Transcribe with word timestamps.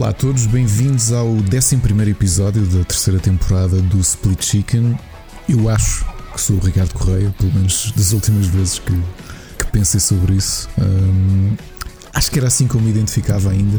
Olá 0.00 0.08
a 0.08 0.12
todos, 0.14 0.46
bem-vindos 0.46 1.12
ao 1.12 1.28
11 1.28 1.76
episódio 2.08 2.62
da 2.68 2.82
terceira 2.86 3.20
temporada 3.20 3.82
do 3.82 3.98
Split 3.98 4.42
Chicken. 4.42 4.98
Eu 5.46 5.68
acho 5.68 6.06
que 6.32 6.40
sou 6.40 6.56
o 6.56 6.58
Ricardo 6.58 6.94
Correia, 6.94 7.30
pelo 7.36 7.52
menos 7.52 7.92
das 7.94 8.14
últimas 8.14 8.46
vezes 8.46 8.78
que, 8.78 8.94
que 9.58 9.70
pensei 9.70 10.00
sobre 10.00 10.36
isso. 10.36 10.70
Hum, 10.80 11.54
acho 12.14 12.30
que 12.30 12.38
era 12.38 12.48
assim 12.48 12.66
como 12.66 12.84
me 12.84 12.90
identificava 12.90 13.50
ainda. 13.50 13.78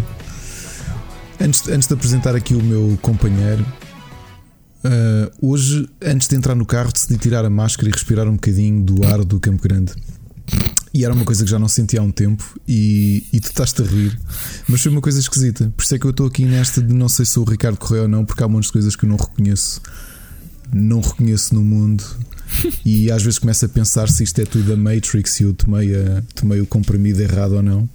Antes, 1.40 1.68
antes 1.68 1.88
de 1.88 1.96
apresentar 1.96 2.36
aqui 2.36 2.54
o 2.54 2.62
meu 2.62 3.00
companheiro, 3.02 3.66
uh, 4.86 5.32
hoje, 5.42 5.90
antes 6.06 6.28
de 6.28 6.36
entrar 6.36 6.54
no 6.54 6.68
carro, 6.68 6.92
decidi 6.94 7.18
tirar 7.18 7.44
a 7.46 7.50
máscara 7.50 7.90
e 7.90 7.92
respirar 7.92 8.28
um 8.28 8.34
bocadinho 8.34 8.84
do 8.84 9.08
ar 9.08 9.26
do 9.26 9.40
Campo 9.40 9.64
Grande. 9.64 9.94
E 10.94 11.06
era 11.06 11.14
uma 11.14 11.24
coisa 11.24 11.46
que 11.46 11.50
já 11.50 11.58
não 11.58 11.70
sentia 11.70 12.02
há 12.02 12.04
um 12.04 12.12
tempo 12.12 12.60
e, 12.68 13.26
e 13.32 13.40
tu 13.40 13.48
estás-te 13.48 13.82
a 13.82 13.86
rir, 13.86 14.20
mas 14.68 14.82
foi 14.82 14.92
uma 14.92 15.00
coisa 15.00 15.20
esquisita. 15.20 15.72
Por 15.76 15.84
isso 15.84 15.96
é 15.96 16.00
que 16.00 16.06
eu 16.06 16.12
estou 16.12 16.28
aqui 16.28 16.44
nesta 16.44 16.82
de 16.82 16.94
não 16.94 17.08
sei 17.08 17.26
se 17.26 17.40
o 17.40 17.46
Ricardo 17.46 17.78
Correia 17.78 18.04
ou 18.04 18.10
não, 18.10 18.26
porque 18.26 18.44
há 18.44 18.48
muitas 18.48 18.70
coisas 18.70 18.94
que 18.96 19.06
eu 19.06 19.10
não 19.10 19.16
reconheço, 19.16 19.82
não 20.74 21.00
reconheço 21.00 21.56
no 21.56 21.62
mundo. 21.62 22.04
E 22.86 23.10
às 23.10 23.24
vezes 23.24 23.40
começo 23.40 23.64
a 23.66 23.70
pensar 23.70 24.10
se 24.10 24.24
isto 24.24 24.42
é 24.42 24.46
tudo 24.46 24.74
a 24.74 24.76
Matrix 24.76 25.40
e 25.40 25.44
eu 25.44 25.54
tomei, 25.54 25.96
a, 25.96 26.22
tomei 26.36 26.60
o 26.60 26.66
comprimido 26.66 27.22
errado 27.22 27.54
ou 27.54 27.64
não. 27.64 27.90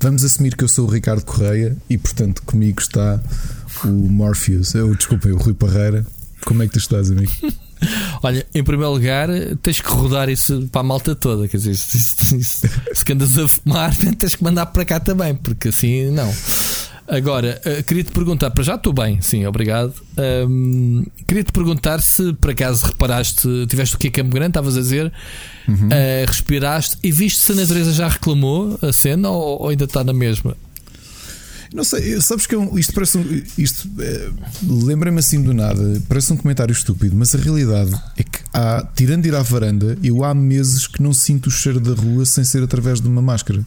Vamos 0.00 0.24
assumir 0.24 0.56
que 0.56 0.64
eu 0.64 0.68
sou 0.68 0.86
o 0.86 0.90
Ricardo 0.90 1.24
Correia 1.24 1.76
e, 1.88 1.96
portanto, 1.96 2.42
comigo 2.44 2.80
está 2.80 3.20
o 3.84 3.88
Morpheus. 3.88 4.74
Eu, 4.74 4.94
desculpem, 4.94 5.32
o 5.32 5.36
Rui 5.36 5.54
Parreira. 5.54 6.06
Como 6.44 6.62
é 6.62 6.66
que 6.66 6.72
tu 6.72 6.78
estás, 6.78 7.10
amigo? 7.10 7.32
Olha, 8.22 8.46
em 8.54 8.62
primeiro 8.62 8.92
lugar, 8.92 9.28
tens 9.62 9.80
que 9.80 9.88
rodar 9.90 10.28
isso 10.28 10.68
para 10.70 10.80
a 10.80 10.84
malta 10.84 11.14
toda. 11.14 11.48
Quer 11.48 11.58
dizer, 11.58 11.76
se, 11.76 11.98
se, 11.98 12.44
se, 12.44 12.68
se 12.94 13.12
andas 13.12 13.38
a 13.38 13.48
fumar, 13.48 13.94
tens 14.18 14.34
que 14.34 14.44
mandar 14.44 14.66
para 14.66 14.84
cá 14.84 15.00
também, 15.00 15.34
porque 15.34 15.68
assim 15.68 16.10
não. 16.10 16.32
Agora, 17.08 17.58
uh, 17.64 17.82
queria 17.84 18.04
te 18.04 18.12
perguntar, 18.12 18.50
para 18.50 18.62
já 18.62 18.74
estou 18.74 18.92
bem, 18.92 19.18
sim, 19.22 19.46
obrigado. 19.46 19.94
Um, 20.46 21.06
queria 21.26 21.42
te 21.42 21.52
perguntar 21.52 22.00
se 22.00 22.34
por 22.34 22.50
acaso 22.50 22.84
reparaste, 22.84 23.48
tiveste 23.66 23.96
o 23.96 23.98
que 23.98 24.08
é 24.08 24.10
Campo 24.10 24.30
Grande, 24.30 24.50
estavas 24.50 24.76
a 24.76 24.80
dizer, 24.80 25.10
uhum. 25.66 25.86
uh, 25.86 26.26
respiraste 26.26 26.98
e 27.02 27.10
viste 27.10 27.40
se 27.40 27.52
a 27.52 27.54
natureza 27.54 27.94
já 27.94 28.08
reclamou 28.08 28.78
a 28.82 28.92
cena 28.92 29.30
ou, 29.30 29.62
ou 29.62 29.68
ainda 29.70 29.84
está 29.84 30.04
na 30.04 30.12
mesma? 30.12 30.54
Não 31.72 31.84
sei, 31.84 32.20
sabes 32.20 32.46
que 32.46 32.54
é 32.54 32.58
isto 32.76 32.94
parece 32.94 33.18
um, 33.18 33.42
isto 33.58 33.88
é, 33.98 34.30
lembra-me 34.66 35.18
assim 35.18 35.42
do 35.42 35.52
nada, 35.52 36.02
parece 36.08 36.32
um 36.32 36.36
comentário 36.36 36.72
estúpido, 36.72 37.14
mas 37.14 37.34
a 37.34 37.38
realidade 37.38 37.90
é 38.16 38.22
que 38.22 38.38
há, 38.54 38.86
tirando 38.94 39.22
de 39.22 39.28
ir 39.28 39.34
à 39.34 39.42
varanda, 39.42 39.98
eu 40.02 40.24
há 40.24 40.34
meses 40.34 40.86
que 40.86 41.02
não 41.02 41.12
sinto 41.12 41.48
o 41.48 41.50
cheiro 41.50 41.78
da 41.78 41.92
rua 42.00 42.24
sem 42.24 42.42
ser 42.42 42.62
através 42.62 43.00
de 43.00 43.08
uma 43.08 43.20
máscara. 43.20 43.64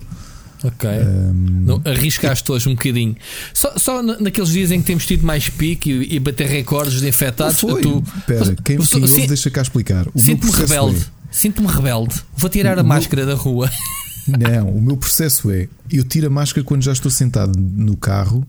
Ok. 0.63 0.89
Um... 0.89 1.33
Não, 1.65 1.81
arriscaste 1.85 2.51
hoje 2.51 2.69
um 2.69 2.75
bocadinho. 2.75 3.15
Só, 3.53 3.73
só 3.77 4.01
naqueles 4.03 4.49
dias 4.49 4.71
em 4.71 4.79
que 4.79 4.87
temos 4.87 5.05
tido 5.05 5.25
mais 5.25 5.49
pique 5.49 5.91
e, 5.91 6.15
e 6.15 6.19
bater 6.19 6.47
recordes 6.47 7.01
de 7.01 7.07
infectados. 7.07 7.59
Foi. 7.59 7.81
Tu... 7.81 8.03
Pera, 8.27 8.55
quem, 8.63 8.77
quem 8.77 9.01
ouve, 9.01 9.27
deixa 9.27 9.49
cá 9.49 9.61
explicar. 9.61 10.07
Sinto-me 10.15 10.51
rebelde. 10.51 11.05
Sinto-me 11.31 11.67
rebelde. 11.67 12.15
Vou 12.35 12.49
tirar 12.49 12.77
a 12.77 12.83
máscara 12.83 13.25
da 13.25 13.33
rua. 13.33 13.71
Não, 14.37 14.69
o 14.69 14.81
meu 14.81 14.97
processo 14.97 15.51
é: 15.51 15.67
eu 15.91 16.03
tiro 16.03 16.27
a 16.27 16.29
máscara 16.29 16.63
quando 16.65 16.83
já 16.83 16.91
estou 16.91 17.11
sentado 17.11 17.57
no 17.59 17.95
carro 17.97 18.45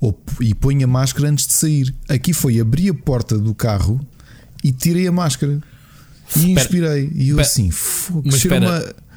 ou, 0.00 0.18
e 0.40 0.54
ponho 0.54 0.84
a 0.84 0.86
máscara 0.86 1.28
antes 1.28 1.46
de 1.46 1.52
sair. 1.52 1.94
Aqui 2.08 2.32
foi 2.32 2.60
abrir 2.60 2.90
a 2.90 2.94
porta 2.94 3.38
do 3.38 3.54
carro 3.54 4.00
e 4.62 4.72
tirei 4.72 5.06
a 5.06 5.12
máscara 5.12 5.60
e 6.36 6.52
inspirei. 6.52 7.10
E 7.14 7.30
eu 7.30 7.40
assim, 7.40 7.70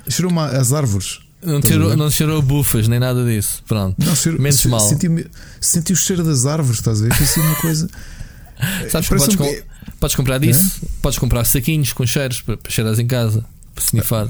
cheirou-me 0.09 0.39
as 0.39 0.73
árvores. 0.73 1.19
Não 1.43 1.61
cheirou, 1.61 1.95
não 1.95 2.09
cheirou 2.09 2.41
bufas 2.41 2.87
nem 2.87 2.99
nada 2.99 3.23
disso. 3.23 3.63
Pronto. 3.67 3.95
Não, 4.03 4.15
cheiro, 4.15 4.41
Menos 4.41 4.59
se, 4.59 4.67
mal. 4.67 4.79
Senti, 4.79 5.07
senti, 5.61 5.93
o 5.93 5.95
cheiro 5.95 6.23
das 6.23 6.45
árvores, 6.45 6.79
estás 6.79 7.01
a 7.01 7.03
ver? 7.03 7.13
Foi 7.13 7.25
assim 7.25 7.41
uma 7.41 7.55
coisa. 7.55 7.89
Sabes 8.89 9.09
que 9.09 9.15
podes, 9.15 9.35
um... 9.35 9.37
com, 9.37 9.55
podes 9.99 10.15
comprar 10.15 10.37
disso? 10.39 10.81
Podes 11.01 11.19
comprar 11.19 11.43
saquinhos 11.45 11.93
com 11.93 12.05
cheiros 12.05 12.41
para, 12.41 12.57
para 12.57 12.71
cheirar 12.71 12.99
em 12.99 13.05
casa 13.05 13.45
snifar. 13.81 14.27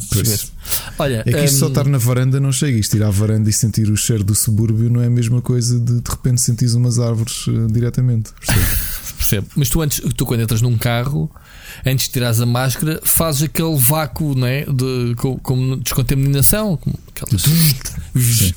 Olha, 0.97 1.23
é 1.25 1.31
que 1.31 1.43
isto 1.43 1.55
um... 1.55 1.59
só 1.59 1.67
estar 1.67 1.85
na 1.85 1.97
varanda 1.97 2.39
não 2.39 2.51
chega. 2.51 2.77
Isto 2.77 2.97
ir 2.97 3.03
à 3.03 3.09
varanda 3.09 3.49
e 3.49 3.53
sentir 3.53 3.89
o 3.89 3.97
cheiro 3.97 4.23
do 4.23 4.35
subúrbio 4.35 4.89
não 4.89 5.01
é 5.01 5.07
a 5.07 5.09
mesma 5.09 5.41
coisa 5.41 5.79
de 5.79 6.01
de 6.01 6.09
repente 6.09 6.41
sentir 6.41 6.67
umas 6.75 6.99
árvores 6.99 7.47
uh, 7.47 7.67
diretamente. 7.67 8.31
Percebo. 9.17 9.47
Mas 9.55 9.69
tu 9.69 9.81
antes, 9.81 10.01
tu 10.15 10.25
quando 10.25 10.41
entras 10.41 10.61
num 10.61 10.77
carro, 10.77 11.31
antes 11.85 12.05
de 12.05 12.13
tirares 12.13 12.39
a 12.41 12.45
máscara, 12.45 12.99
fazes 13.03 13.43
aquele 13.43 13.75
vácuo 13.77 14.35
né, 14.35 14.65
de, 14.65 15.15
como 15.41 15.77
descontaminação, 15.77 16.79
aquelas, 17.09 17.43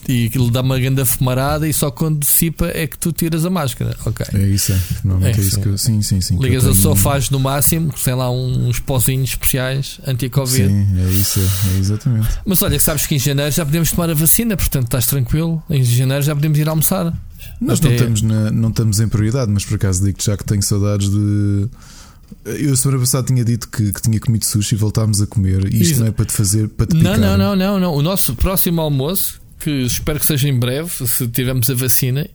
e 0.08 0.26
aquilo 0.26 0.50
dá 0.50 0.60
uma 0.60 0.78
grande 0.78 1.04
fumarada 1.04 1.68
e 1.68 1.72
só 1.72 1.90
quando 1.90 2.18
dissipa 2.18 2.66
é 2.66 2.86
que 2.86 2.98
tu 2.98 3.12
tiras 3.12 3.44
a 3.44 3.50
máscara. 3.50 3.96
Okay. 4.04 4.26
É 4.34 4.46
isso, 4.46 4.72
é. 4.72 4.80
Normalmente 5.04 5.38
é, 5.38 5.42
é 5.42 5.44
isso 5.44 5.56
sim. 5.56 5.62
que 5.62 5.68
eu, 5.68 5.78
sim, 5.78 6.02
sim, 6.02 6.20
sim. 6.20 6.38
Ligas 6.38 6.64
a 6.64 6.74
sofás 6.74 7.30
no 7.30 7.40
máximo, 7.40 7.92
sei 7.96 8.14
lá, 8.14 8.30
uns 8.30 8.78
pozinhos 8.78 9.30
especiais 9.30 10.00
anti-Covid. 10.06 10.68
Sim, 10.68 10.86
é 10.98 11.10
isso, 11.10 11.40
é, 11.40 11.78
exatamente. 11.78 12.28
Mas 12.44 12.62
olha, 12.62 12.78
sabes 12.78 13.06
que 13.06 13.14
em 13.14 13.18
janeiro 13.18 13.50
já 13.50 13.64
podemos 13.64 13.90
tomar 13.90 14.10
a 14.10 14.14
vacina, 14.14 14.56
portanto 14.56 14.84
estás 14.84 15.06
tranquilo. 15.06 15.62
Em 15.68 15.82
janeiro 15.82 16.22
já 16.22 16.34
podemos 16.34 16.58
ir 16.58 16.68
almoçar. 16.68 17.12
Nós 17.60 17.78
Até... 17.80 17.88
não, 17.88 17.94
estamos 17.94 18.22
na, 18.22 18.50
não 18.50 18.68
estamos 18.68 19.00
em 19.00 19.08
prioridade, 19.08 19.50
mas 19.50 19.64
por 19.64 19.74
acaso 19.74 20.04
digo-te 20.04 20.26
já 20.26 20.36
que 20.36 20.44
tenho 20.44 20.62
saudades 20.62 21.10
de. 21.10 21.68
Eu 22.44 22.76
semana 22.76 23.00
passada 23.00 23.26
tinha 23.26 23.44
dito 23.44 23.68
que, 23.68 23.92
que 23.92 24.02
tinha 24.02 24.18
comido 24.20 24.44
sushi 24.44 24.74
e 24.74 24.78
voltámos 24.78 25.20
a 25.20 25.26
comer. 25.26 25.72
E 25.72 25.80
isto 25.80 25.92
Isso. 25.92 26.00
não 26.00 26.08
é 26.08 26.10
para 26.10 26.24
te 26.24 26.32
fazer 26.32 26.68
para 26.68 26.86
te 26.86 26.94
não, 26.94 27.14
picar. 27.14 27.18
Não, 27.18 27.36
não, 27.36 27.56
não, 27.56 27.80
não. 27.80 27.94
O 27.94 28.02
nosso 28.02 28.34
próximo 28.34 28.80
almoço, 28.80 29.40
que 29.58 29.70
espero 29.70 30.18
que 30.18 30.26
seja 30.26 30.48
em 30.48 30.58
breve, 30.58 30.90
se 31.06 31.26
tivermos 31.28 31.70
a 31.70 31.74
vacina, 31.74 32.28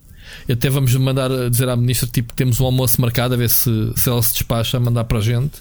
até 0.49 0.69
vamos 0.69 0.93
mandar 0.95 1.29
dizer 1.49 1.69
à 1.69 1.75
ministra 1.75 2.07
tipo 2.07 2.29
que 2.29 2.35
temos 2.35 2.59
um 2.59 2.65
almoço 2.65 2.99
marcado 3.01 3.33
a 3.33 3.37
ver 3.37 3.49
se, 3.49 3.69
se 3.95 4.09
ela 4.09 4.21
se 4.21 4.33
despacha 4.33 4.77
a 4.77 4.79
mandar 4.79 5.03
para 5.05 5.19
a 5.19 5.21
gente. 5.21 5.53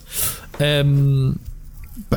Um, 0.86 1.34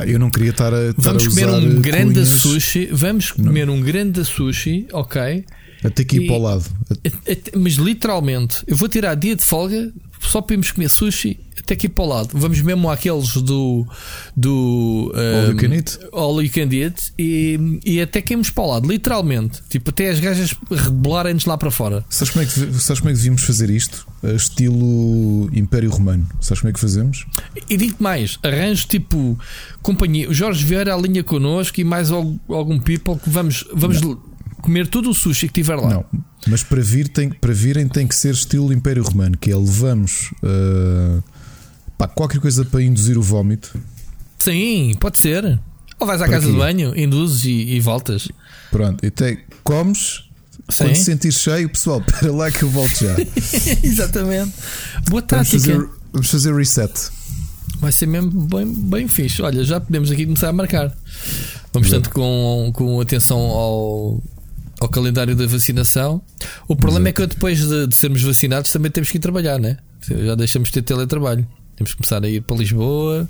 eu 0.06 0.18
não 0.18 0.30
queria 0.30 0.50
estar 0.50 0.72
a. 0.72 0.90
Estar 0.90 1.02
vamos 1.02 1.26
a 1.26 1.30
comer 1.30 1.48
um 1.48 1.80
grande 1.80 2.14
cunhas. 2.14 2.28
sushi. 2.28 2.88
Vamos 2.92 3.30
comer 3.30 3.66
não. 3.66 3.74
um 3.74 3.80
grande 3.80 4.24
sushi, 4.24 4.86
ok? 4.92 5.44
Até 5.84 6.02
aqui 6.02 6.18
e, 6.18 6.26
para 6.26 6.36
o 6.36 6.42
lado. 6.42 6.64
Mas 7.56 7.74
literalmente, 7.74 8.58
eu 8.66 8.76
vou 8.76 8.88
tirar 8.88 9.14
dia 9.14 9.36
de 9.36 9.42
folga 9.42 9.92
só 10.20 10.44
irmos 10.50 10.70
comer 10.72 10.88
sushi 10.88 11.38
até 11.66 11.74
aqui 11.74 11.88
para 11.88 12.04
o 12.04 12.08
lado. 12.08 12.30
Vamos 12.32 12.60
mesmo 12.60 12.88
àqueles 12.88 13.34
do. 13.34 13.86
do 14.36 15.12
um, 15.14 15.36
All 15.36 15.50
You 15.50 15.56
Can 15.56 15.74
Eat. 15.74 15.98
All 16.12 16.42
You 16.42 16.50
Can 16.50 16.74
Eat 16.74 17.12
e, 17.18 17.80
e 17.84 18.00
até 18.00 18.22
que 18.22 18.34
irmos 18.34 18.50
para 18.50 18.64
o 18.64 18.66
lado, 18.68 18.88
literalmente. 18.88 19.62
Tipo, 19.68 19.90
até 19.90 20.10
as 20.10 20.20
gajas 20.20 20.54
rebolarem-nos 20.70 21.44
lá 21.44 21.58
para 21.58 21.70
fora. 21.70 22.04
Sabes 22.08 22.32
como, 22.32 22.44
é 22.44 22.46
que, 22.46 22.52
sabes 22.80 23.00
como 23.00 23.10
é 23.10 23.12
que 23.12 23.18
devíamos 23.18 23.42
fazer 23.42 23.68
isto? 23.68 24.06
Estilo 24.22 25.50
Império 25.52 25.90
Romano. 25.90 26.26
Sabes 26.40 26.60
como 26.60 26.70
é 26.70 26.72
que 26.72 26.80
fazemos? 26.80 27.26
E 27.68 27.76
digo 27.76 27.96
mais: 27.98 28.38
arranjo 28.42 28.86
tipo 28.86 29.38
companhia. 29.82 30.28
O 30.30 30.34
Jorge 30.34 30.64
Vieira 30.64 30.94
alinha 30.94 31.24
connosco 31.24 31.80
e 31.80 31.84
mais 31.84 32.10
algum 32.10 32.78
people 32.78 33.16
que 33.16 33.28
vamos. 33.28 33.64
vamos 33.74 34.00
comer 34.62 34.86
todo 34.88 35.10
o 35.10 35.14
sushi 35.14 35.48
que 35.48 35.54
tiver 35.54 35.76
lá. 35.76 35.88
Não, 35.88 36.04
mas 36.46 36.62
para, 36.62 36.80
vir 36.80 37.08
tem, 37.08 37.30
para 37.30 37.52
virem 37.52 37.88
tem 37.88 38.06
que 38.06 38.14
ser 38.14 38.32
estilo 38.32 38.72
Império 38.72 39.02
Romano, 39.02 39.36
que 39.36 39.50
é 39.50 39.56
levamos 39.56 40.32
uh, 40.42 41.22
pá, 41.98 42.06
qualquer 42.06 42.40
coisa 42.40 42.64
para 42.64 42.82
induzir 42.82 43.18
o 43.18 43.22
vómito. 43.22 43.78
Sim, 44.38 44.94
pode 45.00 45.18
ser. 45.18 45.58
Ou 45.98 46.06
vais 46.06 46.20
à 46.20 46.24
para 46.24 46.34
casa 46.34 46.46
de 46.50 46.56
banho, 46.56 46.96
induzes 46.96 47.44
e, 47.44 47.74
e 47.74 47.80
voltas. 47.80 48.28
Pronto, 48.70 49.04
e 49.04 49.08
até 49.08 49.38
comes. 49.64 50.24
Sim. 50.68 50.84
Quando 50.84 50.96
sentir 50.96 51.32
cheio, 51.32 51.68
pessoal, 51.68 52.00
para 52.06 52.32
lá 52.32 52.50
que 52.50 52.62
eu 52.62 52.70
volto 52.70 52.96
já. 52.98 53.16
Exatamente. 53.82 54.52
Boa 55.08 55.22
tática. 55.22 55.58
Vamos 55.58 55.66
fazer, 55.66 55.88
vamos 56.12 56.30
fazer 56.30 56.54
reset. 56.54 56.92
Vai 57.78 57.92
ser 57.92 58.06
mesmo 58.06 58.30
bem, 58.30 58.66
bem 58.66 59.08
fixe. 59.08 59.42
Olha, 59.42 59.62
já 59.64 59.80
podemos 59.80 60.10
aqui 60.10 60.24
começar 60.24 60.48
a 60.48 60.52
marcar. 60.52 60.96
Vamos, 61.72 61.90
tanto, 61.90 62.10
com, 62.10 62.70
com 62.74 63.00
atenção 63.00 63.38
ao, 63.38 64.22
ao 64.80 64.88
calendário 64.88 65.34
da 65.34 65.46
vacinação. 65.46 66.20
O 66.68 66.76
problema 66.76 67.08
Exato. 67.08 67.22
é 67.22 67.26
que 67.26 67.34
depois 67.34 67.66
de, 67.66 67.86
de, 67.86 67.96
sermos 67.96 68.22
vacinados 68.22 68.70
também 68.70 68.90
temos 68.90 69.10
que 69.10 69.16
ir 69.16 69.20
trabalhar, 69.20 69.58
né? 69.58 69.78
Já 70.08 70.34
deixamos 70.34 70.68
de 70.68 70.74
ter 70.74 70.82
teletrabalho. 70.82 71.46
Temos 71.76 71.92
que 71.92 71.98
começar 71.98 72.22
a 72.24 72.28
ir 72.28 72.42
para 72.42 72.56
Lisboa, 72.56 73.28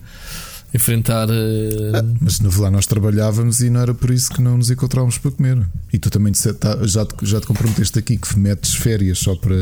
enfrentar. 0.73 1.29
Uh... 1.29 1.95
Ah, 1.95 2.05
mas 2.21 2.41
no 2.41 2.61
lá 2.61 2.71
nós 2.71 2.87
trabalhávamos 2.87 3.61
e 3.61 3.71
não 3.71 3.81
era 3.81 3.95
por 3.95 4.11
isso 4.11 4.31
que 4.31 4.41
não 4.41 4.57
nos 4.57 4.71
encontrávamos 4.71 5.19
para 5.19 5.31
comer. 5.31 5.67
E 5.93 5.99
tu 5.99 6.11
também 6.11 6.33
tá, 6.33 6.79
já, 6.87 7.05
te, 7.05 7.15
já 7.23 7.41
te 7.41 7.47
comprometeste 7.47 7.99
aqui 7.99 8.17
que 8.17 8.39
metes 8.39 8.75
férias 8.75 9.19
só 9.19 9.35
para, 9.35 9.57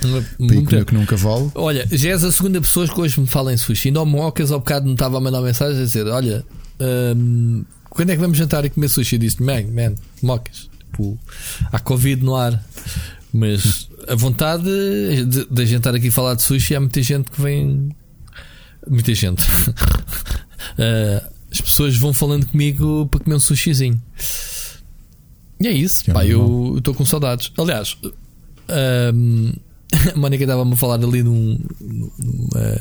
para 0.00 0.54
ir 0.54 0.64
comer 0.64 0.84
que 0.84 0.94
num 0.94 1.04
cavalo. 1.04 1.52
Olha, 1.54 1.86
já 1.90 2.10
és 2.10 2.24
a 2.24 2.32
segunda 2.32 2.60
pessoa 2.60 2.88
que 2.88 3.00
hoje 3.00 3.20
me 3.20 3.26
fala 3.26 3.52
em 3.52 3.56
sushi. 3.56 3.88
Ainda 3.88 4.00
ao 4.00 4.06
Mocas, 4.06 4.50
ao 4.50 4.60
bocado 4.60 4.86
me 4.86 4.92
estava 4.92 5.18
a 5.18 5.20
mandar 5.20 5.42
mensagem 5.42 5.80
a 5.80 5.84
dizer: 5.84 6.06
Olha, 6.06 6.44
um, 7.16 7.64
quando 7.90 8.10
é 8.10 8.14
que 8.14 8.20
vamos 8.20 8.38
jantar 8.38 8.64
e 8.64 8.70
comer 8.70 8.88
sushi? 8.88 9.16
Eu 9.16 9.20
disse: 9.20 9.42
Man, 9.42 9.64
man, 9.74 9.94
Mocas 10.22 10.69
tipo, 10.90 11.18
há 11.72 11.78
Covid 11.78 12.22
no 12.22 12.34
ar. 12.34 12.62
Mas 13.32 13.88
a 14.08 14.14
vontade 14.14 14.64
de, 14.64 15.46
de 15.46 15.62
a 15.62 15.64
gente 15.64 15.78
estar 15.78 15.94
aqui 15.94 16.08
a 16.08 16.12
falar 16.12 16.34
de 16.34 16.42
sushi, 16.42 16.74
há 16.74 16.80
muita 16.80 17.02
gente 17.02 17.30
que 17.30 17.40
vem. 17.40 17.90
Muita 18.88 19.14
gente. 19.14 19.46
uh, 19.48 21.30
as 21.50 21.60
pessoas 21.60 21.96
vão 21.96 22.12
falando 22.12 22.46
comigo 22.46 23.06
para 23.06 23.20
comer 23.20 23.36
um 23.36 23.40
sushizinho. 23.40 24.00
E 25.60 25.66
é 25.66 25.72
isso, 25.72 26.04
pá, 26.12 26.24
eu 26.24 26.76
estou 26.78 26.94
com 26.94 27.04
saudades. 27.04 27.52
Aliás, 27.58 27.96
Um, 29.12 29.52
a 30.14 30.16
Mónica 30.16 30.44
estava-me 30.44 30.72
a 30.72 30.76
falar 30.76 30.94
ali 30.94 31.22
num, 31.22 31.58
numa, 31.80 32.78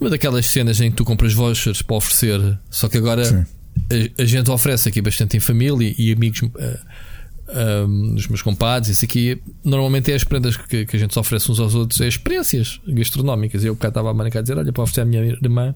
uma 0.00 0.10
daquelas 0.10 0.46
cenas 0.46 0.80
em 0.80 0.90
que 0.90 0.96
tu 0.96 1.04
compras 1.04 1.34
vouchers 1.34 1.82
para 1.82 1.96
oferecer, 1.96 2.58
só 2.70 2.88
que 2.88 2.96
agora 2.96 3.46
a, 3.90 4.22
a, 4.22 4.24
gente 4.24 4.50
oferece 4.50 4.88
aqui 4.88 5.00
bastante 5.00 5.36
em 5.36 5.40
família 5.40 5.94
e 5.98 6.12
amigos. 6.12 6.42
Uh, 6.42 6.78
um, 7.50 8.14
dos 8.14 8.28
meus 8.28 8.42
compadres, 8.42 8.90
isso 8.90 9.04
aqui 9.06 9.40
normalmente 9.64 10.12
é 10.12 10.14
as 10.14 10.22
prendas 10.22 10.54
que, 10.54 10.84
que, 10.84 10.96
a 10.96 10.98
gente 10.98 11.18
oferece 11.18 11.50
uns 11.50 11.58
aos 11.58 11.74
outros, 11.74 11.98
é 12.00 12.06
experiências 12.06 12.78
gastronómicas. 12.86 13.64
Eu 13.64 13.74
cá 13.74 13.88
estava 13.88 14.10
a 14.10 14.14
Mónica 14.14 14.38
a 14.38 14.42
dizer: 14.42 14.58
Olha, 14.58 14.70
para 14.70 14.82
oferecer 14.82 15.00
à 15.00 15.04
minha 15.06 15.24
irmã 15.24 15.74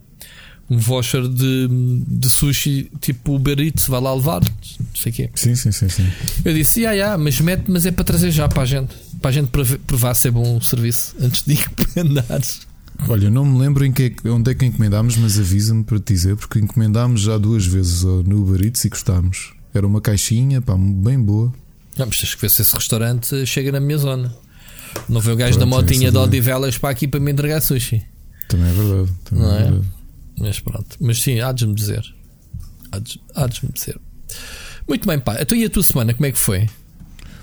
um 0.70 0.78
voucher 0.78 1.28
de, 1.28 1.68
de 2.06 2.30
sushi 2.30 2.90
tipo 3.00 3.34
Uber 3.34 3.58
Eats, 3.60 3.86
vai 3.86 4.00
lá 4.00 4.14
levar, 4.14 4.40
não 4.42 4.86
sei 4.94 5.12
o 5.12 5.14
quê. 5.14 5.30
Sim, 5.34 5.54
sim, 5.54 5.72
sim, 5.72 5.88
sim. 5.88 6.06
Eu 6.44 6.54
disse, 6.54 6.86
ah, 6.86 6.92
yeah, 6.92 7.18
mas 7.18 7.40
mete, 7.40 7.64
mas 7.68 7.84
é 7.84 7.90
para 7.90 8.04
trazer 8.04 8.30
já 8.30 8.48
para 8.48 8.62
a 8.62 8.66
gente, 8.66 8.94
para 9.20 9.30
a 9.30 9.32
gente 9.32 9.48
provar 9.86 10.14
se 10.14 10.28
é 10.28 10.30
bom 10.30 10.56
o 10.56 10.62
serviço 10.62 11.14
antes 11.20 11.42
de 11.42 11.58
andares. 12.00 12.66
Olha, 13.08 13.30
não 13.30 13.44
me 13.44 13.58
lembro 13.58 13.84
em 13.84 13.92
que, 13.92 14.14
onde 14.26 14.50
é 14.50 14.54
que 14.54 14.64
encomendámos, 14.64 15.16
mas 15.16 15.38
avisa-me 15.38 15.84
para 15.84 15.98
te 15.98 16.14
dizer, 16.14 16.36
porque 16.36 16.58
encomendámos 16.58 17.22
já 17.22 17.36
duas 17.36 17.66
vezes 17.66 18.02
no 18.02 18.42
Uber 18.42 18.64
Eats 18.64 18.84
e 18.84 18.88
gostámos. 18.88 19.52
Era 19.74 19.86
uma 19.86 20.00
caixinha, 20.00 20.60
pá, 20.60 20.76
bem 20.76 21.18
boa. 21.18 21.52
Não, 21.96 22.06
mas 22.06 22.18
tens 22.18 22.34
que 22.34 22.40
ver 22.40 22.50
se 22.50 22.62
esse 22.62 22.74
restaurante 22.74 23.46
chega 23.46 23.72
na 23.72 23.80
minha 23.80 23.98
zona. 23.98 24.34
Não 25.08 25.20
vê 25.20 25.32
o 25.32 25.36
gajo 25.36 25.58
da 25.58 25.66
motinha 25.66 26.10
de 26.10 26.16
Odivelas 26.16 26.78
para 26.78 26.90
aqui 26.90 27.08
para 27.08 27.20
me 27.20 27.30
entregar 27.30 27.60
sushi. 27.60 28.02
Também 28.48 28.68
é 28.68 28.72
verdade. 28.72 29.12
Também 29.24 29.44
não 29.44 29.52
é? 29.52 29.58
é 29.58 29.62
verdade. 29.64 29.86
Mas 30.38 30.60
pronto. 30.60 30.96
Mas 31.00 31.22
sim, 31.22 31.40
há 31.40 31.52
de 31.52 31.66
me 31.66 31.74
dizer. 31.74 32.02
Há 33.34 33.46
de 33.46 33.64
me 33.64 33.72
dizer. 33.72 33.98
Muito 34.86 35.06
bem, 35.06 35.18
pá. 35.18 35.40
Então 35.40 35.56
e 35.56 35.64
a 35.64 35.70
tua 35.70 35.82
semana, 35.82 36.12
como 36.12 36.26
é 36.26 36.32
que 36.32 36.38
foi? 36.38 36.68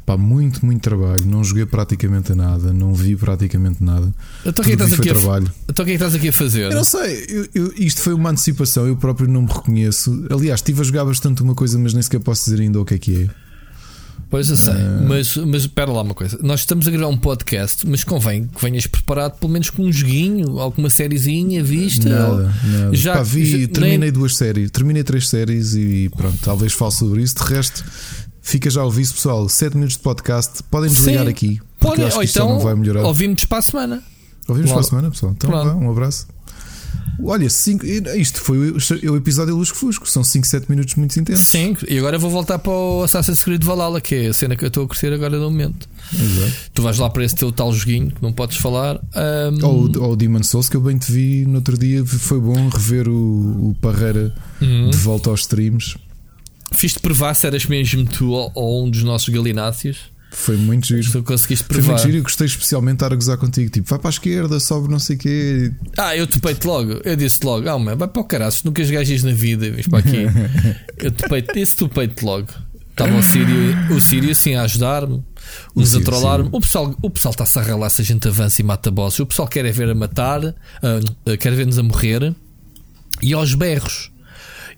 Pá, 0.10 0.18
muito, 0.18 0.66
muito 0.66 0.82
trabalho. 0.82 1.24
Não 1.24 1.44
joguei 1.44 1.68
praticamente 1.68 2.34
nada, 2.34 2.74
não 2.74 2.96
vi 2.96 3.16
praticamente 3.16 3.84
nada. 3.84 4.12
Então 4.44 4.64
o 4.64 4.66
que 4.66 4.74
é 4.74 4.76
que 4.76 4.84
estás 4.84 5.00
aqui 5.00 5.10
trabalho. 5.10 5.46
A... 5.46 5.72
Então 5.72 5.86
que 5.86 5.92
é 5.92 5.98
que 5.98 6.04
estás 6.04 6.16
aqui 6.16 6.30
a 6.30 6.34
fazer? 6.34 6.64
Eu 6.64 6.72
não 6.72 6.84
sei, 6.84 7.28
eu, 7.30 7.48
eu, 7.54 7.74
isto 7.78 8.02
foi 8.02 8.16
uma 8.16 8.32
antecipação, 8.32 8.88
eu 8.88 8.96
próprio 8.96 9.28
não 9.30 9.44
me 9.44 9.48
reconheço. 9.48 10.26
Aliás, 10.32 10.62
estive 10.62 10.82
a 10.82 10.84
jogar 10.84 11.06
bastante 11.06 11.44
uma 11.44 11.54
coisa, 11.54 11.78
mas 11.78 11.94
nem 11.94 12.02
sequer 12.02 12.22
posso 12.22 12.46
dizer 12.46 12.60
ainda 12.60 12.82
o 12.82 12.86
que 12.86 12.96
é 12.96 12.98
que 12.98 13.22
é. 13.22 13.30
Pois 14.32 14.50
eu 14.50 14.58
sei, 14.58 14.74
uh... 14.74 15.08
mas, 15.08 15.38
mas 15.38 15.62
espera 15.62 15.92
lá 15.92 16.02
uma 16.02 16.16
coisa. 16.16 16.40
Nós 16.42 16.62
estamos 16.62 16.88
a 16.88 16.92
gravar 16.92 17.08
um 17.10 17.18
podcast, 17.18 17.86
mas 17.88 18.04
convém 18.04 18.48
que 18.48 18.62
venhas 18.64 18.88
preparado 18.88 19.38
pelo 19.38 19.52
menos 19.52 19.70
com 19.70 19.84
um 19.84 19.92
joguinho, 19.92 20.60
alguma 20.60 20.90
sériezinha 20.90 21.64
vista. 21.64 22.10
Nada, 22.10 22.56
nada. 22.64 22.96
Já 22.96 23.14
Pá, 23.14 23.22
vi, 23.22 23.62
já, 23.62 23.68
terminei 23.68 23.98
nem... 24.00 24.12
duas 24.12 24.36
séries, 24.36 24.72
terminei 24.72 25.04
três 25.04 25.30
séries 25.30 25.76
e 25.76 26.10
pronto, 26.18 26.40
talvez 26.44 26.74
fale 26.74 26.94
sobre 26.94 27.22
isso. 27.22 27.36
De 27.36 27.44
resto, 27.44 27.84
fica 28.50 28.70
já 28.70 28.82
ao 28.82 28.92
visto, 28.92 29.16
pessoal. 29.16 29.48
7 29.48 29.76
minutos 29.76 29.98
de 29.98 30.04
podcast, 30.04 30.64
podem 30.64 30.90
desligar 30.90 31.26
Sim. 31.26 31.30
aqui. 31.30 31.62
Podem, 31.80 32.06
ou 32.06 32.24
então 32.24 32.50
não 32.50 32.60
vai 32.60 32.76
melhorar. 32.76 33.04
ouvimos 33.04 33.46
para 33.46 33.60
a 33.60 33.62
semana. 33.62 34.04
Ouvimos 34.48 34.72
para 34.72 34.80
a 34.80 34.84
semana, 34.84 35.12
pessoal. 35.12 35.32
Então, 35.34 35.50
vá, 35.52 35.76
um 35.76 35.92
abraço. 35.92 36.28
Olha, 37.22 37.50
cinco, 37.50 37.86
isto 37.86 38.40
foi 38.40 38.72
o, 38.72 38.78
o 39.12 39.18
episódio 39.18 39.54
Lusco 39.56 39.78
Fusco, 39.78 40.10
são 40.10 40.24
5, 40.24 40.48
7 40.48 40.70
minutos 40.70 40.96
muito 40.96 41.20
intensos. 41.20 41.48
Sim, 41.48 41.76
e 41.88 41.98
agora 41.98 42.18
vou 42.18 42.30
voltar 42.32 42.58
para 42.58 42.72
o 42.72 43.04
Assassin's 43.04 43.44
Creed 43.44 43.62
Valhalla, 43.62 44.00
que 44.00 44.16
é 44.16 44.28
a 44.28 44.34
cena 44.34 44.56
que 44.56 44.64
eu 44.64 44.70
estou 44.70 44.86
a 44.86 44.88
curtir 44.88 45.08
agora 45.08 45.38
no 45.38 45.52
momento. 45.52 45.88
Exato. 46.14 46.54
Tu 46.74 46.82
vais 46.82 46.98
lá 46.98 47.10
para 47.10 47.24
esse 47.26 47.36
teu 47.36 47.52
tal 47.52 47.74
joguinho 47.74 48.10
que 48.12 48.22
não 48.24 48.32
podes 48.32 48.58
falar. 48.58 48.96
Um... 48.96 49.66
Ou, 49.66 50.02
ou 50.02 50.14
o 50.14 50.16
Demon 50.16 50.44
Souls, 50.44 50.70
que 50.70 50.78
eu 50.78 50.82
bem 50.82 50.98
te 50.98 51.12
vi 51.12 51.46
no 51.46 51.56
outro 51.56 51.78
dia, 51.78 52.06
foi 52.06 52.40
bom 52.40 52.70
rever 52.70 53.10
o, 53.10 53.70
o 53.70 53.76
Parreira 53.82 54.34
uhum. 54.62 54.90
de 54.90 54.98
volta 54.98 55.30
aos 55.30 55.42
streams. 55.42 55.98
Fiz-te 56.72 57.00
provar 57.00 57.34
se 57.34 57.48
eras 57.48 57.66
mesmo 57.66 58.06
tu 58.06 58.30
ou, 58.30 58.52
ou 58.54 58.86
um 58.86 58.90
dos 58.90 59.04
nossos 59.04 59.30
galináceos. 59.30 59.98
Foi 60.32 60.56
muito 60.56 60.86
giro. 60.86 61.12
Tu 61.12 61.24
conseguiste 61.24 61.66
provar. 61.66 61.84
Foi 61.84 61.94
muito 61.94 62.06
giro 62.06 62.18
e 62.18 62.22
gostei 62.22 62.46
especialmente 62.46 62.98
de 62.98 63.04
estar 63.04 63.14
a 63.14 63.16
gozar 63.16 63.38
contigo. 63.38 63.70
Tipo, 63.70 63.90
vai 63.90 64.00
para 64.00 64.10
a 64.10 64.12
esquerda, 64.12 64.60
sobe 64.60 64.90
não 64.90 65.00
sei 65.00 65.16
o 65.16 65.20
quê. 65.20 65.72
Ah, 65.98 66.16
eu 66.16 66.28
topei-te 66.28 66.68
logo. 66.68 67.02
Eu 67.04 67.16
disse 67.16 67.44
logo, 67.44 67.68
ah, 67.68 67.96
vai 67.96 68.08
para 68.08 68.22
o 68.22 68.24
caralho, 68.24 68.54
nunca 68.64 68.84
jogaste 68.84 69.26
na 69.26 69.32
vida, 69.32 69.72
vens 69.72 69.88
para 69.88 70.00
aqui. 70.00 70.18
eu 70.98 71.12
topei-te, 71.12 71.60
esse 71.60 71.76
topei-te 71.76 72.24
logo. 72.24 72.48
Estava 72.92 73.18
o 73.18 73.24
Sírio, 73.24 73.96
o 73.96 74.02
Sírio 74.02 74.30
assim 74.30 74.56
a 74.56 74.64
ajudar-me, 74.64 75.24
os 75.74 75.96
a 75.96 76.02
trollar-me. 76.02 76.50
O 76.52 76.60
pessoal, 76.60 76.94
o 77.02 77.10
pessoal 77.10 77.32
está-se 77.32 77.58
a 77.58 77.62
ralar 77.62 77.90
se 77.90 78.02
a 78.02 78.06
gente 78.06 78.28
avança 78.28 78.62
e 78.62 78.66
mata 78.66 78.92
bosses. 78.92 79.20
O 79.20 79.26
pessoal 79.26 79.48
quer 79.48 79.66
é 79.66 79.72
ver 79.72 79.90
a 79.90 79.96
matar, 79.96 80.44
uh, 80.44 81.38
quer 81.40 81.54
ver-nos 81.56 81.80
a 81.80 81.84
morrer 81.84 82.36
e 83.22 83.34
aos 83.34 83.54
berros 83.54 84.12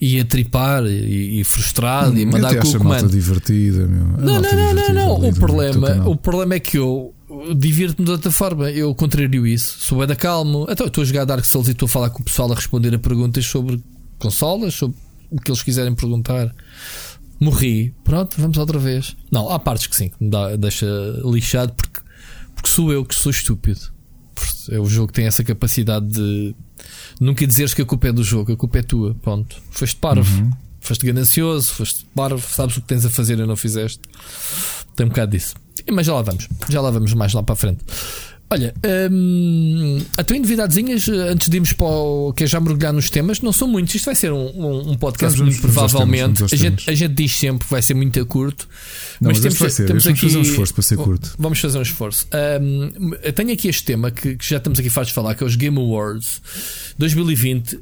e 0.01 0.19
a 0.19 0.25
tripar 0.25 0.83
e, 0.88 1.39
e 1.39 1.44
frustrado 1.44 2.13
hum, 2.13 2.18
e 2.18 2.25
mandar 2.25 2.56
com 2.57 2.68
o 2.68 2.77
comando. 2.80 3.07
divertida, 3.07 3.88
meu. 3.88 4.07
Não, 4.18 4.42
não, 4.42 4.51
não, 4.51 4.74
não, 4.74 4.94
não. 4.94 5.30
O 5.30 5.33
problema, 5.36 6.09
o 6.09 6.15
problema 6.15 6.56
é 6.56 6.59
que 6.59 6.80
eu 6.80 7.13
divirto-me 7.56 8.06
de 8.06 8.12
outra 8.12 8.31
forma. 8.31 8.71
Eu 8.71 8.95
contrario 8.95 9.45
isso. 9.45 9.77
Sou 9.80 10.06
da 10.07 10.15
calmo. 10.15 10.65
Então, 10.68 10.88
estou 10.88 11.03
a 11.03 11.06
jogar 11.06 11.25
Dark 11.25 11.45
Souls 11.45 11.68
e 11.68 11.71
estou 11.71 11.86
a 11.86 11.89
falar 11.89 12.09
com 12.09 12.24
o 12.24 12.25
pessoal 12.25 12.51
a 12.51 12.56
responder 12.56 12.95
a 12.95 13.00
perguntas 13.00 13.45
sobre 13.45 13.80
consolas, 14.18 14.74
sobre 14.74 14.98
o 15.30 15.39
que 15.39 15.51
eles 15.51 15.62
quiserem 15.62 15.94
perguntar. 15.94 16.51
Morri. 17.39 17.94
Pronto, 18.04 18.36
vamos 18.39 18.57
outra 18.57 18.80
vez. 18.80 19.15
Não, 19.31 19.51
há 19.51 19.59
partes 19.59 19.86
que 19.86 19.95
sim, 19.95 20.09
que 20.09 20.24
me 20.24 20.31
dá, 20.31 20.56
deixa 20.56 20.88
lixado 21.24 21.74
porque, 21.74 22.01
porque 22.56 22.69
sou 22.69 22.92
eu 22.92 23.06
que 23.06 23.13
sou 23.13 23.30
estúpido. 23.30 23.80
É 24.69 24.80
o 24.80 24.86
jogo 24.86 25.07
que 25.07 25.13
tem 25.13 25.27
essa 25.27 25.44
capacidade 25.44 26.07
de 26.07 26.56
nunca 27.21 27.45
dizeres 27.45 27.73
que 27.73 27.83
a 27.83 27.85
culpa 27.85 28.07
é 28.07 28.12
do 28.12 28.23
jogo, 28.23 28.51
a 28.51 28.57
culpa 28.57 28.79
é 28.79 28.81
tua. 28.81 29.15
Pronto, 29.21 29.56
foste 29.69 29.95
parvo, 29.95 30.41
uhum. 30.41 30.51
foste 30.81 31.06
ganancioso, 31.06 31.71
foste 31.71 32.06
parvo, 32.15 32.41
sabes 32.41 32.75
o 32.75 32.81
que 32.81 32.88
tens 32.88 33.06
a 33.06 33.09
fazer 33.09 33.38
e 33.38 33.45
não 33.45 33.56
fizeste. 33.56 34.01
Tem 34.95 35.06
um 35.06 35.09
bocado 35.09 35.31
disso. 35.31 35.56
Mas 35.89 36.07
já 36.07 36.13
lá 36.13 36.21
vamos, 36.23 36.47
já 36.68 36.81
lá 36.81 36.89
vamos 36.89 37.13
mais 37.13 37.33
lá 37.33 37.44
para 37.44 37.53
a 37.53 37.56
frente. 37.56 37.79
Olha, 38.51 38.74
hum, 39.09 40.03
a 40.18 40.24
tua 40.25 40.38
novidadezinhas, 40.38 41.07
antes 41.07 41.48
de 41.48 41.56
irmos 41.56 41.71
para 41.71 41.88
o 41.88 42.33
que 42.33 42.44
é 42.44 42.48
já 42.48 42.59
mergulhar 42.59 42.92
nos 42.92 43.09
temas, 43.09 43.39
não 43.39 43.53
são 43.53 43.65
muitos. 43.65 43.95
Isto 43.95 44.03
vai 44.03 44.15
ser 44.15 44.33
um, 44.33 44.45
um, 44.45 44.92
um 44.92 44.98
podcast 44.98 45.39
vamos, 45.39 45.56
muito 45.56 45.62
provavelmente. 45.62 46.36
Temas, 46.36 46.51
a, 46.51 46.56
gente, 46.57 46.89
a 46.89 46.94
gente 46.94 47.13
diz 47.13 47.33
sempre 47.33 47.65
que 47.65 47.71
vai 47.71 47.81
ser 47.81 47.94
muito 47.94 48.25
curto. 48.25 48.68
Não, 49.21 49.30
mas, 49.31 49.39
mas 49.39 49.57
temos, 49.57 49.75
temos 49.77 50.06
aqui, 50.06 50.19
fazer 50.19 50.38
um 50.38 50.42
esforço 50.42 50.74
para 50.74 50.83
ser 50.83 50.98
curto. 50.98 51.33
Vamos 51.39 51.59
fazer 51.62 51.80
um 51.80 51.81
esforço. 51.81 52.27
Um, 52.62 53.13
eu 53.24 53.31
tenho 53.31 53.53
aqui 53.53 53.69
este 53.69 53.86
tema 53.86 54.12
que, 54.12 54.36
que 54.36 54.50
já 54.50 54.57
estamos 54.57 54.77
aqui 54.77 54.89
fartos 54.89 55.12
de 55.12 55.15
falar, 55.15 55.33
que 55.33 55.45
é 55.45 55.47
os 55.47 55.56
Game 55.56 55.77
Awards 55.77 56.42
2020, 56.97 57.75
uh, 57.75 57.81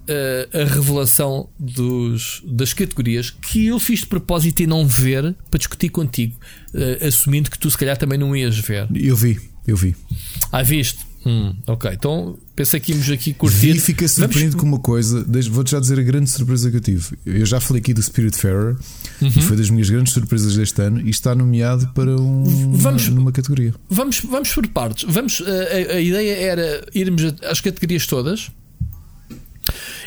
a 0.54 0.66
revelação 0.66 1.50
dos, 1.58 2.44
das 2.46 2.74
categorias 2.74 3.32
que 3.32 3.66
eu 3.66 3.80
fiz 3.80 4.02
de 4.02 4.06
propósito 4.06 4.62
e 4.62 4.68
não 4.68 4.88
ver 4.88 5.36
para 5.50 5.58
discutir 5.58 5.90
contigo, 5.90 6.36
uh, 6.76 7.08
assumindo 7.08 7.50
que 7.50 7.58
tu 7.58 7.72
se 7.72 7.78
calhar 7.78 7.98
também 7.98 8.20
não 8.20 8.36
ias 8.36 8.56
ver. 8.60 8.88
Eu 8.94 9.16
vi, 9.16 9.40
eu 9.70 9.78
vi. 9.78 9.96
Ah, 10.52 10.64
viste? 10.64 11.10
Hum, 11.26 11.54
ok, 11.68 11.92
então 11.94 12.38
pensei 12.56 12.80
que 12.80 12.94
íamos 12.94 13.10
aqui 13.10 13.34
curtir. 13.34 13.76
E 13.76 13.80
fica 13.80 14.08
surpreendido 14.08 14.58
Vamos... 14.58 14.62
com 14.62 14.68
uma 14.68 14.80
coisa, 14.80 15.26
vou-te 15.50 15.72
já 15.72 15.80
dizer 15.80 16.00
a 16.00 16.04
grande 16.04 16.30
surpresa 16.30 16.72
que 16.72 16.78
eu 16.78 16.82
tive. 16.82 17.18
Eu 17.26 17.46
já 17.46 17.60
falei 17.60 17.82
aqui 17.82 17.94
do 17.94 18.02
Spirit 18.02 18.38
Fairer 18.38 18.78
uhum. 19.22 19.28
e 19.28 19.42
foi 19.42 19.58
das 19.58 19.70
minhas 19.70 19.90
grandes 19.90 20.14
surpresas 20.14 20.56
deste 20.56 20.82
ano 20.82 21.02
e 21.02 21.10
está 21.10 21.36
nomeado 21.36 21.90
para 21.94 22.16
um, 22.16 22.72
vamos, 22.74 23.10
numa 23.10 23.32
categoria. 23.32 23.76
Vamos, 23.90 24.22
vamos 24.22 24.54
por 24.54 24.66
partes. 24.70 25.06
Vamos, 25.08 25.42
a, 25.42 25.96
a 25.96 26.00
ideia 26.00 26.36
era 26.38 26.88
irmos 26.96 27.22
às 27.44 27.60
categorias 27.60 28.08
todas. 28.08 28.50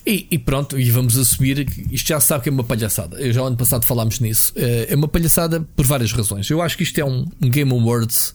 E, 0.04 0.26
e, 0.30 0.38
pronto, 0.38 0.80
e 0.80 0.90
vamos 0.90 1.16
assumir 1.16 1.64
que 1.64 1.94
isto 1.94 2.08
já 2.08 2.18
se 2.18 2.26
sabe 2.26 2.42
que 2.42 2.48
é 2.48 2.52
uma 2.52 2.64
palhaçada. 2.64 3.20
Eu 3.20 3.32
já 3.32 3.42
ano 3.42 3.56
passado 3.56 3.84
falámos 3.84 4.18
nisso. 4.18 4.52
Eh, 4.56 4.88
é 4.90 4.96
uma 4.96 5.06
palhaçada 5.06 5.60
por 5.76 5.86
várias 5.86 6.10
razões. 6.10 6.50
Eu 6.50 6.60
acho 6.60 6.76
que 6.76 6.82
isto 6.82 6.98
é 6.98 7.04
um, 7.04 7.24
um 7.40 7.48
Game 7.48 7.70
Awards 7.70 8.34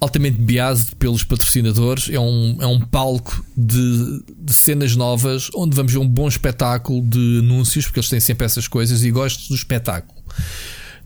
altamente 0.00 0.40
biased 0.40 0.96
pelos 0.96 1.22
patrocinadores. 1.22 2.08
É 2.10 2.18
um, 2.18 2.56
é 2.60 2.66
um 2.66 2.80
palco 2.80 3.44
de, 3.56 4.24
de, 4.38 4.54
cenas 4.54 4.96
novas 4.96 5.50
onde 5.54 5.76
vamos 5.76 5.92
ver 5.92 5.98
um 5.98 6.08
bom 6.08 6.26
espetáculo 6.26 7.02
de 7.02 7.40
anúncios, 7.40 7.84
porque 7.84 8.00
eles 8.00 8.08
têm 8.08 8.20
sempre 8.20 8.46
essas 8.46 8.66
coisas 8.66 9.04
e 9.04 9.10
gosto 9.10 9.48
do 9.48 9.54
espetáculo. 9.54 10.20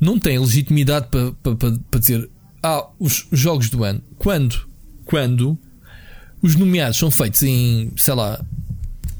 Não 0.00 0.18
tem 0.18 0.38
legitimidade 0.38 1.08
para, 1.08 1.32
para, 1.32 1.78
para 1.90 2.00
dizer 2.00 2.30
ah, 2.62 2.86
os 2.98 3.26
jogos 3.32 3.68
do 3.68 3.82
ano. 3.82 4.00
Quando? 4.16 4.68
Quando 5.04 5.58
os 6.40 6.54
nomeados 6.54 6.98
são 6.98 7.10
feitos 7.10 7.42
em, 7.42 7.92
sei 7.96 8.14
lá, 8.14 8.44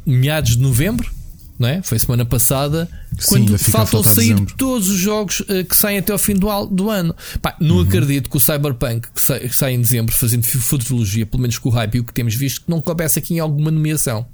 meados 0.07 0.57
de 0.57 0.63
novembro 0.63 1.11
não 1.59 1.69
é? 1.69 1.83
Foi 1.83 1.99
semana 1.99 2.25
passada. 2.25 2.89
Sim, 3.19 3.47
quando 3.47 3.59
faltam 3.59 4.03
sair 4.03 4.35
dezembro. 4.35 4.55
todos 4.57 4.89
os 4.89 4.99
jogos 4.99 5.41
uh, 5.41 5.65
que 5.69 5.77
saem 5.77 5.99
até 5.99 6.13
ao 6.13 6.19
fim 6.19 6.35
do, 6.35 6.49
do 6.67 6.91
ano. 6.91 7.15
Pá, 7.41 7.57
não 7.61 7.77
uhum. 7.77 7.83
acredito 7.83 8.31
que 8.31 8.37
o 8.37 8.41
Cyberpunk 8.41 9.09
que 9.15 9.23
sai, 9.23 9.41
que 9.41 9.57
sai, 9.57 9.75
em 9.75 9.81
dezembro, 9.81 10.15
fazendo 10.15 10.45
futurologia, 10.47 11.27
pelo 11.27 11.41
menos 11.41 11.59
com 11.59 11.69
o 11.69 11.73
hype 11.73 11.97
e 11.97 12.01
o 12.01 12.05
que 12.05 12.13
temos 12.13 12.35
visto, 12.35 12.63
que 12.63 12.71
não 12.71 12.81
coubesse 12.81 13.19
aqui 13.19 13.35
em 13.35 13.39
alguma 13.39 13.71
nomeação. 13.71 14.27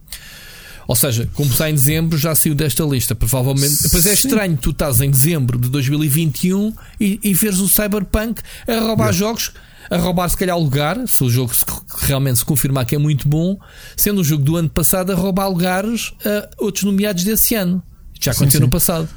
Ou 0.87 0.96
seja, 0.96 1.28
como 1.34 1.52
sai 1.52 1.70
em 1.70 1.75
dezembro, 1.75 2.18
já 2.18 2.34
saiu 2.34 2.54
desta 2.54 2.82
lista. 2.82 3.14
Provavelmente. 3.14 3.82
Depois 3.82 4.04
é 4.06 4.12
estranho, 4.12 4.56
tu 4.56 4.70
estás 4.70 5.00
em 5.00 5.10
dezembro 5.10 5.56
de 5.58 5.68
2021 5.68 6.75
e, 7.00 7.20
e 7.22 7.32
veres 7.32 7.60
o 7.60 7.68
Cyberpunk 7.68 8.42
a 8.66 8.75
roubar 8.80 9.10
yeah. 9.10 9.12
jogos 9.12 9.52
a 9.90 9.96
roubar 9.96 10.28
se 10.28 10.37
calhar 10.37 10.56
lugar, 10.56 10.96
se 11.08 11.22
o 11.25 11.28
jogo 11.28 11.54
se, 11.54 11.64
realmente 12.02 12.38
se 12.38 12.44
confirmar 12.44 12.87
que 12.87 12.94
é 12.94 12.99
muito 12.99 13.28
bom, 13.28 13.58
sendo 13.96 14.20
o 14.20 14.25
jogo 14.25 14.44
do 14.44 14.56
ano 14.56 14.70
passado 14.70 15.10
a 15.10 15.14
roubar 15.16 15.49
lugares 15.49 16.12
a 16.25 16.49
outros 16.62 16.84
nomeados 16.84 17.25
desse 17.25 17.56
ano. 17.56 17.82
Já 18.20 18.32
aconteceu 18.32 18.50
sim, 18.50 18.58
sim. 18.58 18.64
no 18.64 18.70
passado. 18.70 19.08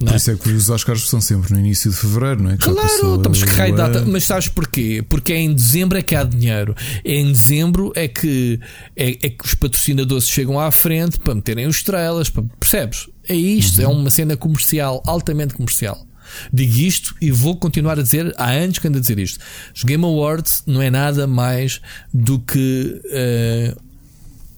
Por 0.00 0.14
é? 0.14 0.16
isso 0.16 0.30
é 0.30 0.34
que 0.34 0.48
os 0.48 0.70
Oscars 0.70 1.06
são 1.08 1.20
sempre 1.20 1.52
no 1.52 1.60
início 1.60 1.90
de 1.90 1.96
fevereiro, 1.96 2.42
não 2.42 2.50
é? 2.50 2.56
Que 2.56 2.64
claro, 2.64 3.16
estamos 3.16 3.44
que 3.44 3.50
raio 3.50 3.76
data. 3.76 4.02
Mas 4.06 4.24
sabes 4.24 4.48
porquê? 4.48 5.04
Porque 5.06 5.30
é 5.30 5.40
em 5.40 5.52
dezembro 5.52 5.98
é 5.98 6.02
que 6.02 6.14
há 6.14 6.24
dinheiro. 6.24 6.74
É 7.04 7.16
em 7.16 7.30
dezembro 7.30 7.92
é 7.94 8.08
que, 8.08 8.58
é, 8.96 9.10
é 9.10 9.28
que 9.28 9.44
os 9.44 9.52
patrocinadores 9.52 10.26
chegam 10.26 10.58
à 10.58 10.72
frente 10.72 11.20
para 11.20 11.34
meterem 11.34 11.66
os 11.66 11.76
estrelas. 11.76 12.30
Para, 12.30 12.44
percebes? 12.58 13.10
É 13.28 13.34
isto, 13.34 13.82
é 13.82 13.86
uhum. 13.86 13.92
é 13.92 13.96
uma 13.96 14.10
cena 14.10 14.36
comercial, 14.38 15.02
altamente 15.06 15.52
comercial. 15.52 16.06
Digo 16.50 16.78
isto 16.78 17.14
e 17.20 17.30
vou 17.30 17.56
continuar 17.56 17.98
a 17.98 18.02
dizer, 18.02 18.32
há 18.38 18.50
anos 18.52 18.78
que 18.78 18.88
ando 18.88 18.96
a 18.96 19.00
dizer 19.00 19.18
isto. 19.18 19.44
Os 19.74 19.84
Game 19.84 20.04
Awards 20.04 20.62
não 20.66 20.80
é 20.80 20.88
nada 20.88 21.26
mais 21.26 21.80
do 22.14 22.38
que. 22.38 23.02
Uh, 23.04 23.82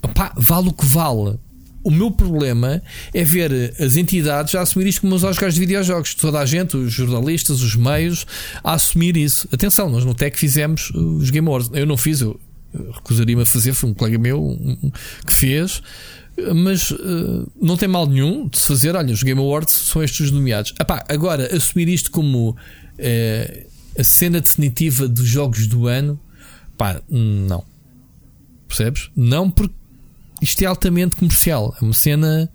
opá, 0.02 0.32
vale 0.36 0.68
o 0.68 0.72
que 0.72 0.86
vale. 0.86 1.36
O 1.84 1.90
meu 1.90 2.10
problema 2.10 2.82
é 3.12 3.24
ver 3.24 3.74
as 3.78 3.96
entidades 3.96 4.54
a 4.54 4.60
assumir 4.60 4.86
isto 4.86 5.00
como 5.00 5.14
os 5.14 5.24
Oscars 5.24 5.54
de 5.54 5.60
videojogos. 5.60 6.14
Toda 6.14 6.38
a 6.38 6.46
gente, 6.46 6.76
os 6.76 6.92
jornalistas, 6.92 7.60
os 7.60 7.74
meios, 7.74 8.26
a 8.62 8.74
assumir 8.74 9.16
isso. 9.16 9.48
Atenção, 9.52 9.90
nós 9.90 10.04
no 10.04 10.14
Tech 10.14 10.38
fizemos 10.38 10.90
os 10.90 11.30
Game 11.30 11.48
Awards. 11.48 11.70
Eu 11.74 11.86
não 11.86 11.96
fiz, 11.96 12.20
eu 12.20 12.40
recusaria-me 12.94 13.42
a 13.42 13.46
fazer, 13.46 13.72
foi 13.74 13.90
um 13.90 13.94
colega 13.94 14.18
meu 14.18 14.58
que 15.26 15.34
fez. 15.34 15.82
Mas 16.54 16.90
uh, 16.90 17.50
não 17.60 17.76
tem 17.76 17.88
mal 17.88 18.06
nenhum 18.06 18.48
de 18.48 18.58
se 18.58 18.66
fazer. 18.66 18.96
Olha, 18.96 19.12
os 19.12 19.22
Game 19.22 19.40
Awards 19.40 19.74
são 19.74 20.02
estes 20.02 20.20
os 20.20 20.30
nomeados. 20.30 20.72
Epá, 20.80 21.04
agora, 21.08 21.54
assumir 21.54 21.88
isto 21.88 22.10
como 22.10 22.50
uh, 22.50 23.66
a 23.98 24.04
cena 24.04 24.40
definitiva 24.40 25.06
dos 25.08 25.26
jogos 25.26 25.66
do 25.66 25.86
ano, 25.86 26.18
pá, 26.78 27.02
não. 27.08 27.64
Percebes? 28.66 29.10
Não 29.14 29.50
porque 29.50 29.74
isto 30.42 30.60
é 30.62 30.66
altamente 30.66 31.16
comercial. 31.16 31.74
É 31.80 31.84
uma 31.84 31.94
cena 31.94 32.50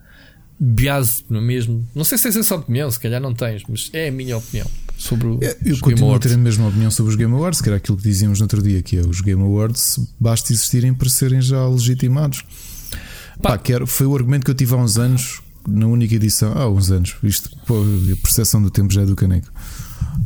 biase, 0.59 1.23
não 1.29 1.39
é 1.39 1.41
mesmo? 1.41 1.87
Não 1.95 2.03
sei 2.03 2.17
se 2.17 2.27
é 2.27 2.39
essa 2.39 2.55
opinião, 2.55 2.91
se 2.91 2.99
calhar 2.99 3.21
não 3.21 3.33
tens, 3.33 3.63
mas 3.67 3.89
é 3.93 4.09
a 4.09 4.11
minha 4.11 4.37
opinião 4.37 4.67
sobre 4.97 5.27
o, 5.27 5.39
é, 5.41 5.55
Eu 5.63 5.79
continuo 5.79 6.13
a 6.13 6.19
ter 6.19 6.33
a 6.33 6.37
mesma 6.37 6.67
opinião 6.67 6.89
sobre 6.89 7.11
os 7.11 7.15
Game 7.15 7.33
Awards, 7.33 7.61
que 7.61 7.69
era 7.69 7.77
aquilo 7.77 7.97
que 7.97 8.03
dizíamos 8.03 8.39
no 8.39 8.45
outro 8.45 8.61
dia, 8.61 8.81
que 8.81 8.97
é 8.97 9.01
os 9.01 9.21
Game 9.21 9.41
Awards 9.41 9.99
basta 10.19 10.51
existirem 10.51 10.93
para 10.93 11.09
serem 11.09 11.41
já 11.41 11.65
legitimados. 11.67 12.43
Pá, 13.41 13.51
Pá 13.51 13.57
quero, 13.57 13.85
foi 13.85 14.07
o 14.07 14.15
argumento 14.15 14.43
que 14.43 14.51
eu 14.51 14.55
tive 14.55 14.73
há 14.73 14.77
uns 14.77 14.97
anos, 14.97 15.41
na 15.67 15.85
única 15.85 16.15
edição, 16.15 16.53
há 16.57 16.67
uns 16.67 16.89
anos, 16.89 17.15
isto, 17.23 17.51
pô, 17.65 17.75
a 17.81 18.15
percepção 18.21 18.61
do 18.61 18.71
tempo 18.71 18.91
já 18.91 19.03
é 19.03 19.05
do 19.05 19.15
caneco. 19.15 19.51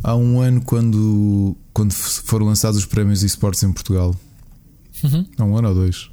Há 0.02 0.16
um 0.16 0.40
ano, 0.40 0.62
quando, 0.62 1.56
quando 1.72 1.92
foram 1.92 2.46
lançados 2.46 2.78
os 2.78 2.86
prémios 2.86 3.22
esportes 3.22 3.62
em 3.62 3.72
Portugal, 3.72 4.16
uhum. 5.04 5.26
há 5.36 5.44
um 5.44 5.56
ano 5.56 5.68
ou 5.68 5.74
dois, 5.74 6.10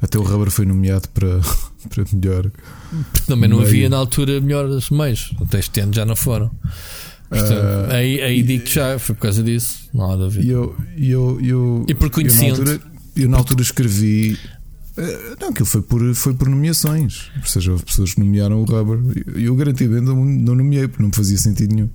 até 0.00 0.18
o 0.18 0.22
Rubber 0.22 0.50
foi 0.50 0.66
nomeado 0.66 1.08
para, 1.10 1.40
para 1.88 2.04
melhor. 2.12 2.50
Também 3.26 3.48
não 3.48 3.58
meio. 3.58 3.68
havia 3.68 3.88
na 3.88 3.96
altura 3.96 4.40
melhores 4.40 4.90
meios. 4.90 5.34
Até 5.40 5.58
este 5.58 5.80
ano 5.80 5.92
já 5.94 6.04
não 6.04 6.16
foram. 6.16 6.50
Portanto, 7.28 7.90
uh, 7.90 7.92
aí 7.92 8.20
aí 8.20 8.42
digo 8.42 8.64
que 8.64 8.74
já 8.74 8.98
foi 8.98 9.14
por 9.14 9.22
causa 9.22 9.42
disso. 9.42 9.88
Não 9.92 10.10
há 10.10 10.16
dúvida. 10.16 10.46
Eu, 10.46 10.76
eu, 10.96 11.40
eu, 11.40 11.86
e 11.88 11.94
por 11.94 12.10
conhecimento. 12.10 12.62
Eu, 12.62 12.80
eu 13.16 13.28
na 13.28 13.38
altura 13.38 13.62
escrevi. 13.62 14.38
Uh, 14.96 15.36
não, 15.40 15.48
aquilo 15.48 15.66
foi 15.66 15.82
por, 15.82 16.14
foi 16.14 16.34
por 16.34 16.48
nomeações. 16.48 17.30
Ou 17.36 17.46
seja, 17.46 17.72
houve 17.72 17.84
pessoas 17.84 18.14
que 18.14 18.20
nomearam 18.20 18.60
o 18.60 18.64
Rubber. 18.64 19.00
Eu, 19.26 19.40
eu 19.40 19.56
garantidamente 19.56 20.06
não, 20.06 20.24
não 20.24 20.54
nomeei, 20.54 20.86
porque 20.86 21.02
não 21.02 21.08
me 21.08 21.16
fazia 21.16 21.38
sentido 21.38 21.74
nenhum. 21.74 21.90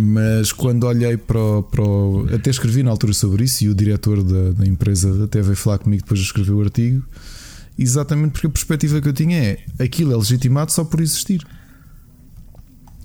Mas 0.00 0.52
quando 0.52 0.84
olhei 0.84 1.16
para 1.16 1.40
o, 1.40 1.62
para 1.62 1.82
o, 1.82 2.26
Até 2.34 2.50
escrevi 2.50 2.82
na 2.82 2.90
altura 2.90 3.12
sobre 3.12 3.44
isso 3.44 3.64
e 3.64 3.68
o 3.68 3.74
diretor 3.74 4.22
da, 4.22 4.52
da 4.52 4.66
empresa 4.66 5.24
até 5.24 5.40
veio 5.42 5.56
falar 5.56 5.78
comigo 5.78 6.02
depois 6.02 6.20
de 6.20 6.26
escrever 6.26 6.52
o 6.52 6.60
artigo. 6.60 7.04
Exatamente 7.78 8.32
porque 8.32 8.46
a 8.46 8.50
perspectiva 8.50 9.00
que 9.00 9.08
eu 9.08 9.12
tinha 9.12 9.38
é 9.38 9.58
aquilo 9.78 10.12
é 10.12 10.16
legitimado 10.16 10.72
só 10.72 10.84
por 10.84 11.00
existir. 11.00 11.46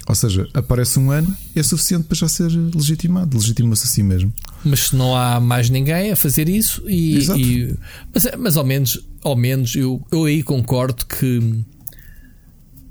Ou 0.07 0.15
seja, 0.15 0.47
aparece 0.53 0.99
um 0.99 1.11
ano, 1.11 1.33
é 1.55 1.63
suficiente 1.63 2.05
para 2.05 2.17
já 2.17 2.27
ser 2.27 2.49
legitimado, 2.75 3.37
legitima-se 3.37 3.85
a 3.85 3.87
si 3.87 4.03
mesmo. 4.03 4.33
Mas 4.65 4.87
se 4.87 4.95
não 4.95 5.15
há 5.15 5.39
mais 5.39 5.69
ninguém 5.69 6.11
a 6.11 6.15
fazer 6.15 6.49
isso, 6.49 6.83
e, 6.89 7.19
e 7.19 7.75
mas, 8.13 8.27
mas, 8.37 8.57
ao 8.57 8.65
menos, 8.65 8.99
ao 9.23 9.35
menos 9.35 9.75
eu, 9.75 10.05
eu 10.11 10.25
aí 10.25 10.43
concordo 10.43 11.05
que 11.05 11.63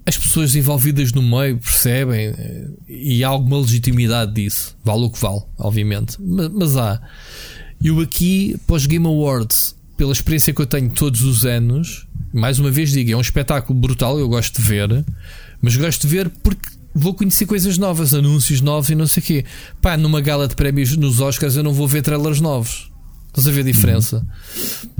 as 0.04 0.16
pessoas 0.16 0.54
envolvidas 0.54 1.12
no 1.12 1.22
meio 1.22 1.58
percebem 1.58 2.26
eh, 2.28 2.68
e 2.88 3.24
há 3.24 3.28
alguma 3.28 3.58
legitimidade 3.58 4.34
disso. 4.34 4.76
Vale 4.84 5.04
o 5.04 5.10
que 5.10 5.20
vale, 5.20 5.42
obviamente. 5.58 6.16
Mas, 6.20 6.48
mas 6.48 6.76
há. 6.76 7.00
Eu 7.82 8.00
aqui, 8.00 8.56
pós 8.66 8.86
Game 8.86 9.06
Awards, 9.06 9.76
pela 9.96 10.12
experiência 10.12 10.52
que 10.52 10.60
eu 10.60 10.66
tenho 10.66 10.90
todos 10.90 11.22
os 11.22 11.44
anos, 11.44 12.06
mais 12.32 12.58
uma 12.58 12.70
vez 12.70 12.90
digo, 12.90 13.12
é 13.12 13.16
um 13.16 13.20
espetáculo 13.20 13.78
brutal, 13.78 14.18
eu 14.18 14.28
gosto 14.28 14.60
de 14.60 14.66
ver, 14.66 15.04
mas 15.60 15.76
gosto 15.76 16.02
de 16.02 16.08
ver 16.08 16.28
porque 16.28 16.68
vou 16.94 17.14
conhecer 17.14 17.46
coisas 17.46 17.78
novas, 17.78 18.14
anúncios 18.14 18.60
novos 18.60 18.90
e 18.90 18.94
não 18.94 19.06
sei 19.06 19.22
o 19.22 19.26
quê. 19.26 19.44
Pá, 19.80 19.96
numa 19.96 20.20
gala 20.20 20.48
de 20.48 20.54
prémios 20.54 20.96
nos 20.96 21.20
Oscars 21.20 21.56
eu 21.56 21.62
não 21.62 21.72
vou 21.72 21.88
ver 21.88 22.02
trailers 22.02 22.40
novos. 22.40 22.91
Estás 23.32 23.48
a 23.48 23.50
ver 23.50 23.60
a 23.60 23.64
diferença? 23.64 24.26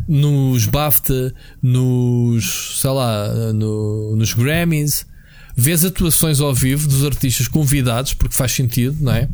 Nos 0.08 0.64
BAFTA, 0.64 1.34
nos, 1.62 2.80
sei 2.80 2.90
lá, 2.90 3.52
no, 3.52 4.16
nos 4.16 4.32
Grammys, 4.32 5.06
vês 5.54 5.84
atuações 5.84 6.40
ao 6.40 6.54
vivo 6.54 6.88
dos 6.88 7.04
artistas 7.04 7.46
convidados, 7.46 8.14
porque 8.14 8.34
faz 8.34 8.52
sentido, 8.52 8.96
não 9.00 9.12
é? 9.12 9.28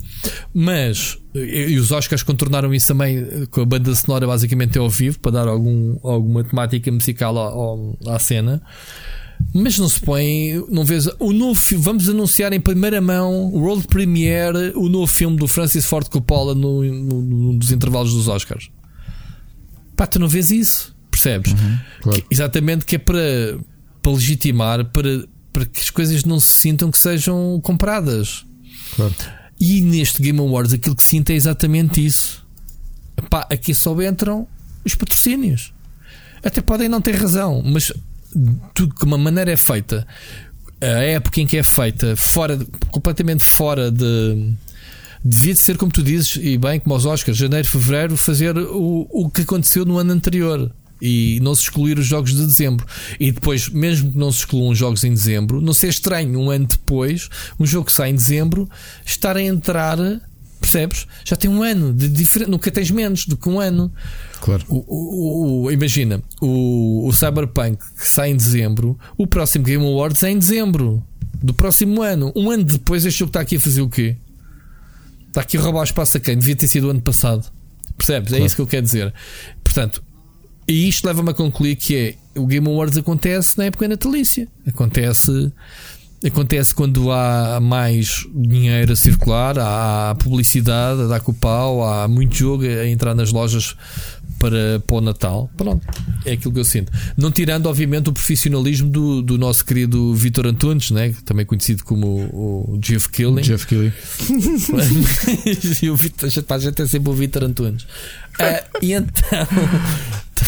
Mas, 0.53 1.17
e 1.33 1.79
os 1.79 1.93
Oscars 1.93 2.25
contornaram 2.25 2.75
isso 2.75 2.89
também 2.89 3.25
com 3.53 3.61
a 3.61 3.65
banda 3.65 3.95
sonora 3.95 4.27
basicamente 4.27 4.77
ao 4.77 4.91
vivo, 4.91 5.21
para 5.21 5.31
dar 5.31 5.47
algum, 5.47 5.97
alguma 6.03 6.43
temática 6.43 6.91
musical 6.91 7.97
à, 8.09 8.15
à 8.17 8.19
cena. 8.19 8.61
Mas 9.55 9.79
não 9.79 9.89
se 9.89 10.01
põe, 10.01 10.61
não 10.69 10.85
vês 10.85 11.07
o 11.21 11.33
novo 11.33 11.61
vamos 11.77 12.09
anunciar 12.09 12.53
em 12.53 12.59
primeira 12.59 13.01
mão, 13.01 13.53
World 13.53 13.87
Premiere, 13.87 14.73
o 14.75 14.89
novo 14.89 15.07
filme 15.07 15.37
do 15.37 15.47
Francis 15.47 15.87
Ford 15.87 16.09
Coppola 16.09 16.53
no, 16.57 16.83
no, 16.83 17.23
no 17.23 17.57
dos 17.57 17.71
intervalos 17.71 18.13
dos 18.13 18.27
Oscars. 18.27 18.69
Pá, 19.99 20.07
tu 20.07 20.21
não 20.21 20.29
vês 20.29 20.53
isso, 20.53 20.97
percebes? 21.11 21.51
Uhum, 21.51 21.79
claro. 22.03 22.23
que, 22.23 22.27
exatamente 22.31 22.85
que 22.85 22.95
é 22.95 22.99
para, 22.99 23.59
para 24.01 24.13
legitimar, 24.13 24.85
para, 24.85 25.27
para 25.53 25.67
que 25.67 25.81
as 25.81 25.91
coisas 25.91 26.23
não 26.23 26.39
se 26.39 26.55
sintam 26.55 26.89
que 26.89 26.97
sejam 26.97 27.61
compradas. 27.61 28.47
Claro. 28.95 29.13
E 29.59 29.81
neste 29.81 30.23
Game 30.23 30.39
Awards 30.39 30.73
aquilo 30.73 30.95
que 30.95 31.03
sinto 31.03 31.31
é 31.31 31.35
exatamente 31.35 32.07
isso. 32.07 32.47
Epá, 33.17 33.45
aqui 33.51 33.75
só 33.75 34.01
entram 34.01 34.47
os 34.85 34.95
patrocínios. 34.95 35.75
Até 36.45 36.63
podem 36.63 36.89
não 36.89 37.01
ter 37.01 37.17
razão, 37.17 37.61
mas 37.65 37.93
tudo 38.73 38.95
que 38.95 39.05
uma 39.05 39.19
maneira 39.19 39.51
é 39.51 39.57
feita, 39.57 40.07
a 40.81 40.87
época 40.87 41.41
em 41.41 41.47
que 41.49 41.57
é 41.57 41.65
feita, 41.65 42.15
fora, 42.15 42.57
completamente 42.93 43.43
fora 43.43 43.91
de 43.91 44.53
devia 45.25 45.55
de 45.55 45.61
ser, 45.61 45.77
como 45.77 45.93
tu 45.93 46.03
dizes, 46.03 46.39
e 46.41 46.57
bem, 46.57 46.81
como 46.81 46.95
aos 46.95 47.05
Oscars, 47.05 47.37
janeiro, 47.37 47.67
fevereiro, 47.67 48.17
fazer 48.17 48.57
o, 48.57 49.07
o 49.11 49.31
que 49.31 49.43
aconteceu 49.43 49.85
no 49.85 49.99
ano 49.99 50.13
anterior 50.13 50.71
e 51.01 51.39
não 51.41 51.55
se 51.55 51.63
excluir 51.63 51.99
os 51.99 52.07
jogos 52.07 52.35
de 52.35 52.45
dezembro. 52.45 52.87
E 53.19 53.31
depois, 53.31 53.69
mesmo 53.69 54.13
que 54.13 54.19
não 54.19 54.33
se 54.33 54.41
excluam 54.41 54.71
os 54.71 54.79
jogos 54.79 55.05
em 55.05 55.13
dezembro, 55.13 55.61
não 55.61 55.73
ser 55.73 55.89
estranho 55.89 56.39
um 56.39 56.51
ano 56.51 56.67
depois, 56.67 57.29
um 57.59 57.67
jogo 57.67 57.87
que 57.87 57.93
sai 57.93 58.11
em 58.11 58.15
dezembro, 58.15 58.69
estar 59.05 59.37
a 59.37 59.43
entrar. 59.43 59.99
Percebes? 60.61 61.07
Já 61.25 61.37
tem 61.37 61.49
um 61.49 61.63
ano 61.63 61.95
de 61.95 62.09
diferente. 62.09 62.51
Nunca 62.51 62.69
tens 62.69 62.91
menos 62.91 63.27
do 63.27 63.37
que 63.37 63.49
um 63.49 63.61
ano. 63.61 63.93
Claro. 64.41 64.65
O, 64.69 64.85
o, 64.89 65.63
o, 65.63 65.71
imagina, 65.71 66.21
o, 66.41 67.07
o 67.07 67.13
Cyberpunk 67.13 67.79
que 67.97 68.09
sai 68.09 68.31
em 68.31 68.37
dezembro, 68.37 68.99
o 69.17 69.25
próximo 69.25 69.65
Game 69.65 69.85
Awards 69.85 70.21
é 70.25 70.31
em 70.31 70.39
dezembro 70.39 71.03
do 71.41 71.55
próximo 71.55 72.03
ano. 72.03 72.33
Um 72.35 72.51
ano 72.51 72.65
depois, 72.65 73.07
este 73.07 73.21
jogo 73.21 73.31
está 73.31 73.41
aqui 73.41 73.57
a 73.57 73.61
fazer 73.61 73.83
o 73.83 73.89
quê? 73.89 74.17
Está 75.29 75.43
aqui 75.43 75.57
a 75.57 75.61
roubar 75.61 75.81
o 75.81 75.85
espaço 75.85 76.17
a 76.17 76.21
quem? 76.21 76.37
Devia 76.37 76.57
ter 76.57 76.69
sido 76.69 76.89
o 76.89 76.91
ano 76.91 77.01
passado. 77.01 77.51
Percebes? 77.97 78.29
É 78.29 78.31
claro. 78.31 78.43
É 78.43 78.47
isso 78.47 78.57
que 78.57 78.63
eu 78.63 78.67
quero 78.67 78.83
dizer. 78.83 79.15
Portanto, 79.63 80.03
e 80.67 80.89
isto 80.89 81.07
leva-me 81.07 81.31
a 81.31 81.35
concluir 81.35 81.77
que 81.77 81.97
é 81.97 82.15
o 82.39 82.47
Game 82.47 82.67
Awards 82.67 82.97
acontece 82.97 83.57
na 83.57 83.65
época 83.65 83.89
natalícia. 83.89 84.49
Acontece 84.67 85.53
acontece 86.25 86.75
quando 86.75 87.13
há 87.13 87.61
mais 87.61 88.27
dinheiro 88.35 88.93
a 88.93 88.97
circular, 88.97 89.57
há 89.59 90.17
publicidade 90.19 91.03
a 91.03 91.07
dar 91.07 91.21
com 91.21 91.31
o 91.31 91.35
pau, 91.35 91.85
há 91.85 92.09
muito 92.09 92.35
jogo 92.35 92.65
a 92.65 92.87
entrar 92.89 93.15
nas 93.15 93.33
lojas 93.33 93.77
para, 94.39 94.81
para 94.87 94.97
o 94.97 95.01
Natal. 95.01 95.51
Pronto, 95.57 95.87
é 96.25 96.33
aquilo 96.33 96.53
que 96.53 96.61
eu 96.61 96.65
sinto. 96.65 96.93
Não 97.17 97.31
tirando, 97.31 97.67
obviamente, 97.67 98.09
o 98.09 98.13
profissionalismo 98.13 98.89
do, 98.89 99.23
do 99.23 99.39
nosso 99.39 99.65
querido 99.65 100.15
Vitor 100.15 100.47
Antunes, 100.47 100.91
né? 100.91 101.15
também 101.25 101.45
conhecido 101.45 101.85
como 101.85 102.07
o, 102.07 102.75
o 102.75 102.79
Jeff 102.79 103.09
Killing. 103.11 103.43
Jeff 103.43 103.67
Killing. 103.67 103.93
e 105.83 105.91
o 105.91 105.97
Vitor, 105.97 106.29
a 106.49 106.59
gente 106.59 106.83
é 106.83 106.87
sempre 106.87 107.11
o 107.11 107.15
Vitor 107.15 107.45
Antunes. 107.45 107.83
Uh, 107.83 108.79
e 108.81 108.93
então. 108.93 109.49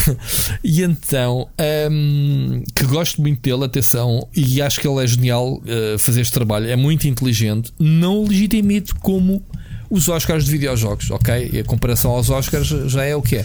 e 0.63 0.83
então, 0.83 1.49
um, 1.91 2.63
que 2.75 2.85
gosto 2.85 3.21
muito 3.21 3.41
dele, 3.43 3.65
atenção, 3.65 4.29
e 4.35 4.63
acho 4.63 4.81
que 4.81 4.87
ele 4.87 5.03
é 5.03 5.07
genial 5.07 5.55
uh, 5.55 5.99
fazer 5.99 6.21
este 6.21 6.33
trabalho, 6.33 6.69
é 6.69 6.77
muito 6.77 7.09
inteligente. 7.09 7.73
Não 7.79 8.23
o 8.23 8.29
legitimito 8.29 8.95
como 8.97 9.45
os 9.91 10.09
Oscars 10.09 10.45
de 10.45 10.53
videojogos, 10.53 11.11
ok? 11.11 11.51
E 11.53 11.59
a 11.59 11.65
comparação 11.65 12.13
aos 12.13 12.31
Oscars 12.31 12.69
já 12.69 13.05
é 13.05 13.15
o 13.17 13.21
que 13.21 13.37
é. 13.37 13.45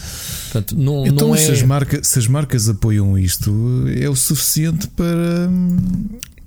Portanto, 0.52 0.78
não, 0.78 1.06
então, 1.06 1.30
não 1.30 1.36
é... 1.36 1.38
se, 1.40 1.52
as 1.52 1.64
marcas, 1.64 2.08
se 2.08 2.20
as 2.20 2.28
marcas 2.28 2.70
apoiam 2.70 3.18
isto, 3.18 3.52
é 4.00 4.08
o 4.08 4.16
suficiente 4.16 4.88
para. 4.90 5.50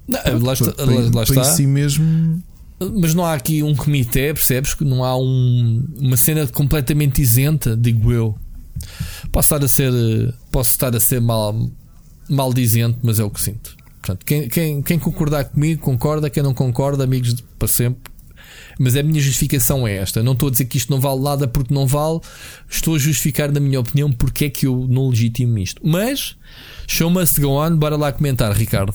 Não, 0.06 0.38
lá 0.42 0.52
está. 0.54 0.72
para, 0.72 0.84
lá 0.86 1.10
para 1.10 1.22
está. 1.22 1.44
si 1.44 1.66
mesmo. 1.66 2.42
Mas 2.96 3.12
não 3.12 3.24
há 3.26 3.34
aqui 3.34 3.60
um 3.62 3.74
comitê, 3.74 4.32
percebes? 4.32 4.72
Que 4.72 4.84
não 4.84 5.02
há 5.04 5.16
um- 5.18 5.84
uma 5.98 6.16
cena 6.16 6.46
completamente 6.46 7.20
isenta, 7.20 7.76
digo 7.76 8.12
eu. 8.12 8.38
Posso 9.32 9.52
estar 9.52 9.64
a 9.64 9.68
ser, 9.68 9.92
posso 10.52 10.70
estar 10.70 10.94
a 10.94 11.00
ser 11.00 11.20
mal, 11.20 11.68
maldizente, 12.28 12.98
mas 13.02 13.18
é 13.18 13.24
o 13.24 13.30
que 13.30 13.40
sinto. 13.40 13.76
Portanto, 14.00 14.24
quem, 14.24 14.48
quem, 14.48 14.80
quem 14.80 14.98
concordar 14.98 15.44
comigo, 15.46 15.80
concorda. 15.82 16.30
Quem 16.30 16.42
não 16.42 16.54
concorda, 16.54 17.02
amigos 17.02 17.34
de- 17.34 17.42
para 17.58 17.66
sempre. 17.68 18.07
Mas 18.78 18.96
a 18.96 19.02
minha 19.02 19.20
justificação 19.20 19.86
é 19.86 19.96
esta. 19.96 20.22
Não 20.22 20.32
estou 20.32 20.48
a 20.48 20.50
dizer 20.52 20.66
que 20.66 20.78
isto 20.78 20.90
não 20.90 21.00
vale 21.00 21.20
nada 21.20 21.48
porque 21.48 21.74
não 21.74 21.86
vale. 21.86 22.20
Estou 22.70 22.94
a 22.94 22.98
justificar, 22.98 23.50
na 23.50 23.58
minha 23.60 23.80
opinião, 23.80 24.12
porque 24.12 24.44
é 24.44 24.50
que 24.50 24.66
eu 24.66 24.86
não 24.88 25.08
legitimo 25.08 25.58
isto. 25.58 25.80
Mas, 25.84 26.36
show 26.86 27.10
must 27.10 27.40
go 27.40 27.60
on. 27.60 27.76
Bora 27.76 27.96
lá 27.96 28.12
comentar, 28.12 28.52
Ricardo. 28.52 28.94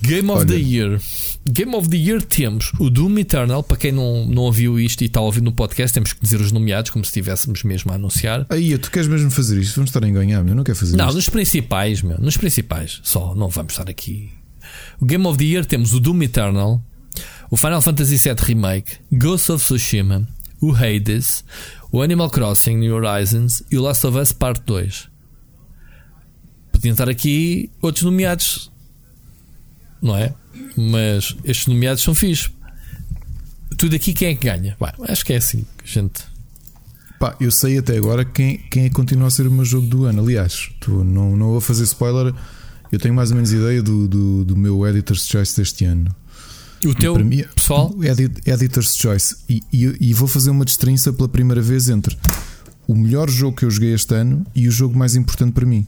Game 0.00 0.28
of 0.30 0.40
Olha. 0.40 0.46
the 0.46 0.56
Year. 0.58 1.00
Game 1.48 1.74
of 1.76 1.88
the 1.88 1.96
Year 1.96 2.22
temos 2.22 2.72
o 2.78 2.88
Doom 2.90 3.18
Eternal. 3.18 3.62
Para 3.62 3.76
quem 3.76 3.92
não, 3.92 4.26
não 4.26 4.42
ouviu 4.42 4.78
isto 4.80 5.02
e 5.02 5.06
está 5.06 5.20
a 5.20 5.22
ouvir 5.22 5.42
no 5.42 5.52
podcast, 5.52 5.92
temos 5.94 6.12
que 6.12 6.20
dizer 6.20 6.40
os 6.40 6.50
nomeados, 6.50 6.90
como 6.90 7.04
se 7.04 7.10
estivéssemos 7.10 7.62
mesmo 7.62 7.92
a 7.92 7.94
anunciar. 7.96 8.46
Aí, 8.48 8.76
tu 8.78 8.90
queres 8.90 9.06
mesmo 9.08 9.30
fazer 9.30 9.60
isto? 9.60 9.76
Vamos 9.76 9.90
estar 9.90 10.02
a 10.04 10.08
enganhar, 10.08 10.42
meu. 10.42 10.52
Eu 10.52 10.56
não 10.56 10.64
quero 10.64 10.78
fazer 10.78 10.96
Não, 10.96 11.06
isto. 11.06 11.16
nos 11.16 11.28
principais, 11.28 12.02
meu. 12.02 12.18
Nos 12.18 12.36
principais. 12.36 13.00
Só, 13.04 13.34
não 13.34 13.48
vamos 13.48 13.74
estar 13.74 13.88
aqui. 13.88 14.30
O 15.00 15.04
Game 15.04 15.24
of 15.26 15.38
the 15.38 15.44
Year 15.44 15.64
temos 15.64 15.92
o 15.92 16.00
Doom 16.00 16.22
Eternal, 16.22 16.82
o 17.52 17.56
Final 17.56 17.82
Fantasy 17.82 18.16
VII 18.16 18.46
Remake, 18.46 18.96
Ghost 19.12 19.52
of 19.52 19.62
Tsushima, 19.62 20.26
o 20.58 20.74
Hades, 20.74 21.44
o 21.92 22.00
Animal 22.00 22.30
Crossing 22.30 22.78
New 22.78 22.94
Horizons 22.94 23.62
e 23.70 23.76
o 23.76 23.82
Last 23.82 24.06
of 24.06 24.16
Us 24.16 24.32
Part 24.32 24.62
2. 24.64 25.06
Podiam 26.72 26.92
estar 26.92 27.10
aqui 27.10 27.70
outros 27.82 28.04
nomeados, 28.04 28.72
não 30.00 30.16
é? 30.16 30.34
Mas 30.74 31.36
estes 31.44 31.66
nomeados 31.66 32.02
são 32.02 32.14
fixos. 32.14 32.50
Tudo 33.76 33.96
aqui 33.96 34.14
quem 34.14 34.28
é 34.28 34.34
que 34.34 34.46
ganha? 34.46 34.74
Acho 35.06 35.22
que 35.22 35.34
é 35.34 35.36
assim, 35.36 35.66
gente. 35.84 36.24
Pá, 37.20 37.36
eu 37.38 37.50
sei 37.50 37.76
até 37.76 37.98
agora 37.98 38.24
quem, 38.24 38.56
quem 38.70 38.86
é 38.86 38.90
continua 38.90 39.28
a 39.28 39.30
ser 39.30 39.46
o 39.46 39.50
meu 39.50 39.66
jogo 39.66 39.86
do 39.88 40.06
ano. 40.06 40.22
Aliás, 40.22 40.70
tu, 40.80 41.04
não, 41.04 41.36
não 41.36 41.48
vou 41.48 41.60
fazer 41.60 41.84
spoiler. 41.84 42.32
Eu 42.90 42.98
tenho 42.98 43.12
mais 43.12 43.30
ou 43.30 43.36
menos 43.36 43.52
ideia 43.52 43.82
do, 43.82 44.08
do, 44.08 44.42
do 44.42 44.56
meu 44.56 44.86
Editor's 44.88 45.28
Choice 45.28 45.54
deste 45.54 45.84
ano. 45.84 46.16
O 46.86 46.94
teu 46.94 47.14
para 47.14 47.24
mim- 47.24 47.44
pessoal, 47.54 47.94
Edit- 48.02 48.40
Editor's 48.48 48.96
Choice. 48.96 49.36
E, 49.48 49.62
e, 49.72 49.96
e 50.10 50.14
vou 50.14 50.26
fazer 50.28 50.50
uma 50.50 50.64
destrinça 50.64 51.12
pela 51.12 51.28
primeira 51.28 51.60
vez 51.62 51.88
entre 51.88 52.16
o 52.88 52.94
melhor 52.94 53.28
jogo 53.30 53.56
que 53.56 53.64
eu 53.64 53.70
joguei 53.70 53.94
este 53.94 54.14
ano 54.14 54.44
e 54.54 54.66
o 54.68 54.70
jogo 54.70 54.96
mais 54.98 55.14
importante 55.16 55.52
para 55.52 55.64
mim. 55.66 55.86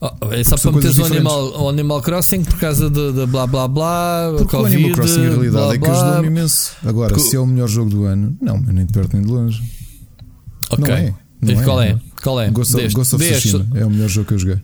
Oh, 0.00 0.32
é 0.32 0.42
só 0.42 0.56
para 0.56 0.72
meteres 0.72 0.98
o 0.98 1.04
Animal, 1.04 1.62
o 1.62 1.68
Animal 1.68 2.02
Crossing 2.02 2.42
por 2.42 2.58
causa 2.58 2.90
de, 2.90 3.24
blá 3.26 3.46
blá 3.46 3.68
blá. 3.68 4.32
Porque 4.36 4.56
Covid, 4.56 4.74
o 4.74 4.78
Animal 4.78 4.96
Crossing, 4.96 5.20
a 5.26 5.30
realidade 5.30 5.50
blá, 5.52 5.74
é 5.74 5.78
que 5.78 5.86
ajudou-me 6.02 6.26
imenso. 6.26 6.72
Agora, 6.84 7.14
Que- 7.14 7.20
se 7.20 7.36
é 7.36 7.38
o 7.38 7.46
melhor 7.46 7.68
jogo 7.68 7.90
do 7.90 8.04
ano, 8.04 8.36
não, 8.40 8.58
nem 8.60 8.84
de 8.84 8.92
perto 8.92 9.14
nem 9.16 9.24
de 9.24 9.30
longe. 9.30 9.62
Ok. 10.70 10.84
Não 10.88 10.92
é. 10.94 11.14
Não 11.40 11.52
E 11.60 11.64
qual 11.64 11.82
é, 11.82 11.88
é? 11.90 11.98
Qual 12.22 12.40
é? 12.40 12.50
Ghost 12.50 12.74
of, 12.74 12.82
Deste- 12.82 12.96
Ghost 12.96 13.14
of 13.14 13.24
deste. 13.24 13.48
Tsushima 13.48 13.78
é 13.78 13.84
o 13.84 13.90
melhor 13.90 14.08
jogo 14.08 14.26
que 14.28 14.34
eu 14.34 14.38
joguei. 14.38 14.58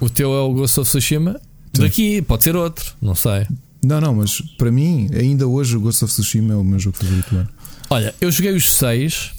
O 0.00 0.08
teu 0.08 0.32
é 0.32 0.40
o 0.40 0.52
Ghost 0.54 0.80
of 0.80 0.88
Tsushima. 0.88 1.40
Sim. 1.74 1.82
Daqui 1.82 2.22
pode 2.22 2.44
ser 2.44 2.56
outro, 2.56 2.94
não 3.00 3.14
sei. 3.14 3.46
Não, 3.82 4.00
não, 4.00 4.14
mas 4.14 4.40
para 4.56 4.70
mim, 4.72 5.08
ainda 5.14 5.46
hoje, 5.46 5.76
o 5.76 5.80
Ghost 5.80 6.04
of 6.04 6.12
Tsushima 6.12 6.54
é 6.54 6.56
o 6.56 6.64
meu 6.64 6.78
jogo 6.78 6.96
favorito 6.96 7.30
do 7.30 7.38
ano. 7.38 7.48
Olha, 7.90 8.14
eu 8.20 8.30
joguei 8.30 8.52
os 8.52 8.74
seis 8.74 9.32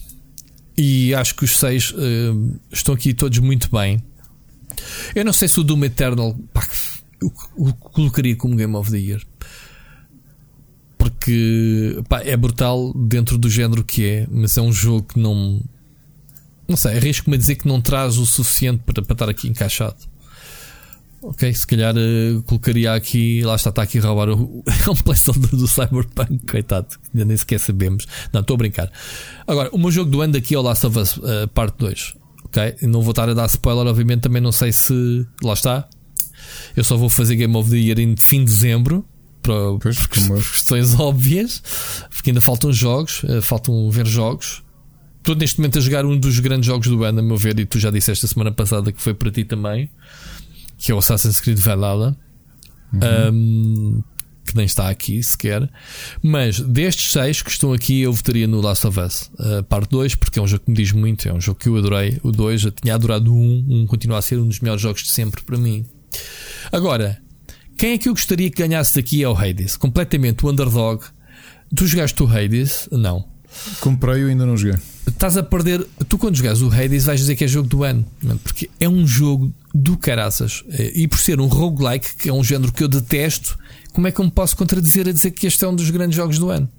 e 0.78 1.14
acho 1.14 1.36
que 1.36 1.44
os 1.44 1.58
seis 1.58 1.94
eh, 1.98 2.34
estão 2.72 2.96
aqui 2.96 3.14
todos 3.14 3.38
muito 3.40 3.70
bem. 3.70 4.02
Eu 5.14 5.26
não 5.26 5.34
sei 5.34 5.48
se 5.48 5.60
o 5.60 5.64
Doom 5.64 5.84
Eternal 5.84 6.36
pá, 6.54 6.68
colocaria 7.80 8.36
como 8.36 8.56
Game 8.56 8.74
of 8.76 8.90
the 8.90 8.98
Year. 8.98 9.22
Porque 10.98 12.02
pá, 12.08 12.22
é 12.22 12.36
brutal 12.38 12.94
dentro 12.94 13.38
do 13.38 13.50
género 13.50 13.84
que 13.84 14.06
é, 14.06 14.28
mas 14.32 14.58
é 14.58 14.62
um 14.62 14.72
jogo 14.72 15.14
que 15.14 15.20
não. 15.20 15.62
Não 16.68 16.78
sei, 16.78 16.98
arrisco-me 16.98 17.36
a 17.36 17.40
dizer 17.40 17.56
que 17.56 17.68
não 17.68 17.82
traz 17.82 18.18
o 18.18 18.26
suficiente 18.26 18.84
para, 18.86 19.02
para 19.02 19.14
estar 19.14 19.30
aqui 19.30 19.48
encaixado. 19.48 19.98
Ok, 21.22 21.54
se 21.54 21.68
calhar 21.68 21.94
eh, 21.98 22.42
colocaria 22.46 22.94
aqui, 22.94 23.42
lá 23.44 23.56
está, 23.56 23.70
está 23.72 23.82
aqui 23.82 24.00
a 24.00 24.02
roubar 24.02 24.30
o, 24.30 24.64
um 24.90 24.96
placeholder 25.04 25.52
do 25.52 25.68
Cyberpunk, 25.68 26.46
coitado, 26.48 26.88
ainda 27.14 27.26
nem 27.26 27.36
sequer 27.36 27.60
sabemos. 27.60 28.06
Não, 28.32 28.40
estou 28.40 28.54
a 28.54 28.58
brincar. 28.58 28.90
Agora, 29.46 29.70
o 29.74 29.78
meu 29.78 29.92
jogo 29.92 30.10
do 30.10 30.22
ano 30.22 30.34
daqui 30.34 30.56
é 30.56 30.58
o 30.58 30.62
Last 30.62 30.86
of 30.86 30.98
Us 30.98 31.20
eh, 31.24 31.48
Parte 31.48 31.78
2. 31.80 32.16
Ok, 32.46 32.76
não 32.84 33.02
vou 33.02 33.12
estar 33.12 33.30
a 33.30 33.34
dar 33.34 33.46
spoiler, 33.48 33.86
obviamente, 33.86 34.22
também 34.22 34.42
não 34.42 34.52
sei 34.52 34.72
se. 34.72 35.26
Lá 35.44 35.54
está. 35.54 35.88
Eu 36.76 36.84
só 36.84 36.98
vou 36.98 37.10
fazer 37.10 37.36
Game 37.36 37.56
of 37.56 37.70
the 37.70 37.78
Year 37.78 38.00
em 38.00 38.16
fim 38.18 38.40
de 38.40 38.46
dezembro. 38.46 39.06
Para, 39.42 39.78
Pois, 39.80 40.08
por 40.08 40.18
eu. 40.18 40.36
questões 40.42 41.00
óbvias, 41.00 41.62
porque 42.10 42.30
ainda 42.32 42.42
faltam 42.42 42.72
jogos, 42.74 43.22
eh, 43.26 43.42
faltam 43.42 43.90
ver 43.92 44.08
jogos. 44.08 44.64
Estou 45.20 45.36
neste 45.36 45.60
momento 45.60 45.78
a 45.78 45.82
jogar 45.82 46.06
um 46.06 46.18
dos 46.18 46.40
grandes 46.40 46.66
jogos 46.66 46.88
do 46.88 47.04
ano, 47.04 47.20
a 47.20 47.22
meu 47.22 47.38
ver, 47.38 47.60
e 47.60 47.66
tu 47.66 47.78
já 47.78 47.92
disseste 47.92 48.26
a 48.26 48.30
semana 48.30 48.52
passada 48.52 48.92
que 48.92 49.02
foi 49.02 49.14
para 49.14 49.30
ti 49.30 49.44
também, 49.44 49.90
que 50.80 50.92
é 50.92 50.96
o 50.96 50.98
Assassin's 50.98 51.40
Creed 51.40 51.60
Valhalla, 51.60 52.18
um, 53.32 54.02
que 54.46 54.56
nem 54.56 54.66
está 54.66 54.90
aqui 54.90 55.22
sequer. 55.22 55.70
Mas 56.24 56.60
destes 56.60 57.12
seis 57.12 57.42
que 57.42 57.52
estão 57.52 57.74
aqui, 57.74 58.02
eu 58.02 58.14
votaria 58.14 58.48
no 58.48 58.62
Last 58.62 58.88
of 58.88 59.00
Us, 59.00 59.30
uh, 59.40 59.64
parte 59.66 59.92
2, 59.92 60.16
porque 60.16 60.40
é 60.40 60.42
um 60.42 60.48
jogo 60.48 60.64
que 60.64 60.72
me 60.72 60.78
diz 60.78 60.92
muito, 60.92 61.28
é 61.28 61.34
um 61.34 61.42
jogo 61.42 61.60
que 61.60 61.70
eu 61.70 61.76
adorei. 61.76 62.18
O 62.24 62.32
2, 62.32 62.64
eu 62.64 62.72
tinha 62.72 62.96
adorado 62.96 63.32
o 63.32 63.38
1, 63.38 63.40
um, 63.40 63.82
um 63.82 63.86
continua 63.86 64.18
a 64.18 64.22
ser 64.22 64.40
um 64.40 64.48
dos 64.48 64.60
melhores 64.60 64.82
jogos 64.82 65.04
de 65.04 65.10
sempre 65.10 65.44
para 65.44 65.58
mim. 65.58 65.86
Agora, 66.72 67.22
quem 67.78 67.92
é 67.92 67.98
que 67.98 68.10
eu 68.10 68.14
gostaria 68.14 68.50
que 68.50 68.58
ganhasse 68.58 68.96
daqui 68.96 69.22
é 69.22 69.30
o 69.30 69.38
Hades, 69.38 69.76
completamente 69.76 70.46
o 70.46 70.50
underdog. 70.50 71.04
Tu 71.76 71.86
jogaste 71.86 72.24
o 72.24 72.28
Hades? 72.28 72.90
Não. 72.92 73.28
Comprei 73.80 74.24
e 74.24 74.30
ainda 74.30 74.46
não 74.46 74.56
joguei. 74.56 74.80
Estás 75.08 75.38
a 75.38 75.44
perder. 75.44 75.86
Tu, 76.08 76.18
quando 76.18 76.36
jogares 76.36 76.62
o 76.62 76.72
Hades, 76.72 77.06
vais 77.06 77.20
dizer 77.20 77.36
que 77.36 77.44
é 77.44 77.48
jogo 77.48 77.68
do 77.68 77.84
ano, 77.84 78.06
porque 78.44 78.70
é 78.80 78.88
um 78.88 79.06
jogo 79.06 79.54
do 79.74 79.98
caraças. 79.98 80.64
E 80.94 81.08
por 81.08 81.20
ser 81.20 81.42
um 81.42 81.48
roguelike, 81.48 82.16
que 82.16 82.30
é 82.30 82.34
um 82.34 82.44
género 82.44 82.72
que 82.72 82.84
eu 82.84 82.88
detesto, 82.88 83.58
como 83.92 84.08
é 84.08 84.12
que 84.12 84.22
eu 84.22 84.26
me 84.26 84.32
posso 84.32 84.56
contradizer 84.56 85.08
a 85.08 85.12
dizer 85.12 85.32
que 85.32 85.48
este 85.48 85.66
é 85.66 85.68
um 85.68 85.76
dos 85.76 85.90
grandes 85.90 86.16
jogos 86.16 86.38
do 86.38 86.50
ano? 86.50 86.70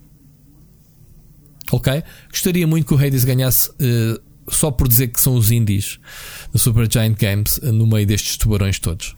Ok? 1.72 2.02
Gostaria 2.30 2.66
muito 2.66 2.86
que 2.86 2.94
o 2.94 2.98
Hades 2.98 3.24
ganhasse 3.24 3.70
uh, 3.70 4.20
só 4.48 4.70
por 4.70 4.88
dizer 4.88 5.08
que 5.08 5.20
são 5.20 5.34
os 5.34 5.50
indies 5.50 5.98
da 6.52 6.58
Super 6.58 6.90
Giant 6.90 7.16
Games 7.18 7.58
uh, 7.58 7.72
no 7.72 7.86
meio 7.86 8.06
destes 8.06 8.36
tubarões 8.36 8.78
todos. 8.78 9.16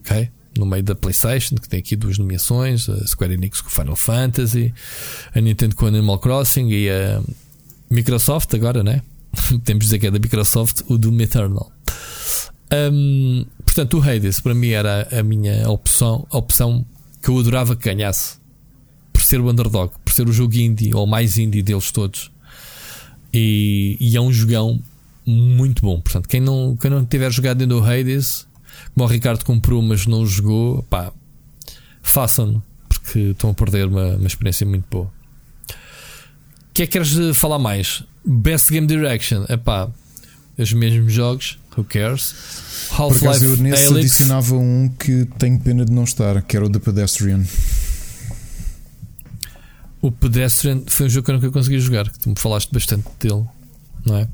Ok? 0.00 0.30
No 0.58 0.66
meio 0.66 0.82
da 0.82 0.94
PlayStation, 0.94 1.56
que 1.56 1.68
tem 1.68 1.80
aqui 1.80 1.96
duas 1.96 2.18
nomeações: 2.18 2.88
a 2.88 3.06
Square 3.06 3.34
Enix 3.34 3.60
com 3.60 3.70
Final 3.70 3.96
Fantasy, 3.96 4.72
a 5.34 5.40
Nintendo 5.40 5.76
com 5.76 5.86
Animal 5.86 6.18
Crossing 6.18 6.68
e 6.68 6.90
a 6.90 7.22
Microsoft, 7.90 8.52
agora, 8.54 8.82
né? 8.82 9.02
Temos 9.64 9.84
de 9.84 9.86
dizer 9.86 9.98
que 9.98 10.06
é 10.06 10.10
da 10.10 10.18
Microsoft, 10.18 10.82
o 10.88 10.98
Doom 10.98 11.20
Eternal. 11.20 11.70
Um, 12.92 13.46
portanto, 13.64 13.98
o 13.98 14.02
Hades 14.02 14.40
para 14.40 14.54
mim 14.54 14.68
era 14.68 15.08
a 15.10 15.22
minha 15.22 15.68
opção, 15.70 16.26
a 16.30 16.36
opção 16.36 16.84
que 17.22 17.30
eu 17.30 17.38
adorava 17.38 17.74
que 17.74 17.84
ganhasse 17.84 18.38
por 19.12 19.22
ser 19.22 19.40
o 19.40 19.50
underdog, 19.50 19.92
por 20.04 20.12
ser 20.12 20.28
o 20.28 20.32
jogo 20.32 20.54
indie 20.56 20.94
ou 20.94 21.06
mais 21.06 21.38
indie 21.38 21.62
deles 21.62 21.90
todos. 21.90 22.30
E, 23.32 23.96
e 24.00 24.16
é 24.16 24.20
um 24.20 24.32
jogão 24.32 24.80
muito 25.26 25.82
bom. 25.82 26.00
Portanto, 26.00 26.28
quem 26.28 26.40
não, 26.40 26.76
quem 26.76 26.90
não 26.90 27.04
tiver 27.04 27.30
jogado 27.30 27.60
ainda 27.60 27.76
o 27.76 27.84
Hades, 27.84 28.46
o 29.04 29.08
Ricardo 29.08 29.44
comprou, 29.44 29.82
mas 29.82 30.06
não 30.06 30.26
jogou, 30.26 30.82
pá, 30.84 31.12
façam-no, 32.02 32.62
porque 32.88 33.18
estão 33.30 33.50
a 33.50 33.54
perder 33.54 33.86
uma, 33.86 34.16
uma 34.16 34.26
experiência 34.26 34.66
muito 34.66 34.86
boa. 34.90 35.06
O 35.06 36.74
que 36.74 36.82
é 36.82 36.86
que 36.86 36.92
queres 36.92 37.36
falar 37.36 37.58
mais? 37.58 38.04
Best 38.24 38.70
Game 38.70 38.86
Direction, 38.86 39.44
é 39.48 39.56
pá, 39.56 39.88
os 40.56 40.72
mesmos 40.72 41.12
jogos, 41.12 41.58
who 41.76 41.84
cares? 41.84 42.34
Por 42.88 43.16
acaso 43.16 43.44
eu 43.44 43.50
Half-Life 43.50 43.62
nesse 43.62 43.86
Alyx, 43.86 43.98
adicionava 43.98 44.54
um 44.54 44.88
que 44.88 45.26
tenho 45.38 45.58
pena 45.60 45.84
de 45.84 45.92
não 45.92 46.04
estar, 46.04 46.40
que 46.42 46.56
era 46.56 46.66
o 46.66 46.70
The 46.70 46.78
Pedestrian. 46.78 47.44
o 50.00 50.10
Pedestrian 50.10 50.82
foi 50.86 51.06
um 51.06 51.08
jogo 51.08 51.24
que 51.24 51.30
eu 51.30 51.34
nunca 51.36 51.50
consegui 51.50 51.78
jogar, 51.78 52.08
que 52.08 52.18
tu 52.18 52.30
me 52.30 52.38
falaste 52.38 52.72
bastante 52.72 53.08
dele, 53.20 53.44
não 54.04 54.16
é? 54.16 54.28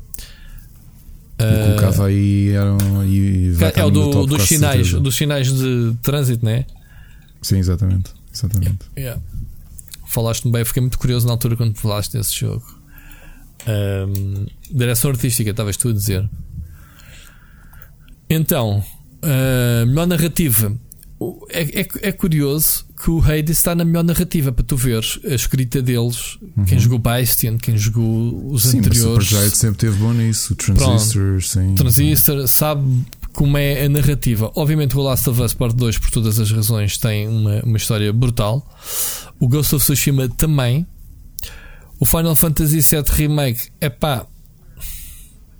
Colocava 1.38 2.06
aí. 2.06 2.50
Era 2.50 2.72
um, 2.72 3.04
e 3.04 3.50
vai 3.52 3.72
é 3.74 3.84
o 3.84 3.90
do, 3.90 4.26
dos 4.26 4.42
sinais, 4.44 4.92
dos 4.92 5.14
sinais 5.14 5.52
de 5.52 5.94
trânsito, 6.02 6.44
não 6.44 6.52
é? 6.52 6.66
Sim, 7.42 7.58
exatamente. 7.58 8.12
exatamente. 8.32 8.86
Yeah. 8.96 9.20
Falaste-me 10.06 10.52
bem, 10.52 10.60
eu 10.60 10.66
fiquei 10.66 10.80
muito 10.80 10.98
curioso 10.98 11.26
na 11.26 11.32
altura 11.32 11.56
quando 11.56 11.76
falaste 11.76 12.12
desse 12.12 12.34
jogo. 12.38 12.64
Ahm, 13.66 14.46
direção 14.70 15.10
artística, 15.10 15.50
estavas 15.50 15.76
tu 15.76 15.88
a 15.88 15.92
dizer. 15.92 16.28
Então, 18.30 18.82
ah, 19.24 19.84
melhor 19.86 20.06
narrativa. 20.06 20.72
É, 21.48 21.80
é, 21.80 21.86
é 22.02 22.12
curioso 22.12 22.84
que 23.04 23.10
o 23.10 23.20
Hades 23.20 23.58
está 23.58 23.74
na 23.74 23.84
melhor 23.84 24.02
narrativa 24.02 24.50
para 24.50 24.64
tu 24.64 24.78
veres 24.78 25.18
a 25.26 25.34
escrita 25.34 25.82
deles. 25.82 26.38
Quem 26.66 26.78
jogou 26.78 26.98
Bastion, 26.98 27.58
quem 27.58 27.76
jogou 27.76 28.50
os 28.50 28.62
Sim, 28.62 28.78
anteriores. 28.78 29.28
Supergiant 29.28 29.54
sempre 29.54 29.76
teve 29.76 29.96
bom 29.98 30.14
nisso. 30.14 30.54
O 30.54 30.56
Transistor, 30.56 31.42
sim. 31.42 31.74
Transistor 31.74 32.48
sabe 32.48 33.04
como 33.34 33.58
é 33.58 33.84
a 33.84 33.88
narrativa. 33.90 34.50
Obviamente, 34.56 34.96
o 34.96 35.02
Last 35.02 35.28
of 35.28 35.42
Us 35.42 35.52
Part 35.52 35.76
2, 35.76 35.98
por 35.98 36.10
todas 36.12 36.40
as 36.40 36.50
razões, 36.50 36.96
tem 36.96 37.28
uma, 37.28 37.60
uma 37.60 37.76
história 37.76 38.10
brutal. 38.10 38.66
O 39.38 39.48
Ghost 39.48 39.74
of 39.74 39.84
Tsushima 39.84 40.26
também. 40.30 40.86
O 42.00 42.06
Final 42.06 42.34
Fantasy 42.34 42.80
VII 42.80 43.04
Remake, 43.06 43.68
é 43.82 43.90
pá, 43.90 44.26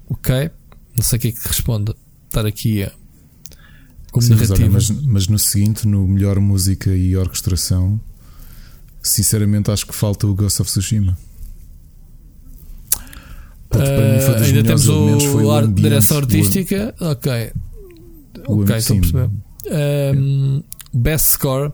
ok. 0.09 0.51
Não 0.97 1.03
sei 1.03 1.19
o 1.19 1.21
que 1.21 1.29
é 1.29 1.33
que 1.33 1.47
responde. 1.47 1.95
Estar 2.27 2.47
aqui 2.47 2.85
a. 2.85 2.93
Como 4.15 4.23
Sim, 4.25 4.35
mas, 4.37 4.49
narrativa. 4.49 4.65
olha, 4.65 4.73
mas, 4.73 4.91
mas 4.91 5.27
no 5.29 5.39
seguinte, 5.41 5.89
no 5.89 6.07
melhor 6.07 6.39
música 6.39 6.95
e 6.95 7.17
orquestração, 7.17 8.01
sinceramente 9.03 9.73
acho 9.73 9.85
que 9.87 9.93
falta 9.95 10.25
o 10.29 10.35
Ghost 10.35 10.63
of 10.63 10.71
Tsushima. 10.71 11.19
Porque 13.69 13.87
para 13.87 14.15
mim 14.15 14.21
foi 14.21 14.35
Ah, 14.35 14.39
dos 14.39 14.47
ainda 14.47 14.63
temos 14.63 14.87
elementos, 14.87 15.25
foi 15.25 15.43
o 15.43 15.47
o 15.49 15.51
ambiente, 15.53 15.83
direção 15.83 16.17
o- 16.17 16.21
artística. 16.21 16.95
ok. 17.01 17.53
o 18.47 18.63
ok, 18.63 18.77
estou 18.77 18.97
a 18.97 19.01
perceber. 19.01 19.31
Um, 20.17 20.63
best 20.93 21.31
score. 21.31 21.73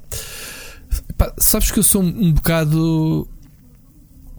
Pá, 1.18 1.34
sabes 1.38 1.70
que 1.70 1.78
eu 1.78 1.82
sou 1.82 2.02
um 2.02 2.32
bocado. 2.32 3.28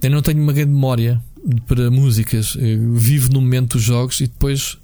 Eu 0.01 0.09
não 0.09 0.23
tenho 0.23 0.41
uma 0.41 0.53
grande 0.53 0.71
memória 0.71 1.21
para 1.67 1.91
músicas. 1.91 2.55
Eu 2.59 2.93
vivo 2.95 3.31
no 3.31 3.41
momento 3.41 3.73
dos 3.73 3.83
jogos 3.83 4.19
e 4.21 4.23
depois, 4.27 4.77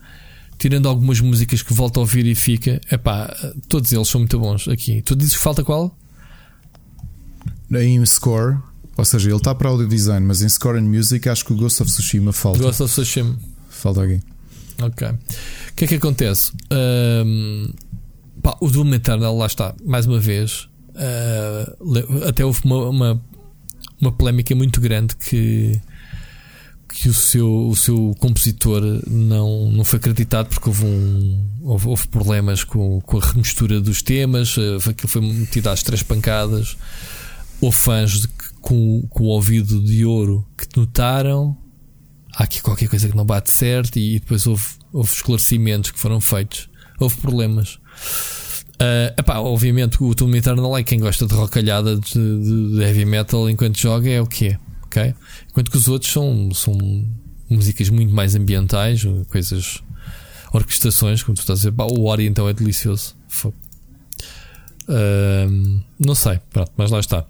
tirando 0.57 0.87
algumas 0.89 1.19
músicas 1.19 1.61
que 1.61 1.73
volto 1.73 1.97
a 1.97 2.01
ouvir 2.01 2.25
e 2.25 2.35
fica, 2.35 2.81
epá, 2.91 3.35
todos 3.69 3.91
eles 3.93 4.07
são 4.07 4.19
muito 4.21 4.39
bons 4.39 4.67
aqui. 4.67 5.01
Tu 5.01 5.15
dizes 5.15 5.35
que 5.35 5.41
falta 5.41 5.63
qual? 5.63 5.95
Em 7.71 8.03
score, 8.05 8.57
ou 8.95 9.03
seja, 9.05 9.29
ele 9.29 9.37
está 9.37 9.53
para 9.53 9.69
audio 9.69 9.87
design, 9.87 10.25
mas 10.25 10.41
em 10.41 10.47
score 10.49 10.79
and 10.79 10.83
music 10.83 11.27
acho 11.27 11.43
que 11.45 11.53
o 11.53 11.55
Ghost 11.55 11.81
of 11.83 11.91
Tsushima 11.91 12.31
falta. 12.31 12.59
Ghost 12.59 12.81
of 12.83 12.91
Tsushima. 12.91 13.37
Falta 13.69 14.01
alguém. 14.01 14.21
Ok. 14.81 15.07
O 15.07 15.17
que 15.75 15.85
é 15.85 15.87
que 15.87 15.95
acontece? 15.95 16.51
Ahm, 16.71 17.71
pá, 18.41 18.55
o 18.61 18.69
Doom 18.69 18.93
Eternal, 18.93 19.37
lá 19.37 19.45
está, 19.47 19.75
mais 19.85 20.05
uma 20.05 20.19
vez. 20.19 20.69
le- 21.81 22.27
até 22.27 22.45
houve 22.45 22.61
uma, 22.63 22.89
uma, 22.89 23.21
uma 24.01 24.11
polémica 24.11 24.55
muito 24.55 24.79
grande 24.79 25.15
que, 25.15 25.79
que 26.89 27.09
o, 27.09 27.13
seu, 27.13 27.67
o 27.69 27.75
seu 27.75 28.15
compositor 28.19 28.81
não, 29.07 29.71
não 29.71 29.83
foi 29.83 29.97
acreditado 29.97 30.47
porque 30.47 30.69
houve, 30.69 30.85
um, 30.85 31.49
houve, 31.61 31.87
houve 31.87 32.07
problemas 32.07 32.63
com, 32.63 32.99
com 33.01 33.17
a 33.19 33.21
remistura 33.25 33.79
dos 33.81 34.01
temas, 34.01 34.55
ah, 34.57 34.89
aquilo 34.89 35.09
foi 35.09 35.21
metido 35.21 35.67
às 35.69 35.83
três 35.83 36.01
pancadas. 36.01 36.77
Houve 37.59 37.77
fãs 37.77 38.21
de 38.21 38.27
com, 38.61 39.01
com 39.09 39.23
o 39.23 39.27
ouvido 39.27 39.81
de 39.81 40.05
ouro 40.05 40.45
que 40.57 40.67
notaram 40.79 41.57
há 42.35 42.43
aqui 42.43 42.61
qualquer 42.61 42.87
coisa 42.87 43.07
que 43.09 43.15
não 43.15 43.25
bate 43.25 43.49
certo 43.49 43.97
e 43.97 44.19
depois 44.19 44.45
houve, 44.45 44.63
houve 44.93 45.11
esclarecimentos 45.11 45.91
que 45.91 45.99
foram 45.99 46.21
feitos. 46.21 46.69
Houve 46.99 47.17
problemas. 47.17 47.79
Ah, 48.79 49.13
epá, 49.17 49.39
obviamente 49.39 49.97
o 50.03 50.13
Doom 50.13 50.35
Eternal 50.35 50.77
é 50.77 50.83
quem 50.83 50.99
gosta 50.99 51.25
de 51.25 51.33
rocalhada 51.33 51.95
de, 51.95 52.13
de- 52.13 52.75
de 52.75 52.81
heavy 52.83 53.05
metal 53.05 53.49
enquanto 53.49 53.77
joga 53.79 54.07
é 54.09 54.21
o 54.21 54.27
que 54.27 54.47
é, 54.49 54.59
ok? 54.87 55.13
Enquanto 55.49 55.71
que 55.71 55.77
os 55.77 55.87
outros 55.87 56.11
são, 56.11 56.49
são 56.53 56.75
músicas 57.49 57.89
muito 57.89 58.13
mais 58.13 58.35
ambientais, 58.35 59.03
coisas, 59.29 59.81
orquestrações, 60.51 61.21
como 61.23 61.35
tu 61.35 61.41
estás 61.41 61.65
a 61.65 61.69
dizer. 61.69 61.83
O 61.97 62.05
Ori 62.05 62.25
então 62.25 62.47
é 62.49 62.53
delicioso. 62.53 63.15
Ah, 64.87 65.47
não 65.99 66.15
sei, 66.15 66.39
pronto, 66.51 66.71
mas 66.77 66.91
lá 66.91 66.99
está. 66.99 67.25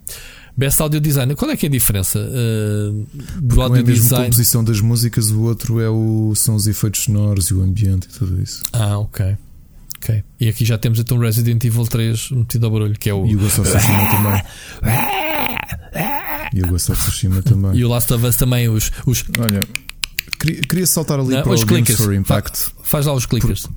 Best 0.56 0.82
Audio 0.82 1.00
Design, 1.00 1.36
qual 1.36 1.52
é 1.52 1.58
que 1.58 1.68
é 1.68 1.70
a 1.70 1.72
diferença 1.72 2.20
ah, 2.20 2.92
do 3.40 3.62
é 3.62 3.70
mesmo 3.70 3.78
a 3.78 3.82
design? 3.82 4.26
composição 4.26 4.64
das 4.64 4.80
músicas, 4.80 5.30
o 5.30 5.42
outro 5.42 5.80
é 5.80 5.90
o, 5.90 6.34
são 6.36 6.56
os 6.56 6.66
efeitos 6.66 7.04
sonoros 7.04 7.48
e 7.48 7.54
o 7.54 7.62
ambiente 7.62 8.06
e 8.06 8.10
tudo 8.10 8.42
isso. 8.42 8.64
Ah, 8.74 8.98
ok. 8.98 9.38
Ok. 9.98 10.24
E 10.40 10.48
aqui 10.48 10.64
já 10.64 10.78
temos 10.78 11.00
então 11.00 11.18
Resident 11.18 11.64
Evil 11.64 11.86
3 11.86 12.32
metido 12.32 12.66
ao 12.66 12.72
barulho, 12.72 12.94
que 12.98 13.10
é 13.10 13.14
o. 13.14 13.26
E 13.26 13.36
o 13.36 13.40
Ghost 13.40 13.62
of 13.62 13.70
Tsushima 13.70 14.10
também. 14.10 14.44
E 16.58 16.64
o 16.64 16.68
Ghost 16.68 16.92
of 16.92 17.00
Tsushima 17.00 17.44
também. 17.44 17.76
E 17.76 17.86
o 17.86 17.88
Last 17.88 18.12
of 18.12 18.26
Us 18.26 18.36
também, 18.36 18.68
os. 18.68 18.92
os 19.06 19.24
Olha, 19.38 19.68
queria, 20.40 20.62
queria 20.62 20.88
saltar 20.88 21.20
ali 21.20 21.36
não, 21.36 21.44
para 21.44 21.54
os 21.54 21.62
o 21.62 21.66
Games 21.68 21.86
clickers. 21.86 22.04
for 22.04 22.14
Impact. 22.16 22.72
Faz 22.82 23.06
lá 23.06 23.14
os 23.14 23.28
clickers. 23.28 23.68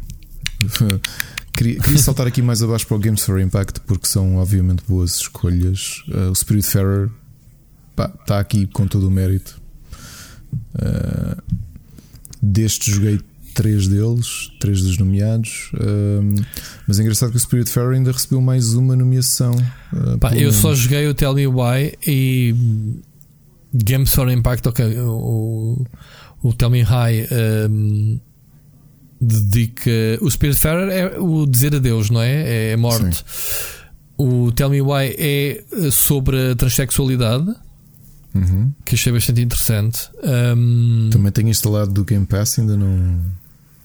queria, 1.53 1.79
queria 1.79 1.99
saltar 1.99 2.27
aqui 2.27 2.41
mais 2.41 2.63
abaixo 2.63 2.87
para 2.87 2.97
o 2.97 2.99
Games 2.99 3.23
for 3.23 3.39
Impact 3.39 3.81
porque 3.81 4.07
são 4.07 4.37
obviamente 4.37 4.83
boas 4.89 5.17
escolhas. 5.17 6.03
Uh, 6.09 6.31
o 6.31 6.35
Spiritfarer 6.35 7.11
pá, 7.95 8.11
está 8.19 8.41
aqui 8.41 8.67
com 8.67 8.87
todo 8.87 9.09
o 9.09 9.11
mérito. 9.11 9.61
Uh, 10.75 11.37
deste 12.41 12.91
joguei 12.91 13.21
três 13.55 13.87
deles, 13.89 14.51
três 14.61 14.83
dos 14.83 14.99
nomeados. 14.99 15.71
Um, 15.75 16.35
mas 16.87 16.99
é 16.99 17.03
engraçado 17.03 17.31
que 17.31 17.37
o 17.37 17.41
Spiritfarer 17.41 17.97
ainda 17.97 18.13
recebeu 18.13 18.41
mais 18.41 18.75
uma 18.75 18.97
nomeação. 18.97 19.55
uh, 19.93 20.19
Pá, 20.19 20.35
eu 20.35 20.53
só 20.53 20.69
menos. 20.69 20.79
joguei 20.81 21.09
o 21.09 21.15
Tell 21.15 21.35
Me 21.35 21.47
Why 21.47 21.95
e. 22.07 22.55
Games 23.73 24.13
for 24.13 24.29
Impact, 24.29 24.69
ok. 24.69 24.99
O, 25.01 25.87
o 26.43 26.53
Tell 26.55 26.71
Me 26.71 26.83
High 26.83 27.29
um, 27.71 28.19
dedica. 29.21 29.91
O 30.21 30.31
Spiritfarer 30.31 30.89
é 30.91 31.19
o 31.19 31.47
dizer 31.47 31.75
adeus, 31.77 32.11
não 32.11 32.21
é? 32.21 32.71
É 32.71 32.75
a 32.75 32.77
morte. 32.77 33.25
O 34.19 34.51
Tell 34.53 34.71
Me 34.71 34.83
Why 34.83 35.15
é 35.19 35.65
sobre 35.91 36.51
a 36.51 36.57
transexualidade, 36.57 37.47
Uhum. 38.35 38.73
que 38.85 38.95
achei 38.95 39.13
bastante 39.13 39.41
interessante. 39.41 40.09
Um, 40.23 41.11
Também 41.11 41.33
tenho 41.33 41.49
instalado 41.49 41.93
do 41.93 42.05
Game 42.05 42.27
Pass, 42.27 42.59
ainda 42.59 42.77
não. 42.77 43.21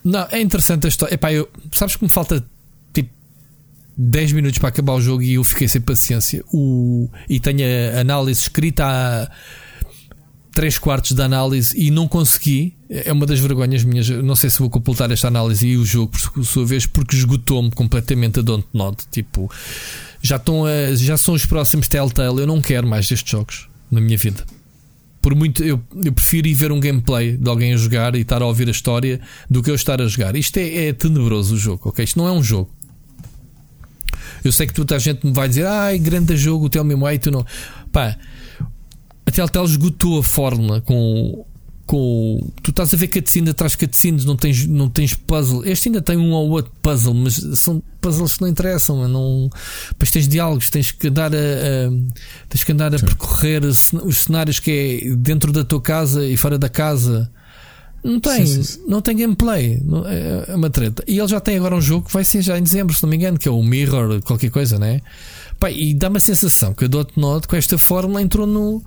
Não, 0.04 0.28
é 0.32 0.40
interessante 0.40 0.86
a 0.86 0.90
história. 0.90 1.16
Epá, 1.16 1.34
eu, 1.34 1.50
sabes 1.72 1.96
que 1.96 2.04
me 2.04 2.10
falta 2.10 2.46
tipo 2.94 3.10
10 3.98 4.34
minutos 4.34 4.60
para 4.60 4.70
acabar 4.70 4.94
o 4.94 5.02
jogo 5.02 5.24
e 5.24 5.34
eu 5.34 5.44
fiquei 5.44 5.68
sem 5.68 5.82
paciência. 5.82 6.44
O, 6.54 7.10
e 7.28 7.40
tenho 7.40 7.62
a 7.96 8.02
análise 8.02 8.42
escrita 8.42 8.86
a 8.86 9.32
3 10.54 10.78
quartos 10.78 11.14
da 11.14 11.26
análise 11.26 11.76
e 11.76 11.90
não 11.90 12.08
consegui. 12.08 12.76
É 12.88 13.12
uma 13.12 13.26
das 13.26 13.40
vergonhas 13.40 13.84
minhas. 13.84 14.08
Não 14.08 14.36
sei 14.36 14.52
se 14.52 14.60
vou 14.60 14.70
completar 14.70 15.10
esta 15.10 15.28
análise 15.28 15.68
e 15.68 15.76
o 15.76 15.84
jogo, 15.84 16.12
por 16.12 16.46
sua 16.46 16.66
vez, 16.68 16.86
porque 16.86 17.16
esgotou-me 17.16 17.72
completamente 17.72 18.40
a 18.40 18.44
Don't 18.44 18.68
Not. 18.72 19.08
Tipo, 19.12 19.52
já, 20.22 20.36
estão 20.36 20.66
a, 20.66 20.94
já 20.96 21.18
são 21.18 21.34
os 21.34 21.46
próximos 21.46 21.88
Telltale. 21.88 22.42
Eu 22.42 22.48
não 22.48 22.62
quero 22.62 22.86
mais 22.86 23.10
destes 23.10 23.32
jogos 23.32 23.68
na 23.92 24.02
minha 24.02 24.18
vida 24.18 24.44
por 25.26 25.34
muito 25.34 25.64
eu, 25.64 25.82
eu 26.04 26.14
prefiro 26.14 26.48
ir 26.48 26.54
ver 26.54 26.72
um 26.72 26.80
gameplay 26.80 27.36
de 27.36 27.50
alguém 27.50 27.74
a 27.74 27.78
jogar 27.78 28.16
e 28.16 28.22
estar 28.22 28.44
a 28.44 28.46
ouvir 28.46 28.68
a 28.68 28.72
história 28.72 29.20
do 29.50 29.64
que 29.64 29.72
eu 29.72 29.74
estar 29.74 30.00
a 30.00 30.06
jogar. 30.06 30.36
Isto 30.36 30.58
é, 30.58 30.90
é 30.90 30.94
tenebroso 30.94 31.56
o 31.56 31.58
jogo, 31.58 31.90
ok? 31.90 32.06
Isto 32.06 32.20
não 32.20 32.28
é 32.28 32.32
um 32.32 32.44
jogo. 32.44 32.70
Eu 34.44 34.52
sei 34.52 34.68
que 34.68 34.74
toda 34.76 34.96
a 34.96 35.00
gente 35.00 35.26
me 35.26 35.34
vai 35.34 35.50
dizer, 35.50 35.66
ai, 35.66 35.98
grande 35.98 36.38
jogo, 36.38 36.66
o 36.66 36.70
Tell 36.70 36.84
Me 36.84 36.94
Why, 36.94 37.18
tu 37.18 37.32
não. 37.32 37.44
Pá, 37.92 38.16
a 39.26 39.32
Telltale 39.32 39.66
esgotou 39.66 40.20
a 40.20 40.24
fórmula 40.24 40.80
com. 40.82 41.44
Com, 41.86 42.40
tu 42.64 42.72
estás 42.72 42.92
a 42.94 42.98
ver 42.98 43.08
cutscene 43.10 43.52
atrás 43.52 43.74
de 43.74 43.78
cutscenes, 43.78 44.26
não 44.26 44.36
tens, 44.36 44.66
não 44.66 44.90
tens 44.90 45.14
puzzle. 45.14 45.64
Este 45.66 45.90
ainda 45.90 46.02
tem 46.02 46.18
um 46.18 46.32
ou 46.32 46.50
outro 46.50 46.72
puzzle, 46.82 47.14
mas 47.14 47.36
são 47.60 47.80
puzzles 48.02 48.34
que 48.36 48.42
não 48.42 48.48
interessam. 48.48 49.08
Não, 49.08 49.50
depois 49.90 50.10
tens 50.10 50.28
diálogos, 50.28 50.70
tens 50.72 50.92
que 50.92 51.08
andar 51.10 51.32
a, 51.34 51.38
a- 51.38 51.92
tens 52.50 52.64
que 52.64 52.72
andar 52.72 52.94
a 52.96 52.98
Sim. 52.98 53.06
percorrer 53.06 53.64
os 53.64 54.18
cenários 54.18 54.60
que 54.60 54.72
é 55.12 55.16
dentro 55.16 55.52
da 55.52 55.64
tua 55.64 55.80
casa 55.80 56.26
e 56.26 56.36
fora 56.36 56.58
da 56.58 56.70
casa. 56.70 57.32
Não 58.04 58.20
tem, 58.20 58.46
Sim, 58.46 58.62
sim, 58.64 58.80
não 58.88 59.02
tem 59.02 59.18
gameplay, 59.18 59.80
é 60.08 60.52
é 60.52 60.56
uma 60.56 60.70
treta. 60.70 61.04
E 61.08 61.18
ele 61.18 61.28
já 61.28 61.40
tem 61.40 61.56
agora 61.58 61.76
um 61.76 61.82
jogo 61.82 62.06
que 62.08 62.14
vai 62.14 62.24
ser 62.24 62.42
já 62.44 62.58
em 62.58 62.62
dezembro, 62.64 62.96
se 62.96 63.02
não 63.02 63.10
me 63.10 63.16
engano, 63.16 63.38
que 63.40 63.48
é 63.48 63.52
o 63.52 63.62
Mirror, 63.64 64.22
qualquer 64.22 64.52
coisa, 64.52 64.78
né? 64.78 65.02
Pá, 65.60 65.72
e 65.72 65.92
dá-me 65.94 66.18
a 66.18 66.20
sensação 66.20 66.72
que 66.74 66.86
a 66.86 66.88
Dotnod 66.88 67.48
com 67.48 67.56
esta 67.56 67.78
fórmula 67.80 68.22
entrou 68.22 68.46
no, 68.46 68.84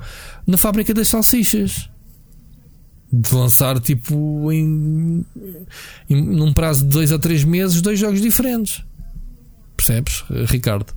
na 0.46 0.56
fábrica 0.56 0.94
das 0.94 1.08
salsichas 1.08 1.88
de 3.12 3.34
lançar 3.34 3.78
tipo 3.80 4.50
em, 4.52 5.24
em- 6.10 6.22
num 6.22 6.52
prazo 6.52 6.84
de 6.84 6.90
dois 6.90 7.10
a 7.12 7.18
três 7.18 7.44
meses 7.44 7.80
dois 7.80 7.98
jogos 7.98 8.20
diferentes. 8.20 8.82
Percebes, 9.76 10.24
Ricardo? 10.48 10.92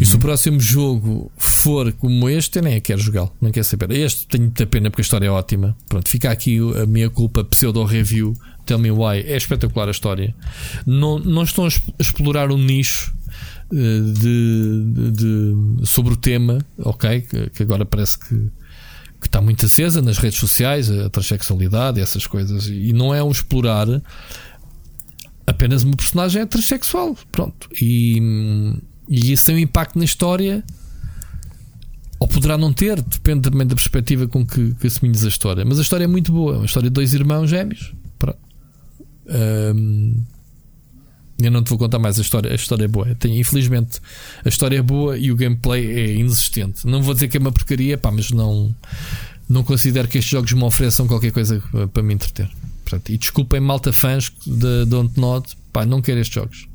E 0.00 0.06
se 0.06 0.14
o 0.14 0.18
próximo 0.20 0.60
jogo 0.60 1.30
for 1.36 1.92
como 1.94 2.28
este, 2.28 2.58
eu 2.60 2.62
nem 2.62 2.80
quero 2.80 3.00
jogá-lo, 3.00 3.32
nem 3.40 3.50
quero 3.50 3.64
saber. 3.64 3.90
Este 3.90 4.28
tenho 4.28 4.44
muita 4.44 4.64
pena 4.64 4.88
porque 4.90 5.00
a 5.00 5.04
história 5.04 5.26
é 5.26 5.30
ótima. 5.30 5.76
Pronto, 5.88 6.08
fica 6.08 6.30
aqui 6.30 6.58
a 6.80 6.86
minha 6.86 7.10
culpa 7.10 7.42
pseudo-review. 7.44 8.32
Tell 8.64 8.78
me 8.78 8.92
why. 8.92 9.18
É 9.26 9.36
espetacular 9.36 9.88
a 9.88 9.90
história. 9.90 10.32
Não, 10.86 11.18
não 11.18 11.42
estão 11.42 11.64
a 11.64 11.68
explorar 11.98 12.52
um 12.52 12.58
nicho 12.58 13.12
eh, 13.72 14.00
de, 14.20 14.84
de- 14.94 15.10
de- 15.10 15.86
sobre 15.88 16.12
o 16.14 16.16
tema, 16.16 16.64
ok? 16.78 17.22
Que, 17.22 17.50
que 17.50 17.62
agora 17.64 17.84
parece 17.84 18.20
que 18.20 18.48
que 19.22 19.28
está 19.28 19.40
muito 19.40 19.64
acesa 19.64 20.02
nas 20.02 20.18
redes 20.18 20.38
sociais, 20.38 20.90
a 20.90 21.08
transexualidade, 21.08 22.00
essas 22.00 22.26
coisas, 22.26 22.66
e 22.66 22.92
não 22.92 23.14
é 23.14 23.22
um 23.22 23.30
explorar 23.30 23.86
apenas 25.46 25.82
uma 25.82 25.96
personagem 25.96 26.42
é 26.42 26.46
transexual, 26.46 27.16
pronto, 27.30 27.68
e, 27.80 28.20
e 29.08 29.32
isso 29.32 29.44
tem 29.44 29.54
um 29.54 29.58
impacto 29.58 29.98
na 29.98 30.04
história, 30.04 30.64
ou 32.18 32.28
poderá 32.28 32.58
não 32.58 32.72
ter, 32.72 33.00
depende 33.00 33.50
também 33.50 33.66
da 33.66 33.74
perspectiva 33.74 34.26
com 34.26 34.46
que, 34.46 34.74
que 34.74 34.86
assumes 34.86 35.24
a 35.24 35.28
história, 35.28 35.64
mas 35.64 35.78
a 35.78 35.82
história 35.82 36.04
é 36.04 36.08
muito 36.08 36.32
boa, 36.32 36.54
é 36.54 36.56
uma 36.58 36.66
história 36.66 36.90
de 36.90 36.94
dois 36.94 37.14
irmãos 37.14 37.48
gêmeos, 37.48 37.92
pronto. 38.18 38.38
Ahm, 39.28 40.24
Eu 41.44 41.50
não 41.50 41.62
te 41.62 41.68
vou 41.68 41.78
contar 41.78 41.98
mais 41.98 42.18
a 42.18 42.22
história. 42.22 42.50
A 42.50 42.54
história 42.54 42.84
é 42.84 42.88
boa. 42.88 43.14
Tem, 43.14 43.38
infelizmente, 43.38 44.00
a 44.44 44.48
história 44.48 44.78
é 44.78 44.82
boa 44.82 45.18
e 45.18 45.30
o 45.30 45.36
gameplay 45.36 45.86
é 45.86 46.14
inexistente. 46.14 46.86
Não 46.86 47.02
vou 47.02 47.14
dizer 47.14 47.28
que 47.28 47.36
é 47.36 47.40
uma 47.40 47.52
porcaria, 47.52 47.98
pá, 47.98 48.10
mas 48.10 48.30
não, 48.30 48.74
não 49.48 49.62
considero 49.64 50.08
que 50.08 50.18
estes 50.18 50.30
jogos 50.30 50.52
me 50.52 50.62
ofereçam 50.62 51.06
qualquer 51.06 51.32
coisa 51.32 51.62
para 51.92 52.02
me 52.02 52.14
entreter. 52.14 52.50
Portanto, 52.84 53.10
e 53.10 53.18
desculpem, 53.18 53.60
malta 53.60 53.92
fãs 53.92 54.32
de 54.46 54.84
Dontnod, 54.86 55.56
pá, 55.72 55.86
não 55.86 56.02
quero 56.02 56.20
estes 56.20 56.34
jogos. 56.34 56.68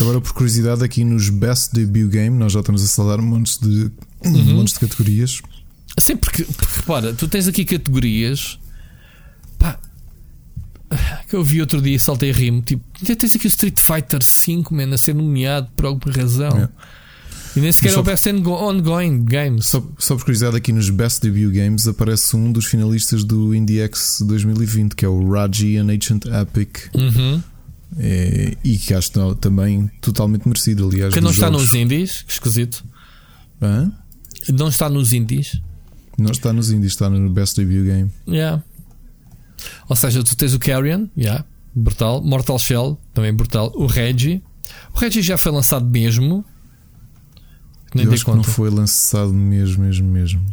Agora, 0.00 0.20
por 0.20 0.32
curiosidade, 0.32 0.84
aqui 0.84 1.04
nos 1.04 1.28
Best 1.28 1.74
Debut 1.74 2.10
Game, 2.10 2.36
nós 2.36 2.52
já 2.52 2.60
estamos 2.60 2.82
a 2.82 2.86
salar 2.86 3.20
montes 3.20 3.58
de, 3.58 3.90
uhum. 4.24 4.54
montes 4.54 4.74
de 4.74 4.80
categorias. 4.80 5.42
Sim, 5.98 6.16
porque, 6.16 6.44
porque 6.44 6.76
repara, 6.76 7.14
tu 7.14 7.26
tens 7.26 7.48
aqui 7.48 7.64
categorias 7.64 8.58
pá, 9.58 9.78
que 11.28 11.34
eu 11.34 11.42
vi 11.42 11.60
outro 11.60 11.80
dia 11.80 11.96
e 11.96 12.00
saltei 12.00 12.30
a 12.30 12.34
rimo. 12.34 12.62
Tipo, 12.62 12.84
já 13.02 13.14
tens 13.16 13.34
aqui 13.34 13.46
o 13.46 13.48
Street 13.48 13.78
Fighter 13.78 14.22
5 14.22 14.74
man, 14.74 14.94
a 14.94 14.98
ser 14.98 15.14
nomeado 15.14 15.68
por 15.76 15.86
alguma 15.86 16.14
razão. 16.14 16.56
É. 16.56 16.68
E 17.56 17.60
nem 17.60 17.72
sequer 17.72 17.94
é 17.94 17.98
o 17.98 18.02
Best 18.02 18.28
Ongoing 18.28 19.24
Games. 19.24 19.66
Só, 19.66 19.82
só 19.98 20.14
por 20.14 20.24
curiosidade, 20.24 20.56
aqui 20.56 20.72
nos 20.72 20.90
Best 20.90 21.22
Debut 21.22 21.54
Games 21.54 21.88
aparece 21.88 22.36
um 22.36 22.52
dos 22.52 22.66
finalistas 22.66 23.24
do 23.24 23.54
IndieX 23.54 24.22
2020, 24.26 24.94
que 24.94 25.06
é 25.06 25.08
o 25.08 25.30
Raji 25.30 25.78
and 25.78 25.90
Ancient 25.90 26.26
Epic. 26.26 26.94
Uhum. 26.94 27.42
É, 27.98 28.56
e 28.62 28.76
que 28.76 28.92
acho 28.92 29.10
também 29.36 29.90
totalmente 30.02 30.46
merecido, 30.46 30.86
aliás. 30.86 31.14
Que 31.14 31.20
não 31.20 31.30
está 31.30 31.46
jogos. 31.46 31.62
nos 31.62 31.74
indies, 31.74 32.22
que 32.22 32.32
esquisito. 32.32 32.84
Hã? 33.62 33.90
Não 34.50 34.68
está 34.68 34.90
nos 34.90 35.14
indies. 35.14 35.58
Não 36.18 36.32
está 36.32 36.52
nos 36.52 36.70
indies, 36.70 36.92
está 36.92 37.08
no 37.08 37.30
Best 37.30 37.56
Debut 37.56 37.86
Game. 37.86 38.10
Yeah. 38.28 38.62
Ou 39.88 39.96
seja, 39.96 40.22
tu 40.22 40.36
tens 40.36 40.54
o 40.54 40.58
Carrion, 40.58 41.06
yeah, 41.16 41.44
brutal. 41.74 42.22
Mortal 42.22 42.58
Shell, 42.58 42.98
também 43.14 43.32
brutal. 43.32 43.72
O 43.74 43.86
Reggie. 43.86 44.42
O 44.94 44.98
Reggie 44.98 45.22
já 45.22 45.38
foi 45.38 45.52
lançado 45.52 45.86
mesmo. 45.86 46.44
Nem 47.94 48.04
Eu 48.04 48.12
acho 48.12 48.24
conta. 48.24 48.40
que 48.40 48.46
não 48.46 48.54
foi 48.54 48.70
lançado 48.70 49.32
mesmo, 49.32 49.84
mesmo, 49.84 50.08
mesmo. 50.08 50.44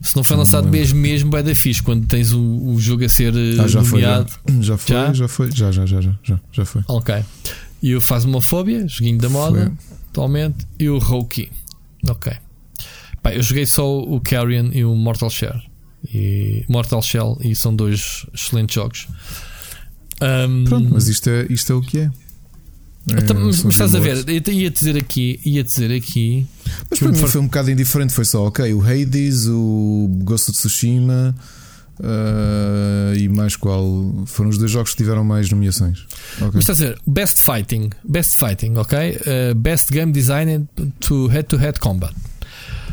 Se 0.00 0.16
não 0.16 0.24
foi 0.24 0.36
não 0.36 0.42
lançado 0.42 0.68
mesmo, 0.68 0.98
mesmo, 0.98 1.36
é 1.36 1.42
da 1.42 1.54
fixe 1.54 1.82
quando 1.82 2.06
tens 2.06 2.32
o, 2.32 2.40
o 2.40 2.80
jogo 2.80 3.04
a 3.04 3.08
ser 3.08 3.32
ah, 3.60 3.68
já 3.68 3.82
nomeado. 3.82 4.30
Foi, 4.30 4.62
já. 4.62 4.62
já 4.62 4.78
foi, 4.78 4.96
já? 4.96 5.12
já 5.12 5.28
foi, 5.28 5.52
já, 5.52 5.70
já, 5.70 5.86
já, 5.86 6.00
já, 6.00 6.40
já 6.50 6.64
foi. 6.64 6.82
Ok. 6.88 7.14
E 7.82 7.94
o 7.94 8.00
Fasmofobia, 8.00 8.86
joguinho 8.88 9.18
da 9.18 9.28
moda, 9.28 9.66
foi. 9.66 9.96
atualmente. 10.08 10.66
E 10.78 10.88
o 10.88 10.98
Roki. 10.98 11.50
Ok. 12.08 12.32
Pá, 13.22 13.32
eu 13.32 13.42
joguei 13.42 13.66
só 13.66 14.00
o 14.00 14.20
Carrion 14.20 14.70
e 14.72 14.84
o 14.84 14.94
Mortal 14.94 15.30
Shell. 15.30 15.60
E 16.12 16.64
Mortal 16.68 17.02
Shell 17.02 17.38
e 17.40 17.54
são 17.54 17.74
dois 17.74 18.26
excelentes 18.34 18.74
jogos. 18.74 19.08
Um, 20.20 20.64
Pronto, 20.64 20.90
mas 20.92 21.08
isto 21.08 21.28
é, 21.28 21.46
isto 21.50 21.72
é 21.72 21.76
o 21.76 21.80
que 21.80 21.98
é. 21.98 22.10
Então, 23.08 23.36
é, 23.36 23.40
mas, 23.40 23.64
estás 23.64 23.94
a 23.94 23.98
ver, 23.98 24.24
eu 24.28 24.52
ia 24.52 24.70
dizer 24.70 24.96
aqui, 24.96 25.40
ia 25.44 25.64
dizer 25.64 25.92
aqui. 25.92 26.46
Mas 26.88 26.98
para 27.00 27.08
mim 27.08 27.18
for... 27.18 27.28
foi 27.28 27.40
um 27.40 27.46
bocado 27.46 27.70
indiferente, 27.70 28.12
foi 28.12 28.24
só 28.24 28.46
ok, 28.46 28.72
o 28.72 28.80
Hades, 28.80 29.48
o 29.48 30.08
Ghost 30.22 30.50
of 30.50 30.58
Tsushima 30.58 31.34
uh, 31.98 33.16
e 33.16 33.28
mais 33.28 33.56
qual 33.56 34.24
foram 34.26 34.50
os 34.50 34.58
dois 34.58 34.70
jogos 34.70 34.92
que 34.92 34.98
tiveram 34.98 35.24
mais 35.24 35.50
nomeações. 35.50 36.06
Okay. 36.36 36.50
Mas 36.54 36.62
estás 36.62 36.82
a 36.82 36.86
ver, 36.86 36.98
Best 37.06 37.40
Fighting, 37.40 37.90
Best 38.04 38.36
Fighting, 38.36 38.76
ok? 38.76 38.98
Uh, 38.98 39.54
best 39.54 39.90
Game 39.90 40.12
Design 40.12 40.68
to 41.00 41.26
Head-to-Head 41.26 41.80
Combat. 41.80 42.14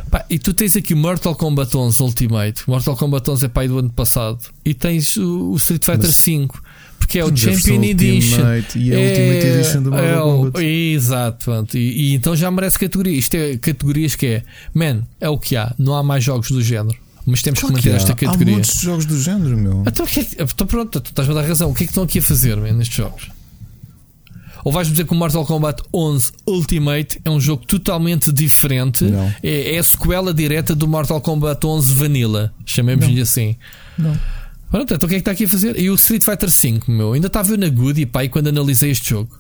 Pá, 0.10 0.26
e 0.30 0.40
tu 0.40 0.54
tens 0.54 0.76
aqui 0.76 0.94
o 0.94 0.98
Mortal 0.98 1.36
Kombat 1.36 1.76
11 1.76 2.02
Ultimate. 2.02 2.64
Mortal 2.68 2.96
Kombat 2.96 3.30
11 3.30 3.46
é 3.46 3.50
pai 3.50 3.68
do 3.68 3.78
ano 3.80 3.90
passado. 3.90 4.40
E 4.66 4.74
tens 4.74 5.18
o, 5.18 5.52
o 5.52 5.56
Street 5.56 5.84
Fighter 5.84 6.08
Mas... 6.08 6.16
5 6.16 6.64
porque 7.00 7.18
é 7.18 7.26
o 7.26 7.36
Champion 7.36 7.82
Edition 7.82 8.42
e 8.76 8.92
é 8.92 8.96
a 8.96 9.00
Ultimate 9.00 9.48
Edition 9.48 9.82
do 9.82 9.90
Mortal 9.90 10.30
é, 10.30 10.38
Kombat. 10.38 10.64
Exato, 10.64 11.46
pronto. 11.46 11.78
E, 11.78 12.12
e, 12.12 12.14
então 12.14 12.36
já 12.36 12.52
merece 12.52 12.78
categoria. 12.78 13.18
Isto 13.18 13.36
é 13.36 13.58
categorias 13.58 14.16
que 14.16 14.28
é, 14.28 14.44
man, 14.74 15.02
é 15.20 15.28
o 15.28 15.38
que 15.38 15.56
há. 15.56 15.74
Não 15.80 15.96
há 15.96 16.04
mais 16.04 16.24
jogos 16.24 16.52
do 16.52 16.62
género. 16.62 16.98
Mas 17.26 17.42
temos 17.42 17.60
que 17.60 17.66
manter 17.66 17.82
que 17.82 17.90
esta 17.90 18.14
categoria. 18.14 18.54
Há 18.54 18.58
muitos 18.58 18.80
jogos 18.82 19.06
do 19.06 19.20
género, 19.20 19.58
meu. 19.58 19.84
Então, 19.88 20.06
que 20.06 20.20
é, 20.20 20.26
então 20.40 20.68
pronto, 20.68 21.00
tu 21.00 21.10
estás 21.10 21.28
a 21.28 21.34
dar 21.34 21.42
razão. 21.42 21.72
O 21.72 21.74
que 21.74 21.84
é 21.84 21.86
que 21.88 21.92
estão 21.92 22.04
aqui 22.04 22.20
a 22.20 22.22
fazer 22.22 22.58
man, 22.58 22.74
nestes 22.74 22.98
jogos? 22.98 23.30
Ou 24.64 24.72
vais 24.72 24.88
dizer 24.88 25.06
que 25.06 25.14
o 25.14 25.16
Mortal 25.16 25.46
Kombat 25.46 25.84
11 25.94 26.32
Ultimate 26.46 27.22
é 27.24 27.30
um 27.30 27.40
jogo 27.40 27.66
totalmente 27.66 28.32
diferente? 28.32 29.04
Não. 29.06 29.34
É, 29.42 29.76
é 29.76 29.80
a 29.80 29.84
sequela 29.84 30.34
direta 30.34 30.76
do 30.76 30.88
Mortal 30.88 31.22
Kombat 31.22 31.66
11 31.66 31.94
Vanilla. 31.94 32.54
Chamemos-lhe 32.66 33.22
assim. 33.22 33.56
Não. 33.98 34.18
Pronto, 34.70 34.94
então 34.94 35.08
o 35.08 35.10
que 35.10 35.16
é 35.16 35.18
que 35.18 35.22
está 35.22 35.32
aqui 35.32 35.46
a 35.46 35.50
fazer? 35.50 35.80
E 35.80 35.90
o 35.90 35.96
Street 35.96 36.24
Fighter 36.24 36.50
V, 36.50 36.82
meu, 36.88 37.14
ainda 37.14 37.28
estava 37.28 37.52
eu 37.52 37.58
na 37.58 37.70
Goody, 37.70 38.06
pá, 38.06 38.28
quando 38.28 38.50
analisei 38.50 38.92
este 38.92 39.10
jogo. 39.10 39.38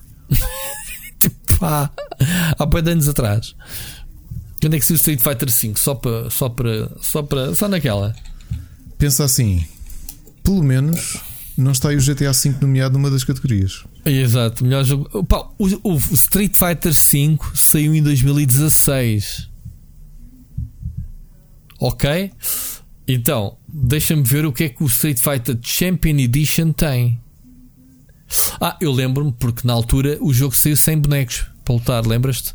tipo, 1.19 1.35
pá, 1.59 1.91
há 2.57 2.65
bem 2.65 2.81
de 2.81 2.91
anos 2.91 3.07
atrás. 3.07 3.55
Quando 4.59 4.73
é 4.73 4.79
que 4.79 4.85
se 4.85 4.93
o 4.93 4.95
Street 4.95 5.21
Fighter 5.21 5.49
V? 5.49 5.73
Só 5.75 5.93
para, 5.93 6.29
só 6.29 6.49
para, 6.49 6.89
só 7.01 7.21
para, 7.21 7.53
só 7.53 7.67
naquela. 7.67 8.15
Pensa 8.97 9.23
assim, 9.23 9.63
pelo 10.43 10.63
menos 10.63 11.17
não 11.55 11.71
está 11.71 11.89
aí 11.89 11.95
o 11.95 12.01
GTA 12.01 12.31
V 12.33 12.55
nomeado 12.61 12.97
numa 12.97 13.11
das 13.11 13.23
categorias. 13.23 13.83
Exato, 14.05 14.63
melhor 14.63 14.83
jogo. 14.83 15.23
Pá, 15.25 15.49
o, 15.57 15.93
o 15.93 15.97
Street 16.13 16.53
Fighter 16.53 16.93
V 16.93 17.37
saiu 17.55 17.93
em 17.93 18.01
2016. 18.01 19.49
Ok? 21.79 22.31
Então, 23.07 23.57
deixa-me 23.67 24.23
ver 24.23 24.45
o 24.45 24.51
que 24.53 24.65
é 24.65 24.69
que 24.69 24.83
o 24.83 24.87
Street 24.87 25.19
Fighter 25.19 25.57
Champion 25.61 26.17
Edition 26.17 26.71
tem. 26.71 27.19
Ah, 28.61 28.77
eu 28.79 28.91
lembro-me, 28.91 29.31
porque 29.31 29.65
na 29.65 29.73
altura 29.73 30.17
o 30.21 30.31
jogo 30.33 30.55
saiu 30.55 30.75
sem 30.75 30.97
bonecos 30.97 31.45
para 31.65 31.75
lutar, 31.75 32.05
lembras-te? 32.05 32.53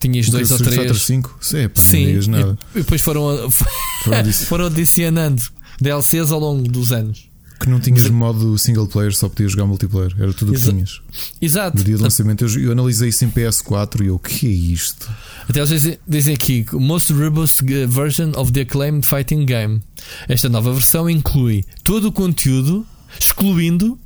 Tinhas 0.00 0.28
dois 0.28 0.50
ou 0.50 0.58
três. 0.58 0.74
Fighter 0.74 0.96
5? 0.98 1.38
Sim, 1.40 1.68
pá, 1.68 1.80
Sim 1.80 2.28
nada. 2.28 2.58
E 2.74 2.78
depois 2.78 3.00
foram, 3.00 3.48
foram 4.48 4.66
adicionando 4.66 5.42
DLCs 5.80 6.32
ao 6.32 6.40
longo 6.40 6.68
dos 6.68 6.92
anos. 6.92 7.28
Que 7.58 7.70
não 7.70 7.80
tinhas 7.80 8.08
modo 8.10 8.58
single 8.58 8.86
player, 8.86 9.14
só 9.14 9.28
podias 9.28 9.52
jogar 9.52 9.66
multiplayer. 9.66 10.14
Era 10.18 10.32
tudo 10.32 10.52
o 10.52 10.54
que 10.54 10.60
tinhas. 10.60 11.00
Exato. 11.40 11.78
No 11.78 11.84
dia 11.84 11.96
de 11.96 12.02
lançamento, 12.02 12.44
eu, 12.44 12.60
eu 12.60 12.72
analisei 12.72 13.08
isso 13.08 13.24
em 13.24 13.30
PS4 13.30 14.02
e 14.02 14.08
eu, 14.08 14.16
o 14.16 14.18
que 14.18 14.46
é 14.46 14.50
isto? 14.50 15.10
Até 15.48 15.60
eles 15.60 15.70
dizem, 15.70 15.98
dizem 16.06 16.34
aqui: 16.34 16.66
Most 16.72 17.12
robust 17.12 17.62
version 17.88 18.32
of 18.36 18.52
the 18.52 18.60
acclaimed 18.60 19.06
fighting 19.06 19.46
game. 19.46 19.80
Esta 20.28 20.48
nova 20.48 20.72
versão 20.72 21.08
inclui 21.08 21.64
todo 21.82 22.08
o 22.08 22.12
conteúdo, 22.12 22.86
excluindo 23.18 23.98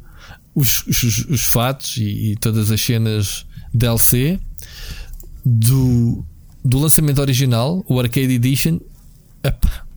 os, 0.54 0.84
os, 0.86 1.26
os 1.26 1.44
fatos 1.46 1.96
e, 1.96 2.32
e, 2.32 2.36
todas 2.36 2.70
as 2.70 2.80
cenas 2.80 3.46
DLC 3.72 4.38
do, 5.44 6.24
do 6.64 6.78
lançamento 6.78 7.20
original, 7.20 7.84
o 7.88 7.98
Arcade 7.98 8.32
Edition. 8.32 8.78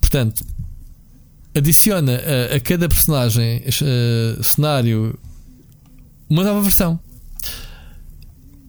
Portanto, 0.00 0.44
adiciona 1.56 2.12
a, 2.12 2.56
a 2.56 2.60
cada 2.60 2.88
personagem, 2.88 3.62
uh, 3.66 4.42
cenário, 4.42 5.18
uma 6.28 6.44
nova 6.44 6.60
versão. 6.60 7.00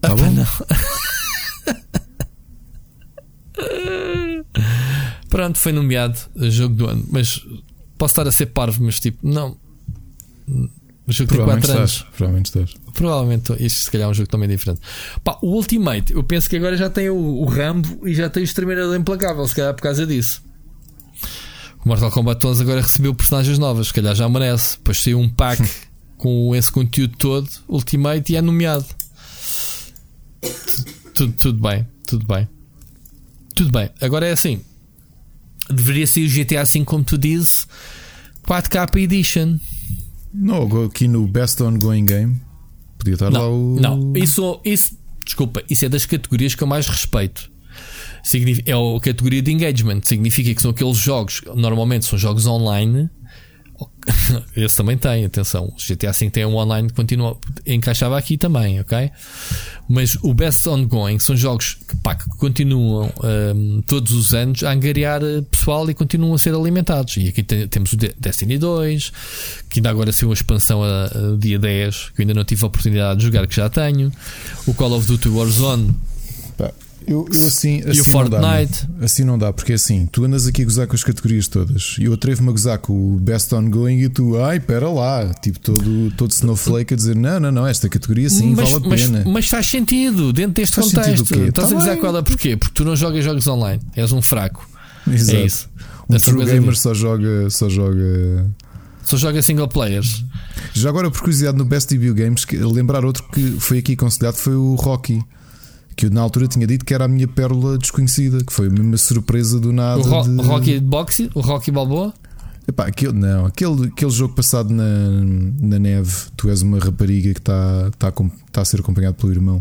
Tá 0.00 0.14
bom? 0.14 0.30
Não. 0.30 0.46
Pronto, 5.28 5.58
foi 5.58 5.72
nomeado 5.72 6.18
jogo 6.50 6.74
do 6.74 6.86
ano, 6.86 7.04
mas 7.10 7.44
posso 7.98 8.12
estar 8.12 8.26
a 8.26 8.32
ser 8.32 8.46
parvo, 8.46 8.82
mas 8.82 8.98
tipo, 8.98 9.18
não. 9.26 9.56
O 11.06 11.12
jogo 11.12 11.30
tem 11.30 11.44
4 11.44 11.72
anos. 11.72 12.06
Provavelmente 12.16 12.46
estás. 12.46 12.74
Provavelmente 12.94 13.52
isto 13.64 13.84
se 13.84 13.90
calhar 13.90 14.08
é 14.08 14.10
um 14.10 14.14
jogo 14.14 14.28
também 14.28 14.48
diferente. 14.48 14.80
Pá, 15.22 15.38
o 15.42 15.48
Ultimate, 15.54 16.12
eu 16.12 16.22
penso 16.22 16.48
que 16.48 16.56
agora 16.56 16.76
já 16.76 16.88
tem 16.88 17.10
o, 17.10 17.16
o 17.16 17.44
Rambo 17.44 18.06
e 18.06 18.14
já 18.14 18.30
tem 18.30 18.42
o 18.42 18.44
Exterminador 18.44 18.96
Implacável, 18.96 19.46
se 19.46 19.54
calhar 19.54 19.74
por 19.74 19.82
causa 19.82 20.06
disso. 20.06 20.47
O 21.84 21.88
Mortal 21.88 22.10
Kombat 22.10 22.44
11 22.44 22.62
agora 22.62 22.80
recebeu 22.82 23.14
personagens 23.14 23.58
novas, 23.58 23.88
se 23.88 23.94
calhar 23.94 24.14
já 24.14 24.28
merece. 24.28 24.76
Depois 24.78 24.98
saiu 24.98 25.18
um 25.18 25.28
pack 25.28 25.62
com 26.16 26.54
esse 26.54 26.70
conteúdo 26.70 27.16
todo, 27.16 27.48
Ultimate, 27.68 28.32
e 28.32 28.36
é 28.36 28.42
nomeado. 28.42 28.86
Tudo, 31.14 31.32
tudo 31.32 31.60
bem, 31.60 31.86
tudo 32.06 32.26
bem. 32.26 32.48
Tudo 33.54 33.70
bem. 33.70 33.90
Agora 34.00 34.26
é 34.26 34.32
assim. 34.32 34.60
Deveria 35.70 36.06
ser 36.06 36.24
o 36.24 36.28
GTA 36.28 36.64
V, 36.64 36.84
como 36.84 37.04
tu 37.04 37.18
dizes, 37.18 37.66
4K 38.46 38.96
Edition. 39.00 39.58
Não, 40.32 40.84
aqui 40.84 41.08
no 41.08 41.26
Best 41.26 41.62
Ongoing 41.62 42.04
Game 42.04 42.40
podia 42.98 43.14
estar 43.14 43.30
não, 43.30 43.40
lá 43.40 43.48
o. 43.48 43.80
Não, 43.80 44.12
isso, 44.16 44.60
isso, 44.64 44.96
desculpa, 45.24 45.62
isso 45.68 45.84
é 45.84 45.88
das 45.88 46.04
categorias 46.04 46.54
que 46.54 46.62
eu 46.62 46.66
mais 46.66 46.86
respeito. 46.86 47.50
É 48.66 48.72
a 48.72 49.00
categoria 49.00 49.42
de 49.42 49.52
engagement. 49.52 50.00
Significa 50.04 50.54
que 50.54 50.62
são 50.62 50.70
aqueles 50.70 50.96
jogos, 50.96 51.42
normalmente 51.54 52.04
são 52.04 52.18
jogos 52.18 52.46
online, 52.46 53.08
esse 54.56 54.76
também 54.76 54.96
tem, 54.96 55.24
atenção. 55.24 55.66
O 55.66 55.76
GTA 55.76 56.12
V 56.12 56.30
tem 56.30 56.44
um 56.44 56.56
online 56.56 56.88
que 56.88 56.94
continua, 56.94 57.38
encaixava 57.66 58.18
aqui 58.18 58.36
também, 58.36 58.80
ok? 58.80 59.10
Mas 59.88 60.16
o 60.22 60.34
Best 60.34 60.66
Ongoing 60.68 61.18
são 61.18 61.36
jogos 61.36 61.74
que, 61.74 61.96
pá, 61.96 62.14
que 62.14 62.28
continuam 62.36 63.12
um, 63.22 63.82
todos 63.86 64.12
os 64.12 64.34
anos 64.34 64.62
a 64.62 64.72
angariar 64.72 65.22
eh, 65.22 65.42
pessoal 65.50 65.88
e 65.88 65.94
continuam 65.94 66.34
a 66.34 66.38
ser 66.38 66.54
alimentados. 66.54 67.16
E 67.16 67.28
aqui 67.28 67.42
tem, 67.42 67.66
temos 67.68 67.92
o 67.92 67.96
Destiny 67.96 68.58
2, 68.58 69.12
que 69.70 69.78
ainda 69.78 69.90
agora 69.90 70.12
saiu 70.12 70.28
uma 70.28 70.34
expansão 70.34 70.82
a, 70.82 71.04
a, 71.04 71.36
dia 71.38 71.58
10, 71.58 72.10
que 72.14 72.20
eu 72.20 72.24
ainda 72.24 72.34
não 72.34 72.44
tive 72.44 72.64
a 72.64 72.66
oportunidade 72.66 73.20
de 73.20 73.26
jogar, 73.26 73.46
que 73.46 73.56
já 73.56 73.68
tenho. 73.68 74.12
O 74.66 74.74
Call 74.74 74.92
of 74.92 75.06
Duty 75.06 75.28
Warzone 75.28 75.94
eu, 77.08 77.26
eu 77.32 77.46
assim, 77.46 77.80
assim 77.80 77.98
e 77.98 78.00
o 78.00 78.04
Fortnite. 78.04 78.36
Não 78.36 78.98
dá, 78.98 79.04
assim 79.04 79.24
não 79.24 79.38
dá, 79.38 79.52
porque 79.52 79.72
é 79.72 79.74
assim, 79.74 80.06
tu 80.06 80.24
andas 80.24 80.46
aqui 80.46 80.62
a 80.62 80.64
gozar 80.64 80.86
com 80.86 80.94
as 80.94 81.02
categorias 81.02 81.48
todas. 81.48 81.96
Eu 81.98 82.12
atrevo-me 82.12 82.50
a 82.50 82.52
gozar 82.52 82.78
com 82.78 82.92
o 82.92 83.18
Best 83.18 83.52
Ongoing 83.54 83.98
e 83.98 84.08
tu, 84.08 84.40
ai, 84.40 84.60
pera 84.60 84.88
lá, 84.88 85.32
tipo 85.34 85.58
todo, 85.58 86.10
todo 86.12 86.30
snowflake 86.30 86.92
a 86.92 86.96
dizer: 86.96 87.16
não, 87.16 87.40
não, 87.40 87.50
não, 87.50 87.66
esta 87.66 87.88
categoria 87.88 88.28
sim 88.28 88.54
mas, 88.54 88.70
vale 88.70 88.86
a 88.86 88.96
pena. 88.96 89.22
Mas, 89.24 89.32
mas 89.32 89.48
faz 89.48 89.66
sentido 89.66 90.32
dentro 90.32 90.54
deste 90.54 90.76
faz 90.76 90.92
contexto. 90.92 91.34
Estás 91.34 91.70
tá 91.70 91.74
a 91.74 91.78
dizer 91.78 91.96
qual 91.96 92.16
é 92.16 92.22
porquê? 92.22 92.56
Porque 92.56 92.74
tu 92.74 92.84
não 92.84 92.94
jogas 92.94 93.24
jogos 93.24 93.46
online, 93.46 93.80
és 93.96 94.12
um 94.12 94.20
fraco. 94.20 94.68
Exato. 95.10 95.38
É 95.38 95.44
isso. 95.44 95.68
Um 96.08 96.16
true 96.18 96.44
gamer 96.44 96.76
só 96.76 96.94
joga, 96.94 97.48
só 97.50 97.68
joga. 97.68 98.46
Só 99.02 99.16
joga 99.16 99.40
single 99.40 99.68
players. 99.68 100.22
Já 100.74 100.90
agora, 100.90 101.10
por 101.10 101.20
curiosidade, 101.20 101.56
no 101.56 101.64
Best 101.64 101.88
Debut 101.88 102.14
Games, 102.14 102.44
lembrar 102.74 103.06
outro 103.06 103.24
que 103.32 103.52
foi 103.58 103.78
aqui 103.78 103.94
aconselhado 103.94 104.36
foi 104.36 104.54
o 104.54 104.74
Rocky 104.74 105.22
que 105.98 106.06
eu 106.06 106.10
na 106.10 106.20
altura 106.20 106.46
tinha 106.46 106.64
dito 106.64 106.84
que 106.84 106.94
era 106.94 107.06
a 107.06 107.08
minha 107.08 107.26
pérola 107.26 107.76
desconhecida, 107.76 108.44
que 108.44 108.52
foi 108.52 108.68
a 108.68 108.70
mesma 108.70 108.96
surpresa 108.96 109.58
do 109.58 109.72
nada. 109.72 109.98
O 109.98 110.02
ro 110.04 110.22
de... 110.22 110.46
Rocky 110.46 110.78
Boxe? 110.78 111.28
O 111.34 111.40
Rocky 111.40 111.72
Balboa? 111.72 112.14
Epá, 112.68 112.86
aquele, 112.86 113.14
não, 113.14 113.46
aquele, 113.46 113.86
aquele 113.86 114.10
jogo 114.12 114.32
passado 114.32 114.70
na, 114.72 114.84
na 115.60 115.76
neve, 115.76 116.12
tu 116.36 116.48
és 116.50 116.62
uma 116.62 116.78
rapariga 116.78 117.32
que 117.32 117.40
está 117.40 117.90
tá, 117.98 118.12
tá 118.52 118.60
a 118.60 118.64
ser 118.64 118.78
acompanhado 118.78 119.16
pelo 119.16 119.32
irmão. 119.32 119.60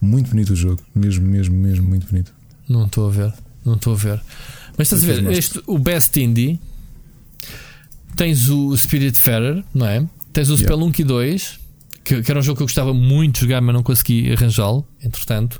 Muito 0.00 0.30
bonito 0.30 0.54
o 0.54 0.56
jogo, 0.56 0.80
mesmo, 0.94 1.26
mesmo, 1.28 1.54
mesmo, 1.54 1.86
muito 1.86 2.06
bonito. 2.06 2.32
Não 2.66 2.86
estou 2.86 3.08
a 3.08 3.10
ver, 3.10 3.34
não 3.62 3.74
estou 3.74 3.92
a 3.92 3.96
ver. 3.96 4.22
Mas 4.78 4.90
estás 4.90 5.04
a 5.04 5.06
ver, 5.06 5.30
este, 5.30 5.62
o 5.66 5.78
Best 5.78 6.18
Indie 6.18 6.58
tens 8.16 8.48
o 8.48 8.74
Spirit 8.78 9.18
Fairer, 9.18 9.62
não 9.74 9.86
é? 9.86 10.06
Tens 10.32 10.48
o 10.48 10.54
yeah. 10.54 10.64
Spelunky 10.64 11.04
2 11.04 11.65
que, 12.06 12.22
que, 12.22 12.30
era 12.30 12.38
um 12.38 12.42
jogo 12.42 12.58
que 12.58 12.62
eu 12.62 12.66
gostava 12.66 12.94
muito 12.94 13.34
de 13.34 13.40
jogar, 13.40 13.60
mas 13.60 13.74
não 13.74 13.82
consegui 13.82 14.32
arranjá-lo. 14.32 14.86
Entretanto, 15.02 15.58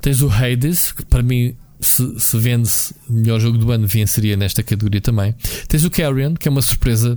tens 0.00 0.22
o 0.22 0.30
Hades, 0.30 0.92
que 0.92 1.04
para 1.04 1.24
mim, 1.24 1.56
se, 1.80 2.20
se 2.20 2.38
vende-se 2.38 2.94
melhor 3.10 3.40
jogo 3.40 3.58
do 3.58 3.72
ano, 3.72 3.88
venceria 3.88 4.36
nesta 4.36 4.62
categoria 4.62 5.00
também. 5.00 5.34
Tens 5.66 5.84
o 5.84 5.90
Carrion, 5.90 6.34
que 6.34 6.46
é 6.46 6.50
uma 6.50 6.62
surpresa 6.62 7.16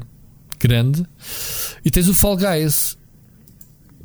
grande, 0.60 1.06
e 1.84 1.92
tens 1.92 2.08
o 2.08 2.16
Fall 2.16 2.38
Guys, 2.38 2.98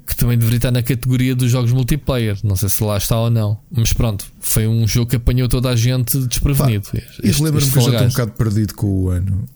que 0.07 0.15
também 0.15 0.37
deveria 0.37 0.59
estar 0.59 0.71
na 0.71 0.83
categoria 0.83 1.35
dos 1.35 1.51
jogos 1.51 1.73
multiplayer. 1.73 2.37
Não 2.45 2.55
sei 2.55 2.69
se 2.69 2.85
lá 2.85 2.99
está 2.99 3.19
ou 3.19 3.31
não, 3.31 3.59
mas 3.71 3.95
pronto, 3.95 4.27
foi 4.41 4.69
um 4.69 4.87
jogo 4.87 5.09
que 5.09 5.17
apanhou 5.17 5.49
toda 5.49 5.71
a 5.71 5.77
gente 5.77 6.19
desprevenido. 6.27 6.85
Pá, 6.91 6.99
e 7.25 7.31
lembro-me 7.31 7.73
que 7.73 7.79
eu 7.79 7.83
já 7.83 7.91
estou 7.93 8.07
um 8.07 8.11
bocado 8.11 8.33
perdido 8.33 8.75
com 8.75 8.87
o 8.87 9.09
ano. 9.09 9.49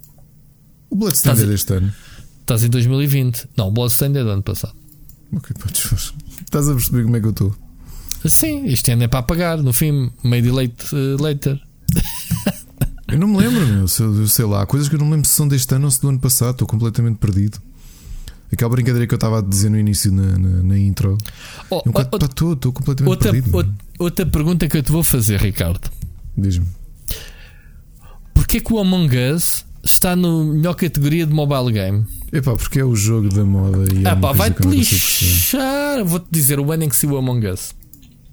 O 0.89 0.97
Bloodstained 0.97 1.43
é 1.43 1.47
deste 1.47 1.75
ano. 1.75 1.93
Estás 2.41 2.65
em 2.65 2.71
2020. 2.71 3.49
Não, 3.55 3.69
o 3.69 3.71
Bloodstained 3.71 4.19
é 4.19 4.23
do 4.23 4.31
ano 4.31 4.43
passado. 4.43 4.84
Estás 6.45 6.69
a 6.69 6.73
perceber 6.75 7.05
como 7.05 7.17
é 7.17 7.21
que 7.21 7.27
eu 7.27 7.31
estou? 7.31 7.57
Sim, 8.25 8.65
isto 8.65 8.91
ainda 8.91 9.05
é 9.05 9.09
para 9.09 9.21
apagar. 9.21 9.63
No 9.63 9.73
fim, 9.73 10.11
made 10.23 10.51
late 10.51 10.95
uh, 10.95 11.21
later. 11.23 11.61
eu 13.09 13.19
não 13.19 13.29
me 13.29 13.39
lembro, 13.39 13.67
meu. 13.67 13.89
Sei, 13.89 14.07
sei 14.27 14.45
lá, 14.45 14.65
coisas 14.67 14.89
que 14.89 14.95
eu 14.95 14.99
não 14.99 15.07
me 15.07 15.13
lembro 15.13 15.29
se 15.29 15.35
são 15.35 15.47
deste 15.47 15.75
ano 15.75 15.87
ou 15.87 15.91
se 15.91 16.01
do 16.01 16.09
ano 16.09 16.19
passado. 16.19 16.53
Estou 16.53 16.67
completamente 16.67 17.19
perdido. 17.19 17.59
Aquela 18.53 18.71
brincadeira 18.71 19.07
que 19.07 19.13
eu 19.13 19.17
estava 19.17 19.41
a 19.41 19.43
dizer 19.43 19.69
no 19.69 19.79
início 19.79 20.13
na, 20.13 20.39
na, 20.39 20.63
na 20.63 20.79
intro. 20.79 21.19
Oh, 21.69 21.83
um 21.87 21.91
estou, 22.01 22.53
estou 22.53 22.73
completamente 22.73 23.11
outra, 23.11 23.33
perdido. 23.33 23.57
Outra, 23.57 23.75
outra 23.99 24.27
pergunta 24.27 24.69
que 24.69 24.77
eu 24.77 24.83
te 24.83 24.93
vou 24.93 25.03
fazer, 25.03 25.41
Ricardo. 25.41 25.91
Diz-me. 26.37 26.67
Porquê 28.33 28.61
que 28.61 28.73
o 28.73 28.79
Among 28.79 29.11
Us 29.35 29.65
está 29.85 30.17
na 30.17 30.45
melhor 30.45 30.75
categoria 30.75 31.27
de 31.27 31.33
mobile 31.33 31.73
game? 31.73 32.05
Epá, 32.33 32.55
porque 32.55 32.81
é 32.81 32.85
o 32.85 32.97
jogo 32.97 33.29
da 33.29 33.45
moda 33.45 33.85
e 33.95 34.05
é 34.05 34.09
ah, 34.09 34.15
vai-te 34.15 34.67
lixar. 34.67 36.05
Vou-te 36.05 36.27
dizer 36.31 36.59
o 36.59 36.73
ano 36.73 36.85
em 36.85 36.89
que 36.89 36.97
saiu 36.97 37.15
o 37.15 37.17
Among 37.19 37.47
Us 37.47 37.75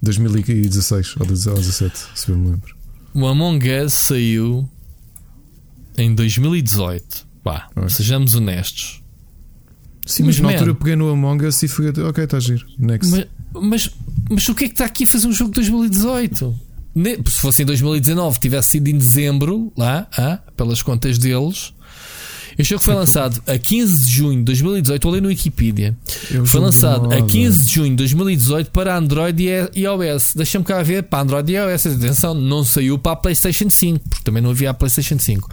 2016 0.02 1.16
ou 1.20 1.26
2017, 1.26 1.98
se 2.14 2.28
eu 2.28 2.36
me 2.36 2.50
lembro. 2.50 2.74
O 3.14 3.26
Among 3.26 3.70
Us 3.70 3.92
saiu 3.92 4.68
em 5.96 6.14
2018. 6.14 7.26
Pá, 7.44 7.68
sejamos 7.88 8.34
honestos. 8.34 9.02
Sim, 10.04 10.24
mas, 10.24 10.36
mas 10.36 10.40
na 10.40 10.48
man, 10.48 10.54
altura 10.54 10.74
peguei 10.74 10.96
no 10.96 11.08
Among 11.10 11.46
Us 11.46 11.62
e 11.62 11.68
fui. 11.68 11.88
Ok, 11.88 12.24
está 12.24 12.38
a 12.38 12.40
giro. 12.40 12.66
Next. 12.78 13.10
Mas, 13.10 13.26
mas, 13.62 13.90
mas 14.28 14.48
o 14.48 14.54
que 14.54 14.64
é 14.64 14.66
que 14.68 14.74
está 14.74 14.86
aqui 14.86 15.04
a 15.04 15.06
fazer 15.06 15.28
um 15.28 15.32
jogo 15.32 15.50
de 15.50 15.56
2018? 15.56 16.71
Se 17.26 17.40
fosse 17.40 17.62
em 17.62 17.66
2019, 17.66 18.38
tivesse 18.38 18.70
sido 18.70 18.88
em 18.88 18.98
dezembro, 18.98 19.72
lá, 19.76 20.06
ah, 20.16 20.38
pelas 20.56 20.82
contas 20.82 21.18
deles, 21.18 21.72
este 22.58 22.70
jogo 22.70 22.82
foi 22.82 22.94
lançado 22.94 23.42
a 23.46 23.58
15 23.58 24.04
de 24.04 24.10
junho 24.10 24.38
de 24.38 24.44
2018. 24.44 25.08
Olhei 25.08 25.20
no 25.20 25.28
Wikipedia. 25.28 25.96
Eu 26.30 26.44
foi 26.44 26.60
lançado 26.60 27.12
a 27.12 27.22
15 27.22 27.66
de 27.66 27.74
junho 27.74 27.90
de 27.90 27.96
2018 27.96 28.70
para 28.70 28.96
Android 28.96 29.42
e 29.74 29.80
iOS. 29.80 30.34
Deixa-me 30.34 30.64
cá 30.64 30.82
ver 30.82 31.04
para 31.04 31.22
Android 31.22 31.50
e 31.50 31.56
iOS. 31.56 31.86
Atenção, 31.86 32.34
não 32.34 32.64
saiu 32.64 32.98
para 32.98 33.12
a 33.12 33.16
PlayStation 33.16 33.70
5, 33.70 34.08
porque 34.08 34.24
também 34.24 34.42
não 34.42 34.50
havia 34.50 34.70
a 34.70 34.74
PlayStation 34.74 35.18
5. 35.18 35.48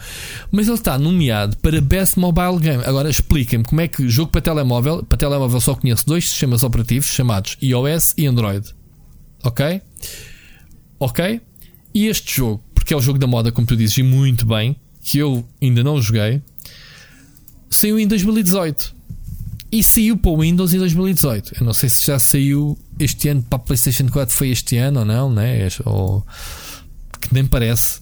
Mas 0.52 0.68
ele 0.68 0.76
está 0.76 0.98
nomeado 0.98 1.56
para 1.58 1.80
Best 1.80 2.20
Mobile 2.20 2.60
Game. 2.60 2.84
Agora 2.86 3.10
explica-me 3.10 3.64
como 3.64 3.82
é 3.82 3.88
que 3.88 4.08
jogo 4.10 4.32
para 4.32 4.42
telemóvel. 4.42 5.04
Para 5.04 5.18
telemóvel 5.18 5.62
só 5.62 5.76
conheço 5.76 6.06
dois 6.06 6.28
sistemas 6.28 6.64
operativos 6.64 7.08
chamados 7.08 7.58
iOS 7.62 8.14
e 8.18 8.28
Android. 8.28 8.68
Ok? 9.44 9.82
Ok? 11.00 11.42
E 11.94 12.08
este 12.08 12.38
jogo, 12.38 12.64
porque 12.76 12.94
é 12.94 12.98
o 12.98 13.02
jogo 13.02 13.18
da 13.18 13.28
moda, 13.28 13.52
como 13.52 13.66
tu 13.66 13.76
dizes, 13.76 13.98
e 13.98 14.04
muito 14.04 14.46
bem, 14.46 14.76
que 15.02 15.18
eu 15.18 15.46
ainda 15.62 15.84
não 15.84 16.02
joguei 16.02 16.42
saiu 17.70 18.00
em 18.00 18.08
2018 18.08 18.96
e 19.72 19.84
saiu 19.84 20.18
para 20.18 20.32
o 20.32 20.42
Windows 20.42 20.74
em 20.74 20.80
2018. 20.80 21.54
Eu 21.60 21.66
não 21.66 21.74
sei 21.74 21.88
se 21.90 22.08
já 22.08 22.18
saiu 22.18 22.78
este 22.98 23.30
ano 23.30 23.44
para 23.44 23.58
a 23.58 23.60
PlayStation 23.60 24.08
4 24.08 24.34
foi 24.34 24.50
este 24.50 24.78
ano 24.78 25.02
ou 25.02 25.06
não, 25.06 25.32
né? 25.32 25.68
Ou 25.86 26.26
que 27.22 27.34
nem 27.34 27.46
parece. 27.46 28.02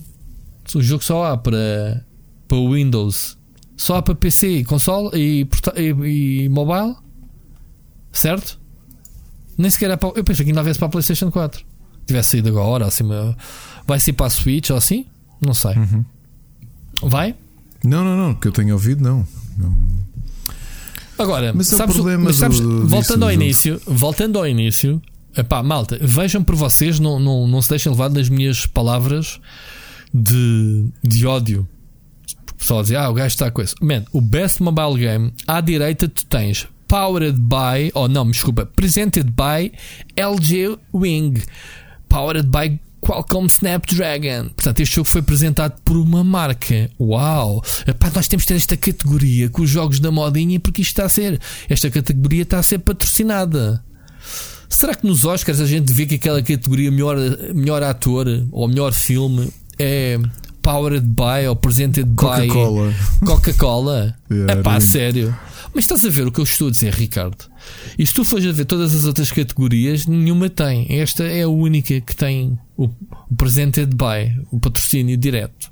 O 0.74 0.82
jogo 0.82 1.04
só 1.04 1.26
há 1.26 1.38
para, 1.38 2.06
para 2.48 2.58
o 2.58 2.74
Windows, 2.74 3.38
só 3.76 3.98
há 3.98 4.02
para 4.02 4.16
PC, 4.16 4.64
console 4.64 5.10
e, 5.14 5.48
e, 5.76 6.44
e 6.44 6.50
mobile, 6.50 6.96
certo? 8.12 8.60
Nem 9.58 9.70
sequer 9.70 9.92
é 9.92 9.98
para. 9.98 10.10
Eu 10.16 10.24
pensei 10.24 10.46
que 10.46 10.52
ainda 10.52 10.62
houvesse 10.62 10.80
para 10.80 10.88
a 10.88 10.92
PlayStation 10.92 11.32
4. 11.32 11.66
Tivesse 12.08 12.32
saído 12.32 12.50
agora, 12.50 12.86
assim, 12.86 13.04
vai 13.86 14.00
ser 14.00 14.14
para 14.14 14.28
a 14.28 14.30
Switch 14.30 14.70
ou 14.70 14.78
assim? 14.78 15.06
Não 15.42 15.54
sei. 15.54 15.74
Uhum. 15.74 16.06
Vai? 17.04 17.36
Não, 17.84 18.04
não, 18.04 18.18
não, 18.18 18.34
que 18.34 18.48
eu 18.48 18.52
tenho 18.52 18.74
ouvido, 18.74 19.04
não. 19.04 19.28
Agora, 21.18 21.52
mas 21.54 21.68
sabes, 21.68 21.82
é 21.96 22.00
o 22.00 22.04
problema 22.04 22.24
mas 22.26 22.36
sabes, 22.38 22.60
do, 22.60 22.88
voltando 22.88 23.24
ao 23.26 23.32
início, 23.32 23.82
voltando 23.86 24.38
ao 24.38 24.48
início, 24.48 25.02
epá, 25.36 25.64
malta, 25.64 25.98
vejam 26.00 26.44
por 26.44 26.56
vocês, 26.56 27.00
não, 27.00 27.20
não, 27.20 27.48
não 27.48 27.62
se 27.62 27.70
deixem 27.70 27.92
levar 27.92 28.10
nas 28.10 28.30
minhas 28.30 28.66
palavras 28.66 29.40
de, 30.14 30.86
de 31.04 31.26
ódio. 31.26 31.68
O 32.52 32.56
pessoal 32.56 32.84
diz, 32.84 32.92
ah, 32.94 33.10
o 33.10 33.14
gajo 33.14 33.34
está 33.34 33.52
com 33.52 33.62
isso. 33.62 33.76
Man, 33.82 34.04
o 34.12 34.22
Best 34.22 34.62
Mobile 34.62 35.00
Game, 35.00 35.34
à 35.48 35.62
direita 35.62 36.08
tu 36.08 36.26
tens 36.26 36.68
Powered 36.88 37.38
by, 37.40 37.92
ou 37.94 38.06
oh, 38.06 38.08
não, 38.08 38.30
desculpa, 38.30 38.66
Presented 38.66 39.32
by 39.32 39.72
LG 40.16 40.78
Wing, 40.94 41.34
Powered 42.10 42.48
by 42.48 42.80
Qualcomm 43.02 43.46
Snapdragon. 43.48 44.50
Portanto, 44.50 44.80
este 44.82 44.96
jogo 44.96 45.08
foi 45.08 45.22
apresentado 45.22 45.80
por 45.86 45.98
uma 45.98 46.24
marca. 46.24 46.90
Uau! 47.00 47.64
Epá, 47.86 48.12
nós 48.14 48.28
temos 48.28 48.44
de 48.44 48.48
ter 48.48 48.56
esta 48.56 48.76
categoria 48.76 49.50
com 49.50 49.62
os 49.62 49.70
jogos 49.70 50.00
da 50.00 50.12
modinha 50.12 50.60
porque 50.60 50.82
isto 50.82 50.92
está 50.92 51.06
a 51.06 51.10
ser. 51.10 51.40
Esta 51.70 51.90
categoria 51.90 52.44
está 52.44 52.60
a 52.60 52.64
ser 52.64 52.80
patrocinada. 52.80 53.84
Será 54.70 54.94
que 54.94 55.08
nos 55.08 55.24
Oscars 55.24 55.62
a 55.62 55.66
gente 55.66 55.94
vê 55.94 56.06
que 56.06 56.16
aquela 56.16 56.42
categoria 56.42 56.92
melhor, 56.92 57.18
melhor 57.54 57.82
ator 57.84 58.28
ou 58.52 58.68
melhor 58.68 58.92
filme 58.92 59.50
é 59.80 60.20
Powered 60.62 61.08
by 61.08 61.48
ou 61.48 61.56
Presented 61.56 62.06
by 62.10 62.16
Coca-Cola? 62.16 62.94
Coca-Cola? 63.26 64.16
é 64.50 64.56
pá, 64.58 64.82
sério. 64.82 65.34
Mas 65.74 65.86
estás 65.86 66.04
a 66.04 66.10
ver 66.10 66.28
o 66.28 66.32
que 66.32 66.40
eu 66.40 66.44
estou 66.44 66.68
a 66.68 66.72
dizer, 66.72 66.94
Ricardo? 66.94 67.46
E 67.98 68.06
se 68.06 68.14
tu 68.14 68.24
fores 68.24 68.46
a 68.46 68.52
ver 68.52 68.66
todas 68.66 68.94
as 68.94 69.06
outras 69.06 69.32
categorias, 69.32 70.06
nenhuma 70.06 70.50
tem. 70.50 70.86
Esta 70.90 71.24
é 71.24 71.44
a 71.44 71.48
única 71.48 72.00
que 72.02 72.16
tem 72.16 72.58
o, 72.76 72.86
o 72.86 73.36
presented 73.36 73.88
by, 73.96 74.40
o 74.52 74.60
patrocínio 74.60 75.18
direto. 75.18 75.72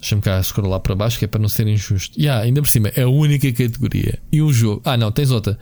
Deixa-me 0.00 0.22
cá 0.22 0.42
scrollar 0.42 0.80
para 0.80 0.94
baixo, 0.94 1.18
que 1.18 1.26
é 1.26 1.28
para 1.28 1.40
não 1.40 1.48
ser 1.48 1.66
injusto. 1.66 2.18
E 2.18 2.24
yeah, 2.24 2.42
ainda 2.42 2.62
por 2.62 2.68
cima, 2.68 2.88
é 2.88 3.02
a 3.02 3.08
única 3.08 3.52
categoria. 3.52 4.18
E 4.32 4.40
um 4.40 4.52
jogo. 4.52 4.80
Ah, 4.84 4.96
não, 4.96 5.12
tens 5.12 5.30
outra. 5.30 5.58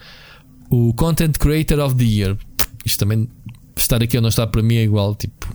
O 0.70 0.92
Content 0.94 1.36
Creator 1.38 1.80
of 1.80 1.96
the 1.96 2.04
Year. 2.04 2.36
Isto 2.84 3.00
também, 3.00 3.28
estar 3.76 4.02
aqui 4.02 4.16
ou 4.16 4.22
não 4.22 4.28
estar 4.28 4.46
para 4.46 4.62
mim 4.62 4.76
é 4.76 4.84
igual. 4.84 5.14
Tipo, 5.16 5.52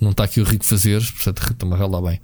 não 0.00 0.10
está 0.10 0.24
aqui 0.24 0.40
o 0.40 0.44
rico 0.44 0.64
fazer, 0.64 1.00
portanto, 1.00 1.54
também 1.54 1.78
lá 1.78 2.02
bem. 2.02 2.20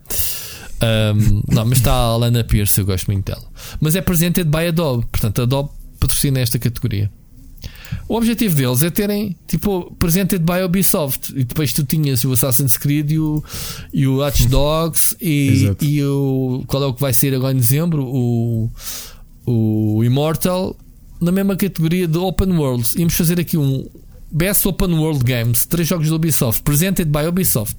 Um, 0.83 1.43
não, 1.49 1.67
mas 1.67 1.79
está 1.79 1.93
a 1.93 2.17
Lana 2.17 2.45
Pierce, 2.45 2.81
eu 2.81 2.87
gosto 2.87 3.07
muito 3.07 3.25
dela. 3.27 3.47
Mas 3.81 3.95
é 3.95 4.01
presented 4.01 4.45
by 4.45 4.69
Adobe, 4.69 5.07
portanto, 5.07 5.43
Adobe 5.43 5.71
patrocina 6.01 6.41
esta 6.41 6.59
categoria. 6.59 7.11
O 8.09 8.17
objetivo 8.17 8.57
deles 8.57 8.83
é 8.83 8.91
terem 8.91 9.37
tipo 9.47 9.95
presented 9.99 10.41
by 10.41 10.63
Ubisoft 10.65 11.33
e 11.33 11.45
depois 11.45 11.73
tu 11.73 11.85
tinhas 11.85 12.25
o 12.25 12.33
Assassin's 12.33 12.77
Creed 12.77 13.13
e 13.13 13.19
o, 13.19 13.45
e 13.93 14.07
o 14.07 14.19
Watch 14.19 14.47
Dogs 14.49 15.17
e, 15.21 15.71
e 15.81 16.03
o 16.03 16.65
qual 16.67 16.83
é 16.83 16.87
o 16.87 16.95
que 16.95 17.01
vai 17.01 17.13
ser 17.13 17.35
agora 17.35 17.53
em 17.53 17.59
dezembro 17.59 18.05
o, 18.05 18.71
o 19.47 20.03
Immortal 20.05 20.77
na 21.21 21.31
mesma 21.31 21.55
categoria 21.55 22.09
de 22.09 22.19
Open 22.19 22.53
Worlds. 22.53 22.95
Íamos 22.95 23.15
fazer 23.15 23.39
aqui 23.39 23.57
um 23.57 23.87
Best 24.31 24.67
Open 24.67 24.95
World 24.95 25.23
Games, 25.25 25.67
três 25.67 25.87
jogos 25.87 26.09
do 26.09 26.15
Ubisoft, 26.15 26.63
presented 26.63 27.11
by 27.11 27.27
Ubisoft. 27.29 27.77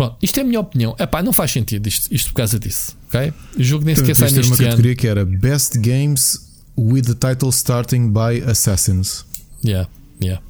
Pronto, 0.00 0.16
isto 0.22 0.38
é 0.38 0.40
a 0.40 0.44
minha 0.44 0.58
opinião. 0.58 0.96
Epá, 0.98 1.22
não 1.22 1.30
faz 1.30 1.50
sentido 1.50 1.86
isto, 1.86 2.08
isto 2.10 2.28
por 2.28 2.36
causa 2.36 2.58
disso. 2.58 2.96
Ok? 3.08 3.34
O 3.58 3.62
jogo 3.62 3.84
nem 3.84 3.94
sequer 3.94 4.16
sai 4.16 4.30
neste 4.30 4.50
uma 4.50 4.56
categoria 4.56 4.94
que 4.96 5.06
era 5.06 5.26
Best 5.26 5.78
Games 5.78 6.40
with 6.74 7.02
the 7.02 7.14
title 7.14 7.50
starting 7.50 8.10
by 8.10 8.42
Assassins. 8.48 9.26
Yeah, 9.62 9.90
yeah. 10.22 10.42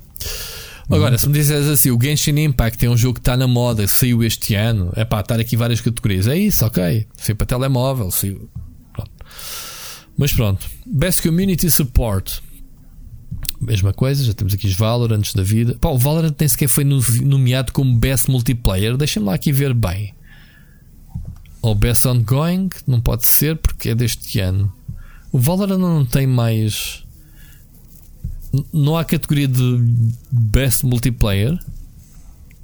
Agora, 0.88 1.18
se 1.18 1.26
me 1.26 1.32
disseres 1.32 1.66
assim, 1.66 1.90
o 1.90 1.98
Genshin 2.00 2.38
Impact 2.38 2.86
é 2.86 2.88
um 2.88 2.96
jogo 2.96 3.14
que 3.14 3.20
está 3.22 3.36
na 3.36 3.48
moda, 3.48 3.88
saiu 3.88 4.22
este 4.22 4.54
ano, 4.54 4.92
é 4.94 5.04
pá, 5.04 5.18
estar 5.18 5.40
aqui 5.40 5.56
várias 5.56 5.80
categorias. 5.80 6.28
É 6.28 6.38
isso, 6.38 6.64
ok. 6.64 7.08
Saiu 7.16 7.34
para 7.34 7.46
telemóvel, 7.48 8.08
saiu. 8.12 8.48
Pronto. 8.92 9.10
Mas 10.16 10.32
pronto. 10.32 10.64
Best 10.86 11.22
Community 11.22 11.68
Support. 11.68 12.40
Mesma 13.60 13.92
coisa, 13.92 14.24
já 14.24 14.32
temos 14.32 14.54
aqui 14.54 14.66
os 14.66 14.74
Valorants 14.74 15.34
da 15.34 15.42
vida. 15.42 15.76
Pá, 15.80 15.90
o 15.90 15.98
Valorant 15.98 16.34
nem 16.38 16.48
sequer 16.48 16.68
foi 16.68 16.84
nomeado 16.84 17.72
como 17.72 17.94
Best 17.96 18.30
Multiplayer. 18.30 18.96
Deixa-me 18.96 19.26
lá 19.26 19.34
aqui 19.34 19.52
ver 19.52 19.74
bem. 19.74 20.14
Ou 21.60 21.74
Best 21.74 22.06
Ongoing, 22.06 22.70
não 22.86 23.00
pode 23.00 23.26
ser 23.26 23.56
porque 23.56 23.90
é 23.90 23.94
deste 23.94 24.40
ano. 24.40 24.72
O 25.30 25.38
Valorant 25.38 25.78
não 25.78 26.06
tem 26.06 26.26
mais. 26.26 27.04
Não 28.72 28.96
há 28.96 29.04
categoria 29.04 29.46
de 29.46 29.78
Best 30.32 30.84
Multiplayer. 30.84 31.58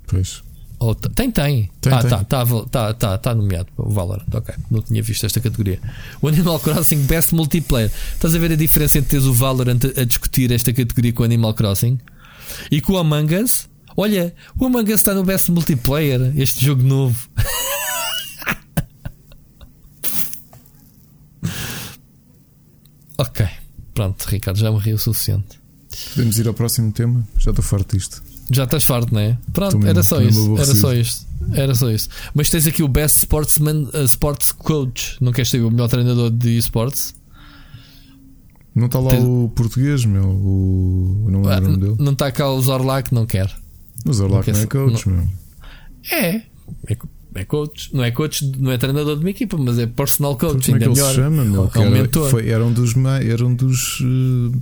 Pois. 0.07 0.43
Oh, 0.79 0.95
tem, 0.95 1.31
tem. 1.31 1.71
tem 1.81 1.93
ah, 1.93 2.03
tá, 2.03 2.23
tá, 2.23 2.45
tá, 2.71 2.93
tá, 2.93 3.17
tá 3.19 3.35
nomeado 3.35 3.69
o 3.79 3.91
Valorant. 3.91 4.27
Ok, 4.33 4.55
não 4.71 4.83
tinha 4.83 5.03
visto 5.03 5.25
esta 5.25 5.41
categoria. 5.41 5.81
O 6.21 6.29
Animal 6.29 6.61
Crossing 6.61 7.07
Best 7.07 7.35
Multiplayer. 7.35 7.91
Estás 8.13 8.35
a 8.35 8.39
ver 8.39 8.53
a 8.53 8.57
diferença 8.57 8.99
entre 8.99 9.09
teres 9.11 9.25
o 9.25 9.33
Valorant 9.33 9.81
a 9.97 10.05
discutir 10.05 10.53
esta 10.53 10.75
categoria 10.75 11.15
com 11.15 11.23
o 11.23 11.25
Animal 11.25 11.55
Crossing 11.55 11.99
e 12.71 12.83
com 12.83 12.93
o 12.93 12.99
Among 12.99 13.37
Us? 13.37 13.71
Olha, 13.97 14.35
o 14.59 14.67
Among 14.67 14.93
Us 14.93 15.01
está 15.01 15.15
no 15.15 15.25
Best 15.25 15.51
Multiplayer, 15.51 16.35
este 16.37 16.63
jogo 16.63 16.83
novo. 16.83 17.27
ok, 23.17 23.49
pronto, 23.95 24.27
Ricardo, 24.27 24.59
já 24.59 24.71
morri 24.71 24.93
o 24.93 24.99
suficiente. 24.99 25.59
Podemos 26.11 26.39
ir 26.39 26.47
ao 26.47 26.53
próximo 26.53 26.93
tema? 26.93 27.27
Já 27.39 27.51
estou 27.51 27.65
farto 27.65 27.97
disto. 27.97 28.36
Já 28.51 28.65
estás 28.65 28.85
farto, 28.85 29.13
não 29.13 29.21
é? 29.21 29.37
Pronto, 29.53 29.85
era 29.87 30.03
só 30.03 30.21
isso. 30.21 30.57
Era 30.57 30.75
só 30.75 30.95
isto. 30.95 31.27
Era 31.53 31.75
só 31.75 31.91
isso. 31.91 32.09
Mas 32.35 32.49
tens 32.49 32.67
aqui 32.67 32.83
o 32.83 32.89
Best 32.89 33.19
Sportsman 33.19 33.89
uh, 33.93 34.05
Sports 34.05 34.53
Coach. 34.53 35.17
Não 35.21 35.33
queres 35.33 35.51
ter 35.51 35.61
o 35.61 35.71
melhor 35.71 35.89
treinador 35.89 36.31
de 36.31 36.57
esportes? 36.57 37.15
Não 38.75 38.87
está 38.87 39.01
lá 39.01 39.11
tens... 39.11 39.25
o 39.25 39.51
português, 39.55 40.05
meu. 40.05 40.25
O... 40.25 41.27
Não 41.29 41.51
é 41.51 41.59
o 41.59 41.61
nome 41.61 41.77
dele. 41.79 41.97
Não 41.99 42.13
está 42.13 42.31
cá 42.31 42.49
o 42.51 42.61
Zorlac, 42.61 43.13
não 43.13 43.27
quer. 43.27 43.53
O 44.05 44.13
Zorlac 44.13 44.47
não, 44.49 44.55
não 44.55 44.63
é 44.63 44.67
coach, 44.67 45.09
não... 45.09 45.17
meu. 45.17 45.29
É. 46.13 46.37
É, 46.89 46.97
é 47.35 47.45
coach. 47.45 47.95
Não 47.95 48.05
é 48.05 48.11
coach, 48.11 48.45
não 48.59 48.71
é 48.71 48.79
treinador 48.79 49.17
de 49.17 49.25
uma 49.25 49.31
equipa, 49.31 49.57
mas 49.57 49.79
é 49.79 49.87
personal 49.87 50.37
coach. 50.37 50.67
Como 50.67 50.77
é 50.77 50.79
que 50.79 50.85
ele 50.85 50.95
melhor. 50.95 51.09
se 51.09 51.15
chama, 51.17 51.45
meu? 51.45 51.71
É 51.75 51.79
um 51.81 51.91
mentor. 51.91 52.31
Foi, 52.31 52.49
era 52.49 52.65
um 52.65 52.73
dos. 52.73 52.95
Era 52.97 53.45
um 53.45 53.55
dos 53.55 54.01
uh 54.01 54.53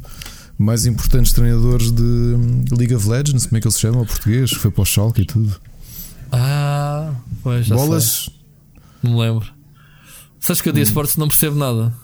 mais 0.59 0.87
importantes 0.87 1.33
treinadores 1.33 1.91
de 1.91 2.37
League 2.71 2.95
of 2.95 3.09
Legends, 3.09 3.47
como 3.47 3.59
é 3.59 3.61
que 3.61 3.67
ele 3.67 3.75
se 3.75 3.81
chama? 3.81 4.01
O 4.01 4.07
português, 4.07 4.53
foi 4.53 4.71
para 4.71 4.83
o 4.83 4.85
Schalke 4.85 5.23
e 5.23 5.25
tudo. 5.25 5.55
Ah, 6.31 7.13
pois 7.43 7.67
já 7.67 7.75
Bolas. 7.75 8.05
Sei. 8.05 8.35
Não 9.03 9.13
me 9.13 9.21
lembro. 9.21 9.47
Sabes 10.41 10.61
que 10.61 10.69
eu 10.69 10.73
de 10.73 10.81
esportes 10.81 11.17
não 11.17 11.29
percebo 11.29 11.57
nada. 11.57 11.95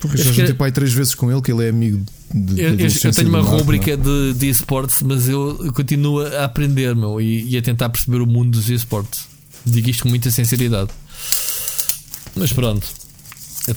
Porque 0.00 0.16
já 0.16 0.32
juntei 0.32 0.54
pai 0.54 0.72
três 0.72 0.92
vezes 0.92 1.14
com 1.14 1.30
ele, 1.30 1.42
que 1.42 1.52
ele 1.52 1.66
é 1.66 1.68
amigo 1.68 2.04
de, 2.32 2.60
eu, 2.60 2.78
eu 2.78 3.12
tenho 3.12 3.28
uma 3.28 3.40
rúbrica 3.40 3.96
de, 3.96 4.34
de 4.34 4.48
esportes, 4.48 5.02
mas 5.02 5.28
eu 5.28 5.72
continuo 5.74 6.20
a 6.20 6.44
aprender 6.44 6.94
meu, 6.94 7.20
e, 7.20 7.50
e, 7.50 7.58
a 7.58 7.62
tentar 7.62 7.88
perceber 7.88 8.20
o 8.20 8.26
mundo 8.26 8.52
dos 8.52 8.70
esportes. 8.70 9.26
Digo 9.66 9.90
isto 9.90 10.04
com 10.04 10.08
muita 10.08 10.30
sinceridade. 10.30 10.90
Mas 12.36 12.52
pronto. 12.52 12.86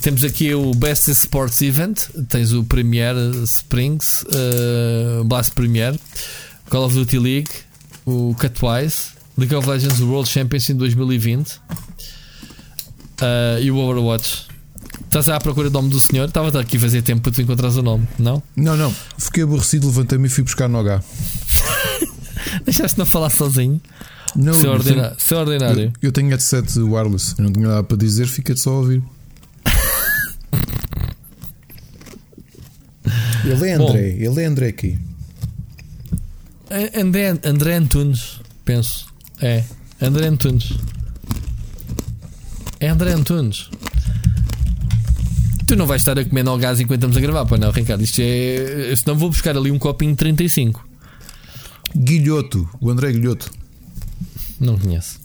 Temos 0.00 0.24
aqui 0.24 0.54
o 0.54 0.72
Best 0.74 1.10
Sports 1.10 1.60
Event. 1.60 2.08
Tens 2.28 2.52
o 2.52 2.64
Premier 2.64 3.14
Springs, 3.44 4.24
uh, 4.24 5.24
Blast 5.24 5.52
Premier, 5.52 5.98
Call 6.68 6.84
of 6.84 6.94
Duty 6.94 7.18
League, 7.18 7.50
o 8.06 8.34
Cutwise, 8.38 9.10
League 9.36 9.54
of 9.54 9.68
Legends 9.68 10.00
World 10.00 10.28
Championship 10.28 10.78
2020 10.78 11.48
uh, 11.48 11.60
eh, 13.20 13.58
e 13.62 13.70
o 13.70 13.76
Overwatch. 13.76 14.46
Estás 15.04 15.28
à 15.28 15.38
procura 15.38 15.70
do 15.70 15.74
nome 15.74 15.90
do 15.90 16.00
senhor? 16.00 16.28
Estava 16.28 16.60
aqui 16.60 16.76
a 16.76 16.80
fazer 16.80 17.02
tempo 17.02 17.22
para 17.22 17.32
tu 17.32 17.42
encontrares 17.42 17.76
o 17.76 17.82
nome, 17.82 18.06
não? 18.18 18.42
Não, 18.56 18.76
não. 18.76 18.94
Fiquei 19.18 19.42
aborrecido, 19.42 19.86
levantei-me 19.86 20.26
e 20.26 20.30
fui 20.30 20.42
buscar 20.42 20.68
no 20.68 20.78
H. 20.78 21.02
Deixaste-me 22.64 23.02
a 23.02 23.06
falar 23.06 23.30
sozinho. 23.30 23.80
Não, 24.34 24.54
seu, 24.54 24.72
ordena 24.72 25.14
seu 25.18 25.38
ordinário. 25.38 25.92
Eu, 26.02 26.08
eu 26.08 26.12
tenho 26.12 26.30
headset 26.30 26.78
wireless. 26.80 27.34
Eu 27.38 27.44
não 27.44 27.52
tinha 27.52 27.68
nada 27.68 27.84
para 27.84 27.96
dizer, 27.96 28.26
fica 28.26 28.56
só 28.56 28.70
a 28.70 28.78
ouvir. 28.78 29.02
Ele 33.44 33.68
é 33.68 33.74
André, 33.74 33.76
Bom, 33.76 33.96
ele 33.96 34.42
é 34.42 34.44
André 34.46 34.68
aqui. 34.68 34.98
André, 36.94 37.38
André 37.44 37.74
Antunes, 37.74 38.40
penso. 38.64 39.06
É, 39.40 39.62
André 40.00 40.26
Antunes. 40.26 40.72
É 42.80 42.88
André 42.88 43.12
Antunes. 43.12 43.68
Tu 45.66 45.76
não 45.76 45.86
vais 45.86 46.00
estar 46.00 46.18
a 46.18 46.24
comer 46.24 46.42
no 46.42 46.58
gás 46.58 46.80
enquanto 46.80 46.98
estamos 46.98 47.16
a 47.16 47.20
gravar, 47.20 47.46
pois 47.46 47.60
não, 47.60 47.70
Ricardo? 47.70 48.02
Isto 48.02 48.20
é. 48.22 48.94
Senão 48.96 49.16
vou 49.16 49.30
buscar 49.30 49.56
ali 49.56 49.70
um 49.70 49.78
copinho 49.78 50.12
de 50.12 50.18
35. 50.18 50.86
Guilhoto, 51.96 52.68
o 52.80 52.90
André 52.90 53.12
Guilhoto. 53.12 53.50
Não 54.60 54.78
conheço. 54.78 55.20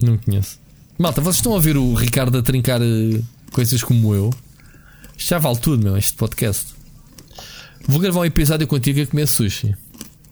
Não 0.00 0.18
conheço. 0.18 0.58
Malta, 0.98 1.20
vocês 1.20 1.36
estão 1.36 1.56
a 1.56 1.60
ver 1.60 1.76
o 1.76 1.94
Ricardo 1.94 2.38
a 2.38 2.42
trincar 2.42 2.80
eh, 2.82 3.20
coisas 3.50 3.82
como 3.82 4.14
eu? 4.14 4.32
Isto 5.16 5.30
já 5.30 5.38
vale 5.38 5.58
tudo, 5.58 5.82
meu, 5.82 5.96
este 5.96 6.14
podcast. 6.14 6.74
Vou 7.86 8.00
gravar 8.00 8.20
um 8.20 8.24
episódio 8.24 8.66
contigo 8.66 9.00
a 9.00 9.06
comer 9.06 9.26
sushi. 9.26 9.76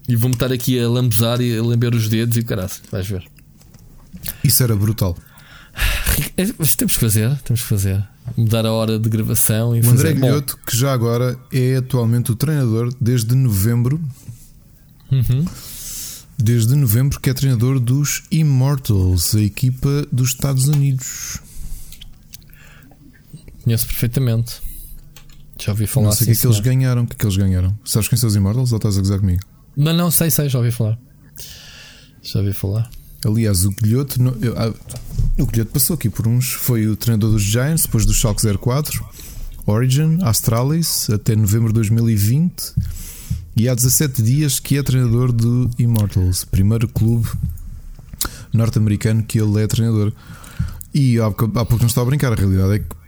E 0.09 0.16
vou-me 0.16 0.35
estar 0.35 0.53
aqui 0.53 0.80
a 0.80 0.89
lambuzar 0.89 1.41
e 1.41 1.57
a 1.57 1.62
lamber 1.62 1.95
os 1.95 2.09
dedos 2.09 2.37
e 2.37 2.41
o 2.41 2.45
caralho. 2.45 2.70
Vais 2.91 3.07
ver. 3.07 3.24
Isso 4.43 4.62
era 4.62 4.74
brutal. 4.74 5.16
Mas 6.59 6.74
temos 6.74 6.95
que 6.95 7.01
fazer, 7.01 7.37
temos 7.43 7.62
que 7.62 7.68
fazer. 7.68 8.03
Mudar 8.37 8.66
a 8.66 8.72
hora 8.72 8.99
de 8.99 9.09
gravação 9.09 9.76
e 9.76 9.80
o 9.80 9.85
fazer. 9.85 10.09
André 10.09 10.12
Guilhoto, 10.14 10.59
que 10.66 10.76
já 10.76 10.93
agora 10.93 11.39
é 11.53 11.76
atualmente 11.76 12.33
o 12.33 12.37
treinador 12.37 12.93
desde 13.01 13.35
novembro. 13.35 14.01
Uhum. 15.11 15.45
Desde 16.39 16.74
novembro 16.74 17.20
que 17.20 17.30
é 17.30 17.35
treinador 17.35 17.78
dos 17.78 18.22
Immortals, 18.30 19.35
a 19.35 19.41
equipa 19.41 20.07
dos 20.11 20.30
Estados 20.30 20.66
Unidos. 20.66 21.39
Conheço 23.62 23.87
perfeitamente. 23.87 24.61
Já 25.59 25.72
ouvi 25.72 25.86
falar. 25.86 26.07
Não 26.07 26.12
sei 26.12 26.24
o 26.24 26.26
que 26.26 26.32
é 26.32 26.40
que 26.40 26.46
eles 26.46 26.61
ganharam. 26.61 27.03
O 27.03 27.07
que 27.07 27.14
é 27.14 27.16
que 27.16 27.24
eles 27.24 27.36
ganharam? 27.36 27.78
Sabes 27.84 28.09
quem 28.09 28.18
são 28.18 28.28
os 28.28 28.36
Immortals 28.36 28.72
ou 28.72 28.76
estás 28.76 28.96
a 28.96 29.00
gozar 29.00 29.20
comigo? 29.20 29.42
Não, 29.76 29.92
não, 29.92 30.11
sei, 30.11 30.30
sei, 30.30 30.48
já 30.48 30.59
ouvi 30.59 30.70
falar. 30.70 30.98
Já 32.22 32.40
ouvi 32.40 32.53
falar. 32.53 32.90
Aliás, 33.24 33.64
o 33.64 33.70
Guilhote, 33.70 34.18
ah, 34.57 34.72
o 35.38 35.46
Guilhote 35.46 35.70
passou 35.72 35.94
aqui 35.94 36.11
por 36.11 36.26
uns. 36.26 36.53
Foi 36.53 36.86
o 36.86 36.96
treinador 36.96 37.30
dos 37.30 37.42
Giants, 37.42 37.84
depois 37.84 38.05
do 38.05 38.12
Shock 38.12 38.42
04, 38.59 39.05
Origin, 39.66 40.18
Astralis, 40.22 41.09
até 41.11 41.36
novembro 41.36 41.68
de 41.68 41.74
2020. 41.74 42.74
E 43.57 43.68
há 43.68 43.74
17 43.74 44.22
dias 44.22 44.59
que 44.59 44.76
é 44.78 44.82
treinador 44.82 45.30
do 45.30 45.70
Immortals, 45.78 46.44
primeiro 46.44 46.88
clube 46.88 47.28
norte-americano 48.53 49.22
que 49.22 49.40
ele 49.40 49.62
é 49.62 49.66
treinador. 49.66 50.12
E 50.94 51.18
há 51.18 51.30
pouco 51.30 51.78
não 51.78 51.86
está 51.86 52.03
a 52.03 52.05
brincar, 52.05 52.32
a 52.32 52.36
realidade 52.36 52.74
é 52.74 52.78
que 52.80 53.01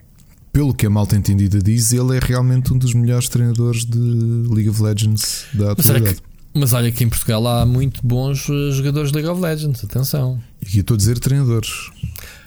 pelo 0.55 0.73
que 0.73 0.87
a 0.87 0.91
malta 0.91 1.17
entendida 1.17 1.59
diz, 1.59 1.93
ele 1.93 2.17
é 2.17 2.21
realmente 2.23 2.73
um 2.73 2.79
dos 2.79 2.95
melhores 2.95 3.29
treinadores 3.29 3.85
de 3.85 3.99
League 3.99 4.69
of 4.69 4.81
Legends 4.81 5.47
da 5.53 5.73
atualidade. 5.73 6.21
Mas, 6.55 6.63
mas 6.63 6.73
olha 6.73 6.93
que 6.93 7.03
em 7.03 7.09
Portugal 7.09 7.45
há 7.49 7.67
muito 7.67 8.01
bons 8.07 8.49
eh, 8.49 8.71
jogadores 8.71 9.11
de 9.11 9.17
League 9.17 9.29
of 9.29 9.41
Legends, 9.43 9.83
atenção. 9.83 10.41
E 10.63 10.67
aqui 10.69 10.79
estou 10.79 10.95
a 10.95 10.99
dizer 10.99 11.19
treinadores. 11.19 11.91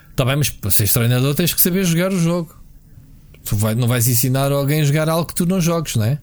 Está 0.09 0.23
bem, 0.23 0.37
mas 0.37 0.49
para 0.49 0.71
seres 0.71 0.93
treinador 0.93 1.35
tens 1.35 1.53
que 1.53 1.59
saber 1.59 1.83
jogar 1.83 2.13
o 2.13 2.17
jogo. 2.17 2.55
Tu 3.43 3.57
vai, 3.57 3.75
não 3.75 3.89
vais 3.89 4.07
ensinar 4.07 4.53
alguém 4.53 4.79
a 4.79 4.85
jogar 4.85 5.09
algo 5.09 5.25
que 5.25 5.35
tu 5.35 5.45
não 5.45 5.59
jogues, 5.59 5.97
não 5.97 6.05
é? 6.05 6.17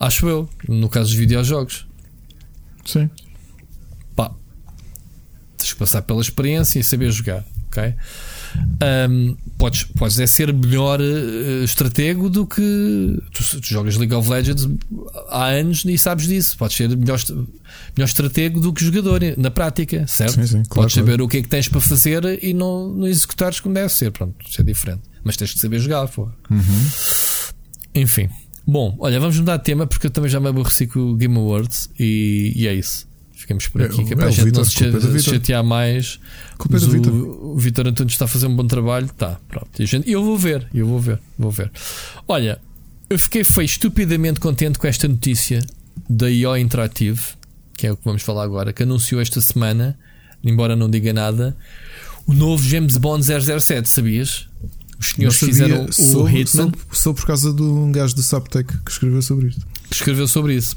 Acho 0.00 0.28
eu, 0.28 0.48
no 0.68 0.88
caso 0.88 1.10
dos 1.10 1.16
videojogos. 1.16 1.86
Sim. 2.84 3.08
Pá, 4.16 4.32
tens 5.56 5.72
que 5.72 5.78
passar 5.78 6.02
pela 6.02 6.20
experiência 6.20 6.80
e 6.80 6.82
saber 6.82 7.12
jogar. 7.12 7.44
ok? 7.68 7.94
Um, 9.08 9.36
podes, 9.56 9.84
podes 9.84 10.18
é 10.18 10.26
ser 10.26 10.52
melhor 10.52 11.00
uh, 11.00 11.64
estratego 11.64 12.28
do 12.28 12.46
que 12.46 13.22
tu, 13.32 13.60
tu, 13.60 13.66
jogas 13.66 13.96
League 13.96 14.14
of 14.14 14.28
Legends 14.28 14.68
há 15.28 15.46
anos 15.46 15.84
e 15.84 15.96
sabes 15.96 16.26
disso. 16.26 16.56
Podes 16.58 16.76
ser 16.76 16.88
melhor, 16.96 17.20
melhor 17.96 18.06
estratego 18.06 18.60
do 18.60 18.72
que 18.72 18.84
jogador 18.84 19.20
na 19.36 19.50
prática, 19.50 20.06
certo? 20.06 20.34
Sim, 20.34 20.46
sim, 20.46 20.62
claro, 20.64 20.82
podes 20.82 20.94
saber 20.94 21.12
claro. 21.12 21.24
o 21.24 21.28
que 21.28 21.38
é 21.38 21.42
que 21.42 21.48
tens 21.48 21.68
para 21.68 21.80
fazer 21.80 22.42
e 22.42 22.52
não, 22.52 22.88
não 22.88 23.06
executares 23.06 23.60
como 23.60 23.74
deve 23.74 23.92
ser. 23.92 24.10
Pronto, 24.10 24.34
isso 24.46 24.60
é 24.60 24.64
diferente. 24.64 25.02
Mas 25.24 25.36
tens 25.36 25.52
que 25.52 25.60
saber 25.60 25.78
jogar, 25.78 26.08
pô. 26.08 26.28
Uhum. 26.50 26.90
Enfim. 27.94 28.28
Bom, 28.66 28.96
olha, 29.00 29.18
vamos 29.18 29.38
mudar 29.38 29.56
de 29.56 29.64
tema 29.64 29.86
porque 29.86 30.06
eu 30.06 30.10
também 30.10 30.30
já 30.30 30.38
me 30.38 30.48
aborreci 30.48 30.86
com 30.86 31.00
o 31.00 31.16
Game 31.16 31.36
Awards 31.36 31.90
e, 31.98 32.52
e 32.54 32.66
é 32.66 32.74
isso. 32.74 33.06
Ficamos 33.42 33.66
por 33.66 33.82
aqui, 33.82 34.00
é, 34.00 34.04
que 34.04 34.12
é 34.12 34.16
para 34.16 34.26
é, 34.26 34.28
a 34.28 34.30
gente 34.30 34.52
não 34.52 34.64
se 34.64 35.20
chatear 35.20 35.64
mais. 35.64 36.20
Culpa 36.56 36.76
é 36.76 36.80
o, 36.80 37.54
o 37.54 37.58
Vitor 37.58 37.88
Antunes 37.88 38.12
está 38.12 38.26
a 38.26 38.28
fazer 38.28 38.46
um 38.46 38.54
bom 38.54 38.64
trabalho. 38.64 39.08
Tá, 39.18 39.40
pronto. 39.48 39.68
E 39.80 39.84
gente, 39.84 40.08
eu 40.08 40.22
vou 40.22 40.38
ver, 40.38 40.68
eu 40.72 40.86
vou 40.86 41.00
ver, 41.00 41.18
vou 41.36 41.50
ver. 41.50 41.68
Olha, 42.28 42.60
eu 43.10 43.18
fiquei 43.18 43.42
foi 43.42 43.64
estupidamente 43.64 44.38
contente 44.38 44.78
com 44.78 44.86
esta 44.86 45.08
notícia 45.08 45.60
da 46.08 46.30
IO 46.30 46.56
Interactive, 46.56 47.20
que 47.76 47.88
é 47.88 47.92
o 47.92 47.96
que 47.96 48.04
vamos 48.04 48.22
falar 48.22 48.44
agora, 48.44 48.72
que 48.72 48.84
anunciou 48.84 49.20
esta 49.20 49.40
semana, 49.40 49.98
embora 50.44 50.76
não 50.76 50.88
diga 50.88 51.12
nada, 51.12 51.56
o 52.24 52.32
novo 52.32 52.62
James 52.62 52.96
Bond 52.96 53.24
007, 53.24 53.88
sabias? 53.88 54.46
Os 55.00 55.08
senhores 55.08 55.36
fizeram 55.36 55.86
o 55.86 55.92
sou, 55.92 56.30
Hitman. 56.30 56.70
Sou, 56.70 56.72
sou, 56.92 57.14
por 57.14 57.26
causa 57.26 57.52
de 57.52 57.60
um 57.60 57.90
gajo 57.90 58.14
do 58.14 58.22
Subtech 58.22 58.72
que 58.84 58.90
escreveu 58.92 59.20
sobre 59.20 59.48
isto. 59.48 59.66
Que 59.88 59.96
escreveu 59.96 60.28
sobre 60.28 60.54
isso. 60.54 60.76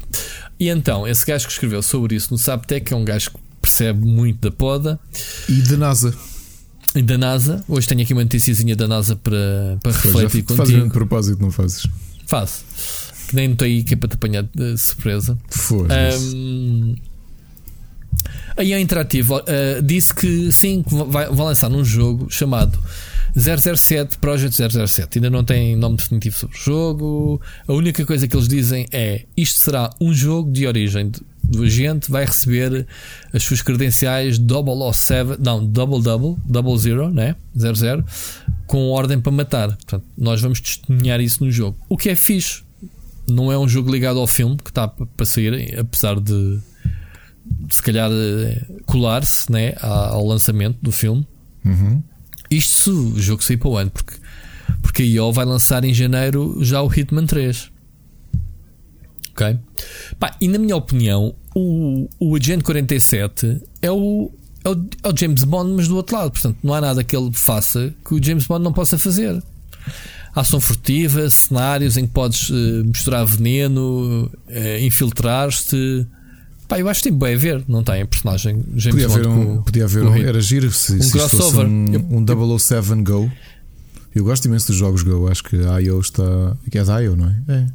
E 0.58 0.68
então, 0.68 1.06
esse 1.06 1.24
gajo 1.24 1.46
que 1.46 1.52
escreveu 1.52 1.82
sobre 1.82 2.16
isso 2.16 2.32
no 2.32 2.38
Subtech 2.38 2.92
é 2.92 2.96
um 2.96 3.04
gajo 3.04 3.30
que 3.30 3.38
percebe 3.60 4.06
muito 4.06 4.40
da 4.40 4.50
poda. 4.50 4.98
E 5.48 5.60
da 5.62 5.76
NASA. 5.76 6.14
E 6.94 7.02
da 7.02 7.18
NASA. 7.18 7.62
Hoje 7.68 7.86
tenho 7.86 8.02
aqui 8.02 8.12
uma 8.12 8.22
noticiazinha 8.22 8.74
da 8.74 8.88
NASA 8.88 9.16
para, 9.16 9.78
para 9.82 9.92
refletir 9.92 10.42
contigo. 10.42 10.56
Fazes 10.56 10.82
um 10.82 10.88
propósito, 10.88 11.42
não 11.42 11.50
fazes? 11.50 11.86
Faço. 12.26 12.64
Que 13.28 13.36
nem 13.36 13.48
notei 13.48 13.82
que 13.82 13.94
é 13.94 13.96
para 13.96 14.08
te 14.08 14.14
apanhar 14.14 14.44
de 14.44 14.78
surpresa. 14.78 15.36
Foi. 15.50 15.88
Um, 15.90 16.94
a 18.56 18.64
IA 18.64 18.80
Interativo 18.80 19.36
uh, 19.36 19.82
disse 19.82 20.14
que 20.14 20.50
sim, 20.52 20.82
que 20.82 20.94
vai, 20.94 21.26
vai 21.26 21.46
lançar 21.46 21.70
um 21.70 21.84
jogo 21.84 22.30
chamado 22.30 22.78
007 23.36 24.18
Project 24.18 24.56
007. 24.56 25.18
Ainda 25.18 25.30
não 25.30 25.44
tem 25.44 25.76
nome 25.76 25.96
definitivo 25.96 26.36
sobre 26.36 26.56
o 26.56 26.58
jogo. 26.58 27.40
A 27.68 27.72
única 27.72 28.04
coisa 28.06 28.26
que 28.26 28.34
eles 28.34 28.48
dizem 28.48 28.86
é: 28.90 29.26
isto 29.36 29.60
será 29.60 29.90
um 30.00 30.12
jogo 30.12 30.50
de 30.50 30.66
origem 30.66 31.12
do 31.48 31.62
agente, 31.62 32.10
vai 32.10 32.24
receber 32.24 32.86
as 33.32 33.42
suas 33.44 33.62
credenciais 33.62 34.36
007, 34.36 35.40
não, 35.40 35.64
double 35.64 36.02
double, 36.02 36.36
double 36.44 36.76
zero, 36.76 37.10
né? 37.10 37.36
00, 37.56 38.04
com 38.66 38.88
ordem 38.88 39.20
para 39.20 39.30
matar. 39.30 39.68
Portanto, 39.68 40.04
nós 40.18 40.40
vamos 40.40 40.60
testemunhar 40.60 41.20
isso 41.20 41.44
no 41.44 41.50
jogo. 41.50 41.78
O 41.88 41.96
que 41.96 42.08
é 42.08 42.16
fixe. 42.16 42.64
Não 43.28 43.50
é 43.50 43.58
um 43.58 43.68
jogo 43.68 43.90
ligado 43.90 44.20
ao 44.20 44.26
filme 44.26 44.56
que 44.56 44.70
está 44.70 44.86
para 44.86 45.26
sair, 45.26 45.76
apesar 45.78 46.20
de 46.20 46.60
se 47.68 47.82
calhar 47.82 48.08
colar-se 48.84 49.50
né, 49.50 49.74
ao 49.80 50.24
lançamento 50.24 50.78
do 50.80 50.92
filme. 50.92 51.26
Uhum. 51.64 52.02
Isto 52.50 52.74
se 52.74 52.90
o 52.90 53.20
jogo 53.20 53.42
sair 53.42 53.56
para 53.56 53.68
o 53.68 53.76
ano, 53.76 53.90
porque, 53.90 54.14
porque 54.82 55.02
a 55.02 55.06
IO 55.06 55.32
vai 55.32 55.44
lançar 55.44 55.84
em 55.84 55.92
janeiro 55.92 56.58
já 56.62 56.82
o 56.82 56.92
Hitman 56.92 57.26
3. 57.26 57.70
Ok? 59.32 59.58
Pá, 60.18 60.34
e 60.40 60.48
na 60.48 60.58
minha 60.58 60.76
opinião, 60.76 61.34
o, 61.54 62.08
o 62.18 62.36
Agent 62.36 62.62
47 62.62 63.60
é 63.82 63.90
o, 63.90 64.30
é 64.64 64.68
o, 64.68 64.86
é 65.02 65.08
o 65.08 65.16
James 65.16 65.44
Bond, 65.44 65.72
mas 65.74 65.88
do 65.88 65.96
outro 65.96 66.16
lado. 66.16 66.30
Portanto, 66.30 66.58
não 66.62 66.74
há 66.74 66.80
nada 66.80 67.04
que 67.04 67.16
ele 67.16 67.30
faça 67.32 67.94
que 68.06 68.14
o 68.14 68.22
James 68.22 68.46
Bond 68.46 68.64
não 68.64 68.72
possa 68.72 68.98
fazer. 68.98 69.42
Ação 70.34 70.60
furtiva, 70.60 71.28
cenários 71.30 71.96
em 71.96 72.06
que 72.06 72.12
podes 72.12 72.50
uh, 72.50 72.84
misturar 72.84 73.24
veneno, 73.24 74.26
uh, 74.26 74.84
infiltrar-te, 74.84 76.06
Pá, 76.68 76.78
eu 76.80 76.88
acho 76.88 77.02
que 77.02 77.10
tem 77.10 77.18
bem 77.18 77.34
a 77.34 77.38
ver, 77.38 77.64
não 77.68 77.82
tem? 77.82 78.02
A 78.02 78.06
personagem 78.06 78.64
James 78.74 79.02
podia 79.02 79.06
haver 79.06 79.26
um, 79.26 79.62
podia 79.62 79.84
haver 79.84 80.04
um, 80.04 80.16
era 80.16 80.40
giro 80.40 80.70
se, 80.72 80.94
um 80.94 81.02
se 81.02 81.12
crossover. 81.12 81.66
Um, 81.66 82.24
um 82.26 82.58
007 82.58 83.02
Go. 83.02 83.30
Eu 84.14 84.24
gosto 84.24 84.46
imenso 84.46 84.68
dos 84.68 84.76
jogos 84.76 85.02
Go, 85.02 85.28
acho 85.28 85.44
que 85.44 85.56
a 85.56 85.80
IO 85.80 86.00
está. 86.00 86.56
que 86.70 86.78
é 86.78 86.84
da 86.84 87.00
IO, 87.00 87.16
não 87.16 87.28
é? 87.28 87.36
É. 87.48 87.66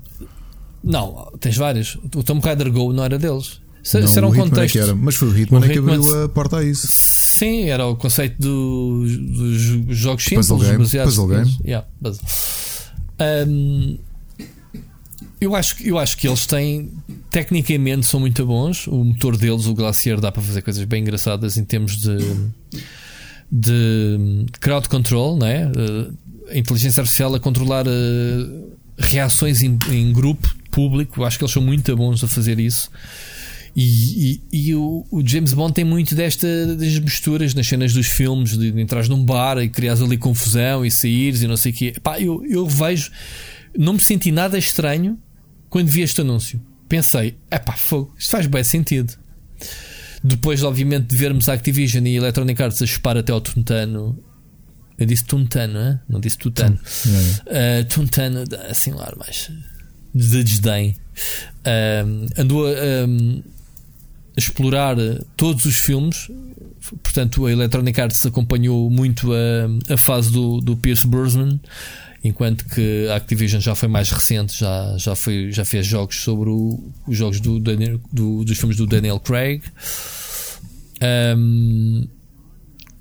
Não, 0.84 1.32
tens 1.40 1.56
vários. 1.56 1.98
O 2.16 2.24
Tomb 2.24 2.42
Raider 2.44 2.72
Go 2.72 2.92
não 2.92 3.04
era 3.04 3.18
deles. 3.18 3.62
Se, 3.84 4.00
não, 4.00 4.08
será 4.08 4.28
um 4.28 4.32
Hitman 4.32 4.50
contexto. 4.50 4.78
É 4.78 4.82
era, 4.82 4.96
mas 4.96 5.16
foi 5.16 5.28
o 5.28 5.38
Hitman, 5.38 5.60
o 5.60 5.66
Hitman 5.66 6.02
que 6.02 6.10
abriu 6.10 6.24
a 6.24 6.30
porta 6.30 6.58
a 6.58 6.64
isso. 6.64 6.88
Sim, 6.88 7.70
era 7.70 7.86
o 7.88 7.96
conceito 7.96 8.40
do, 8.40 9.06
dos 9.06 9.98
jogos 9.98 10.24
simples, 10.24 10.48
puzzle 10.48 10.60
game, 10.60 10.78
baseados. 10.80 11.16
Puzzle 11.16 11.28
game. 11.28 11.58
Yeah, 11.66 11.88
puzzle. 12.02 12.24
Um, 13.48 13.98
eu 15.42 15.56
acho, 15.56 15.76
eu 15.84 15.98
acho 15.98 16.16
que 16.18 16.28
eles 16.28 16.46
têm, 16.46 16.92
tecnicamente, 17.32 18.06
são 18.06 18.20
muito 18.20 18.46
bons. 18.46 18.86
O 18.86 19.04
motor 19.04 19.36
deles, 19.36 19.66
o 19.66 19.74
Glacier, 19.74 20.22
dá 20.22 20.32
para 20.32 20.44
fazer 20.44 20.62
coisas 20.62 20.84
bem 20.84 21.02
engraçadas 21.02 21.58
em 21.58 21.66
termos 21.66 21.98
de, 21.98 22.18
de 23.52 24.46
crowd 24.60 24.88
control, 24.88 25.40
né? 25.40 25.72
inteligência 26.54 27.02
artificial 27.02 27.34
a 27.34 27.40
controlar 27.40 27.88
uh, 27.88 28.78
reações 29.00 29.64
em, 29.64 29.80
em, 29.90 30.14
grupo 30.14 30.48
público. 30.70 31.22
Eu 31.22 31.26
acho 31.26 31.40
que 31.40 31.44
eles 31.44 31.52
são 31.54 31.64
muito 31.64 31.96
bons 31.98 32.24
a 32.24 32.28
fazer 32.28 32.60
isso. 32.60 32.92
E, 33.76 34.42
e, 34.52 34.68
e 34.68 34.76
o, 34.76 35.08
o, 35.10 35.28
James 35.28 35.54
Bond 35.54 35.74
tem 35.74 35.86
muito 35.86 36.14
das 36.14 36.38
misturas 37.00 37.56
nas 37.56 37.66
cenas 37.66 37.94
dos 37.94 38.06
filmes, 38.06 38.56
de, 38.56 38.72
de 38.72 38.80
entrar 38.80 39.08
num 39.08 39.24
bar 39.26 39.58
e 39.58 39.70
criares 39.70 40.04
ali 40.04 40.18
confusão 40.18 40.86
e 40.86 40.92
saíres 40.92 41.42
e 41.42 41.48
não 41.48 41.58
sei 41.58 41.72
o 41.72 41.76
quê. 41.76 41.94
Eu, 42.20 42.46
eu 42.46 42.68
vejo, 42.68 43.10
não 43.76 43.94
me 43.94 44.00
senti 44.00 44.32
nada 44.32 44.56
estranho 44.56 45.18
quando 45.72 45.88
vi 45.88 46.02
este 46.02 46.20
anúncio, 46.22 46.62
pensei: 46.88 47.38
é 47.50 47.58
pá, 47.58 47.72
fogo, 47.72 48.14
isto 48.20 48.30
faz 48.30 48.46
bem 48.46 48.64
sentido. 48.64 49.14
Depois, 50.24 50.62
obviamente, 50.62 51.08
de 51.08 51.16
vermos 51.16 51.50
a 51.50 51.54
Activision 51.54 52.06
e 52.06 52.16
a 52.16 52.18
Electronic 52.18 52.62
Arts 52.62 52.82
a 52.82 52.86
chupar 52.86 53.18
até 53.18 53.32
ao 53.32 53.42
Tuntano. 53.42 54.22
Eu 55.00 55.06
disse 55.08 55.24
Tuntano, 55.26 55.80
hein? 55.80 56.00
não 56.08 56.20
disse 56.20 56.38
Tutano. 56.38 56.78
Uh, 57.48 57.86
Tuntano, 57.90 58.44
assim 58.70 58.92
lá, 58.92 59.12
mais 59.18 59.50
de 60.14 60.44
desdém. 60.44 60.96
Uh, 61.66 62.28
andou 62.38 62.68
a, 62.68 63.08
um, 63.08 63.42
a, 64.36 64.40
explorar 64.40 64.98
todos 65.36 65.66
os 65.66 65.78
filmes. 65.78 66.30
Portanto, 67.02 67.46
a 67.46 67.52
Electronic 67.52 68.00
Arts 68.00 68.26
acompanhou 68.26 68.92
muito 68.92 69.32
a, 69.34 69.94
a 69.94 69.98
fase 69.98 70.32
do, 70.32 70.60
do 70.60 70.76
Pierce 70.76 71.08
Brosnan 71.08 71.60
enquanto 72.24 72.66
que 72.66 73.08
a 73.10 73.16
Activision 73.16 73.62
já 73.62 73.74
foi 73.74 73.88
mais 73.88 74.12
recente, 74.12 74.60
já, 74.60 74.96
já, 74.98 75.16
foi, 75.16 75.52
já 75.52 75.66
fez 75.66 75.86
jogos 75.86 76.18
sobre 76.18 76.50
o, 76.50 76.92
os 77.08 77.18
jogos 77.18 77.40
do, 77.40 77.60
Daniel, 77.60 78.00
do, 78.12 78.44
dos 78.44 78.58
filmes 78.58 78.78
do 78.78 78.86
Daniel 78.86 79.20
Craig. 79.20 79.64
Um, 81.38 82.08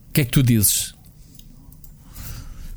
o 0.09 0.13
que 0.13 0.23
é 0.23 0.25
que 0.25 0.31
tu 0.31 0.43
dizes? 0.43 0.95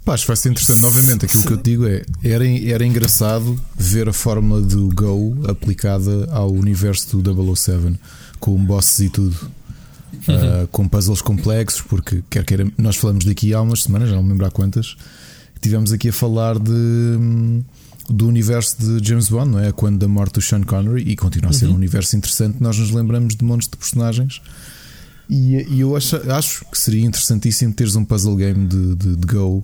Pá, 0.04 0.16
acho 0.16 0.24
que 0.24 0.28
vai 0.28 0.36
ser 0.36 0.50
interessante. 0.50 0.82
Novamente, 0.82 1.26
aquilo 1.26 1.44
que 1.44 1.54
eu 1.54 1.58
te 1.58 1.64
digo 1.64 1.88
é: 1.88 2.04
era, 2.24 2.46
era 2.46 2.86
engraçado 2.86 3.60
ver 3.76 4.10
a 4.10 4.14
fórmula 4.14 4.62
do 4.62 4.90
Go 4.94 5.50
aplicada 5.50 6.30
ao 6.32 6.52
universo 6.52 7.18
do 7.18 7.56
007, 7.56 7.98
com 8.40 8.64
bosses 8.64 9.00
e 9.00 9.10
tudo. 9.10 9.52
Uhum. 10.28 10.64
Uh, 10.64 10.68
com 10.68 10.88
puzzles 10.88 11.22
complexos, 11.22 11.82
porque 11.82 12.24
quer 12.30 12.46
queira, 12.46 12.72
nós 12.78 12.96
falamos 12.96 13.26
daqui 13.26 13.54
há 13.54 13.62
umas 13.62 13.84
semanas, 13.84 14.10
já 14.10 14.16
não 14.16 14.22
me 14.24 14.30
lembro 14.30 14.46
há 14.46 14.52
quantas, 14.52 14.96
tivemos 15.64 15.92
aqui 15.92 16.10
a 16.10 16.14
falar 16.14 16.60
de, 16.60 16.72
hum, 16.72 17.64
do 18.10 18.28
universo 18.28 18.78
de 18.80 19.08
James 19.08 19.30
Bond, 19.30 19.52
não 19.52 19.60
é? 19.60 19.72
Quando 19.72 20.00
da 20.00 20.08
morte 20.08 20.34
do 20.34 20.42
Sean 20.42 20.62
Connery, 20.62 21.04
e 21.10 21.16
continua 21.16 21.52
a 21.52 21.54
ser 21.54 21.66
uhum. 21.66 21.72
um 21.72 21.76
universo 21.76 22.16
interessante, 22.16 22.58
nós 22.60 22.78
nos 22.78 22.92
lembramos 22.92 23.36
de 23.36 23.44
montes 23.44 23.68
de 23.68 23.78
personagens. 23.78 24.42
E, 25.30 25.66
e 25.70 25.80
eu 25.80 25.96
acho, 25.96 26.18
acho, 26.32 26.66
que 26.66 26.78
seria 26.78 27.06
interessantíssimo 27.06 27.74
teres 27.74 27.96
um 27.96 28.04
puzzle 28.04 28.36
game 28.36 28.68
de, 28.68 28.96
de, 28.96 29.16
de 29.16 29.26
Go, 29.28 29.64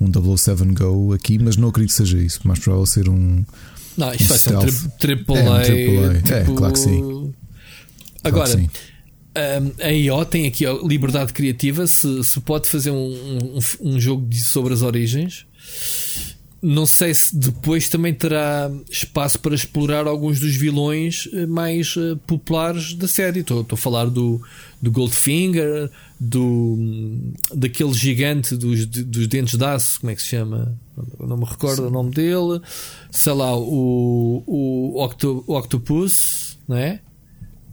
um 0.00 0.36
007 0.36 0.64
Go 0.74 1.12
aqui, 1.12 1.38
mas 1.38 1.56
não 1.56 1.68
acredito 1.68 1.92
que 1.92 1.96
seja 1.96 2.18
isso. 2.18 2.40
Mais 2.44 2.58
provável 2.58 2.84
ser 2.84 3.08
um. 3.08 3.44
Não, 3.96 4.12
isto 4.12 4.24
um 4.24 4.28
vai 4.28 4.38
stealth. 4.38 4.70
ser 4.70 4.86
um 4.86 4.90
triple 4.98 5.36
é, 5.36 5.50
um 5.50 5.62
triple 5.62 5.98
A. 5.98 6.14
Tipo... 6.14 6.34
É, 6.34 6.44
claro 6.56 6.72
que 6.72 6.78
sim. 6.78 7.34
Agora, 8.24 8.46
claro 8.46 8.50
que 8.50 8.78
sim 8.78 8.87
a 9.80 9.92
IO 9.92 10.24
tem 10.24 10.46
aqui 10.46 10.66
a 10.66 10.72
liberdade 10.72 11.32
criativa. 11.32 11.86
Se, 11.86 12.24
se 12.24 12.40
pode 12.40 12.68
fazer 12.68 12.90
um, 12.90 12.94
um, 13.54 13.58
um 13.80 14.00
jogo 14.00 14.26
sobre 14.34 14.74
as 14.74 14.82
origens, 14.82 15.46
não 16.60 16.86
sei 16.86 17.14
se 17.14 17.36
depois 17.36 17.88
também 17.88 18.12
terá 18.12 18.70
espaço 18.90 19.38
para 19.38 19.54
explorar 19.54 20.06
alguns 20.06 20.40
dos 20.40 20.56
vilões 20.56 21.28
eh, 21.32 21.46
mais 21.46 21.94
uh, 21.96 22.16
populares 22.26 22.94
da 22.94 23.06
série. 23.06 23.40
Estou, 23.40 23.64
a 23.70 23.76
falar 23.76 24.06
do, 24.06 24.40
do 24.82 24.90
Goldfinger, 24.90 25.88
do, 26.18 26.76
daquele 27.54 27.92
gigante 27.92 28.56
dos, 28.56 28.86
dos 28.86 29.28
dentes 29.28 29.56
de 29.56 29.64
aço, 29.64 30.00
como 30.00 30.10
é 30.10 30.16
que 30.16 30.22
se 30.22 30.28
chama? 30.28 30.76
não 31.20 31.36
me 31.36 31.44
recordo 31.44 31.82
Sim. 31.82 31.88
o 31.88 31.90
nome 31.90 32.10
dele. 32.10 32.60
Sei 33.10 33.32
lá, 33.32 33.56
o, 33.56 34.42
o, 34.44 35.02
Octo, 35.02 35.44
o 35.46 35.56
Octopus, 35.56 36.58
não 36.66 36.76
é? 36.76 37.00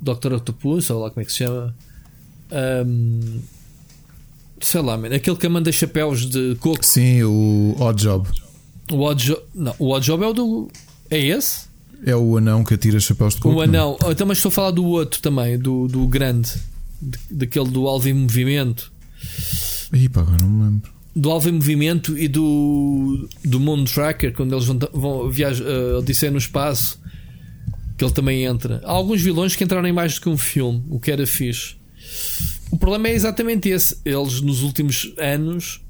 Dr. 0.01 0.33
Octopus, 0.33 0.89
ou 0.89 1.01
lá 1.01 1.09
como 1.09 1.21
é 1.21 1.25
que 1.25 1.31
se 1.31 1.39
chama. 1.39 1.75
Um, 2.85 3.39
sei 4.61 4.81
lá, 4.81 4.97
man, 4.97 5.09
aquele 5.15 5.35
que 5.37 5.47
manda 5.47 5.71
chapéus 5.71 6.25
de 6.25 6.55
coco. 6.59 6.85
Sim, 6.85 7.23
o 7.23 7.75
Odd 7.79 8.01
Job. 8.01 8.29
O 8.91 9.01
Odd 9.01 9.23
Job, 9.25 9.41
não, 9.53 9.75
o 9.79 9.89
Odd 9.91 10.05
Job 10.05 10.23
é 10.23 10.27
o 10.27 10.33
do. 10.33 10.67
É 11.09 11.19
esse? 11.19 11.65
É 12.05 12.15
o 12.15 12.37
anão 12.37 12.63
que 12.63 12.73
atira 12.73 12.99
chapéus 12.99 13.35
de 13.35 13.41
coco. 13.41 13.55
O 13.55 13.57
não? 13.57 13.63
anão. 13.63 13.97
Oh, 14.05 14.11
Então, 14.11 14.27
mas 14.27 14.37
estou 14.37 14.49
a 14.49 14.53
falar 14.53 14.71
do 14.71 14.85
outro 14.85 15.21
também, 15.21 15.57
do, 15.57 15.87
do 15.87 16.07
grande, 16.07 16.51
de- 17.01 17.17
daquele 17.31 17.69
do 17.69 17.87
Alvo 17.87 18.07
em 18.07 18.13
Movimento. 18.13 18.91
Ih, 19.93 20.09
pá, 20.09 20.21
agora 20.21 20.37
não 20.41 20.49
me 20.49 20.63
lembro. 20.65 20.91
Do 21.15 21.31
Alvo 21.31 21.49
em 21.49 21.53
Movimento 21.53 22.17
e 22.17 22.27
do, 22.27 23.27
do 23.43 23.59
Moon 23.59 23.85
Tracker, 23.85 24.33
quando 24.33 24.53
eles 24.53 24.65
vão, 24.65 24.77
vão 24.93 25.29
viajar, 25.31 25.63
uh, 25.63 25.97
Odisseia 25.99 26.31
no 26.31 26.37
espaço, 26.37 26.99
que 27.97 28.03
ele 28.03 28.13
também 28.13 28.43
entra. 28.43 28.81
Há 28.83 28.91
alguns 28.91 29.21
vilões 29.21 29.55
que 29.55 29.63
entraram 29.63 29.87
em 29.87 29.93
mais 29.93 30.15
do 30.15 30.21
que 30.21 30.29
um 30.29 30.37
filme, 30.37 30.83
o 30.89 30.99
que 30.99 31.11
era 31.11 31.25
fixe. 31.25 31.75
O 32.71 32.77
problema 32.77 33.07
é 33.07 33.13
exatamente 33.13 33.69
esse. 33.69 33.97
Eles, 34.03 34.41
nos 34.41 34.61
últimos 34.63 35.13
anos, 35.17 35.81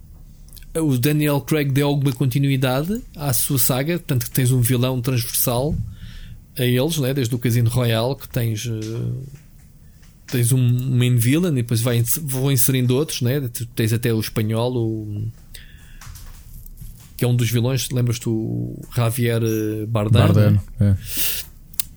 o 0.76 0.98
Daniel 0.98 1.42
Craig 1.42 1.72
deu 1.72 1.88
alguma 1.88 2.12
continuidade 2.14 3.02
à 3.16 3.34
sua 3.34 3.58
saga, 3.58 3.98
portanto, 3.98 4.26
que 4.26 4.32
tens 4.32 4.52
um 4.52 4.62
vilão 4.62 5.02
transversal 5.02 5.76
a 6.58 6.64
eles, 6.64 6.98
né? 6.98 7.14
desde 7.14 7.34
o 7.34 7.40
Casino 7.40 7.70
Royale, 7.70 8.16
que 8.16 8.30
tens. 8.30 8.66
uh, 8.66 9.24
tens 10.28 10.52
um 10.52 10.58
main 10.98 11.16
villain 11.18 11.52
e 11.52 11.56
depois 11.56 11.82
vai, 11.82 12.04
vão 12.22 12.52
inserindo 12.52 12.96
outros, 12.96 13.22
né? 13.22 13.48
Tens 13.76 13.94
até 13.94 14.12
o 14.12 14.20
espanhol, 14.20 14.76
o, 14.76 15.28
que 17.16 17.24
é 17.24 17.28
um 17.28 17.36
dos 17.36 17.50
vilões, 17.50 17.90
lembras-te 17.92 18.28
o 18.28 18.82
Javier 18.96 19.42
eh, 19.44 19.86
Bardem? 19.86 20.22
Bardem. 20.22 20.60
É. 20.80 20.96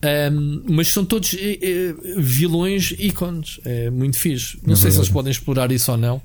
Um, 0.05 0.63
mas 0.69 0.89
são 0.93 1.05
todos 1.05 1.35
eh, 1.39 1.95
vilões 2.19 2.95
ícones. 2.99 3.59
É 3.65 3.91
muito 3.91 4.17
fixe. 4.19 4.59
Não 4.65 4.75
É 4.75 4.77
sei 4.77 4.91
se 4.93 4.99
eles 4.99 5.09
podem 5.09 5.31
explorar 5.31 5.73
isso 5.73 5.91
ou 5.91 5.97
não 5.99 6.23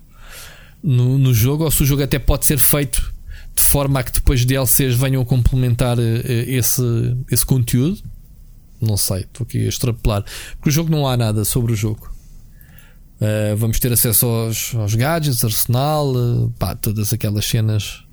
no, 0.84 1.18
no 1.18 1.34
jogo, 1.34 1.64
ou 1.64 1.72
se 1.72 1.82
o 1.82 1.86
jogo 1.86 2.04
até 2.04 2.20
pode 2.20 2.46
ser 2.46 2.60
feito 2.60 3.12
de 3.56 3.62
forma 3.64 4.00
a 4.00 4.04
que 4.04 4.12
depois 4.12 4.46
DLCs 4.46 4.96
venham 4.96 5.22
a 5.22 5.26
complementar 5.26 5.98
eh, 6.00 6.46
esse, 6.48 6.82
esse 7.32 7.46
conteúdo. 7.46 8.00
Não 8.82 8.98
sei, 8.98 9.22
estou 9.22 9.44
aqui 9.46 9.60
a 9.66 9.70
extrapolar. 9.70 10.24
Porque 10.58 10.70
o 10.70 10.72
jogo 10.72 10.92
não 10.92 11.08
há 11.08 11.16
nada 11.18 11.44
sobre 11.46 11.72
o 11.72 11.76
jogo. 11.76 12.12
Uh, 13.22 13.56
vamos 13.56 13.80
ter 13.80 13.94
acesso 13.94 14.26
aos, 14.26 14.76
aos 14.76 14.96
gadgets, 14.96 15.46
arsenal, 15.46 16.14
uh, 16.14 16.54
pá, 16.60 16.76
todas 16.76 17.14
aquelas 17.14 17.46
cenas, 17.46 18.04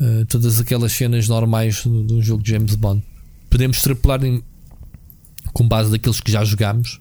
uh, 0.00 0.26
todas 0.26 0.58
aquelas 0.58 0.90
cenas 0.90 1.28
normais 1.28 1.84
de 1.84 2.02
de 2.04 2.14
um 2.14 2.20
jogo 2.22 2.42
de 2.42 2.50
James 2.50 2.74
Bond. 2.74 3.04
Podemos 3.48 3.76
extrapolar 3.76 4.24
em- 4.24 4.42
com 5.56 5.66
base 5.66 5.90
daqueles 5.90 6.20
que 6.20 6.30
já 6.30 6.44
jogámos. 6.44 7.00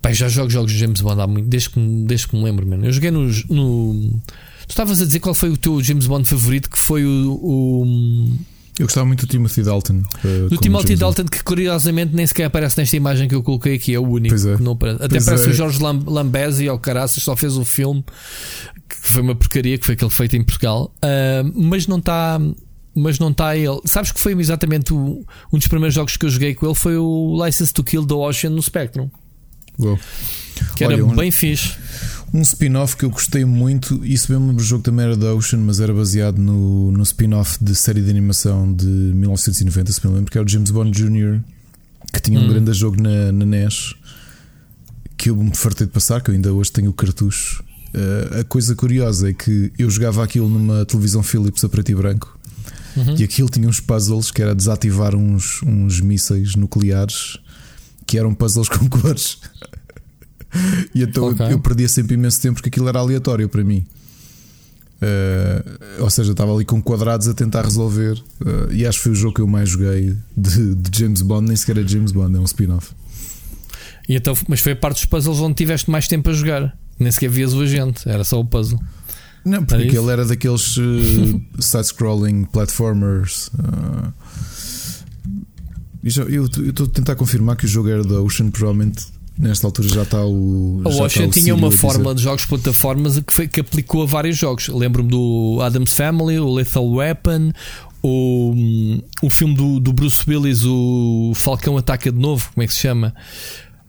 Pá, 0.00 0.12
já 0.12 0.28
jogo 0.28 0.48
jogos 0.50 0.72
de 0.72 0.78
James 0.78 1.00
Bond 1.00 1.20
há 1.20 1.26
muito, 1.26 1.48
desde 1.48 1.70
que, 1.70 1.80
desde 2.06 2.28
que 2.28 2.36
me 2.36 2.42
lembro, 2.44 2.66
mano. 2.66 2.84
Eu 2.86 2.92
joguei 2.92 3.10
no, 3.10 3.24
no. 3.48 4.20
Tu 4.66 4.70
estavas 4.70 5.00
a 5.00 5.04
dizer 5.04 5.20
qual 5.20 5.34
foi 5.34 5.50
o 5.50 5.56
teu 5.56 5.80
James 5.82 6.06
Bond 6.06 6.26
favorito, 6.28 6.68
que 6.70 6.78
foi 6.78 7.04
o. 7.04 7.32
o 7.40 8.32
Eu 8.78 8.86
gostava 8.86 9.06
muito 9.06 9.26
do 9.26 9.30
Timothy 9.30 9.62
Dalton. 9.62 10.02
eh, 10.24 10.48
do 10.48 10.56
Timothy 10.56 10.86
James 10.88 10.98
Dalton, 11.00 11.24
que 11.24 11.42
curiosamente 11.44 12.14
nem 12.14 12.26
sequer 12.26 12.44
aparece 12.46 12.78
nesta 12.78 12.96
imagem 12.96 13.28
que 13.28 13.34
eu 13.34 13.42
coloquei 13.42 13.74
aqui, 13.76 13.94
é 13.94 13.98
o 13.98 14.06
único. 14.08 14.34
É. 14.34 14.56
que 14.56 14.62
não 14.62 14.72
aparece. 14.72 14.96
Até 15.04 15.08
Pois 15.08 15.24
parece 15.24 15.46
é. 15.46 15.50
o 15.50 15.52
Jorge 15.54 15.80
Lam- 15.82 16.02
Lambesi 16.06 16.66
ao 16.68 16.78
caraças, 16.80 17.22
só 17.22 17.36
fez 17.36 17.56
o 17.56 17.64
filme 17.64 18.04
que 18.88 18.96
foi 19.08 19.22
uma 19.22 19.34
porcaria, 19.36 19.78
que 19.78 19.86
foi 19.86 19.94
aquele 19.94 20.10
feito 20.10 20.36
em 20.36 20.42
Portugal, 20.42 20.92
Ah, 21.00 21.42
mas 21.54 21.86
não 21.86 21.98
está. 21.98 22.40
Mas 22.94 23.18
não 23.18 23.30
está 23.30 23.56
ele. 23.56 23.80
Sabes 23.86 24.12
que 24.12 24.20
foi 24.20 24.32
exatamente 24.38 24.92
o- 24.92 25.24
um 25.52 25.58
dos 25.58 25.66
primeiros 25.66 25.94
jogos 25.94 26.16
que 26.16 26.26
eu 26.26 26.30
joguei 26.30 26.54
com 26.54 26.66
ele 26.66 26.74
foi 26.74 26.96
o 26.96 27.42
License 27.44 27.72
to 27.72 27.82
Kill 27.82 28.06
the 28.06 28.12
Ocean 28.14 28.50
no 28.50 28.62
Spectrum, 28.62 29.08
Uau. 29.78 29.98
que 30.76 30.84
era 30.84 30.94
Olha, 30.94 31.06
um- 31.06 31.16
bem 31.16 31.30
fixe. 31.30 31.74
Um 32.34 32.40
spin-off 32.42 32.96
que 32.96 33.04
eu 33.04 33.10
gostei 33.10 33.44
muito, 33.44 34.04
isso 34.06 34.30
mesmo 34.32 34.52
o 34.58 34.60
jogo 34.60 34.82
também 34.82 35.04
era 35.06 35.16
da 35.16 35.34
Ocean, 35.34 35.58
mas 35.60 35.80
era 35.80 35.92
baseado 35.92 36.38
no, 36.38 36.90
no 36.92 37.02
spin-off 37.02 37.62
de 37.62 37.74
série 37.74 38.00
de 38.02 38.08
animação 38.10 38.72
de 38.72 38.86
1990, 38.86 39.92
se 39.92 40.06
me 40.06 40.14
lembro, 40.14 40.30
que 40.30 40.38
era 40.38 40.46
o 40.46 40.48
James 40.48 40.70
Bond 40.70 40.90
Jr., 40.98 41.40
que 42.12 42.20
tinha 42.20 42.38
um 42.40 42.44
Hum. 42.44 42.48
grande 42.48 42.72
jogo 42.72 43.00
na, 43.02 43.32
na 43.32 43.44
NES, 43.46 43.94
que 45.16 45.30
eu 45.30 45.36
me 45.36 45.54
fartei 45.54 45.86
de 45.86 45.92
passar, 45.92 46.20
que 46.22 46.30
eu 46.30 46.34
ainda 46.34 46.52
hoje 46.52 46.70
tenho 46.72 46.90
o 46.90 46.92
cartucho. 46.94 47.62
Eh, 47.94 48.40
a 48.40 48.44
coisa 48.44 48.74
curiosa 48.74 49.28
é 49.30 49.32
que 49.34 49.70
eu 49.78 49.88
jogava 49.90 50.24
aquilo 50.24 50.48
numa 50.48 50.84
televisão 50.86 51.22
Philips 51.22 51.62
a 51.64 51.68
preto 51.68 51.90
e 51.90 51.94
branco, 51.94 52.38
Uhum. 52.96 53.16
e 53.18 53.24
aquilo 53.24 53.48
tinha 53.48 53.68
uns 53.68 53.80
puzzles 53.80 54.30
que 54.30 54.42
era 54.42 54.54
desativar 54.54 55.14
uns, 55.14 55.62
uns 55.62 56.00
mísseis 56.00 56.54
nucleares 56.56 57.38
que 58.06 58.18
eram 58.18 58.34
puzzles 58.34 58.68
com 58.70 58.88
cores. 58.88 59.38
e 60.94 61.02
então 61.02 61.24
Ok. 61.30 61.46
eu 61.50 61.58
perdia 61.60 61.88
sempre 61.88 62.14
imenso 62.14 62.40
tempo 62.40 62.54
porque 62.56 62.68
aquilo 62.68 62.88
era 62.88 62.98
aleatório 62.98 63.48
para 63.48 63.64
mim. 63.64 63.84
Eh, 65.00 65.64
ou 65.98 66.08
seja, 66.10 66.30
estava 66.32 66.54
ali 66.54 66.64
com 66.64 66.80
quadrados 66.80 67.26
a 67.28 67.34
tentar 67.34 67.62
resolver. 67.64 68.22
eh, 68.44 68.72
e 68.74 68.86
acho 68.86 68.98
que 68.98 69.02
foi 69.04 69.12
o 69.12 69.14
jogo 69.16 69.34
que 69.34 69.40
eu 69.40 69.46
mais 69.48 69.68
joguei 69.70 70.16
de, 70.36 70.74
de 70.76 70.98
James 70.98 71.22
Bond. 71.22 71.46
Nem 71.48 71.56
sequer 71.56 71.78
é 71.78 71.86
James 71.86 72.12
Bond, 72.12 72.36
é 72.36 72.40
um 72.40 72.44
spin-off. 72.44 72.90
E 74.08 74.14
então, 74.16 74.36
mas 74.48 74.60
foi 74.60 74.72
a 74.72 74.76
parte 74.76 74.96
dos 74.96 75.06
puzzles 75.06 75.38
onde 75.40 75.54
tiveste 75.54 75.90
mais 75.90 76.06
tempo 76.06 76.30
a 76.30 76.32
jogar. 76.32 76.76
Nem 76.98 77.10
sequer 77.10 77.30
vias 77.30 77.52
o 77.52 77.60
agente, 77.62 78.08
era 78.08 78.22
só 78.22 78.38
o 78.38 78.44
puzzle. 78.44 78.78
Não, 79.44 79.64
porque 79.64 79.74
Era 79.74 79.84
aquele 79.84 80.10
era 80.10 80.24
daqueles 80.24 80.76
eh, 80.78 81.40
side-scrolling 81.60 82.44
platformers. 82.44 83.50
já- 86.04 86.22
eu 86.24 86.46
estou 86.46 86.86
a 86.86 86.88
tentar 86.88 87.14
confirmar 87.16 87.56
que 87.56 87.64
o 87.64 87.68
jogo 87.68 87.88
era 87.88 88.02
da 88.04 88.20
Ocean, 88.20 88.50
provavelmente 88.50 89.04
nesta 89.38 89.66
altura 89.66 89.88
já 89.88 90.02
está 90.02 90.24
o. 90.24 90.82
A 90.86 90.90
já 90.90 91.04
Ocean 91.04 91.28
tinha 91.30 91.54
uma 91.54 91.70
fórmula 91.70 92.14
de 92.14 92.22
jogos 92.22 92.44
plataformas 92.44 93.18
que, 93.20 93.32
foi- 93.32 93.48
que 93.48 93.60
aplicou 93.60 94.02
a 94.02 94.06
vários 94.06 94.36
jogos. 94.36 94.68
Lembro-me 94.68 95.08
do 95.10 95.58
Adam's 95.62 95.92
Family, 95.92 96.38
o 96.38 96.52
Lethal 96.52 96.88
Weapon, 96.88 97.52
o, 98.02 98.54
o 99.22 99.30
filme 99.30 99.54
do, 99.54 99.80
do 99.80 99.92
Bruce 99.92 100.22
Willis, 100.28 100.64
o 100.64 101.32
Falcão 101.34 101.76
Ataca 101.76 102.10
de 102.12 102.18
Novo, 102.18 102.50
como 102.52 102.62
é 102.62 102.66
que 102.66 102.72
se 102.74 102.80
chama? 102.80 103.14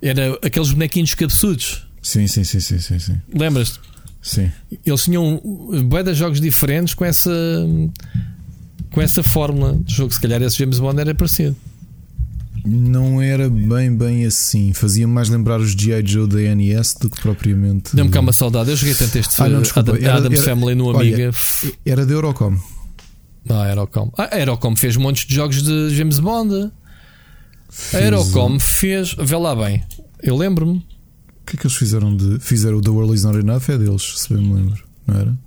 Era 0.02 0.38
aqueles 0.42 0.72
bonequinhos 0.72 1.14
cabeçudos. 1.14 1.88
Sim, 2.02 2.28
sim, 2.28 2.44
sim, 2.44 2.60
sim, 2.60 2.80
sim, 2.80 3.00
sim. 3.00 3.16
Lembras-te? 3.34 3.80
Sim. 4.24 4.50
Eles 4.86 5.04
tinham 5.04 5.40
bué 5.86 6.02
de 6.02 6.14
jogos 6.16 6.42
diferentes 6.42 6.94
com 6.96 7.06
essa 7.06 7.30
com 8.92 9.02
essa 9.02 9.22
fórmula 9.22 9.76
de 9.84 9.94
jogo. 9.96 10.12
Se 10.14 10.20
calhar 10.20 10.42
esse 10.42 10.58
James 10.58 10.80
Bond 10.80 11.00
era 11.00 11.14
parecido. 11.14 11.56
Não 12.66 13.22
era 13.22 13.50
bem, 13.50 13.94
bem 13.94 14.26
assim. 14.26 14.72
Fazia 14.72 15.06
mais 15.06 15.28
lembrar 15.28 15.60
os 15.60 15.72
G.I. 15.72 16.02
Joe 16.06 16.28
da 16.28 16.38
NES 16.56 16.94
do 17.02 17.10
que 17.10 17.22
propriamente. 17.22 17.94
Deu-me 17.94 18.10
cá 18.10 18.22
uma 18.22 18.32
saudade. 18.32 18.70
Eu 18.70 18.78
joguei 18.78 18.96
tanto 18.96 19.18
este 19.18 19.42
Ah, 19.42 19.50
não, 19.50 19.62
desculpa. 19.62 19.92
Adam- 19.92 20.02
Era- 20.02 20.18
Adam's 20.18 20.40
era- 20.40 20.50
Family 20.56 20.74
no 20.76 20.86
olha, 20.86 21.00
Amiga. 21.00 21.32
Era 21.86 22.06
da 22.06 22.14
Eurocom. 22.14 22.58
Não, 23.46 23.58
a 23.58 23.66
Aerocom. 23.66 24.10
A 24.18 24.34
Aerocom 24.36 24.74
fez 24.78 24.96
montes 24.96 25.26
de 25.28 25.36
jogos 25.36 25.62
de 25.62 25.90
James 25.94 26.20
Bond. 26.20 26.54
A 26.56 26.72
Fez- 27.70 28.04
Aerocom 28.04 28.58
fez. 28.60 29.14
Vê 29.20 29.36
lá 29.36 29.54
bem. 29.54 29.84
Eu 30.22 30.38
lembro-me. 30.38 30.86
O 31.44 31.46
que 31.46 31.56
é 31.56 31.60
que 31.60 31.68
eles 31.68 31.76
fizeram 31.78 32.16
de. 32.16 32.40
Fizeram 32.40 32.78
o 32.78 32.82
The 32.82 32.90
World 32.90 33.14
Is 33.14 33.24
Not 33.24 33.38
Enough? 33.38 33.70
É 33.70 33.78
deles, 33.78 34.14
se 34.20 34.34
bem 34.34 34.42
me 34.44 34.54
lembro. 34.54 34.84
Não 35.06 35.20
era? 35.20 35.38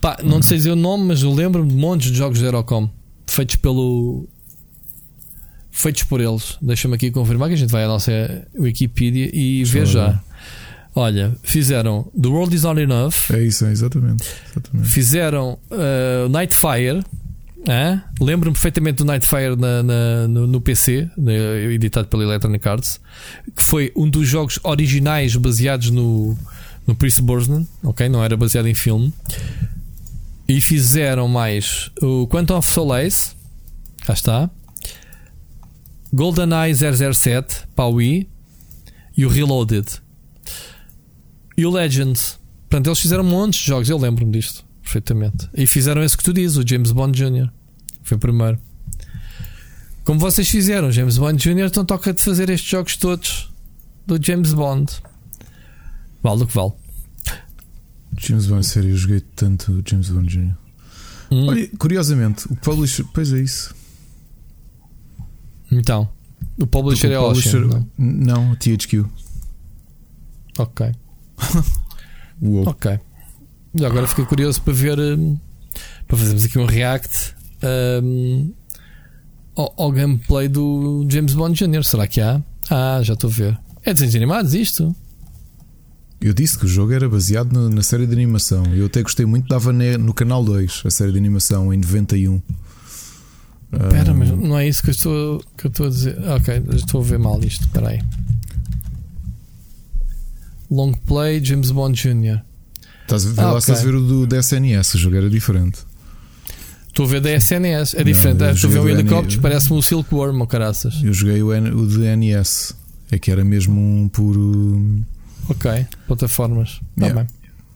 Pá, 0.00 0.18
não 0.22 0.42
sei 0.42 0.56
dizer 0.58 0.70
o 0.70 0.76
nome, 0.76 1.04
mas 1.04 1.22
eu 1.22 1.32
lembro-me 1.32 1.68
de 1.70 1.76
montes 1.76 2.10
de 2.10 2.16
jogos 2.18 2.40
da 2.40 2.46
Aerocom 2.46 2.88
feitos 3.30 3.56
pelo. 3.56 4.28
Feitos 5.70 6.02
por 6.02 6.20
eles. 6.20 6.58
Deixa-me 6.60 6.94
aqui 6.96 7.10
confirmar 7.10 7.48
que 7.48 7.54
a 7.54 7.58
gente 7.58 7.70
vai 7.70 7.84
à 7.84 7.88
nossa 7.88 8.10
Wikipedia 8.58 9.30
e 9.32 9.64
vê 9.64 9.86
já. 9.86 10.20
Olha, 10.94 11.36
fizeram 11.42 12.10
The 12.20 12.28
World 12.28 12.54
Is 12.54 12.64
Not 12.64 12.80
Enough, 12.80 13.14
É 13.32 13.40
isso, 13.44 13.64
é 13.64 13.70
exatamente. 13.70 14.24
exatamente. 14.50 14.88
fizeram 14.88 15.56
uh, 15.70 16.28
Nightfire. 16.28 17.04
Hã? 17.68 18.02
Lembro-me 18.20 18.52
perfeitamente 18.54 18.96
do 18.98 19.04
Nightfire 19.04 19.56
na, 19.56 19.82
na- 19.82 20.28
no, 20.28 20.46
no 20.46 20.60
PC, 20.60 21.10
né, 21.16 21.64
editado 21.72 22.08
pela 22.08 22.22
Electronic 22.24 22.66
Arts, 22.68 23.00
que 23.56 23.62
foi 23.62 23.92
um 23.96 24.08
dos 24.08 24.26
jogos 24.28 24.58
originais 24.62 25.34
baseados 25.36 25.90
no, 25.90 26.36
no 26.86 26.94
Pierce 26.94 27.20
Brosnan, 27.22 27.66
ok? 27.82 28.08
Não 28.08 28.22
era 28.24 28.36
baseado 28.36 28.66
em 28.66 28.74
filme. 28.74 29.12
E 30.48 30.60
fizeram 30.60 31.28
mais 31.28 31.90
o 32.02 32.26
Quantum 32.26 32.56
of 32.56 32.68
Solace, 32.70 33.34
cá 34.04 34.12
está, 34.14 34.50
GoldenEye 36.12 36.74
007 36.74 37.68
para 37.76 37.86
Wii 37.86 38.28
e 39.16 39.24
o 39.24 39.28
Reloaded. 39.28 39.86
E 41.56 41.64
o 41.66 41.70
Legends. 41.70 42.38
Portanto, 42.68 42.86
eles 42.88 42.98
fizeram 43.00 43.22
montes 43.22 43.60
de 43.60 43.66
jogos, 43.66 43.88
eu 43.88 43.98
lembro-me 43.98 44.32
disto 44.32 44.64
perfeitamente. 44.90 45.48
E 45.54 45.66
fizeram 45.66 46.02
esse 46.02 46.16
que 46.16 46.24
tu 46.24 46.32
dizes, 46.32 46.56
o 46.56 46.66
James 46.66 46.90
Bond 46.90 47.16
Jr. 47.16 47.48
Foi 48.02 48.16
o 48.16 48.20
primeiro. 48.20 48.58
Como 50.04 50.18
vocês 50.18 50.48
fizeram, 50.48 50.90
James 50.90 51.16
Bond 51.16 51.38
Jr., 51.40 51.66
então 51.66 51.84
toca 51.84 52.12
de 52.12 52.20
fazer 52.20 52.50
estes 52.50 52.68
jogos 52.68 52.96
todos 52.96 53.52
do 54.06 54.18
James 54.20 54.52
Bond. 54.52 54.90
Vale 56.22 56.42
o 56.42 56.46
que 56.46 56.54
vale. 56.54 56.72
James 58.18 58.46
Bond, 58.46 58.66
sério, 58.66 58.90
eu 58.90 58.96
joguei 58.96 59.20
tanto 59.20 59.70
o 59.72 59.82
James 59.88 60.08
Bond 60.10 60.28
Jr. 60.28 60.54
Hum, 61.30 61.46
Olha, 61.46 61.68
curiosamente, 61.78 62.46
o 62.52 62.56
publisher. 62.56 63.04
Pois 63.14 63.32
é 63.32 63.38
isso. 63.40 63.72
então, 65.70 66.08
o 66.58 66.66
publisher 66.66 67.12
é 67.12 67.18
o 67.18 67.30
Ocean. 67.30 67.62
publisher- 67.62 67.66
não? 67.68 67.88
Não, 67.96 68.52
o 68.52 68.56
THQ. 68.56 69.04
Ok. 70.58 70.86
Uou. 72.42 72.68
Ok. 72.68 72.98
E 73.74 73.84
agora 73.84 74.06
fiquei 74.06 74.24
curioso 74.24 74.60
para 74.62 74.72
ver. 74.72 74.98
hum, 74.98 75.38
Para 76.08 76.16
fazermos 76.16 76.44
aqui 76.44 76.58
um 76.58 76.66
react 76.66 77.34
hum, 78.02 78.52
ao, 79.56 79.72
ao 79.76 79.92
gameplay 79.92 80.48
do 80.48 81.06
James 81.08 81.34
Bond 81.34 81.54
Jr. 81.56 81.84
Será 81.84 82.06
que 82.06 82.20
há? 82.20 82.42
Ah, 82.68 83.00
já 83.02 83.14
estou 83.14 83.30
a 83.30 83.32
ver. 83.32 83.58
É 83.84 83.92
desenhos 83.92 84.14
animados 84.14 84.54
isto? 84.54 84.94
Eu 86.20 86.34
disse 86.34 86.58
que 86.58 86.66
o 86.66 86.68
jogo 86.68 86.92
era 86.92 87.08
baseado 87.08 87.50
no- 87.52 87.70
na 87.70 87.82
série 87.82 88.06
de 88.06 88.12
animação. 88.12 88.64
Eu 88.74 88.86
até 88.86 89.02
gostei 89.02 89.24
muito, 89.24 89.48
dava 89.48 89.72
ne- 89.72 89.96
no 89.96 90.12
canal 90.12 90.44
2 90.44 90.82
a 90.84 90.90
série 90.90 91.12
de 91.12 91.18
animação 91.18 91.72
em 91.72 91.78
91. 91.78 92.42
Espera, 93.72 94.10
Ah, 94.10 94.14
mas 94.14 94.28
não 94.30 94.58
é 94.58 94.68
isso 94.68 94.82
que 94.82 94.90
eu 94.90 94.92
estou, 94.92 95.44
que 95.56 95.66
eu 95.66 95.70
estou 95.70 95.86
a 95.86 95.88
dizer. 95.88 96.18
Ok, 96.28 96.62
estou 96.74 97.00
a 97.00 97.04
ver 97.04 97.18
mal 97.18 97.42
isto. 97.42 97.64
Espera 97.64 97.88
aí. 97.90 98.00
Long 100.70 100.92
play 100.92 101.42
James 101.42 101.70
Bond 101.70 101.98
Jr. 102.00 102.42
Estás 103.16 103.26
a 103.26 103.28
ver, 103.30 103.40
Ah, 103.40 103.44
lá 103.44 103.50
ok. 103.50 103.58
estás 103.58 103.80
a 103.80 103.84
ver 103.84 103.94
o 103.94 104.00
do, 104.00 104.26
da 104.26 104.38
SNS, 104.38 104.94
o 104.94 104.98
jogo 104.98 105.16
era 105.16 105.28
diferente. 105.30 105.80
Estou 106.88 107.06
a 107.06 107.08
ver 107.08 107.20
da 107.20 107.30
SNS, 107.32 107.94
é 107.94 107.98
Não, 107.98 108.04
diferente. 108.04 108.42
Ah, 108.44 108.50
Estou 108.52 108.70
a 108.70 108.72
ver 108.72 108.80
um 108.80 108.88
helicóptero, 108.88 109.34
N- 109.36 109.42
parece-me 109.42 109.78
o 109.78 109.82
Silkworm, 109.82 110.40
ou 110.40 110.46
caraças. 110.46 111.00
Eu 111.02 111.12
joguei 111.12 111.42
o, 111.42 111.52
N- 111.52 111.70
o 111.70 111.86
de 111.86 112.00
NS, 112.04 112.74
é 113.10 113.18
que 113.18 113.30
era 113.30 113.44
mesmo 113.44 113.80
um 113.80 114.08
puro. 114.08 115.00
Ok, 115.48 115.86
plataformas. 116.06 116.80
Tá 116.98 117.06
Yeah. 117.06 117.22
bem. 117.22 117.28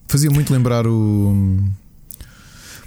Fazia 0.09 0.30
muito 0.30 0.53
lembrar 0.53 0.87
o. 0.87 1.59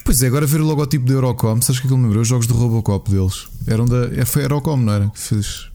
Pois 0.05 0.21
é, 0.23 0.27
agora 0.27 0.45
ver 0.45 0.61
o 0.61 0.65
logotipo 0.65 1.05
da 1.05 1.13
Eurocom, 1.13 1.61
sabes 1.61 1.79
o 1.79 1.81
que 1.81 1.87
é 1.87 1.89
que 1.89 1.93
eu 1.93 1.97
me 1.97 2.03
lembrei? 2.03 2.21
Os 2.21 2.27
jogos 2.29 2.47
do 2.47 2.53
Robocop 2.53 3.09
deles. 3.11 3.47
Eram 3.65 3.85
da. 3.85 4.05
é, 4.15 4.23
Foi 4.23 4.43
a 4.43 4.45
Eurocom, 4.45 4.77
não 4.77 4.93
era? 4.93 5.09
Que 5.09 5.19
fez. 5.19 5.67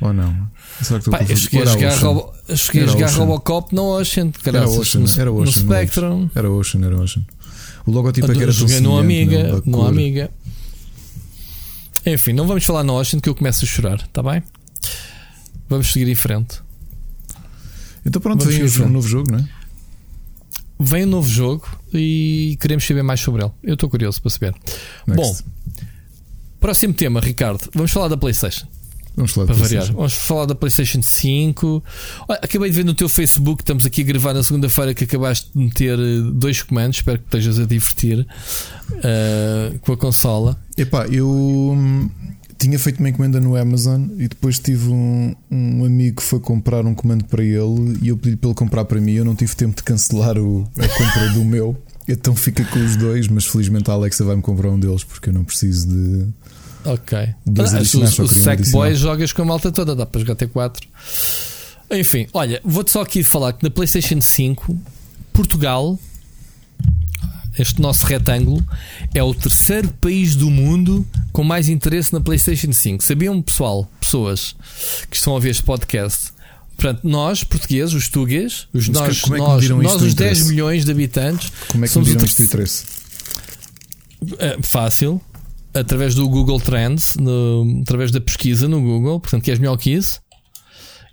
Ou 0.00 0.12
não? 0.12 0.48
Será 0.82 1.00
que 1.00 1.10
Pá, 1.10 1.22
eu 1.22 1.36
cheguei 1.36 1.62
a 1.62 1.66
jogar. 1.66 1.96
Robo, 1.96 2.32
cheguei 2.54 2.84
a 2.84 2.86
jogar. 2.86 3.10
Robocop 3.10 3.74
no 3.74 3.98
Ocean, 3.98 4.30
Era 4.44 4.68
Ocean, 4.68 5.00
no, 5.00 5.20
era 5.20 5.30
no 5.30 5.40
Ocean. 5.42 5.52
Spectrum. 5.52 6.30
Era 6.34 6.50
Ocean, 6.50 6.84
era 6.84 6.96
Ocean. 6.96 7.24
O 7.86 7.90
logotipo 7.90 8.26
é 8.26 8.34
que 8.34 8.38
Eu 8.38 8.42
era 8.42 8.52
joguei 8.52 8.80
no 8.80 8.98
Amiga, 8.98 9.62
no. 9.64 9.86
Amiga. 9.86 10.30
Enfim, 12.04 12.32
não 12.32 12.46
vamos 12.46 12.64
falar 12.64 12.84
no 12.84 12.94
Ocean 12.94 13.20
que 13.20 13.28
eu 13.28 13.34
começo 13.34 13.64
a 13.64 13.68
chorar, 13.68 14.06
tá 14.08 14.22
bem? 14.22 14.42
Vamos 15.68 15.92
seguir 15.92 16.08
em 16.08 16.14
frente. 16.14 16.60
Então 18.04 18.20
pronto, 18.22 18.44
Vamos 18.44 18.74
vem 18.76 18.86
um 18.86 18.90
novo 18.90 19.08
jogo, 19.08 19.32
não 19.32 19.38
é? 19.38 19.48
Vem 20.78 21.04
um 21.04 21.08
novo 21.08 21.28
jogo 21.28 21.66
e 21.92 22.56
queremos 22.60 22.86
saber 22.86 23.02
mais 23.02 23.20
sobre 23.20 23.42
ele. 23.42 23.52
Eu 23.62 23.74
estou 23.74 23.88
curioso 23.88 24.20
para 24.20 24.30
saber. 24.30 24.54
Next. 25.06 25.42
Bom, 25.42 25.50
próximo 26.60 26.92
tema, 26.94 27.18
Ricardo. 27.20 27.68
Vamos 27.74 27.90
falar 27.90 28.08
da 28.08 28.16
PlayStation. 28.16 28.66
Vamos 29.16 29.32
falar 29.32 29.46
Para 29.46 29.56
variar. 29.56 29.92
Vamos 29.92 30.14
falar 30.14 30.46
da 30.46 30.54
PlayStation 30.54 31.02
5. 31.02 31.82
Olha, 32.28 32.38
acabei 32.42 32.70
de 32.70 32.76
ver 32.76 32.84
no 32.84 32.94
teu 32.94 33.08
Facebook, 33.08 33.62
estamos 33.62 33.86
aqui 33.86 34.02
a 34.02 34.04
gravar 34.04 34.34
na 34.34 34.42
segunda-feira 34.42 34.94
que 34.94 35.04
acabaste 35.04 35.50
de 35.54 35.58
meter 35.58 35.98
eh, 35.98 36.30
dois 36.34 36.62
comandos. 36.62 36.98
Espero 36.98 37.18
que 37.18 37.24
estejas 37.24 37.58
a 37.58 37.64
divertir 37.64 38.26
eh, 39.02 39.72
com 39.80 39.92
a 39.92 39.96
consola. 39.96 40.56
Epá, 40.76 41.06
eu 41.06 41.28
hum, 41.28 42.08
tinha 42.58 42.78
feito 42.78 42.98
uma 42.98 43.08
encomenda 43.08 43.40
no 43.40 43.56
Amazon 43.56 44.08
e 44.18 44.28
depois 44.28 44.58
tive 44.58 44.88
um, 44.88 45.34
um 45.50 45.84
amigo 45.84 46.16
que 46.16 46.22
foi 46.22 46.40
comprar 46.40 46.84
um 46.84 46.94
comando 46.94 47.24
para 47.24 47.42
ele 47.42 47.98
e 48.02 48.08
eu 48.08 48.16
pedi 48.16 48.36
para 48.36 48.50
ele 48.50 48.56
comprar 48.56 48.84
para 48.84 49.00
mim. 49.00 49.12
Eu 49.12 49.24
não 49.24 49.34
tive 49.34 49.54
tempo 49.54 49.76
de 49.76 49.82
cancelar 49.82 50.38
o, 50.38 50.68
a 50.78 50.88
compra 50.88 51.28
do 51.30 51.44
meu, 51.44 51.76
então 52.08 52.34
fica 52.34 52.64
com 52.64 52.78
os 52.78 52.96
dois. 52.96 53.28
Mas 53.28 53.44
felizmente 53.44 53.90
a 53.90 53.94
Alexa 53.94 54.24
vai-me 54.24 54.42
comprar 54.42 54.70
um 54.70 54.78
deles 54.78 55.04
porque 55.04 55.28
eu 55.28 55.32
não 55.32 55.44
preciso 55.44 55.88
de. 55.88 56.26
Ok. 56.86 57.34
Dois 57.44 57.74
Ah, 57.74 57.78
adicionais, 57.78 58.18
o 58.18 58.26
Sackboy 58.28 58.94
jogas 58.94 59.32
com 59.32 59.42
a 59.42 59.44
malta 59.44 59.70
toda, 59.72 59.94
dá 59.94 60.06
para 60.06 60.20
jogar 60.20 60.32
até 60.34 60.46
4. 60.46 60.86
Enfim, 61.90 62.26
olha, 62.32 62.60
vou-te 62.64 62.90
só 62.90 63.02
aqui 63.02 63.22
falar 63.22 63.52
que 63.52 63.62
na 63.62 63.70
PlayStation 63.70 64.20
5, 64.20 64.76
Portugal, 65.32 65.98
este 67.58 67.80
nosso 67.80 68.04
retângulo, 68.06 68.64
é 69.14 69.22
o 69.22 69.32
terceiro 69.34 69.88
país 70.00 70.34
do 70.36 70.50
mundo 70.50 71.06
com 71.32 71.42
mais 71.44 71.68
interesse 71.68 72.12
na 72.12 72.20
PlayStation 72.20 72.72
5. 72.72 73.02
Sabiam, 73.04 73.40
pessoal, 73.40 73.90
pessoas 74.00 74.54
que 75.10 75.16
estão 75.16 75.36
a 75.36 75.40
ver 75.40 75.50
este 75.50 75.62
podcast? 75.62 76.32
Portanto, 76.76 77.00
nós, 77.04 77.42
portugueses, 77.42 77.94
os 77.94 78.08
tugas, 78.08 78.68
os 78.72 78.88
Mas 78.88 78.98
nós, 78.98 79.24
é 79.24 79.38
nós, 79.38 79.54
mediram 79.62 79.82
isto 79.82 79.92
nós 79.94 80.02
os 80.02 80.14
10 80.14 80.30
interesse? 80.32 80.50
milhões 80.50 80.84
de 80.84 80.90
habitantes, 80.90 81.50
Como 81.68 81.84
é 81.84 81.88
que 81.88 81.94
Somos 81.94 82.08
me 82.08 82.14
o 82.14 82.18
viram 82.18 82.26
terce- 82.26 82.42
este 82.42 82.54
interesse? 82.54 82.84
é, 84.38 84.58
fácil, 84.62 85.20
através 85.78 86.14
do 86.14 86.28
Google 86.28 86.60
Trends, 86.60 87.16
no- 87.16 87.80
através 87.82 88.10
da 88.10 88.20
pesquisa 88.20 88.66
no 88.68 88.80
Google, 88.80 89.20
portanto, 89.20 89.42
que 89.42 89.50
és 89.50 89.58
melhor 89.58 89.76
que 89.76 89.90
isso. 89.90 90.20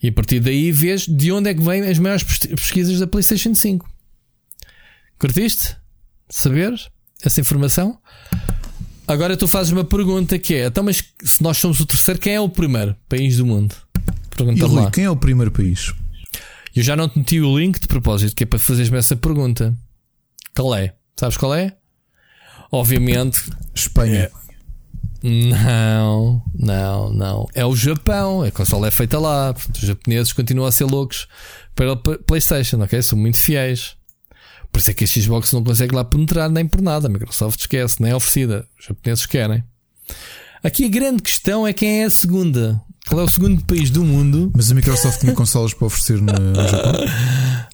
E 0.01 0.09
a 0.09 0.11
partir 0.11 0.39
daí 0.39 0.71
vês 0.71 1.05
de 1.07 1.31
onde 1.31 1.49
é 1.49 1.53
que 1.53 1.61
vêm 1.61 1.81
as 1.83 1.97
maiores 1.99 2.23
pes- 2.23 2.47
pesquisas 2.47 2.99
da 2.99 3.07
PlayStation 3.07 3.53
5. 3.55 3.89
Curtiste? 5.19 5.75
Saber 6.29 6.73
essa 7.23 7.39
informação? 7.39 7.97
Agora 9.07 9.37
tu 9.37 9.47
fazes 9.47 9.71
uma 9.71 9.83
pergunta 9.83 10.37
que 10.39 10.55
é: 10.55 10.65
então, 10.65 10.83
mas 10.83 11.03
se 11.23 11.41
nós 11.43 11.57
somos 11.57 11.79
o 11.79 11.85
terceiro, 11.85 12.19
quem 12.19 12.33
é 12.35 12.39
o 12.39 12.49
primeiro 12.49 12.95
país 13.07 13.37
do 13.37 13.45
mundo? 13.45 13.75
E 14.31 14.35
Pergunta 14.35 14.65
Rui, 14.65 14.81
lá. 14.83 14.91
quem 14.91 15.03
é 15.03 15.09
o 15.09 15.15
primeiro 15.15 15.51
país? 15.51 15.93
Eu 16.75 16.81
já 16.81 16.95
não 16.95 17.07
te 17.07 17.19
meti 17.19 17.39
o 17.39 17.57
link 17.57 17.79
de 17.79 17.87
propósito, 17.87 18.35
que 18.35 18.43
é 18.43 18.45
para 18.47 18.57
fazeres-me 18.57 18.97
essa 18.97 19.15
pergunta. 19.15 19.77
Qual 20.55 20.73
é? 20.75 20.95
Sabes 21.15 21.37
qual 21.37 21.53
é? 21.53 21.77
Obviamente 22.71 23.39
Espanha. 23.75 24.31
Não, 25.23 26.43
não, 26.53 27.13
não. 27.13 27.47
É 27.53 27.65
o 27.65 27.75
Japão. 27.75 28.43
A 28.43 28.51
consola 28.51 28.87
é 28.87 28.91
feita 28.91 29.17
lá. 29.19 29.53
Portanto, 29.53 29.75
os 29.77 29.87
japoneses 29.87 30.33
continuam 30.33 30.67
a 30.67 30.71
ser 30.71 30.83
loucos 30.83 31.27
pela 31.73 31.95
P- 31.95 32.17
PlayStation, 32.19 32.81
ok? 32.81 33.01
São 33.01 33.17
muito 33.17 33.37
fiéis. 33.39 33.95
Por 34.71 34.79
isso 34.79 34.91
é 34.91 34.93
que 34.93 35.03
a 35.03 35.07
Xbox 35.07 35.51
não 35.53 35.63
consegue 35.63 35.95
lá 35.95 36.03
penetrar 36.03 36.49
nem 36.49 36.65
por 36.67 36.81
nada. 36.81 37.07
A 37.07 37.09
Microsoft 37.09 37.59
esquece, 37.59 38.01
nem 38.01 38.11
é 38.11 38.15
oferecida. 38.15 38.67
Os 38.79 38.85
japoneses 38.87 39.25
querem. 39.25 39.63
Aqui 40.63 40.85
a 40.85 40.89
grande 40.89 41.21
questão 41.21 41.65
é 41.67 41.71
quem 41.73 42.01
é 42.01 42.05
a 42.05 42.09
segunda. 42.09 42.81
Qual 43.07 43.21
é 43.21 43.23
o 43.23 43.27
segundo 43.29 43.63
país 43.65 43.89
do 43.89 44.03
mundo? 44.03 44.51
Mas 44.55 44.71
a 44.71 44.75
Microsoft 44.75 45.19
tinha 45.19 45.33
consolas 45.33 45.73
para 45.73 45.87
oferecer 45.87 46.21
no 46.21 46.33
no 46.33 46.67
Japão. 46.67 46.93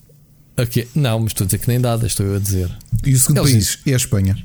Ok, 0.62 0.90
Não, 0.94 1.20
mas 1.22 1.30
estou 1.30 1.46
a 1.46 1.48
dizer 1.48 1.58
que 1.60 1.70
nem 1.70 1.80
dada, 1.80 2.06
estou 2.06 2.26
eu 2.26 2.36
a 2.36 2.40
dizer. 2.40 2.70
E 3.06 3.14
o 3.14 3.18
segundo 3.20 3.38
Eles 3.48 3.52
país 3.54 3.80
é 3.86 3.94
a 3.94 3.96
Espanha. 3.96 4.38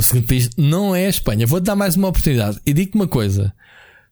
O 0.00 0.02
segundo 0.02 0.26
país 0.26 0.48
não 0.56 0.96
é 0.96 1.06
a 1.06 1.10
Espanha. 1.10 1.46
Vou-te 1.46 1.64
dar 1.64 1.76
mais 1.76 1.94
uma 1.94 2.08
oportunidade. 2.08 2.58
E 2.64 2.72
digo-te 2.72 2.94
uma 2.94 3.06
coisa: 3.06 3.52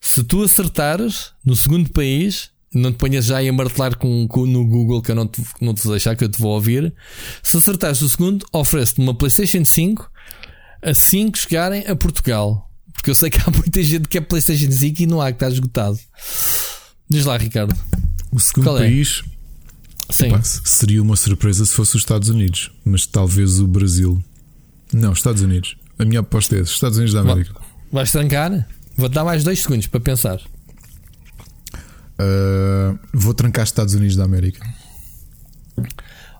se 0.00 0.22
tu 0.22 0.42
acertares 0.42 1.32
no 1.44 1.56
segundo 1.56 1.88
país, 1.90 2.50
não 2.74 2.92
te 2.92 2.98
ponhas 2.98 3.24
já 3.24 3.38
a 3.40 3.52
martelar 3.52 3.96
com, 3.96 4.28
com- 4.28 4.44
no 4.46 4.66
Google, 4.66 5.00
que 5.00 5.10
eu 5.10 5.14
não 5.14 5.26
te, 5.26 5.42
não 5.62 5.72
te 5.72 5.82
vou 5.82 5.92
deixar, 5.92 6.14
que 6.14 6.24
eu 6.24 6.28
te 6.28 6.38
vou 6.38 6.52
ouvir. 6.52 6.92
Se 7.42 7.56
acertares 7.56 8.02
o 8.02 8.08
segundo, 8.10 8.44
ofereço-te 8.52 9.00
uma 9.00 9.14
PlayStation 9.14 9.64
5 9.64 10.10
assim 10.82 11.30
que 11.30 11.38
chegarem 11.38 11.86
a 11.86 11.96
Portugal. 11.96 12.70
Porque 12.92 13.10
eu 13.10 13.14
sei 13.14 13.30
que 13.30 13.38
há 13.38 13.50
muita 13.50 13.82
gente 13.82 14.08
que 14.08 14.18
é 14.18 14.20
PlayStation 14.20 14.70
5 14.70 15.02
e 15.02 15.06
não 15.06 15.20
há, 15.22 15.32
que 15.32 15.36
está 15.36 15.48
esgotado. 15.48 15.98
Diz 17.08 17.24
lá, 17.24 17.36
Ricardo. 17.38 17.74
O 18.30 18.38
segundo 18.38 18.64
Qual 18.64 18.76
é? 18.78 18.80
país 18.82 19.22
Sim. 20.10 20.28
pá, 20.30 20.42
seria 20.42 21.00
uma 21.02 21.16
surpresa 21.16 21.64
se 21.64 21.72
fosse 21.72 21.96
os 21.96 22.02
Estados 22.02 22.28
Unidos, 22.28 22.70
mas 22.84 23.06
talvez 23.06 23.58
o 23.58 23.66
Brasil. 23.66 24.22
Não, 24.92 25.12
Estados 25.12 25.42
Unidos. 25.42 25.76
A 25.98 26.04
minha 26.04 26.20
aposta 26.20 26.56
é 26.56 26.60
esse, 26.60 26.72
Estados 26.72 26.96
Unidos 26.98 27.14
da 27.14 27.20
América. 27.20 27.60
Vais 27.90 28.10
trancar? 28.10 28.68
Vou-te 28.96 29.12
dar 29.12 29.24
mais 29.24 29.44
dois 29.44 29.60
segundos 29.60 29.86
para 29.86 30.00
pensar. 30.00 30.40
Uh, 32.20 32.98
vou 33.12 33.32
trancar 33.34 33.64
Estados 33.64 33.94
Unidos 33.94 34.16
da 34.16 34.24
América. 34.24 34.66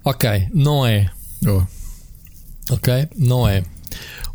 Ok, 0.04 0.48
não 0.52 0.86
é. 0.86 1.10
Oh, 1.46 1.62
Ok? 2.70 3.08
Não 3.16 3.48
é. 3.48 3.64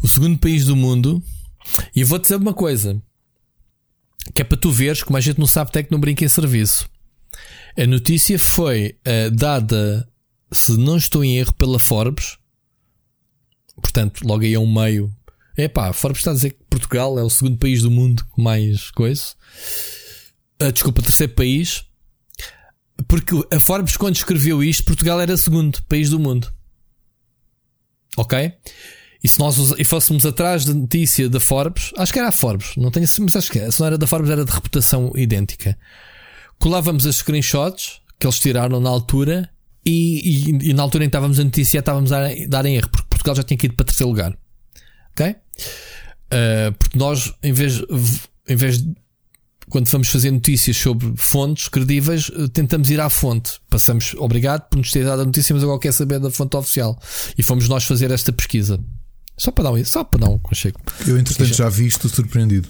O 0.02 0.08
segundo 0.08 0.38
país 0.38 0.66
do 0.66 0.76
mundo. 0.76 1.22
E 1.96 2.04
vou-te 2.04 2.24
dizer 2.24 2.36
uma 2.36 2.54
coisa. 2.54 3.02
Que 4.34 4.42
é 4.42 4.46
para 4.46 4.58
tu 4.58 4.72
veres 4.72 5.04
como 5.04 5.18
a 5.18 5.22
gente 5.22 5.40
não 5.40 5.48
sabe 5.48 5.70
até 5.70 5.84
que 5.84 5.92
não 5.92 6.00
brinca 6.00 6.24
em 6.24 6.30
serviço. 6.30 6.90
A 7.78 7.86
notícia 7.86 8.40
foi 8.40 8.96
eh, 9.04 9.30
dada, 9.30 10.08
se 10.52 10.78
não 10.78 10.98
estou 10.98 11.24
em 11.24 11.38
erro, 11.38 11.54
pela 11.54 11.80
Forbes. 11.80 12.38
Portanto, 13.84 14.26
logo 14.26 14.44
aí 14.44 14.54
é 14.56 14.60
um 14.60 14.72
meio. 14.74 15.14
Epá, 15.56 15.90
a 15.90 15.94
Forbes 15.94 16.22
está 16.22 16.32
a 16.32 16.34
dizer 16.34 16.52
que 16.52 16.64
Portugal 16.70 17.20
é 17.20 17.24
o 17.24 17.30
segundo 17.30 17.58
país 17.58 17.84
do 17.84 17.92
mundo 17.92 18.26
com 18.32 18.42
mais 18.42 18.90
coisa. 18.92 19.24
Ah, 20.60 20.72
desculpa, 20.72 21.02
terceiro 21.04 21.34
país. 21.34 21.84
Porque 23.08 23.36
a 23.54 23.60
Forbes, 23.60 23.98
quando 23.98 24.16
escreveu 24.16 24.64
isto, 24.64 24.84
Portugal 24.86 25.20
era 25.22 25.38
segundo 25.38 25.84
país 25.84 26.10
do 26.10 26.20
mundo. 26.20 26.52
Ok? 28.18 28.52
E 29.24 29.28
se 29.28 29.40
nós 29.40 29.58
e 29.78 29.84
fôssemos 29.86 30.26
atrás 30.26 30.66
da 30.66 30.74
notícia 30.74 31.30
da 31.30 31.40
Forbes, 31.40 31.92
acho 31.98 32.12
que 32.12 32.20
era 32.20 32.28
a 32.30 32.32
Forbes, 32.32 32.76
não 32.76 32.92
tenho 32.92 33.06
mas 33.22 33.36
acho 33.36 33.52
que 33.52 33.60
é. 33.60 33.72
se 33.72 33.80
não 33.80 33.88
era 33.88 33.98
da 33.98 34.06
Forbes, 34.08 34.30
era 34.30 34.44
de 34.44 34.52
reputação 34.52 35.12
idêntica. 35.16 35.78
Colávamos 36.60 37.06
as 37.06 37.18
screenshots 37.18 38.02
que 38.20 38.26
eles 38.28 38.40
tiraram 38.40 38.80
na 38.80 38.90
altura 38.90 39.50
e, 39.86 40.50
e- 40.50 40.70
e 40.70 40.74
na 40.74 40.84
altura 40.84 41.04
em 41.06 41.08
que 41.08 41.10
estávamos 41.10 41.40
a 41.40 41.44
noticiar, 41.44 41.82
estávamos 41.82 42.12
a 42.12 42.28
dar 42.48 42.66
em 42.66 42.76
erro, 42.76 42.90
porque 42.90 43.08
Portugal 43.24 43.36
já 43.36 43.44
tinha 43.44 43.58
ido 43.64 43.74
para 43.76 43.86
terceiro 43.86 44.10
lugar. 44.10 44.38
Ok? 45.14 45.30
Uh, 45.30 46.74
porque 46.78 46.98
nós, 46.98 47.34
em 47.42 47.54
vez, 47.54 47.82
em 48.48 48.56
vez 48.56 48.82
de 48.82 48.94
quando 49.70 49.88
vamos 49.88 50.10
fazer 50.10 50.30
notícias 50.30 50.76
sobre 50.76 51.14
fontes 51.18 51.68
credíveis, 51.70 52.30
eh, 52.36 52.48
tentamos 52.54 52.92
ir 52.92 53.00
à 53.00 53.10
fonte. 53.10 53.54
Passamos, 53.70 54.14
obrigado 54.18 54.68
por 54.70 54.78
nos 54.78 54.92
ter 54.92 55.06
dado 55.06 55.22
a 55.22 55.26
notícia, 55.26 55.56
mas 55.56 55.64
agora 55.64 55.80
quer 55.80 55.94
saber 55.94 56.20
da 56.20 56.30
fonte 56.30 56.56
oficial. 56.58 57.00
E 57.38 57.42
fomos 57.42 57.68
nós 57.68 57.86
fazer 57.86 58.12
esta 58.12 58.32
pesquisa. 58.32 58.80
Só 59.36 59.52
para 59.52 59.64
dar 59.64 59.72
um, 59.72 59.86
só 59.86 60.04
para 60.04 60.20
dar 60.20 60.30
um 60.30 60.38
conchego. 60.38 60.80
Eu, 61.08 61.18
entretanto, 61.18 61.54
já 61.54 61.70
vi 61.70 61.88
isto 61.88 62.08
surpreendido. 62.08 62.70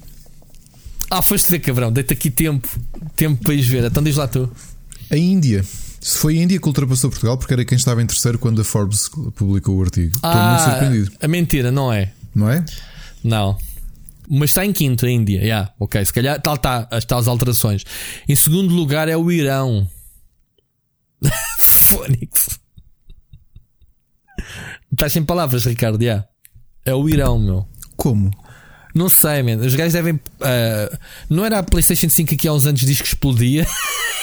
Ah, 1.10 1.22
foste 1.22 1.48
dizer, 1.48 1.60
cabrão, 1.60 1.92
deita 1.92 2.14
aqui 2.14 2.30
tempo, 2.30 2.70
tempo 3.18 3.44
para 3.44 3.54
ir 3.54 3.64
ver. 3.64 3.84
Então 3.84 4.02
diz 4.02 4.16
lá 4.16 4.28
tu. 4.28 4.50
A 5.10 5.18
Índia. 5.18 5.66
Se 6.04 6.18
foi 6.18 6.38
a 6.38 6.42
Índia 6.44 6.60
que 6.60 6.68
ultrapassou 6.68 7.10
Portugal, 7.10 7.38
porque 7.38 7.54
era 7.54 7.64
quem 7.64 7.78
estava 7.78 8.04
em 8.04 8.06
terceiro 8.06 8.38
quando 8.38 8.60
a 8.60 8.64
Forbes 8.66 9.10
publicou 9.36 9.78
o 9.78 9.82
artigo. 9.84 10.20
Ah, 10.22 10.28
Estou 10.28 10.44
muito 10.50 10.64
surpreendido. 10.64 11.18
A 11.22 11.28
mentira, 11.30 11.72
não 11.72 11.94
é? 11.94 12.12
Não 12.36 12.50
é? 12.50 12.66
Não. 13.24 13.58
Mas 14.30 14.50
está 14.50 14.66
em 14.66 14.74
quinto 14.74 15.06
a 15.06 15.10
Índia. 15.10 15.40
Yeah, 15.40 15.74
ok, 15.80 16.06
se 16.06 16.12
calhar 16.12 16.42
tal 16.42 16.56
está 16.56 16.88
as 16.92 17.06
tais 17.06 17.26
alterações. 17.28 17.86
Em 18.28 18.36
segundo 18.36 18.74
lugar 18.74 19.08
é 19.08 19.16
o 19.16 19.32
Irão. 19.32 19.88
Fónix. 21.58 22.60
Estás 24.92 25.14
sem 25.14 25.24
palavras, 25.24 25.66
Ricardo. 25.66 26.02
Yeah. 26.02 26.28
É 26.86 26.94
o 26.94 27.08
Irão, 27.08 27.40
meu. 27.40 27.66
Como? 27.96 28.30
Não 28.94 29.10
sei, 29.10 29.42
man. 29.42 29.56
Os 29.56 29.74
gajos 29.74 29.94
devem. 29.94 30.16
Uh, 30.16 30.98
não 31.30 31.46
era 31.46 31.60
a 31.60 31.64
PlayStation 31.64 32.10
5 32.10 32.34
aqui 32.34 32.48
há 32.48 32.54
uns 32.54 32.66
anos 32.66 32.82
diz 32.82 33.02
que 33.02 33.08
explodia. 33.08 33.66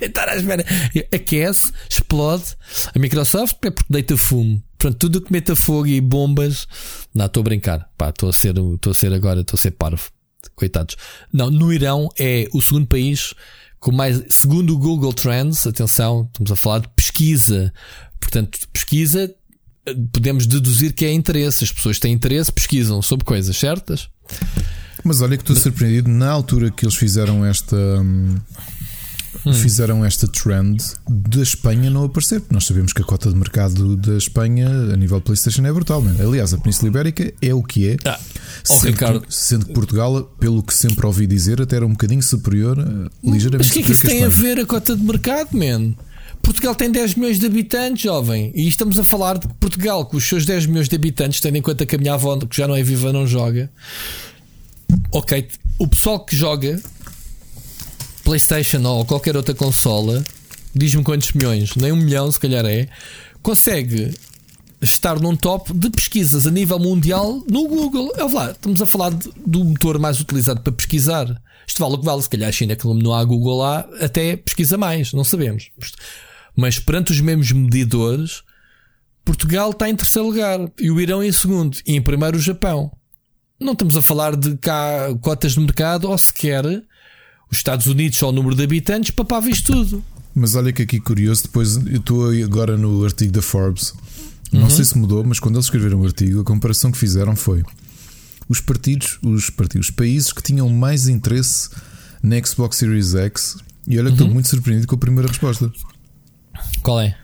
Estar 0.00 0.28
à 0.28 0.36
espera. 0.36 0.64
Aquece, 1.12 1.72
explode. 1.88 2.56
A 2.94 2.98
Microsoft 2.98 3.56
é 3.62 3.70
porque 3.70 3.92
deita 3.92 4.16
fumo. 4.16 4.62
Pronto, 4.78 4.96
tudo 4.96 5.20
que 5.20 5.32
meta 5.32 5.54
fogo 5.54 5.86
e 5.86 6.00
bombas. 6.00 6.66
Não, 7.14 7.26
estou 7.26 7.42
a 7.42 7.44
brincar. 7.44 7.90
Estou 8.08 8.28
a 8.28 8.32
ser, 8.32 8.54
estou 8.56 8.90
a 8.90 8.94
ser 8.94 9.12
agora, 9.12 9.40
estou 9.40 9.56
a 9.56 9.60
ser 9.60 9.72
parvo. 9.72 10.10
Coitados. 10.54 10.96
Não, 11.32 11.50
no 11.50 11.72
Irão 11.72 12.08
é 12.18 12.48
o 12.52 12.60
segundo 12.60 12.86
país 12.86 13.34
com 13.80 13.92
mais, 13.92 14.22
segundo 14.28 14.74
o 14.74 14.78
Google 14.78 15.12
Trends, 15.12 15.66
atenção, 15.66 16.28
estamos 16.30 16.52
a 16.52 16.56
falar 16.56 16.80
de 16.80 16.88
pesquisa. 16.88 17.72
Portanto, 18.20 18.58
pesquisa, 18.70 19.34
podemos 20.12 20.46
deduzir 20.46 20.92
que 20.92 21.06
é 21.06 21.12
interesse. 21.12 21.64
As 21.64 21.72
pessoas 21.72 21.98
têm 21.98 22.12
interesse, 22.12 22.52
pesquisam 22.52 23.00
sobre 23.00 23.24
coisas 23.24 23.56
certas. 23.56 24.08
Mas 25.02 25.22
olha 25.22 25.36
que 25.36 25.42
estou 25.42 25.56
surpreendido 25.56 26.10
na 26.10 26.30
altura 26.30 26.70
que 26.70 26.84
eles 26.84 26.94
fizeram 26.94 27.44
esta. 27.44 27.76
Hum. 29.46 29.52
Fizeram 29.52 30.04
esta 30.04 30.26
trend 30.26 30.82
da 31.08 31.42
Espanha 31.42 31.88
não 31.88 32.04
aparecer, 32.04 32.40
porque 32.40 32.52
nós 32.54 32.66
sabemos 32.66 32.92
que 32.92 33.00
a 33.00 33.04
cota 33.04 33.30
de 33.30 33.36
mercado 33.36 33.96
da 33.96 34.16
Espanha 34.16 34.68
a 34.68 34.96
nível 34.96 35.20
PlayStation 35.20 35.64
é 35.64 35.72
brutal. 35.72 36.02
Né? 36.02 36.16
Aliás, 36.20 36.52
a 36.52 36.58
Península 36.58 36.88
Ibérica 36.88 37.32
é 37.40 37.54
o 37.54 37.62
que 37.62 37.88
é, 37.88 37.96
ah, 38.04 38.18
sendo, 38.64 38.86
Ricardo. 38.86 39.20
que, 39.20 39.34
sendo 39.34 39.66
que 39.66 39.72
Portugal, 39.72 40.24
pelo 40.38 40.62
que 40.62 40.74
sempre 40.74 41.06
ouvi 41.06 41.26
dizer, 41.26 41.60
até 41.62 41.76
era 41.76 41.86
um 41.86 41.90
bocadinho 41.90 42.22
superior, 42.22 42.76
ligeiramente 43.22 43.68
Mas 43.68 43.70
o 43.70 43.72
que 43.72 43.78
é 43.78 43.82
que 43.82 43.92
isso 43.92 44.06
tem 44.06 44.24
a 44.24 44.28
Espanha. 44.28 44.54
ver 44.54 44.62
a 44.62 44.66
cota 44.66 44.96
de 44.96 45.02
mercado, 45.02 45.56
man? 45.56 45.94
Portugal 46.42 46.74
tem 46.74 46.90
10 46.90 47.14
milhões 47.14 47.38
de 47.38 47.46
habitantes, 47.46 48.02
jovem. 48.02 48.50
E 48.54 48.66
estamos 48.66 48.98
a 48.98 49.04
falar 49.04 49.38
de 49.38 49.46
Portugal 49.60 50.06
com 50.06 50.16
os 50.16 50.24
seus 50.24 50.44
10 50.44 50.66
milhões 50.66 50.88
de 50.88 50.96
habitantes, 50.96 51.40
tendo 51.40 51.56
em 51.56 51.62
conta 51.62 51.86
que 51.86 51.94
a 51.94 51.98
minha 51.98 52.14
avó, 52.14 52.36
que 52.38 52.56
já 52.56 52.66
não 52.66 52.74
é 52.74 52.82
viva, 52.82 53.12
não 53.12 53.26
joga. 53.26 53.70
Ok, 55.12 55.46
o 55.78 55.86
pessoal 55.86 56.24
que 56.24 56.34
joga 56.36 56.80
PlayStation 58.22 58.82
ou 58.84 59.04
qualquer 59.04 59.36
outra 59.36 59.54
consola, 59.54 60.24
diz-me 60.74 61.02
quantos 61.02 61.32
milhões, 61.32 61.74
nem 61.76 61.92
um 61.92 61.96
milhão, 61.96 62.30
se 62.30 62.38
calhar 62.38 62.64
é, 62.66 62.88
consegue 63.42 64.14
estar 64.80 65.20
num 65.20 65.36
top 65.36 65.72
de 65.72 65.90
pesquisas 65.90 66.46
a 66.46 66.50
nível 66.50 66.78
mundial 66.78 67.42
no 67.48 67.68
Google. 67.68 68.12
É 68.16 68.24
lá, 68.24 68.50
estamos 68.50 68.80
a 68.80 68.86
falar 68.86 69.10
de, 69.10 69.30
do 69.46 69.64
motor 69.64 69.98
mais 69.98 70.20
utilizado 70.20 70.60
para 70.60 70.72
pesquisar. 70.72 71.26
Isto 71.66 71.80
vale 71.80 71.94
o 71.94 71.98
que 71.98 72.04
vale, 72.04 72.22
se 72.22 72.28
calhar 72.28 72.48
a 72.48 72.52
China, 72.52 72.74
que 72.74 72.86
não 72.86 73.14
há 73.14 73.22
Google 73.24 73.58
lá, 73.58 73.86
até 74.00 74.36
pesquisa 74.36 74.76
mais, 74.76 75.12
não 75.12 75.22
sabemos. 75.22 75.70
Mas 76.56 76.78
perante 76.78 77.12
os 77.12 77.20
mesmos 77.20 77.52
medidores, 77.52 78.42
Portugal 79.24 79.70
está 79.70 79.88
em 79.88 79.94
terceiro 79.94 80.28
lugar 80.28 80.58
e 80.78 80.90
o 80.90 81.00
Irão 81.00 81.22
em 81.22 81.30
segundo 81.30 81.78
e 81.86 81.94
em 81.94 82.02
primeiro 82.02 82.38
o 82.38 82.40
Japão. 82.40 82.90
Não 83.60 83.74
estamos 83.74 83.96
a 83.96 84.02
falar 84.02 84.34
de 84.34 84.56
cá 84.56 85.14
cotas 85.20 85.52
de 85.52 85.60
mercado 85.60 86.08
ou 86.08 86.16
sequer 86.16 86.64
os 87.50 87.56
Estados 87.58 87.86
Unidos 87.86 88.22
ou 88.22 88.28
o 88.30 88.32
número 88.32 88.54
de 88.54 88.62
habitantes 88.62 89.10
papava 89.10 89.48
isto 89.50 89.72
tudo. 89.72 90.04
Mas 90.34 90.54
olha 90.54 90.72
que 90.72 90.82
aqui 90.82 91.00
curioso, 91.00 91.42
depois 91.44 91.76
eu 91.76 91.96
estou 91.96 92.30
agora 92.44 92.76
no 92.76 93.04
artigo 93.04 93.32
da 93.32 93.42
Forbes. 93.42 93.92
Não 94.52 94.62
Uhum. 94.62 94.70
sei 94.70 94.84
se 94.84 94.96
mudou, 94.98 95.24
mas 95.24 95.38
quando 95.40 95.56
eles 95.56 95.66
escreveram 95.66 96.00
o 96.00 96.04
artigo, 96.06 96.40
a 96.40 96.44
comparação 96.44 96.90
que 96.92 96.98
fizeram 96.98 97.34
foi 97.36 97.62
os 98.48 98.60
partidos, 98.60 99.18
os 99.22 99.48
partidos, 99.50 99.88
os 99.88 99.94
países 99.94 100.32
que 100.32 100.42
tinham 100.42 100.68
mais 100.68 101.06
interesse 101.08 101.68
na 102.22 102.40
Xbox 102.44 102.76
Series 102.76 103.14
X. 103.14 103.56
E 103.86 103.98
olha 103.98 104.08
que 104.08 104.14
estou 104.14 104.26
Uhum. 104.28 104.34
muito 104.34 104.48
surpreendido 104.48 104.86
com 104.86 104.94
a 104.94 104.98
primeira 104.98 105.28
resposta. 105.28 105.70
Qual 106.82 107.00
é? 107.00 107.16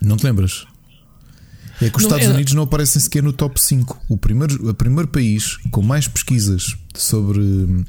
Não 0.00 0.16
te 0.16 0.24
lembras? 0.24 0.66
É 1.80 1.88
que 1.88 1.96
os 1.96 2.02
Não, 2.02 2.08
Estados 2.08 2.24
era- 2.26 2.34
Unidos 2.34 2.52
não 2.52 2.64
aparecem 2.64 3.00
sequer 3.00 3.22
no 3.22 3.32
top 3.32 3.60
5. 3.60 3.98
O 4.08 4.16
primeiro, 4.18 4.68
o 4.68 4.74
primeiro 4.74 5.08
país 5.08 5.56
com 5.70 5.80
mais 5.82 6.06
pesquisas 6.08 6.76
sobre 6.94 7.38
hum, 7.40 7.84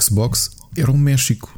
Xbox 0.00 0.50
era 0.76 0.90
o 0.90 0.96
México. 0.96 1.54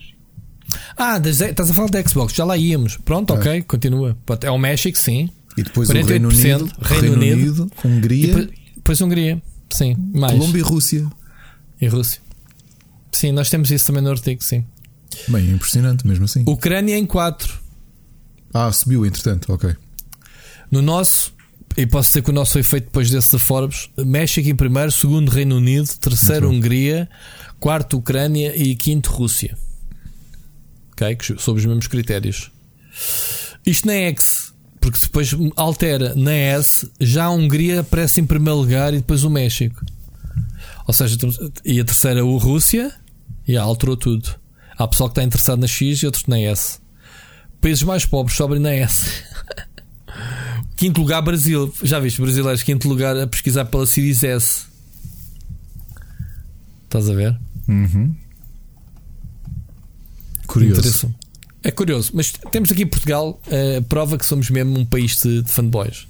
Ah, 0.97 1.21
estás 1.25 1.71
a 1.71 1.75
falar 1.75 1.89
da 1.89 2.03
Xbox, 2.03 2.35
já 2.35 2.45
lá 2.45 2.57
íamos. 2.57 2.97
Pronto, 2.99 3.33
ok, 3.33 3.62
continua. 3.62 4.16
É 4.43 4.51
o 4.51 4.59
México, 4.59 4.99
sim. 4.99 5.31
E 5.57 5.62
depois 5.62 5.89
o 5.89 5.93
Reino 5.93 6.29
48%, 6.29 6.61
Unido, 6.61 6.73
Reino 6.81 7.12
Unido. 7.14 7.71
E 7.85 7.87
Hungria, 7.87 8.27
depois, 8.27 8.59
depois 8.77 9.01
Hungria, 9.01 9.43
sim. 9.71 9.97
Mais. 10.14 10.33
Colômbia 10.33 10.61
e 10.61 10.62
Rússia. 10.62 11.07
E 11.81 11.87
Rússia. 11.87 12.21
Sim, 13.12 13.33
nós 13.33 13.51
temos 13.51 13.71
isso 13.71 13.87
também 13.87 14.03
no 14.03 14.11
artigo, 14.11 14.43
sim. 14.43 14.64
Bem, 15.29 15.49
é 15.49 15.53
impressionante 15.53 16.07
mesmo 16.07 16.25
assim. 16.25 16.45
Ucrânia 16.47 16.97
em 16.97 17.07
4. 17.07 17.61
Ah, 18.53 18.71
subiu 18.73 19.05
entretanto, 19.05 19.53
ok. 19.53 19.75
No 20.71 20.83
nosso, 20.83 21.33
e 21.77 21.87
posso 21.87 22.11
dizer 22.11 22.23
que 22.23 22.31
o 22.31 22.33
nosso 22.33 22.53
foi 22.53 22.62
feito 22.62 22.85
depois 22.85 23.11
desse 23.11 23.33
da 23.33 23.39
Forbes: 23.39 23.89
México 23.97 24.49
em 24.49 24.55
primeiro, 24.55 24.93
segundo 24.93 25.29
Reino 25.31 25.57
Unido, 25.57 25.89
terceiro 26.01 26.49
Muito 26.53 26.62
bom. 26.62 26.69
Quarto 27.61 27.98
Ucrânia 27.98 28.56
e 28.56 28.74
quinto 28.74 29.11
Rússia. 29.11 29.56
Ok? 30.92 31.18
Sob 31.38 31.59
os 31.59 31.66
mesmos 31.66 31.86
critérios. 31.86 32.50
Isto 33.66 33.86
na 33.86 33.94
X, 33.94 34.54
porque 34.80 34.98
depois 34.98 35.34
altera 35.56 36.14
na 36.14 36.32
S, 36.32 36.90
já 37.00 37.24
a 37.24 37.30
Hungria 37.30 37.80
aparece 37.80 38.20
em 38.20 38.26
primeiro 38.26 38.59
lugar 38.59 38.94
e 38.94 38.98
depois 38.98 39.24
o 39.24 39.30
México. 39.30 39.84
Ou 40.86 40.94
seja, 40.94 41.16
e 41.64 41.80
a 41.80 41.84
terceira 41.84 42.24
o 42.24 42.36
Rússia, 42.38 42.92
e 43.46 43.56
alterou 43.56 43.96
tudo. 43.96 44.34
Há 44.76 44.86
pessoal 44.86 45.09
que 45.09 45.12
está 45.12 45.22
interessado 45.22 45.61
na 45.61 45.66
X 45.66 46.02
e 46.02 46.06
outros 46.06 46.26
na 46.26 46.38
S. 46.40 46.78
Países 47.61 47.82
mais 47.82 48.06
pobres 48.06 48.36
sobem 48.36 48.59
na 48.59 48.72
S. 48.72 49.24
Quinto 50.76 51.00
lugar, 51.00 51.20
Brasil. 51.22 51.72
Já 51.82 51.98
viste, 51.98 52.20
brasileiros, 52.20 52.62
quinto 52.62 52.88
lugar 52.88 53.16
a 53.16 53.26
pesquisar 53.26 53.64
pela 53.64 53.84
Series 53.84 54.22
S. 54.22 54.66
Estás 56.84 57.11
a 57.11 57.14
ver? 57.14 57.36
Uhum. 57.69 58.14
Curioso. 60.47 61.14
É 61.62 61.71
curioso, 61.71 62.12
mas 62.14 62.33
temos 62.53 62.71
aqui 62.71 62.83
em 62.85 62.87
Portugal 62.87 63.41
a 63.79 63.83
prova 63.83 64.16
que 64.16 64.25
somos 64.25 64.49
mesmo 64.49 64.79
um 64.79 64.85
país 64.85 65.16
de, 65.21 65.43
de 65.43 65.51
fanboys. 65.53 66.07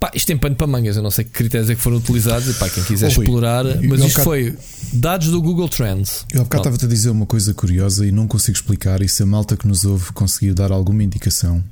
Pá, 0.00 0.10
isto 0.14 0.26
tem 0.26 0.36
pano 0.36 0.56
para 0.56 0.66
mangas, 0.66 0.96
eu 0.96 1.02
não 1.02 1.10
sei 1.10 1.24
que 1.24 1.30
critérios 1.30 1.70
é 1.70 1.74
que 1.74 1.80
foram 1.80 1.98
utilizados 1.98 2.48
e 2.48 2.54
pá, 2.54 2.68
quem 2.68 2.82
quiser 2.82 3.06
Oh, 3.06 3.08
explorar, 3.10 3.64
eu- 3.64 3.88
mas 3.88 4.00
eu 4.00 4.06
isto 4.06 4.16
cá- 4.16 4.24
foi 4.24 4.56
dados 4.92 5.28
do 5.28 5.40
Google 5.40 5.68
Trends. 5.68 6.26
Eu 6.32 6.40
há 6.40 6.44
bocado 6.44 6.62
estava-te 6.62 6.84
a 6.84 6.88
dizer 6.88 7.10
uma 7.10 7.26
coisa 7.26 7.54
curiosa 7.54 8.06
e 8.06 8.10
não 8.10 8.26
consigo 8.26 8.56
explicar. 8.56 9.00
E 9.02 9.08
se 9.08 9.22
a 9.22 9.26
malta 9.26 9.56
que 9.56 9.66
nos 9.68 9.84
ouve 9.84 10.12
conseguir 10.12 10.52
dar 10.54 10.72
alguma 10.72 11.02
indicação? 11.02 11.62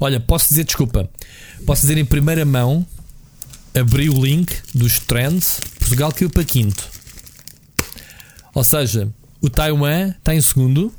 Olha, 0.00 0.20
posso 0.20 0.48
dizer, 0.50 0.64
desculpa, 0.64 1.10
posso 1.66 1.82
dizer 1.82 1.98
em 1.98 2.04
primeira 2.04 2.44
mão, 2.44 2.86
abri 3.74 4.08
o 4.08 4.24
link 4.24 4.54
dos 4.74 4.98
trends, 5.00 5.58
Portugal 5.78 6.12
caiu 6.12 6.30
para 6.30 6.44
quinto. 6.44 6.88
Ou 8.54 8.64
seja, 8.64 9.12
o 9.40 9.50
Taiwan 9.50 10.10
está 10.10 10.34
em 10.34 10.40
segundo, 10.40 10.92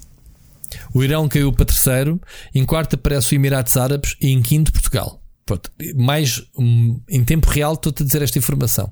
o 0.93 1.03
Irão 1.03 1.27
caiu 1.27 1.51
para 1.53 1.65
terceiro, 1.65 2.21
em 2.53 2.65
quarto 2.65 2.95
aparece 2.95 3.33
o 3.33 3.35
Emirados 3.35 3.77
Árabes 3.77 4.15
e 4.21 4.29
em 4.29 4.41
quinto 4.41 4.71
Portugal. 4.71 5.21
Pronto, 5.45 5.71
mais 5.95 6.43
hum, 6.57 6.99
em 7.09 7.23
tempo 7.23 7.49
real 7.49 7.73
estou-te 7.73 8.03
a 8.03 8.05
dizer 8.05 8.21
esta 8.21 8.37
informação. 8.37 8.91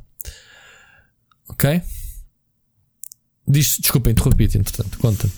Ok? 1.49 1.81
Diz, 3.47 3.77
desculpa, 3.79 4.09
interrompi-te, 4.09 4.57
entretanto, 4.57 4.97
conta. 4.99 5.29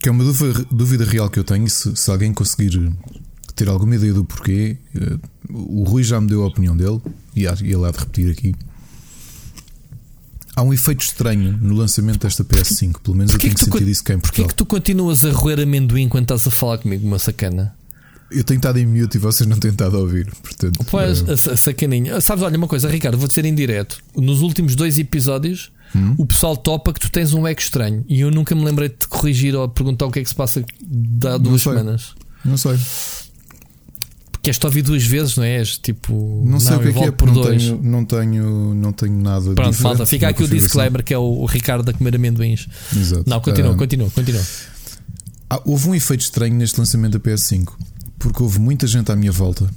Que 0.00 0.08
é 0.08 0.12
uma 0.12 0.24
dúvida, 0.24 0.66
dúvida 0.70 1.04
real 1.04 1.30
que 1.30 1.38
eu 1.38 1.44
tenho. 1.44 1.68
Se, 1.68 1.94
se 1.96 2.10
alguém 2.10 2.32
conseguir 2.32 2.92
ter 3.54 3.68
alguma 3.68 3.94
ideia 3.94 4.12
do 4.12 4.24
porquê, 4.24 4.76
eh, 4.94 5.18
o 5.48 5.84
Rui 5.84 6.02
já 6.02 6.20
me 6.20 6.26
deu 6.26 6.42
a 6.42 6.46
opinião 6.46 6.76
dele 6.76 7.00
e 7.36 7.46
ele 7.46 7.86
há 7.86 7.90
de 7.90 7.98
repetir 7.98 8.30
aqui. 8.30 8.54
Há 10.56 10.62
um 10.62 10.72
efeito 10.72 11.02
estranho 11.02 11.58
no 11.60 11.74
lançamento 11.74 12.20
desta 12.20 12.44
PS5, 12.44 13.00
pelo 13.02 13.16
menos 13.16 13.32
Porquê 13.32 13.46
eu 13.46 13.54
tenho 13.54 13.58
que 13.58 13.64
sentido 13.64 13.90
isso 13.90 14.04
cá 14.04 14.14
em 14.14 14.18
Porquê 14.18 14.42
Portugal. 14.42 14.48
que 14.48 14.54
tu 14.54 14.66
continuas 14.66 15.24
a 15.24 15.32
roer 15.32 15.60
amendoim 15.60 16.08
quando 16.08 16.24
estás 16.24 16.46
a 16.46 16.50
falar 16.50 16.78
comigo, 16.78 17.06
uma 17.06 17.18
sacana? 17.18 17.74
Eu 18.30 18.42
tenho 18.42 18.58
estado 18.58 18.78
em 18.78 18.86
mute 18.86 19.16
e 19.16 19.18
vocês 19.18 19.48
não 19.48 19.58
têm 19.58 19.70
estado 19.70 19.96
a 19.96 20.00
ouvir. 20.00 20.26
Portanto, 20.42 20.84
pois, 20.90 21.28
é... 21.28 21.56
sacaninho. 21.56 22.20
Sabes, 22.20 22.42
olha 22.42 22.56
uma 22.56 22.66
coisa, 22.66 22.88
Ricardo, 22.88 23.18
vou 23.18 23.28
dizer 23.28 23.44
em 23.44 23.54
direto. 23.54 23.98
Nos 24.16 24.40
últimos 24.40 24.74
dois 24.74 24.98
episódios, 24.98 25.70
hum? 25.94 26.14
o 26.18 26.26
pessoal 26.26 26.56
topa 26.56 26.92
que 26.92 27.00
tu 27.00 27.10
tens 27.10 27.32
um 27.32 27.46
eco 27.46 27.60
estranho. 27.60 28.04
E 28.08 28.20
eu 28.20 28.30
nunca 28.30 28.54
me 28.54 28.64
lembrei 28.64 28.88
de 28.88 28.96
te 28.96 29.08
corrigir 29.08 29.54
ou 29.54 29.68
perguntar 29.68 30.06
o 30.06 30.10
que 30.10 30.20
é 30.20 30.22
que 30.22 30.28
se 30.28 30.34
passa 30.34 30.64
há 31.26 31.36
duas 31.36 31.62
semanas. 31.62 32.14
Não 32.44 32.56
sei. 32.56 32.78
Porque 34.44 34.50
este 34.50 34.66
ouvir 34.66 34.82
duas 34.82 35.02
vezes, 35.06 35.36
não 35.36 35.44
é? 35.44 35.56
És 35.56 35.78
tipo. 35.78 36.42
Não 36.44 36.60
sei 36.60 36.72
não, 36.72 36.78
o 36.78 36.82
que 36.82 36.88
é 36.88 36.92
que 36.92 37.04
é, 37.04 37.10
por 37.10 37.28
não 37.28 37.34
dois. 37.34 37.62
Tenho, 37.62 37.82
não, 37.82 38.04
tenho, 38.04 38.74
não 38.74 38.92
tenho 38.92 39.18
nada 39.18 39.54
Pronto, 39.54 39.82
malta, 39.82 40.04
fica 40.04 40.28
aqui 40.28 40.42
o 40.42 40.48
disclaimer 40.48 41.02
que 41.02 41.14
é 41.14 41.18
o, 41.18 41.46
Ricardo 41.46 41.82
da 41.82 41.94
comer 41.94 42.14
amendoins. 42.14 42.68
Exato. 42.94 43.24
Não, 43.26 43.40
continua, 43.40 43.72
uh, 43.72 43.76
continua, 43.76 44.10
continua. 44.10 44.42
Ah, 45.48 45.62
houve 45.64 45.88
um 45.88 45.94
efeito 45.94 46.20
estranho 46.20 46.54
neste 46.54 46.78
lançamento 46.78 47.18
da 47.18 47.20
PS5 47.20 47.72
porque 48.18 48.42
houve 48.42 48.58
muita 48.58 48.86
gente 48.86 49.10
à 49.10 49.16
minha 49.16 49.32
volta, 49.32 49.68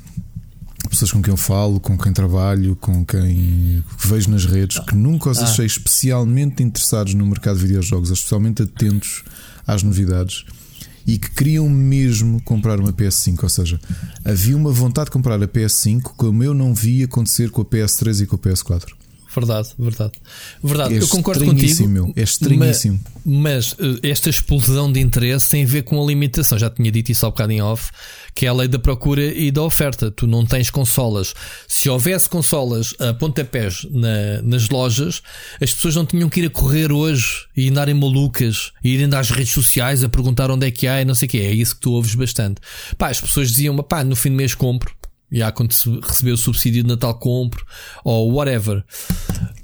pessoas 0.89 1.13
com 1.13 1.21
quem 1.21 1.31
eu 1.31 1.37
falo, 1.37 1.79
com 1.79 1.97
quem 1.97 2.11
trabalho, 2.11 2.75
com 2.75 3.05
quem 3.05 3.81
vejo 4.05 4.29
nas 4.29 4.43
redes, 4.45 4.79
que 4.79 4.95
nunca 4.95 5.29
os 5.29 5.39
ah. 5.39 5.43
achei 5.43 5.65
especialmente 5.65 6.61
interessados 6.61 7.13
no 7.13 7.25
mercado 7.25 7.57
de 7.57 7.67
videojogos, 7.67 8.09
especialmente 8.09 8.63
atentos 8.63 9.23
às 9.65 9.81
novidades 9.81 10.45
e 11.07 11.17
que 11.17 11.31
queriam 11.31 11.69
mesmo 11.69 12.41
comprar 12.41 12.79
uma 12.79 12.91
PS5. 12.91 13.41
Ou 13.41 13.49
seja, 13.49 13.79
havia 14.25 14.57
uma 14.57 14.71
vontade 14.71 15.05
de 15.05 15.11
comprar 15.11 15.41
a 15.41 15.47
PS5 15.47 16.01
como 16.17 16.43
eu 16.43 16.53
não 16.53 16.73
vi 16.73 17.03
acontecer 17.03 17.49
com 17.49 17.61
a 17.61 17.65
PS3 17.65 18.23
e 18.23 18.27
com 18.27 18.35
a 18.35 18.39
PS4. 18.39 18.89
Verdade, 19.33 19.69
verdade. 19.77 20.13
Verdade, 20.63 20.95
é 20.95 21.01
eu 21.01 21.07
concordo 21.07 21.45
contigo. 21.45 21.87
Meu, 21.87 22.11
é 22.15 22.23
estranhíssimo. 22.23 22.99
Mas, 23.23 23.75
mas, 23.77 23.99
eh, 24.03 24.09
esta 24.09 24.29
explosão 24.29 24.91
de 24.91 24.99
interesse 24.99 25.49
tem 25.49 25.63
a 25.63 25.67
ver 25.67 25.83
com 25.83 26.01
a 26.01 26.05
limitação. 26.05 26.57
Já 26.57 26.69
tinha 26.71 26.91
dito 26.91 27.11
isso 27.11 27.23
há 27.25 27.29
um 27.29 27.31
bocado 27.31 27.51
em 27.51 27.61
off, 27.61 27.91
que 28.37 28.45
é 28.45 28.49
a 28.49 28.53
lei 28.53 28.67
da 28.67 28.77
procura 28.77 29.23
e 29.23 29.49
da 29.49 29.63
oferta. 29.63 30.11
Tu 30.11 30.27
não 30.27 30.45
tens 30.45 30.69
consolas. 30.69 31.33
Se 31.67 31.89
houvesse 31.89 32.29
consolas 32.29 32.93
a 32.99 33.11
pontapés 33.11 33.83
na, 33.89 34.43
nas 34.43 34.69
lojas, 34.69 35.23
as 35.59 35.73
pessoas 35.73 35.95
não 35.95 36.05
tinham 36.05 36.29
que 36.29 36.41
ir 36.41 36.45
a 36.45 36.49
correr 36.51 36.91
hoje 36.91 37.47
e 37.57 37.67
andarem 37.67 37.95
malucas 37.95 38.73
e 38.83 38.89
irem 38.89 39.09
às 39.15 39.31
redes 39.31 39.51
sociais 39.51 40.03
a 40.03 40.09
perguntar 40.09 40.51
onde 40.51 40.67
é 40.67 40.71
que 40.71 40.85
há 40.85 41.01
e 41.01 41.05
não 41.05 41.15
sei 41.15 41.25
o 41.25 41.29
que. 41.29 41.39
É 41.39 41.51
isso 41.51 41.73
que 41.73 41.81
tu 41.81 41.93
ouves 41.93 42.13
bastante. 42.13 42.61
Pá, 42.95 43.09
as 43.09 43.19
pessoas 43.19 43.49
diziam, 43.49 43.75
pá, 43.77 44.03
no 44.03 44.15
fim 44.15 44.29
do 44.29 44.35
mês 44.35 44.53
compro. 44.53 44.95
E 45.31 45.41
há 45.41 45.51
quando 45.51 45.71
recebeu 46.03 46.35
o 46.35 46.37
subsídio 46.37 46.83
de 46.83 46.89
Natal 46.89 47.15
compro 47.15 47.65
ou 48.03 48.31
whatever. 48.33 48.85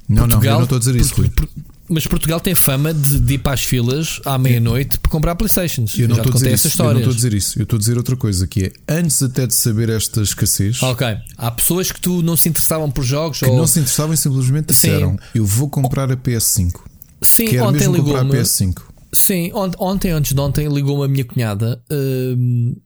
Não, 0.10 0.28
Portugal, 0.28 0.42
não, 0.42 0.46
eu 0.46 0.56
não 0.56 0.64
estou 0.64 0.76
a 0.78 0.80
dizer 0.80 0.96
isso, 0.96 1.14
por, 1.14 1.48
mas 1.90 2.08
Portugal 2.08 2.40
tem 2.40 2.56
fama 2.56 2.94
de, 2.94 3.20
de 3.20 3.34
ir 3.34 3.38
para 3.40 3.54
as 3.54 3.64
filas 3.64 4.22
à 4.26 4.38
meia-noite 4.38 4.98
para 5.00 5.12
comprar 5.12 5.36
Playstations. 5.36 5.98
Eu 5.98 6.08
não 6.08 6.16
estou 6.16 6.32
a 6.32 6.34
dizer 6.34 6.54
isso. 6.54 6.82
Eu 6.82 6.86
não 6.86 6.98
estou 6.98 7.12
a 7.12 7.16
dizer 7.16 7.34
isso. 7.34 7.60
Eu 7.60 7.64
estou 7.64 7.78
a 7.78 7.80
dizer 7.80 7.98
outra 7.98 8.16
coisa 8.16 8.48
que 8.48 8.66
é 8.66 8.72
antes 9.00 9.22
até 9.22 9.46
de 9.46 9.54
saber 9.54 9.90
esta 9.90 10.22
escassez. 10.22 10.82
Ok. 10.82 11.06
Há 11.38 11.52
pessoas 11.52 11.92
que 11.92 12.00
tu 12.00 12.22
não 12.22 12.38
se 12.38 12.48
interessavam 12.48 12.90
por 12.90 13.04
jogos 13.04 13.40
que 13.40 13.46
ou... 13.46 13.58
não 13.58 13.68
se 13.68 13.80
interessavam 13.80 14.14
e 14.14 14.18
simplesmente 14.18 14.68
disseram: 14.68 15.12
Sim. 15.12 15.18
Eu 15.36 15.46
vou 15.46 15.70
comprar 15.70 16.10
a 16.10 16.16
PS5. 16.16 16.80
Sim, 17.22 17.48
Quero 17.48 17.66
ontem 17.66 17.92
ligou-me. 17.92 18.20
a 18.20 18.42
PS5. 18.42 18.82
Sim, 19.12 19.52
ontem, 19.54 20.12
antes 20.12 20.34
de 20.34 20.40
ontem, 20.40 20.68
ligou-me 20.68 21.06
a 21.06 21.08
minha 21.08 21.24
cunhada 21.24 21.84
uh, 21.92 22.82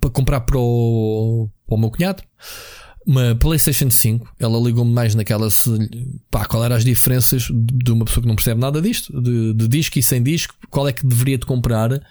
para 0.00 0.10
comprar 0.10 0.40
para 0.40 0.58
o, 0.58 1.50
para 1.66 1.74
o 1.74 1.78
meu 1.78 1.90
cunhado 1.90 2.22
uma 3.08 3.34
PlayStation 3.34 3.90
5. 3.90 4.34
Ela 4.38 4.58
ligou-me 4.58 4.92
mais 4.92 5.14
naquela 5.14 5.50
se, 5.50 5.70
pá, 6.30 6.44
qual 6.44 6.62
eram 6.62 6.76
as 6.76 6.84
diferenças 6.84 7.48
de 7.50 7.90
uma 7.90 8.04
pessoa 8.04 8.22
que 8.22 8.28
não 8.28 8.36
percebe 8.36 8.60
nada 8.60 8.82
disto, 8.82 9.18
de, 9.22 9.54
de 9.54 9.66
disco 9.66 9.98
e 9.98 10.02
sem 10.02 10.22
disco, 10.22 10.54
qual 10.68 10.86
é 10.86 10.92
que 10.92 11.06
deveria 11.06 11.38
de 11.38 11.46
comprar, 11.46 12.02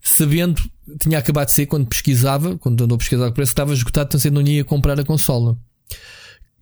sabendo, 0.00 0.62
tinha 1.00 1.18
acabado 1.18 1.48
de 1.48 1.52
ser 1.52 1.66
quando 1.66 1.86
pesquisava, 1.86 2.56
quando 2.58 2.84
andou 2.84 2.94
a 2.94 2.98
pesquisar 2.98 3.26
o 3.26 3.32
preço, 3.32 3.50
estava 3.50 3.72
esgotado, 3.72 4.16
então 4.16 4.30
não 4.30 4.42
ia 4.42 4.62
comprar 4.62 4.98
a 5.00 5.04
consola. 5.04 5.58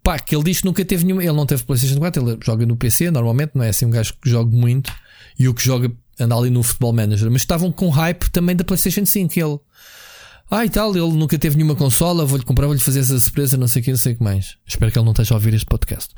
Pá, 0.02 0.18
que 0.18 0.34
ele 0.34 0.44
diz 0.44 0.60
que 0.60 0.64
nunca 0.64 0.82
teve 0.82 1.04
nenhuma, 1.04 1.22
ele 1.22 1.34
não 1.34 1.44
teve 1.44 1.62
PlayStation 1.62 1.98
4, 1.98 2.26
ele 2.26 2.38
joga 2.42 2.64
no 2.64 2.74
PC 2.74 3.10
normalmente, 3.10 3.50
não 3.54 3.62
é 3.62 3.68
assim 3.68 3.84
um 3.84 3.90
gajo 3.90 4.14
que 4.14 4.30
joga 4.30 4.50
muito, 4.50 4.90
e 5.38 5.46
o 5.46 5.52
que 5.52 5.62
joga 5.62 5.92
anda 6.18 6.34
ali 6.34 6.48
no 6.48 6.62
Football 6.62 6.94
Manager, 6.94 7.30
mas 7.30 7.42
estavam 7.42 7.70
com 7.70 7.90
hype 7.90 8.30
também 8.30 8.56
da 8.56 8.64
PlayStation 8.64 9.04
5, 9.04 9.38
ele 9.38 9.58
ah, 10.50 10.64
e 10.64 10.70
tal, 10.70 10.90
ele 10.96 11.12
nunca 11.12 11.38
teve 11.38 11.56
nenhuma 11.56 11.74
consola, 11.74 12.24
vou-lhe 12.24 12.44
comprar, 12.44 12.66
vou-lhe 12.66 12.80
fazer 12.80 13.00
essa 13.00 13.18
surpresa, 13.18 13.56
não 13.56 13.68
sei 13.68 13.82
o 13.82 13.84
que, 13.84 13.90
não 13.90 13.98
sei 13.98 14.12
o 14.14 14.16
que 14.16 14.22
mais. 14.22 14.56
Espero 14.66 14.90
que 14.90 14.98
ele 14.98 15.04
não 15.04 15.12
esteja 15.12 15.34
a 15.34 15.36
ouvir 15.36 15.52
este 15.52 15.66
podcast. 15.66 16.14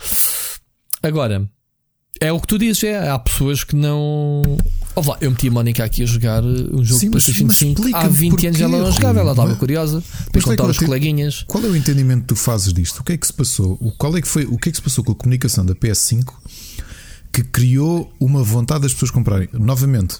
Agora, 1.03 1.51
é 2.20 2.31
o 2.31 2.39
que 2.39 2.47
tu 2.47 2.59
dizes, 2.59 2.85
é, 2.85 3.09
há 3.09 3.18
pessoas 3.18 3.64
que 3.64 3.74
não. 3.74 4.43
Oh, 4.95 5.01
lá, 5.01 5.16
eu 5.20 5.31
meti 5.31 5.49
a 5.49 5.51
Mónica 5.51 5.83
aqui 5.83 6.03
a 6.03 6.07
jogar 6.07 6.45
um 6.45 6.85
jogo 6.85 7.01
Sim, 7.01 7.11
PlayStation 7.11 7.49
5 7.49 7.97
há 7.97 8.09
20 8.09 8.47
anos 8.49 8.61
ela 8.61 8.78
não 8.78 8.93
jogava, 8.93 9.20
ela 9.20 9.31
estava 9.31 9.57
curiosa 9.57 10.03
para 10.31 10.43
contar 10.43 10.64
aos 10.64 10.78
coleguinhas. 10.78 11.45
Qual 11.47 11.64
é 11.64 11.68
o 11.68 11.74
entendimento 11.74 12.22
que 12.22 12.26
tu 12.26 12.37
fazes 12.37 12.72
disto? 12.72 12.99
O 12.99 13.05
que 13.05 13.12
é 13.12 13.16
que 13.16 13.26
se 13.26 13.33
passou? 13.33 13.78
Qual 13.97 14.16
é 14.16 14.20
que 14.20 14.28
foi, 14.28 14.45
o 14.45 14.59
que 14.59 14.68
é 14.68 14.72
que 14.72 14.76
se 14.76 14.83
passou 14.83 15.03
com 15.03 15.12
a 15.12 15.14
comunicação 15.14 15.64
da 15.64 15.74
PS5 15.74 16.33
que 17.33 17.43
criou 17.43 18.12
uma 18.20 18.43
vontade 18.43 18.83
das 18.83 18.93
pessoas 18.93 19.11
comprarem? 19.11 19.49
Novamente, 19.53 20.18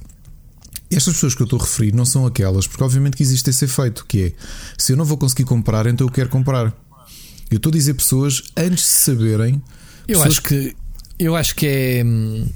estas 0.91 1.15
pessoas 1.15 1.35
que 1.35 1.43
eu 1.43 1.45
estou 1.45 1.59
a 1.59 1.63
referir 1.63 1.95
não 1.95 2.05
são 2.05 2.27
aquelas, 2.27 2.67
porque 2.67 2.83
obviamente 2.83 3.17
que 3.17 3.23
existe 3.23 3.49
esse 3.51 3.65
efeito, 3.65 4.05
que 4.07 4.23
é 4.25 4.33
se 4.77 4.93
eu 4.93 4.97
não 4.97 5.05
vou 5.05 5.17
conseguir 5.17 5.45
comprar, 5.45 5.87
então 5.87 6.07
eu 6.07 6.13
quero 6.13 6.29
comprar. 6.29 6.75
Eu 7.51 7.57
estou 7.57 7.71
a 7.71 7.73
dizer 7.73 7.95
pessoas 7.95 8.43
antes 8.57 8.85
de 8.85 8.91
saberem. 8.91 9.63
Eu 10.07 10.23
acho 10.23 10.43
que 10.43 10.75
eu 11.19 11.37
acho 11.37 11.55
que 11.55 11.67
é 11.67 12.03
hum, 12.05 12.49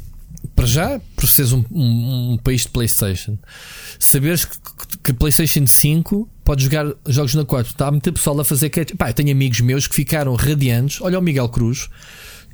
para 0.55 0.67
já, 0.67 1.01
por 1.17 1.29
seres 1.29 1.53
um, 1.53 1.65
um, 1.71 2.33
um, 2.33 2.39
país 2.39 2.63
de 2.63 2.69
Playstation, 2.69 3.39
saberes 3.99 4.45
que, 4.45 4.57
que 5.03 5.13
Playstation 5.13 5.67
5 5.67 6.29
pode 6.45 6.65
jogar 6.65 6.87
jogos 7.07 7.35
na 7.35 7.45
4. 7.45 7.73
Está 7.73 7.91
muita 7.91 8.13
pessoa 8.13 8.43
a 8.43 8.45
fazer 8.45 8.71
que 8.71 8.85
pá, 8.97 9.11
eu 9.11 9.15
tenho 9.15 9.31
amigos 9.31 9.61
meus 9.61 9.87
que 9.87 9.95
ficaram 9.95 10.35
radiantes. 10.35 11.01
Olha 11.01 11.19
o 11.19 11.23
Miguel 11.23 11.49
Cruz, 11.49 11.89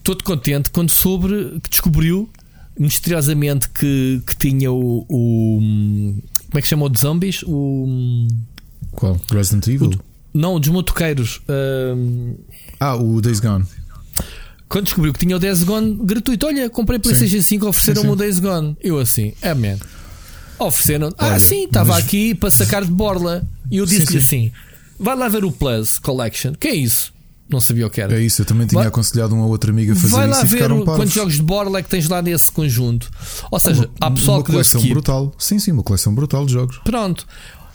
todo 0.02 0.24
contente 0.24 0.70
quando 0.70 0.90
soube 0.90 1.60
que 1.62 1.70
descobriu 1.70 2.28
misteriosamente 2.78 3.68
que, 3.68 4.22
que 4.26 4.36
tinha 4.36 4.70
o, 4.70 5.04
o, 5.08 5.58
Como 6.48 6.58
é 6.58 6.62
que 6.62 6.68
chamou 6.68 6.88
de 6.88 6.98
zombies? 6.98 7.42
O. 7.44 8.28
Qual? 8.92 9.20
Resident 9.30 9.66
Evil? 9.66 9.90
O, 9.90 10.10
não, 10.32 10.58
dos 10.60 10.68
motoqueiros. 10.68 11.40
Ah, 12.78 12.96
o 12.96 13.20
Days 13.20 13.40
Gone. 13.40 13.64
Quando 14.68 14.84
descobriu 14.84 15.12
que 15.12 15.18
tinha 15.18 15.34
o 15.34 15.38
Days 15.38 15.64
Gone 15.64 15.98
gratuito, 16.04 16.46
olha, 16.46 16.70
comprei 16.70 16.98
PlayStation 16.98 17.38
sim. 17.38 17.56
5, 17.56 17.66
ofereceram-me 17.66 18.10
o 18.10 18.16
Days 18.16 18.38
Gone. 18.38 18.76
Eu 18.80 18.98
assim, 18.98 19.34
é 19.42 19.52
man. 19.52 19.78
Ofereceram. 20.60 21.12
Ah, 21.18 21.38
sim, 21.38 21.64
estava 21.64 21.94
mas... 21.94 22.04
aqui 22.04 22.34
para 22.34 22.50
sacar 22.50 22.84
de 22.84 22.90
borla. 22.90 23.42
E 23.70 23.78
eu 23.78 23.86
disse-lhe 23.86 24.18
assim: 24.18 24.52
vai 24.98 25.16
lá 25.16 25.26
ver 25.28 25.44
o 25.44 25.50
Plus 25.50 25.98
Collection. 25.98 26.54
Que 26.54 26.68
é 26.68 26.74
isso? 26.74 27.12
Não 27.50 27.60
sabia 27.60 27.86
o 27.86 27.90
que 27.90 28.00
era. 28.00 28.18
É 28.18 28.22
isso, 28.22 28.42
eu 28.42 28.46
também 28.46 28.66
tinha 28.66 28.80
Vai, 28.80 28.88
aconselhado 28.88 29.34
uma 29.34 29.46
outra 29.46 29.70
amiga 29.70 29.92
a 29.92 29.96
fazer 29.96 30.14
vai 30.14 30.28
lá 30.28 30.38
isso 30.38 30.46
ver 30.46 30.68
quantos 30.84 31.12
jogos 31.12 31.34
de 31.34 31.42
borla 31.42 31.78
é 31.78 31.82
que 31.82 31.88
tens 31.88 32.08
lá 32.08 32.22
nesse 32.22 32.50
conjunto. 32.50 33.10
Ou 33.50 33.58
seja, 33.58 33.82
uma, 33.82 33.90
há 34.00 34.10
pessoal 34.10 34.38
uma 34.38 34.44
que 34.44 34.52
coleção 34.52 34.82
brutal. 34.82 35.34
Sim, 35.38 35.58
sim, 35.58 35.72
uma 35.72 35.82
coleção 35.82 36.14
brutal 36.14 36.46
de 36.46 36.52
jogos. 36.52 36.78
Pronto. 36.84 37.26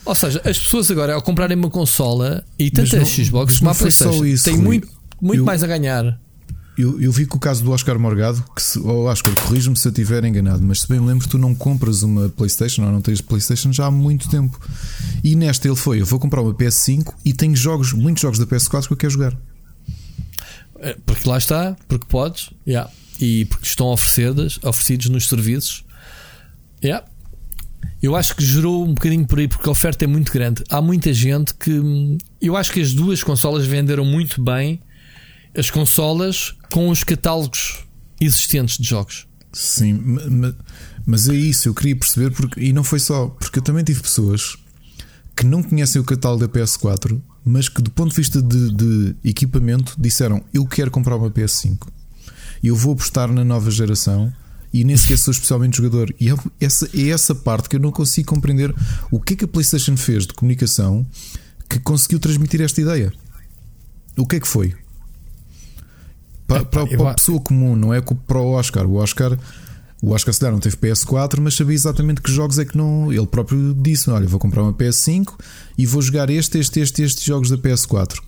Ou 0.05 0.13
seja, 0.15 0.39
as 0.45 0.57
pessoas 0.57 0.89
agora 0.91 1.15
ao 1.15 1.21
comprarem 1.21 1.57
uma 1.57 1.69
consola 1.69 2.43
e 2.59 2.69
tanto 2.69 2.95
a 2.95 3.03
Xbox 3.03 3.57
como 3.57 3.71
a 3.71 3.75
PlayStation 3.75 4.43
têm 4.43 4.57
muito, 4.57 4.87
muito 5.19 5.41
eu, 5.41 5.45
mais 5.45 5.63
a 5.63 5.67
ganhar. 5.67 6.19
Eu, 6.77 7.01
eu 7.01 7.11
vi 7.11 7.25
que 7.25 7.35
o 7.35 7.39
caso 7.39 7.63
do 7.63 7.71
Oscar 7.71 7.97
Morgado, 7.97 8.43
que 8.53 8.61
se, 8.61 8.77
oh 8.79 9.05
Oscar, 9.05 9.33
corrijo-me 9.43 9.77
se 9.77 9.87
eu 9.87 9.91
estiver 9.91 10.23
enganado, 10.25 10.61
mas 10.61 10.81
se 10.81 10.87
bem 10.87 10.99
me 10.99 11.07
lembro, 11.07 11.27
tu 11.27 11.37
não 11.37 11.55
compras 11.55 12.03
uma 12.03 12.29
PlayStation 12.29 12.83
ou 12.83 12.91
não 12.91 13.01
tens 13.01 13.21
PlayStation 13.21 13.71
já 13.71 13.85
há 13.87 13.91
muito 13.91 14.29
tempo. 14.29 14.59
E 15.23 15.35
nesta 15.35 15.67
ele 15.67 15.75
foi: 15.77 16.01
eu 16.01 16.05
vou 16.05 16.19
comprar 16.19 16.41
uma 16.41 16.53
PS5 16.53 17.13
e 17.23 17.33
tenho 17.33 17.55
jogos, 17.55 17.93
muitos 17.93 18.21
jogos 18.21 18.37
da 18.37 18.45
PS4 18.45 18.87
que 18.87 18.93
eu 18.93 18.97
quero 18.97 19.13
jogar. 19.13 19.37
É, 20.85 20.95
porque 21.03 21.27
lá 21.27 21.39
está, 21.39 21.75
porque 21.87 22.05
podes, 22.05 22.51
yeah. 22.67 22.91
e 23.19 23.45
porque 23.45 23.65
estão 23.65 23.87
oferecidas, 23.87 24.59
oferecidos 24.63 25.09
nos 25.09 25.27
serviços. 25.27 25.83
Yeah. 26.83 27.03
Eu 28.03 28.15
acho 28.15 28.35
que 28.35 28.45
gerou 28.45 28.85
um 28.85 28.93
bocadinho 28.93 29.25
por 29.25 29.39
aí, 29.39 29.47
porque 29.47 29.67
a 29.67 29.71
oferta 29.71 30.05
é 30.05 30.07
muito 30.07 30.31
grande. 30.31 30.63
Há 30.69 30.79
muita 30.83 31.11
gente 31.11 31.55
que. 31.55 31.71
Eu 32.39 32.55
acho 32.55 32.71
que 32.71 32.79
as 32.79 32.93
duas 32.93 33.23
consolas 33.23 33.65
venderam 33.65 34.05
muito 34.05 34.43
bem 34.43 34.79
as 35.57 35.71
consolas 35.71 36.53
com 36.71 36.89
os 36.89 37.03
catálogos 37.03 37.83
existentes 38.21 38.77
de 38.77 38.87
jogos. 38.87 39.25
Sim, 39.51 39.93
mas, 39.93 40.53
mas 41.03 41.29
é 41.29 41.33
isso, 41.33 41.67
eu 41.67 41.73
queria 41.73 41.95
perceber, 41.95 42.29
porque, 42.29 42.59
e 42.59 42.73
não 42.73 42.83
foi 42.83 42.99
só, 42.99 43.27
porque 43.27 43.57
eu 43.57 43.63
também 43.63 43.83
tive 43.83 44.01
pessoas 44.01 44.55
que 45.35 45.45
não 45.45 45.63
conhecem 45.63 45.99
o 45.99 46.03
catálogo 46.03 46.45
da 46.45 46.59
PS4 46.59 47.19
mas 47.45 47.69
que 47.69 47.81
do 47.81 47.91
ponto 47.91 48.09
de 48.09 48.15
vista 48.15 48.41
de, 48.41 48.71
de 48.73 49.15
equipamento 49.23 49.95
disseram 49.97 50.43
eu 50.51 50.65
quero 50.65 50.89
comprar 50.89 51.15
uma 51.15 51.29
PS5 51.29 51.87
e 52.63 52.67
eu 52.67 52.75
vou 52.75 52.93
apostar 52.93 53.31
na 53.31 53.45
nova 53.45 53.69
geração 53.69 54.33
e 54.73 54.83
nem 54.83 54.97
sequer 54.97 55.17
sou 55.17 55.31
especialmente 55.31 55.77
jogador. 55.77 56.13
E 56.19 56.29
é 56.29 56.35
essa, 56.59 56.89
é 56.93 57.07
essa 57.07 57.33
parte 57.33 57.69
que 57.69 57.77
eu 57.77 57.79
não 57.79 57.91
consigo 57.91 58.27
compreender 58.27 58.75
o 59.09 59.21
que 59.21 59.33
é 59.33 59.37
que 59.37 59.45
a 59.45 59.47
PlayStation 59.47 59.95
fez 59.95 60.27
de 60.27 60.33
comunicação 60.33 61.05
que 61.69 61.79
conseguiu 61.79 62.19
transmitir 62.19 62.59
esta 62.59 62.81
ideia. 62.81 63.13
O 64.17 64.25
que 64.25 64.35
é 64.35 64.39
que 64.39 64.47
foi? 64.47 64.75
Para, 66.45 66.65
para, 66.65 66.85
para 66.87 67.11
a 67.11 67.13
pessoa 67.13 67.39
comum, 67.39 67.75
não 67.75 67.93
é 67.93 68.01
para 68.01 68.37
o 68.37 68.51
Oscar. 68.51 68.85
O 68.85 68.95
Oscar 68.95 69.37
O 70.05 70.11
Oscar 70.11 70.35
se 70.35 70.51
não 70.51 70.59
teve 70.59 70.77
PS4, 70.77 71.39
mas 71.39 71.55
sabia 71.55 71.73
exatamente 71.73 72.21
que 72.21 72.31
jogos 72.31 72.59
é 72.59 72.65
que 72.65 72.77
não. 72.77 73.11
Ele 73.11 73.25
próprio 73.25 73.73
disse: 73.73 74.07
Olha, 74.11 74.27
vou 74.27 74.39
comprar 74.39 74.61
uma 74.61 74.71
PS5 74.71 75.33
e 75.75 75.83
vou 75.87 75.99
jogar 75.99 76.29
este, 76.29 76.59
este, 76.59 76.79
este, 76.79 77.01
estes 77.01 77.23
jogos 77.23 77.49
da 77.49 77.57
PS4. 77.57 78.21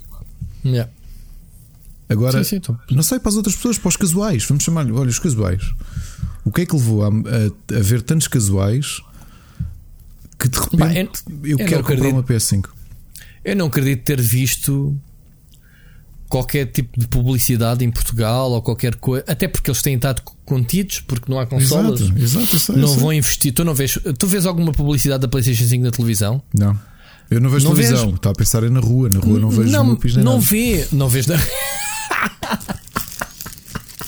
Yeah. 0.66 0.92
Agora, 2.10 2.44
sim, 2.44 2.60
sim, 2.66 2.76
não 2.90 3.04
sei 3.04 3.20
para 3.20 3.30
as 3.30 3.36
outras 3.36 3.56
pessoas, 3.56 3.78
para 3.78 3.90
os 3.90 3.96
casuais, 3.96 4.44
vamos 4.46 4.64
chamar-lhe, 4.64 4.92
olha, 4.92 5.10
os 5.10 5.20
casuais. 5.20 5.72
O 6.44 6.52
que 6.52 6.62
é 6.62 6.66
que 6.66 6.76
levou 6.76 7.04
a, 7.04 7.10
a, 7.10 7.78
a 7.78 7.80
ver 7.80 8.02
tantos 8.02 8.28
casuais 8.28 9.00
que 10.40 10.48
de 10.48 10.58
repente 10.58 10.80
bah, 10.80 10.94
eu, 11.44 11.58
eu, 11.58 11.58
eu, 11.60 11.68
quero 11.68 11.84
comprar 11.84 11.94
acredito, 11.94 12.14
uma 12.16 12.24
PS5? 12.24 12.70
Eu 13.46 13.56
não 13.56 13.68
acredito 13.68 14.04
ter 14.04 14.20
visto 14.20 14.98
qualquer 16.30 16.66
tipo 16.68 17.00
de 17.00 17.08
publicidade 17.08 17.84
em 17.86 17.92
Portugal 17.92 18.52
ou 18.52 18.62
qualquer 18.62 18.96
coisa, 18.96 19.24
até 19.28 19.48
porque 19.48 19.70
eles 19.70 19.82
têm 19.82 19.96
estado 19.96 20.22
contidos, 20.46 21.02
porque 21.02 21.32
não 21.32 21.40
há 21.40 21.46
consolas. 21.46 22.02
Exato, 22.02 22.20
exato 22.20 22.46
sei, 22.46 22.76
não 22.76 22.88
sei. 22.90 22.98
vão 22.98 23.14
investir. 23.14 23.54
Tu 23.54 23.64
não 23.64 23.74
vês, 23.74 23.98
tu 24.18 24.28
vês 24.28 24.46
alguma 24.46 24.72
publicidade 24.72 25.22
da 25.22 25.28
PlayStation 25.28 25.66
5 25.66 25.84
na 25.84 25.92
televisão? 25.92 26.42
Não. 26.54 26.78
Eu 27.30 27.42
não 27.42 27.50
vejo 27.50 27.68
não 27.68 27.76
televisão, 27.76 28.16
está 28.16 28.30
a 28.30 28.34
pensar 28.34 28.64
é 28.64 28.70
na 28.70 28.80
rua, 28.80 29.10
na 29.10 29.20
rua 29.20 29.40
não 29.40 29.50
vejo 29.50 29.70
não, 29.70 29.98
Não 30.24 30.40
vê, 30.40 30.88
não 30.92 31.10
vês 31.10 31.26
da. 31.26 31.36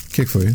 O 0.09 0.11
que 0.11 0.23
é 0.23 0.25
que 0.25 0.31
foi? 0.31 0.53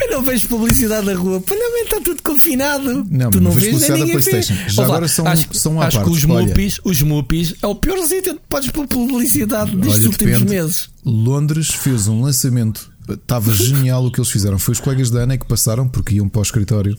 Eu 0.00 0.10
não 0.10 0.22
vejo 0.22 0.46
publicidade 0.48 1.06
na 1.06 1.14
rua. 1.14 1.40
Palhamento 1.40 1.84
está 1.84 2.00
tudo 2.00 2.22
confinado. 2.22 3.06
Não, 3.10 3.30
tu 3.30 3.40
não 3.40 3.50
vês 3.50 3.66
publicidade 3.66 4.00
da 4.00 4.06
PlayStation. 4.06 4.54
Vê. 4.54 4.68
Já 4.68 4.82
Olá, 4.82 4.94
agora 4.94 5.08
são, 5.08 5.26
acho, 5.26 5.54
são 5.54 5.80
acho 5.80 5.96
parte, 5.96 6.10
que 6.10 6.16
os 6.16 6.24
Mupis, 6.24 6.80
os 6.84 7.02
Mupis 7.02 7.54
é 7.62 7.66
o 7.66 7.74
pior 7.74 7.98
sítio 8.06 8.32
onde 8.32 8.40
podes 8.48 8.70
pôr 8.70 8.86
publicidade 8.86 9.76
nestes 9.76 10.04
últimos 10.04 10.38
depende. 10.38 10.54
meses. 10.54 10.88
Londres 11.04 11.68
fez 11.68 12.08
um 12.08 12.22
lançamento. 12.22 12.90
Estava 13.08 13.52
genial 13.52 14.04
o 14.06 14.10
que 14.10 14.20
eles 14.20 14.30
fizeram. 14.30 14.58
Foi 14.58 14.72
os 14.72 14.80
colegas 14.80 15.10
da 15.10 15.20
Ana 15.20 15.36
que 15.36 15.46
passaram, 15.46 15.88
porque 15.88 16.14
iam 16.14 16.28
para 16.28 16.38
o 16.38 16.42
escritório. 16.42 16.96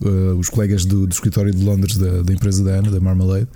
Uh, 0.00 0.36
os 0.38 0.48
colegas 0.48 0.84
do, 0.84 1.06
do, 1.06 1.12
escritório 1.12 1.54
de 1.54 1.62
Londres 1.62 1.96
da, 1.96 2.22
da, 2.22 2.32
empresa 2.32 2.64
da 2.64 2.72
Ana, 2.72 2.90
da 2.90 2.98
Marmalade, 2.98 3.46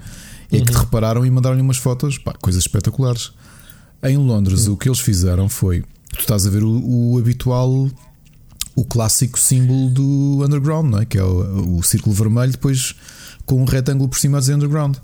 e 0.52 0.58
uhum. 0.58 0.64
que 0.64 0.72
repararam 0.72 1.26
e 1.26 1.30
mandaram-lhe 1.30 1.60
umas 1.60 1.78
fotos, 1.78 2.16
pá, 2.16 2.32
coisas 2.40 2.62
espetaculares. 2.62 3.32
Em 4.02 4.16
Londres, 4.16 4.66
uhum. 4.66 4.74
o 4.74 4.76
que 4.76 4.88
eles 4.88 5.00
fizeram 5.00 5.48
foi: 5.48 5.82
tu 6.12 6.20
estás 6.20 6.46
a 6.46 6.50
ver 6.50 6.62
o, 6.62 7.12
o 7.12 7.18
habitual 7.18 7.90
o 8.78 8.84
clássico 8.84 9.38
símbolo 9.38 9.90
do 9.90 10.44
underground, 10.44 10.88
não 10.88 11.00
é? 11.00 11.04
que 11.04 11.18
é 11.18 11.22
o, 11.22 11.78
o 11.78 11.82
círculo 11.82 12.14
vermelho, 12.14 12.52
depois 12.52 12.94
com 13.44 13.60
um 13.60 13.64
retângulo 13.64 14.08
por 14.08 14.18
cima 14.18 14.38
a 14.38 14.40
dizer 14.40 14.54
underground. 14.54 14.96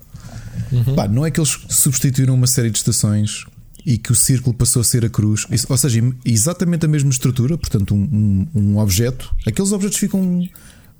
Uhum. 0.71 0.95
Pá, 0.95 1.09
não 1.09 1.25
é 1.25 1.31
que 1.31 1.39
eles 1.39 1.59
substituíram 1.69 2.33
uma 2.33 2.47
série 2.47 2.71
de 2.71 2.77
estações 2.77 3.45
e 3.85 3.97
que 3.97 4.13
o 4.13 4.15
círculo 4.15 4.55
passou 4.55 4.79
a 4.79 4.83
ser 4.83 5.03
a 5.03 5.09
cruz, 5.09 5.45
ou 5.67 5.77
seja, 5.77 6.01
exatamente 6.23 6.85
a 6.85 6.87
mesma 6.87 7.09
estrutura, 7.09 7.57
portanto, 7.57 7.93
um, 7.93 8.47
um, 8.55 8.59
um 8.59 8.77
objeto. 8.77 9.29
Aqueles 9.45 9.73
objetos 9.73 9.97
ficam 9.97 10.47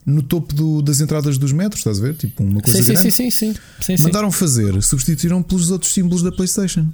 no 0.06 0.22
topo 0.22 0.54
do, 0.54 0.82
das 0.82 1.00
entradas 1.00 1.38
dos 1.38 1.54
metros, 1.54 1.80
estás 1.80 2.00
a 2.00 2.02
ver? 2.02 2.16
Tipo 2.16 2.44
uma 2.44 2.62
coisa 2.62 2.84
sim, 2.84 2.92
grande. 2.92 3.12
Sim, 3.12 3.32
sim, 3.32 3.54
sim, 3.80 3.96
sim. 3.98 4.04
Mandaram 4.04 4.32
fazer, 4.32 4.84
substituíram 4.84 5.42
pelos 5.42 5.72
outros 5.72 5.94
símbolos 5.94 6.22
da 6.22 6.32
PlayStation. 6.32 6.92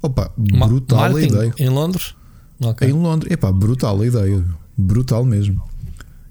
Opa, 0.00 0.32
brutal 0.36 1.16
a 1.16 1.22
ideia. 1.22 1.54
Em 1.58 1.68
Londres? 1.68 2.14
Okay. 2.58 2.88
Em 2.88 2.92
Londres, 2.92 3.30
epá, 3.30 3.52
brutal 3.52 4.00
a 4.00 4.06
ideia. 4.06 4.42
Brutal 4.76 5.24
mesmo. 5.24 5.62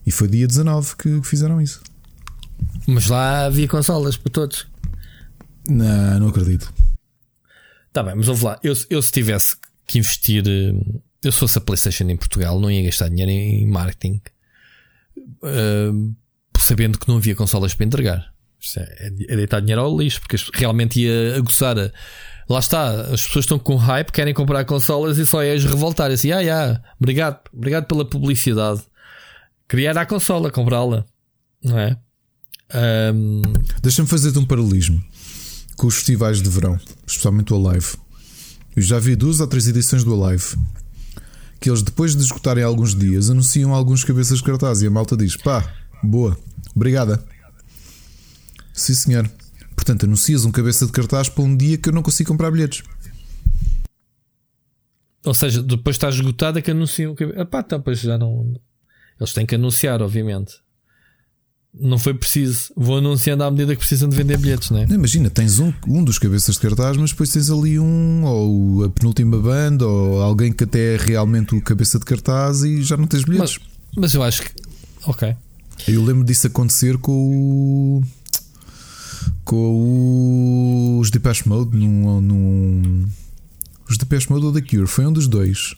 E 0.05 0.11
foi 0.11 0.27
dia 0.27 0.47
19 0.47 0.95
que, 0.95 1.21
que 1.21 1.27
fizeram 1.27 1.59
isso. 1.59 1.81
Mas 2.87 3.07
lá 3.07 3.45
havia 3.45 3.67
consolas 3.67 4.15
para 4.15 4.31
todos. 4.31 4.67
Não, 5.67 6.19
não 6.19 6.27
acredito. 6.27 6.71
Tá 7.91 8.03
bem, 8.03 8.15
mas 8.15 8.27
ouve 8.27 8.43
lá. 8.43 8.59
Eu, 8.63 8.73
eu 8.89 9.01
se 9.01 9.11
tivesse 9.11 9.55
que 9.87 9.97
investir. 9.99 10.43
Eh, 10.47 10.73
eu 11.23 11.31
se 11.31 11.39
fosse 11.39 11.57
a 11.57 11.61
PlayStation 11.61 12.03
em 12.03 12.17
Portugal, 12.17 12.59
não 12.59 12.69
ia 12.69 12.83
gastar 12.83 13.09
dinheiro 13.09 13.31
em 13.31 13.67
marketing. 13.67 14.21
Uh, 15.17 16.13
sabendo 16.59 16.99
que 16.99 17.07
não 17.07 17.17
havia 17.17 17.35
consolas 17.35 17.73
para 17.73 17.85
entregar. 17.85 18.33
É, 18.77 19.07
é 19.07 19.35
deitar 19.35 19.59
dinheiro 19.59 19.81
ao 19.81 19.97
lixo, 19.97 20.21
porque 20.21 20.37
realmente 20.53 21.01
ia 21.01 21.37
aguçar. 21.37 21.77
A, 21.79 21.91
lá 22.47 22.59
está, 22.59 23.01
as 23.01 23.25
pessoas 23.25 23.45
estão 23.45 23.59
com 23.59 23.75
hype, 23.75 24.11
querem 24.11 24.33
comprar 24.33 24.65
consolas 24.65 25.17
e 25.17 25.25
só 25.25 25.41
é 25.41 25.55
revoltar 25.57 26.11
assim, 26.11 26.31
ah, 26.31 26.39
yeah, 26.39 26.81
obrigado, 26.99 27.39
obrigado 27.53 27.85
pela 27.85 28.05
publicidade. 28.05 28.81
Criar 29.67 29.97
a 29.97 30.05
consola, 30.05 30.51
comprá-la, 30.51 31.05
não 31.63 31.79
é? 31.79 31.97
Um... 33.13 33.41
Deixa-me 33.81 34.07
fazer-te 34.07 34.37
um 34.37 34.45
paralelismo 34.45 35.01
com 35.75 35.87
os 35.87 35.95
festivais 35.95 36.41
de 36.41 36.49
verão, 36.49 36.79
especialmente 37.05 37.53
o 37.53 37.67
Alive. 37.67 37.95
Eu 38.75 38.81
já 38.81 38.99
vi 38.99 39.15
duas 39.15 39.39
ou 39.39 39.47
três 39.47 39.67
edições 39.67 40.03
do 40.03 40.23
Alive 40.23 40.55
que 41.59 41.69
eles, 41.69 41.81
depois 41.81 42.15
de 42.15 42.21
esgotarem 42.21 42.63
alguns 42.63 42.93
dias, 42.93 43.29
anunciam 43.29 43.73
alguns 43.73 44.03
cabeças 44.03 44.37
de 44.37 44.43
cartaz 44.43 44.81
e 44.81 44.87
a 44.87 44.91
malta 44.91 45.17
diz: 45.17 45.35
pá, 45.35 45.67
boa, 46.03 46.37
obrigada. 46.75 47.23
Sim, 48.73 48.93
senhor. 48.93 49.31
Portanto, 49.85 50.05
anuncias 50.07 50.45
um 50.45 50.51
cabeça 50.51 50.87
de 50.87 50.91
cartaz 50.91 51.29
para 51.29 51.43
um 51.43 51.55
dia 51.55 51.77
que 51.77 51.89
eu 51.89 51.93
não 51.93 52.01
consigo 52.01 52.31
comprar 52.31 52.49
bilhetes. 52.49 52.81
Ou 55.23 55.33
seja, 55.35 55.61
depois 55.61 55.95
está 55.95 56.09
esgotado 56.09 56.57
é 56.57 56.61
que 56.63 56.71
anunciam. 56.71 57.15
Ah, 57.37 57.45
pá, 57.45 57.59
então, 57.59 57.79
pois 57.79 57.99
já 57.99 58.17
não. 58.17 58.51
Eles 59.19 59.31
têm 59.31 59.45
que 59.45 59.53
anunciar, 59.53 60.01
obviamente. 60.01 60.55
Não 61.71 61.99
foi 61.99 62.15
preciso. 62.15 62.73
Vou 62.75 62.97
anunciando 62.97 63.43
à 63.43 63.51
medida 63.51 63.75
que 63.75 63.79
precisam 63.79 64.09
de 64.09 64.15
vender 64.15 64.39
bilhetes, 64.39 64.71
não 64.71 64.79
é? 64.79 64.87
Não, 64.87 64.95
imagina, 64.95 65.29
tens 65.29 65.59
um, 65.59 65.71
um 65.87 66.03
dos 66.03 66.17
cabeças 66.17 66.55
de 66.55 66.61
cartaz, 66.61 66.97
mas 66.97 67.11
depois 67.11 67.29
tens 67.29 67.51
ali 67.51 67.77
um, 67.79 68.23
ou 68.23 68.85
a 68.85 68.89
penúltima 68.89 69.37
banda, 69.37 69.85
ou 69.85 70.19
alguém 70.19 70.51
que 70.51 70.63
até 70.63 70.95
é 70.95 70.97
realmente 70.97 71.53
o 71.53 71.61
cabeça 71.61 71.99
de 71.99 72.05
cartaz 72.05 72.63
e 72.63 72.81
já 72.81 72.97
não 72.97 73.05
tens 73.05 73.23
bilhetes. 73.23 73.59
Mas, 73.59 73.95
mas 73.95 74.13
eu 74.15 74.23
acho 74.23 74.41
que. 74.41 74.49
Ok. 75.05 75.35
Eu 75.87 76.03
lembro 76.03 76.23
disso 76.23 76.47
acontecer 76.47 76.97
com 76.97 78.01
o 78.01 78.03
com 79.43 80.99
os 80.99 81.09
Depeche 81.09 81.47
Mode 81.47 81.77
num, 81.77 82.21
num 82.21 83.07
os 83.89 83.97
Depeche 83.97 84.31
Mode 84.31 84.45
ou 84.45 84.53
The 84.53 84.61
Cure, 84.61 84.87
foi 84.87 85.05
um 85.05 85.13
dos 85.13 85.27
dois 85.27 85.75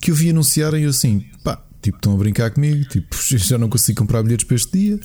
que 0.00 0.10
eu 0.10 0.14
vi 0.14 0.30
anunciarem 0.30 0.84
eu 0.84 0.90
assim, 0.90 1.24
pá, 1.42 1.62
tipo, 1.80 1.96
estão 1.96 2.14
a 2.14 2.16
brincar 2.16 2.50
comigo, 2.50 2.84
tipo, 2.88 3.16
já 3.36 3.56
não 3.58 3.68
consigo 3.68 3.98
comprar 3.98 4.22
bilhetes 4.22 4.46
para 4.46 4.56
este 4.56 4.78
dia. 4.78 5.00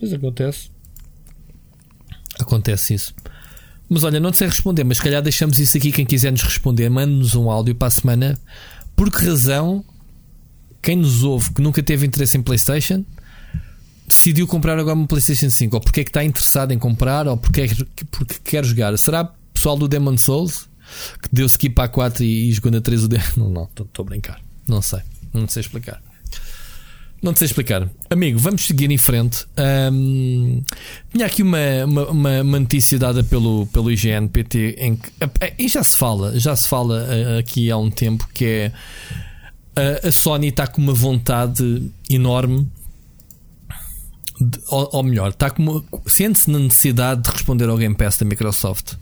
Mas 0.00 0.12
acontece. 0.12 0.70
Acontece 2.38 2.94
isso. 2.94 3.14
Mas 3.88 4.02
olha, 4.02 4.18
não 4.18 4.30
te 4.30 4.38
sei 4.38 4.48
responder, 4.48 4.84
mas 4.84 4.96
se 4.98 5.02
calhar 5.02 5.22
deixamos 5.22 5.58
isso 5.58 5.76
aqui. 5.76 5.92
Quem 5.92 6.04
quiser 6.04 6.32
nos 6.32 6.42
responder, 6.42 6.88
mande-nos 6.90 7.34
um 7.34 7.50
áudio 7.50 7.74
para 7.74 7.88
a 7.88 7.90
semana. 7.90 8.38
Por 8.96 9.10
que 9.10 9.24
razão, 9.24 9.84
quem 10.82 10.96
nos 10.96 11.22
ouve 11.22 11.52
que 11.52 11.62
nunca 11.62 11.82
teve 11.82 12.06
interesse 12.06 12.36
em 12.36 12.42
PlayStation 12.42 13.04
decidiu 14.06 14.46
comprar 14.46 14.78
agora 14.78 14.96
uma 14.96 15.06
PlayStation 15.06 15.50
5? 15.50 15.76
Ou 15.76 15.80
porque 15.80 16.00
é 16.00 16.04
que 16.04 16.10
está 16.10 16.24
interessado 16.24 16.72
em 16.72 16.78
comprar? 16.78 17.26
Ou 17.26 17.36
porque, 17.36 17.62
é, 17.62 17.68
porque 18.10 18.36
quer 18.44 18.64
jogar? 18.64 18.96
Será 18.98 19.30
pessoal 19.52 19.76
do 19.76 19.88
Demon 19.88 20.16
Souls 20.16 20.68
que 21.22 21.28
deu 21.32 21.46
skip 21.46 21.80
a 21.80 21.88
4 21.88 22.22
e, 22.22 22.48
e 22.48 22.52
jogou 22.52 22.70
na 22.70 22.80
3 22.80 23.04
o 23.04 23.08
Demon? 23.08 23.24
Não, 23.36 23.50
não, 23.50 23.64
estou 23.64 24.02
a 24.02 24.04
brincar. 24.04 24.40
Não 24.68 24.82
sei. 24.82 25.00
Não 25.32 25.48
sei 25.48 25.60
explicar. 25.60 26.00
Não 27.24 27.34
sei 27.34 27.46
explicar. 27.46 27.88
Amigo, 28.10 28.38
vamos 28.38 28.66
seguir 28.66 28.90
em 28.90 28.98
frente. 28.98 29.46
Um, 29.90 30.62
tinha 31.10 31.24
aqui 31.24 31.42
uma, 31.42 31.84
uma, 31.86 32.42
uma, 32.42 32.60
notícia 32.60 32.98
dada 32.98 33.24
pelo, 33.24 33.66
pelo 33.68 33.90
IGN-PT 33.90 34.76
em 34.78 34.96
que. 34.96 35.10
E 35.58 35.66
já 35.66 35.82
se 35.82 35.96
fala, 35.96 36.38
já 36.38 36.54
se 36.54 36.68
fala 36.68 37.02
eh, 37.08 37.38
aqui 37.38 37.70
há 37.70 37.78
um 37.78 37.90
tempo 37.90 38.28
que 38.34 38.44
é. 38.44 38.72
A, 39.74 40.08
a 40.08 40.12
Sony 40.12 40.48
está 40.48 40.66
com 40.66 40.82
uma 40.82 40.92
vontade 40.92 41.90
enorme 42.10 42.70
ou, 44.68 44.88
ou 44.92 45.02
melhor, 45.02 45.30
está 45.30 45.50
como 45.50 45.84
sente-se 46.06 46.50
na 46.50 46.58
necessidade 46.58 47.22
de 47.22 47.30
responder 47.30 47.68
ao 47.68 47.76
Game 47.76 47.94
Pass 47.94 48.16
da 48.16 48.24
Microsoft. 48.24 48.94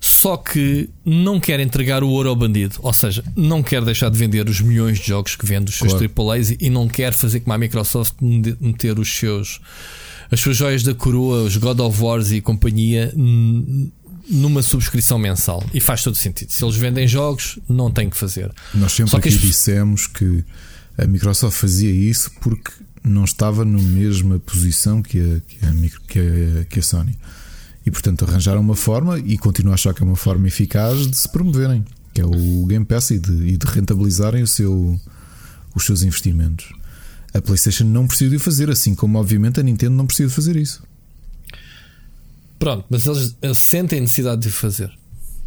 Só 0.00 0.36
que 0.36 0.88
não 1.04 1.40
quer 1.40 1.58
entregar 1.58 2.04
o 2.04 2.08
ouro 2.08 2.28
ao 2.28 2.36
bandido, 2.36 2.76
ou 2.80 2.92
seja, 2.92 3.24
não 3.36 3.64
quer 3.64 3.84
deixar 3.84 4.08
de 4.10 4.16
vender 4.16 4.48
os 4.48 4.60
milhões 4.60 4.98
de 4.98 5.08
jogos 5.08 5.34
que 5.34 5.44
vende, 5.44 5.70
os 5.70 5.76
seus 5.76 5.92
claro. 5.92 6.30
AAAs, 6.30 6.50
e 6.60 6.70
não 6.70 6.86
quer 6.86 7.12
fazer 7.12 7.40
como 7.40 7.52
a 7.52 7.58
Microsoft 7.58 8.14
meter 8.20 8.98
os 8.98 9.12
seus 9.12 9.60
as 10.30 10.40
suas 10.40 10.56
joias 10.56 10.82
da 10.82 10.94
coroa, 10.94 11.42
os 11.42 11.56
God 11.56 11.80
of 11.80 12.02
Wars 12.02 12.30
e 12.30 12.40
companhia 12.40 13.12
numa 13.16 14.62
subscrição 14.62 15.18
mensal. 15.18 15.64
E 15.72 15.80
faz 15.80 16.02
todo 16.02 16.16
sentido. 16.16 16.52
Se 16.52 16.62
eles 16.62 16.76
vendem 16.76 17.08
jogos, 17.08 17.58
não 17.68 17.90
tem 17.90 18.10
que 18.10 18.16
fazer. 18.16 18.52
Nós 18.74 18.92
sempre 18.92 19.10
Só 19.10 19.20
que 19.20 19.28
aqui 19.28 19.36
as... 19.36 19.42
dissemos 19.42 20.06
que 20.06 20.44
a 20.98 21.06
Microsoft 21.06 21.56
fazia 21.56 21.90
isso 21.90 22.30
porque 22.40 22.70
não 23.08 23.24
estava 23.24 23.64
na 23.64 23.80
mesma 23.82 24.38
posição 24.38 25.02
que 25.02 25.18
a, 25.18 25.40
que 25.40 25.58
a, 25.64 25.72
que 26.06 26.18
a, 26.18 26.64
que 26.64 26.78
a 26.78 26.82
Sony. 26.82 27.18
E 27.84 27.90
portanto 27.90 28.24
arranjaram 28.24 28.60
uma 28.60 28.76
forma 28.76 29.18
e 29.18 29.38
continuo 29.38 29.72
a 29.72 29.74
achar 29.74 29.94
que 29.94 30.02
é 30.02 30.06
uma 30.06 30.16
forma 30.16 30.46
eficaz 30.46 31.06
de 31.06 31.16
se 31.16 31.28
promoverem, 31.28 31.84
que 32.12 32.20
é 32.20 32.24
o 32.24 32.66
Game 32.66 32.84
Pass 32.84 33.10
e 33.10 33.18
de, 33.18 33.32
e 33.32 33.56
de 33.56 33.66
rentabilizarem 33.66 34.42
o 34.42 34.46
seu, 34.46 35.00
os 35.74 35.84
seus 35.84 36.02
investimentos. 36.02 36.72
A 37.32 37.40
PlayStation 37.40 37.84
não 37.84 38.06
precisa 38.06 38.30
de 38.30 38.38
fazer, 38.38 38.70
assim 38.70 38.94
como 38.94 39.18
obviamente 39.18 39.60
a 39.60 39.62
Nintendo 39.62 39.94
não 39.94 40.06
precisa 40.06 40.28
de 40.28 40.34
fazer 40.34 40.56
isso. 40.56 40.82
Pronto, 42.58 42.84
mas 42.90 43.06
eles 43.06 43.58
sentem 43.58 44.00
necessidade 44.00 44.42
de 44.42 44.50
fazer. 44.50 44.92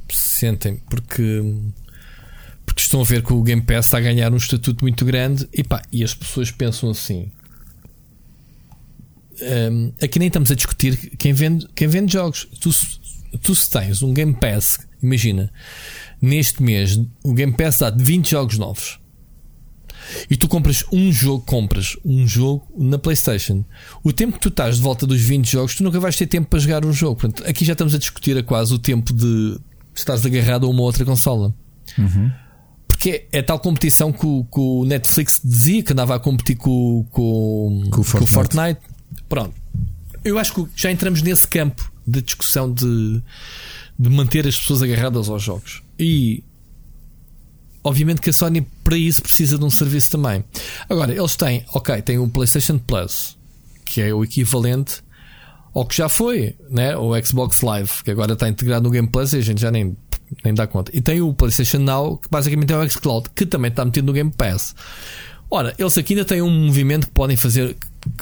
Sentem, 0.09 0.81
porque 0.89 1.43
porque 2.65 2.81
estão 2.81 3.01
a 3.01 3.03
ver 3.03 3.21
que 3.21 3.33
o 3.33 3.43
Game 3.43 3.61
Pass 3.61 3.87
está 3.87 3.97
a 3.97 4.01
ganhar 4.01 4.31
um 4.31 4.37
estatuto 4.37 4.83
muito 4.83 5.03
grande 5.03 5.47
e, 5.53 5.61
pá, 5.61 5.81
e 5.91 6.03
as 6.03 6.13
pessoas 6.13 6.51
pensam 6.51 6.89
assim. 6.89 7.29
Um, 9.41 9.91
aqui 10.01 10.19
nem 10.19 10.27
estamos 10.27 10.51
a 10.51 10.55
discutir 10.55 10.95
quem 11.17 11.33
vende, 11.33 11.67
quem 11.75 11.87
vende 11.87 12.13
jogos. 12.13 12.47
Tu, 12.59 12.69
tu 13.39 13.55
se 13.55 13.69
tens 13.69 14.03
um 14.03 14.13
Game 14.13 14.33
Pass, 14.33 14.79
imagina, 15.01 15.51
neste 16.21 16.61
mês 16.61 16.99
o 17.23 17.33
Game 17.33 17.53
Pass 17.53 17.79
dá 17.79 17.89
20 17.89 18.29
jogos 18.29 18.57
novos 18.57 19.01
e 20.29 20.35
tu 20.35 20.47
compras 20.47 20.83
um 20.91 21.11
jogo, 21.11 21.43
compras 21.45 21.97
um 22.03 22.27
jogo 22.27 22.67
na 22.77 22.97
PlayStation. 22.97 23.63
O 24.03 24.11
tempo 24.11 24.33
que 24.33 24.39
tu 24.39 24.49
estás 24.49 24.77
de 24.77 24.81
volta 24.81 25.05
dos 25.05 25.21
20 25.21 25.49
jogos, 25.49 25.75
tu 25.75 25.83
nunca 25.83 25.99
vais 25.99 26.15
ter 26.15 26.27
tempo 26.27 26.49
para 26.49 26.59
jogar 26.59 26.85
um 26.85 26.93
jogo. 26.93 27.15
Portanto, 27.19 27.47
aqui 27.47 27.65
já 27.65 27.73
estamos 27.73 27.93
a 27.95 27.97
discutir 27.97 28.37
a 28.37 28.43
quase 28.43 28.73
o 28.73 28.79
tempo 28.79 29.13
de 29.13 29.57
estás 29.93 30.25
agarrado 30.25 30.65
a 30.65 30.69
uma 30.69 30.81
outra 30.81 31.05
consola. 31.05 31.53
Uhum. 31.97 32.31
Porque 32.87 33.27
é, 33.31 33.39
é 33.39 33.41
tal 33.41 33.59
competição 33.59 34.11
que 34.11 34.25
o, 34.25 34.43
que 34.43 34.59
o, 34.59 34.85
Netflix 34.85 35.41
dizia 35.43 35.81
que 35.83 35.93
andava 35.93 36.15
a 36.15 36.19
competir 36.19 36.55
com, 36.55 37.05
com, 37.09 37.83
com, 37.89 38.01
o, 38.01 38.03
Fortnite. 38.03 38.19
com 38.19 38.23
o 38.23 38.27
Fortnite. 38.27 38.81
Pronto. 39.31 39.55
Eu 40.25 40.37
acho 40.37 40.53
que 40.53 40.67
já 40.75 40.91
entramos 40.91 41.21
nesse 41.21 41.47
campo 41.47 41.89
de 42.05 42.21
discussão 42.21 42.69
de, 42.69 43.23
de 43.97 44.09
manter 44.09 44.45
as 44.45 44.59
pessoas 44.59 44.83
agarradas 44.83 45.29
aos 45.29 45.41
jogos. 45.41 45.81
E 45.97 46.43
obviamente 47.81 48.19
que 48.19 48.29
a 48.29 48.33
Sony 48.33 48.67
para 48.83 48.97
isso 48.97 49.21
precisa 49.21 49.57
de 49.57 49.63
um 49.63 49.69
serviço 49.69 50.11
também. 50.11 50.43
Agora, 50.89 51.15
eles 51.15 51.37
têm, 51.37 51.63
ok, 51.73 52.01
têm 52.01 52.19
o 52.19 52.27
PlayStation 52.27 52.77
Plus, 52.77 53.37
que 53.85 54.01
é 54.01 54.13
o 54.13 54.21
equivalente 54.21 55.01
ao 55.73 55.85
que 55.85 55.95
já 55.95 56.09
foi, 56.09 56.53
né? 56.69 56.97
o 56.97 57.13
Xbox 57.23 57.61
Live, 57.61 58.03
que 58.03 58.11
agora 58.11 58.33
está 58.33 58.49
integrado 58.49 58.83
no 58.83 58.89
Game 58.89 59.07
Plus 59.07 59.31
e 59.31 59.37
a 59.37 59.41
gente 59.41 59.61
já 59.61 59.71
nem, 59.71 59.95
nem 60.43 60.53
dá 60.53 60.67
conta. 60.67 60.91
E 60.93 60.99
tem 60.99 61.21
o 61.21 61.33
PlayStation 61.33 61.79
Now, 61.79 62.17
que 62.17 62.27
basicamente 62.29 62.73
é 62.73 62.77
o 62.77 62.89
Xcloud, 62.89 63.29
que 63.33 63.45
também 63.45 63.71
está 63.71 63.85
metido 63.85 64.07
no 64.07 64.13
Game 64.13 64.29
Pass. 64.29 64.75
Ora, 65.49 65.73
eles 65.77 65.97
aqui 65.97 66.13
ainda 66.13 66.25
têm 66.25 66.41
um 66.41 66.65
movimento 66.65 67.07
que 67.07 67.13
podem 67.13 67.37
fazer, 67.37 67.77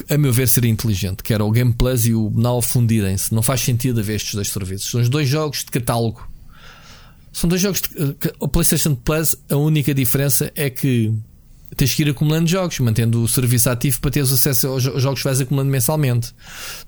a 0.09 0.17
meu 0.17 0.33
ver, 0.33 0.47
ser 0.47 0.65
inteligente, 0.65 1.23
que 1.23 1.33
era 1.33 1.43
o 1.43 1.51
Game 1.51 1.73
Plus 1.73 2.05
e 2.05 2.13
o 2.13 2.29
Now 2.29 2.61
fundirem-se. 2.61 3.33
Não 3.33 3.41
faz 3.41 3.61
sentido 3.61 3.99
haver 3.99 4.15
estes 4.15 4.35
dois 4.35 4.49
serviços. 4.49 4.89
São 4.89 5.01
os 5.01 5.09
dois 5.09 5.27
jogos 5.27 5.59
de 5.59 5.71
catálogo 5.71 6.29
são 7.31 7.47
dois 7.47 7.61
jogos. 7.61 7.81
De, 7.81 8.15
o 8.39 8.47
PlayStation 8.47 8.95
Plus, 8.95 9.37
a 9.49 9.55
única 9.55 9.93
diferença 9.93 10.51
é 10.55 10.69
que 10.69 11.13
tens 11.75 11.93
que 11.93 12.01
ir 12.01 12.09
acumulando 12.09 12.49
jogos, 12.49 12.79
mantendo 12.79 13.21
o 13.21 13.27
serviço 13.27 13.69
ativo 13.69 14.01
para 14.01 14.11
teres 14.11 14.31
acesso 14.31 14.67
aos 14.67 14.83
jogos 14.83 15.19
que 15.19 15.23
vais 15.23 15.39
acumulando 15.39 15.69
mensalmente. 15.69 16.33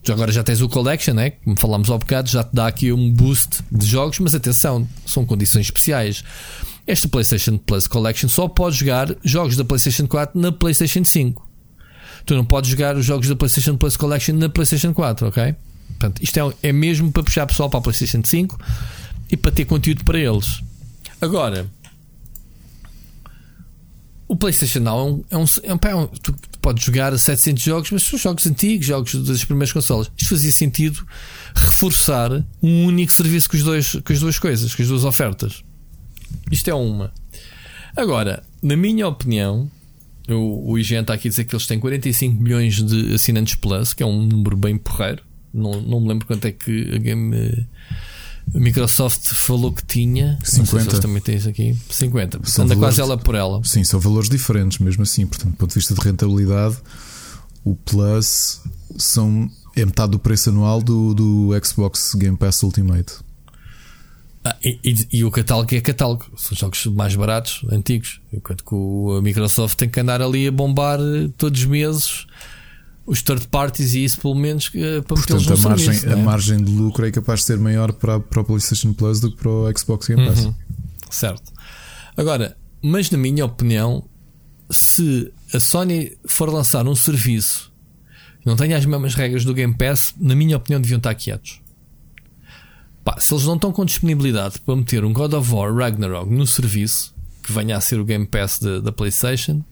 Tu 0.03 0.11
agora 0.11 0.31
já 0.31 0.43
tens 0.43 0.59
o 0.61 0.67
Collection, 0.67 1.13
né? 1.13 1.31
como 1.31 1.57
falámos 1.59 1.89
ao 1.89 1.99
bocado, 1.99 2.29
já 2.29 2.43
te 2.43 2.53
dá 2.53 2.67
aqui 2.67 2.91
um 2.91 3.11
boost 3.11 3.63
de 3.71 3.85
jogos, 3.85 4.19
mas 4.19 4.33
atenção, 4.33 4.87
são 5.05 5.25
condições 5.25 5.67
especiais. 5.67 6.23
Este 6.87 7.07
PlayStation 7.07 7.57
Plus 7.57 7.87
Collection 7.87 8.27
só 8.27 8.47
pode 8.47 8.77
jogar 8.77 9.15
jogos 9.23 9.55
da 9.55 9.63
PlayStation 9.63 10.07
4 10.07 10.39
na 10.39 10.51
PlayStation 10.51 11.05
5. 11.05 11.50
Tu 12.25 12.35
não 12.35 12.45
podes 12.45 12.69
jogar 12.69 12.95
os 12.95 13.05
jogos 13.05 13.27
da 13.27 13.35
PlayStation 13.35 13.77
Plus 13.77 13.97
Collection 13.97 14.35
na 14.35 14.49
PlayStation 14.49 14.93
4, 14.93 15.27
ok? 15.27 15.55
Portanto, 15.89 16.23
isto 16.23 16.39
é, 16.39 16.69
é 16.69 16.71
mesmo 16.71 17.11
para 17.11 17.23
puxar 17.23 17.45
pessoal 17.45 17.69
para 17.69 17.79
a 17.79 17.83
PlayStation 17.83 18.21
5 18.23 18.59
e 19.29 19.37
para 19.37 19.51
ter 19.51 19.65
conteúdo 19.65 20.03
para 20.03 20.19
eles. 20.19 20.61
Agora, 21.19 21.67
o 24.27 24.35
PlayStation 24.35 24.79
Now 24.79 25.23
é 25.29 25.37
um, 25.37 25.45
é 25.61 25.73
um, 25.73 25.79
é 25.83 25.95
um, 25.95 26.07
tu 26.07 26.33
podes 26.61 26.83
jogar 26.83 27.17
700 27.17 27.61
jogos, 27.61 27.91
mas 27.91 28.03
são 28.03 28.17
jogos 28.17 28.47
antigos, 28.47 28.85
jogos 28.85 29.13
das 29.25 29.43
primeiras 29.43 29.73
consolas. 29.73 30.09
Isto 30.17 30.29
fazia 30.29 30.51
sentido 30.51 31.05
reforçar 31.53 32.31
um 32.63 32.85
único 32.85 33.11
serviço 33.11 33.49
com, 33.49 33.57
os 33.57 33.63
dois, 33.63 33.91
com 33.91 34.13
as 34.13 34.19
duas 34.19 34.39
coisas, 34.39 34.73
com 34.73 34.81
as 34.81 34.87
duas 34.87 35.03
ofertas. 35.03 35.63
Isto 36.49 36.69
é 36.69 36.73
uma. 36.73 37.13
Agora, 37.95 38.41
na 38.61 38.77
minha 38.77 39.07
opinião, 39.07 39.69
o, 40.33 40.71
o 40.71 40.79
IGN 40.79 41.01
está 41.01 41.13
aqui 41.13 41.27
a 41.27 41.31
dizer 41.31 41.43
que 41.45 41.55
eles 41.55 41.67
têm 41.67 41.79
45 41.79 42.41
milhões 42.41 42.81
de 42.83 43.13
assinantes 43.13 43.55
Plus, 43.55 43.93
que 43.93 44.03
é 44.03 44.05
um 44.05 44.21
número 44.21 44.55
bem 44.55 44.77
porreiro. 44.77 45.23
Não, 45.53 45.81
não 45.81 45.99
me 45.99 46.07
lembro 46.07 46.25
quanto 46.25 46.45
é 46.45 46.51
que 46.51 46.95
a 46.95 46.97
Game 46.97 47.67
a 48.53 48.59
Microsoft 48.59 49.33
falou 49.33 49.71
que 49.71 49.83
tinha 49.85 50.37
50. 50.43 50.95
Se 50.95 51.01
também 51.01 51.21
isso 51.27 51.47
aqui. 51.47 51.75
50. 51.89 52.41
São 52.43 52.65
Anda 52.65 52.75
quase 52.75 52.99
ela 52.99 53.17
por 53.17 53.35
ela. 53.35 53.61
Sim, 53.63 53.83
são 53.83 53.99
valores 53.99 54.29
diferentes, 54.29 54.79
mesmo 54.79 55.03
assim. 55.03 55.25
Portanto, 55.25 55.51
do 55.51 55.57
ponto 55.57 55.69
de 55.69 55.75
vista 55.75 55.93
de 55.93 56.01
rentabilidade, 56.01 56.77
o 57.63 57.75
Plus 57.75 58.61
são, 58.97 59.49
é 59.75 59.85
metade 59.85 60.11
do 60.11 60.19
preço 60.19 60.49
anual 60.49 60.81
do, 60.81 61.13
do 61.13 61.49
Xbox 61.63 62.13
Game 62.15 62.35
Pass 62.35 62.61
Ultimate. 62.63 63.13
Ah, 64.43 64.55
e, 64.63 64.79
e, 64.83 65.17
e, 65.19 65.23
o 65.23 65.29
catálogo 65.29 65.73
é 65.75 65.81
catálogo, 65.81 66.25
são 66.35 66.57
jogos 66.57 66.85
mais 66.87 67.15
baratos, 67.15 67.63
antigos. 67.71 68.19
Enquanto 68.33 68.63
que 68.63 68.73
o, 68.73 69.17
a 69.17 69.21
Microsoft 69.21 69.77
tem 69.77 69.87
que 69.87 69.99
andar 69.99 70.21
ali 70.21 70.47
a 70.47 70.51
bombar 70.51 70.99
todos 71.37 71.59
os 71.59 71.65
meses 71.67 72.25
os 73.05 73.21
third 73.21 73.47
parties 73.47 73.93
e 73.93 74.03
isso 74.03 74.21
pelo 74.21 74.35
menos 74.35 74.67
uh, 74.67 75.03
para 75.03 75.15
Portanto, 75.15 75.53
a 75.53 75.57
margem, 75.57 75.85
serviço, 75.85 76.09
a 76.09 76.11
é? 76.11 76.15
margem 76.15 76.63
de 76.63 76.71
lucro 76.71 77.05
é 77.05 77.11
capaz 77.11 77.41
de 77.41 77.47
ser 77.47 77.57
maior 77.57 77.91
para, 77.93 78.19
para 78.19 78.41
o 78.41 78.45
PlayStation 78.45 78.93
Plus 78.93 79.19
do 79.19 79.31
que 79.31 79.37
para 79.37 79.49
o 79.49 79.77
Xbox 79.77 80.07
Game 80.07 80.25
Pass. 80.25 80.45
Uhum. 80.45 80.53
Certo. 81.09 81.51
Agora, 82.15 82.55
mas 82.81 83.09
na 83.09 83.17
minha 83.17 83.45
opinião, 83.45 84.07
se 84.69 85.31
a 85.53 85.59
Sony 85.59 86.17
for 86.25 86.49
lançar 86.49 86.87
um 86.87 86.95
serviço 86.95 87.71
que 88.39 88.47
não 88.47 88.55
tenha 88.55 88.77
as 88.77 88.85
mesmas 88.85 89.13
regras 89.13 89.45
do 89.45 89.53
Game 89.53 89.75
Pass, 89.75 90.15
na 90.17 90.35
minha 90.35 90.57
opinião, 90.57 90.81
deviam 90.81 90.97
estar 90.97 91.13
quietos. 91.13 91.60
Pá, 93.03 93.17
se 93.19 93.33
eles 93.33 93.45
não 93.45 93.55
estão 93.55 93.71
com 93.71 93.83
disponibilidade 93.83 94.59
para 94.59 94.75
meter 94.75 95.03
um 95.03 95.11
God 95.11 95.33
of 95.33 95.51
War 95.51 95.73
Ragnarok 95.73 96.31
no 96.31 96.45
serviço, 96.45 97.15
que 97.41 97.51
venha 97.51 97.75
a 97.77 97.81
ser 97.81 97.99
o 97.99 98.05
Game 98.05 98.27
Pass 98.27 98.59
da 98.59 98.91
PlayStation, 98.91 99.63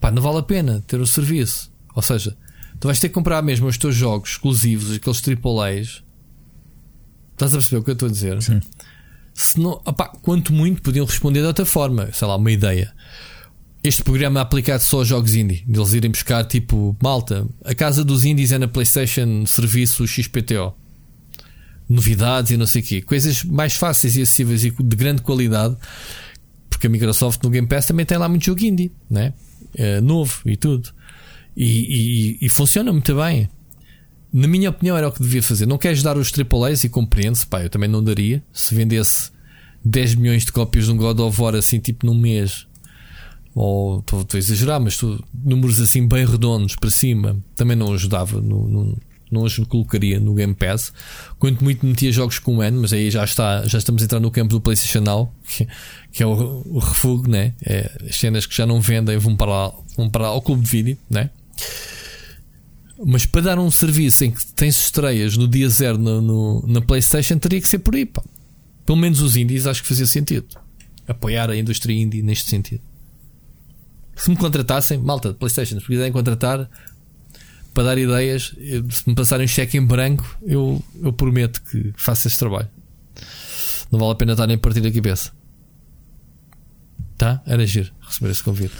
pá, 0.00 0.10
não 0.10 0.20
vale 0.20 0.38
a 0.38 0.42
pena 0.42 0.82
ter 0.86 1.00
o 1.00 1.06
serviço. 1.06 1.70
Ou 1.94 2.02
seja, 2.02 2.36
tu 2.80 2.88
vais 2.88 2.98
ter 2.98 3.08
que 3.08 3.14
comprar 3.14 3.42
mesmo 3.42 3.68
os 3.68 3.78
teus 3.78 3.94
jogos 3.94 4.30
exclusivos, 4.30 4.92
aqueles 4.92 5.22
AAAs. 5.26 6.02
Estás 7.32 7.54
a 7.54 7.58
perceber 7.58 7.80
o 7.80 7.84
que 7.84 7.90
eu 7.90 7.94
estou 7.94 8.08
a 8.08 8.12
dizer? 8.12 8.42
Sim. 8.42 8.60
Se 9.34 9.58
não, 9.60 9.80
opá, 9.84 10.08
quanto 10.20 10.52
muito 10.52 10.82
podiam 10.82 11.06
responder 11.06 11.40
de 11.40 11.46
outra 11.46 11.64
forma, 11.64 12.10
sei 12.12 12.26
lá, 12.26 12.36
uma 12.36 12.50
ideia. 12.50 12.92
Este 13.84 14.02
programa 14.02 14.40
é 14.40 14.42
aplicado 14.42 14.82
só 14.82 15.00
a 15.00 15.04
jogos 15.04 15.34
indie, 15.34 15.64
de 15.66 15.78
eles 15.78 15.92
irem 15.92 16.10
buscar 16.10 16.44
tipo, 16.44 16.96
malta, 17.02 17.46
a 17.64 17.74
casa 17.74 18.04
dos 18.04 18.24
indies 18.24 18.52
é 18.52 18.58
na 18.58 18.68
PlayStation 18.68 19.44
Serviço 19.46 20.06
XPTO. 20.06 20.74
Novidades 21.92 22.50
e 22.50 22.56
não 22.56 22.66
sei 22.66 22.80
o 22.80 22.84
quê. 22.84 23.02
Coisas 23.02 23.44
mais 23.44 23.74
fáceis 23.74 24.16
e 24.16 24.22
acessíveis 24.22 24.64
e 24.64 24.70
de 24.70 24.96
grande 24.96 25.22
qualidade. 25.22 25.76
Porque 26.70 26.86
a 26.86 26.90
Microsoft 26.90 27.42
no 27.42 27.50
Game 27.50 27.66
Pass 27.66 27.86
também 27.86 28.06
tem 28.06 28.16
lá 28.16 28.28
muito 28.28 28.44
jogo 28.44 28.64
indie, 28.64 28.90
né? 29.10 29.34
É 29.74 30.00
novo 30.00 30.42
e 30.46 30.56
tudo. 30.56 30.90
E, 31.56 31.66
e, 31.66 32.46
e, 32.46 32.48
funciona 32.48 32.92
muito 32.92 33.14
bem. 33.14 33.48
Na 34.32 34.48
minha 34.48 34.70
opinião, 34.70 34.96
era 34.96 35.08
o 35.08 35.12
que 35.12 35.22
devia 35.22 35.42
fazer. 35.42 35.66
Não 35.66 35.76
queres 35.76 36.02
dar 36.02 36.16
os 36.16 36.32
AAAs 36.32 36.84
e 36.84 36.88
compreende-se, 36.88 37.46
pá, 37.46 37.62
eu 37.62 37.68
também 37.68 37.88
não 37.88 38.02
daria. 38.02 38.42
Se 38.52 38.74
vendesse 38.74 39.30
10 39.84 40.14
milhões 40.14 40.44
de 40.44 40.52
cópias 40.52 40.86
de 40.86 40.92
um 40.92 40.96
God 40.96 41.20
of 41.20 41.40
War 41.40 41.54
assim, 41.54 41.78
tipo 41.78 42.06
num 42.06 42.14
mês, 42.14 42.66
ou 43.54 44.00
estou 44.00 44.26
a 44.32 44.38
exagerar, 44.38 44.80
mas 44.80 44.96
tu, 44.96 45.22
números 45.44 45.80
assim 45.80 46.06
bem 46.06 46.24
redondos 46.24 46.76
para 46.76 46.90
cima, 46.90 47.36
também 47.54 47.76
não 47.76 47.92
ajudava, 47.92 48.40
no, 48.40 48.68
no, 48.68 48.98
não 49.32 49.42
os 49.42 49.56
colocaria 49.58 50.20
no 50.20 50.34
Game 50.34 50.54
Pass. 50.54 50.92
Quanto 51.38 51.62
muito 51.62 51.84
metia 51.86 52.12
jogos 52.12 52.38
com 52.38 52.62
N, 52.62 52.78
mas 52.78 52.92
aí 52.92 53.10
já 53.10 53.24
está, 53.24 53.66
já 53.66 53.78
estamos 53.78 54.02
a 54.02 54.04
entrar 54.04 54.20
no 54.20 54.30
campo 54.30 54.50
do 54.50 54.60
PlayStation 54.60 55.00
Now, 55.00 55.34
que, 55.46 55.66
que 56.12 56.22
é 56.22 56.26
o, 56.26 56.62
o 56.66 56.78
refúgio, 56.78 57.30
né? 57.30 57.54
É, 57.64 57.90
as 58.08 58.16
cenas 58.16 58.46
que 58.46 58.54
já 58.54 58.66
não 58.66 58.80
vendem 58.80 59.16
vão 59.18 59.36
para 59.36 59.50
lá, 59.50 59.74
vão 59.96 60.08
para 60.10 60.22
lá 60.22 60.28
ao 60.28 60.42
clube 60.42 60.62
de 60.62 60.70
vídeo, 60.70 60.98
né? 61.08 61.30
Mas 63.04 63.26
para 63.26 63.40
dar 63.40 63.58
um 63.58 63.70
serviço 63.70 64.24
em 64.24 64.30
que 64.30 64.44
tens 64.54 64.76
estreias 64.80 65.36
no 65.36 65.48
dia 65.48 65.68
zero 65.68 65.98
no, 65.98 66.20
no, 66.20 66.66
na 66.68 66.80
PlayStation, 66.80 67.38
teria 67.38 67.60
que 67.60 67.68
ser 67.68 67.80
por 67.80 67.94
aí. 67.94 68.06
Pá. 68.06 68.22
Pelo 68.86 68.98
menos 68.98 69.20
os 69.20 69.36
indies 69.36 69.66
acho 69.66 69.82
que 69.82 69.88
fazia 69.88 70.06
sentido. 70.06 70.46
Apoiar 71.06 71.50
a 71.50 71.56
indústria 71.56 71.94
indie 71.94 72.22
neste 72.22 72.48
sentido. 72.48 72.82
Se 74.14 74.30
me 74.30 74.36
contratassem, 74.36 74.98
malta, 74.98 75.34
PlayStation, 75.34 75.80
se 75.80 75.86
quiserem 75.86 76.12
contratar 76.12 76.68
para 77.72 77.84
dar 77.84 77.98
ideias, 77.98 78.54
se 78.90 79.08
me 79.08 79.14
passarem 79.14 79.44
um 79.44 79.48
cheque 79.48 79.76
em 79.76 79.84
branco, 79.84 80.24
eu, 80.42 80.82
eu 81.02 81.12
prometo 81.12 81.62
que 81.62 81.92
faço 81.96 82.28
esse 82.28 82.38
trabalho. 82.38 82.68
Não 83.90 83.98
vale 83.98 84.12
a 84.12 84.14
pena 84.14 84.32
estarem 84.32 84.56
a 84.56 84.58
partir 84.58 84.80
da 84.80 84.90
cabeça. 84.90 85.32
Tá? 87.16 87.42
Era 87.46 87.66
giro 87.66 87.90
receber 88.00 88.30
esse 88.30 88.42
convite. 88.42 88.74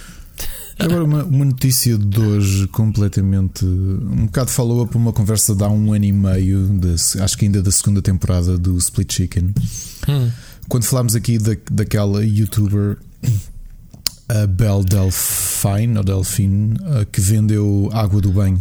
Agora, 0.79 1.05
uma, 1.05 1.23
uma, 1.23 1.45
notícia 1.45 1.97
de 1.97 2.21
hoje 2.21 2.67
completamente. 2.69 3.65
Um 3.65 4.27
bocado 4.27 4.51
follow-up 4.51 4.97
uma 4.97 5.13
conversa 5.13 5.55
de 5.55 5.63
há 5.63 5.69
um 5.69 5.93
ano 5.93 6.05
e 6.05 6.13
meio, 6.13 6.67
de, 6.69 6.95
acho 7.23 7.39
que 7.39 7.45
ainda 7.45 7.63
da 7.63 7.71
segunda 7.71 8.03
temporada 8.03 8.59
do 8.59 8.77
Split 8.79 9.13
Chicken. 9.13 9.55
Hum. 10.09 10.31
Quando 10.69 10.85
falámos 10.85 11.15
aqui 11.15 11.39
da, 11.39 11.53
daquela 11.71 12.25
youtuber, 12.25 12.99
a 14.29 14.47
Belle 14.47 14.85
Delphine, 14.85 15.99
ou 15.99 16.05
Delphine, 16.05 16.75
que 17.13 17.21
vendeu 17.21 17.91
água 17.93 18.21
do 18.21 18.33
banho. 18.33 18.59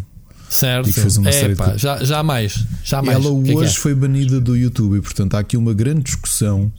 Certo. 0.52 0.90
E 0.90 0.94
fez 0.94 1.18
uma 1.18 1.30
é, 1.30 1.32
série 1.32 1.56
pá, 1.56 1.72
de... 1.72 1.82
já, 1.82 2.04
já 2.04 2.22
mais. 2.22 2.66
Já 2.84 2.98
Ela 2.98 3.44
que 3.44 3.54
hoje 3.54 3.78
é? 3.78 3.80
foi 3.80 3.96
banida 3.96 4.40
do 4.40 4.56
YouTube 4.56 4.98
e, 4.98 5.02
portanto, 5.02 5.36
há 5.36 5.40
aqui 5.40 5.56
uma 5.56 5.74
grande 5.74 6.04
discussão. 6.04 6.72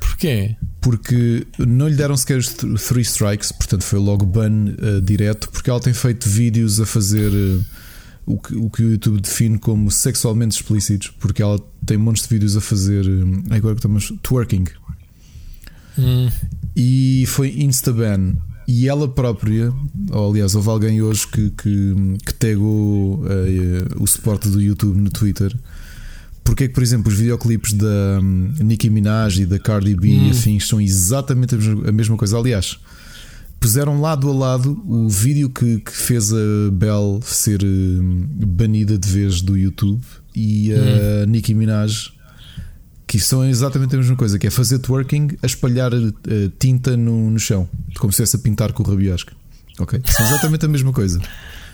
Porquê? 0.00 0.56
porque 0.80 1.46
não 1.58 1.88
lhe 1.88 1.94
deram 1.94 2.16
sequer 2.16 2.38
os 2.38 2.48
three 2.48 3.02
strikes, 3.02 3.52
portanto 3.52 3.84
foi 3.84 3.98
logo 3.98 4.24
ban 4.24 4.50
uh, 4.50 5.00
direto, 5.02 5.50
porque 5.50 5.68
ela 5.68 5.80
tem 5.80 5.92
feito 5.92 6.28
vídeos 6.28 6.80
a 6.80 6.86
fazer 6.86 7.30
uh, 7.30 7.64
o, 8.26 8.38
que, 8.38 8.54
o 8.54 8.70
que 8.70 8.82
o 8.82 8.90
YouTube 8.92 9.20
define 9.20 9.58
como 9.58 9.90
sexualmente 9.90 10.56
explícitos, 10.56 11.12
porque 11.20 11.42
ela 11.42 11.60
tem 11.84 11.98
montes 11.98 12.22
de 12.22 12.30
vídeos 12.30 12.56
a 12.56 12.60
fazer 12.60 13.06
uh, 13.06 13.42
agora 13.50 13.74
que 13.74 13.80
estamos 13.80 14.12
twerking. 14.22 14.64
Hum. 15.98 16.30
E 16.74 17.24
foi 17.26 17.60
insta-ban. 17.60 18.36
E 18.72 18.88
ela 18.88 19.08
própria, 19.08 19.72
ou 20.12 20.30
aliás, 20.30 20.54
houve 20.54 20.68
alguém 20.68 21.02
hoje 21.02 21.26
que, 21.26 21.50
que, 21.50 21.94
que 22.24 22.34
tagou 22.34 23.20
o 23.98 24.06
suporte 24.06 24.48
do 24.48 24.60
YouTube 24.60 24.96
no 24.96 25.10
Twitter 25.10 25.52
porque 26.44 26.64
é 26.64 26.68
que, 26.68 26.74
por 26.74 26.82
exemplo, 26.82 27.12
os 27.12 27.18
videoclipes 27.18 27.72
da 27.72 28.18
um, 28.20 28.52
Nicki 28.60 28.90
Minaj 28.90 29.42
e 29.42 29.46
da 29.46 29.58
Cardi 29.58 29.94
B 29.94 30.08
hum. 30.08 30.28
e 30.28 30.30
afins 30.30 30.66
são 30.66 30.80
exatamente 30.80 31.54
a 31.54 31.92
mesma 31.92 32.16
coisa. 32.16 32.38
Aliás, 32.38 32.78
puseram 33.58 34.00
lado 34.00 34.28
a 34.28 34.34
lado 34.34 34.82
o 34.86 35.08
vídeo 35.08 35.50
que, 35.50 35.78
que 35.80 35.92
fez 35.96 36.32
a 36.32 36.70
Belle 36.72 37.20
ser 37.22 37.62
um, 37.62 38.26
banida 38.46 38.98
de 38.98 39.08
vez 39.08 39.42
do 39.42 39.56
YouTube 39.56 40.00
e 40.34 40.72
a 40.72 40.76
hum. 40.76 41.30
Nicki 41.30 41.54
Minaj, 41.54 42.12
que 43.10 43.18
são 43.18 43.44
exatamente 43.44 43.92
a 43.96 43.98
mesma 43.98 44.14
coisa, 44.14 44.38
que 44.38 44.46
é 44.46 44.50
fazer 44.50 44.78
twerking 44.78 45.36
a 45.42 45.46
espalhar 45.46 45.92
uh, 45.92 46.12
tinta 46.60 46.96
no, 46.96 47.28
no 47.28 47.40
chão, 47.40 47.68
como 47.98 48.12
se 48.12 48.22
fosse 48.22 48.36
a 48.36 48.38
pintar 48.38 48.72
com 48.72 48.84
o 48.84 48.86
rabiosca. 48.86 49.32
Ok? 49.80 50.00
São 50.06 50.24
exatamente 50.26 50.64
a 50.64 50.68
mesma 50.68 50.92
coisa. 50.92 51.20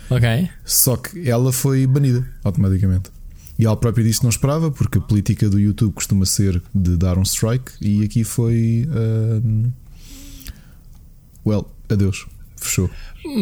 ok. 0.08 0.48
Só 0.64 0.96
que 0.96 1.28
ela 1.28 1.52
foi 1.52 1.86
banida 1.86 2.26
automaticamente. 2.42 3.10
E 3.58 3.66
ela 3.66 3.76
própria 3.76 4.02
disse 4.02 4.20
que 4.20 4.24
não 4.24 4.30
esperava, 4.30 4.70
porque 4.70 4.96
a 4.96 5.00
política 5.02 5.50
do 5.50 5.60
YouTube 5.60 5.92
costuma 5.92 6.24
ser 6.24 6.62
de 6.74 6.96
dar 6.96 7.18
um 7.18 7.22
strike, 7.22 7.70
e 7.82 8.02
aqui 8.02 8.24
foi. 8.24 8.88
Uh, 8.88 9.70
well, 11.44 11.70
adeus. 11.90 12.24
Fechou. 12.56 12.88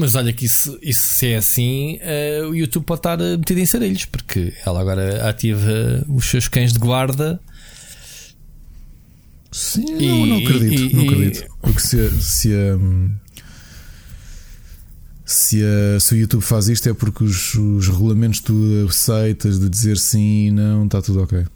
Mas 0.01 0.17
olha 0.17 0.33
que 0.33 0.47
isso, 0.47 0.77
isso 0.83 1.13
se 1.13 1.29
é 1.29 1.37
assim, 1.37 2.01
uh, 2.43 2.49
o 2.49 2.57
YouTube 2.57 2.83
pode 2.83 2.99
estar 2.99 3.19
metido 3.19 3.61
em 3.61 3.67
sarelhos, 3.67 4.05
porque 4.05 4.53
ela 4.67 4.81
agora 4.81 5.29
ativa 5.29 6.05
os 6.09 6.25
seus 6.25 6.49
cães 6.49 6.73
de 6.73 6.81
guarda. 6.81 7.41
Sim, 9.55 9.85
e, 10.01 10.09
não, 10.09 10.27
não 10.27 10.39
acredito, 10.39 10.83
e, 10.83 10.97
não 10.97 11.05
acredito. 11.05 11.47
Porque 11.63 11.79
se, 11.79 12.11
se 12.21 12.53
um, 12.53 13.15
se, 15.25 15.63
a, 15.63 16.01
se 16.01 16.13
o 16.13 16.19
YouTube 16.19 16.43
faz 16.43 16.69
isto 16.69 16.89
é 16.89 16.93
porque 16.93 17.23
os, 17.23 17.55
os 17.55 17.87
regulamentos 17.87 18.41
tu 18.41 18.53
aceitas 18.89 19.61
de 19.61 19.69
dizer 19.69 19.97
sim 19.97 20.49
e 20.49 20.51
não, 20.51 20.87
está 20.87 21.01
tudo 21.01 21.23
ok. 21.23 21.47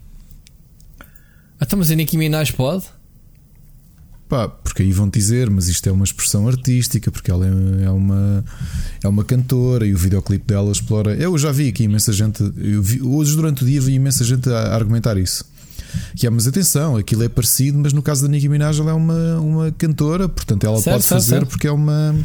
Então, 1.61 1.77
mas 1.77 1.91
a 1.91 1.95
Nicki 1.95 2.17
Minaj 2.17 2.53
pode? 2.53 2.85
Pá, 4.29 4.47
porque 4.47 4.81
aí 4.81 4.93
vão 4.93 5.09
dizer, 5.09 5.49
mas 5.49 5.67
isto 5.67 5.89
é 5.89 5.91
uma 5.91 6.05
expressão 6.05 6.47
artística, 6.47 7.11
porque 7.11 7.29
ela 7.29 7.45
é, 7.45 7.83
é 7.83 7.89
uma, 7.89 8.45
é 9.03 9.09
uma 9.09 9.25
cantora 9.25 9.85
e 9.85 9.93
o 9.93 9.97
videoclipe 9.97 10.45
dela 10.45 10.71
explora. 10.71 11.15
Eu 11.15 11.37
já 11.37 11.51
vi 11.51 11.67
aqui 11.67 11.83
imensa 11.83 12.13
gente, 12.13 12.49
vi, 12.55 13.01
hoje 13.01 13.35
durante 13.35 13.63
o 13.63 13.65
dia 13.65 13.81
vi 13.81 13.95
imensa 13.95 14.23
gente 14.23 14.49
a, 14.49 14.73
argumentar 14.73 15.17
isso. 15.17 15.43
Que 16.15 16.27
é, 16.27 16.29
mas 16.29 16.47
atenção, 16.47 16.95
aquilo 16.95 17.23
é 17.23 17.29
parecido, 17.29 17.77
mas 17.79 17.93
no 17.93 18.01
caso 18.01 18.23
da 18.23 18.27
Nicki 18.27 18.49
Minaj 18.49 18.79
ela 18.79 18.91
é 18.91 18.93
uma, 18.93 19.39
uma 19.39 19.71
cantora, 19.71 20.27
portanto 20.27 20.65
ela 20.65 20.77
certo, 20.77 20.95
pode 20.95 21.03
certo, 21.03 21.21
fazer 21.21 21.35
certo. 21.35 21.47
porque 21.47 21.67
é 21.67 21.71
uma 21.71 22.15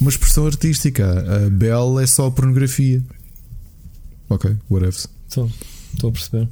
uma 0.00 0.10
expressão 0.10 0.46
artística. 0.46 1.04
A 1.06 1.50
Bell 1.50 2.00
é 2.00 2.06
só 2.06 2.30
pornografia. 2.30 3.02
Ok, 4.28 4.54
whatever. 4.70 4.94
Estou, 5.28 5.50
estou 5.94 6.10
a 6.10 6.12
perceber. 6.12 6.48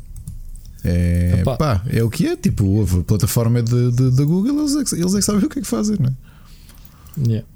É, 0.85 1.43
pá, 1.43 1.83
é 1.89 2.03
o 2.03 2.11
que 2.11 2.27
é. 2.27 2.37
Tipo, 2.37 2.83
a 2.83 3.05
plataforma 3.05 3.59
é 3.59 3.63
da 3.63 4.25
Google, 4.25 4.61
eles 4.61 4.77
é, 4.77 4.85
que, 4.85 4.95
eles 4.95 5.15
é 5.15 5.19
que 5.19 5.25
sabem 5.25 5.45
o 5.45 5.49
que 5.49 5.59
é 5.59 5.63
que 5.63 5.69
fazem, 5.69 5.97
não 5.99 6.09
é? 6.09 7.29
Yeah. 7.29 7.47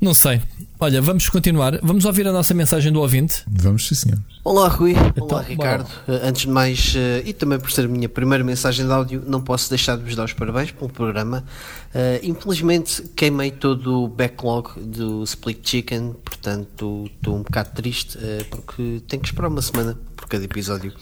Não 0.00 0.14
sei. 0.14 0.40
Olha, 0.78 1.02
vamos 1.02 1.28
continuar. 1.28 1.80
Vamos 1.82 2.04
ouvir 2.04 2.26
a 2.28 2.32
nossa 2.32 2.54
mensagem 2.54 2.92
do 2.92 3.00
ouvinte. 3.00 3.42
Vamos, 3.48 3.88
sim, 3.88 3.96
senhor. 3.96 4.18
Olá, 4.44 4.68
Rui. 4.68 4.92
Então, 4.92 5.26
Olá, 5.26 5.42
Ricardo. 5.42 5.88
Bom. 6.06 6.20
Antes 6.22 6.42
de 6.42 6.48
mais, 6.48 6.94
eh, 6.96 7.22
e 7.26 7.32
também 7.32 7.58
por 7.58 7.70
ser 7.72 7.86
a 7.86 7.88
minha 7.88 8.08
primeira 8.08 8.44
mensagem 8.44 8.86
de 8.86 8.92
áudio, 8.92 9.24
não 9.26 9.40
posso 9.40 9.68
deixar 9.68 9.96
de 9.96 10.04
vos 10.04 10.14
dar 10.14 10.24
os 10.24 10.32
parabéns 10.32 10.70
pelo 10.70 10.88
programa. 10.88 11.44
Uh, 11.92 12.20
infelizmente, 12.22 13.02
queimei 13.16 13.50
todo 13.50 14.04
o 14.04 14.08
backlog 14.08 14.78
do 14.78 15.24
Split 15.24 15.68
Chicken, 15.68 16.14
portanto, 16.24 17.10
estou 17.16 17.36
um 17.36 17.42
bocado 17.42 17.70
triste 17.74 18.16
uh, 18.18 18.44
porque 18.50 19.02
tenho 19.08 19.20
que 19.20 19.28
esperar 19.28 19.48
uma 19.48 19.62
semana 19.62 19.98
por 20.16 20.28
cada 20.28 20.44
episódio. 20.44 20.92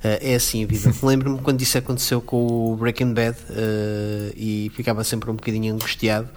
Uh, 0.00 0.16
é 0.22 0.34
assim 0.34 0.64
a 0.64 0.66
vida. 0.66 0.90
Lembro-me 1.04 1.40
quando 1.40 1.60
isso 1.60 1.76
aconteceu 1.76 2.22
com 2.22 2.72
o 2.72 2.76
Breaking 2.76 3.12
Bad 3.12 3.36
uh, 3.50 4.32
e 4.34 4.72
ficava 4.74 5.04
sempre 5.04 5.30
um 5.30 5.34
bocadinho 5.34 5.74
angustiado, 5.74 6.28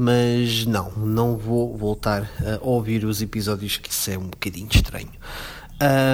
mas 0.00 0.64
não, 0.64 0.90
não 0.92 1.36
vou 1.36 1.76
voltar 1.76 2.22
a 2.40 2.66
ouvir 2.66 3.04
os 3.04 3.20
episódios, 3.20 3.76
que 3.76 3.90
isso 3.90 4.10
é 4.10 4.16
um 4.16 4.28
bocadinho 4.28 4.66
estranho. 4.72 5.10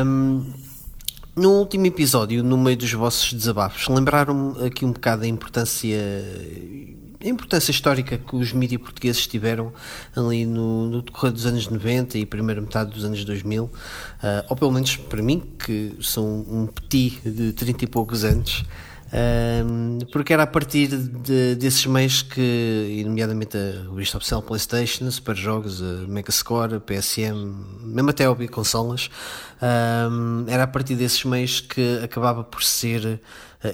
Um, 0.04 0.44
no 1.36 1.52
último 1.52 1.86
episódio, 1.86 2.42
no 2.42 2.58
meio 2.58 2.76
dos 2.76 2.92
vossos 2.92 3.32
desabafos, 3.32 3.86
lembraram-me 3.86 4.66
aqui 4.66 4.84
um 4.84 4.90
bocado 4.90 5.22
a 5.22 5.28
importância 5.28 5.96
a 7.24 7.28
importância 7.28 7.70
histórica 7.70 8.18
que 8.18 8.34
os 8.34 8.52
mídias 8.52 8.80
portugueses 8.80 9.24
tiveram 9.24 9.72
ali 10.16 10.44
no, 10.44 10.88
no, 10.88 11.02
decorrer 11.02 11.32
dos 11.32 11.46
anos 11.46 11.68
90 11.68 12.18
e 12.18 12.26
primeira 12.26 12.60
metade 12.60 12.90
dos 12.90 13.04
anos 13.04 13.24
2000, 13.24 13.64
uh, 13.64 13.70
ah, 14.20 14.44
ou 14.48 14.56
pelo 14.56 14.72
menos 14.72 14.96
para 14.96 15.22
mim, 15.22 15.42
que 15.64 15.94
sou 16.00 16.26
um 16.26 16.66
petit 16.66 17.20
de 17.24 17.52
30 17.52 17.84
e 17.84 17.86
poucos 17.86 18.24
anos, 18.24 18.64
porque 20.12 20.32
era 20.32 20.42
a 20.42 20.46
partir 20.46 20.88
de, 20.88 21.54
desses 21.54 21.86
meios 21.86 22.22
que, 22.22 23.02
nomeadamente 23.06 23.56
a 23.56 23.90
revista 23.90 24.18
oficial 24.18 24.42
PlayStation, 24.42 25.10
Super 25.10 25.36
Jogos, 25.36 25.80
a 25.80 26.06
Megascore, 26.08 26.80
PSM, 26.80 27.34
mesmo 27.82 28.10
até 28.10 28.24
a 28.24 28.48
consolas, 28.48 29.10
era 30.48 30.64
a 30.64 30.66
partir 30.66 30.96
desses 30.96 31.24
meios 31.24 31.60
que 31.60 32.00
acabava 32.02 32.44
por 32.44 32.62
ser, 32.62 33.20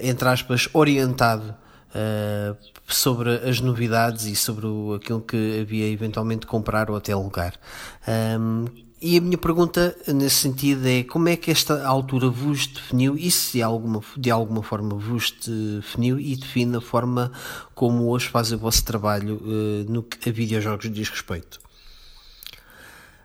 entre 0.01 0.27
aspas, 0.29 0.69
orientado 0.73 1.55
Uh, 1.93 2.57
sobre 2.87 3.35
as 3.47 3.59
novidades 3.59 4.25
e 4.25 4.35
sobre 4.35 4.65
o, 4.65 4.95
aquilo 4.95 5.21
que 5.21 5.59
havia 5.61 5.87
eventualmente 5.87 6.47
comprar 6.47 6.89
ou 6.89 6.97
até 6.97 7.11
alugar. 7.11 7.53
E 9.03 9.17
a 9.17 9.21
minha 9.21 9.37
pergunta 9.37 9.93
nesse 10.07 10.37
sentido 10.37 10.87
é 10.87 11.03
como 11.03 11.27
é 11.27 11.35
que 11.35 11.51
esta 11.51 11.85
altura 11.85 12.29
vos 12.29 12.67
definiu 12.67 13.17
e 13.17 13.29
se 13.29 13.57
de 13.57 13.61
alguma, 13.61 14.01
de 14.15 14.31
alguma 14.31 14.63
forma 14.63 14.95
vos 14.95 15.35
definiu 15.45 16.17
e 16.17 16.37
define 16.37 16.77
a 16.77 16.81
forma 16.81 17.29
como 17.75 18.09
hoje 18.09 18.29
faz 18.29 18.53
o 18.53 18.57
vosso 18.57 18.85
trabalho 18.85 19.41
uh, 19.43 19.91
no 19.91 20.03
que 20.03 20.29
a 20.29 20.31
videojogos 20.31 20.89
diz 20.89 21.09
respeito. 21.09 21.59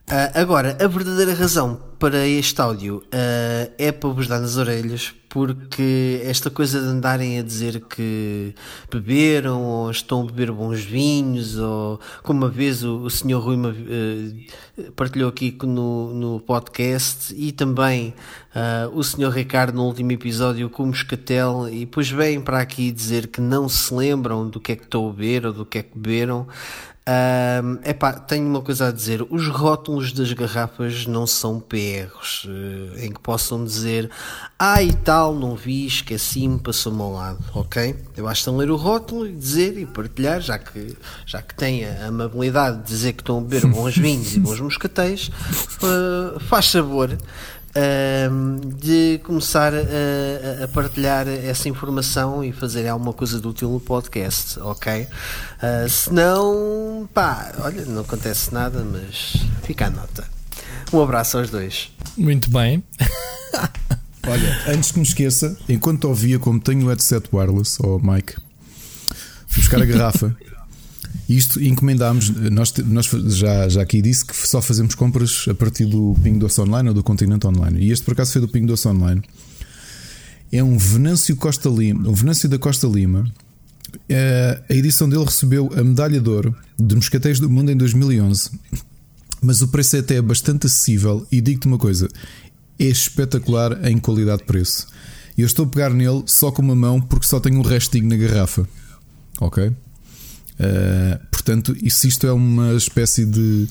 Uh, 0.08 0.34
agora, 0.34 0.76
a 0.82 0.88
verdadeira 0.88 1.32
razão 1.32 1.80
para 1.96 2.26
este 2.26 2.60
áudio 2.60 2.96
uh, 2.96 3.72
é 3.78 3.92
para 3.92 4.10
vos 4.10 4.26
dar 4.26 4.40
nas 4.40 4.56
orelhas, 4.56 5.14
porque 5.28 6.20
esta 6.24 6.50
coisa 6.50 6.80
de 6.80 6.86
andarem 6.86 7.38
a 7.38 7.42
dizer 7.42 7.80
que 7.80 8.54
beberam 8.90 9.62
ou 9.62 9.90
estão 9.90 10.22
a 10.22 10.24
beber 10.24 10.50
bons 10.50 10.80
vinhos, 10.80 11.58
ou 11.58 12.00
como 12.22 12.44
uma 12.44 12.50
vez 12.50 12.82
o, 12.82 12.98
o 12.98 13.10
senhor 13.10 13.40
Rui 13.40 13.56
uh, 13.56 14.92
partilhou 14.92 15.28
aqui 15.28 15.56
no, 15.62 16.14
no 16.14 16.40
podcast, 16.40 17.34
e 17.36 17.52
também 17.52 18.14
o 18.92 19.04
senhor 19.04 19.30
Ricardo 19.30 19.76
no 19.76 19.84
último 19.84 20.10
episódio 20.10 20.68
com 20.68 20.82
o 20.82 20.86
Moscatel, 20.86 21.68
e 21.70 21.80
depois 21.80 22.10
vêm 22.10 22.40
para 22.40 22.60
aqui 22.60 22.90
dizer 22.90 23.28
que 23.28 23.40
não 23.40 23.68
se 23.68 23.94
lembram 23.94 24.48
do 24.48 24.58
que 24.58 24.72
é 24.72 24.76
que 24.76 24.82
estão 24.82 25.08
a 25.08 25.12
beber 25.12 25.46
ou 25.46 25.52
do 25.52 25.64
que 25.64 25.78
é 25.78 25.82
que 25.82 25.96
beberam. 25.96 26.48
Um, 27.08 27.78
epá, 27.88 28.12
tenho 28.12 28.46
uma 28.46 28.60
coisa 28.60 28.88
a 28.88 28.92
dizer: 28.92 29.26
os 29.30 29.48
rótulos 29.48 30.12
das 30.12 30.30
garrafas 30.34 31.06
não 31.06 31.26
são 31.26 31.58
PRs 31.58 32.44
uh, 32.44 32.98
em 32.98 33.10
que 33.10 33.20
possam 33.20 33.64
dizer 33.64 34.10
ah 34.58 34.82
e 34.82 34.92
tal, 34.92 35.34
não 35.34 35.54
vi, 35.56 35.86
esqueci-me, 35.86 36.58
passou-me 36.58 37.00
ao 37.00 37.12
lado, 37.14 37.38
ok? 37.54 37.96
Eu 38.14 38.24
basta 38.24 38.50
ler 38.50 38.70
o 38.70 38.76
rótulo 38.76 39.26
e 39.26 39.32
dizer 39.32 39.78
e 39.78 39.86
partilhar, 39.86 40.42
já 40.42 40.58
que, 40.58 40.96
já 41.24 41.40
que 41.40 41.54
tem 41.54 41.86
a 41.86 42.08
amabilidade 42.08 42.78
de 42.78 42.84
dizer 42.84 43.14
que 43.14 43.22
estão 43.22 43.38
a 43.38 43.40
beber 43.40 43.64
bons 43.72 43.96
vinhos 43.96 44.34
e 44.34 44.40
bons 44.40 44.60
moscatéis, 44.60 45.28
uh, 45.28 46.38
faz 46.40 46.66
sabor 46.66 47.16
de 48.76 49.20
começar 49.24 49.72
a, 49.74 50.64
a, 50.64 50.68
partilhar 50.68 51.28
essa 51.28 51.68
informação 51.68 52.42
e 52.42 52.52
fazer 52.52 52.86
alguma 52.88 53.12
coisa 53.12 53.40
de 53.40 53.46
útil 53.46 53.70
no 53.70 53.80
podcast, 53.80 54.58
ok? 54.60 55.02
Uh, 55.02 55.88
se 55.88 56.12
não, 56.12 57.08
pá, 57.12 57.52
olha, 57.60 57.84
não 57.84 58.02
acontece 58.02 58.52
nada, 58.52 58.84
mas 58.84 59.36
fica 59.62 59.86
a 59.86 59.90
nota. 59.90 60.24
Um 60.92 61.02
abraço 61.02 61.38
aos 61.38 61.50
dois. 61.50 61.90
Muito 62.16 62.50
bem. 62.50 62.82
olha, 64.26 64.62
antes 64.68 64.92
que 64.92 64.98
me 64.98 65.04
esqueça, 65.04 65.56
enquanto 65.68 66.04
ouvia 66.04 66.38
como 66.38 66.60
tenho 66.60 66.86
o 66.86 66.88
headset 66.88 67.28
wireless, 67.32 67.76
ou 67.80 68.00
oh 68.02 68.12
Mike, 68.12 68.34
fui 69.46 69.62
buscar 69.62 69.82
a 69.82 69.84
garrafa. 69.84 70.36
Isto 71.28 71.62
encomendámos, 71.62 72.30
nós, 72.30 72.72
nós 72.86 73.06
já, 73.36 73.68
já 73.68 73.82
aqui 73.82 74.00
disse 74.00 74.24
que 74.24 74.34
só 74.34 74.62
fazemos 74.62 74.94
compras 74.94 75.44
a 75.48 75.54
partir 75.54 75.84
do 75.84 76.16
Ping 76.22 76.38
Doce 76.38 76.58
Online 76.60 76.88
ou 76.88 76.94
do 76.94 77.02
Continente 77.02 77.46
Online. 77.46 77.78
E 77.80 77.92
este 77.92 78.02
por 78.02 78.12
acaso 78.12 78.32
foi 78.32 78.40
do 78.40 78.48
Ping 78.48 78.64
Doce 78.64 78.88
Online. 78.88 79.22
é 80.50 80.64
um 80.64 80.78
Venâncio 80.78 81.36
Costa 81.36 81.68
Lima, 81.68 82.08
um 82.08 82.14
Venâncio 82.14 82.48
da 82.48 82.58
Costa 82.58 82.86
Lima. 82.86 83.30
Uh, 83.94 84.62
a 84.70 84.74
edição 84.74 85.06
dele 85.06 85.24
recebeu 85.24 85.70
a 85.76 85.84
medalha 85.84 86.18
de 86.18 86.28
ouro 86.28 86.56
de 86.78 86.94
Moscateiros 86.94 87.40
do 87.40 87.50
Mundo 87.50 87.70
em 87.70 87.76
2011. 87.76 88.50
Mas 89.42 89.60
o 89.60 89.68
preço 89.68 89.96
é 89.96 89.98
até 90.00 90.20
bastante 90.22 90.66
acessível 90.66 91.26
e 91.30 91.42
digo-te 91.42 91.66
uma 91.66 91.78
coisa: 91.78 92.08
é 92.78 92.84
espetacular 92.84 93.86
em 93.86 93.98
qualidade 93.98 94.38
de 94.38 94.46
preço. 94.46 94.86
Eu 95.36 95.46
estou 95.46 95.66
a 95.66 95.68
pegar 95.68 95.90
nele 95.90 96.22
só 96.24 96.50
com 96.50 96.62
uma 96.62 96.74
mão 96.74 97.00
porque 97.00 97.26
só 97.26 97.38
tenho 97.38 97.58
um 97.58 97.62
restinho 97.62 98.08
na 98.08 98.16
garrafa. 98.16 98.66
Ok? 99.40 99.72
Uh, 100.58 101.18
portanto, 101.30 101.76
e 101.80 101.90
se 101.90 102.08
isto 102.08 102.26
é 102.26 102.32
uma 102.32 102.74
espécie 102.74 103.24
de 103.24 103.68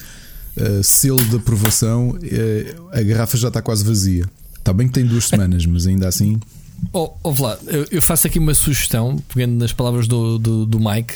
uh, 0.57 0.83
selo 0.83 1.23
de 1.25 1.35
aprovação, 1.35 2.11
uh, 2.11 2.89
a 2.91 3.01
garrafa 3.01 3.37
já 3.37 3.49
está 3.49 3.61
quase 3.61 3.83
vazia. 3.83 4.25
Está 4.57 4.73
bem 4.73 4.87
que 4.87 4.93
tem 4.93 5.05
duas 5.05 5.25
semanas, 5.27 5.65
mas 5.65 5.87
ainda 5.87 6.07
assim. 6.07 6.39
Oh, 6.93 7.11
oh 7.23 7.31
Vlad, 7.31 7.59
eu 7.89 8.01
faço 8.01 8.27
aqui 8.27 8.37
uma 8.37 8.53
sugestão, 8.53 9.17
pegando 9.33 9.55
nas 9.55 9.73
palavras 9.73 10.07
do, 10.07 10.37
do, 10.37 10.65
do 10.65 10.79
Mike, 10.79 11.15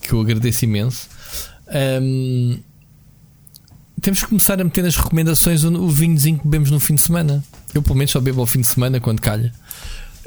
que 0.00 0.12
eu 0.12 0.20
agradeço 0.20 0.64
imenso. 0.64 1.08
Um, 2.00 2.58
temos 4.00 4.22
que 4.22 4.28
começar 4.28 4.60
a 4.60 4.64
meter 4.64 4.82
nas 4.82 4.96
recomendações 4.96 5.64
o 5.64 5.88
vinhozinho 5.88 6.38
que 6.38 6.44
bebemos 6.44 6.70
no 6.70 6.80
fim 6.80 6.94
de 6.94 7.02
semana. 7.02 7.44
Eu, 7.74 7.82
pelo 7.82 7.96
menos, 7.96 8.12
só 8.12 8.20
bebo 8.20 8.40
ao 8.40 8.46
fim 8.46 8.60
de 8.60 8.66
semana 8.66 9.00
quando 9.00 9.20
calha. 9.20 9.52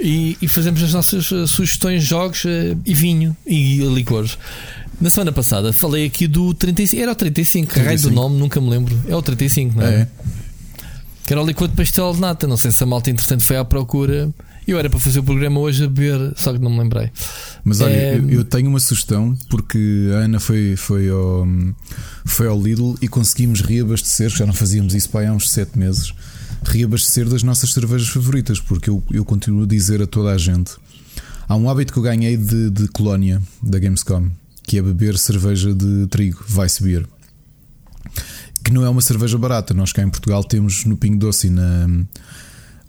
E, 0.01 0.35
e 0.41 0.47
fazemos 0.47 0.81
as 0.81 0.93
nossas 0.93 1.31
uh, 1.31 1.47
sugestões, 1.47 2.03
jogos 2.03 2.43
uh, 2.45 2.77
e 2.85 2.93
vinho 2.93 3.37
e 3.45 3.77
licores. 3.93 4.37
Na 4.99 5.09
semana 5.09 5.31
passada 5.31 5.71
falei 5.73 6.05
aqui 6.05 6.27
do 6.27 6.53
35. 6.53 7.01
Era 7.01 7.11
o 7.11 7.15
35, 7.15 7.73
35. 7.73 7.85
raio 7.85 8.01
do 8.01 8.11
nome, 8.11 8.37
nunca 8.37 8.59
me 8.59 8.69
lembro. 8.69 8.99
É 9.07 9.15
o 9.15 9.21
35, 9.21 9.75
não 9.75 9.85
é? 9.85 9.93
é. 9.93 10.07
Que 11.25 11.33
era 11.33 11.41
o 11.41 11.45
licor 11.45 11.67
de 11.67 11.75
pastel 11.75 12.13
de 12.13 12.19
nata. 12.19 12.47
Não 12.47 12.57
sei 12.57 12.71
se 12.71 12.83
a 12.83 12.85
malta, 12.85 13.09
entretanto, 13.09 13.43
foi 13.43 13.57
à 13.57 13.65
procura. 13.65 14.29
Eu 14.67 14.77
era 14.77 14.89
para 14.89 14.99
fazer 14.99 15.19
o 15.19 15.23
programa 15.23 15.59
hoje 15.59 15.83
a 15.83 15.87
beber, 15.87 16.33
só 16.35 16.53
que 16.53 16.59
não 16.59 16.69
me 16.69 16.79
lembrei. 16.79 17.11
Mas 17.63 17.81
olha, 17.81 17.93
é... 17.93 18.17
eu, 18.17 18.29
eu, 18.29 18.45
tenho 18.45 18.69
uma 18.69 18.79
sugestão 18.79 19.35
porque 19.49 20.09
a 20.13 20.17
Ana 20.17 20.39
foi, 20.39 20.75
foi, 20.75 21.09
ao, 21.09 21.47
foi 22.25 22.47
ao 22.47 22.61
Lidl 22.61 22.95
e 23.01 23.07
conseguimos 23.07 23.61
reabastecer, 23.61 24.29
já 24.29 24.45
não 24.45 24.53
fazíamos 24.53 24.93
isso 24.93 25.09
para 25.09 25.29
há 25.29 25.33
uns 25.33 25.49
7 25.49 25.77
meses, 25.79 26.13
reabastecer 26.63 27.27
das 27.27 27.43
nossas 27.43 27.73
cervejas 27.73 28.09
favoritas, 28.09 28.59
porque 28.59 28.89
eu, 28.89 29.03
eu 29.11 29.25
continuo 29.25 29.63
a 29.63 29.67
dizer 29.67 30.01
a 30.01 30.07
toda 30.07 30.31
a 30.31 30.37
gente. 30.37 30.73
Há 31.47 31.55
um 31.55 31.69
hábito 31.69 31.91
que 31.91 31.99
eu 31.99 32.03
ganhei 32.03 32.37
de, 32.37 32.69
de 32.69 32.87
colónia 32.89 33.41
da 33.61 33.77
Gamescom, 33.79 34.29
que 34.63 34.77
é 34.77 34.81
beber 34.81 35.17
cerveja 35.17 35.73
de 35.73 36.07
trigo, 36.07 36.43
Weiss 36.55 36.79
Beer. 36.79 37.05
Que 38.63 38.71
não 38.71 38.85
é 38.85 38.89
uma 38.89 39.01
cerveja 39.01 39.37
barata. 39.37 39.73
Nós 39.73 39.91
cá 39.91 40.03
em 40.03 40.09
Portugal 40.09 40.43
temos 40.43 40.85
no 40.85 40.95
Pingo 40.95 41.17
Doce 41.17 41.47
e 41.47 41.49
na 41.49 41.87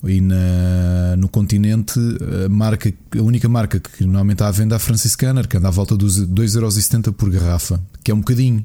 e 0.04 0.20
na, 0.20 1.16
no 1.16 1.28
continente 1.28 1.98
a, 2.44 2.48
marca, 2.48 2.92
a 3.16 3.22
única 3.22 3.48
marca 3.48 3.78
que 3.78 4.04
normalmente 4.04 4.34
está 4.34 4.48
à 4.48 4.50
venda 4.50 4.74
é 4.74 4.76
a 4.76 4.78
Franciscaner, 4.78 5.46
que 5.46 5.56
anda 5.56 5.68
à 5.68 5.70
volta 5.70 5.96
dos 5.96 6.18
2,70€ 6.26 7.12
por 7.12 7.30
garrafa, 7.30 7.80
que 8.02 8.10
é 8.10 8.14
um 8.14 8.18
bocadinho. 8.18 8.64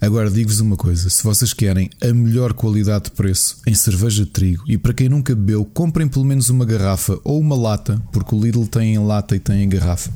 Agora 0.00 0.30
digo-vos 0.30 0.60
uma 0.60 0.76
coisa: 0.76 1.10
se 1.10 1.22
vocês 1.22 1.52
querem 1.52 1.90
a 2.00 2.12
melhor 2.12 2.52
qualidade 2.52 3.04
de 3.04 3.10
preço 3.12 3.60
em 3.66 3.74
cerveja 3.74 4.24
de 4.24 4.30
trigo, 4.30 4.64
e 4.66 4.78
para 4.78 4.94
quem 4.94 5.08
nunca 5.08 5.34
bebeu, 5.34 5.64
comprem 5.64 6.08
pelo 6.08 6.24
menos 6.24 6.48
uma 6.48 6.64
garrafa 6.64 7.18
ou 7.24 7.40
uma 7.40 7.56
lata, 7.56 8.00
porque 8.12 8.34
o 8.34 8.40
Lidl 8.40 8.66
tem 8.66 8.94
em 8.94 8.98
lata 8.98 9.34
e 9.34 9.40
tem 9.40 9.62
em 9.62 9.68
garrafa. 9.68 10.10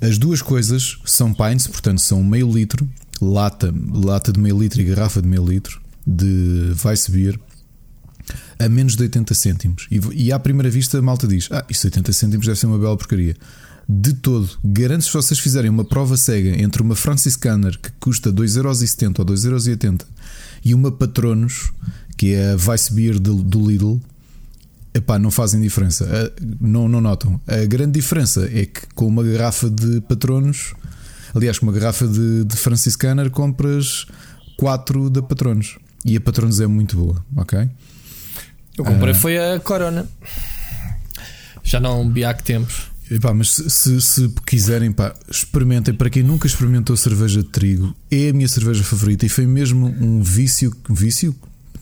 As 0.00 0.18
duas 0.18 0.42
coisas 0.42 0.98
são 1.04 1.32
pints, 1.32 1.66
portanto 1.66 2.00
são 2.00 2.22
meio 2.22 2.50
litro, 2.50 2.86
lata, 3.20 3.72
lata 3.92 4.30
de 4.30 4.38
meio 4.38 4.58
litro 4.58 4.80
e 4.80 4.84
garrafa 4.84 5.22
de 5.22 5.28
meio 5.28 5.44
litro 5.44 5.80
de 6.06 6.74
Weissbier 6.84 7.38
a 8.58 8.68
menos 8.68 8.96
de 8.96 9.02
80 9.02 9.34
cêntimos. 9.34 9.86
E, 9.90 10.00
e 10.12 10.32
à 10.32 10.38
primeira 10.38 10.70
vista 10.70 10.98
a 10.98 11.02
malta 11.02 11.26
diz: 11.26 11.48
Ah, 11.50 11.64
isso 11.68 11.86
80 11.86 12.12
cêntimos 12.12 12.46
deve 12.46 12.58
ser 12.58 12.66
uma 12.66 12.78
bela 12.78 12.96
porcaria. 12.96 13.36
De 13.88 14.14
todo, 14.14 14.48
garanto 14.64 15.04
se 15.04 15.12
vocês 15.12 15.38
fizerem 15.38 15.70
uma 15.70 15.84
prova 15.84 16.16
cega 16.16 16.60
entre 16.60 16.80
uma 16.80 16.96
Franciscaner 16.96 17.78
que 17.78 17.90
custa 18.00 18.32
2,70€ 18.32 19.18
ou 19.18 19.24
2,80€ 19.26 20.02
e 20.64 20.72
uma 20.72 20.90
Patronos, 20.90 21.72
que 22.16 22.32
é 22.32 22.52
a 22.52 22.56
Vice 22.56 22.92
Beer 22.94 23.18
do, 23.18 23.68
Lidl, 23.68 24.00
epá, 24.94 25.18
não 25.18 25.30
fazem 25.30 25.60
diferença. 25.60 26.32
Não, 26.60 26.88
não 26.88 27.00
notam. 27.00 27.38
A 27.46 27.64
grande 27.66 27.92
diferença 27.92 28.48
é 28.50 28.64
que 28.64 28.86
com 28.94 29.06
uma 29.06 29.22
garrafa 29.22 29.68
de 29.68 30.00
Patronos, 30.02 30.72
aliás, 31.34 31.58
com 31.58 31.66
uma 31.66 31.72
garrafa 31.72 32.06
de, 32.06 32.44
de 32.44 32.56
Franciscaner, 32.56 33.30
compras 33.30 34.06
4 34.56 35.10
da 35.10 35.20
Patronos. 35.22 35.76
E 36.04 36.16
a 36.16 36.20
Patronos 36.20 36.60
é 36.60 36.66
muito 36.66 36.96
boa, 36.96 37.24
ok? 37.36 37.68
Eu 38.76 38.84
comprei 38.84 39.12
uh, 39.12 39.16
foi 39.16 39.38
a 39.38 39.60
Corona. 39.60 40.06
Já 41.62 41.80
não 41.80 42.10
vi 42.10 42.24
há 42.24 42.32
que 42.34 42.42
tempos. 42.42 42.93
Epá, 43.10 43.34
mas 43.34 43.50
se, 43.50 43.68
se, 43.68 44.00
se, 44.00 44.34
quiserem, 44.46 44.90
pá, 44.90 45.14
experimentem. 45.30 45.92
Para 45.92 46.08
quem 46.08 46.22
nunca 46.22 46.46
experimentou 46.46 46.96
cerveja 46.96 47.42
de 47.42 47.48
trigo, 47.48 47.94
é 48.10 48.30
a 48.30 48.32
minha 48.32 48.48
cerveja 48.48 48.82
favorita 48.82 49.26
e 49.26 49.28
foi 49.28 49.46
mesmo 49.46 49.86
um 50.00 50.22
vício. 50.22 50.74
Vício? 50.88 51.34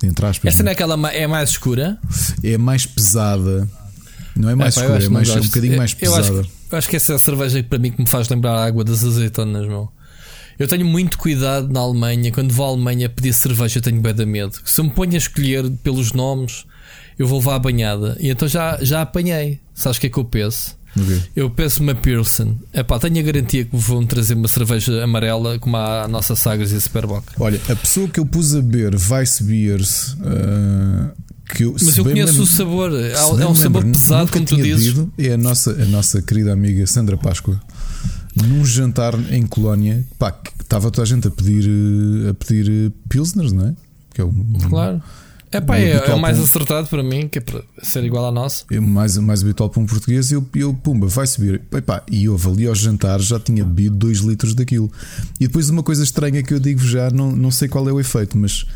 Entre 0.03 0.27
aspas, 0.27 0.55
Essa 0.55 0.65
não 0.65 0.70
é 0.70 0.73
aquela 0.73 1.11
é 1.12 1.27
mais 1.28 1.51
escura? 1.51 1.97
É 2.43 2.59
mais 2.59 2.86
pesada. 2.86 3.69
Não 4.35 4.49
é 4.49 4.55
mais 4.55 4.77
é, 4.77 4.81
escura, 4.81 5.05
é, 5.05 5.09
mais, 5.09 5.28
é 5.28 5.40
um 5.40 5.44
bocadinho 5.44 5.77
mais 5.77 5.94
pesada. 5.94 6.27
Eu 6.27 6.40
acho, 6.40 6.51
eu 6.73 6.78
acho, 6.78 6.89
que 6.89 6.97
essa 6.97 7.12
é 7.12 7.16
a 7.16 7.19
cerveja 7.19 7.62
que 7.62 7.69
para 7.69 7.78
mim 7.78 7.93
que 7.93 8.01
me 8.01 8.09
faz 8.09 8.28
lembrar 8.28 8.55
a 8.55 8.65
água 8.65 8.82
das 8.82 9.05
azeitonas, 9.05 9.69
meu. 9.69 9.93
Eu 10.59 10.66
tenho 10.66 10.85
muito 10.85 11.19
cuidado 11.19 11.73
na 11.73 11.81
Alemanha. 11.81 12.32
Quando 12.32 12.53
vou 12.53 12.66
à 12.66 12.69
Alemanha 12.70 13.09
pedir 13.09 13.32
cerveja, 13.32 13.81
tenho 13.81 14.01
bem 14.01 14.15
da 14.15 14.27
medo. 14.27 14.57
Se 14.65 14.81
eu 14.81 14.85
me 14.85 14.90
ponho 14.90 15.15
a 15.15 15.19
escolher 15.19 15.70
pelos 15.82 16.12
nomes, 16.12 16.65
eu 17.19 17.27
vou 17.27 17.39
levar 17.39 17.57
a 17.57 17.59
banhada. 17.59 18.16
E 18.20 18.28
então 18.28 18.49
já, 18.49 18.78
já 18.82 19.03
apanhei. 19.03 19.61
Sabes 19.74 19.99
o 19.99 20.01
que 20.01 20.07
é 20.09 20.11
que 20.11 20.19
eu 20.19 20.24
penso? 20.24 20.77
Okay. 20.98 21.23
Eu 21.35 21.48
peço 21.51 21.82
uma 21.82 21.94
Pearson. 21.94 22.56
Epá, 22.73 22.98
tenho 22.98 23.19
a 23.19 23.23
garantia 23.23 23.64
que 23.64 23.77
vão 23.77 24.05
trazer 24.05 24.35
uma 24.35 24.48
cerveja 24.48 25.02
amarela 25.02 25.59
como 25.59 25.77
a 25.77 26.06
nossa 26.06 26.36
Sagres 26.36 26.73
e 26.73 26.77
a 26.77 26.81
Superboc. 26.81 27.24
Olha, 27.39 27.60
a 27.69 27.77
pessoa 27.77 28.09
que 28.09 28.20
eu 28.20 28.27
pus 28.27 28.55
a 28.55 28.60
beber 28.60 28.97
Vice 28.97 29.43
Beers. 29.43 30.14
Uh, 30.14 31.10
que 31.55 31.64
eu, 31.64 31.73
Mas 31.73 31.97
eu 31.97 32.05
conheço 32.05 32.32
lembro, 32.32 32.43
o 32.44 32.47
sabor. 32.47 32.93
É 32.93 33.47
um 33.47 33.55
sabor 33.55 33.85
pesado, 33.85 34.31
como 34.31 34.44
tu 34.44 34.56
dizes. 34.56 34.94
é 35.19 35.32
a 35.32 35.39
nossa, 35.39 35.70
a 35.70 35.85
nossa 35.86 36.20
querida 36.23 36.52
amiga 36.52 36.86
Sandra 36.86 37.16
Páscoa. 37.16 37.60
Num 38.35 38.64
jantar 38.64 39.14
em 39.31 39.47
Colónia, 39.47 40.06
pá, 40.19 40.35
estava 40.59 40.90
toda 40.90 41.02
a 41.02 41.06
gente 41.06 41.28
a 41.28 41.31
pedir, 41.31 41.69
a 42.31 42.35
pedir 42.35 42.90
Pilsners, 43.09 43.52
não 43.52 43.66
é? 43.66 43.74
Que 44.14 44.23
é 44.23 44.24
o, 44.24 44.32
claro. 44.69 44.97
É 44.97 45.22
pá, 45.61 45.77
é, 45.77 45.93
é, 45.93 46.15
o 46.15 46.20
mais 46.20 46.39
acertado 46.39 46.89
para 46.89 47.03
mim, 47.03 47.29
que 47.29 47.39
é 47.39 47.41
para 47.41 47.62
ser 47.83 48.03
igual 48.05 48.27
à 48.27 48.33
nossa. 48.33 48.65
É 48.70 48.81
mais, 48.81 49.16
mais 49.19 49.43
habitual 49.43 49.69
para 49.69 49.83
um 49.83 49.87
português 49.87 50.31
e 50.31 50.35
eu, 50.35 50.47
eu, 50.55 50.73
pumba, 50.73 51.07
vai 51.07 51.27
subir. 51.27 51.61
Epá, 51.73 52.03
e 52.11 52.24
eu 52.24 52.41
ali 52.47 52.66
ao 52.66 52.74
jantar 52.74 53.20
já 53.20 53.39
tinha 53.39 53.65
bebido 53.65 53.97
2 53.97 54.19
litros 54.20 54.55
daquilo. 54.55 54.91
E 55.39 55.47
depois 55.47 55.69
uma 55.69 55.83
coisa 55.83 56.03
estranha 56.03 56.43
que 56.43 56.55
eu 56.55 56.59
digo 56.59 56.81
já, 56.81 57.11
não, 57.11 57.33
não 57.33 57.51
sei 57.51 57.69
qual 57.69 57.89
é 57.89 57.93
o 57.93 58.01
efeito, 58.01 58.39
mas 58.39 58.66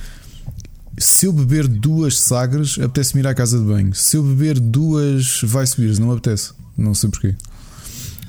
se 0.98 1.26
eu 1.26 1.32
beber 1.32 1.66
duas 1.68 2.18
sagres, 2.18 2.78
apetece-me 2.78 3.20
ir 3.20 3.26
à 3.26 3.34
casa 3.34 3.58
de 3.58 3.64
banho. 3.64 3.94
Se 3.94 4.16
eu 4.16 4.22
beber 4.22 4.58
duas 4.58 5.40
vai 5.42 5.66
subir, 5.66 5.98
não 5.98 6.12
apetece. 6.12 6.52
Não 6.76 6.94
sei 6.94 7.10
porquê. 7.10 7.34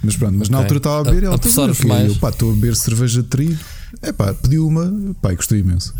Mas 0.03 0.15
pronto, 0.15 0.38
mas 0.38 0.48
okay. 0.48 0.52
na 0.52 0.57
altura 0.60 0.78
estava 0.78 0.99
a 0.99 1.03
beber, 1.03 1.24
ela 1.24 1.36
estava 1.36 1.72
a 1.72 1.88
mais. 1.88 2.14
Eu, 2.14 2.15
pá, 2.19 2.30
estou 2.30 2.52
a 2.52 2.53
beber 2.53 2.76
cerveja 2.76 3.22
de 3.22 3.28
trigo. 3.28 3.57
É 4.02 4.11
pá, 4.11 4.34
pedi 4.34 4.60
uma, 4.60 5.15
pá, 5.22 5.34
gostei 5.34 5.60
imenso. 5.60 5.94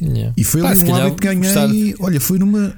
Yeah. 0.00 0.32
E 0.36 0.44
foi 0.44 0.62
Pá, 0.62 0.70
ali 0.70 0.84
um 0.84 0.94
hábito 0.94 1.16
que 1.16 1.34
ganhei. 1.34 1.94
Olha, 1.98 2.20
foi 2.20 2.38
numa. 2.38 2.74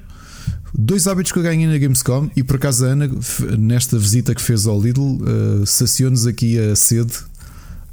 Dois 0.73 1.07
hábitos 1.07 1.31
que 1.31 1.39
eu 1.39 1.43
ganhei 1.43 1.65
na 1.65 1.77
Gamescom 1.77 2.29
e 2.35 2.43
por 2.43 2.57
acaso 2.57 2.85
a 2.85 2.89
Ana, 2.89 3.09
nesta 3.57 3.97
visita 3.97 4.35
que 4.35 4.41
fez 4.41 4.67
ao 4.67 4.79
Lidl, 4.79 5.01
uh, 5.01 5.65
saciou-nos 5.65 6.27
aqui 6.27 6.59
a 6.59 6.75
sede 6.75 7.13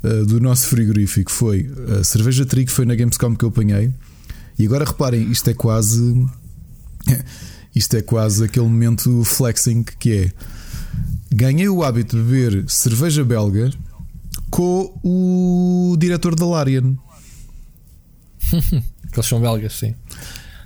uh, 0.04 0.26
do 0.26 0.40
nosso 0.40 0.68
frigorífico. 0.68 1.30
Foi 1.32 1.70
a 1.98 2.04
cerveja 2.04 2.44
trigo 2.44 2.70
foi 2.70 2.84
na 2.84 2.94
Gamescom 2.94 3.34
que 3.34 3.44
eu 3.44 3.48
apanhei. 3.48 3.92
E 4.58 4.66
agora 4.66 4.84
reparem, 4.84 5.30
isto 5.30 5.48
é 5.50 5.54
quase. 5.54 6.26
Isto 7.74 7.94
é 7.98 8.00
quase 8.00 8.42
aquele 8.42 8.64
momento 8.64 9.22
flexing 9.22 9.84
que 9.98 10.10
é. 10.10 10.32
Ganhei 11.30 11.68
o 11.68 11.82
hábito 11.82 12.16
de 12.16 12.22
beber 12.22 12.64
cerveja 12.70 13.22
belga 13.22 13.70
com 14.50 14.98
o 15.02 15.94
diretor 15.98 16.34
da 16.34 16.46
Larian. 16.46 16.96
Que 19.16 19.20
eles 19.20 19.30
são 19.30 19.40
belgas, 19.40 19.72
sim. 19.72 19.94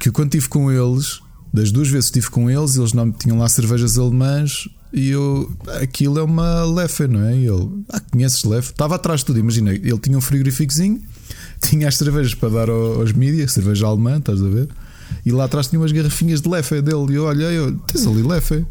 Que 0.00 0.10
quando 0.10 0.34
estive 0.34 0.48
com 0.48 0.72
eles, 0.72 1.20
das 1.54 1.70
duas 1.70 1.86
vezes 1.86 2.10
que 2.10 2.18
estive 2.18 2.32
com 2.32 2.50
eles, 2.50 2.74
eles 2.74 2.92
não 2.92 3.12
tinham 3.12 3.38
lá 3.38 3.48
cervejas 3.48 3.96
alemãs 3.96 4.68
e 4.92 5.10
eu. 5.10 5.48
Aquilo 5.80 6.18
é 6.18 6.22
uma 6.24 6.64
Lefe, 6.64 7.06
não 7.06 7.22
é? 7.22 7.36
E 7.36 7.46
ele. 7.46 7.68
Ah, 7.88 8.00
conheces 8.00 8.42
Lefe? 8.42 8.72
Estava 8.72 8.96
atrás 8.96 9.20
de 9.20 9.26
tudo, 9.26 9.38
imagina. 9.38 9.72
Ele 9.72 9.98
tinha 9.98 10.18
um 10.18 10.20
frigoríficozinho, 10.20 11.00
tinha 11.62 11.86
as 11.86 11.94
cervejas 11.94 12.34
para 12.34 12.48
dar 12.48 12.68
aos 12.68 13.12
mídias, 13.12 13.52
cerveja 13.52 13.86
alemã, 13.86 14.18
estás 14.18 14.42
a 14.42 14.48
ver? 14.48 14.68
E 15.24 15.30
lá 15.30 15.44
atrás 15.44 15.68
tinha 15.68 15.78
umas 15.78 15.92
garrafinhas 15.92 16.40
de 16.40 16.48
Lefe 16.48 16.82
dele. 16.82 17.12
E 17.12 17.14
eu 17.14 17.26
olhei, 17.26 17.56
eu, 17.56 17.76
tens 17.86 18.04
ali 18.04 18.24
Lefe. 18.24 18.66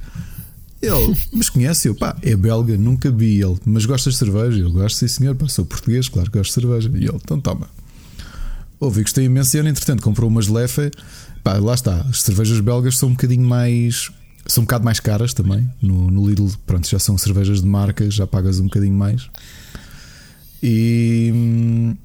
Ele, 0.81 1.15
mas 1.31 1.47
conhece 1.47 1.87
eu, 1.87 1.95
pá, 1.95 2.17
é 2.21 2.35
belga, 2.35 2.77
nunca 2.77 3.09
vi 3.09 3.41
ele, 3.41 3.57
mas 3.65 3.85
gosta 3.85 4.09
de 4.09 4.17
cerveja. 4.17 4.59
Eu 4.59 4.71
gosto, 4.73 4.97
sim 4.97 5.07
senhor, 5.07 5.35
pá, 5.35 5.47
sou 5.47 5.63
português, 5.63 6.09
claro 6.09 6.29
que 6.29 6.37
gosto 6.37 6.53
de 6.53 6.61
cerveja. 6.61 6.91
E 6.93 7.05
ele, 7.05 7.15
então 7.15 7.39
toma. 7.39 7.78
Ouvi, 8.79 9.01
gostei 9.01 9.25
imenso. 9.25 9.55
E 9.55 9.59
ele, 9.59 9.69
entretanto, 9.69 10.01
comprou 10.01 10.29
umas 10.29 10.47
Lefe. 10.47 10.91
Pá, 11.43 11.53
lá 11.57 11.73
está. 11.73 12.01
As 12.01 12.21
cervejas 12.21 12.59
belgas 12.59 12.97
são 12.97 13.09
um 13.09 13.13
bocadinho 13.13 13.47
mais 13.47 14.11
são 14.49 14.63
um 14.63 14.65
bocado 14.65 14.83
mais 14.83 14.99
caras 14.99 15.33
também. 15.33 15.69
No, 15.81 16.09
no 16.09 16.27
Lidl, 16.27 16.49
pronto, 16.65 16.89
já 16.89 16.99
são 16.99 17.17
cervejas 17.17 17.61
de 17.61 17.67
marca, 17.67 18.09
já 18.09 18.25
pagas 18.25 18.59
um 18.59 18.65
bocadinho 18.65 18.95
mais. 18.95 19.29
E. 20.61 21.95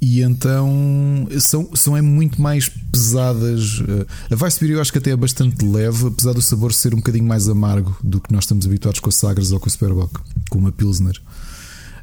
E 0.00 0.22
então 0.22 1.26
são, 1.40 1.74
são 1.74 1.96
é 1.96 2.00
muito 2.00 2.40
mais 2.40 2.68
pesadas. 2.68 3.82
A 4.30 4.36
Vice 4.36 4.60
Beer 4.60 4.74
eu 4.74 4.80
acho 4.80 4.92
que 4.92 4.98
até 4.98 5.10
é 5.10 5.16
bastante 5.16 5.64
leve, 5.64 6.06
apesar 6.06 6.32
do 6.32 6.42
sabor 6.42 6.72
ser 6.72 6.94
um 6.94 6.98
bocadinho 6.98 7.24
mais 7.24 7.48
amargo 7.48 7.96
do 8.02 8.20
que 8.20 8.32
nós 8.32 8.44
estamos 8.44 8.64
habituados 8.64 9.00
com 9.00 9.08
a 9.08 9.12
Sagres 9.12 9.50
ou 9.50 9.58
com 9.58 9.68
a 9.68 9.70
Superbock, 9.70 10.20
com 10.50 10.58
uma 10.58 10.70
Pilsner. 10.70 11.20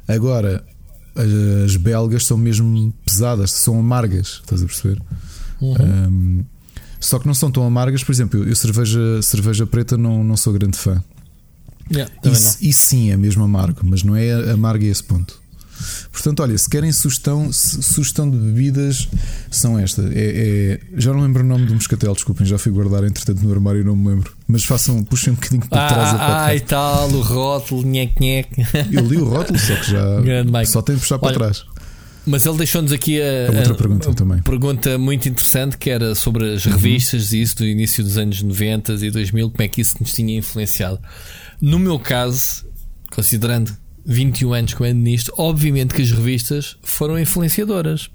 Agora, 0.06 0.62
as 1.16 1.76
belgas 1.76 2.24
são 2.26 2.36
mesmo 2.36 2.92
pesadas, 3.04 3.50
são 3.52 3.78
amargas, 3.78 4.40
estás 4.42 4.62
a 4.62 4.66
perceber? 4.66 5.00
Uhum. 5.60 5.74
Um, 5.80 6.44
só 7.00 7.18
que 7.18 7.26
não 7.26 7.34
são 7.34 7.50
tão 7.50 7.64
amargas, 7.64 8.02
por 8.02 8.12
exemplo, 8.12 8.40
eu, 8.40 8.48
eu 8.48 8.56
cerveja, 8.56 9.22
cerveja 9.22 9.66
preta 9.66 9.96
não, 9.96 10.24
não 10.24 10.36
sou 10.36 10.52
grande 10.52 10.76
fã. 10.76 11.02
Yeah, 11.90 12.12
isso, 12.24 12.58
isso 12.60 12.80
sim 12.80 13.12
é 13.12 13.16
mesmo 13.16 13.44
amargo, 13.44 13.80
mas 13.84 14.02
não 14.02 14.16
é 14.16 14.50
amargo 14.50 14.84
a 14.84 14.88
esse 14.88 15.04
ponto. 15.04 15.40
Portanto, 16.12 16.40
olha, 16.40 16.56
se 16.56 16.68
querem 16.68 16.90
sugestão, 16.92 17.52
sugestão 17.52 18.28
de 18.30 18.36
bebidas, 18.36 19.08
são 19.50 19.78
esta. 19.78 20.02
É, 20.02 20.10
é, 20.14 20.80
já 20.96 21.12
não 21.12 21.20
lembro 21.20 21.42
o 21.42 21.46
nome 21.46 21.66
do 21.66 21.74
moscatel, 21.74 22.12
desculpem, 22.14 22.46
já 22.46 22.58
fui 22.58 22.72
guardar 22.72 23.04
entretanto 23.04 23.42
no 23.42 23.52
armário 23.52 23.80
e 23.80 23.84
não 23.84 23.96
me 23.96 24.08
lembro. 24.08 24.34
Mas 24.48 24.64
façam, 24.64 25.02
puxem 25.04 25.32
um 25.32 25.36
bocadinho 25.36 25.66
para 25.68 25.84
ah, 25.84 25.88
trás 25.88 26.08
a 26.14 26.44
Ah, 26.46 26.54
e 26.54 26.60
tal, 26.60 27.10
o 27.10 27.20
rótulo, 27.20 27.82
nhec, 27.82 28.20
nhec. 28.20 28.48
Eu 28.92 29.06
li 29.06 29.16
o 29.16 29.24
rótulo, 29.24 29.58
só 29.58 29.74
que 29.76 29.90
já 29.90 30.64
só 30.66 30.82
tenho 30.82 30.98
que 30.98 31.02
puxar 31.02 31.18
para 31.18 31.28
olha, 31.28 31.38
trás. 31.38 31.64
Mas 32.26 32.44
ele 32.44 32.56
deixou-nos 32.56 32.90
aqui 32.90 33.20
a, 33.22 33.52
a 33.52 33.56
outra 33.56 33.72
a, 33.72 33.76
pergunta 33.76 34.10
a, 34.10 34.14
também. 34.14 34.42
pergunta 34.42 34.98
muito 34.98 35.28
interessante 35.28 35.78
que 35.78 35.88
era 35.88 36.14
sobre 36.14 36.54
as 36.54 36.66
uhum. 36.66 36.72
revistas 36.72 37.32
e 37.32 37.40
isso 37.40 37.56
do 37.56 37.64
início 37.64 38.02
dos 38.02 38.18
anos 38.18 38.42
90 38.42 38.94
e 38.94 39.10
2000, 39.12 39.50
como 39.50 39.62
é 39.62 39.68
que 39.68 39.80
isso 39.80 39.96
nos 40.00 40.12
tinha 40.12 40.36
influenciado. 40.36 40.98
No 41.60 41.78
meu 41.78 42.00
caso, 42.00 42.66
considerando 43.14 43.76
21 44.06 44.52
anos 44.54 44.74
que 44.74 44.80
eu 44.80 44.86
ando 44.86 45.00
nisto, 45.00 45.32
obviamente 45.36 45.92
que 45.92 46.00
as 46.00 46.12
revistas 46.12 46.76
foram 46.82 47.18
influenciadoras. 47.18 48.08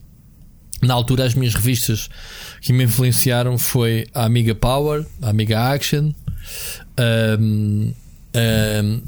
Na 0.81 0.93
altura, 0.95 1.25
as 1.25 1.35
minhas 1.35 1.53
revistas 1.53 2.09
que 2.61 2.73
me 2.73 2.85
influenciaram 2.85 3.57
foi 3.57 4.07
a 4.13 4.25
Amiga 4.25 4.55
Power, 4.55 5.05
a 5.21 5.29
Amiga 5.29 5.59
Action, 5.71 6.11
um, 7.39 7.93
um, 8.35 9.01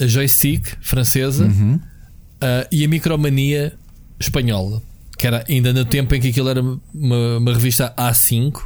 a 0.00 0.06
Joystick 0.06 0.76
francesa 0.80 1.44
uhum. 1.44 1.74
uh, 1.74 2.66
e 2.72 2.84
a 2.84 2.88
Micromania 2.88 3.74
espanhola, 4.18 4.82
que 5.16 5.26
era 5.26 5.44
ainda 5.48 5.72
no 5.72 5.84
tempo 5.84 6.12
em 6.14 6.20
que 6.20 6.28
aquilo 6.28 6.48
era 6.48 6.60
uma, 6.60 7.38
uma 7.38 7.52
revista 7.52 7.94
A5, 7.96 8.60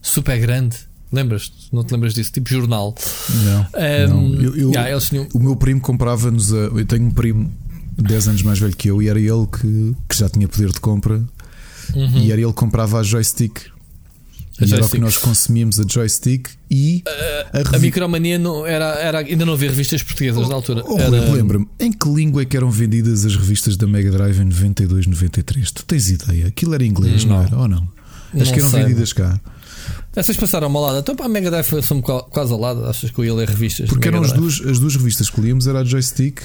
super 0.00 0.40
grande 0.40 0.91
Lembras? 1.12 1.52
Não 1.70 1.84
te 1.84 1.92
lembras 1.92 2.14
disso? 2.14 2.32
Tipo 2.32 2.48
jornal. 2.48 2.94
Não. 3.44 3.60
Um, 4.14 4.30
não. 4.30 4.42
Eu, 4.42 4.56
eu, 4.56 4.70
yeah, 4.70 4.98
tinham... 5.00 5.28
O 5.34 5.38
meu 5.38 5.54
primo 5.54 5.80
comprava-nos. 5.80 6.50
Eu 6.50 6.84
tenho 6.86 7.04
um 7.04 7.10
primo 7.10 7.52
10 7.98 8.28
anos 8.28 8.42
mais 8.42 8.58
velho 8.58 8.74
que 8.74 8.88
eu 8.88 9.02
e 9.02 9.08
era 9.08 9.20
ele 9.20 9.46
que, 9.46 9.94
que 10.08 10.16
já 10.16 10.28
tinha 10.28 10.48
poder 10.48 10.70
de 10.70 10.80
compra. 10.80 11.22
Uhum. 11.94 12.18
E 12.18 12.32
era 12.32 12.40
ele 12.40 12.50
que 12.50 12.58
comprava 12.58 12.98
a 12.98 13.02
joystick. 13.02 13.60
A 14.58 14.64
e 14.64 14.68
joystick. 14.68 14.72
era 14.72 14.86
o 14.86 14.88
que 14.88 14.98
nós 14.98 15.18
consumíamos 15.18 15.78
a 15.80 15.84
joystick 15.86 16.48
e 16.70 17.02
uh, 17.06 17.70
a, 17.70 17.74
a, 17.74 17.76
a 17.76 17.78
Micromania 17.78 18.38
não, 18.38 18.66
era, 18.66 18.94
era, 18.94 19.18
ainda 19.18 19.44
não 19.44 19.54
havia 19.54 19.68
revistas 19.68 20.02
portuguesas 20.02 20.44
oh, 20.44 20.48
na 20.48 20.54
altura. 20.54 20.82
Oh, 20.86 20.98
era... 20.98 21.10
Lembra-me, 21.10 21.66
em 21.78 21.92
que 21.92 22.08
língua 22.08 22.42
é 22.42 22.44
que 22.44 22.56
eram 22.56 22.70
vendidas 22.70 23.24
as 23.24 23.36
revistas 23.36 23.76
da 23.76 23.86
Mega 23.86 24.10
Drive 24.10 24.40
em 24.40 24.44
92, 24.44 25.06
93? 25.06 25.70
Tu 25.70 25.84
tens 25.84 26.10
ideia? 26.10 26.46
Aquilo 26.46 26.74
era 26.74 26.84
inglês, 26.84 27.24
não, 27.24 27.36
não 27.36 27.42
era? 27.42 27.56
Ou 27.58 27.68
não? 27.68 27.88
Acho 28.34 28.44
não 28.46 28.52
que 28.52 28.60
eram 28.60 28.70
sei, 28.70 28.82
vendidas 28.82 29.12
cá. 29.12 29.40
Essas 30.14 30.36
passaram 30.36 30.74
ao 30.74 30.82
lado. 30.82 30.98
Então 30.98 31.16
para 31.16 31.26
a 31.26 31.28
Mega 31.28 31.50
Drive 31.50 31.82
são 31.82 32.00
quase 32.00 32.52
ao 32.52 32.60
lado. 32.60 32.86
Achas 32.86 33.10
que 33.10 33.18
eu 33.18 33.24
ia 33.24 33.34
ler 33.34 33.48
revistas? 33.48 33.88
Porque 33.88 34.08
eram 34.08 34.20
as 34.20 34.32
duas, 34.32 34.60
as 34.60 34.78
duas 34.78 34.94
revistas 34.96 35.30
que 35.30 35.40
líamos, 35.40 35.66
era 35.66 35.80
a 35.80 35.84
Joystick. 35.84 36.40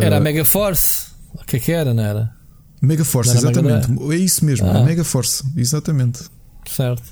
Era 0.00 0.16
uh... 0.16 0.18
a 0.18 0.20
Mega 0.20 0.44
Force. 0.44 1.08
O 1.34 1.44
que 1.44 1.56
é 1.56 1.58
que 1.60 1.72
era, 1.72 1.92
não 1.92 2.02
era? 2.02 2.32
Mega 2.80 3.04
Force, 3.04 3.36
exatamente. 3.36 3.88
É 4.10 4.16
isso 4.16 4.44
mesmo, 4.44 4.66
ah. 4.66 4.78
a 4.78 4.82
Mega 4.82 5.04
Force, 5.04 5.44
exatamente. 5.56 6.20
Certo. 6.66 7.02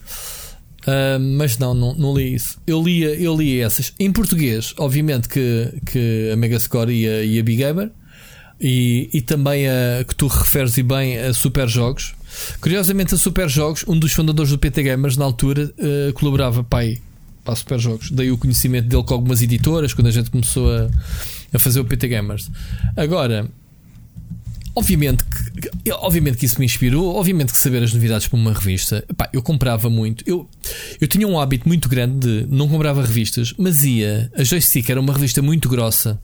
Uh, 0.89 1.21
mas 1.37 1.59
não, 1.59 1.75
não, 1.75 1.95
não, 1.95 2.17
li 2.17 2.35
isso. 2.35 2.59
Eu 2.67 2.83
lia, 2.83 3.15
eu 3.15 3.37
li 3.37 3.61
essas. 3.61 3.93
Em 3.99 4.11
português, 4.11 4.73
obviamente 4.79 5.29
que, 5.29 5.75
que 5.85 6.31
a 6.33 6.37
Megascore 6.37 6.91
e 6.91 7.07
a, 7.07 7.23
e 7.23 7.39
a 7.39 7.43
Big 7.43 7.59
Gamer. 7.59 7.91
E, 8.61 9.09
e 9.13 9.21
também 9.21 9.69
a 9.69 10.03
que 10.05 10.15
tu 10.17 10.27
referes 10.27 10.77
e 10.79 10.83
bem 10.83 11.19
a 11.19 11.35
Super 11.35 11.69
Jogos. 11.69 12.15
Curiosamente, 12.61 13.15
a 13.15 13.19
Super 13.19 13.49
Jogos, 13.49 13.85
um 13.89 13.99
dos 13.99 14.13
fundadores 14.13 14.51
do 14.51 14.59
PT 14.59 14.83
Gamers 14.83 15.17
na 15.17 15.25
altura, 15.25 15.73
uh, 15.79 16.13
colaborava 16.13 16.63
pai, 16.65 16.99
para 17.45 17.55
a 17.55 17.57
Super 17.57 17.79
Jogos. 17.79 18.11
Daí 18.11 18.31
o 18.31 18.39
conhecimento 18.39 18.89
dele 18.89 19.03
com 19.03 19.15
algumas 19.15 19.43
editoras, 19.43 19.95
quando 19.95 20.09
a 20.09 20.11
gente 20.11 20.31
começou 20.31 20.71
a, 20.71 20.91
a 21.53 21.59
fazer 21.59 21.81
o 21.81 21.85
PT 21.85 22.09
Gamers. 22.09 22.51
Agora, 22.97 23.49
obviamente 24.75 25.25
que, 25.25 25.93
obviamente 25.93 26.39
que 26.39 26.47
isso 26.47 26.59
me 26.59 26.65
inspirou, 26.65 27.17
obviamente 27.17 27.53
que 27.53 27.59
saber 27.59 27.83
as 27.83 27.93
novidades 27.93 28.27
para 28.27 28.39
uma 28.39 28.53
revista, 28.53 29.05
eu 29.33 29.43
comprava 29.43 29.89
muito. 29.91 30.25
Eu, 30.27 30.49
eu 31.01 31.09
tinha 31.09 31.27
um 31.27 31.39
hábito 31.39 31.69
muito 31.69 31.89
grande 31.89 32.19
de 32.19 32.47
não 32.49 32.69
comprava 32.69 33.03
revistas, 33.03 33.55
mas 33.59 33.85
ia. 33.85 34.31
A 34.37 34.45
Joystick 34.45 34.89
era 34.91 35.01
uma 35.01 35.13
revista 35.13 35.43
muito 35.43 35.69
grossa 35.69 36.21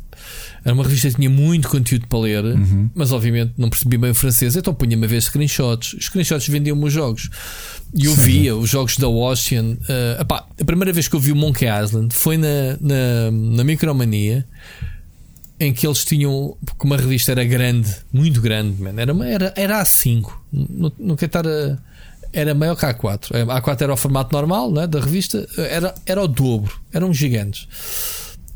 era 0.65 0.75
uma 0.75 0.83
revista 0.83 1.09
que 1.09 1.17
tinha 1.17 1.31
muito 1.31 1.69
conteúdo 1.69 2.07
para 2.09 2.19
ler, 2.19 2.45
uhum. 2.45 2.89
mas 2.95 3.13
obviamente 3.13 3.53
não 3.59 3.69
percebi 3.69 3.99
bem 3.99 4.11
o 4.11 4.15
francês, 4.15 4.57
então 4.57 4.75
punha-me 4.75 5.05
a 5.05 5.09
ver 5.09 5.21
screenshots. 5.21 5.95
Os 5.95 6.07
screenshots 6.07 6.49
vendiam-me 6.49 6.85
os 6.85 6.93
jogos. 6.93 7.29
E 7.95 8.07
eu 8.07 8.15
via 8.15 8.57
os 8.57 8.71
jogos 8.71 8.97
da 8.97 9.09
Ocean. 9.09 9.77
Uh, 9.83 10.21
epá, 10.21 10.47
a 10.59 10.65
primeira 10.65 10.93
vez 10.93 11.07
que 11.07 11.15
eu 11.15 11.21
vi 11.21 11.33
o 11.33 11.37
Monkey 11.37 11.67
Island 11.67 12.15
foi 12.15 12.37
na, 12.39 12.77
na, 12.81 13.31
na 13.31 13.65
Micromania 13.65 14.47
em 15.65 15.73
que 15.73 15.87
eles 15.87 16.05
tinham. 16.05 16.57
Porque 16.65 16.85
uma 16.85 16.97
revista 16.97 17.33
era 17.33 17.45
grande, 17.45 17.95
muito 18.13 18.41
grande, 18.41 18.81
man. 18.83 18.95
Era, 18.97 19.13
era, 19.27 19.55
era 19.57 19.83
A5. 19.83 20.31
Não, 20.53 20.93
não 20.99 21.17
quero 21.17 21.27
estar 21.27 21.47
a. 21.47 21.79
Era 22.33 22.53
maior 22.53 22.75
que 22.75 22.85
a 22.85 22.93
A4. 22.93 23.49
A 23.49 23.63
A4 23.63 23.83
era 23.83 23.93
o 23.93 23.97
formato 23.97 24.35
normal 24.35 24.71
né, 24.73 24.87
da 24.89 24.99
revista, 24.99 25.47
era, 25.57 25.95
era 26.05 26.21
o 26.21 26.27
dobro, 26.27 26.81
eram 26.93 27.15
gigantes 27.15 27.69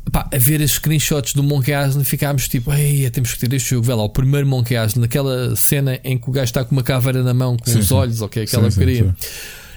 pá, 0.09 0.27
a 0.33 0.37
ver 0.37 0.61
as 0.61 0.71
screenshots 0.71 1.33
do 1.33 1.43
Monkey 1.43 1.71
Island 1.71 2.03
ficámos 2.05 2.47
tipo, 2.47 2.73
ei, 2.73 3.09
temos 3.09 3.33
que 3.33 3.39
ter 3.39 3.55
este 3.55 3.71
jogo. 3.71 3.85
Vê 3.85 3.93
lá, 3.93 4.03
o 4.03 4.09
primeiro 4.09 4.47
Monkey 4.47 4.75
Island, 4.75 4.99
naquela 4.99 5.55
cena 5.55 5.99
em 6.03 6.17
que 6.17 6.29
o 6.29 6.31
gajo 6.31 6.45
está 6.45 6.63
com 6.63 6.71
uma 6.71 6.83
caveira 6.83 7.23
na 7.23 7.33
mão, 7.33 7.57
com 7.57 7.69
sim, 7.69 7.79
os 7.79 7.87
sim. 7.87 7.93
olhos, 7.93 8.21
ok, 8.21 8.43
aquela 8.43 8.69
sim, 8.69 8.79
queria. 8.79 9.15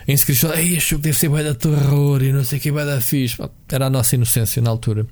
Em 0.09 0.17
screenshot, 0.17 0.53
ei, 0.57 0.77
este 0.77 0.91
jogo 0.91 1.03
deve 1.03 1.17
ser 1.17 1.29
bem 1.29 1.45
da 1.45 1.55
terror 1.55 2.23
e 2.23 2.33
não 2.33 2.45
sei 2.45 2.59
o 2.59 2.61
que, 2.61 2.73
vai 2.73 2.85
dar 2.85 3.01
fixe. 3.01 3.37
Era 3.71 3.87
a 3.87 3.91
nossa 3.91 4.15
inocência 4.15 4.61
na 4.61 4.71
altura. 4.71 5.07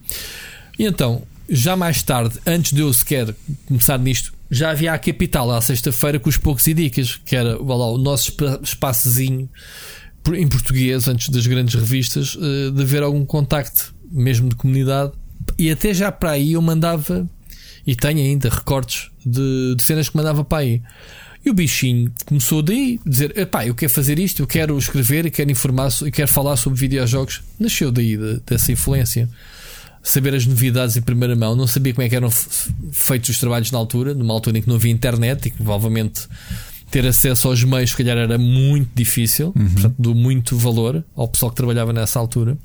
E 0.79 0.85
então, 0.85 1.23
já 1.51 1.77
mais 1.77 2.03
tarde, 2.03 2.39
antes 2.47 2.73
de 2.73 2.81
eu 2.81 2.93
sequer 2.93 3.35
começar 3.67 3.99
nisto, 3.99 4.33
já 4.51 4.71
havia 4.71 4.93
a 4.93 4.99
capital 4.99 5.51
à 5.51 5.61
sexta-feira 5.61 6.19
com 6.19 6.29
os 6.29 6.37
poucos 6.37 6.67
e 6.67 6.75
dicas, 6.75 7.21
que 7.25 7.35
era 7.35 7.57
lá, 7.61 7.91
o 7.91 7.99
nosso 7.99 8.33
espaçozinho 8.63 9.49
em 10.33 10.49
português, 10.49 11.09
antes 11.09 11.29
das 11.29 11.47
grandes 11.47 11.75
revistas, 11.75 12.37
eh, 12.41 12.71
de 12.71 12.83
haver 12.83 13.03
algum 13.03 13.25
contacto 13.25 13.95
mesmo 14.11 14.49
de 14.49 14.55
comunidade, 14.55 15.13
e 15.59 15.71
até 15.71 15.95
já 15.95 16.13
para 16.13 16.33
aí 16.33 16.53
eu 16.53 16.63
mandava, 16.63 17.29
e 17.87 17.97
tenho 17.97 18.21
ainda 18.21 18.49
recortes 18.49 19.11
de, 19.25 19.75
de 19.77 19.83
cenas 19.83 20.09
que 20.09 20.17
mandava 20.17 20.45
para 20.45 20.59
aí. 20.59 20.83
E 21.45 21.49
o 21.49 21.55
bichinho 21.55 22.13
começou 22.27 22.61
daí, 22.61 23.01
dizer: 23.05 23.37
Epá, 23.37 23.67
eu 23.67 23.75
quero 23.75 23.91
fazer 23.91 24.19
isto, 24.19 24.43
eu 24.43 24.47
quero 24.47 24.77
escrever, 24.77 25.25
e 25.25 25.31
quero 25.31 25.51
informar, 25.51 25.91
e 26.05 26.11
quero 26.11 26.31
falar 26.31 26.57
sobre 26.57 26.79
videojogos. 26.79 27.43
Nasceu 27.59 27.91
daí, 27.91 28.17
de, 28.17 28.41
dessa 28.41 28.71
influência. 28.71 29.29
Saber 30.03 30.35
as 30.35 30.47
novidades 30.47 30.97
em 30.97 31.03
primeira 31.03 31.37
mão, 31.37 31.55
não 31.55 31.67
sabia 31.67 31.93
como 31.93 32.07
é 32.07 32.09
que 32.09 32.17
eram 32.17 32.31
feitos 32.91 33.31
os 33.31 33.39
trabalhos 33.39 33.71
na 33.71 33.79
altura, 33.79 34.15
numa 34.15 34.33
altura 34.33 34.59
em 34.59 34.63
que 34.63 34.69
não 34.69 34.77
havia 34.77 34.91
internet 34.91 35.47
e 35.47 35.51
que 35.51 35.57
provavelmente 35.59 36.27
ter 36.91 37.07
acesso 37.07 37.49
aos 37.49 37.63
meios, 37.63 37.91
se 37.91 37.97
calhar, 37.97 38.17
era 38.17 38.37
muito 38.37 38.91
difícil, 38.95 39.53
uhum. 39.57 39.71
portanto, 39.71 39.95
do 39.99 40.15
muito 40.15 40.57
valor 40.57 41.05
ao 41.15 41.29
pessoal 41.29 41.51
que 41.51 41.57
trabalhava 41.57 41.93
nessa 41.93 42.19
altura. 42.19 42.59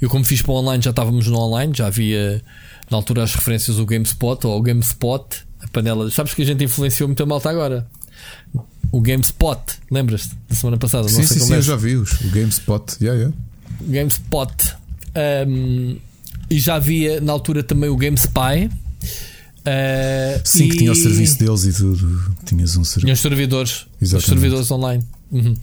Eu, 0.00 0.10
como 0.10 0.24
fiz 0.24 0.42
para 0.42 0.52
o 0.52 0.56
online, 0.56 0.82
já 0.82 0.90
estávamos 0.90 1.26
no 1.28 1.38
online, 1.38 1.72
já 1.74 1.86
havia 1.86 2.42
na 2.90 2.96
altura 2.96 3.22
as 3.22 3.34
referências 3.34 3.76
do 3.76 3.86
GameSpot 3.86 4.46
ou 4.46 4.58
o 4.58 4.62
GameSpot, 4.62 5.24
a 5.60 5.68
panela. 5.68 6.10
Sabes 6.10 6.34
que 6.34 6.42
a 6.42 6.44
gente 6.44 6.64
influenciou 6.64 7.08
muito 7.08 7.22
a 7.22 7.26
malta 7.26 7.48
agora. 7.48 7.86
O 8.90 9.00
GameSpot, 9.00 9.60
lembras-te 9.90 10.34
da 10.48 10.54
semana 10.54 10.76
passada? 10.76 11.08
Sim, 11.08 11.22
sim, 11.22 11.40
sim, 11.40 11.54
eu 11.54 11.62
já 11.62 11.76
vi 11.76 11.96
os, 11.96 12.20
o 12.20 12.30
GameSpot. 12.30 12.96
Yeah, 13.00 13.20
yeah. 13.20 13.36
GameSpot. 13.82 14.76
Um, 15.46 15.96
e 16.50 16.58
já 16.58 16.76
havia 16.76 17.20
na 17.20 17.32
altura 17.32 17.62
também 17.62 17.88
o 17.88 17.96
GameSpy. 17.96 18.70
Uh, 19.66 20.40
Sim, 20.44 20.64
e... 20.64 20.68
que 20.68 20.76
tinha 20.78 20.92
o 20.92 20.94
serviço 20.94 21.38
deles 21.38 21.64
e 21.64 21.72
tudo. 21.72 22.36
Tinhas 22.44 22.76
um 22.76 22.84
serviço. 22.84 23.00
Tinha 23.00 23.14
os 23.14 23.20
servidores. 23.20 23.86
Exatamente. 24.00 24.16
Os 24.16 24.24
servidores 24.24 24.70
online. 24.70 25.04
Uhum. 25.32 25.56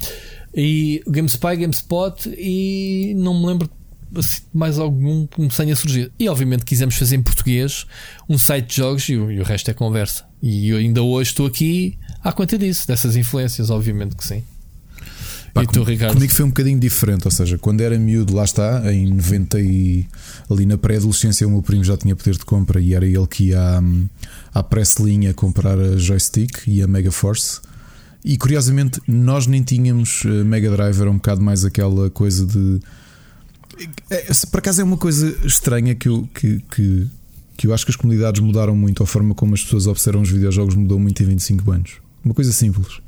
E 0.56 1.02
o 1.06 1.12
GameSpy, 1.12 1.56
GameSpot 1.58 2.30
e 2.38 3.14
não 3.16 3.40
me 3.40 3.48
lembro 3.48 3.70
assim, 4.16 4.42
mais 4.54 4.78
algum 4.78 5.26
que 5.28 5.40
me 5.40 5.48
tenha 5.48 5.76
surgido. 5.76 6.12
E 6.20 6.28
obviamente 6.28 6.66
quisemos 6.66 6.96
fazer 6.96 7.16
em 7.16 7.22
português 7.22 7.86
um 8.28 8.38
site 8.38 8.68
de 8.68 8.76
jogos 8.78 9.08
e 9.08 9.16
o, 9.16 9.32
e 9.32 9.40
o 9.40 9.44
resto 9.44 9.72
é 9.72 9.74
conversa. 9.74 10.26
E 10.42 10.70
eu 10.70 10.78
ainda 10.78 11.02
hoje 11.02 11.30
estou 11.30 11.46
aqui 11.46 11.98
à 12.24 12.32
conta 12.32 12.58
disso, 12.58 12.88
dessas 12.88 13.16
influências, 13.16 13.70
obviamente 13.70 14.16
que 14.16 14.26
sim. 14.26 14.44
Pá, 15.54 15.64
e 15.64 15.68
tu, 15.68 15.84
Ricardo? 15.84 16.14
Comigo 16.14 16.32
foi 16.32 16.46
um 16.46 16.50
bocadinho 16.50 16.80
diferente, 16.80 17.26
ou 17.26 17.32
seja, 17.32 17.58
quando 17.58 17.82
era 17.82 17.98
miúdo, 18.00 18.34
lá 18.34 18.44
está, 18.44 18.92
em 18.94 19.08
90 19.08 19.60
e 19.60 20.08
ali 20.50 20.66
na 20.66 20.78
pré-adolescência, 20.78 21.46
o 21.48 21.52
meu 21.52 21.62
primo 21.62 21.84
já 21.84 21.98
tinha 21.98 22.16
poder 22.16 22.38
de 22.38 22.46
compra 22.46 22.80
e 22.80 22.94
era 22.94 23.06
ele 23.06 23.28
que 23.28 23.50
ia 23.50 23.60
à, 23.60 24.60
à 24.60 24.64
press 24.64 24.96
linha 24.98 25.34
comprar 25.34 25.78
a 25.78 25.98
joystick 25.98 26.68
e 26.68 26.82
a 26.82 26.88
Mega 26.88 27.12
Force. 27.12 27.60
E 28.24 28.38
curiosamente, 28.38 29.02
nós 29.08 29.48
nem 29.48 29.64
tínhamos 29.64 30.24
eh, 30.26 30.44
Mega 30.44 30.70
Drive, 30.70 31.02
era 31.02 31.10
um 31.10 31.16
bocado 31.16 31.42
mais 31.42 31.66
aquela 31.66 32.10
coisa 32.10 32.46
de. 32.46 32.80
É, 34.10 34.28
por 34.52 34.60
acaso 34.60 34.82
é 34.82 34.84
uma 34.84 34.98
coisa 34.98 35.36
estranha 35.44 35.96
que 35.96 36.08
eu, 36.08 36.30
que, 36.34 36.62
que, 36.72 37.08
que 37.58 37.68
eu 37.68 37.74
acho 37.74 37.84
que 37.84 37.92
as 37.92 37.96
comunidades 37.96 38.40
mudaram 38.40 38.76
muito, 38.76 39.02
a 39.02 39.08
forma 39.08 39.34
como 39.34 39.56
as 39.56 39.64
pessoas 39.64 39.88
observam 39.88 40.22
os 40.22 40.30
videojogos 40.30 40.76
mudou 40.76 41.00
muito 41.00 41.22
em 41.24 41.26
25 41.26 41.72
anos. 41.72 41.94
Uma 42.24 42.36
coisa 42.36 42.52
simples. 42.52 43.02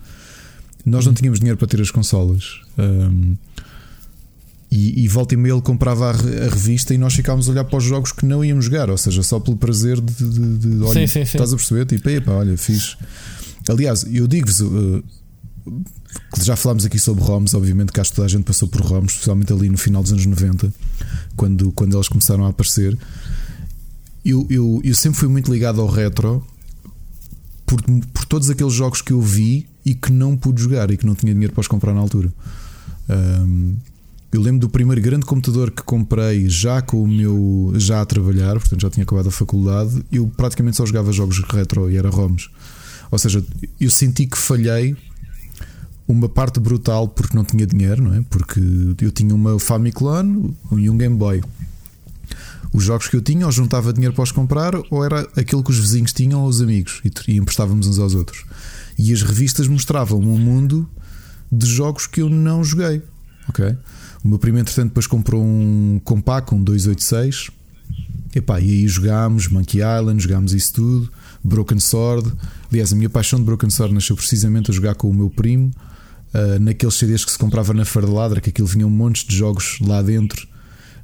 Nós 0.86 1.06
não 1.06 1.14
tínhamos 1.14 1.40
dinheiro 1.40 1.58
para 1.58 1.68
ter 1.68 1.82
as 1.82 1.92
consolas. 1.92 2.62
Um, 2.78 3.36
e, 4.70 5.04
e 5.04 5.08
volta 5.08 5.36
e 5.36 5.38
meia 5.38 5.54
ele 5.54 5.62
comprava 5.62 6.08
a, 6.08 6.10
a, 6.10 6.50
revista 6.50 6.96
e 6.96 6.98
nós 6.98 7.14
ficávamos 7.14 7.48
a 7.48 7.52
olhar 7.52 7.64
para 7.64 7.78
os 7.78 7.84
jogos 7.84 8.12
que 8.12 8.26
não 8.26 8.44
íamos 8.44 8.66
jogar, 8.66 8.90
ou 8.90 8.98
seja, 8.98 9.22
só 9.22 9.40
pelo 9.40 9.56
prazer 9.56 10.02
de, 10.02 10.14
de, 10.14 10.58
de 10.58 10.84
olha, 10.84 10.94
sim, 10.94 11.06
sim, 11.06 11.26
sim. 11.26 11.38
estás 11.38 11.54
a 11.54 11.56
perceber? 11.56 11.86
Tipo, 11.86 12.10
epa, 12.10 12.32
olha, 12.32 12.58
fiz. 12.58 12.98
Aliás, 13.70 14.04
eu 14.12 14.28
digo-vos, 14.28 14.62
uh, 14.62 15.04
já 16.42 16.56
falámos 16.56 16.86
aqui 16.86 16.98
sobre 16.98 17.24
ROMs, 17.24 17.56
obviamente 17.56 17.92
que 17.92 18.00
acho 18.00 18.10
que 18.10 18.16
toda 18.16 18.26
a 18.26 18.30
gente 18.30 18.46
passou 18.46 18.68
por 18.68 18.82
ROMs, 18.82 19.14
especialmente 19.14 19.54
ali 19.54 19.70
no 19.70 19.78
final 19.78 20.02
dos 20.02 20.12
anos 20.12 20.26
90, 20.26 20.74
quando, 21.36 21.72
quando 21.74 21.96
eles 21.96 22.08
começaram 22.08 22.44
a 22.46 22.50
aparecer. 22.50 22.98
Eu, 24.26 24.48
eu, 24.50 24.82
eu 24.84 24.96
sempre 24.96 25.20
fui 25.20 25.28
muito 25.28 25.54
ligado 25.54 25.82
ao 25.82 25.88
retro 25.88 26.44
por, 27.66 27.80
por 28.12 28.26
todos 28.26 28.50
aqueles 28.50 28.74
jogos 28.74 29.04
que 29.04 29.12
eu 29.12 29.22
vi 29.22 29.68
e 29.86 29.94
que 29.94 30.12
não 30.12 30.36
pude 30.38 30.62
jogar 30.62 30.90
e 30.92 30.98
que 30.98 31.06
não 31.06 31.16
tinha 31.16 31.34
dinheiro 31.34 31.54
para 31.54 31.62
os 31.62 31.68
comprar 31.68 31.94
na 31.94 32.00
altura. 32.00 32.32
Um, 33.10 33.76
eu 34.32 34.42
lembro 34.42 34.62
do 34.62 34.70
primeiro 34.70 35.00
grande 35.00 35.26
computador 35.26 35.70
que 35.70 35.84
comprei 35.84 36.50
já 36.50 36.82
com 36.82 37.04
o 37.04 37.08
meu 37.08 37.74
já 37.76 38.02
a 38.02 38.06
trabalhar, 38.06 38.54
portanto 38.54 38.82
já 38.82 38.90
tinha 38.90 39.04
acabado 39.04 39.28
a 39.28 39.32
faculdade. 39.32 40.04
Eu 40.12 40.28
praticamente 40.28 40.78
só 40.78 40.86
jogava 40.86 41.12
jogos 41.12 41.40
retro 41.42 41.90
e 41.90 41.98
era 41.98 42.10
ROMs. 42.10 42.50
Ou 43.12 43.20
seja, 43.20 43.46
eu 43.80 43.92
senti 43.92 44.26
que 44.26 44.38
falhei 44.38 44.96
uma 46.08 46.28
parte 46.28 46.60
brutal 46.60 47.08
porque 47.08 47.38
não 47.38 47.44
tinha 47.44 47.66
dinheiro, 47.68 48.02
não 48.02 48.14
é? 48.16 48.24
Porque 48.28 48.60
eu 49.02 49.12
tinha 49.12 49.36
uma 49.36 49.60
Famiclone 49.60 50.58
e 50.72 50.90
um 50.90 50.98
Game 50.98 51.16
Boy. 51.16 51.44
Os 52.74 52.84
jogos 52.84 53.08
que 53.08 53.16
eu 53.16 53.22
tinha, 53.22 53.46
ou 53.46 53.52
juntava 53.52 53.94
dinheiro 53.94 54.16
para 54.16 54.24
os 54.24 54.32
comprar, 54.32 54.74
ou 54.90 55.06
era 55.06 55.30
aquilo 55.36 55.64
que 55.64 55.70
os 55.70 55.78
vizinhos 55.78 56.12
tinham 56.12 56.42
ou 56.42 56.48
os 56.48 56.60
amigos 56.60 57.04
e 57.28 57.38
emprestávamos 57.38 57.86
uns 57.86 58.00
aos 58.00 58.16
outros. 58.16 58.46
E 58.98 59.12
as 59.12 59.22
revistas 59.22 59.68
mostravam 59.68 60.20
um 60.20 60.38
mundo 60.38 60.90
de 61.52 61.66
jogos 61.66 62.08
que 62.08 62.22
eu 62.22 62.30
não 62.30 62.64
joguei. 62.64 63.02
Ok? 63.48 63.76
O 64.24 64.28
meu 64.28 64.40
primo, 64.40 64.58
entretanto, 64.58 64.90
depois 64.90 65.06
comprou 65.06 65.44
um 65.44 66.00
Compaq, 66.04 66.54
um 66.54 66.64
286. 66.64 67.50
Epá, 68.36 68.60
e 68.60 68.72
aí 68.72 68.88
jogámos 68.88 69.48
Monkey 69.48 69.80
Island, 69.80 70.24
jogámos 70.24 70.54
isso 70.54 70.74
tudo, 70.74 71.12
Broken 71.44 71.80
Sword. 71.80 72.32
Aliás, 72.72 72.92
a 72.92 72.96
minha 72.96 73.10
paixão 73.10 73.38
de 73.38 73.46
Broken 73.46 73.70
Sword 73.70 73.94
nasceu 73.94 74.16
precisamente 74.16 74.72
a 74.72 74.74
jogar 74.74 74.96
com 74.96 75.10
o 75.10 75.14
meu 75.14 75.30
primo. 75.30 75.72
Uh, 76.34 76.60
naqueles 76.60 76.96
CDs 76.96 77.24
que 77.24 77.32
se 77.32 77.38
comprava 77.38 77.74
na 77.76 77.86
Fardeladra, 77.86 78.42
que 78.42 78.50
aquilo 78.50 78.68
vinha 78.68 78.88
um 78.88 78.90
monte 78.90 79.28
de 79.28 79.36
jogos 79.36 79.78
lá 79.82 80.02
dentro. 80.02 80.48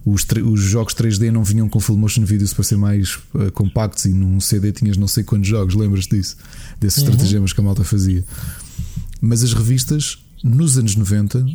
Os, 0.05 0.25
os, 0.45 0.61
jogos 0.61 0.93
3D 0.93 1.29
não 1.29 1.43
vinham 1.43 1.67
com 1.67 1.79
full 1.79 1.97
motion 1.97 2.23
videos 2.23 2.53
para 2.53 2.63
ser 2.63 2.77
mais 2.77 3.15
uh, 3.33 3.51
compactos 3.53 4.05
e 4.05 4.13
num 4.13 4.39
CD 4.39 4.71
tinhas 4.71 4.97
não 4.97 5.07
sei 5.07 5.23
quantos 5.23 5.49
jogos, 5.49 5.75
lembras 5.75 6.07
disso? 6.07 6.37
Desses 6.79 7.03
uhum. 7.03 7.09
estratagemas 7.09 7.53
que 7.53 7.59
a 7.59 7.63
malta 7.63 7.83
fazia. 7.83 8.23
Mas 9.21 9.43
as 9.43 9.53
revistas, 9.53 10.17
nos 10.43 10.77
anos 10.77 10.95
90, 10.95 11.45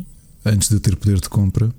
antes 0.45 0.69
de 0.69 0.75
eu 0.75 0.79
ter 0.79 0.95
poder 0.95 1.19
de 1.19 1.27
compra, 1.27 1.73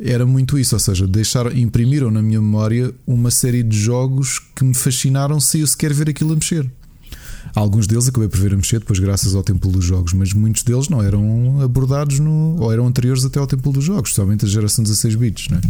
era 0.00 0.26
muito 0.26 0.58
isso, 0.58 0.74
ou 0.74 0.80
seja, 0.80 1.06
deixaram, 1.06 1.52
imprimiram 1.52 2.10
na 2.10 2.22
minha 2.22 2.40
memória 2.40 2.92
uma 3.06 3.30
série 3.30 3.62
de 3.62 3.78
jogos 3.78 4.40
que 4.56 4.64
me 4.64 4.74
fascinaram 4.74 5.38
sem 5.38 5.60
eu 5.60 5.66
sequer 5.66 5.92
ver 5.92 6.08
aquilo 6.08 6.32
a 6.32 6.36
mexer. 6.36 6.68
Alguns 7.54 7.86
deles 7.86 8.08
acabei 8.08 8.28
por 8.28 8.38
ver 8.38 8.52
a 8.52 8.56
mexer 8.56 8.78
depois, 8.78 8.98
graças 8.98 9.34
ao 9.34 9.42
Templo 9.42 9.70
dos 9.70 9.84
Jogos, 9.84 10.12
mas 10.12 10.32
muitos 10.32 10.62
deles 10.62 10.88
não 10.88 11.02
eram 11.02 11.60
abordados 11.62 12.18
no, 12.18 12.56
ou 12.60 12.72
eram 12.72 12.86
anteriores 12.86 13.24
até 13.24 13.38
ao 13.38 13.46
Templo 13.46 13.72
dos 13.72 13.84
Jogos, 13.84 14.14
somente 14.14 14.44
a 14.44 14.48
geração 14.48 14.84
16 14.84 15.14
bits, 15.16 15.48
né? 15.48 15.60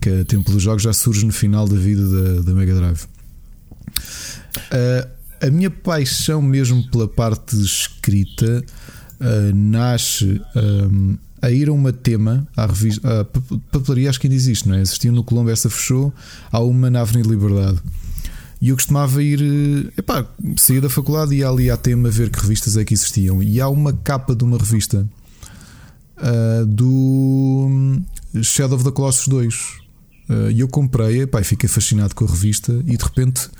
que 0.00 0.10
o 0.10 0.24
Templo 0.24 0.52
dos 0.52 0.62
Jogos 0.62 0.82
já 0.82 0.92
surge 0.92 1.24
no 1.24 1.32
final 1.32 1.66
da 1.66 1.76
vida 1.76 2.06
da, 2.06 2.42
da 2.42 2.52
Mega 2.52 2.74
Drive. 2.74 3.04
Uh, 4.56 5.08
a 5.40 5.50
minha 5.50 5.70
paixão, 5.70 6.40
mesmo 6.40 6.88
pela 6.90 7.08
parte 7.08 7.56
escrita, 7.56 8.64
uh, 9.20 9.54
nasce 9.54 10.40
um, 10.54 11.16
a 11.42 11.50
ir 11.50 11.68
a 11.68 11.72
uma 11.72 11.92
tema, 11.92 12.46
à 12.56 12.64
revista, 12.64 13.20
a 13.20 13.24
papelaria, 13.24 14.08
acho 14.08 14.18
que 14.18 14.26
ainda 14.26 14.36
existe, 14.36 14.68
não 14.68 14.76
é? 14.76 14.82
No 15.12 15.22
Colombo, 15.22 15.50
essa 15.50 15.68
fechou, 15.68 16.12
há 16.50 16.60
uma 16.60 16.88
na 16.88 17.02
Avenida 17.02 17.28
Liberdade. 17.28 17.78
E 18.64 18.70
eu 18.70 18.76
costumava 18.76 19.22
ir, 19.22 19.42
eh, 19.42 19.92
epá, 19.98 20.26
saía 20.56 20.80
da 20.80 20.88
faculdade 20.88 21.34
e 21.34 21.40
ia 21.40 21.48
ali 21.50 21.70
à 21.70 21.76
tema 21.76 22.08
ver 22.08 22.30
que 22.30 22.40
revistas 22.40 22.78
é 22.78 22.84
que 22.84 22.94
existiam. 22.94 23.42
E 23.42 23.60
há 23.60 23.68
uma 23.68 23.92
capa 23.92 24.34
de 24.34 24.42
uma 24.42 24.56
revista 24.56 25.06
uh, 26.16 26.64
do 26.64 27.66
hum, 27.68 28.02
Shadow 28.42 28.76
of 28.76 28.84
the 28.84 28.90
Colossus 28.90 29.28
2. 29.28 29.54
Uh, 30.30 30.50
e 30.50 30.60
eu 30.60 30.68
comprei, 30.68 31.20
epá, 31.20 31.42
e 31.42 31.44
fiquei 31.44 31.68
fascinado 31.68 32.14
com 32.14 32.24
a 32.24 32.26
revista 32.26 32.72
e 32.86 32.96
de 32.96 33.04
repente. 33.04 33.50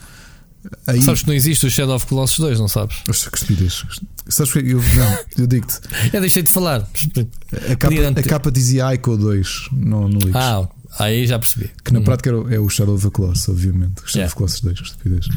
Aí... 0.86 1.02
Sabes 1.02 1.20
que 1.20 1.28
não 1.28 1.34
existe 1.34 1.66
o 1.66 1.70
Shadow 1.70 1.96
of 1.96 2.06
the 2.06 2.08
Colossus 2.08 2.38
2, 2.38 2.58
não 2.58 2.68
sabes? 2.68 3.02
Oxa, 3.06 3.30
que 3.30 3.36
estupidez. 3.36 3.84
Sabes 4.26 4.52
que 4.54 4.60
eu, 4.60 4.78
não, 4.78 5.18
eu 5.36 5.46
digo-te. 5.46 5.80
eu 6.14 6.20
deixei 6.22 6.42
de 6.42 6.48
falar. 6.48 6.80
A 6.80 7.76
capa, 7.76 8.20
a 8.20 8.22
capa 8.22 8.50
dizia 8.50 8.94
Ico 8.94 9.18
2 9.18 9.68
no, 9.70 10.08
no 10.08 10.18
livro. 10.18 10.38
Ah, 10.38 10.66
Aí 10.98 11.26
já 11.26 11.38
percebi. 11.38 11.70
Que 11.84 11.92
na 11.92 11.98
uhum. 11.98 12.04
prática 12.04 12.30
é 12.30 12.58
o 12.58 12.68
Shadow 12.68 12.94
of 12.94 13.04
the 13.04 13.10
Colossus, 13.10 13.48
obviamente. 13.48 14.02
O 14.02 14.08
Shadow 14.08 14.16
yeah. 14.16 14.26
of 14.26 14.34
the 14.34 14.38
Colossus 14.38 14.60
2, 14.60 14.80
estupidez. 14.80 15.28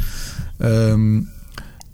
Um, 0.59 1.25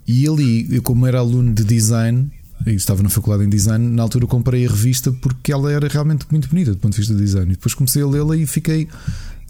e 0.07 0.27
ali, 0.27 0.75
eu 0.75 0.81
como 0.81 1.07
era 1.07 1.19
aluno 1.19 1.53
de 1.53 1.63
design, 1.63 2.29
e 2.65 2.71
estava 2.71 3.01
na 3.03 3.09
faculdade 3.09 3.43
em 3.43 3.49
design, 3.49 3.89
na 3.89 4.03
altura 4.03 4.27
comprei 4.27 4.65
a 4.65 4.69
revista 4.69 5.11
porque 5.11 5.51
ela 5.51 5.71
era 5.71 5.87
realmente 5.87 6.25
muito 6.29 6.47
bonita 6.47 6.71
do 6.71 6.77
ponto 6.77 6.93
de 6.93 6.99
vista 6.99 7.13
de 7.13 7.21
design. 7.21 7.51
E 7.51 7.55
depois 7.55 7.73
comecei 7.73 8.01
a 8.01 8.07
lê-la 8.07 8.37
e 8.37 8.45
fiquei 8.45 8.87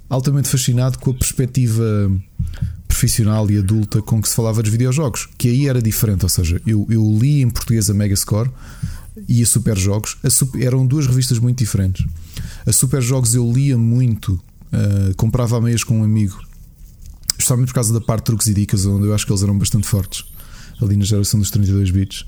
altamente 0.09 0.47
fascinado 0.47 0.97
com 0.99 1.11
a 1.11 1.13
perspectiva 1.13 2.11
profissional 2.87 3.49
e 3.49 3.57
adulta 3.57 4.01
com 4.01 4.21
que 4.21 4.29
se 4.29 4.35
falava 4.35 4.61
dos 4.61 4.71
videojogos, 4.71 5.27
que 5.37 5.47
aí 5.47 5.67
era 5.67 5.81
diferente. 5.81 6.23
Ou 6.23 6.29
seja, 6.29 6.61
eu, 6.65 6.85
eu 6.89 7.17
li 7.19 7.41
em 7.41 7.49
português 7.49 7.89
a 7.89 7.93
Megascore 7.93 8.49
e 9.27 9.41
a 9.41 9.45
Super 9.45 9.77
Jogos, 9.77 10.17
a 10.23 10.29
super, 10.29 10.61
eram 10.61 10.85
duas 10.85 11.07
revistas 11.07 11.39
muito 11.39 11.59
diferentes. 11.59 12.05
A 12.65 12.71
Super 12.71 13.01
Jogos 13.01 13.35
eu 13.35 13.51
lia 13.51 13.77
muito, 13.77 14.33
uh, 14.33 15.15
comprava 15.17 15.57
a 15.57 15.61
meias 15.61 15.83
com 15.83 15.99
um 15.99 16.03
amigo, 16.03 16.39
especialmente 17.31 17.67
por 17.67 17.75
causa 17.75 17.93
da 17.93 18.01
parte 18.01 18.21
de 18.21 18.25
truques 18.25 18.47
e 18.47 18.53
dicas, 18.53 18.85
onde 18.85 19.07
eu 19.07 19.13
acho 19.13 19.25
que 19.25 19.31
eles 19.31 19.43
eram 19.43 19.57
bastante 19.57 19.87
fortes, 19.87 20.23
ali 20.81 20.95
na 20.95 21.03
geração 21.03 21.39
dos 21.39 21.51
32 21.51 21.91
bits. 21.91 22.25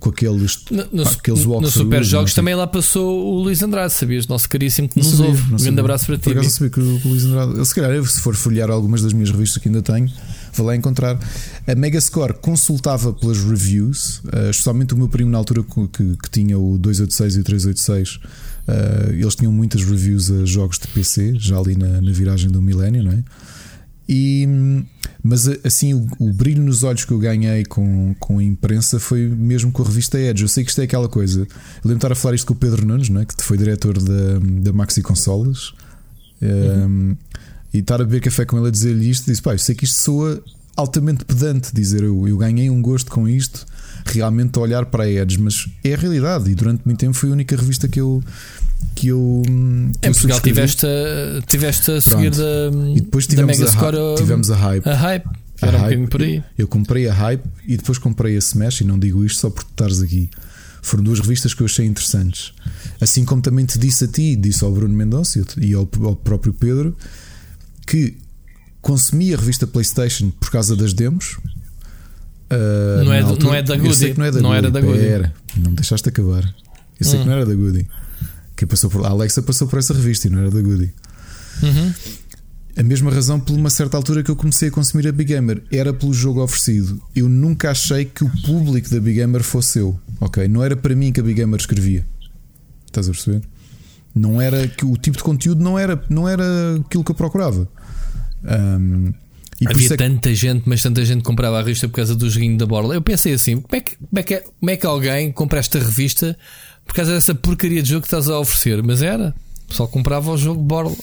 Com 0.00 0.08
aqueles, 0.08 0.64
no, 0.70 0.78
no, 0.92 1.04
pá, 1.04 1.10
aqueles 1.10 1.44
no 1.44 1.70
Super 1.70 2.02
Jogos 2.02 2.32
também 2.32 2.54
lá 2.54 2.66
passou 2.66 3.34
o 3.34 3.42
Luís 3.42 3.62
Andrade, 3.62 3.92
sabias? 3.92 4.26
Nosso 4.26 4.48
caríssimo 4.48 4.88
que 4.88 4.98
nos 4.98 5.20
ouve. 5.20 5.52
Um 5.52 5.58
grande 5.58 5.78
abraço 5.78 6.06
para 6.06 6.16
ti. 6.16 6.22
Por 6.22 6.32
acaso 6.32 6.48
sabia 6.48 6.70
que 6.70 6.80
o 6.80 7.00
Luís 7.04 7.26
Andrade, 7.26 7.66
se 7.66 7.74
calhar, 7.74 8.02
se 8.06 8.18
for 8.22 8.34
folhear 8.34 8.70
algumas 8.70 9.02
das 9.02 9.12
minhas 9.12 9.30
revistas 9.30 9.62
que 9.62 9.68
ainda 9.68 9.82
tenho, 9.82 10.10
vou 10.54 10.66
lá 10.66 10.74
encontrar. 10.74 11.18
A 11.66 11.74
Megascore 11.74 12.32
consultava 12.40 13.12
pelas 13.12 13.44
reviews, 13.44 14.22
uh, 14.24 14.48
especialmente 14.48 14.94
o 14.94 14.96
meu 14.96 15.06
primo 15.06 15.30
na 15.30 15.36
altura 15.36 15.62
que, 15.62 16.16
que 16.16 16.30
tinha 16.30 16.58
o 16.58 16.78
286 16.78 17.36
e 17.36 17.40
o 17.40 17.44
386. 17.44 18.20
Uh, 18.70 19.10
eh, 19.10 19.20
eles 19.20 19.34
tinham 19.34 19.52
muitas 19.52 19.84
reviews 19.84 20.30
a 20.30 20.44
jogos 20.44 20.78
de 20.78 20.88
PC, 20.88 21.34
já 21.38 21.58
ali 21.58 21.76
na, 21.76 22.00
na 22.00 22.12
viragem 22.12 22.50
do 22.50 22.60
milénio, 22.60 23.02
não 23.02 23.12
é? 23.12 23.24
E, 24.12 24.44
mas 25.22 25.46
assim, 25.64 25.94
o, 25.94 26.08
o, 26.18 26.32
brilho 26.32 26.60
nos 26.60 26.82
olhos 26.82 27.04
que 27.04 27.12
eu 27.12 27.18
ganhei 27.18 27.64
com, 27.64 28.12
com 28.18 28.38
a 28.38 28.42
imprensa 28.42 28.98
foi 28.98 29.28
mesmo 29.28 29.70
com 29.70 29.82
a 29.82 29.86
revista 29.86 30.18
Edge. 30.18 30.42
Eu 30.42 30.48
sei 30.48 30.64
que 30.64 30.70
isto 30.70 30.80
é 30.80 30.84
aquela 30.84 31.08
coisa. 31.08 31.42
Eu 31.42 31.46
lembro 31.84 31.90
de 31.90 31.94
estar 31.94 32.12
a 32.12 32.16
falar 32.16 32.34
isto 32.34 32.46
com 32.46 32.54
o 32.54 32.56
Pedro 32.56 32.84
Nunes, 32.84 33.08
não 33.08 33.20
é? 33.20 33.24
que 33.24 33.34
foi 33.40 33.56
diretor 33.56 34.02
da, 34.02 34.40
da 34.62 34.72
Maxi 34.72 35.00
Consolas. 35.00 35.72
Uhum. 36.42 36.86
Um, 36.86 37.16
e 37.72 37.78
estar 37.78 38.00
a 38.00 38.04
beber 38.04 38.20
café 38.20 38.44
com 38.44 38.58
ele 38.58 38.66
a 38.66 38.70
dizer-lhe 38.70 39.08
isto, 39.08 39.26
disse: 39.26 39.40
pá, 39.40 39.54
eu 39.54 39.58
sei 39.58 39.76
que 39.76 39.84
isto 39.84 39.96
soa 39.96 40.42
altamente 40.76 41.24
pedante. 41.24 41.72
Dizer 41.72 42.02
eu, 42.02 42.26
eu 42.26 42.36
ganhei 42.36 42.68
um 42.68 42.82
gosto 42.82 43.10
com 43.10 43.28
isto, 43.28 43.64
realmente 44.06 44.58
a 44.58 44.62
olhar 44.62 44.86
para 44.86 45.04
a 45.04 45.10
Edge, 45.10 45.38
mas 45.38 45.68
é 45.84 45.94
a 45.94 45.96
realidade. 45.96 46.50
E 46.50 46.54
durante 46.54 46.82
muito 46.84 46.98
tempo 46.98 47.14
foi 47.14 47.28
a 47.28 47.32
única 47.32 47.54
revista 47.56 47.86
que 47.86 48.00
eu. 48.00 48.22
Que 48.94 49.08
eu, 49.08 49.42
que 49.44 50.08
em 50.08 50.12
Portugal 50.12 50.40
tiveste 50.40 50.86
tiveste 51.46 51.90
a 51.90 52.00
seguir 52.00 52.30
da, 52.30 52.70
e 52.94 53.00
depois 53.00 53.26
tivemos 53.26 53.56
da 53.56 53.64
Megascore, 53.64 53.96
a, 53.96 54.14
tivemos 54.16 54.50
a 54.50 54.56
Hype. 54.56 54.88
A 54.88 54.94
Hype, 54.94 55.26
era 55.62 55.78
a 55.78 55.80
um 55.80 55.84
hype, 55.84 56.06
por 56.08 56.22
aí. 56.22 56.42
Eu 56.58 56.68
comprei 56.68 57.08
a 57.08 57.14
Hype 57.14 57.44
e 57.66 57.76
depois 57.76 57.98
comprei 57.98 58.34
a 58.36 58.38
Smash. 58.38 58.80
E 58.80 58.84
não 58.84 58.98
digo 58.98 59.24
isto 59.24 59.40
só 59.40 59.50
por 59.50 59.62
estares 59.62 60.00
aqui. 60.02 60.28
Foram 60.82 61.04
duas 61.04 61.20
revistas 61.20 61.52
que 61.52 61.62
eu 61.62 61.66
achei 61.66 61.86
interessantes. 61.86 62.52
Assim 63.00 63.24
como 63.24 63.42
também 63.42 63.64
te 63.66 63.78
disse 63.78 64.04
a 64.04 64.08
ti, 64.08 64.36
disse 64.36 64.64
ao 64.64 64.72
Bruno 64.72 64.94
Mendonça 64.94 65.42
e 65.58 65.74
ao, 65.74 65.88
ao 66.02 66.16
próprio 66.16 66.52
Pedro 66.52 66.96
que 67.86 68.16
consumi 68.80 69.34
a 69.34 69.36
revista 69.36 69.66
PlayStation 69.66 70.30
por 70.30 70.50
causa 70.50 70.74
das 70.74 70.92
demos. 70.94 71.38
Uh, 72.50 73.04
não, 73.04 73.12
é, 73.12 73.20
altura, 73.20 73.44
não 73.44 73.54
é 73.54 73.62
da 73.62 73.76
Goody. 73.76 74.14
Não, 74.16 74.24
é 74.24 74.30
da 74.30 74.40
não 74.40 74.50
Goody, 74.50 74.58
era 74.58 74.70
da 74.70 74.80
Goody. 74.80 75.04
Era, 75.04 75.34
não 75.56 75.70
me 75.70 75.76
deixaste 75.76 76.08
acabar. 76.08 76.42
Eu 76.98 77.06
sei 77.06 77.18
hum. 77.18 77.22
que 77.22 77.28
não 77.28 77.34
era 77.34 77.46
da 77.46 77.54
Goody. 77.54 77.86
Que 78.60 78.66
passou 78.66 78.90
por, 78.90 79.06
a 79.06 79.08
Alexa 79.08 79.40
passou 79.40 79.66
por 79.66 79.78
essa 79.78 79.94
revista 79.94 80.26
e 80.26 80.30
não 80.30 80.40
era 80.40 80.50
da 80.50 80.60
Goody. 80.60 80.92
Uhum. 81.62 81.94
A 82.76 82.82
mesma 82.82 83.10
razão 83.10 83.40
por 83.40 83.54
uma 83.54 83.70
certa 83.70 83.96
altura 83.96 84.22
que 84.22 84.30
eu 84.30 84.36
comecei 84.36 84.68
a 84.68 84.70
consumir 84.70 85.08
a 85.08 85.12
Big 85.12 85.32
Gamer 85.32 85.62
era 85.72 85.94
pelo 85.94 86.12
jogo 86.12 86.42
oferecido. 86.42 87.00
Eu 87.16 87.26
nunca 87.26 87.70
achei 87.70 88.04
que 88.04 88.22
o 88.22 88.30
público 88.42 88.90
da 88.90 89.00
Big 89.00 89.16
Gamer 89.16 89.42
fosse 89.42 89.78
eu. 89.78 89.98
Ok? 90.20 90.46
Não 90.46 90.62
era 90.62 90.76
para 90.76 90.94
mim 90.94 91.10
que 91.10 91.20
a 91.20 91.22
Big 91.22 91.40
Gamer 91.40 91.58
escrevia. 91.58 92.06
Estás 92.84 93.08
a 93.08 93.12
perceber? 93.12 93.40
Não 94.14 94.38
era 94.38 94.68
que 94.68 94.84
o 94.84 94.94
tipo 94.94 95.16
de 95.16 95.22
conteúdo 95.22 95.64
não 95.64 95.78
era, 95.78 96.04
não 96.10 96.28
era 96.28 96.44
aquilo 96.84 97.02
que 97.02 97.12
eu 97.12 97.16
procurava. 97.16 97.66
Um, 98.44 99.14
Havia 99.66 99.94
é 99.94 99.96
tanta 99.96 100.34
gente, 100.34 100.64
mas 100.66 100.82
tanta 100.82 101.02
gente 101.02 101.22
comprava 101.22 101.58
a 101.58 101.62
revista 101.62 101.88
por 101.88 101.96
causa 101.96 102.14
do 102.14 102.28
joguinho 102.28 102.58
da 102.58 102.66
Borla. 102.66 102.94
Eu 102.94 103.00
pensei 103.02 103.32
assim: 103.32 103.58
como 103.58 103.74
é, 103.74 103.80
que, 103.80 103.96
como, 103.96 104.18
é 104.18 104.22
que, 104.22 104.36
como 104.38 104.70
é 104.70 104.76
que 104.76 104.86
alguém 104.86 105.32
compra 105.32 105.58
esta 105.58 105.78
revista 105.78 106.36
por 106.86 106.94
causa 106.94 107.12
dessa 107.12 107.34
porcaria 107.34 107.82
de 107.82 107.90
jogo 107.90 108.02
que 108.02 108.06
estás 108.08 108.28
a 108.28 108.38
oferecer? 108.38 108.82
Mas 108.82 109.02
era, 109.02 109.34
só 109.68 109.86
comprava 109.86 110.30
o 110.32 110.36
jogo 110.36 110.60
de 110.60 110.66
Borla 110.66 110.96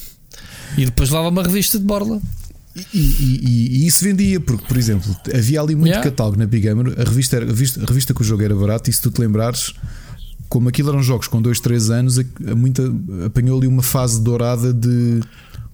e 0.77 0.85
depois 0.85 1.09
levava 1.09 1.29
uma 1.29 1.43
revista 1.43 1.79
de 1.79 1.85
Borla. 1.85 2.21
E, 2.93 2.99
e, 2.99 3.67
e, 3.71 3.87
isso 3.87 4.03
vendia, 4.03 4.39
porque, 4.39 4.65
por 4.67 4.77
exemplo, 4.77 5.15
havia 5.33 5.59
ali 5.59 5.75
muito 5.75 5.87
yeah. 5.87 6.03
catálogo 6.03 6.37
na 6.37 6.45
Big 6.45 6.67
Gamer. 6.67 6.93
A 6.99 7.03
revista, 7.03 7.37
era, 7.37 7.45
a, 7.45 7.47
revista, 7.47 7.81
a 7.81 7.85
revista 7.85 8.13
que 8.13 8.21
o 8.21 8.23
jogo 8.23 8.43
era 8.43 8.55
barato, 8.55 8.89
e 8.89 8.93
se 8.93 9.01
tu 9.01 9.09
te 9.09 9.19
lembrares, 9.19 9.73
como 10.47 10.69
aquilo 10.69 10.89
eram 10.89 11.01
jogos 11.01 11.27
com 11.27 11.41
2, 11.41 11.59
3 11.59 11.89
anos, 11.89 12.19
muita, 12.55 12.83
apanhou 13.25 13.57
ali 13.57 13.67
uma 13.67 13.81
fase 13.81 14.21
dourada 14.21 14.71
de. 14.73 15.21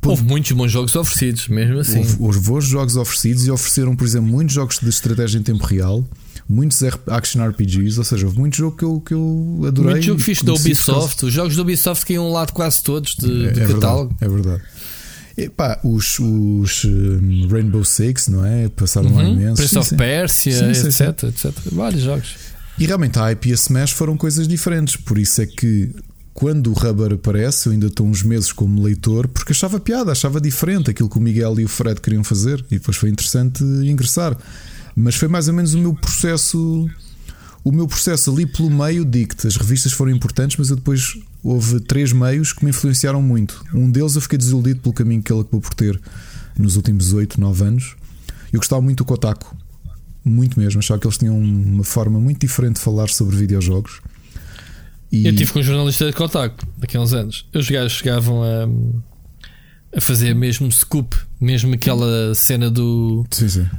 Houve 0.05 0.23
muitos 0.23 0.51
bons 0.51 0.71
jogos 0.71 0.95
oferecidos, 0.95 1.47
mesmo 1.47 1.80
assim. 1.80 1.99
Houve, 1.99 2.15
houve 2.19 2.39
bons 2.39 2.65
jogos 2.65 2.95
oferecidos 2.95 3.45
e 3.47 3.51
ofereceram, 3.51 3.95
por 3.95 4.05
exemplo, 4.05 4.30
muitos 4.30 4.55
jogos 4.55 4.80
de 4.80 4.89
estratégia 4.89 5.39
em 5.39 5.43
tempo 5.43 5.65
real, 5.65 6.05
muitos 6.48 6.82
action 7.07 7.45
RPGs, 7.48 7.98
ou 7.98 8.03
seja, 8.03 8.26
houve 8.26 8.40
muito 8.40 8.56
jogo 8.57 8.78
que 8.78 8.84
eu, 8.84 9.02
que 9.02 9.14
eu 9.14 9.61
adorei. 9.68 9.94
Muito 9.94 10.06
jogo 10.06 10.20
fixe 10.20 10.45
da 10.45 10.53
Ubisoft, 10.53 11.26
os 11.26 11.34
jogos 11.34 11.56
da 11.56 11.61
Ubisoft 11.61 12.06
que 12.06 12.14
iam 12.14 12.32
lá 12.32 12.45
de 12.45 12.53
quase 12.53 12.84
todos 12.84 13.15
de, 13.15 13.48
é, 13.48 13.52
de 13.52 13.61
é 13.61 13.68
catálogo. 13.68 14.15
Verdade, 14.20 14.22
é 14.22 14.28
verdade. 14.30 14.64
Epá, 15.36 15.80
os, 15.84 16.20
os 16.20 16.86
um, 16.86 17.48
Rainbow 17.49 17.84
Six, 17.84 18.28
não 18.28 18.45
é? 18.45 18.70
Passaram 18.70 19.10
uhum. 19.10 19.15
lá 19.15 19.24
imenso. 19.24 19.56
Prince 19.56 19.78
of 19.78 19.95
Persia, 19.95 20.72
etc, 20.72 21.24
etc. 21.24 21.52
Vários 21.72 22.03
jogos. 22.03 22.36
E 22.78 22.86
realmente 22.86 23.18
a 23.20 23.24
hype 23.24 23.49
e 23.49 23.52
a 23.52 23.56
Smash 23.56 23.91
foram 23.91 24.15
coisas 24.15 24.48
diferentes. 24.48 24.95
Por 24.95 25.18
isso 25.18 25.41
é 25.41 25.45
que 25.45 25.91
quando 26.34 26.72
o 26.72 26.74
Rubber 26.74 27.14
aparece, 27.14 27.68
eu 27.68 27.74
ainda 27.74 27.88
estou 27.88 28.07
uns 28.07 28.24
meses 28.24 28.52
como 28.52 28.82
leitor, 28.82 29.28
porque 29.28 29.53
achava 29.53 29.80
piada, 29.80 30.11
achava 30.11 30.41
diferente 30.41 30.90
aquilo 30.90 31.10
que 31.10 31.18
o 31.18 31.22
Miguel 31.22 31.60
e 31.60 31.65
o 31.65 31.68
Fred 31.68 32.02
queriam 32.02 32.24
fazer. 32.24 32.64
E 32.72 32.78
depois 32.78 32.98
foi 32.98 33.10
interessante 33.10 33.64
ingressar. 33.64 34.36
Mas 34.95 35.15
foi 35.15 35.28
mais 35.28 35.48
ou 35.48 35.53
menos 35.53 35.74
o 35.74 35.80
meu 35.80 35.94
processo. 35.94 36.90
O 37.64 37.72
meu 37.72 37.88
processo 37.88 38.30
ali 38.30 38.45
pelo 38.45 38.70
meio, 38.70 39.06
digo-te, 39.06 39.48
as 39.48 39.56
revistas 39.56 39.94
foram 39.94 40.11
importantes, 40.11 40.57
mas 40.57 40.70
eu 40.70 40.76
depois 40.76 41.18
houve 41.41 41.80
três 41.80 42.11
meios 42.11 42.52
que 42.52 42.64
me 42.64 42.72
influenciaram 42.72 43.22
muito. 43.22 43.64
Um 43.74 43.90
deles 43.90 44.15
eu 44.15 44.22
fiquei 44.22 44.38
desiludido 44.38 44.82
pelo 44.82 44.94
caminho 44.94 45.24
que 45.24 45.32
ele 45.32 45.41
acabou 45.41 45.61
por 45.61 45.74
ter 45.74 45.99
nos 46.60 46.76
últimos 46.76 47.14
8, 47.14 47.40
9 47.40 47.64
anos. 47.64 47.95
Eu 48.52 48.60
gostava 48.60 48.82
muito 48.82 48.98
do 48.98 49.06
Kotaku 49.06 49.56
muito 50.24 50.60
mesmo. 50.60 50.80
Achava 50.80 50.99
que 50.99 51.07
eles 51.07 51.18
tinham 51.18 51.38
uma 51.38 51.84
forma 51.84 52.20
muito 52.20 52.40
diferente 52.40 52.76
de 52.76 52.82
falar 52.82 53.10
sobre 53.10 53.36
videojogos. 53.36 54.02
E... 55.11 55.28
Eu 55.28 55.36
tive 55.36 55.52
com 55.52 55.60
um 55.60 55.64
jornalista 55.64 56.06
de 56.06 56.14
Kotaku 56.14 56.65
daqui 56.78 56.98
a 56.98 57.02
uns 57.02 57.14
anos. 57.14 57.45
Os 57.53 57.70
gajos 57.70 57.94
chegavam 57.94 58.41
a, 58.44 58.68
a 59.95 60.02
fazer 60.02 60.34
mesmo 60.34 60.72
scoop, 60.72 61.15
mesmo 61.40 61.74
aquela 61.76 62.34
cena 62.34 62.70
do 62.70 63.26
sim, 63.30 63.48
sim. 63.48 63.70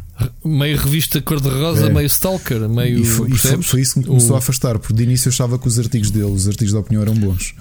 meio 0.45 0.79
revista 0.79 1.21
cor-de-rosa, 1.21 1.87
é. 1.87 1.93
meio 1.93 2.07
stalker, 2.07 2.69
meio. 2.69 3.01
E 3.01 3.05
foi, 3.05 3.31
e 3.31 3.37
foi, 3.37 3.63
foi 3.63 3.81
isso 3.81 3.95
que 3.95 4.01
me 4.01 4.07
começou 4.07 4.33
o... 4.33 4.35
a 4.35 4.39
afastar, 4.39 4.79
porque 4.79 4.95
de 4.95 5.03
início 5.03 5.29
eu 5.29 5.33
achava 5.33 5.59
que 5.59 5.67
os 5.67 5.79
artigos 5.79 6.11
dele, 6.11 6.27
os 6.27 6.47
artigos 6.47 6.73
da 6.73 6.79
opinião, 6.79 7.03
eram 7.03 7.15
bons. 7.15 7.55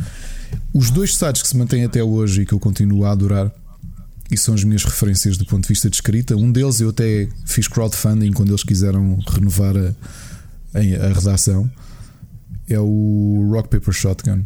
Os 0.73 0.91
dois 0.91 1.15
sites 1.15 1.41
que 1.41 1.47
se 1.47 1.57
mantêm 1.57 1.83
até 1.83 2.03
hoje 2.03 2.41
e 2.41 2.45
que 2.45 2.53
eu 2.53 2.59
continuo 2.59 3.05
a 3.05 3.11
adorar 3.11 3.51
e 4.29 4.37
são 4.37 4.53
as 4.53 4.63
minhas 4.63 4.83
referências 4.83 5.37
do 5.37 5.45
ponto 5.45 5.63
de 5.63 5.69
vista 5.69 5.89
de 5.89 5.95
escrita. 5.95 6.35
Um 6.35 6.51
deles 6.51 6.79
eu 6.79 6.89
até 6.89 7.27
fiz 7.45 7.67
crowdfunding 7.67 8.31
quando 8.31 8.49
eles 8.49 8.63
quiseram 8.63 9.19
renovar 9.27 9.75
a, 9.77 9.93
a, 10.73 11.07
a 11.09 11.13
redação. 11.13 11.69
É 12.67 12.79
o 12.79 13.49
Rock 13.51 13.69
Paper 13.69 13.93
Shotgun. 13.93 14.45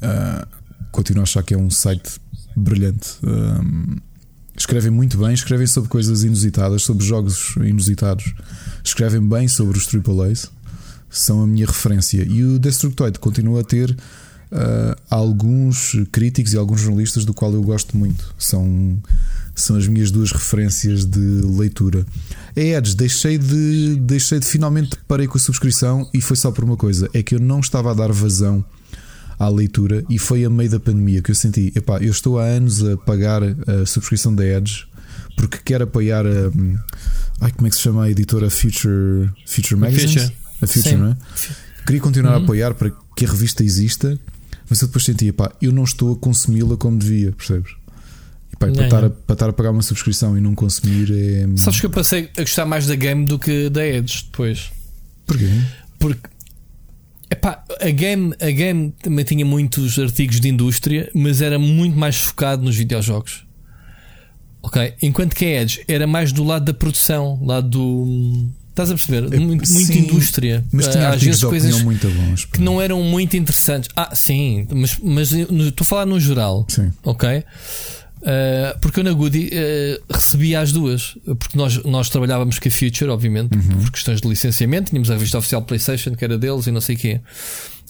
Uh, 0.00 0.46
continuo 0.90 1.22
a 1.22 1.24
achar 1.24 1.42
que 1.42 1.54
é 1.54 1.58
um 1.58 1.70
site 1.70 2.20
brilhante. 2.56 3.18
Um, 3.22 3.96
escrevem 4.56 4.90
muito 4.90 5.18
bem, 5.18 5.32
escrevem 5.32 5.66
sobre 5.66 5.88
coisas 5.88 6.24
inusitadas, 6.24 6.82
sobre 6.82 7.04
jogos 7.04 7.54
inusitados. 7.56 8.34
Escrevem 8.84 9.20
bem 9.20 9.48
sobre 9.48 9.78
os 9.78 9.86
AAAs. 9.86 10.50
São 11.10 11.42
a 11.42 11.46
minha 11.46 11.66
referência. 11.66 12.22
E 12.22 12.44
o 12.44 12.58
Destructoid 12.58 13.18
continua 13.18 13.60
a 13.60 13.64
ter 13.64 13.90
uh, 13.90 14.96
alguns 15.10 15.96
críticos 16.10 16.52
e 16.52 16.56
alguns 16.56 16.80
jornalistas 16.80 17.24
do 17.24 17.34
qual 17.34 17.52
eu 17.52 17.62
gosto 17.62 17.96
muito. 17.96 18.34
São, 18.38 18.98
são 19.54 19.76
as 19.76 19.86
minhas 19.86 20.10
duas 20.10 20.32
referências 20.32 21.04
de 21.04 21.18
leitura. 21.18 22.06
É 22.54 22.76
Edge, 22.76 22.94
deixei 22.94 23.38
de, 23.38 23.96
deixei 24.00 24.38
de 24.38 24.46
finalmente 24.46 24.96
parei 25.08 25.26
com 25.26 25.36
a 25.36 25.40
subscrição 25.40 26.08
e 26.12 26.20
foi 26.20 26.36
só 26.36 26.50
por 26.50 26.64
uma 26.64 26.76
coisa: 26.76 27.08
é 27.12 27.22
que 27.22 27.34
eu 27.34 27.40
não 27.40 27.60
estava 27.60 27.90
a 27.90 27.94
dar 27.94 28.12
vazão 28.12 28.64
à 29.44 29.48
leitura 29.48 30.04
e 30.08 30.18
foi 30.18 30.44
a 30.44 30.50
meio 30.50 30.70
da 30.70 30.80
pandemia 30.80 31.22
que 31.22 31.30
eu 31.30 31.34
senti, 31.34 31.72
epá, 31.74 31.98
eu 31.98 32.10
estou 32.10 32.38
há 32.38 32.44
anos 32.44 32.84
a 32.84 32.96
pagar 32.96 33.42
a 33.42 33.86
subscrição 33.86 34.34
da 34.34 34.44
Edge 34.44 34.86
porque 35.36 35.58
quero 35.64 35.84
apoiar 35.84 36.26
a. 36.26 36.50
Ai, 37.40 37.50
como 37.52 37.66
é 37.66 37.70
que 37.70 37.76
se 37.76 37.82
chama 37.82 38.04
a 38.04 38.10
editora 38.10 38.50
Future, 38.50 39.30
Future 39.46 39.76
Magazine? 39.76 40.12
Future. 40.12 40.36
A 40.62 40.66
Future, 40.66 40.90
Sim. 40.90 40.96
não 40.96 41.08
é? 41.08 41.16
Queria 41.84 42.00
continuar 42.00 42.36
uhum. 42.36 42.40
a 42.40 42.44
apoiar 42.44 42.74
para 42.74 42.92
que 43.16 43.24
a 43.24 43.28
revista 43.28 43.64
exista 43.64 44.18
mas 44.72 44.80
eu 44.80 44.88
depois 44.88 45.04
sentia, 45.04 45.34
pá, 45.34 45.52
eu 45.60 45.70
não 45.70 45.84
estou 45.84 46.14
a 46.14 46.16
consumi-la 46.16 46.78
como 46.78 46.98
devia, 46.98 47.30
percebes? 47.32 47.72
E, 48.50 48.56
pá, 48.56 48.68
para, 48.68 48.84
estar 48.84 49.04
a, 49.04 49.10
para 49.10 49.32
estar 49.34 49.48
a 49.50 49.52
pagar 49.52 49.70
uma 49.70 49.82
subscrição 49.82 50.38
e 50.38 50.40
não 50.40 50.54
consumir 50.54 51.10
é. 51.12 51.46
Sabes 51.58 51.78
que 51.78 51.84
eu 51.84 51.90
passei 51.90 52.30
a 52.38 52.40
gostar 52.40 52.64
mais 52.64 52.86
da 52.86 52.94
game 52.94 53.26
do 53.26 53.38
que 53.38 53.68
da 53.68 53.86
Edge 53.86 54.24
depois. 54.24 54.72
Porquê? 55.26 55.46
Porque 55.98 56.26
Epá, 57.32 57.64
a 57.80 57.88
game, 57.88 58.34
a 58.38 58.50
game 58.50 58.92
também 59.02 59.24
tinha 59.24 59.42
muitos 59.42 59.98
artigos 59.98 60.38
de 60.38 60.48
indústria, 60.50 61.10
mas 61.14 61.40
era 61.40 61.58
muito 61.58 61.98
mais 61.98 62.16
focado 62.16 62.62
nos 62.62 62.76
videojogos. 62.76 63.46
Ok? 64.62 64.92
Enquanto 65.00 65.34
que 65.34 65.46
a 65.46 65.62
Edge 65.62 65.82
era 65.88 66.06
mais 66.06 66.30
do 66.30 66.44
lado 66.44 66.66
da 66.66 66.74
produção, 66.74 67.38
lado 67.42 67.70
do 67.70 68.50
Estás 68.68 68.90
a 68.90 68.94
perceber? 68.94 69.40
Muito, 69.40 69.70
muita 69.70 69.94
indústria. 69.94 70.62
Mas 70.70 70.88
tinha 70.88 71.08
às 71.08 71.22
vezes 71.22 71.42
coisas 71.42 71.82
muito 71.82 72.06
bons, 72.08 72.44
que 72.44 72.60
não 72.60 72.80
eram 72.80 73.02
muito 73.02 73.34
interessantes. 73.34 73.88
Ah, 73.96 74.14
sim, 74.14 74.66
mas, 74.70 74.98
mas 74.98 75.32
estou 75.32 75.82
a 75.82 75.86
falar 75.86 76.06
no 76.06 76.20
geral. 76.20 76.66
Sim. 76.68 76.90
Ok? 77.02 77.44
Uh, 78.22 78.78
porque 78.80 79.00
eu 79.00 79.04
na 79.04 79.12
Goody 79.12 79.48
uh, 79.48 80.14
recebia 80.14 80.60
as 80.60 80.70
duas. 80.70 81.18
Porque 81.24 81.58
nós, 81.58 81.82
nós 81.82 82.08
trabalhávamos 82.08 82.58
com 82.58 82.68
a 82.68 82.70
Future, 82.70 83.10
obviamente, 83.10 83.56
uhum. 83.56 83.80
por 83.80 83.90
questões 83.90 84.20
de 84.20 84.28
licenciamento. 84.28 84.90
Tínhamos 84.90 85.10
a 85.10 85.14
revista 85.14 85.38
oficial 85.38 85.62
PlayStation, 85.62 86.14
que 86.14 86.24
era 86.24 86.38
deles, 86.38 86.66
e 86.66 86.70
não 86.70 86.80
sei 86.80 86.94
o 86.94 86.98
quê. 86.98 87.20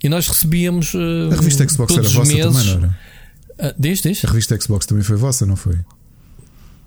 E 0.02 0.08
nós 0.08 0.26
recebíamos. 0.26 0.94
Uh, 0.94 1.30
a 1.30 1.36
revista 1.36 1.68
Xbox 1.68 1.92
era 1.92 2.08
vossa 2.08 2.32
meses. 2.32 2.64
também, 2.64 2.80
não 2.80 2.94
era? 3.58 3.70
Uh, 3.70 3.74
diz, 3.78 4.00
diz? 4.00 4.24
A 4.24 4.28
revista 4.28 4.58
Xbox 4.58 4.86
também 4.86 5.04
foi 5.04 5.16
vossa, 5.16 5.44
não 5.44 5.56
foi? 5.56 5.78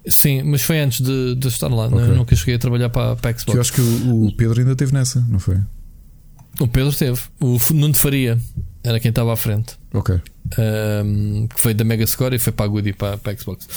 Sim, 0.07 0.43
mas 0.43 0.61
foi 0.61 0.79
antes 0.79 1.01
de, 1.01 1.35
de 1.35 1.47
estar 1.47 1.67
lá. 1.67 1.85
É? 1.85 1.87
Okay. 1.87 2.15
nunca 2.15 2.35
cheguei 2.35 2.55
a 2.55 2.59
trabalhar 2.59 2.89
para, 2.89 3.15
para 3.15 3.29
a 3.29 3.33
Xbox. 3.33 3.45
Que 3.45 3.57
eu 3.57 3.61
acho 3.61 3.73
que 3.73 3.81
o, 3.81 4.25
o 4.25 4.35
Pedro 4.35 4.59
ainda 4.59 4.75
teve 4.75 4.91
nessa, 4.91 5.25
não 5.29 5.39
foi? 5.39 5.57
O 6.59 6.67
Pedro 6.67 6.93
teve. 6.93 7.19
O 7.39 7.59
Nuno 7.73 7.93
Faria 7.93 8.39
era 8.85 8.99
quem 8.99 9.09
estava 9.09 9.33
à 9.33 9.35
frente. 9.35 9.75
Ok. 9.93 10.19
Um, 10.59 11.47
que 11.47 11.59
foi 11.59 11.73
da 11.73 11.83
Mega 11.83 12.05
Score 12.05 12.35
e 12.35 12.39
foi 12.39 12.53
para 12.53 12.65
a 12.65 12.67
Goody 12.67 12.93
para, 12.93 13.17
para 13.17 13.31
a 13.33 13.35
Xbox. 13.35 13.67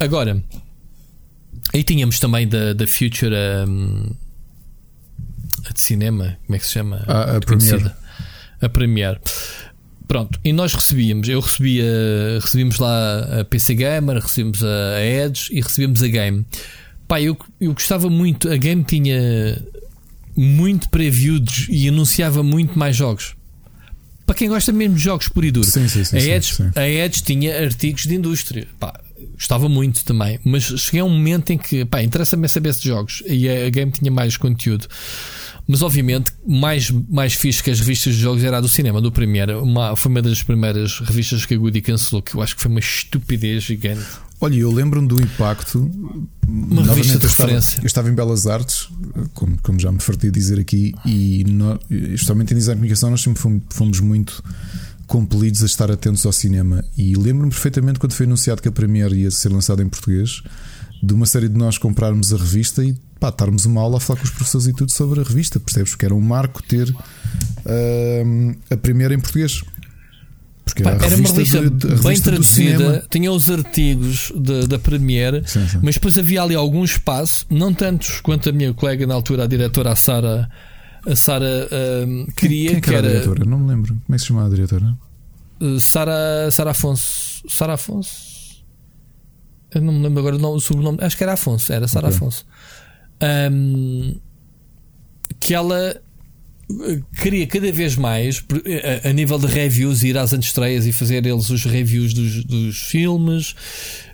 Agora, 0.00 0.42
aí 1.72 1.82
tínhamos 1.84 2.18
também 2.18 2.46
da, 2.48 2.72
da 2.72 2.86
Future 2.86 3.34
um, 3.68 4.10
a 5.64 5.72
de 5.72 5.80
cinema, 5.80 6.36
como 6.44 6.56
é 6.56 6.58
que 6.58 6.66
se 6.66 6.72
chama? 6.72 7.04
Ah, 7.06 7.36
a 7.36 7.40
Premiere. 7.40 7.90
A 8.60 8.68
Premiere. 8.68 9.20
Pronto, 10.08 10.40
e 10.42 10.52
nós 10.52 10.74
recebíamos, 10.74 11.28
eu 11.28 11.38
recebia, 11.38 11.84
recebíamos 12.40 12.78
lá 12.78 13.40
a 13.40 13.44
PC 13.44 13.74
Gamer, 13.74 14.16
recebíamos 14.16 14.64
a 14.64 15.04
Edge 15.04 15.50
e 15.52 15.60
recebíamos 15.60 16.02
a 16.02 16.08
Game. 16.08 16.46
Pá, 17.06 17.20
eu, 17.20 17.38
eu 17.60 17.72
gostava 17.74 18.10
muito, 18.10 18.50
a 18.50 18.56
Game 18.56 18.82
tinha 18.82 19.62
muito 20.34 20.88
previews 20.88 21.66
e 21.68 21.88
anunciava 21.88 22.42
muito 22.42 22.76
mais 22.78 22.96
jogos. 22.96 23.37
Para 24.28 24.36
quem 24.36 24.48
gosta 24.50 24.70
mesmo 24.72 24.94
de 24.94 25.00
jogos 25.00 25.26
por 25.26 25.42
e 25.42 25.50
duro, 25.50 25.66
sim, 25.66 25.88
sim, 25.88 26.04
sim, 26.04 26.18
a, 26.18 26.20
Edge, 26.20 26.54
a 26.76 26.86
Edge 26.86 27.22
tinha 27.22 27.64
artigos 27.64 28.02
de 28.02 28.14
indústria. 28.14 28.68
Pá, 28.78 28.92
gostava 29.32 29.70
muito 29.70 30.04
também, 30.04 30.38
mas 30.44 30.64
cheguei 30.64 31.00
a 31.00 31.04
um 31.04 31.08
momento 31.08 31.50
em 31.50 31.56
que, 31.56 31.86
pá, 31.86 32.02
interessa-me 32.02 32.46
saber 32.46 32.74
de 32.74 32.86
jogos 32.86 33.22
e 33.26 33.48
a 33.48 33.70
Game 33.70 33.90
tinha 33.90 34.10
mais 34.10 34.36
conteúdo. 34.36 34.86
Mas 35.66 35.80
obviamente, 35.80 36.30
mais, 36.46 36.90
mais 36.90 37.32
fixe 37.32 37.62
que 37.62 37.70
as 37.70 37.80
revistas 37.80 38.16
de 38.16 38.20
jogos 38.20 38.44
era 38.44 38.58
a 38.58 38.60
do 38.60 38.68
cinema, 38.68 39.00
do 39.00 39.10
Premiere. 39.10 39.54
Uma, 39.54 39.96
foi 39.96 40.10
uma 40.10 40.20
das 40.20 40.42
primeiras 40.42 41.00
revistas 41.00 41.46
que 41.46 41.54
a 41.54 41.56
Goody 41.56 41.80
cancelou, 41.80 42.20
que 42.20 42.34
eu 42.34 42.42
acho 42.42 42.54
que 42.54 42.60
foi 42.60 42.70
uma 42.70 42.80
estupidez 42.80 43.62
gigante. 43.62 44.04
Olha, 44.40 44.54
eu 44.54 44.70
lembro-me 44.70 45.08
do 45.08 45.20
impacto. 45.20 45.90
Uma 46.46 46.82
revista 46.82 47.18
de 47.18 47.24
eu 47.24 47.28
referência. 47.28 47.70
Estava, 47.70 47.82
eu 47.82 47.86
estava 47.86 48.10
em 48.10 48.14
Belas 48.14 48.46
Artes, 48.46 48.88
como, 49.34 49.58
como 49.62 49.78
já 49.80 49.90
me 49.90 50.00
fartei 50.00 50.30
dizer 50.30 50.58
aqui, 50.58 50.94
e 51.04 51.44
nós, 51.44 51.78
justamente 52.14 52.54
em 52.54 52.56
design 52.56 52.76
de 52.76 52.80
comunicação 52.80 53.10
nós 53.10 53.20
sempre 53.20 53.40
fomos, 53.40 53.62
fomos 53.70 54.00
muito 54.00 54.42
compelidos 55.06 55.62
a 55.62 55.66
estar 55.66 55.90
atentos 55.90 56.24
ao 56.24 56.32
cinema. 56.32 56.84
E 56.96 57.16
lembro-me 57.16 57.50
perfeitamente 57.50 57.98
quando 57.98 58.12
foi 58.12 58.26
anunciado 58.26 58.62
que 58.62 58.68
a 58.68 58.72
Premiere 58.72 59.16
ia 59.16 59.30
ser 59.30 59.50
lançada 59.50 59.82
em 59.82 59.88
português, 59.88 60.42
de 61.02 61.14
uma 61.14 61.26
série 61.26 61.48
de 61.48 61.56
nós 61.56 61.78
comprarmos 61.78 62.32
a 62.32 62.36
revista 62.36 62.84
e 62.84 62.94
pá, 63.18 63.30
estarmos 63.30 63.64
uma 63.64 63.80
aula 63.80 63.96
a 63.96 64.00
falar 64.00 64.20
com 64.20 64.24
os 64.24 64.30
professores 64.30 64.66
e 64.66 64.72
tudo 64.72 64.92
sobre 64.92 65.20
a 65.20 65.22
revista, 65.22 65.58
percebes? 65.58 65.90
Porque 65.90 66.04
era 66.04 66.14
um 66.14 66.20
marco 66.20 66.62
ter 66.62 66.90
uh, 66.90 68.56
a 68.70 68.76
Premiere 68.76 69.14
em 69.14 69.20
português. 69.20 69.62
Porque 70.68 70.82
Pá, 70.82 70.90
era, 70.90 71.16
uma 71.16 71.28
revista, 71.28 71.60
bem 72.02 72.20
traduzida, 72.20 73.06
tinha 73.10 73.32
os 73.32 73.50
artigos 73.50 74.32
de, 74.34 74.66
da 74.66 74.78
Premiere, 74.78 75.42
sim, 75.46 75.66
sim. 75.66 75.80
mas 75.82 75.94
depois 75.94 76.16
havia 76.18 76.42
ali 76.42 76.54
algum 76.54 76.84
espaço, 76.84 77.46
não 77.50 77.72
tantos 77.72 78.20
quanto 78.20 78.48
a 78.48 78.52
minha 78.52 78.72
colega 78.74 79.06
na 79.06 79.14
altura, 79.14 79.44
a 79.44 79.46
diretora, 79.46 79.92
a 79.92 79.96
Sara, 79.96 80.48
a 81.06 81.16
Sara 81.16 81.66
uh, 81.66 82.32
queria. 82.32 82.72
Quem, 82.72 82.80
quem 82.80 82.92
que 82.92 82.94
era, 82.94 83.06
a 83.06 83.10
diretora? 83.10 83.44
Não 83.44 83.58
me 83.58 83.68
lembro. 83.68 83.94
Como 83.94 84.04
é 84.10 84.12
que 84.14 84.18
se 84.18 84.26
chama 84.26 84.46
a 84.46 84.48
diretora? 84.48 84.96
Uh, 85.60 85.80
Sara, 85.80 86.50
Sara 86.50 86.70
Afonso. 86.70 87.42
Sara 87.48 87.74
Afonso? 87.74 88.28
Eu 89.74 89.82
não 89.82 89.92
me 89.92 90.02
lembro 90.02 90.20
agora 90.20 90.36
o 90.36 90.60
sobrenome. 90.60 90.98
Acho 91.00 91.16
que 91.16 91.22
era 91.22 91.34
Afonso, 91.34 91.72
era 91.72 91.88
Sara 91.88 92.06
okay. 92.06 92.16
Afonso. 92.16 92.46
Um, 93.50 94.14
que 95.40 95.54
ela 95.54 96.00
queria 97.20 97.46
cada 97.46 97.72
vez 97.72 97.96
mais, 97.96 98.44
a, 99.02 99.12
nível 99.12 99.38
de 99.38 99.46
reviews, 99.46 100.02
ir 100.02 100.18
às 100.18 100.32
antestreias 100.32 100.86
e 100.86 100.92
fazer 100.92 101.24
eles 101.24 101.48
os 101.48 101.64
reviews 101.64 102.12
dos, 102.12 102.44
dos 102.44 102.78
filmes, 102.78 103.52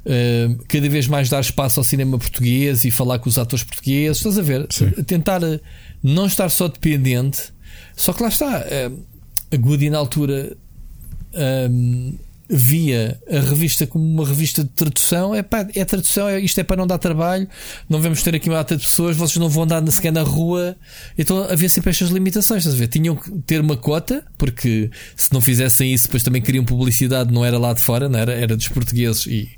uh, 0.07 0.65
cada 0.69 0.89
vez 0.89 1.09
mais 1.09 1.29
dar 1.29 1.41
espaço 1.41 1.81
ao 1.81 1.85
cinema 1.85 2.17
português 2.19 2.85
e 2.85 2.91
falar 2.91 3.19
com 3.19 3.29
os 3.29 3.39
atores 3.39 3.65
portugueses. 3.65 4.19
Estás 4.19 4.39
a 4.39 4.43
ver? 4.43 4.67
Sim. 4.71 4.91
Tentar 5.05 5.43
eh, 5.43 5.61
não 6.03 6.27
estar 6.27 6.49
só 6.49 6.69
dependente. 6.69 7.53
Só 7.97 8.13
que 8.13 8.23
lá 8.23 8.29
está, 8.29 8.61
uh, 8.61 9.05
a 9.53 9.57
Goody 9.57 9.91
na 9.91 9.99
altura. 9.99 10.57
Um, 11.71 12.17
via 12.49 13.19
a 13.31 13.41
revista 13.41 13.87
como 13.87 14.05
uma 14.05 14.27
revista 14.27 14.63
de 14.63 14.71
tradução, 14.71 15.35
é 15.35 15.43
pá, 15.43 15.67
é 15.75 15.85
tradução, 15.85 16.29
é, 16.29 16.41
isto 16.41 16.59
é 16.61 16.65
para 16.65 16.77
não 16.77 16.87
dar 16.87 16.99
trabalho, 16.99 17.49
não 17.89 18.01
vamos 18.01 18.23
ter 18.23 18.35
aqui 18.35 18.49
uma 18.49 18.59
data 18.59 18.77
de 18.77 18.83
pessoas, 18.83 19.17
vocês 19.17 19.37
não 19.37 19.49
vão 19.49 19.65
andar 19.65 19.85
sequer 19.91 20.13
na 20.13 20.23
rua. 20.23 20.77
Então 21.17 21.45
havia 21.45 21.69
sempre 21.69 21.91
estas 21.91 22.11
limitações, 22.11 22.59
estás 22.59 22.75
a 22.75 22.79
ver? 22.79 22.89
Tinham 22.89 23.17
que 23.17 23.31
ter 23.47 23.61
uma 23.61 23.77
cota, 23.77 24.25
porque 24.37 24.91
se 25.17 25.33
não 25.33 25.41
fizessem 25.41 25.93
isso, 25.93 26.07
depois 26.07 26.23
também 26.23 26.43
queriam 26.43 26.65
publicidade, 26.65 27.33
não 27.33 27.45
era 27.45 27.59
lá 27.59 27.73
de 27.73 27.81
fora, 27.81 28.09
não 28.09 28.19
era, 28.19 28.33
era 28.33 28.57
dos 28.57 28.69
portugueses 28.69 29.27
e 29.27 29.49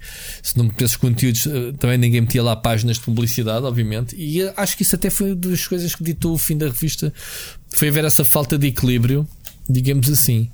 se 0.43 0.57
não 0.57 0.67
metesses 0.67 0.97
conteúdos, 0.97 1.47
eh, 1.47 1.73
também 1.79 1.99
ninguém 1.99 2.21
metia 2.21 2.43
lá 2.43 2.55
páginas 2.55 2.97
de 2.97 3.03
publicidade, 3.03 3.65
obviamente. 3.65 4.15
E 4.17 4.43
eh, 4.43 4.55
acho 4.57 4.77
que 4.77 4.83
isso 4.83 4.95
até 4.95 5.11
foi 5.11 5.33
uma 5.33 5.37
das 5.37 5.67
coisas 5.67 5.95
que 5.95 6.05
ditou 6.05 6.35
o 6.35 6.39
fim 6.39 6.57
da 6.57 6.67
revista, 6.67 7.13
foi 7.71 7.89
haver 7.89 8.05
essa 8.05 8.25
falta 8.25 8.57
de 8.57 8.69
equilíbrio 8.69 9.27
digamos 9.69 10.11
assim. 10.11 10.51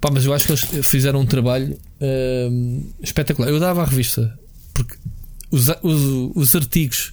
Pá, 0.00 0.10
mas 0.12 0.24
eu 0.24 0.32
acho 0.32 0.46
que 0.46 0.52
eles 0.52 0.86
fizeram 0.86 1.20
um 1.20 1.26
trabalho 1.26 1.78
uh, 2.00 2.92
espetacular. 3.02 3.48
Eu 3.48 3.60
dava 3.60 3.82
a 3.82 3.84
revista 3.84 4.38
porque 4.72 4.96
os, 5.50 5.68
os, 5.82 6.30
os 6.34 6.56
artigos 6.56 7.12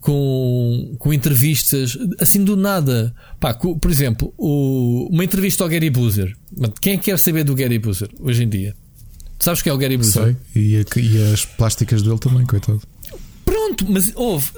com, 0.00 0.94
com 0.98 1.12
entrevistas 1.12 1.98
assim 2.18 2.42
do 2.42 2.56
nada. 2.56 3.14
Pá, 3.38 3.54
por 3.54 3.90
exemplo, 3.90 4.32
o, 4.36 5.08
uma 5.10 5.24
entrevista 5.24 5.64
ao 5.64 5.70
Gary 5.70 5.90
Boozer. 5.90 6.36
Quem 6.80 6.94
é 6.94 6.96
que 6.96 7.04
quer 7.04 7.18
saber 7.18 7.44
do 7.44 7.54
Gary 7.54 7.78
Boozer 7.78 8.08
hoje 8.20 8.44
em 8.44 8.48
dia? 8.48 8.74
Sabes 9.38 9.62
que 9.62 9.68
é 9.68 9.72
o 9.72 9.78
Gary 9.78 9.96
Boozer? 9.96 10.36
Sei, 10.52 10.62
e, 10.62 10.84
e 10.96 11.32
as 11.32 11.44
plásticas 11.44 12.02
dele 12.02 12.18
também, 12.18 12.44
coitado. 12.44 12.82
Pronto, 13.44 13.86
mas 13.88 14.12
houve. 14.16 14.50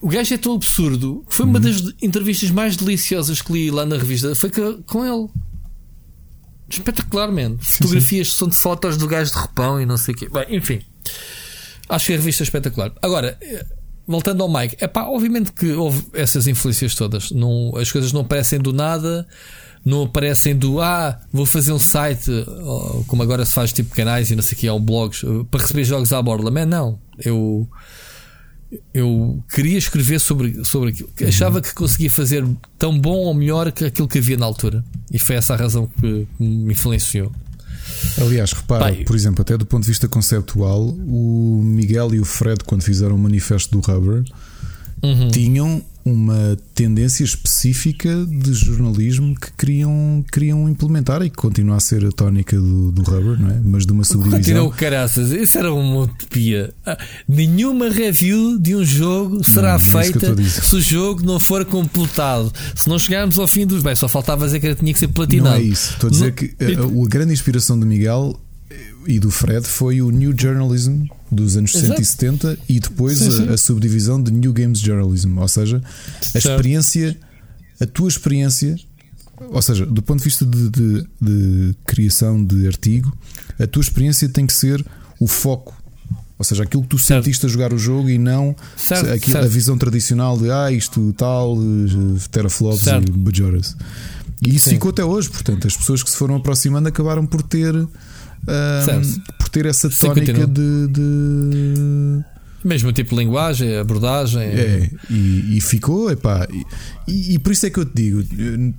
O 0.00 0.08
gajo 0.08 0.34
é 0.34 0.38
tão 0.38 0.54
absurdo. 0.54 1.24
Foi 1.28 1.46
uma 1.46 1.58
uhum. 1.58 1.64
das 1.64 1.94
entrevistas 2.02 2.50
mais 2.50 2.76
deliciosas 2.76 3.40
que 3.40 3.52
li 3.52 3.70
lá 3.70 3.86
na 3.86 3.96
revista. 3.96 4.34
Foi 4.34 4.50
com 4.86 5.04
ele 5.04 5.28
espetacularmente. 6.68 7.66
Fotografias 7.66 8.32
são 8.32 8.48
de 8.48 8.56
fotos 8.56 8.96
do 8.96 9.06
gajo 9.06 9.32
de 9.32 9.38
repão 9.38 9.80
e 9.80 9.86
não 9.86 9.96
sei 9.96 10.14
o 10.14 10.16
quê. 10.16 10.28
Bem, 10.28 10.56
enfim, 10.56 10.80
acho 11.88 12.06
que 12.06 12.12
a 12.12 12.16
revista 12.16 12.42
é 12.42 12.44
espetacular. 12.44 12.92
Agora, 13.02 13.36
eh, 13.40 13.66
voltando 14.06 14.42
ao 14.42 14.52
Mike, 14.52 14.76
é 14.80 14.86
pá, 14.86 15.04
obviamente 15.04 15.52
que 15.52 15.72
houve 15.72 16.06
essas 16.12 16.46
influências 16.46 16.94
todas. 16.94 17.30
Não, 17.30 17.76
as 17.76 17.90
coisas 17.90 18.12
não 18.12 18.22
aparecem 18.22 18.58
do 18.58 18.72
nada, 18.72 19.26
não 19.84 20.04
aparecem 20.04 20.56
do 20.56 20.80
ah, 20.80 21.20
vou 21.32 21.46
fazer 21.46 21.72
um 21.72 21.78
site, 21.78 22.30
como 23.06 23.22
agora 23.22 23.44
se 23.44 23.52
faz 23.52 23.72
tipo 23.72 23.94
canais 23.94 24.30
e 24.30 24.36
não 24.36 24.42
sei 24.42 24.56
o 24.56 24.60
que, 24.60 24.68
ou 24.68 24.80
blogs, 24.80 25.24
eh, 25.24 25.44
para 25.50 25.60
receber 25.60 25.84
jogos 25.84 26.12
à 26.12 26.20
borda. 26.20 26.50
Mas 26.50 26.66
não, 26.66 26.98
eu 27.18 27.68
eu 28.92 29.42
queria 29.52 29.78
escrever 29.78 30.20
sobre, 30.20 30.64
sobre 30.64 30.90
aquilo. 30.90 31.10
Achava 31.26 31.60
que 31.60 31.72
conseguia 31.72 32.10
fazer 32.10 32.46
tão 32.78 32.98
bom 32.98 33.16
ou 33.16 33.34
melhor 33.34 33.72
que 33.72 33.84
aquilo 33.84 34.08
que 34.08 34.18
havia 34.18 34.36
na 34.36 34.46
altura. 34.46 34.84
E 35.10 35.18
foi 35.18 35.36
essa 35.36 35.54
a 35.54 35.56
razão 35.56 35.88
que 36.00 36.26
me 36.38 36.72
influenciou. 36.72 37.32
Aliás, 38.20 38.52
repara, 38.52 38.94
por 39.06 39.16
exemplo, 39.16 39.42
até 39.42 39.56
do 39.56 39.64
ponto 39.64 39.82
de 39.82 39.88
vista 39.88 40.06
conceptual, 40.06 40.88
o 40.88 41.62
Miguel 41.64 42.14
e 42.14 42.20
o 42.20 42.24
Fred, 42.24 42.62
quando 42.64 42.82
fizeram 42.82 43.16
o 43.16 43.18
manifesto 43.18 43.70
do 43.70 43.80
Rubber, 43.80 44.24
uhum. 45.02 45.28
tinham 45.28 45.82
uma 46.12 46.56
tendência 46.74 47.24
específica 47.24 48.08
de 48.26 48.52
jornalismo 48.52 49.34
que 49.34 49.52
queriam, 49.52 50.24
queriam 50.32 50.68
implementar 50.68 51.22
e 51.22 51.30
que 51.30 51.36
continua 51.36 51.76
a 51.76 51.80
ser 51.80 52.04
a 52.04 52.10
tónica 52.10 52.58
do, 52.58 52.92
do 52.92 53.02
Rubber, 53.02 53.40
não 53.40 53.50
é? 53.50 53.60
Mas 53.62 53.86
de 53.86 53.92
uma 53.92 54.04
subdivisão. 54.04 54.38
Continua 54.38 54.72
caraças, 54.72 55.30
isso 55.30 55.56
era 55.58 55.72
uma 55.72 56.02
utopia. 56.02 56.72
Ah, 56.84 56.98
nenhuma 57.28 57.88
review 57.88 58.58
de 58.58 58.74
um 58.74 58.84
jogo 58.84 59.44
será 59.44 59.70
não, 59.70 59.76
é 59.76 59.78
feita 59.78 60.36
se 60.44 60.76
o 60.76 60.80
jogo 60.80 61.24
não 61.24 61.38
for 61.38 61.64
completado. 61.64 62.52
Se 62.74 62.88
não 62.88 62.98
chegarmos 62.98 63.38
ao 63.38 63.46
fim 63.46 63.66
dos. 63.66 63.82
Bem, 63.82 63.94
só 63.94 64.08
faltava 64.08 64.44
dizer 64.44 64.60
que 64.60 64.74
tinha 64.74 64.92
que 64.92 64.98
ser 64.98 65.08
platinado. 65.08 65.50
Não 65.50 65.56
é 65.56 65.62
isso. 65.62 65.92
Estou 65.92 66.08
a 66.08 66.10
dizer 66.10 66.26
não... 66.26 66.32
que 66.32 66.54
a, 66.60 67.04
a 67.04 67.08
grande 67.08 67.32
inspiração 67.32 67.78
do 67.78 67.86
Miguel 67.86 68.38
e 69.08 69.18
do 69.18 69.30
Fred 69.30 69.66
foi 69.66 70.02
o 70.02 70.10
New 70.10 70.34
Journalism 70.38 71.04
dos 71.32 71.56
anos 71.56 71.74
Exato. 71.74 71.96
170 71.96 72.58
e 72.68 72.78
depois 72.78 73.16
sim, 73.16 73.30
sim. 73.30 73.48
A, 73.48 73.54
a, 73.54 73.56
subdivisão 73.56 74.22
de 74.22 74.30
New 74.30 74.52
Games 74.52 74.78
Journalism, 74.80 75.38
ou 75.38 75.48
seja, 75.48 75.82
a 76.34 76.38
experiência, 76.38 77.16
a 77.80 77.86
tua 77.86 78.08
experiência, 78.08 78.76
ou 79.38 79.62
seja, 79.62 79.86
do 79.86 80.02
ponto 80.02 80.18
de 80.18 80.24
vista 80.24 80.44
de, 80.44 80.68
de, 80.68 81.06
de 81.22 81.74
criação 81.86 82.44
de 82.44 82.66
artigo, 82.66 83.16
a 83.58 83.66
tua 83.66 83.80
experiência 83.80 84.28
tem 84.28 84.46
que 84.46 84.52
ser 84.52 84.84
o 85.18 85.26
foco. 85.26 85.74
Ou 86.38 86.44
seja, 86.44 86.62
aquilo 86.62 86.82
que 86.82 86.90
tu 86.90 86.98
certo. 86.98 87.24
sentiste 87.24 87.46
a 87.46 87.48
jogar 87.48 87.72
o 87.72 87.78
jogo 87.78 88.10
e 88.10 88.18
não 88.18 88.54
certo, 88.76 89.10
aquilo, 89.10 89.32
certo. 89.32 89.44
a 89.44 89.48
visão 89.48 89.78
tradicional 89.78 90.38
de 90.38 90.50
ah, 90.50 90.70
isto 90.70 91.12
tal, 91.14 91.56
eh, 91.56 92.20
teraflops 92.30 92.86
e 92.86 93.10
bajoras. 93.10 93.74
E 94.46 94.54
isso 94.54 94.66
Sim. 94.66 94.76
ficou 94.76 94.90
até 94.90 95.04
hoje, 95.04 95.30
portanto, 95.30 95.66
as 95.66 95.76
pessoas 95.76 96.02
que 96.02 96.10
se 96.10 96.16
foram 96.16 96.36
aproximando 96.36 96.86
acabaram 96.88 97.26
por 97.26 97.42
ter 97.42 97.74
um, 98.46 99.20
por 99.38 99.48
ter 99.48 99.66
essa 99.66 99.90
tónica 99.90 100.46
de, 100.46 100.88
de, 100.88 102.24
Mesmo 102.64 102.92
tipo 102.92 103.14
de 103.14 103.16
linguagem, 103.16 103.76
abordagem. 103.76 104.42
É, 104.42 104.90
e, 105.08 105.56
e 105.56 105.60
ficou, 105.60 106.10
epá, 106.10 106.46
e, 107.06 107.34
e 107.34 107.38
por 107.38 107.52
isso 107.52 107.66
é 107.66 107.70
que 107.70 107.78
eu 107.78 107.84
te 107.84 107.94
digo: 107.94 108.22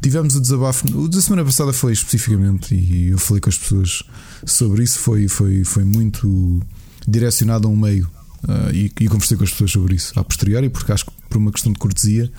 tivemos 0.01 0.35
o 0.35 0.41
desabafo. 0.41 0.85
O 0.97 1.07
da 1.07 1.21
semana 1.21 1.45
passada 1.45 1.71
foi 1.71 1.93
especificamente, 1.93 2.75
e 2.75 3.09
eu 3.09 3.17
falei 3.17 3.39
com 3.39 3.49
as 3.49 3.57
pessoas 3.57 4.03
sobre 4.45 4.83
isso, 4.83 4.99
foi, 4.99 5.27
foi, 5.27 5.63
foi 5.63 5.83
muito 5.83 6.61
direcionado 7.07 7.67
a 7.67 7.71
um 7.71 7.75
meio. 7.75 8.09
Uh, 8.41 8.73
e, 8.73 8.91
e, 9.01 9.07
conversei 9.07 9.35
com 9.35 9.43
as 9.43 9.51
pessoas 9.51 9.71
sobre 9.71 9.95
isso 9.95 10.17
a 10.17 10.23
posteriori, 10.23 10.69
porque 10.69 10.91
acho 10.93 11.05
que 11.05 11.11
por 11.29 11.37
uma 11.37 11.51
questão 11.51 11.73
de 11.73 11.79
cortesia 11.79 12.31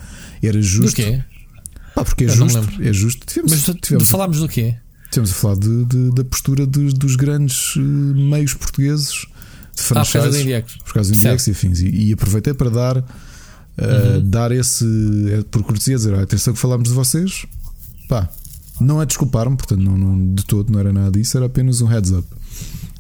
era 0.43 0.61
justo. 0.63 0.97
Do 0.97 0.97
quê? 0.97 1.23
Pá, 1.95 2.05
porque 2.05 2.25
é 2.25 2.27
eu 2.29 2.35
justo. 2.35 2.69
É 2.81 2.93
justo. 2.93 3.27
Tivemos, 3.27 3.53
Mas 3.53 3.77
tivemos, 3.83 4.09
falámos 4.09 4.39
do 4.39 4.49
quê? 4.49 4.77
Estamos 5.11 5.33
a 5.33 5.35
falar 5.35 5.57
de, 5.57 5.85
de, 5.87 6.15
da 6.15 6.25
postura 6.25 6.65
dos, 6.65 6.95
dos 6.95 7.17
grandes 7.17 7.75
eh, 7.77 7.81
meios 7.81 8.55
portugueses 8.55 9.27
de 9.75 9.83
franchises. 9.83 10.15
Ah, 10.17 10.63
por 10.85 10.93
causa 10.93 11.11
do 11.11 11.17
Indiex. 11.17 11.47
E 11.49 11.51
afins. 11.51 11.81
E, 11.81 11.89
e, 11.89 12.13
aproveitei 12.13 12.55
para 12.55 12.71
dar, 12.71 12.97
uh, 12.99 13.03
uhum. 13.03 14.31
dar 14.31 14.53
esse, 14.53 14.85
eh, 15.33 15.45
por 15.51 15.65
cortesia, 15.65 15.97
dizer: 15.97 16.15
atenção 16.15 16.55
que 16.55 16.61
falámos 16.61 16.91
de 16.91 16.95
vocês. 16.95 17.45
Pá, 18.09 18.29
não 18.81 19.03
é 19.03 19.07
desculpar-me, 19.07 19.57
portanto, 19.57 19.81
não, 19.81 19.99
não, 19.99 20.33
de 20.33 20.45
todo, 20.45 20.73
não 20.73 20.79
era 20.79 20.93
nada 20.93 21.11
disso, 21.11 21.37
era 21.37 21.47
apenas 21.47 21.81
um 21.81 21.87
heads 21.87 22.13
up. 22.13 22.29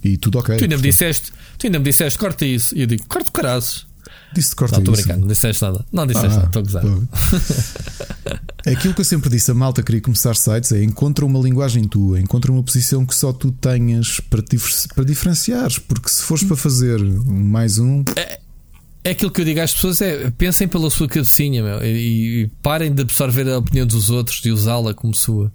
E 0.02 0.16
tudo 0.16 0.40
ok. 0.40 0.56
Tu 0.56 0.64
ainda, 0.64 0.76
me 0.76 0.82
disseste, 0.82 1.30
tu 1.58 1.66
ainda 1.68 1.78
me 1.78 1.84
disseste, 1.84 2.18
corta 2.18 2.44
isso. 2.44 2.76
E 2.76 2.80
eu 2.80 2.88
digo: 2.88 3.06
corta 3.06 3.28
o 3.28 3.32
caras. 3.32 3.86
Disse 4.32 4.54
corta 4.54 4.76
não, 4.76 4.82
estou 4.82 4.94
brincando, 4.94 5.20
não 5.20 5.28
disseste 5.28 5.62
nada. 5.62 5.84
Não 5.92 6.06
disseste 6.06 6.28
ah, 6.28 6.36
nada, 6.36 6.46
estou 6.46 6.60
a 6.60 6.64
gozar. 6.64 6.84
Aquilo 8.66 8.94
que 8.94 9.00
eu 9.00 9.04
sempre 9.04 9.30
disse 9.30 9.50
a 9.50 9.54
malta 9.54 9.82
queria 9.82 10.00
começar 10.00 10.36
sites 10.36 10.70
é 10.72 10.82
encontra 10.82 11.24
uma 11.24 11.40
linguagem 11.40 11.84
tua, 11.84 12.20
encontra 12.20 12.52
uma 12.52 12.62
posição 12.62 13.04
que 13.06 13.14
só 13.14 13.32
tu 13.32 13.50
tenhas 13.50 14.20
para, 14.20 14.42
para 14.94 15.04
diferenciares, 15.04 15.78
porque 15.78 16.08
se 16.08 16.22
fores 16.22 16.44
para 16.44 16.56
fazer 16.56 17.00
mais 17.02 17.78
um. 17.78 18.04
É, 18.16 18.38
é 19.02 19.10
aquilo 19.10 19.30
que 19.30 19.40
eu 19.40 19.44
digo 19.44 19.60
às 19.60 19.72
pessoas: 19.72 20.00
é 20.02 20.30
pensem 20.30 20.68
pela 20.68 20.90
sua 20.90 21.08
cabecinha 21.08 21.62
meu, 21.62 21.82
e, 21.82 22.42
e 22.42 22.50
parem 22.62 22.92
de 22.92 23.02
absorver 23.02 23.48
a 23.48 23.58
opinião 23.58 23.86
dos 23.86 24.10
outros, 24.10 24.40
de 24.40 24.52
usá-la 24.52 24.94
como 24.94 25.14
sua. 25.14 25.52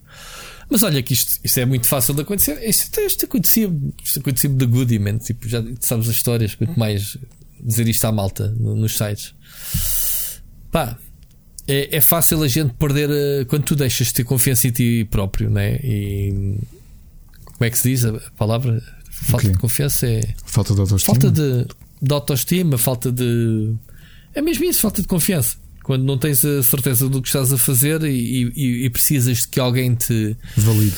Mas 0.70 0.82
olha 0.82 1.02
que 1.04 1.14
isto, 1.14 1.40
isto 1.44 1.60
é 1.60 1.66
muito 1.66 1.88
fácil 1.88 2.14
de 2.16 2.22
acontecer. 2.22 2.58
Isto, 2.68 3.00
isto 3.00 3.26
acontecia, 3.26 3.72
isto 4.04 4.20
acontecia 4.20 4.50
de 4.50 4.66
good, 4.66 4.98
man. 5.00 5.20
Tipo, 5.20 5.48
já 5.48 5.64
sabes 5.80 6.10
as 6.10 6.16
histórias, 6.16 6.56
quanto 6.56 6.78
mais 6.78 7.18
dizer 7.66 7.88
isto 7.88 8.06
à 8.06 8.12
malta 8.12 8.50
nos 8.60 8.96
sites. 8.96 9.34
Pá, 10.72 10.98
é, 11.68 11.98
é 11.98 12.02
fácil 12.02 12.44
a 12.44 12.48
gente 12.48 12.74
perder 12.74 13.10
uh, 13.10 13.46
quando 13.48 13.64
tu 13.64 13.76
deixas 13.76 14.08
de 14.08 14.14
ter 14.14 14.24
confiança 14.24 14.68
em 14.68 14.72
ti 14.72 15.08
próprio, 15.10 15.50
né? 15.50 15.80
E 15.84 16.58
como 17.46 17.66
é 17.66 17.70
que 17.70 17.78
se 17.78 17.90
diz 17.90 18.06
a 18.06 18.14
palavra? 18.38 18.82
Falta 19.10 19.50
de 19.50 19.58
confiança 19.58 20.06
é. 20.06 20.22
Falta 20.46 20.74
de 20.76 20.82
autoestima. 20.82 21.14
Falta 21.14 21.32
de, 21.32 21.66
de 22.02 22.14
autoestima, 22.14 22.78
falta 22.78 23.12
de. 23.12 23.74
É 24.34 24.42
mesmo 24.42 24.66
isso, 24.66 24.82
falta 24.82 25.02
de 25.02 25.08
confiança. 25.08 25.58
Quando 25.84 26.04
não 26.04 26.18
tens 26.18 26.44
a 26.44 26.62
certeza 26.64 27.08
do 27.08 27.22
que 27.22 27.28
estás 27.28 27.54
a 27.54 27.58
fazer 27.58 28.04
e, 28.04 28.52
e, 28.56 28.86
e 28.86 28.90
precisas 28.90 29.40
de 29.40 29.48
que 29.48 29.60
alguém 29.60 29.96
te 29.96 30.36
valide, 30.58 30.96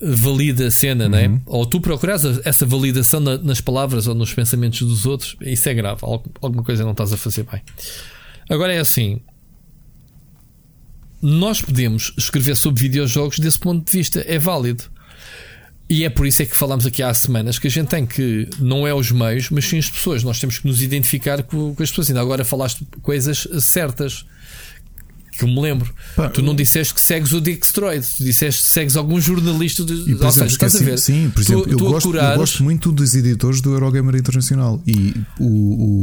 valida 0.00 0.66
a 0.66 0.70
cena, 0.70 1.04
uhum. 1.04 1.10
né? 1.10 1.40
ou 1.46 1.66
tu 1.66 1.80
procuras 1.80 2.24
essa 2.46 2.64
validação 2.64 3.20
nas 3.20 3.60
palavras 3.60 4.06
ou 4.06 4.14
nos 4.14 4.32
pensamentos 4.32 4.80
dos 4.80 5.06
outros, 5.06 5.36
isso 5.40 5.68
é 5.68 5.74
grave. 5.74 6.00
Alguma 6.02 6.62
coisa 6.62 6.84
não 6.84 6.92
estás 6.92 7.12
a 7.12 7.16
fazer 7.16 7.44
bem. 7.50 7.60
Agora 8.48 8.72
é 8.72 8.78
assim: 8.78 9.20
nós 11.20 11.60
podemos 11.60 12.12
escrever 12.16 12.56
sobre 12.56 12.82
videojogos 12.82 13.38
desse 13.38 13.58
ponto 13.58 13.84
de 13.84 13.98
vista, 13.98 14.24
é 14.26 14.38
válido. 14.38 14.84
E 15.88 16.04
é 16.04 16.08
por 16.08 16.24
isso 16.24 16.40
é 16.40 16.46
que 16.46 16.56
falamos 16.56 16.86
aqui 16.86 17.02
há 17.02 17.12
semanas 17.12 17.58
que 17.58 17.66
a 17.66 17.70
gente 17.70 17.88
tem 17.88 18.06
que, 18.06 18.48
não 18.60 18.86
é 18.86 18.94
os 18.94 19.10
meios, 19.10 19.50
mas 19.50 19.64
sim 19.64 19.76
as 19.76 19.90
pessoas. 19.90 20.22
Nós 20.22 20.38
temos 20.38 20.60
que 20.60 20.66
nos 20.68 20.80
identificar 20.82 21.42
com, 21.42 21.74
com 21.74 21.82
as 21.82 21.90
pessoas. 21.90 22.08
Ainda 22.08 22.20
agora 22.20 22.44
falaste 22.44 22.86
coisas 23.02 23.48
certas 23.58 24.24
que 25.40 25.44
eu 25.44 25.48
me 25.48 25.60
lembro. 25.60 25.92
Pá, 26.14 26.28
tu 26.28 26.42
não 26.42 26.54
disseste 26.54 26.92
que 26.92 27.00
segues 27.00 27.32
o 27.32 27.40
Dextroid, 27.40 28.06
tu 28.16 28.22
disseste 28.24 28.62
que 28.62 28.68
segues 28.68 28.96
algum 28.96 29.18
jornalista 29.20 29.84
de. 29.84 29.94
E, 30.10 30.14
ou 30.14 30.30
seja, 30.30 30.46
estás 30.46 30.76
a 30.76 30.78
ver? 30.80 30.98
Sim, 30.98 31.30
por 31.30 31.40
exemplo, 31.40 31.62
tu, 31.64 31.70
eu, 31.70 31.76
tu 31.78 31.84
gosto, 31.86 32.06
curares... 32.06 32.32
eu, 32.32 32.38
gosto, 32.38 32.62
muito 32.62 32.92
dos 32.92 33.14
editores 33.14 33.60
do 33.60 33.72
Eurogamer 33.72 34.16
Internacional 34.16 34.82
e 34.86 35.14
o, 35.38 35.46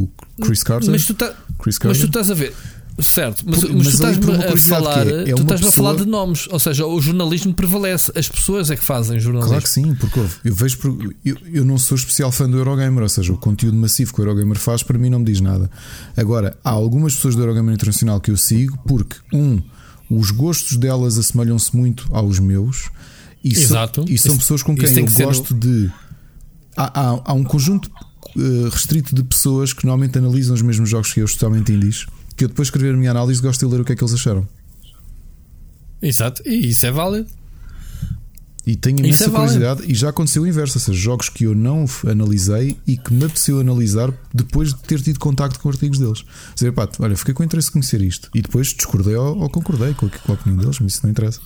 o 0.03 0.09
Chris 0.41 0.63
Carter. 0.63 0.89
Mas 0.89 1.05
tu, 1.05 1.13
tá, 1.13 1.33
Chris 1.59 1.77
Carter, 1.77 1.89
mas 1.89 1.99
tu 1.99 2.07
estás 2.07 2.31
a 2.31 2.33
ver. 2.33 2.53
Certo, 2.99 3.43
mas, 3.45 3.59
Por, 3.59 3.73
mas, 3.73 3.77
mas 3.77 3.87
tu 3.87 3.93
estás-me 3.93 4.33
a 4.33 4.57
falar, 4.57 5.07
é, 5.07 5.29
é 5.29 5.35
tu 5.35 5.41
estás 5.43 5.61
pessoa... 5.61 5.69
a 5.69 5.71
falar 5.71 6.03
de 6.03 6.09
nomes, 6.09 6.47
ou 6.49 6.59
seja, 6.59 6.85
o 6.87 6.99
jornalismo 6.99 7.53
prevalece, 7.53 8.11
as 8.15 8.27
pessoas 8.27 8.71
é 8.71 8.75
que 8.75 8.83
fazem 8.83 9.19
jornalismo. 9.19 9.49
Claro 9.49 9.63
que 9.63 9.69
sim, 9.69 9.93
porque 9.93 10.19
eu 10.43 10.55
vejo, 10.55 10.77
eu, 11.23 11.37
eu 11.53 11.63
não 11.63 11.77
sou 11.77 11.95
especial 11.95 12.31
fã 12.31 12.49
do 12.49 12.57
Eurogamer, 12.57 13.03
ou 13.03 13.09
seja, 13.09 13.31
o 13.31 13.37
conteúdo 13.37 13.77
massivo 13.77 14.11
que 14.11 14.19
o 14.19 14.23
Eurogamer 14.23 14.57
faz 14.57 14.81
para 14.81 14.97
mim 14.97 15.11
não 15.11 15.19
me 15.19 15.25
diz 15.25 15.39
nada. 15.39 15.69
Agora, 16.15 16.57
há 16.63 16.71
algumas 16.71 17.13
pessoas 17.15 17.35
do 17.35 17.41
Eurogamer 17.41 17.75
Internacional 17.75 18.19
que 18.19 18.31
eu 18.31 18.37
sigo 18.37 18.79
porque, 18.87 19.17
um, 19.31 19.61
os 20.09 20.31
gostos 20.31 20.75
delas 20.75 21.19
assemelham-se 21.19 21.75
muito 21.77 22.07
aos 22.11 22.39
meus 22.39 22.89
e, 23.43 23.53
Exato. 23.53 24.01
So, 24.01 24.11
e 24.11 24.17
são 24.17 24.37
pessoas 24.37 24.63
com 24.63 24.75
quem 24.75 24.97
eu 24.97 25.05
gosto 25.05 25.53
no... 25.53 25.59
de. 25.59 25.91
Há, 26.75 26.99
há, 26.99 27.21
há 27.25 27.33
um 27.33 27.43
conjunto 27.43 27.91
uh, 28.35 28.69
restrito 28.69 29.13
de 29.13 29.23
pessoas 29.23 29.71
que 29.71 29.85
normalmente 29.85 30.17
analisam 30.17 30.55
os 30.55 30.63
mesmos 30.63 30.89
jogos 30.89 31.13
que 31.13 31.19
eu, 31.19 31.25
especialmente 31.25 31.71
indies 31.71 32.07
que 32.37 32.43
eu 32.43 32.47
depois 32.47 32.67
de 32.67 32.69
escrever 32.69 32.93
a 32.93 32.97
minha 32.97 33.11
análise 33.11 33.41
gosto 33.41 33.67
de 33.67 33.73
ler 33.73 33.81
o 33.81 33.83
que 33.83 33.91
é 33.91 33.95
que 33.95 34.03
eles 34.03 34.13
acharam. 34.13 34.47
Exato, 36.01 36.43
e 36.45 36.69
isso 36.69 36.85
é 36.85 36.91
válido. 36.91 37.27
E 38.65 38.75
tenho 38.75 38.99
imensa 38.99 39.25
é 39.25 39.29
curiosidade, 39.29 39.83
e 39.87 39.95
já 39.95 40.09
aconteceu 40.09 40.43
o 40.43 40.47
inverso, 40.47 40.77
ou 40.77 40.81
seja, 40.81 40.99
jogos 40.99 41.29
que 41.29 41.45
eu 41.45 41.55
não 41.55 41.85
analisei 42.05 42.77
e 42.85 42.97
que 42.97 43.13
me 43.13 43.23
apeteceu 43.23 43.61
analisar 43.61 44.13
depois 44.33 44.73
de 44.73 44.79
ter 44.81 45.01
tido 45.01 45.19
contacto 45.19 45.57
com 45.59 45.69
artigos 45.69 45.97
deles. 45.97 46.25
Dizer, 46.53 46.73
pá, 46.73 46.87
olha, 46.99 47.15
fiquei 47.15 47.33
com 47.33 47.43
interesse 47.43 47.67
de 47.67 47.71
conhecer 47.71 48.01
isto. 48.01 48.29
E 48.35 48.41
depois 48.41 48.67
discordei 48.67 49.15
ou, 49.15 49.37
ou 49.37 49.49
concordei 49.49 49.93
com, 49.93 50.09
com 50.09 50.31
a 50.33 50.35
opinião 50.35 50.59
deles, 50.59 50.79
mas 50.81 50.93
isso 50.93 51.01
não 51.03 51.09
interessa. 51.09 51.39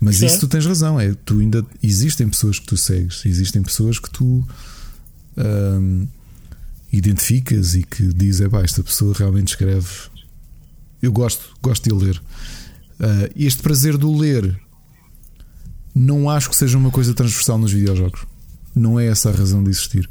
Mas 0.00 0.16
isso, 0.16 0.24
isso 0.24 0.40
tu 0.40 0.48
tens 0.48 0.64
razão, 0.64 0.98
é 0.98 1.14
tu 1.26 1.40
ainda 1.40 1.64
existem 1.82 2.26
pessoas 2.26 2.58
que 2.58 2.66
tu 2.66 2.76
segues, 2.76 3.22
existem 3.26 3.62
pessoas 3.62 3.98
que 3.98 4.08
tu 4.08 4.42
hum, 5.36 6.06
identificas 6.92 7.74
e 7.74 7.82
que 7.82 8.12
diz: 8.12 8.40
é 8.40 8.48
pá, 8.48 8.62
esta 8.62 8.82
pessoa 8.82 9.14
realmente 9.16 9.48
escreve. 9.48 9.88
Eu 11.00 11.12
gosto, 11.12 11.54
gosto 11.62 11.84
de 11.84 12.04
ler. 12.04 12.16
Uh, 12.98 13.32
este 13.34 13.62
prazer 13.62 13.96
do 13.96 14.14
ler 14.14 14.60
não 15.94 16.28
acho 16.28 16.50
que 16.50 16.56
seja 16.56 16.76
uma 16.76 16.90
coisa 16.90 17.14
transversal 17.14 17.58
nos 17.58 17.72
videojogos. 17.72 18.26
Não 18.74 19.00
é 19.00 19.06
essa 19.06 19.30
a 19.30 19.32
razão 19.32 19.62
de 19.64 19.70
existir. 19.70 20.08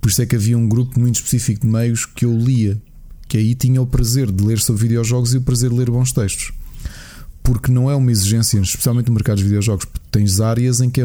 Por 0.00 0.08
isso 0.08 0.22
é 0.22 0.26
que 0.26 0.34
havia 0.34 0.56
um 0.56 0.68
grupo 0.68 0.98
muito 0.98 1.16
específico 1.16 1.60
de 1.60 1.66
meios 1.66 2.06
que 2.06 2.24
eu 2.24 2.36
lia, 2.36 2.80
que 3.28 3.36
aí 3.36 3.54
tinha 3.54 3.80
o 3.80 3.86
prazer 3.86 4.30
de 4.30 4.42
ler 4.42 4.58
sobre 4.58 4.82
videojogos 4.82 5.34
e 5.34 5.36
o 5.36 5.42
prazer 5.42 5.70
de 5.70 5.76
ler 5.76 5.90
bons 5.90 6.12
textos. 6.12 6.52
Porque 7.42 7.70
não 7.70 7.90
é 7.90 7.94
uma 7.94 8.10
exigência, 8.10 8.58
especialmente 8.58 9.08
no 9.08 9.14
mercado 9.14 9.38
de 9.38 9.44
videojogos, 9.44 9.84
porque 9.84 10.06
tens 10.10 10.40
áreas 10.40 10.80
em 10.80 10.90
que 10.90 11.02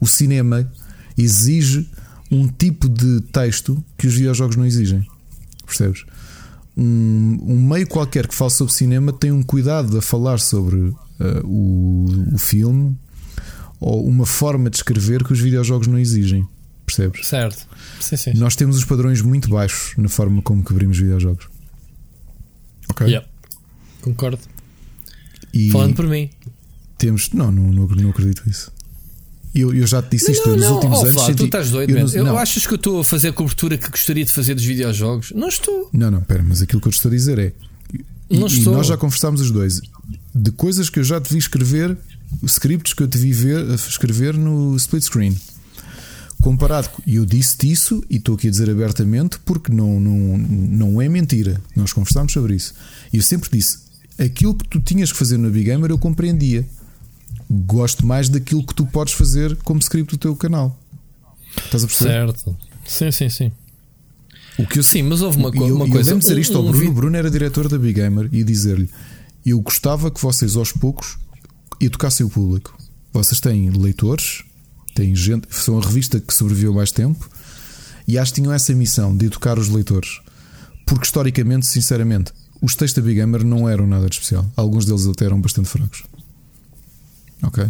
o 0.00 0.06
cinema 0.06 0.70
exige 1.16 1.88
um 2.32 2.48
tipo 2.48 2.88
de 2.88 3.20
texto 3.30 3.84
que 3.98 4.06
os 4.06 4.14
videojogos 4.14 4.56
não 4.56 4.64
exigem. 4.64 5.06
Percebes? 5.66 6.04
Um, 6.74 7.38
um 7.42 7.62
meio 7.62 7.86
qualquer 7.86 8.26
que 8.26 8.34
fale 8.34 8.50
sobre 8.50 8.72
cinema 8.72 9.12
tem 9.12 9.30
um 9.30 9.42
cuidado 9.42 9.98
a 9.98 10.02
falar 10.02 10.38
sobre 10.38 10.78
uh, 10.78 10.96
o, 11.44 12.06
o 12.32 12.38
filme 12.38 12.96
ou 13.78 14.06
uma 14.06 14.24
forma 14.24 14.70
de 14.70 14.76
escrever 14.76 15.22
que 15.22 15.32
os 15.34 15.40
videojogos 15.40 15.86
não 15.86 15.98
exigem. 15.98 16.48
Percebes? 16.86 17.26
Certo. 17.26 17.66
Sim, 18.00 18.16
sim. 18.16 18.32
Nós 18.34 18.56
temos 18.56 18.78
os 18.78 18.84
padrões 18.84 19.20
muito 19.20 19.50
baixos 19.50 19.94
na 19.98 20.08
forma 20.08 20.40
como 20.40 20.62
cobrimos 20.62 20.98
videojogos. 20.98 21.48
Ok? 22.88 23.06
Yeah. 23.06 23.28
Concordo. 24.00 24.40
E 25.52 25.70
Falando 25.70 25.94
por 25.94 26.06
mim. 26.06 26.30
Temos. 26.96 27.30
Não, 27.32 27.52
não, 27.52 27.64
não, 27.72 27.86
não 27.86 28.10
acredito 28.10 28.42
nisso. 28.46 28.72
Eu, 29.54 29.74
eu 29.74 29.86
já 29.86 30.00
te 30.00 30.16
disse 30.16 30.32
isto 30.32 30.48
não, 30.48 30.56
nos 30.56 30.64
não, 30.64 30.74
últimos 30.76 30.98
oh, 30.98 31.06
anos. 31.06 31.22
Flá, 31.22 31.34
tu 31.34 31.44
estás 31.44 31.70
doido, 31.70 31.90
eu, 31.90 32.24
não, 32.24 32.32
eu 32.32 32.38
achas 32.38 32.66
que 32.66 32.72
eu 32.72 32.76
estou 32.76 33.00
a 33.00 33.04
fazer 33.04 33.28
a 33.28 33.32
cobertura 33.32 33.76
que 33.76 33.90
gostaria 33.90 34.24
de 34.24 34.32
fazer 34.32 34.54
dos 34.54 34.64
videojogos? 34.64 35.32
Não 35.34 35.48
estou. 35.48 35.90
Não, 35.92 36.10
não, 36.10 36.22
pera, 36.22 36.42
mas 36.42 36.62
aquilo 36.62 36.80
que 36.80 36.88
eu 36.88 36.92
te 36.92 36.96
estou 36.96 37.10
a 37.10 37.14
dizer 37.14 37.38
é. 37.38 37.52
E, 38.30 38.38
não 38.38 38.46
estou. 38.46 38.72
E 38.72 38.76
nós 38.76 38.86
já 38.86 38.96
conversámos 38.96 39.42
os 39.42 39.50
dois 39.50 39.82
de 40.34 40.50
coisas 40.52 40.88
que 40.88 40.98
eu 40.98 41.04
já 41.04 41.20
te 41.20 41.32
vi 41.32 41.38
escrever, 41.38 41.96
scripts 42.44 42.94
que 42.94 43.02
eu 43.02 43.08
te 43.08 43.18
vi 43.18 43.32
ver, 43.32 43.68
escrever 43.74 44.36
no 44.36 44.74
split 44.76 45.04
screen. 45.04 45.36
Comparado, 46.40 46.88
e 47.06 47.16
eu 47.16 47.24
disse-te 47.24 47.70
isso 47.70 48.02
e 48.10 48.16
estou 48.16 48.34
aqui 48.34 48.48
a 48.48 48.50
dizer 48.50 48.68
abertamente 48.68 49.38
porque 49.44 49.72
não, 49.72 50.00
não, 50.00 50.38
não 50.38 51.02
é 51.02 51.08
mentira. 51.08 51.60
Nós 51.76 51.92
conversámos 51.92 52.32
sobre 52.32 52.54
isso. 52.54 52.74
E 53.12 53.18
eu 53.18 53.22
sempre 53.22 53.48
disse: 53.52 53.78
aquilo 54.18 54.54
que 54.54 54.66
tu 54.66 54.80
tinhas 54.80 55.12
que 55.12 55.18
fazer 55.18 55.36
no 55.36 55.50
Big 55.50 55.66
Gamer 55.66 55.90
eu 55.90 55.98
compreendia 55.98 56.66
gosto 57.52 58.06
mais 58.06 58.28
daquilo 58.28 58.64
que 58.64 58.74
tu 58.74 58.86
podes 58.86 59.14
fazer 59.14 59.56
como 59.58 59.80
script 59.80 60.14
do 60.14 60.18
teu 60.18 60.34
canal. 60.34 60.78
Estás 61.56 61.84
a 61.84 61.86
perceber? 61.86 62.10
Certo. 62.10 62.56
Sim, 62.86 63.10
sim, 63.10 63.28
sim. 63.28 63.52
O 64.58 64.66
que 64.66 64.78
eu, 64.78 64.82
sim, 64.82 65.02
mas 65.02 65.20
houve 65.22 65.38
uma, 65.38 65.48
eu, 65.48 65.76
uma 65.76 65.86
eu 65.86 65.90
coisa. 65.90 66.12
Eu 66.12 66.18
dizer 66.18 66.38
isto 66.38 66.56
ao 66.56 66.62
Bruno. 66.62 66.90
O 66.90 66.92
Bruno 66.92 67.16
era 67.16 67.30
diretor 67.30 67.68
da 67.68 67.78
Big 67.78 67.94
Gamer 67.94 68.28
e 68.32 68.44
dizer-lhe: 68.44 68.88
Eu 69.44 69.60
gostava 69.60 70.10
que 70.10 70.20
vocês 70.20 70.56
aos 70.56 70.72
poucos 70.72 71.18
educassem 71.80 72.24
o 72.24 72.30
público. 72.30 72.76
Vocês 73.12 73.40
têm 73.40 73.70
leitores, 73.70 74.44
têm 74.94 75.14
gente, 75.14 75.46
são 75.50 75.78
a 75.78 75.82
revista 75.82 76.20
que 76.20 76.32
sobreviveu 76.32 76.72
mais 76.72 76.90
tempo 76.90 77.28
e 78.06 78.18
acho 78.18 78.32
que 78.32 78.40
tinham 78.40 78.52
essa 78.52 78.74
missão 78.74 79.16
de 79.16 79.26
educar 79.26 79.58
os 79.58 79.68
leitores. 79.68 80.20
Porque 80.86 81.04
historicamente, 81.04 81.66
sinceramente, 81.66 82.32
os 82.60 82.74
textos 82.74 83.02
da 83.02 83.06
Big 83.06 83.20
Gamer 83.20 83.44
não 83.44 83.68
eram 83.68 83.86
nada 83.86 84.08
de 84.08 84.14
especial. 84.14 84.50
Alguns 84.56 84.84
deles 84.84 85.06
até 85.06 85.26
eram 85.26 85.40
bastante 85.40 85.68
fracos. 85.68 86.04
Ok. 87.42 87.66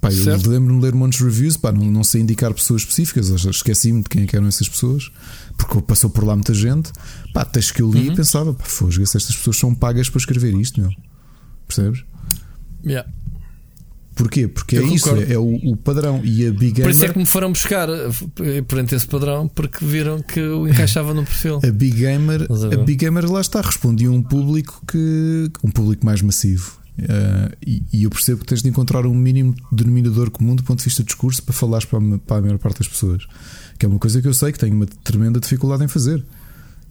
Pá, 0.00 0.10
eu 0.10 0.24
lembro-me 0.48 0.80
de 0.80 0.86
ler 0.86 0.94
muitos 0.94 1.20
reviews, 1.20 1.58
pá, 1.58 1.70
não, 1.70 1.84
não 1.84 2.02
sei 2.02 2.22
indicar 2.22 2.54
pessoas 2.54 2.82
específicas, 2.82 3.28
esqueci-me 3.28 4.02
de 4.02 4.08
quem 4.08 4.22
é 4.22 4.28
eram 4.32 4.46
essas 4.46 4.66
pessoas, 4.66 5.10
porque 5.58 5.80
passou 5.82 6.08
por 6.08 6.24
lá 6.24 6.34
muita 6.34 6.54
gente. 6.54 6.90
Pá, 7.34 7.44
textos 7.44 7.72
que 7.72 7.82
eu 7.82 7.90
li 7.90 8.06
uhum. 8.06 8.12
e 8.12 8.16
pensava, 8.16 8.54
pá, 8.54 8.64
fosga, 8.64 9.04
se 9.04 9.18
estas 9.18 9.36
pessoas 9.36 9.58
são 9.58 9.74
pagas 9.74 10.08
para 10.08 10.18
escrever 10.18 10.54
isto, 10.54 10.80
meu. 10.80 10.90
Percebes? 11.66 12.02
Yeah. 12.84 13.08
Porquê? 14.14 14.48
Porque 14.48 14.76
eu 14.76 14.86
é 14.86 14.88
concordo. 14.88 15.22
isso, 15.22 15.30
é, 15.30 15.34
é 15.34 15.38
o, 15.38 15.72
o, 15.72 15.76
padrão. 15.76 16.20
E 16.24 16.46
a 16.46 16.50
Big 16.50 16.72
Gamer. 16.72 16.84
Por 16.84 16.90
isso 16.90 17.04
é 17.04 17.08
que 17.08 17.18
me 17.18 17.26
foram 17.26 17.52
buscar 17.52 17.88
eh, 17.88 18.62
perante 18.66 18.94
esse 18.94 19.06
padrão, 19.06 19.48
porque 19.48 19.84
viram 19.84 20.20
que 20.22 20.40
eu 20.40 20.66
encaixava 20.68 21.14
no 21.14 21.24
perfil. 21.24 21.60
A 21.64 21.70
Big 21.70 21.96
Gamer, 21.96 22.46
a 22.50 22.76
Big 22.84 22.96
Gamer 22.96 23.30
lá 23.30 23.40
está, 23.40 23.60
respondia 23.60 24.10
um 24.10 24.22
público 24.22 24.82
que. 24.86 25.50
um 25.62 25.70
público 25.70 26.04
mais 26.04 26.20
massivo. 26.22 26.79
Uh, 26.98 27.56
e, 27.66 27.82
e, 27.92 28.04
eu 28.04 28.10
percebo 28.10 28.40
que 28.40 28.46
tens 28.46 28.62
de 28.62 28.68
encontrar 28.68 29.06
um 29.06 29.14
mínimo 29.14 29.54
denominador 29.72 30.30
comum 30.30 30.54
do 30.54 30.62
ponto 30.62 30.78
de 30.78 30.84
vista 30.84 31.02
de 31.02 31.06
discurso 31.06 31.42
para 31.42 31.54
falares 31.54 31.86
para 31.86 31.98
a, 31.98 32.18
para 32.18 32.36
a 32.36 32.40
maior 32.42 32.58
parte 32.58 32.78
das 32.78 32.88
pessoas. 32.88 33.26
Que 33.78 33.86
é 33.86 33.88
uma 33.88 33.98
coisa 33.98 34.20
que 34.20 34.28
eu 34.28 34.34
sei 34.34 34.52
que 34.52 34.58
tenho 34.58 34.74
uma 34.74 34.86
tremenda 34.86 35.40
dificuldade 35.40 35.82
em 35.82 35.88
fazer. 35.88 36.22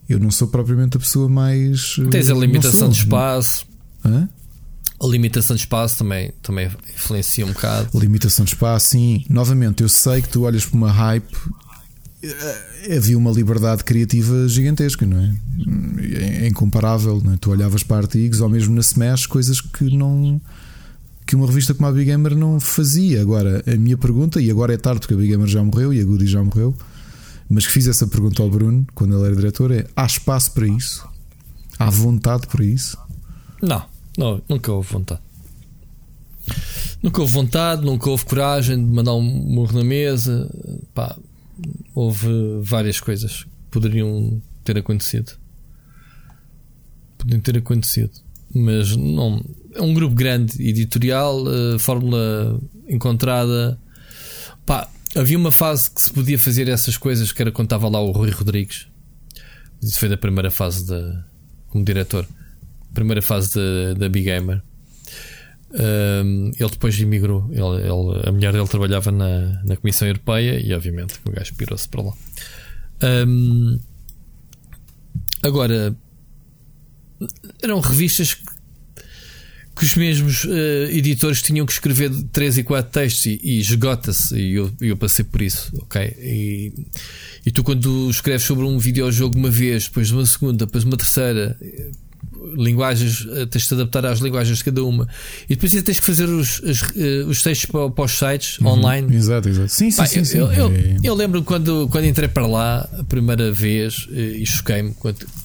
Eu 0.08 0.18
não 0.18 0.30
sou 0.30 0.48
propriamente 0.48 0.96
a 0.96 1.00
pessoa 1.00 1.28
mais. 1.28 1.96
Eh, 2.00 2.10
tens 2.10 2.28
a 2.28 2.34
limitação 2.34 2.72
sou, 2.72 2.88
de 2.88 2.96
espaço. 2.96 3.66
Hã? 4.04 4.28
A 5.00 5.06
limitação 5.06 5.54
de 5.54 5.62
espaço 5.62 5.98
também, 5.98 6.32
também 6.42 6.68
influencia 6.94 7.46
um 7.46 7.52
bocado. 7.52 7.96
Limitação 7.96 8.44
de 8.44 8.52
espaço, 8.52 8.88
sim. 8.88 9.24
Novamente, 9.30 9.82
eu 9.82 9.88
sei 9.88 10.20
que 10.20 10.28
tu 10.28 10.42
olhas 10.42 10.66
para 10.66 10.76
uma 10.76 10.90
hype 10.90 11.36
havia 12.96 13.16
uma 13.16 13.30
liberdade 13.30 13.82
criativa 13.82 14.46
gigantesca, 14.46 15.06
não 15.06 15.18
é? 15.18 15.34
É 16.42 16.48
incomparável, 16.48 17.20
não 17.24 17.32
é? 17.32 17.36
Tu 17.36 17.50
olhavas 17.50 17.82
para 17.82 17.98
artigos 17.98 18.40
ou 18.40 18.48
mesmo 18.48 18.74
na 18.74 18.80
Smash, 18.80 19.26
coisas 19.26 19.60
que 19.60 19.96
não 19.96 20.40
que 21.26 21.36
uma 21.36 21.46
revista 21.46 21.72
como 21.72 21.88
a 21.88 21.92
Big 21.92 22.06
Gamer 22.06 22.34
não 22.34 22.58
fazia. 22.58 23.22
Agora, 23.22 23.62
a 23.64 23.76
minha 23.76 23.96
pergunta, 23.96 24.40
e 24.40 24.50
agora 24.50 24.74
é 24.74 24.76
tarde 24.76 25.00
porque 25.00 25.14
a 25.14 25.16
Big 25.16 25.28
Gamer 25.28 25.46
já 25.46 25.62
morreu 25.62 25.94
e 25.94 26.00
a 26.00 26.04
Goody 26.04 26.26
já 26.26 26.42
morreu, 26.42 26.74
mas 27.48 27.66
que 27.66 27.72
fiz 27.72 27.86
essa 27.86 28.06
pergunta 28.06 28.42
ao 28.42 28.50
Bruno 28.50 28.84
quando 28.94 29.16
ele 29.16 29.26
era 29.26 29.36
diretor: 29.36 29.70
é 29.70 29.86
há 29.94 30.04
espaço 30.04 30.52
para 30.52 30.66
isso? 30.66 31.08
Há 31.78 31.88
vontade 31.88 32.48
para 32.48 32.64
isso? 32.64 32.98
Não, 33.62 33.82
não 34.18 34.42
nunca 34.48 34.72
houve 34.72 34.92
vontade. 34.92 35.20
Nunca 37.02 37.20
houve 37.22 37.32
vontade, 37.32 37.84
nunca 37.84 38.10
houve 38.10 38.24
coragem 38.24 38.76
de 38.76 38.90
mandar 38.90 39.14
um 39.14 39.22
morro 39.22 39.72
na 39.72 39.84
mesa. 39.84 40.50
Pá, 40.92 41.16
houve 41.94 42.28
várias 42.62 43.00
coisas 43.00 43.44
que 43.44 43.50
poderiam 43.70 44.40
ter 44.64 44.78
acontecido. 44.78 45.32
Poderiam 47.18 47.40
ter 47.40 47.58
acontecido. 47.58 48.12
Mas 48.54 48.96
não, 48.96 49.44
é 49.74 49.82
um 49.82 49.94
grupo 49.94 50.14
grande, 50.14 50.60
editorial, 50.62 51.44
uh, 51.44 51.78
fórmula 51.78 52.60
encontrada. 52.88 53.78
Pá, 54.66 54.88
havia 55.14 55.38
uma 55.38 55.52
fase 55.52 55.90
que 55.90 56.02
se 56.02 56.12
podia 56.12 56.38
fazer 56.38 56.68
essas 56.68 56.96
coisas 56.96 57.32
que 57.32 57.40
era 57.40 57.52
quando 57.52 57.66
estava 57.66 57.88
lá 57.88 58.00
o 58.00 58.10
Rui 58.10 58.30
Rodrigues. 58.30 58.88
Isso 59.82 59.98
foi 59.98 60.08
da 60.08 60.16
primeira 60.16 60.50
fase 60.50 60.86
da, 60.86 61.24
como 61.68 61.84
diretor. 61.84 62.26
Primeira 62.92 63.22
fase 63.22 63.54
da, 63.54 63.94
da 63.94 64.08
Big 64.08 64.24
Gamer. 64.24 64.62
Um, 65.72 66.50
ele 66.58 66.70
depois 66.70 66.98
emigrou. 67.00 67.48
Ele, 67.50 67.82
ele, 67.82 68.28
a 68.28 68.32
mulher 68.32 68.52
dele 68.52 68.68
trabalhava 68.68 69.10
na, 69.10 69.62
na 69.64 69.76
Comissão 69.76 70.08
Europeia 70.08 70.60
e, 70.60 70.74
obviamente, 70.74 71.14
o 71.24 71.30
gajo 71.30 71.54
pirou-se 71.54 71.88
para 71.88 72.02
lá. 72.02 72.12
Um, 73.02 73.78
agora, 75.42 75.96
eram 77.62 77.80
revistas 77.80 78.34
que 78.34 78.60
que 79.80 79.86
os 79.86 79.94
mesmos 79.94 80.44
uh, 80.44 80.90
editores 80.90 81.40
tinham 81.40 81.64
que 81.64 81.72
escrever 81.72 82.10
3 82.32 82.58
e 82.58 82.62
4 82.62 82.92
textos 82.92 83.24
e, 83.24 83.40
e 83.42 83.60
esgota-se. 83.60 84.36
E 84.36 84.52
eu, 84.52 84.70
eu 84.78 84.94
passei 84.94 85.24
por 85.24 85.40
isso, 85.40 85.72
ok? 85.80 86.02
E, 86.18 86.72
e 87.46 87.50
tu, 87.50 87.64
quando 87.64 88.10
escreves 88.10 88.42
sobre 88.42 88.66
um 88.66 88.78
videojogo 88.78 89.38
uma 89.38 89.50
vez, 89.50 89.84
depois 89.84 90.10
uma 90.10 90.26
segunda, 90.26 90.66
depois 90.66 90.84
uma 90.84 90.98
terceira, 90.98 91.58
linguagens, 92.56 93.26
eh, 93.30 93.46
tens 93.46 93.66
de 93.66 93.74
adaptar 93.74 94.06
às 94.06 94.20
linguagens 94.20 94.58
de 94.58 94.64
cada 94.64 94.84
uma. 94.84 95.08
E 95.44 95.56
depois 95.56 95.72
tens 95.82 96.00
que 96.00 96.06
fazer 96.06 96.28
os, 96.28 96.60
os, 96.60 96.82
eh, 96.96 97.24
os 97.26 97.42
textos 97.42 97.70
para, 97.70 97.90
para, 97.90 98.04
os 98.04 98.12
sites 98.12 98.58
uhum, 98.58 98.68
online. 98.68 99.14
Exato, 99.14 99.48
exato. 99.48 99.68
Sim, 99.68 99.90
sim, 99.90 99.96
Pai, 99.96 100.06
sim. 100.06 100.38
Eu, 100.38 100.52
eu, 100.52 100.72
é- 100.72 100.96
eu, 101.02 101.14
lembro 101.14 101.42
quando, 101.42 101.88
quando 101.88 102.06
entrei 102.06 102.28
para 102.28 102.46
lá 102.46 102.88
a 102.98 103.04
primeira 103.04 103.52
vez 103.52 104.06
e 104.10 104.44
choquei-me 104.46 104.94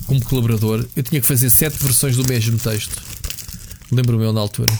como 0.05 0.23
colaborador, 0.25 0.85
eu 0.95 1.03
tinha 1.03 1.21
que 1.21 1.27
fazer 1.27 1.49
sete 1.49 1.77
versões 1.83 2.15
do 2.15 2.27
mesmo 2.27 2.57
texto. 2.57 3.01
Lembro-me 3.91 4.23
eu 4.23 4.33
na 4.33 4.41
altura. 4.41 4.71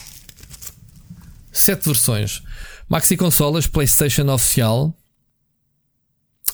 Sete 1.52 1.86
versões: 1.86 2.42
Maxi 2.88 3.16
Consolas, 3.16 3.66
PlayStation 3.66 4.28
Oficial, 4.32 4.94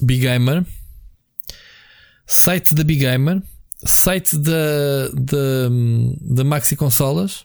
Big 0.01 0.22
Gamer, 0.22 0.64
site 2.26 2.74
da 2.74 2.84
Big 2.84 3.01
Gamer, 3.01 3.43
site 3.84 4.36
da, 4.38 5.09
da, 5.14 5.68
da 6.20 6.44
Maxi 6.44 6.76
Consolas, 6.76 7.44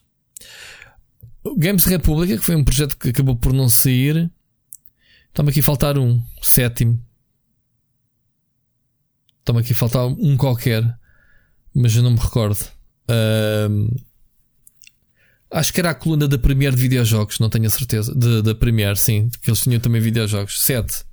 Games 1.57 1.85
República, 1.85 2.37
que 2.37 2.43
foi 2.43 2.55
um 2.55 2.63
projeto 2.63 2.97
que 2.97 3.09
acabou 3.09 3.35
por 3.35 3.53
não 3.53 3.69
sair. 3.69 4.29
Está-me 5.29 5.49
aqui 5.49 5.59
a 5.59 5.63
faltar 5.63 5.97
um, 5.97 6.21
sétimo. 6.41 7.01
Está-me 9.39 9.59
aqui 9.59 9.73
a 9.73 9.75
faltar 9.75 10.05
um 10.05 10.35
qualquer, 10.35 10.83
mas 11.73 11.95
eu 11.95 12.03
não 12.03 12.11
me 12.11 12.19
recordo. 12.19 12.65
Uh, 13.09 13.95
Acho 15.49 15.71
que 15.71 15.79
era 15.79 15.91
a 15.91 15.95
coluna 15.95 16.27
da 16.27 16.37
Premiere 16.37 16.75
de 16.75 16.81
videojogos, 16.81 17.39
não 17.39 17.49
tenho 17.49 17.67
a 17.67 17.69
certeza. 17.69 18.13
Da 18.43 18.53
Premiere, 18.53 18.97
sim, 18.97 19.29
que 19.41 19.49
eles 19.49 19.61
tinham 19.61 19.79
também 19.79 20.01
videojogos. 20.01 20.61
7. 20.61 21.05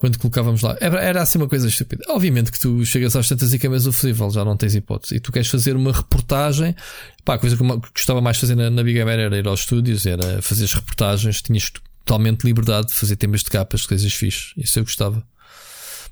Quando 0.00 0.18
colocávamos 0.18 0.62
lá. 0.62 0.78
Era, 0.80 0.98
era 0.98 1.20
assim 1.20 1.36
uma 1.36 1.46
coisa 1.46 1.68
estúpida. 1.68 2.02
Obviamente 2.08 2.50
que 2.50 2.58
tu 2.58 2.82
chegas 2.86 3.14
às 3.14 3.28
tantas 3.28 3.52
e 3.52 3.58
queimas 3.58 3.86
o 3.86 3.92
fusível, 3.92 4.30
já 4.30 4.42
não 4.42 4.56
tens 4.56 4.74
hipótese. 4.74 5.16
E 5.16 5.20
tu 5.20 5.30
queres 5.30 5.48
fazer 5.48 5.76
uma 5.76 5.92
reportagem. 5.92 6.74
Pá, 7.22 7.34
a 7.34 7.38
coisa 7.38 7.54
que 7.54 7.62
eu 7.62 7.82
gostava 7.94 8.18
mais 8.22 8.38
de 8.38 8.40
fazer 8.40 8.54
na, 8.54 8.70
na 8.70 8.82
Big 8.82 8.98
Gamer 8.98 9.18
era 9.18 9.36
ir 9.36 9.46
aos 9.46 9.60
estúdios, 9.60 10.06
era 10.06 10.40
fazer 10.40 10.64
as 10.64 10.72
reportagens. 10.72 11.42
Tinhas 11.42 11.70
totalmente 12.02 12.44
liberdade 12.44 12.86
de 12.86 12.94
fazer 12.94 13.14
temas 13.16 13.42
de 13.42 13.50
capas, 13.50 13.84
coisas 13.84 14.10
fixes. 14.10 14.54
Isso 14.56 14.78
eu 14.78 14.84
gostava. 14.84 15.22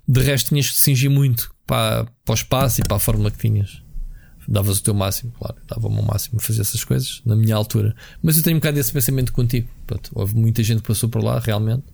De 0.07 0.21
resto, 0.21 0.51
tinhas 0.51 0.69
que 0.69 0.75
te 0.75 0.81
cingir 0.81 1.11
muito 1.11 1.51
para, 1.67 2.05
para 2.27 2.33
o 2.33 2.35
espaço 2.35 2.83
e 2.83 2.85
para 2.85 2.99
a 2.99 3.01
fórmula 3.01 3.31
que 3.31 3.39
tinhas 3.39 3.83
davas 4.47 4.79
o 4.79 4.83
teu 4.83 4.95
máximo, 4.95 5.31
claro, 5.33 5.57
dava-me 5.69 6.01
o 6.01 6.03
máximo 6.03 6.39
a 6.39 6.43
fazer 6.43 6.63
essas 6.63 6.83
coisas, 6.83 7.21
na 7.25 7.37
minha 7.37 7.55
altura. 7.55 7.95
Mas 8.23 8.39
eu 8.39 8.43
tenho 8.43 8.57
um 8.57 8.61
bocado 8.61 8.77
desse 8.77 8.91
pensamento 8.91 9.33
contigo. 9.33 9.69
Pronto, 9.87 10.11
houve 10.15 10.35
muita 10.35 10.63
gente 10.63 10.81
que 10.81 10.89
passou 10.89 11.09
por 11.09 11.23
lá, 11.23 11.39
realmente. 11.39 11.85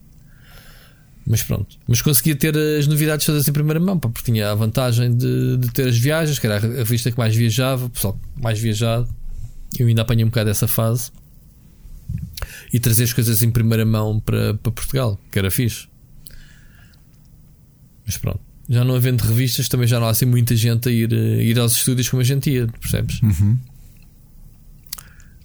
Mas 1.26 1.42
pronto. 1.42 1.78
Mas 1.88 2.02
conseguia 2.02 2.36
ter 2.36 2.54
as 2.56 2.86
novidades 2.86 3.24
todas 3.24 3.48
em 3.48 3.52
primeira 3.52 3.80
mão, 3.80 3.98
porque 3.98 4.20
tinha 4.22 4.50
a 4.50 4.54
vantagem 4.54 5.16
de, 5.16 5.56
de 5.56 5.72
ter 5.72 5.88
as 5.88 5.96
viagens, 5.96 6.38
que 6.38 6.46
era 6.46 6.56
a 6.56 6.60
revista 6.60 7.10
que 7.10 7.18
mais 7.18 7.34
viajava, 7.34 7.86
o 7.86 7.90
pessoal 7.90 8.18
mais 8.36 8.58
viajado. 8.58 9.08
Eu 9.78 9.86
ainda 9.86 10.02
apanhei 10.02 10.24
um 10.24 10.28
bocado 10.28 10.50
dessa 10.50 10.68
fase. 10.68 11.10
E 12.72 12.78
trazer 12.78 13.04
as 13.04 13.12
coisas 13.12 13.42
em 13.42 13.50
primeira 13.50 13.86
mão 13.86 14.20
para, 14.20 14.54
para 14.54 14.72
Portugal, 14.72 15.18
que 15.30 15.38
era 15.38 15.50
fixe. 15.50 15.88
Mas 18.04 18.18
pronto 18.18 18.40
já 18.68 18.84
não 18.84 18.94
havendo 18.94 19.22
revistas, 19.22 19.68
também 19.68 19.86
já 19.86 20.00
não 20.00 20.06
há 20.06 20.10
assim 20.10 20.24
muita 20.24 20.56
gente 20.56 20.88
a 20.88 20.92
ir, 20.92 21.12
a 21.12 21.16
eh, 21.16 21.44
ir 21.44 21.58
aos 21.58 21.76
estúdios 21.76 22.08
como 22.08 22.22
a 22.22 22.24
gente 22.24 22.50
ia, 22.50 22.66
percebes? 22.66 23.20
Uhum. 23.22 23.58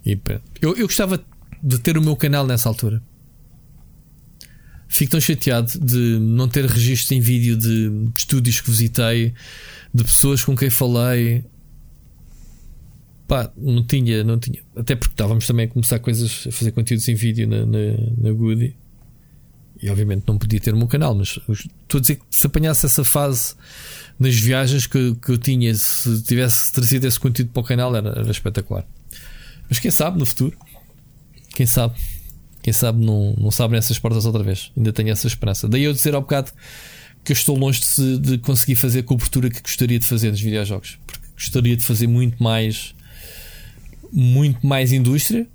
E, 0.04 0.18
eu, 0.60 0.76
eu 0.76 0.86
gostava 0.86 1.22
de 1.62 1.78
ter 1.78 1.98
o 1.98 2.02
meu 2.02 2.16
canal 2.16 2.46
nessa 2.46 2.68
altura. 2.68 3.02
Fico 4.92 5.12
tão 5.12 5.20
chateado 5.20 5.78
de 5.78 6.18
não 6.18 6.48
ter 6.48 6.66
registro 6.66 7.14
em 7.14 7.20
vídeo 7.20 7.56
de, 7.56 8.10
estúdios 8.16 8.60
que 8.60 8.68
visitei, 8.68 9.32
de 9.94 10.02
pessoas 10.02 10.42
com 10.42 10.56
quem 10.56 10.68
falei. 10.68 11.44
Pá, 13.28 13.52
não 13.56 13.86
tinha, 13.86 14.24
não 14.24 14.36
tinha. 14.36 14.60
Até 14.74 14.96
porque 14.96 15.12
estávamos 15.12 15.46
também 15.46 15.66
a 15.66 15.68
começar 15.68 16.00
coisas, 16.00 16.44
a 16.48 16.50
fazer 16.50 16.72
conteúdos 16.72 17.06
em 17.06 17.14
vídeo 17.14 17.46
na, 17.46 17.64
na, 17.64 17.78
na 18.18 18.32
Goody. 18.32 18.76
E 19.80 19.88
obviamente 19.88 20.24
não 20.26 20.36
podia 20.36 20.58
ter 20.58 20.74
o 20.74 20.76
meu 20.76 20.88
canal, 20.88 21.14
mas 21.14 21.38
estou 21.38 21.98
a 21.98 22.00
dizer 22.00 22.16
que 22.16 22.24
se 22.28 22.44
apanhasse 22.46 22.84
essa 22.84 23.04
fase 23.04 23.54
nas 24.18 24.34
viagens 24.34 24.88
que, 24.88 25.14
que 25.14 25.30
eu 25.30 25.38
tinha, 25.38 25.72
se 25.72 26.20
tivesse 26.24 26.72
trazido 26.72 27.06
esse 27.06 27.20
conteúdo 27.20 27.52
para 27.52 27.60
o 27.60 27.64
canal, 27.64 27.94
era, 27.94 28.08
era 28.08 28.30
espetacular. 28.32 28.84
Mas 29.68 29.78
quem 29.78 29.92
sabe 29.92 30.18
no 30.18 30.26
futuro? 30.26 30.58
Quem 31.54 31.64
sabe? 31.64 31.94
Quem 32.62 32.72
sabe 32.72 33.04
não, 33.04 33.34
não 33.38 33.50
se 33.50 33.62
abrem 33.62 33.78
essas 33.78 33.98
portas 33.98 34.26
outra 34.26 34.42
vez. 34.42 34.70
Ainda 34.76 34.92
tenho 34.92 35.10
essa 35.10 35.26
esperança. 35.26 35.68
Daí 35.68 35.84
eu 35.84 35.92
dizer 35.92 36.14
ao 36.14 36.20
bocado 36.20 36.52
que 37.24 37.32
eu 37.32 37.34
estou 37.34 37.56
longe 37.56 37.80
de, 37.96 38.18
de 38.18 38.38
conseguir 38.38 38.76
fazer 38.76 39.00
a 39.00 39.02
cobertura 39.02 39.50
que 39.50 39.60
gostaria 39.62 39.98
de 39.98 40.06
fazer 40.06 40.30
nos 40.30 40.40
videojogos. 40.40 40.98
Porque 41.06 41.26
gostaria 41.34 41.76
de 41.76 41.82
fazer 41.82 42.06
muito 42.06 42.42
mais 42.42 42.94
muito 44.12 44.66
mais 44.66 44.92
indústria 44.92 45.46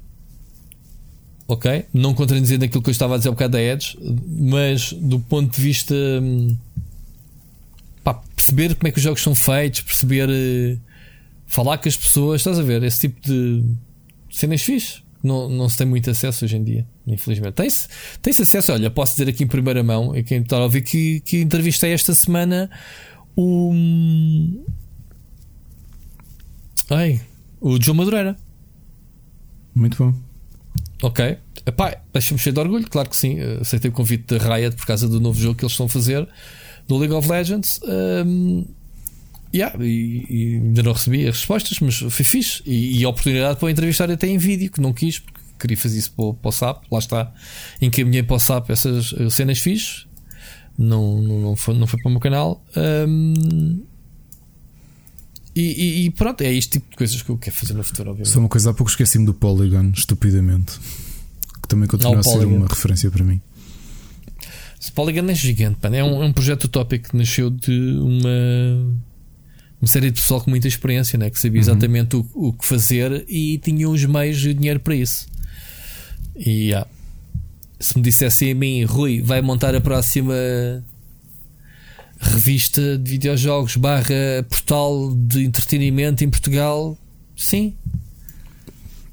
ok? 1.47 1.85
Não 1.93 2.13
contradizendo 2.13 2.65
aquilo 2.65 2.81
que 2.81 2.89
eu 2.89 2.93
estava 2.93 3.15
a 3.15 3.17
dizer 3.17 3.29
um 3.29 3.33
bocado 3.33 3.53
da 3.53 3.61
Edge, 3.61 3.97
mas 4.27 4.93
do 4.93 5.19
ponto 5.19 5.55
de 5.55 5.61
vista 5.61 5.93
hum, 5.93 6.55
pá, 8.03 8.13
perceber 8.35 8.75
como 8.75 8.87
é 8.87 8.91
que 8.91 8.97
os 8.97 9.03
jogos 9.03 9.21
são 9.21 9.35
feitos, 9.35 9.81
perceber 9.81 10.29
uh, 10.29 10.79
falar 11.45 11.77
com 11.77 11.87
as 11.87 11.95
pessoas, 11.97 12.41
estás 12.41 12.59
a 12.59 12.63
ver? 12.63 12.83
Esse 12.83 13.01
tipo 13.01 13.21
de 13.21 13.63
cenas 14.31 14.61
fixe. 14.61 15.03
Não, 15.23 15.49
não 15.49 15.67
se 15.67 15.77
tem 15.77 15.87
muito 15.87 16.09
acesso 16.09 16.45
hoje 16.45 16.55
em 16.55 16.63
dia, 16.63 16.85
infelizmente. 17.07 17.53
Tem-se 17.53 17.87
tem 18.21 18.31
acesso, 18.31 18.73
olha, 18.73 18.89
posso 18.89 19.13
dizer 19.13 19.29
aqui 19.29 19.43
em 19.43 19.47
primeira 19.47 19.83
mão, 19.83 20.15
e 20.15 20.23
quem 20.23 20.41
está 20.41 20.57
a 20.57 20.63
ouvir 20.63 20.81
que, 20.81 21.19
que 21.21 21.41
entrevistei 21.41 21.93
esta 21.93 22.13
semana 22.13 22.69
o. 23.35 23.73
Ai, 26.89 27.21
o 27.59 27.81
João 27.81 27.97
Madureira. 27.97 28.37
Muito 29.73 29.97
bom. 29.97 30.13
Ok. 31.01 31.37
Epá, 31.65 31.97
deixa-me 32.13 32.39
cheio 32.39 32.53
de 32.53 32.59
orgulho, 32.59 32.87
claro 32.87 33.09
que 33.09 33.17
sim. 33.17 33.39
Aceitei 33.59 33.89
o 33.89 33.93
convite 33.93 34.37
da 34.37 34.55
Riot 34.55 34.75
por 34.75 34.85
causa 34.85 35.07
do 35.07 35.19
novo 35.19 35.39
jogo 35.39 35.55
que 35.55 35.65
eles 35.65 35.73
estão 35.73 35.87
a 35.87 35.89
fazer 35.89 36.27
do 36.87 36.97
League 36.97 37.13
of 37.13 37.29
Legends. 37.29 37.79
Um, 37.83 38.65
yeah, 39.53 39.75
e, 39.83 40.25
e, 40.29 40.55
ainda 40.57 40.83
não 40.83 40.93
recebi 40.93 41.27
as 41.27 41.37
respostas, 41.37 41.79
mas 41.79 41.97
foi 41.97 42.25
fixe. 42.25 42.61
E, 42.65 42.99
e 42.99 43.03
a 43.03 43.09
oportunidade 43.09 43.59
para 43.59 43.71
entrevistar 43.71 44.09
até 44.11 44.27
em 44.27 44.37
vídeo, 44.37 44.71
que 44.71 44.79
não 44.79 44.93
quis, 44.93 45.19
porque 45.19 45.34
queria 45.67 45.81
fazer 45.81 45.99
isso 45.99 46.11
para, 46.11 46.33
para 46.33 46.49
o 46.49 46.51
SAP. 46.51 46.83
Lá 46.91 46.99
está, 46.99 47.33
encaminhei 47.81 48.23
para 48.23 48.35
o 48.35 48.39
SAP 48.39 48.69
essas 48.69 49.13
cenas 49.31 49.59
fixe. 49.59 50.05
Não, 50.77 51.21
não, 51.21 51.39
não, 51.39 51.55
foi, 51.55 51.77
não 51.77 51.87
foi 51.87 51.99
para 52.01 52.09
o 52.09 52.11
meu 52.11 52.19
canal. 52.19 52.63
Um, 53.07 53.81
e, 55.55 55.61
e, 55.61 56.05
e, 56.05 56.11
pronto, 56.11 56.41
é 56.41 56.53
este 56.53 56.73
tipo 56.73 56.91
de 56.91 56.97
coisas 56.97 57.21
que 57.21 57.29
eu 57.29 57.37
quero 57.37 57.55
fazer 57.55 57.73
no 57.73 57.83
futuro, 57.83 58.09
obviamente. 58.09 58.31
Só 58.31 58.39
uma 58.39 58.49
coisa, 58.49 58.71
há 58.71 58.73
pouco 58.73 58.91
esqueci-me 58.91 59.25
do 59.25 59.33
Polygon, 59.33 59.91
estupidamente. 59.95 60.73
Que 61.61 61.67
também 61.67 61.87
continua 61.87 62.13
não, 62.13 62.19
a 62.19 62.23
ser 62.23 62.45
uma 62.45 62.67
referência 62.67 63.09
para 63.09 63.23
mim. 63.23 63.39
O 64.87 64.93
Polygon 64.93 65.29
é 65.29 65.33
gigante, 65.33 65.79
É, 65.83 66.03
um, 66.03 66.21
é 66.21 66.25
um 66.25 66.33
projeto 66.33 66.65
utópico 66.65 67.09
que 67.09 67.17
nasceu 67.17 67.49
de 67.49 67.71
uma, 67.71 68.97
uma 69.81 69.87
série 69.87 70.11
de 70.11 70.19
pessoal 70.19 70.41
com 70.41 70.49
muita 70.49 70.67
experiência, 70.67 71.17
né? 71.17 71.29
que 71.29 71.39
sabia 71.39 71.59
uhum. 71.59 71.67
exatamente 71.67 72.15
o, 72.17 72.29
o 72.33 72.53
que 72.53 72.65
fazer 72.65 73.25
e 73.27 73.57
tinha 73.57 73.89
os 73.89 74.03
meios 74.05 74.43
e 74.43 74.49
o 74.49 74.53
dinheiro 74.53 74.81
para 74.81 74.93
isso. 74.93 75.25
Yeah. 76.37 76.87
se 77.79 77.97
me 77.97 78.03
dissessem 78.03 78.51
a 78.51 78.55
mim, 78.55 78.83
Rui, 78.83 79.21
vai 79.21 79.41
montar 79.41 79.75
a 79.75 79.81
próxima 79.81 80.33
revista 82.19 82.97
de 82.97 83.11
videojogos 83.11 83.75
barra 83.75 84.43
portal 84.49 85.13
de 85.15 85.45
entretenimento 85.45 86.23
em 86.23 86.29
Portugal, 86.29 86.97
sim. 87.35 87.75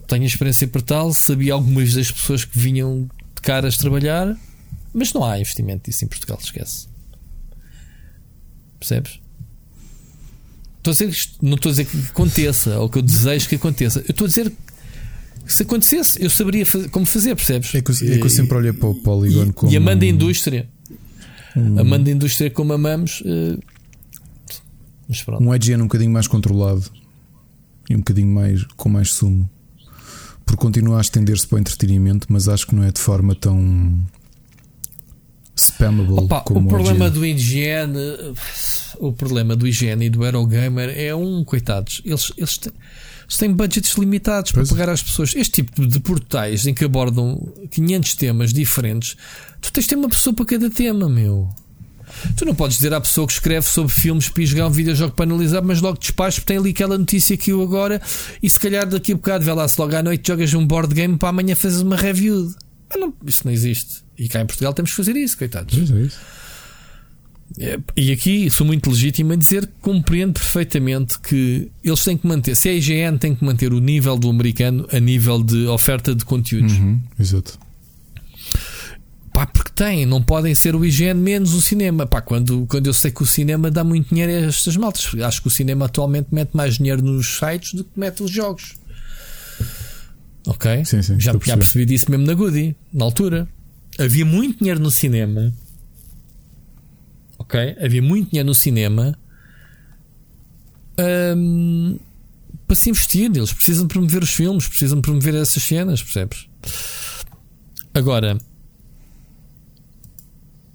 Tenho 0.06 0.24
experiência 0.24 0.66
para 0.68 0.80
tal, 0.80 1.12
sabia 1.12 1.52
algumas 1.52 1.94
das 1.94 2.10
pessoas 2.10 2.44
que 2.44 2.58
vinham 2.58 3.08
de 3.34 3.42
caras 3.42 3.76
trabalhar, 3.76 4.36
mas 4.92 5.12
não 5.12 5.24
há 5.24 5.38
investimento 5.38 5.90
disso 5.90 6.04
em 6.04 6.08
Portugal, 6.08 6.38
esquece. 6.42 6.86
Percebes? 8.78 9.20
Estou 10.78 10.90
a 10.90 10.94
dizer 10.94 11.10
que 11.10 11.46
não 11.46 11.54
estou 11.54 11.68
a 11.68 11.72
dizer 11.72 11.84
que 11.84 11.98
aconteça 12.10 12.78
ou 12.78 12.88
que 12.88 12.98
eu 12.98 13.02
desejo 13.02 13.48
que 13.48 13.54
aconteça. 13.54 14.00
Eu 14.00 14.10
estou 14.10 14.24
a 14.24 14.28
dizer 14.28 14.50
que 14.50 14.56
se 15.52 15.62
acontecesse, 15.62 16.22
eu 16.22 16.30
saberia 16.30 16.64
fazer, 16.64 16.88
como 16.90 17.06
fazer, 17.06 17.34
percebes? 17.34 17.74
É 17.74 17.80
que, 17.80 17.90
eu, 17.90 17.94
é 17.94 18.18
que 18.18 18.24
eu 18.24 18.30
sempre 18.30 18.56
olhei 18.56 18.72
para 18.72 18.88
o 18.88 18.94
Polygon 18.94 19.44
e, 19.44 19.52
como. 19.52 19.72
E 19.72 19.76
amando 19.76 20.04
a 20.04 20.08
indústria, 20.08 20.68
amando 21.78 22.08
a 22.08 22.12
indústria 22.12 22.50
como 22.50 22.72
amamos, 22.72 23.20
uh, 23.22 23.58
mas 25.08 25.22
pronto. 25.22 25.42
um 25.42 25.54
IGN 25.54 25.82
um 25.82 25.86
bocadinho 25.86 26.10
mais 26.10 26.26
controlado 26.26 26.84
e 27.88 27.94
um 27.94 27.98
bocadinho 27.98 28.28
mais 28.28 28.64
com 28.76 28.88
mais 28.88 29.12
sumo. 29.12 29.48
Porque 30.44 30.60
continua 30.60 30.98
a 30.98 31.00
estender-se 31.00 31.46
para 31.46 31.56
o 31.56 31.58
entretenimento, 31.60 32.26
mas 32.30 32.48
acho 32.48 32.66
que 32.66 32.74
não 32.74 32.82
é 32.82 32.90
de 32.90 33.00
forma 33.00 33.34
tão 33.34 34.04
spammable 35.56 36.24
Opa, 36.24 36.40
como 36.40 36.66
o 36.66 36.68
problema 36.68 37.10
do 37.10 37.24
IGN 37.24 37.94
o 38.98 39.12
problema 39.12 39.56
do 39.56 39.66
IGN 39.66 40.06
e 40.06 40.10
do 40.10 40.24
Eurogamer 40.24 40.88
é 40.96 41.14
um, 41.14 41.44
coitados, 41.44 42.00
eles, 42.04 42.32
eles, 42.36 42.56
têm, 42.56 42.72
eles 43.32 43.38
têm 43.38 43.50
budgets 43.50 43.94
limitados 43.96 44.52
pois. 44.52 44.68
para 44.68 44.76
pagar 44.76 44.92
às 44.92 45.02
pessoas. 45.02 45.34
Este 45.34 45.62
tipo 45.62 45.86
de 45.86 45.98
portais 46.00 46.66
em 46.66 46.74
que 46.74 46.84
abordam 46.84 47.40
500 47.70 48.14
temas 48.14 48.52
diferentes, 48.52 49.16
tu 49.60 49.72
tens 49.72 49.84
de 49.84 49.88
ter 49.88 49.96
uma 49.96 50.08
pessoa 50.08 50.34
para 50.34 50.44
cada 50.44 50.68
tema, 50.68 51.08
meu. 51.08 51.48
Tu 52.36 52.44
não 52.44 52.54
podes 52.54 52.76
dizer 52.76 52.92
à 52.92 53.00
pessoa 53.00 53.26
que 53.26 53.32
escreve 53.32 53.66
sobre 53.66 53.90
filmes 53.90 54.28
para 54.28 54.44
jogar 54.44 54.66
um 54.66 54.70
videojogo 54.70 55.14
para 55.14 55.24
analisar, 55.24 55.62
mas 55.62 55.80
logo 55.80 55.98
despacho 55.98 56.40
porque 56.40 56.52
tem 56.52 56.58
ali 56.58 56.70
aquela 56.70 56.98
notícia 56.98 57.34
que 57.38 57.52
eu 57.52 57.62
agora 57.62 58.02
e 58.42 58.50
se 58.50 58.60
calhar 58.60 58.86
daqui 58.86 59.12
a 59.12 59.14
bocado, 59.14 59.44
vê 59.46 59.52
lá, 59.52 59.66
se 59.66 59.80
logo 59.80 59.96
à 59.96 60.02
noite 60.02 60.28
jogas 60.28 60.52
um 60.52 60.66
board 60.66 60.94
game 60.94 61.16
para 61.16 61.30
amanhã 61.30 61.54
fazes 61.54 61.80
uma 61.80 61.96
review. 61.96 62.54
Não, 62.94 63.14
isso 63.26 63.46
não 63.46 63.52
existe. 63.52 64.04
E 64.18 64.28
cá 64.28 64.42
em 64.42 64.46
Portugal 64.46 64.74
temos 64.74 64.90
que 64.90 64.96
fazer 64.96 65.16
isso, 65.16 65.38
coitados. 65.38 65.74
Pois 65.74 65.90
é 65.90 66.00
isso. 66.02 66.18
É, 67.58 67.78
e 67.96 68.12
aqui 68.12 68.50
sou 68.50 68.66
muito 68.66 68.88
legítimo 68.90 69.32
em 69.32 69.38
dizer 69.38 69.66
que 69.66 69.72
compreendo 69.80 70.34
perfeitamente 70.34 71.18
que 71.18 71.70
eles 71.82 72.02
têm 72.02 72.16
que 72.16 72.26
manter, 72.26 72.54
se 72.54 72.68
a 72.68 72.72
IGN 72.72 73.18
tem 73.18 73.34
que 73.34 73.44
manter 73.44 73.72
o 73.72 73.80
nível 73.80 74.16
do 74.16 74.30
americano 74.30 74.86
a 74.92 74.98
nível 74.98 75.42
de 75.42 75.66
oferta 75.66 76.14
de 76.14 76.24
conteúdos. 76.24 76.72
Uhum, 76.72 77.00
exato. 77.18 77.58
Pá, 79.32 79.46
porque 79.46 79.70
tem, 79.74 80.04
não 80.04 80.22
podem 80.22 80.54
ser 80.54 80.76
o 80.76 80.84
IGN 80.84 81.14
menos 81.14 81.54
o 81.54 81.62
cinema. 81.62 82.06
Pá, 82.06 82.20
quando, 82.20 82.66
quando 82.66 82.86
eu 82.86 82.94
sei 82.94 83.10
que 83.10 83.22
o 83.22 83.26
cinema 83.26 83.70
dá 83.70 83.82
muito 83.82 84.10
dinheiro 84.10 84.32
a 84.32 84.48
estas 84.48 84.76
maltas, 84.76 85.10
acho 85.22 85.40
que 85.40 85.48
o 85.48 85.50
cinema 85.50 85.86
atualmente 85.86 86.28
mete 86.32 86.50
mais 86.52 86.76
dinheiro 86.76 87.02
nos 87.02 87.38
sites 87.38 87.74
do 87.74 87.84
que 87.84 87.98
mete 87.98 88.22
os 88.22 88.30
jogos. 88.30 88.74
Ok? 90.46 90.84
Sim, 90.84 91.02
sim, 91.02 91.20
já, 91.20 91.32
já 91.32 91.56
percebi 91.56 91.86
disso 91.86 92.10
mesmo 92.10 92.26
na 92.26 92.34
Goody, 92.34 92.76
na 92.92 93.04
altura. 93.04 93.48
Havia 93.98 94.24
muito 94.24 94.58
dinheiro 94.58 94.80
no 94.80 94.90
cinema 94.90 95.52
ok? 97.52 97.76
Havia 97.84 98.00
muito 98.00 98.30
dinheiro 98.30 98.46
no 98.46 98.54
cinema 98.54 99.18
um, 101.36 101.98
para 102.66 102.76
se 102.76 102.88
investir. 102.88 103.30
Eles 103.34 103.52
precisam 103.52 103.86
promover 103.86 104.22
os 104.22 104.30
filmes, 104.30 104.66
precisam 104.66 105.00
promover 105.02 105.34
essas 105.34 105.62
cenas, 105.62 106.02
percebes? 106.02 106.48
Agora, 107.94 108.38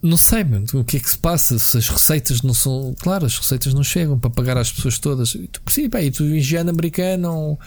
não 0.03 0.15
sei 0.15 0.45
o 0.73 0.83
que 0.83 0.97
é 0.97 0.99
que 0.99 1.09
se 1.09 1.17
passa 1.17 1.57
se 1.57 1.77
as 1.77 1.89
receitas 1.89 2.43
não 2.43 2.53
são. 2.53 2.95
Claro, 2.99 3.25
as 3.25 3.37
receitas 3.37 3.73
não 3.73 3.83
chegam 3.83 4.19
para 4.19 4.29
pagar 4.29 4.55
às 4.55 4.71
pessoas 4.71 4.99
todas. 4.99 5.33
E 5.33 5.47
tu 5.47 5.59
percebes, 5.61 6.05
e 6.05 6.11
tu, 6.11 6.23
engenheiro 6.23 6.69
americano, 6.69 7.31
um, 7.31 7.57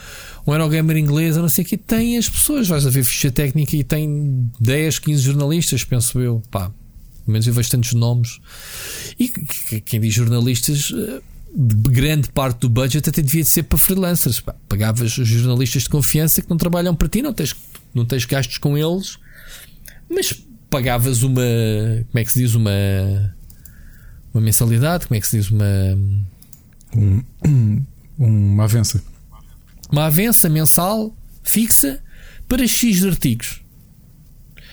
um 0.47 0.53
aerogamer 0.53 0.97
inglês, 0.97 1.37
não 1.37 1.49
sei 1.49 1.65
o 1.65 1.67
que, 1.67 1.77
tem 1.77 2.17
as 2.17 2.29
pessoas. 2.29 2.69
Vais 2.69 2.87
a 2.87 2.91
ver 2.91 3.03
ficha 3.03 3.33
técnica 3.33 3.75
e 3.75 3.83
tem 3.83 4.49
10, 4.61 5.01
15 5.01 5.23
jornalistas, 5.23 5.83
penso 5.83 6.21
eu. 6.21 6.41
Pá, 6.49 6.73
pelo 7.31 7.33
menos 7.33 7.47
eu 7.47 7.55
vejo 7.55 7.71
tantos 7.71 7.93
nomes. 7.95 8.41
E 9.19 9.29
quem 9.29 10.01
diz 10.01 10.13
jornalistas, 10.13 10.93
eh, 10.93 11.23
grande 11.55 12.29
parte 12.31 12.61
do 12.61 12.69
budget 12.69 13.09
até 13.09 13.23
devia 13.23 13.45
ser 13.45 13.63
para 13.63 13.79
freelancers. 13.79 14.43
Pagavas 14.69 15.17
os 15.17 15.29
jornalistas 15.29 15.85
de 15.85 15.89
confiança 15.89 16.43
que 16.43 16.51
não 16.51 16.57
trabalham 16.57 16.95
para 16.95 17.09
ti, 17.09 17.23
não 17.23 17.33
tens, 17.33 17.55
não 17.95 18.05
tens 18.05 18.25
gastos 18.25 18.59
com 18.59 18.77
eles, 18.77 19.17
mas 20.09 20.33
pagavas 20.69 21.23
uma. 21.23 21.43
Como 22.11 22.19
é 22.19 22.25
que 22.25 22.33
se 22.33 22.41
diz? 22.41 22.55
Uma. 22.55 22.71
Uma 24.35 24.41
mensalidade? 24.43 25.07
Como 25.07 25.17
é 25.17 25.21
que 25.21 25.27
se 25.29 25.39
diz? 25.39 25.51
Uma. 25.51 25.65
Um, 26.97 27.23
uma 28.19 28.65
avença. 28.65 29.03
Uma 29.91 30.07
avença 30.07 30.49
mensal 30.49 31.15
fixa 31.45 32.03
para 32.49 32.67
X 32.67 33.05
artigos. 33.05 33.61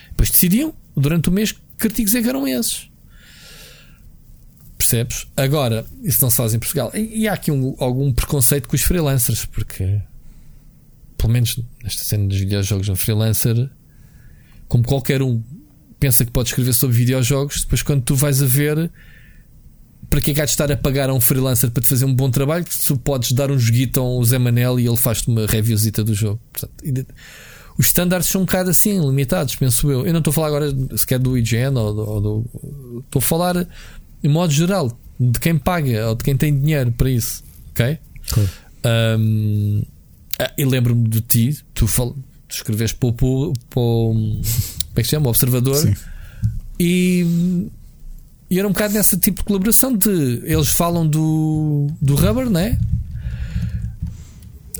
Depois 0.09 0.31
decidiam 0.31 0.73
durante 0.95 1.29
o 1.29 1.31
mês 1.31 1.55
que 1.77 1.87
artigos 1.87 2.15
é 2.15 2.21
que 2.21 2.29
eram 2.29 2.47
esses? 2.47 2.89
Percebes? 4.77 5.27
Agora, 5.35 5.85
isso 6.03 6.21
não 6.21 6.29
se 6.29 6.37
faz 6.37 6.53
em 6.53 6.59
Portugal. 6.59 6.91
E, 6.93 7.21
e 7.21 7.27
há 7.27 7.33
aqui 7.33 7.51
um, 7.51 7.75
algum 7.79 8.11
preconceito 8.13 8.67
com 8.67 8.75
os 8.75 8.83
freelancers, 8.83 9.45
porque, 9.45 9.99
pelo 11.17 11.33
menos 11.33 11.59
nesta 11.83 12.03
cena 12.03 12.27
dos 12.27 12.37
videojogos, 12.37 12.87
um 12.89 12.95
freelancer, 12.95 13.69
como 14.67 14.83
qualquer 14.83 15.21
um, 15.21 15.41
pensa 15.99 16.25
que 16.25 16.31
pode 16.31 16.49
escrever 16.49 16.73
sobre 16.73 16.95
videojogos, 16.95 17.61
depois 17.61 17.81
quando 17.81 18.01
tu 18.03 18.15
vais 18.15 18.41
a 18.41 18.45
ver. 18.45 18.91
Para 20.09 20.21
que 20.21 20.31
é 20.31 20.33
que 20.33 20.39
há 20.39 20.45
de 20.45 20.51
estar 20.51 20.71
a 20.71 20.77
pagar 20.77 21.09
a 21.09 21.13
um 21.13 21.19
freelancer 21.19 21.69
para 21.69 21.83
te 21.83 21.89
fazer 21.89 22.05
um 22.05 22.15
bom 22.15 22.31
trabalho? 22.31 22.63
Tu 22.85 22.97
podes 22.97 23.33
dar 23.33 23.51
um 23.51 23.59
joguito 23.59 23.99
a 23.99 24.03
um 24.03 24.23
Zé 24.23 24.37
Manel 24.37 24.79
e 24.79 24.87
ele 24.87 24.95
faz-te 24.95 25.27
uma 25.27 25.45
reviewzita 25.45 26.01
do 26.01 26.13
jogo. 26.13 26.39
Portanto, 26.53 26.73
os 27.77 27.87
standards 27.87 28.27
são 28.27 28.41
um 28.41 28.45
bocado 28.45 28.71
assim, 28.71 28.99
limitados, 28.99 29.55
penso 29.55 29.91
eu. 29.91 30.05
Eu 30.05 30.11
não 30.11 30.19
estou 30.19 30.31
a 30.31 30.33
falar 30.33 30.47
agora 30.47 30.75
sequer 30.97 31.19
do 31.19 31.37
IGN 31.37 31.77
ou 31.77 31.93
do, 31.93 32.09
ou 32.09 32.21
do. 32.21 33.01
Estou 33.05 33.19
a 33.19 33.21
falar 33.21 33.67
em 34.23 34.27
modo 34.27 34.51
geral 34.51 34.97
de 35.19 35.39
quem 35.39 35.57
paga 35.57 36.09
ou 36.09 36.15
de 36.15 36.23
quem 36.23 36.35
tem 36.35 36.57
dinheiro 36.57 36.91
para 36.91 37.09
isso. 37.09 37.43
Ok? 37.71 37.99
Claro. 38.29 38.49
Um, 39.19 39.83
ah, 40.39 40.51
e 40.57 40.65
lembro-me 40.65 41.07
de 41.07 41.21
ti, 41.21 41.59
tu, 41.73 41.87
fal, 41.87 42.15
tu 42.47 42.55
escreves 42.55 42.93
para 42.93 43.09
o, 43.09 43.13
para 43.13 43.79
o. 43.79 44.13
Como 44.13 44.41
é 44.95 45.01
que 45.01 45.03
se 45.03 45.11
chama? 45.11 45.27
O 45.27 45.29
Observador. 45.29 45.75
Sim. 45.75 45.93
E. 46.79 47.69
E 48.49 48.57
era 48.57 48.67
um 48.67 48.71
bocado 48.71 48.93
nesse 48.93 49.17
tipo 49.17 49.39
de 49.39 49.43
colaboração 49.43 49.93
de 49.93 50.41
eles 50.45 50.69
falam 50.69 51.05
do, 51.05 51.87
do 52.01 52.15
rubber, 52.15 52.49
né? 52.49 52.79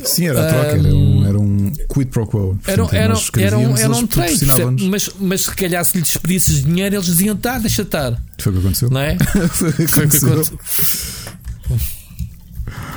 Sim, 0.04 0.28
era 0.28 0.48
a 0.48 0.50
troca, 0.50 0.76
um, 0.76 0.86
era, 0.86 0.96
um, 0.96 1.26
era 1.26 1.40
um 1.40 1.72
quid 1.90 2.10
pro 2.10 2.28
quo. 2.28 2.58
Era, 2.66 2.84
era, 2.92 3.14
era, 3.38 3.58
um, 3.58 3.78
era 3.78 3.92
um 3.92 4.08
trade, 4.08 4.46
mas, 4.90 5.10
mas 5.20 5.42
se 5.42 5.56
calhar 5.56 5.84
se 5.84 5.98
lhes 5.98 6.18
pedisses 6.18 6.64
dinheiro, 6.64 6.96
eles 6.96 7.06
diziam: 7.06 7.36
tá, 7.36 7.58
deixa 7.58 7.82
estar. 7.82 8.22
Foi 8.40 8.52
o 8.52 8.56
que 8.56 8.62
aconteceu. 8.62 8.90
Não 8.90 9.02
é? 9.02 9.18
Foi 9.50 9.70
o 9.70 9.74
que 9.74 9.84
aconteceu. 9.84 10.60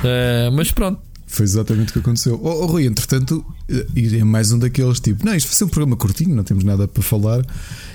uh, 0.03 0.51
mas 0.53 0.71
pronto. 0.71 1.01
Foi 1.31 1.45
exatamente 1.45 1.91
o 1.91 1.93
que 1.93 1.99
aconteceu. 1.99 2.39
Oh, 2.43 2.63
oh 2.63 2.65
Rui, 2.65 2.85
entretanto, 2.85 3.43
eh, 3.69 4.17
é 4.17 4.23
mais 4.23 4.51
um 4.51 4.59
daqueles 4.59 4.99
tipo: 4.99 5.25
não, 5.25 5.33
isto 5.33 5.47
vai 5.47 5.55
ser 5.55 5.63
um 5.63 5.69
programa 5.69 5.95
curtinho, 5.95 6.35
não 6.35 6.43
temos 6.43 6.65
nada 6.65 6.89
para 6.89 7.01
falar. 7.01 7.45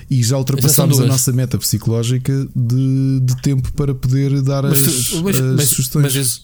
E 0.09 0.23
já 0.23 0.39
ultrapassámos 0.39 0.99
a 1.01 1.07
nossa 1.07 1.33
meta 1.33 1.59
psicológica 1.59 2.33
de, 2.57 3.21
de 3.21 3.43
tempo 3.43 3.71
para 3.73 3.95
poder 3.95 4.41
dar 4.41 4.63
mas, 4.63 4.87
as, 4.87 5.13
mas, 5.21 5.37
as 5.37 5.55
mas, 5.55 5.69
sugestões. 5.69 6.15
Mas 6.15 6.43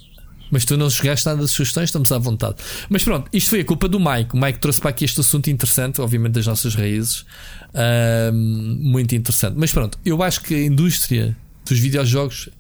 mas 0.53 0.67
tu 0.67 0.77
não 0.77 0.91
chegaste 0.91 1.25
nada 1.25 1.43
de 1.43 1.49
sugestões, 1.49 1.85
estamos 1.85 2.13
à 2.13 2.19
vontade. 2.19 2.57
Mas 2.91 3.03
pronto, 3.03 3.27
isto 3.33 3.49
foi 3.49 3.61
a 3.61 3.65
culpa 3.65 3.89
do 3.89 3.99
Mike. 3.99 4.37
O 4.37 4.39
Mike 4.39 4.59
trouxe 4.59 4.79
para 4.79 4.91
aqui 4.91 5.07
este 5.07 5.19
assunto 5.19 5.49
interessante, 5.49 5.99
obviamente, 5.99 6.35
das 6.35 6.47
nossas 6.47 6.75
raízes. 6.75 7.25
Uh, 7.71 8.33
muito 8.35 9.15
interessante. 9.15 9.55
Mas 9.57 9.73
pronto, 9.73 9.99
eu 10.05 10.23
acho 10.23 10.43
que 10.43 10.55
a 10.55 10.63
indústria 10.63 11.35
dos 11.67 11.79
videojogos, 11.79 12.51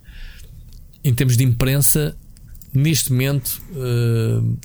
em 1.04 1.12
termos 1.12 1.36
de 1.36 1.44
imprensa, 1.44 2.16
neste 2.72 3.12
momento, 3.12 3.60
uh, 3.72 4.58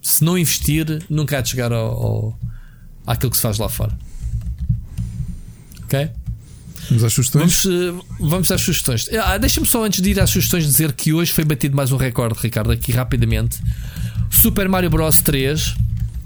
se 0.00 0.22
não 0.22 0.38
investir, 0.38 1.02
nunca 1.10 1.38
há 1.38 1.40
de 1.40 1.48
chegar 1.48 1.72
ao, 1.72 1.90
ao, 1.90 2.40
àquilo 3.04 3.32
que 3.32 3.36
se 3.36 3.42
faz 3.42 3.58
lá 3.58 3.68
fora. 3.68 3.98
Ok? 5.82 6.10
Vamos 6.88 7.04
às 7.04 7.12
sugestões? 7.12 7.64
Vamos, 7.64 8.00
eh, 8.00 8.04
vamos 8.20 8.50
às 8.50 8.60
sugestões. 8.60 9.08
Ah, 9.24 9.38
Deixa-me 9.38 9.66
só 9.66 9.84
antes 9.84 10.00
de 10.02 10.10
ir 10.10 10.20
às 10.20 10.30
sugestões 10.30 10.64
dizer 10.66 10.92
que 10.92 11.12
hoje 11.12 11.32
foi 11.32 11.44
batido 11.44 11.76
mais 11.76 11.92
um 11.92 11.96
recorde, 11.96 12.38
Ricardo, 12.40 12.70
aqui 12.72 12.92
rapidamente. 12.92 13.58
Super 14.30 14.68
Mario 14.68 14.90
Bros 14.90 15.20
3 15.20 15.76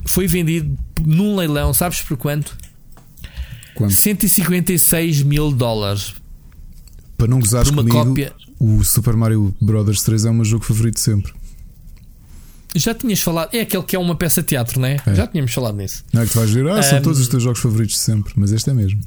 foi 0.04 0.26
vendido 0.26 0.76
num 1.04 1.36
leilão, 1.36 1.74
sabes 1.74 2.00
por 2.00 2.16
quanto? 2.16 2.56
Quanto? 3.74 3.92
156 3.94 5.22
mil 5.22 5.52
dólares. 5.52 6.14
Para 7.18 7.26
não 7.28 7.40
gozares 7.40 7.70
por 7.70 7.80
uma 7.80 7.82
comigo, 7.82 8.08
cópia. 8.08 8.32
o 8.58 8.82
Super 8.84 9.14
Mario 9.16 9.54
Bros 9.60 10.02
3 10.02 10.24
é 10.26 10.30
o 10.30 10.34
meu 10.34 10.44
jogo 10.44 10.64
favorito 10.64 10.98
sempre. 11.00 11.32
Já 12.74 12.94
tinhas 12.94 13.20
falado, 13.20 13.54
é 13.54 13.60
aquele 13.60 13.82
que 13.82 13.96
é 13.96 13.98
uma 13.98 14.14
peça 14.14 14.42
de 14.42 14.48
teatro, 14.48 14.80
não 14.80 14.88
é? 14.88 14.96
é. 15.06 15.14
Já 15.14 15.26
tínhamos 15.26 15.52
falado 15.52 15.76
nisso. 15.76 16.04
Não 16.12 16.22
é 16.22 16.26
que 16.26 16.32
tu 16.32 16.38
vais 16.38 16.50
ver, 16.50 16.68
ah, 16.68 16.82
são 16.82 16.98
um, 16.98 17.02
todos 17.02 17.20
os 17.20 17.28
teus 17.28 17.42
jogos 17.42 17.60
favoritos 17.60 17.94
de 17.94 18.00
sempre, 18.00 18.32
mas 18.36 18.52
este 18.52 18.70
é 18.70 18.74
mesmo. 18.74 19.00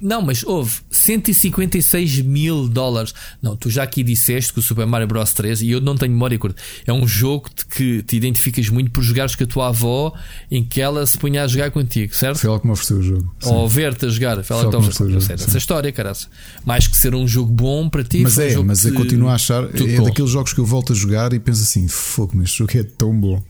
Não, 0.00 0.22
mas 0.22 0.44
houve 0.44 0.80
156 0.90 2.20
mil 2.22 2.68
dólares. 2.68 3.14
Não, 3.40 3.56
tu 3.56 3.70
já 3.70 3.82
aqui 3.82 4.02
disseste 4.02 4.52
que 4.52 4.58
o 4.58 4.62
Super 4.62 4.86
Mario 4.86 5.06
Bros 5.06 5.32
3, 5.32 5.62
e 5.62 5.70
eu 5.70 5.80
não 5.80 5.96
tenho 5.96 6.12
memória 6.12 6.38
curta, 6.38 6.60
é 6.86 6.92
um 6.92 7.06
jogo 7.06 7.50
que 7.74 8.02
te 8.02 8.16
identificas 8.16 8.68
muito 8.68 8.90
por 8.90 9.02
jogares 9.02 9.34
com 9.34 9.44
a 9.44 9.46
tua 9.46 9.68
avó 9.68 10.12
em 10.50 10.64
que 10.64 10.80
ela 10.80 11.04
se 11.06 11.18
punha 11.18 11.44
a 11.44 11.46
jogar 11.46 11.70
contigo, 11.70 12.14
certo? 12.14 12.38
Foi 12.38 12.48
ela 12.48 12.60
que 12.60 12.66
me 12.66 12.72
ofereceu 12.72 12.98
o 12.98 13.02
jogo. 13.02 13.34
Sim. 13.40 13.50
Ou 13.50 13.68
ver-te 13.68 14.06
a 14.06 14.08
jogar, 14.08 14.42
foi 14.42 14.56
ela 14.56 14.64
que 14.64 14.70
te 14.70 14.76
ofereceu 14.76 15.06
o 15.06 15.10
jogo. 15.10 15.32
Essa 15.32 15.58
história, 15.58 15.92
cara. 15.92 16.12
Mais 16.64 16.86
que 16.86 16.96
ser 16.96 17.14
um 17.14 17.26
jogo 17.26 17.52
bom 17.52 17.88
para 17.88 18.04
ti, 18.04 18.20
mas 18.20 18.38
é, 18.38 18.58
um 18.58 18.64
mas 18.64 18.84
é 18.84 18.90
continuo 18.90 19.28
a 19.28 19.34
achar, 19.34 19.64
é 19.64 20.00
daqueles 20.00 20.30
jogos 20.30 20.52
que 20.52 20.60
eu 20.60 20.66
volto 20.66 20.92
a 20.92 20.96
jogar 20.96 21.32
e 21.32 21.38
penso 21.38 21.62
assim, 21.62 21.88
fogo, 21.88 22.32
mas 22.34 22.50
jogo 22.50 22.70
é 22.76 22.84
tão 22.96 23.18
bom. 23.18 23.42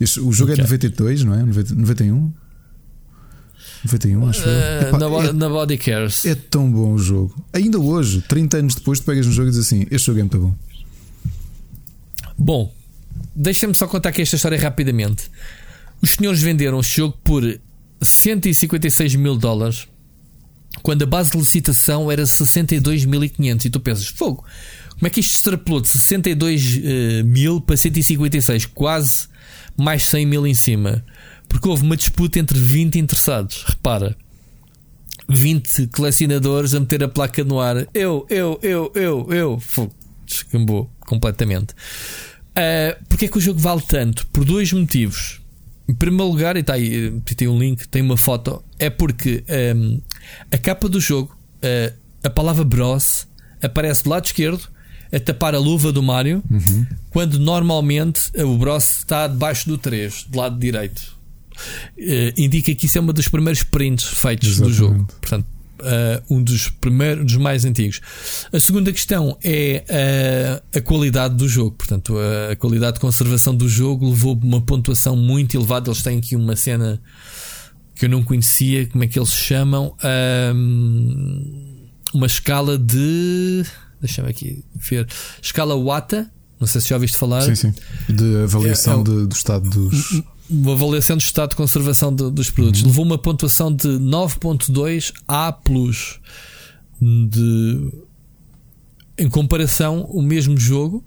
Este, 0.00 0.20
o 0.20 0.32
jogo 0.32 0.52
okay. 0.52 0.62
é 0.62 0.66
de 0.66 0.72
92, 0.72 1.24
não 1.24 1.34
é? 1.34 1.44
91? 1.44 2.32
91, 3.84 4.28
acho 4.28 4.40
uh, 4.40 4.88
Epá, 4.88 4.98
na, 4.98 5.06
é, 5.06 5.32
na 5.32 5.48
Body 5.48 5.76
Cares. 5.76 6.24
É 6.24 6.34
tão 6.34 6.70
bom 6.70 6.92
o 6.94 6.98
jogo. 6.98 7.34
Ainda 7.52 7.78
hoje, 7.78 8.22
30 8.22 8.56
anos 8.58 8.74
depois, 8.74 9.00
tu 9.00 9.04
pegas 9.04 9.26
no 9.26 9.32
jogo 9.32 9.48
e 9.48 9.50
dizes 9.50 9.66
assim: 9.66 9.86
Este 9.90 10.06
jogo 10.06 10.18
é 10.20 10.22
muito 10.22 10.38
bom. 10.38 10.54
Bom, 12.36 12.74
deixa-me 13.34 13.74
só 13.74 13.86
contar 13.86 14.08
aqui 14.08 14.22
esta 14.22 14.36
história 14.36 14.58
rapidamente. 14.58 15.30
Os 16.00 16.10
senhores 16.10 16.40
venderam 16.42 16.80
este 16.80 16.96
jogo 16.96 17.18
por 17.22 17.42
156 18.00 19.14
mil 19.16 19.36
dólares 19.36 19.86
quando 20.82 21.02
a 21.02 21.06
base 21.06 21.30
de 21.30 21.38
licitação 21.38 22.10
era 22.10 22.24
62.500 22.24 23.64
e 23.64 23.70
tu 23.70 23.80
pensas, 23.80 24.06
fogo, 24.06 24.44
como 24.94 25.06
é 25.06 25.10
que 25.10 25.20
isto 25.20 25.34
extrapolou 25.34 25.80
de 25.80 25.88
62 25.88 26.76
uh, 26.76 27.24
mil 27.24 27.60
para 27.60 27.76
156? 27.76 28.66
Quase 28.66 29.28
mais 29.76 30.04
100 30.06 30.26
mil 30.26 30.46
em 30.46 30.54
cima. 30.54 31.04
Porque 31.48 31.68
houve 31.68 31.82
uma 31.82 31.96
disputa 31.96 32.38
entre 32.38 32.58
20 32.58 32.98
interessados. 32.98 33.64
Repara. 33.66 34.16
20 35.28 35.88
colecionadores 35.88 36.74
a 36.74 36.80
meter 36.80 37.02
a 37.02 37.08
placa 37.08 37.42
no 37.44 37.60
ar. 37.60 37.86
Eu, 37.94 38.26
eu, 38.28 38.58
eu, 38.62 38.92
eu, 38.94 39.26
eu. 39.30 39.62
Descambou 40.24 40.90
completamente. 41.00 41.72
Uh, 42.50 43.04
Porquê 43.08 43.26
é 43.26 43.28
que 43.28 43.38
o 43.38 43.40
jogo 43.40 43.58
vale 43.58 43.82
tanto? 43.82 44.26
Por 44.28 44.44
dois 44.44 44.72
motivos. 44.72 45.40
Em 45.88 45.94
primeiro 45.94 46.30
lugar, 46.30 46.56
e 46.56 46.60
está 46.60 46.74
aí, 46.74 47.08
eh, 47.08 47.34
tem 47.34 47.46
um 47.46 47.58
link, 47.58 47.86
tem 47.88 48.00
uma 48.00 48.16
foto. 48.16 48.64
É 48.78 48.88
porque 48.88 49.44
um, 49.76 50.00
a 50.50 50.56
capa 50.56 50.88
do 50.88 50.98
jogo, 50.98 51.36
uh, 51.56 51.94
a 52.22 52.30
palavra 52.30 52.64
Bros 52.64 53.26
aparece 53.60 54.04
do 54.04 54.10
lado 54.10 54.24
esquerdo 54.24 54.73
a 55.14 55.20
tapar 55.20 55.54
a 55.54 55.58
luva 55.58 55.92
do 55.92 56.02
Mario, 56.02 56.42
uhum. 56.50 56.86
quando 57.10 57.38
normalmente 57.38 58.30
o 58.42 58.58
Bros 58.58 58.98
está 58.98 59.28
debaixo 59.28 59.68
do 59.68 59.78
3, 59.78 60.26
do 60.28 60.38
lado 60.38 60.58
direito. 60.58 61.14
Uh, 61.96 62.34
indica 62.36 62.74
que 62.74 62.86
isso 62.86 62.98
é 62.98 63.00
uma 63.00 63.12
dos 63.12 63.28
primeiros 63.28 63.62
prints 63.62 64.04
feitos 64.04 64.48
Exatamente. 64.48 64.72
do 64.72 64.76
jogo. 64.76 65.06
Portanto, 65.20 65.46
uh, 65.80 66.34
um 66.34 66.42
dos 66.42 66.68
primeiros, 66.68 67.24
dos 67.24 67.36
mais 67.36 67.64
antigos. 67.64 68.00
A 68.52 68.58
segunda 68.58 68.92
questão 68.92 69.38
é 69.42 69.84
uh, 69.88 70.78
a 70.78 70.80
qualidade 70.80 71.36
do 71.36 71.48
jogo. 71.48 71.76
Portanto, 71.76 72.16
a, 72.18 72.52
a, 72.52 72.56
qualidade 72.56 72.94
de 72.94 73.00
conservação 73.00 73.54
do 73.54 73.68
jogo 73.68 74.08
levou 74.08 74.38
uma 74.42 74.60
pontuação 74.60 75.16
muito 75.16 75.56
elevada. 75.56 75.90
Eles 75.90 76.02
têm 76.02 76.18
aqui 76.18 76.34
uma 76.34 76.56
cena 76.56 77.00
que 77.94 78.06
eu 78.06 78.08
não 78.08 78.24
conhecia, 78.24 78.86
como 78.88 79.04
é 79.04 79.06
que 79.06 79.16
eles 79.16 79.32
chamam? 79.32 79.94
uma 82.12 82.26
escala 82.26 82.78
de 82.78 83.64
Deixa-me 84.04 84.28
aqui 84.28 84.62
ver. 84.76 85.08
Escala 85.40 85.74
Wata. 85.74 86.30
Não 86.60 86.66
sei 86.66 86.82
se 86.82 86.90
já 86.90 86.96
ouviste 86.96 87.16
falar. 87.16 87.40
Sim, 87.40 87.54
sim. 87.54 87.74
De 88.06 88.42
avaliação 88.42 88.98
é, 88.98 89.00
é, 89.00 89.04
de, 89.04 89.26
do 89.26 89.32
estado 89.34 89.70
dos. 89.70 90.22
Uma 90.48 90.74
avaliação 90.74 91.16
do 91.16 91.22
estado 91.22 91.50
de 91.50 91.56
conservação 91.56 92.14
de, 92.14 92.30
dos 92.30 92.50
produtos. 92.50 92.82
Uhum. 92.82 92.88
Levou 92.88 93.04
uma 93.06 93.16
pontuação 93.16 93.74
de 93.74 93.88
9.2 93.88 95.10
A. 95.26 95.58
De, 97.00 97.92
em 99.16 99.28
comparação, 99.28 100.02
o 100.10 100.20
mesmo 100.20 100.58
jogo, 100.58 101.02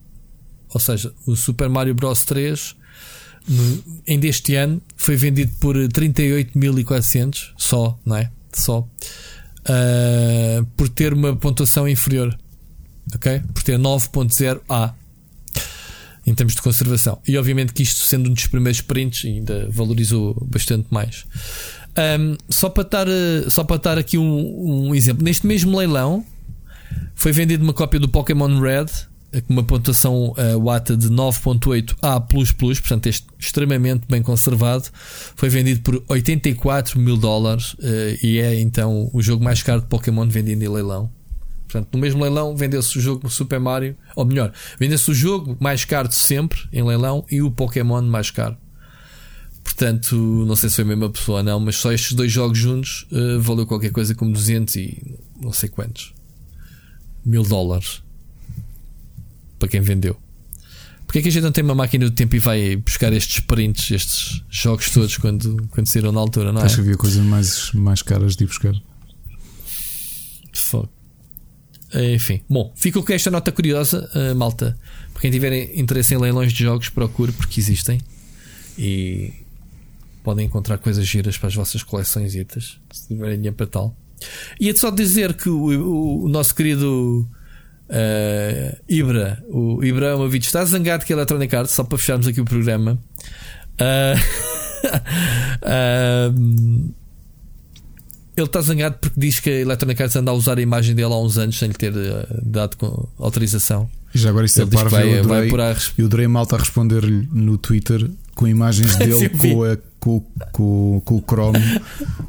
ou 0.73 0.81
seja, 0.81 1.13
o 1.25 1.35
Super 1.35 1.69
Mario 1.69 1.93
Bros 1.93 2.23
3, 2.23 2.75
no, 3.47 3.83
em 4.07 4.19
deste 4.19 4.55
ano, 4.55 4.81
foi 4.95 5.15
vendido 5.15 5.53
por 5.59 5.75
38.400 5.75 7.51
só, 7.57 7.97
não 8.03 8.15
é? 8.15 8.31
Só. 8.51 8.79
Uh, 8.79 10.65
por 10.75 10.89
ter 10.89 11.13
uma 11.13 11.35
pontuação 11.35 11.87
inferior 11.87 12.37
ok? 13.15 13.41
Por 13.53 13.63
ter 13.63 13.77
9.0A 13.77 14.93
em 16.27 16.35
termos 16.35 16.55
de 16.55 16.61
conservação. 16.61 17.19
E 17.25 17.37
obviamente 17.37 17.71
que 17.71 17.81
isto, 17.81 18.01
sendo 18.01 18.29
um 18.29 18.33
dos 18.33 18.47
primeiros 18.47 18.81
prints, 18.81 19.23
ainda 19.23 19.69
valorizou 19.71 20.35
bastante 20.45 20.87
mais. 20.91 21.25
Um, 21.97 22.35
só, 22.49 22.69
para 22.69 22.83
dar, 22.83 23.07
eh, 23.07 23.49
só 23.49 23.63
para 23.63 23.77
dar 23.77 23.97
aqui 23.97 24.17
um, 24.17 24.89
um, 24.89 24.93
exemplo, 24.93 25.23
neste 25.23 25.47
mesmo 25.47 25.75
leilão 25.75 26.23
foi 27.15 27.31
vendida 27.31 27.63
uma 27.63 27.73
cópia 27.73 27.99
do 27.99 28.07
Pokémon 28.07 28.59
Red 28.59 28.85
eh, 29.31 29.41
com 29.41 29.53
uma 29.53 29.63
pontuação 29.63 30.33
uh, 30.37 30.59
WATA 30.59 30.95
de 30.95 31.09
9.8A, 31.09 32.27
portanto, 32.27 33.07
este 33.07 33.25
extremamente 33.39 34.03
bem 34.07 34.21
conservado. 34.21 34.85
Foi 35.35 35.49
vendido 35.49 35.81
por 35.81 36.03
84 36.07 36.99
mil 36.99 37.17
dólares 37.17 37.73
uh, 37.73 38.17
e 38.21 38.37
é 38.37 38.59
então 38.59 39.09
o 39.13 39.21
jogo 39.21 39.43
mais 39.43 39.63
caro 39.63 39.81
de 39.81 39.87
Pokémon 39.87 40.27
vendido 40.27 40.63
em 40.63 40.67
leilão. 40.67 41.09
Portanto, 41.67 41.89
no 41.91 41.99
mesmo 41.99 42.21
leilão 42.23 42.55
vendeu-se 42.55 42.97
o 42.97 43.01
jogo 43.01 43.29
Super 43.29 43.59
Mario, 43.59 43.95
ou 44.15 44.25
melhor, 44.25 44.53
vendeu-se 44.79 45.11
o 45.11 45.13
jogo 45.13 45.57
mais 45.59 45.83
caro 45.83 46.07
de 46.07 46.15
sempre 46.15 46.59
em 46.71 46.81
leilão 46.81 47.25
e 47.29 47.41
o 47.41 47.51
Pokémon 47.51 48.01
mais 48.03 48.31
caro. 48.31 48.57
Portanto, 49.63 50.15
não 50.15 50.55
sei 50.55 50.69
se 50.69 50.77
foi 50.77 50.85
a 50.85 50.87
mesma 50.87 51.09
pessoa 51.09 51.39
ou 51.39 51.43
não, 51.43 51.59
mas 51.59 51.75
só 51.75 51.91
estes 51.91 52.13
dois 52.13 52.31
jogos 52.31 52.57
juntos 52.57 53.05
uh, 53.11 53.39
valeu 53.41 53.67
qualquer 53.67 53.91
coisa 53.91 54.15
como 54.15 54.31
200 54.31 54.75
e 54.77 55.19
não 55.41 55.51
sei 55.51 55.67
quantos 55.67 56.13
mil 57.25 57.43
dólares 57.43 58.01
para 59.59 59.67
quem 59.67 59.81
vendeu. 59.81 60.17
Porque 61.05 61.19
é 61.19 61.21
que 61.21 61.27
a 61.27 61.31
gente 61.31 61.43
não 61.43 61.51
tem 61.51 61.63
uma 61.63 61.75
máquina 61.75 62.05
do 62.05 62.11
tempo 62.11 62.35
e 62.35 62.39
vai 62.39 62.75
buscar 62.77 63.11
estes 63.13 63.39
prints, 63.39 63.91
estes 63.91 64.43
jogos 64.49 64.89
todos 64.89 65.17
quando, 65.17 65.67
quando 65.71 65.87
saíram 65.87 66.11
na 66.11 66.19
altura, 66.19 66.51
não 66.51 66.61
é? 66.61 66.65
Acho 66.65 66.75
que 66.75 66.81
havia 66.81 66.97
coisas 66.97 67.23
mais, 67.23 67.71
mais 67.73 68.01
caras 68.01 68.35
de 68.35 68.45
ir 68.45 68.47
buscar. 68.47 68.73
Fuck. 70.53 70.96
Enfim, 71.93 72.41
bom, 72.49 72.73
fico 72.75 73.01
com 73.03 73.13
esta 73.13 73.31
nota 73.31 73.51
curiosa, 73.51 74.09
uh, 74.13 74.35
malta. 74.35 74.77
Para 75.13 75.21
quem 75.21 75.31
tiver 75.31 75.77
interesse 75.77 76.13
em 76.13 76.17
leilões 76.17 76.51
de 76.51 76.63
jogos, 76.63 76.89
procure 76.89 77.31
porque 77.31 77.59
existem 77.59 77.99
e 78.77 79.33
podem 80.23 80.45
encontrar 80.45 80.77
coisas 80.77 81.07
giras 81.07 81.37
para 81.37 81.47
as 81.47 81.55
vossas 81.55 81.81
coleções, 81.83 82.33
se 82.33 83.07
tiverem 83.07 83.37
dinheiro 83.37 83.55
para 83.55 83.65
tal. 83.65 83.95
E 84.59 84.69
é 84.69 84.75
só 84.75 84.89
dizer 84.89 85.33
que 85.33 85.49
o, 85.49 86.23
o, 86.25 86.27
nosso 86.27 86.53
querido 86.53 87.27
uh, 87.89 88.77
Ibra, 88.89 89.43
o 89.49 89.83
Ibra 89.83 90.17
uma 90.17 90.27
vídeo 90.27 90.45
está 90.45 90.65
zangado 90.65 91.05
que 91.05 91.13
a 91.13 91.15
Electronic 91.15 91.55
Arts, 91.55 91.71
só 91.71 91.83
para 91.83 91.97
fecharmos 91.97 92.27
aqui 92.27 92.41
o 92.41 92.45
programa. 92.45 92.99
Uh, 93.79 94.17
uh, 95.63 96.93
Ele 98.37 98.45
está 98.45 98.61
zangado 98.61 98.97
porque 99.01 99.19
diz 99.19 99.39
que 99.39 99.49
a 99.49 99.59
Electronic 99.61 100.01
Arts 100.01 100.15
anda 100.15 100.29
a 100.29 100.33
usar 100.33 100.59
a 100.59 100.61
imagem 100.61 100.93
dele 100.93 101.11
há 101.11 101.17
uns 101.17 101.39
anos 101.39 101.57
sem 101.57 101.69
lhe 101.69 101.73
ter 101.73 101.91
uh, 101.91 102.27
dado 102.43 103.09
autorização. 103.17 103.89
E 104.13 104.19
já 104.19 104.29
agora 104.29 104.45
isso 104.45 104.61
é 104.61 104.63
ele 104.63 104.69
é 104.71 104.73
parvo. 104.75 104.89
Vai, 104.91 105.03
eu 105.15 105.19
adorei, 105.23 105.49
vai 105.49 105.71
a... 105.71 105.77
eu 105.97 106.05
adorei 106.05 106.27
malta 106.27 106.55
a 106.55 106.59
responder-lhe 106.59 107.27
no 107.31 107.57
Twitter 107.57 108.07
com 108.35 108.47
imagens 108.47 108.95
dele 108.97 109.29
com, 109.29 109.63
a, 109.63 109.77
com, 109.99 110.23
com, 110.51 111.01
com, 111.03 111.15
o 111.15 111.23
Chrome 111.27 111.59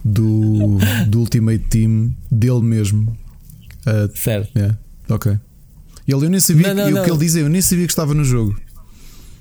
do, 0.02 0.78
do 1.06 1.20
Ultimate 1.20 1.64
Team 1.68 2.14
dele 2.30 2.62
mesmo. 2.62 3.16
Uh, 3.86 4.10
certo. 4.16 4.56
Yeah, 4.56 4.78
ok. 5.10 5.32
Ele, 6.06 6.24
eu 6.24 6.30
nem 6.30 6.40
sabia, 6.40 6.72
não, 6.72 6.84
não, 6.84 6.90
não. 6.90 7.02
o 7.02 7.04
que 7.04 7.10
ele 7.10 7.18
diz 7.18 7.36
é, 7.36 7.42
eu 7.42 7.50
nem 7.50 7.60
sabia 7.60 7.84
que 7.84 7.92
estava 7.92 8.14
no 8.14 8.24
jogo. 8.24 8.58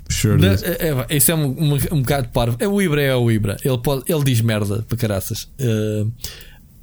Sure 0.09 0.41
é, 0.45 1.05
é, 1.09 1.17
isso 1.17 1.31
é 1.31 1.35
um, 1.35 1.45
um, 1.45 1.73
um 1.91 2.01
bocado 2.01 2.29
parvo. 2.29 2.57
É 2.59 2.67
o 2.67 2.81
Ibra, 2.81 3.01
é 3.01 3.15
o 3.15 3.31
Ibra. 3.31 3.57
Ele, 3.63 3.77
pode, 3.77 4.03
ele 4.07 4.23
diz 4.23 4.41
merda 4.41 4.83
para 4.87 4.97
caraças. 4.97 5.49
Uh, 5.59 6.11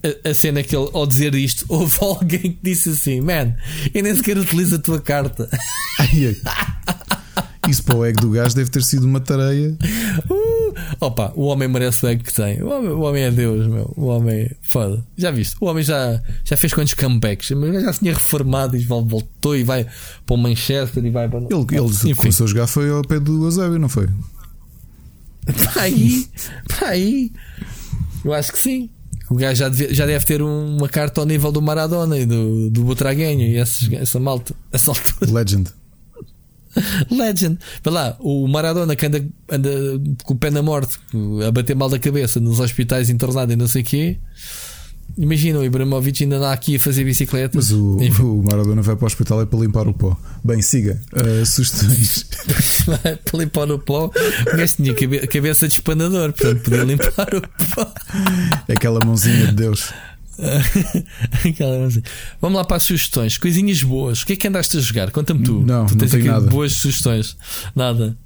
a, 0.04 0.30
a 0.30 0.34
cena 0.34 0.62
que 0.62 0.76
ele, 0.76 0.88
ao 0.92 1.06
dizer 1.06 1.34
isto, 1.34 1.64
houve 1.72 1.96
alguém 2.00 2.40
que 2.40 2.58
disse 2.62 2.90
assim: 2.90 3.20
Man, 3.20 3.54
eu 3.92 4.02
nem 4.02 4.14
sequer 4.14 4.36
utilizo 4.36 4.76
a 4.76 4.78
tua 4.78 5.00
carta. 5.00 5.48
Isso 7.66 7.82
para 7.82 7.96
o 7.96 8.04
ego 8.04 8.20
do 8.20 8.30
gajo 8.30 8.54
deve 8.54 8.68
ter 8.68 8.82
sido 8.82 9.04
uma 9.04 9.20
tareia. 9.20 9.74
Uh, 10.28 10.74
opa, 11.00 11.32
o 11.34 11.44
homem 11.44 11.66
merece 11.66 12.04
o 12.04 12.08
ego 12.08 12.22
que 12.22 12.32
tem. 12.32 12.62
O 12.62 12.68
homem, 12.68 12.90
o 12.90 13.00
homem 13.00 13.22
é 13.22 13.30
Deus, 13.30 13.66
meu. 13.66 13.90
O 13.96 14.04
homem, 14.08 14.50
foda. 14.60 15.02
Já 15.16 15.30
viste? 15.30 15.56
O 15.58 15.66
homem 15.66 15.82
já, 15.82 16.20
já 16.44 16.58
fez 16.58 16.74
quantos 16.74 16.92
comebacks? 16.92 17.52
Mas 17.52 17.82
já 17.82 17.92
se 17.94 18.00
tinha 18.00 18.12
reformado 18.12 18.76
e 18.76 18.80
voltou 18.80 19.56
e 19.56 19.64
vai 19.64 19.86
para 20.26 20.34
o 20.34 20.36
Manchester 20.36 21.02
e 21.06 21.10
vai 21.10 21.26
para. 21.26 21.38
Ele, 21.38 21.66
ele 22.04 22.14
começou 22.14 22.44
a 22.44 22.48
jogar 22.48 22.66
foi 22.66 22.90
ao 22.90 23.00
pé 23.00 23.18
do 23.18 23.44
Eusébio, 23.44 23.78
não 23.78 23.88
foi? 23.88 24.08
Para 25.46 25.82
aí, 25.82 26.28
para 26.68 26.88
aí. 26.88 27.32
Eu 28.22 28.32
acho 28.34 28.52
que 28.52 28.58
sim. 28.58 28.90
O 29.34 29.36
gajo 29.36 29.58
já 29.58 29.68
deve, 29.68 29.92
já 29.92 30.06
deve 30.06 30.24
ter 30.24 30.40
uma 30.40 30.88
carta 30.88 31.20
ao 31.20 31.26
nível 31.26 31.50
do 31.50 31.60
Maradona 31.60 32.16
e 32.16 32.24
do, 32.24 32.70
do 32.70 32.84
Butraguenho 32.84 33.40
e 33.40 33.56
essa, 33.56 33.92
essa 33.96 34.20
malta, 34.20 34.54
essa 34.70 34.92
altura. 34.92 35.32
Legend. 35.32 35.70
Legend. 37.10 37.58
Vai 37.82 37.94
lá, 37.94 38.16
o 38.20 38.46
Maradona 38.46 38.94
que 38.94 39.04
anda, 39.04 39.26
anda 39.50 39.70
com 40.22 40.34
o 40.34 40.36
pé 40.36 40.50
na 40.50 40.62
morte, 40.62 41.00
a 41.44 41.50
bater 41.50 41.74
mal 41.74 41.88
da 41.88 41.98
cabeça 41.98 42.38
nos 42.38 42.60
hospitais 42.60 43.10
internado 43.10 43.52
e 43.52 43.56
não 43.56 43.66
sei 43.66 43.82
o 43.82 43.84
quê. 43.84 44.18
Imagina, 45.16 45.60
o 45.60 45.64
Ibrahimovic 45.64 46.24
ainda 46.24 46.36
anda 46.36 46.52
aqui 46.52 46.76
a 46.76 46.80
fazer 46.80 47.04
bicicleta. 47.04 47.56
Mas 47.56 47.70
o, 47.70 47.98
o 47.98 48.42
Maradona 48.42 48.82
vai 48.82 48.96
para 48.96 49.04
o 49.04 49.06
hospital 49.06 49.42
é 49.42 49.46
para 49.46 49.60
limpar 49.60 49.86
o 49.86 49.94
pó. 49.94 50.18
Bem, 50.42 50.60
siga. 50.60 51.00
Uh, 51.12 51.46
sugestões. 51.46 52.26
para 53.24 53.38
limpar 53.38 53.70
o 53.70 53.78
pó. 53.78 54.06
O 54.06 54.56
gajo 54.56 54.76
tinha 54.76 54.94
cabeça 55.28 55.68
de 55.68 55.74
espanador, 55.74 56.32
portanto 56.32 56.62
podia 56.62 56.82
limpar 56.82 57.28
o 57.34 57.40
pó. 57.74 57.92
Aquela 58.68 58.98
mãozinha 59.04 59.46
de 59.46 59.52
Deus. 59.52 59.92
Vamos 62.40 62.56
lá 62.56 62.64
para 62.64 62.76
as 62.76 62.82
sugestões. 62.82 63.38
Coisinhas 63.38 63.82
boas. 63.82 64.22
O 64.22 64.26
que 64.26 64.32
é 64.32 64.36
que 64.36 64.48
andaste 64.48 64.76
a 64.76 64.80
jogar? 64.80 65.12
Conta-me 65.12 65.44
tu. 65.44 65.60
Não, 65.60 65.86
tu 65.86 65.96
tens 65.96 66.12
não 66.12 66.18
aqui 66.18 66.28
nada. 66.28 66.50
boas 66.50 66.72
sugestões. 66.72 67.36
Nada. 67.74 68.16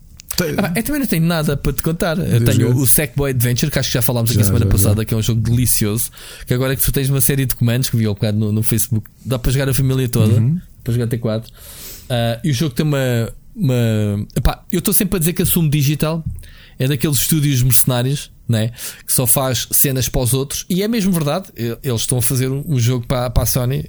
Ah, 0.59 0.73
eu 0.77 0.82
também 0.82 1.01
não 1.01 1.06
tenho 1.06 1.24
nada 1.24 1.56
para 1.56 1.73
te 1.73 1.82
contar. 1.82 2.19
Eu 2.19 2.44
tenho 2.44 2.77
o 2.77 2.86
Sackboy 2.86 3.31
Adventure, 3.31 3.70
que 3.70 3.78
acho 3.78 3.89
que 3.90 3.94
já 3.94 4.02
falámos 4.02 4.31
aqui 4.31 4.40
já, 4.40 4.47
semana 4.47 4.65
já, 4.65 4.70
passada, 4.70 5.01
já. 5.02 5.05
que 5.05 5.15
é 5.15 5.16
um 5.16 5.23
jogo 5.23 5.40
delicioso. 5.40 6.10
Que 6.47 6.55
agora 6.55 6.73
é 6.73 6.77
que 6.77 6.82
tu 6.82 6.93
tens 6.93 7.09
uma 7.09 7.20
série 7.20 7.47
de 7.47 7.55
comandos 7.55 7.90
que 7.90 7.97
vi 7.97 8.06
ao 8.06 8.15
bocado 8.15 8.39
no, 8.39 8.52
no 8.52 8.62
Facebook, 8.62 9.09
dá 9.24 9.39
para 9.39 9.52
jogar 9.52 9.69
a 9.69 9.74
família 9.74 10.09
toda, 10.09 10.35
uhum. 10.35 10.60
para 10.82 10.93
jogar 10.93 11.06
T4. 11.06 11.47
Uh, 11.47 11.51
ah, 12.10 12.40
e 12.43 12.51
o 12.51 12.55
jogo 12.55 12.74
tem 12.74 12.86
uma. 12.86 13.32
uma... 13.55 14.27
Epá, 14.36 14.65
eu 14.73 14.78
estou 14.78 14.94
sempre 14.94 15.16
a 15.16 15.19
dizer 15.19 15.32
que 15.32 15.43
a 15.43 15.47
Sumo 15.47 15.69
Digital 15.69 16.24
é 16.78 16.86
daqueles 16.86 17.20
estúdios 17.20 17.62
mercenários 17.62 18.31
né? 18.48 18.70
que 19.06 19.12
só 19.12 19.27
faz 19.27 19.69
cenas 19.70 20.09
para 20.09 20.23
os 20.23 20.32
outros, 20.32 20.65
e 20.70 20.82
é 20.82 20.89
mesmo 20.89 21.12
verdade. 21.12 21.48
Eles 21.55 22.01
estão 22.01 22.19
a 22.19 22.23
fazer 22.23 22.48
um 22.48 22.78
jogo 22.78 23.06
para, 23.06 23.28
para 23.28 23.43
a 23.43 23.47
Sony, 23.47 23.85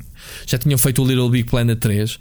já 0.45 0.57
tinham 0.57 0.77
feito 0.77 1.01
o 1.01 1.07
Little 1.07 1.30
Big 1.30 1.49
Planet 1.49 1.80
3, 1.80 2.19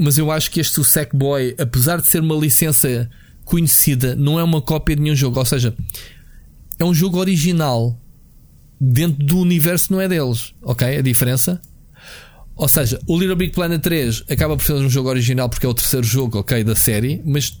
mas 0.00 0.18
eu 0.18 0.30
acho 0.32 0.50
que 0.50 0.58
este 0.58 0.80
o 0.80 0.84
Sackboy, 0.84 1.54
apesar 1.58 2.00
de 2.00 2.08
ser 2.08 2.20
uma 2.20 2.34
licença 2.34 3.08
conhecida, 3.46 4.14
não 4.16 4.38
é 4.38 4.44
uma 4.44 4.60
cópia 4.60 4.96
de 4.96 5.02
nenhum 5.02 5.14
jogo, 5.16 5.38
ou 5.38 5.44
seja, 5.46 5.74
é 6.78 6.84
um 6.84 6.92
jogo 6.92 7.18
original 7.18 7.98
dentro 8.78 9.24
do 9.24 9.38
universo, 9.38 9.92
não 9.92 10.00
é 10.00 10.08
deles, 10.08 10.52
ok? 10.60 10.98
A 10.98 11.00
diferença. 11.00 11.62
Ou 12.56 12.68
seja, 12.68 13.00
o 13.06 13.18
Little 13.18 13.36
Big 13.36 13.52
Planet 13.52 13.80
3 13.80 14.24
acaba 14.28 14.56
por 14.56 14.64
ser 14.64 14.74
um 14.74 14.90
jogo 14.90 15.08
original 15.08 15.48
porque 15.48 15.64
é 15.64 15.68
o 15.68 15.74
terceiro 15.74 16.04
jogo, 16.04 16.38
ok, 16.38 16.64
da 16.64 16.74
série, 16.74 17.22
mas 17.24 17.58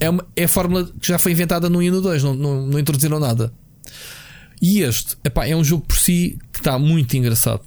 é, 0.00 0.08
uma, 0.08 0.24
é 0.36 0.44
a 0.44 0.48
fórmula 0.48 0.88
que 1.00 1.08
já 1.08 1.18
foi 1.18 1.32
inventada 1.32 1.68
no 1.68 1.78
1 1.78 1.82
e 1.82 1.90
no 1.90 2.00
2, 2.00 2.22
não, 2.22 2.34
não, 2.34 2.66
não 2.66 2.78
introduziram 2.78 3.18
nada. 3.18 3.52
E 4.62 4.80
este 4.82 5.16
epá, 5.24 5.46
é 5.46 5.56
um 5.56 5.64
jogo 5.64 5.84
por 5.86 5.96
si 5.96 6.38
que 6.52 6.60
está 6.60 6.78
muito 6.78 7.16
engraçado. 7.16 7.62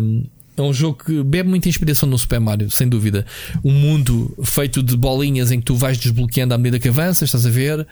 Um, 0.00 0.24
é 0.56 0.62
um 0.62 0.72
jogo 0.72 1.02
que 1.04 1.22
bebe 1.22 1.48
muita 1.48 1.68
inspiração 1.68 2.08
no 2.08 2.18
Super 2.18 2.40
Mario, 2.40 2.70
sem 2.70 2.88
dúvida. 2.88 3.24
Um 3.64 3.72
mundo 3.72 4.36
feito 4.44 4.82
de 4.82 4.96
bolinhas 4.96 5.50
em 5.50 5.58
que 5.58 5.64
tu 5.64 5.74
vais 5.74 5.96
desbloqueando 5.96 6.52
à 6.52 6.58
medida 6.58 6.78
que 6.78 6.88
avanças, 6.88 7.28
estás 7.28 7.46
a 7.46 7.50
ver? 7.50 7.86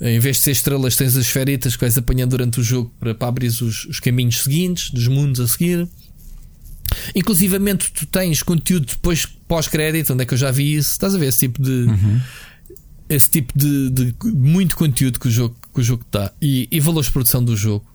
Em 0.00 0.18
vez 0.18 0.38
de 0.38 0.44
ser 0.44 0.52
estrelas, 0.52 0.96
tens 0.96 1.16
as 1.16 1.26
esferitas 1.26 1.74
que 1.74 1.80
vais 1.80 1.96
apanhando 1.98 2.30
durante 2.30 2.60
o 2.60 2.62
jogo 2.62 2.92
para, 2.98 3.14
para 3.14 3.28
abrir 3.28 3.48
os, 3.48 3.60
os 3.60 4.00
caminhos 4.00 4.42
seguintes, 4.42 4.90
dos 4.90 5.08
mundos 5.08 5.40
a 5.40 5.46
seguir. 5.46 5.86
Inclusivamente, 7.14 7.92
tu 7.92 8.06
tens 8.06 8.42
conteúdo 8.42 8.86
depois 8.86 9.26
pós-crédito, 9.26 10.12
onde 10.12 10.22
é 10.22 10.26
que 10.26 10.34
eu 10.34 10.38
já 10.38 10.50
vi 10.50 10.74
isso? 10.74 10.92
Estás 10.92 11.14
a 11.14 11.18
ver 11.18 11.26
esse 11.26 11.40
tipo 11.40 11.62
de. 11.62 11.70
Uhum 11.70 12.20
esse 13.08 13.30
tipo 13.30 13.56
de, 13.56 13.90
de, 13.90 14.14
muito 14.24 14.76
conteúdo 14.76 15.20
que 15.20 15.28
o 15.28 15.30
jogo, 15.30 15.56
que 15.72 15.80
o 15.80 15.82
jogo 15.82 16.04
dá 16.10 16.32
e, 16.42 16.68
e 16.70 16.80
valores 16.80 17.06
de 17.06 17.12
produção 17.12 17.42
do 17.42 17.56
jogo. 17.56 17.86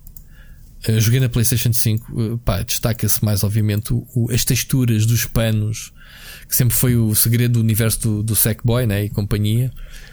Uh, 0.87 0.99
joguei 0.99 1.19
na 1.19 1.29
PlayStation 1.29 1.71
5, 1.71 2.11
uh, 2.11 2.37
pá, 2.39 2.61
destaca-se 2.61 3.23
mais, 3.23 3.43
obviamente, 3.43 3.93
o, 3.93 4.07
o, 4.15 4.31
as 4.31 4.43
texturas 4.43 5.05
dos 5.05 5.25
panos, 5.25 5.91
que 6.47 6.55
sempre 6.55 6.75
foi 6.75 6.95
o 6.95 7.13
segredo 7.13 7.53
do 7.53 7.59
universo 7.59 7.99
do, 8.01 8.23
do 8.23 8.35
Sackboy 8.35 8.85
né, 8.85 9.05
e 9.05 9.09
companhia. 9.09 9.71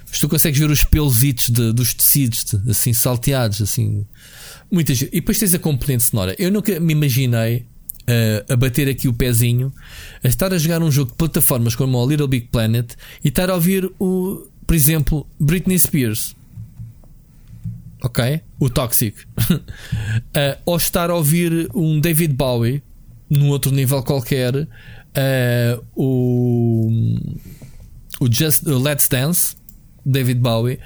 Mas 0.09 0.19
tu 0.19 0.29
consegues 0.29 0.59
ver 0.59 0.71
os 0.71 0.85
pelositos 0.85 1.51
de, 1.51 1.73
dos 1.73 1.95
tecidos, 1.95 2.45
de, 2.45 2.71
assim, 2.71 2.93
salteados, 2.93 3.63
assim, 3.63 4.07
muitas. 4.71 5.01
E 5.01 5.11
depois 5.11 5.39
tens 5.39 5.55
a 5.55 5.59
componente 5.59 6.05
sonora. 6.05 6.35
Eu 6.39 6.51
nunca 6.51 6.79
me 6.79 6.93
imaginei 6.93 7.67
uh, 8.03 8.53
a 8.53 8.57
bater 8.57 8.89
aqui 8.89 9.09
o 9.09 9.13
pezinho, 9.13 9.73
a 10.23 10.29
estar 10.29 10.53
a 10.53 10.59
jogar 10.59 10.83
um 10.83 10.91
jogo 10.91 11.11
de 11.11 11.17
plataformas 11.17 11.75
como 11.75 11.99
o 11.99 12.09
Little 12.09 12.29
Big 12.29 12.49
Planet 12.49 12.93
e 13.25 13.29
estar 13.29 13.51
a 13.51 13.55
ouvir 13.55 13.91
o 13.99 14.47
por 14.69 14.75
exemplo, 14.75 15.27
Britney 15.41 15.79
Spears. 15.79 16.37
Ok? 18.03 18.41
O 18.59 18.71
Toxic. 18.71 19.17
uh, 19.51 19.63
ou 20.65 20.77
estar 20.77 21.11
a 21.11 21.15
ouvir 21.15 21.69
um 21.75 22.01
David 22.01 22.35
Bowie 22.35 22.83
num 23.29 23.49
outro 23.49 23.71
nível 23.71 24.03
qualquer. 24.03 24.55
Uh, 24.57 25.85
o, 25.97 26.91
o 28.21 28.33
Just 28.33 28.63
uh, 28.67 28.79
Let's 28.79 29.09
Dance, 29.09 29.57
David 30.05 30.41
Bowie. 30.41 30.79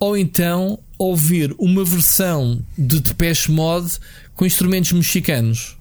Ou 0.00 0.16
então 0.16 0.78
ouvir 0.98 1.54
uma 1.58 1.84
versão 1.84 2.62
de 2.76 3.00
Depeche 3.00 3.50
Mode 3.50 3.98
com 4.34 4.44
instrumentos 4.44 4.92
mexicanos. 4.92 5.76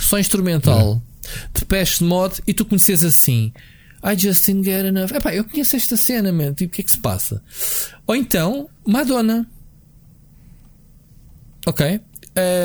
Só 0.00 0.18
instrumental. 0.18 1.02
É. 1.24 1.58
Depeche 1.60 2.02
Mode 2.04 2.42
e 2.46 2.54
tu 2.54 2.64
conheces 2.64 3.04
assim. 3.04 3.52
I 4.02 4.18
just 4.18 4.44
didn't 4.44 4.64
get 4.64 4.84
enough. 4.84 5.12
Epá, 5.12 5.34
eu 5.34 5.44
conheço 5.44 5.76
esta 5.76 5.96
cena, 5.96 6.30
man. 6.30 6.52
Tipo, 6.52 6.72
o 6.72 6.74
que 6.74 6.82
é 6.82 6.84
que 6.84 6.90
se 6.90 6.98
passa? 6.98 7.42
Ou 8.06 8.14
então, 8.14 8.68
Madonna. 8.86 9.46
Ok. 11.66 12.00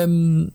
Um, 0.08 0.48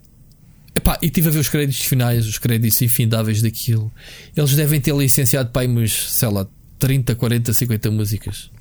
epá, 0.76 0.98
e 1.02 1.08
estive 1.08 1.30
a 1.30 1.32
ver 1.32 1.40
os 1.40 1.50
créditos 1.50 1.86
finais, 1.86 2.28
os 2.28 2.38
créditos 2.38 2.82
infindáveis 2.82 3.42
daquilo. 3.42 3.92
Eles 4.36 4.56
devem 4.56 4.80
ter 4.80 4.96
licenciado 4.96 5.50
para 5.50 5.64
aí 5.64 5.90
sei 5.90 6.30
lá, 6.30 6.48
30, 6.80 7.16
40, 7.16 7.54
50 7.54 7.92
músicas. 7.92 8.52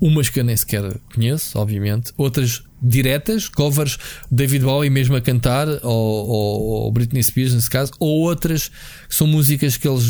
Umas 0.00 0.28
que 0.28 0.40
eu 0.40 0.44
nem 0.44 0.56
sequer 0.56 0.98
conheço, 1.14 1.58
obviamente. 1.58 2.12
Outras 2.18 2.62
diretas, 2.82 3.48
covers 3.48 3.96
David 4.30 4.64
Bowie 4.64 4.90
mesmo 4.90 5.16
a 5.16 5.20
cantar, 5.20 5.66
ou, 5.82 6.28
ou, 6.28 6.60
ou 6.84 6.92
Britney 6.92 7.22
Spears 7.22 7.54
nesse 7.54 7.70
caso, 7.70 7.92
ou 7.98 8.20
outras 8.20 8.68
que 9.08 9.14
são 9.14 9.26
músicas 9.26 9.76
que 9.76 9.88
eles 9.88 10.04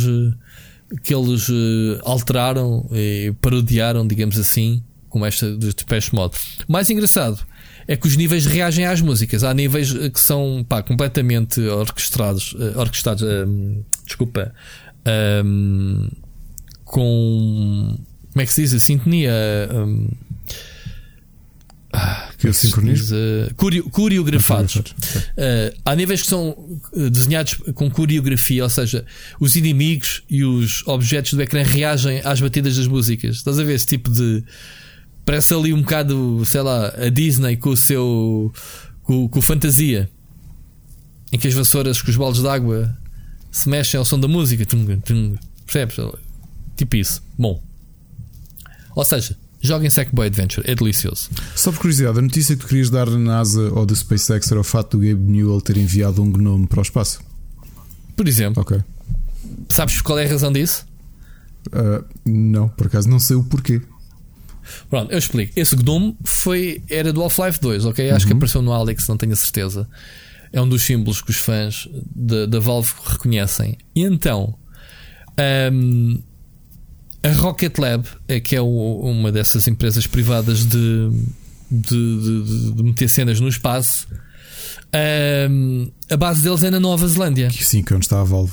que 1.03 1.15
eles 1.15 1.49
uh, 1.49 2.01
alteraram 2.03 2.89
e 2.93 3.33
parodiaram, 3.41 4.07
digamos 4.07 4.39
assim, 4.39 4.83
como 5.09 5.25
esta 5.25 5.51
do 5.51 5.73
Depeche 5.73 6.15
Mode. 6.15 6.37
Mais 6.69 6.89
engraçado 6.89 7.45
é 7.87 7.97
que 7.97 8.07
os 8.07 8.17
níveis 8.17 8.47
reagem 8.47 8.85
às 8.87 9.01
músicas. 9.01 9.45
Há 9.45 9.53
níveis 9.53 9.95
eh, 9.95 10.11
que 10.11 10.21
são 10.21 10.65
pá, 10.69 10.83
completamente 10.83 11.61
orquestrados, 11.61 12.53
uh, 12.55 12.79
orquestrados, 12.79 13.23
uh, 13.23 13.85
desculpa, 14.07 14.55
um, 15.45 16.09
com 16.85 17.99
como 18.35 18.43
é 18.43 18.47
que 18.47 18.53
se 18.53 18.63
diz? 18.63 18.75
A 18.75 18.81
sintonia. 18.81 19.33
Um, 19.73 20.09
ah, 21.93 22.33
que 22.37 22.49
é 22.49 22.53
sincronismo? 22.53 23.17
Uh, 23.17 23.55
curio, 23.55 23.89
coreografados. 23.91 24.75
Uh, 24.75 25.73
há 25.85 25.95
níveis 25.95 26.23
que 26.23 26.27
são 26.27 26.81
eh, 26.97 27.09
desenhados 27.09 27.55
com 27.77 27.89
coreografia, 27.89 28.65
ou 28.65 28.69
seja, 28.69 29.07
os 29.39 29.55
inimigos 29.55 30.25
e 30.29 30.43
os 30.43 30.85
objetos 30.89 31.35
do 31.35 31.43
ecrã 31.43 31.63
reagem 31.63 32.21
às 32.25 32.41
batidas 32.41 32.77
das 32.77 32.89
músicas. 32.89 33.37
Estás 33.37 33.61
a 33.61 33.63
ver 33.63 33.75
esse 33.75 33.87
tipo 33.87 34.11
de. 34.11 34.43
Parece 35.25 35.55
ali 35.55 35.73
um 35.73 35.81
bocado, 35.81 36.43
sei 36.45 36.61
lá, 36.61 36.89
a 36.89 37.09
Disney 37.09 37.57
com 37.57 37.71
o 37.71 37.77
seu. 37.77 38.53
com, 39.03 39.29
com 39.29 39.43
fantasia. 39.43 40.11
Em 41.33 41.39
que 41.39 41.49
as 41.49 41.55
vassouras 41.55 42.01
com 42.01 42.11
os 42.11 42.17
baldes 42.17 42.43
de 42.43 42.49
água 42.49 42.97
se 43.51 43.69
mexem 43.69 43.99
ao 43.99 44.05
som 44.05 44.19
da 44.19 44.29
música. 44.29 44.65
Tum, 44.67 45.01
tum, 45.01 45.37
percebes? 45.65 45.97
Tipo 46.77 46.97
isso. 46.97 47.23
Bom. 47.39 47.63
Ou 48.95 49.05
seja, 49.05 49.37
Joguem 49.65 49.89
Sackboy 49.89 50.27
Adventure, 50.27 50.71
é 50.71 50.75
delicioso. 50.75 51.31
Só 51.57 51.73
por 51.73 51.81
curiosidade, 51.81 52.19
a 52.19 52.23
notícia 52.23 52.55
que 52.55 52.61
tu 52.61 52.69
querias 52.69 52.91
dar 52.91 53.09
na 53.09 53.19
NASA 53.19 53.73
ou 53.73 53.87
da 53.87 53.95
SpaceX 53.95 54.51
era 54.51 54.61
o 54.61 54.65
fato 54.65 54.99
do 54.99 55.07
Gabe 55.07 55.23
Newell 55.23 55.59
ter 55.63 55.79
enviado 55.79 56.23
um 56.23 56.31
gnome 56.31 56.67
para 56.67 56.81
o 56.81 56.83
espaço? 56.83 57.21
Por 58.15 58.29
exemplo. 58.29 58.61
Ok. 58.61 58.79
Sabes 59.71 60.03
qual 60.03 60.19
é 60.19 60.27
a 60.27 60.29
razão 60.29 60.53
disso? 60.53 60.87
Uh, 61.69 62.05
não, 62.27 62.69
por 62.69 62.89
acaso 62.89 63.09
não 63.09 63.19
sei 63.19 63.37
o 63.37 63.43
porquê. 63.43 63.81
Pronto, 64.89 65.11
eu 65.13 65.19
explico. 65.19 65.53
Esse 65.57 65.77
gnome 65.77 66.17
foi, 66.25 66.83
era 66.89 67.13
do 67.13 67.23
Half-Life 67.23 67.61
2, 67.61 67.85
ok? 67.87 68.11
Acho 68.11 68.25
uhum. 68.25 68.31
que 68.31 68.37
apareceu 68.37 68.63
no 68.63 68.73
Alex, 68.73 69.07
não 69.09 69.17
tenho 69.17 69.33
a 69.33 69.37
certeza. 69.37 69.89
É 70.53 70.61
um 70.61 70.69
dos 70.69 70.83
símbolos 70.83 71.21
que 71.21 71.31
os 71.31 71.37
fãs 71.37 71.89
da 72.15 72.61
Valve 72.61 72.93
reconhecem. 73.05 73.77
E 73.95 74.03
então. 74.03 74.57
Um, 75.73 76.23
a 77.25 77.33
Rocket 77.33 77.79
Lab, 77.79 78.07
é 78.29 78.39
que 78.39 78.55
é 78.55 78.61
o, 78.61 79.01
uma 79.01 79.33
dessas 79.33 79.67
empresas 79.67 80.07
privadas 80.07 80.67
de, 80.67 81.11
de, 81.71 82.21
de, 82.21 82.73
de 82.73 82.83
meter 82.83 83.09
cenas 83.09 83.41
no 83.41 83.49
espaço, 83.49 84.07
um, 85.51 85.91
a 86.11 86.17
base 86.17 86.43
deles 86.43 86.63
é 86.63 86.71
na 86.71 86.79
Nova 86.79 87.09
Zelândia. 87.09 87.51
Sim, 87.51 87.83
que 87.83 87.93
é 87.93 87.97
onde 87.97 88.05
está 88.05 88.21
a 88.21 88.25
Valve. 88.25 88.53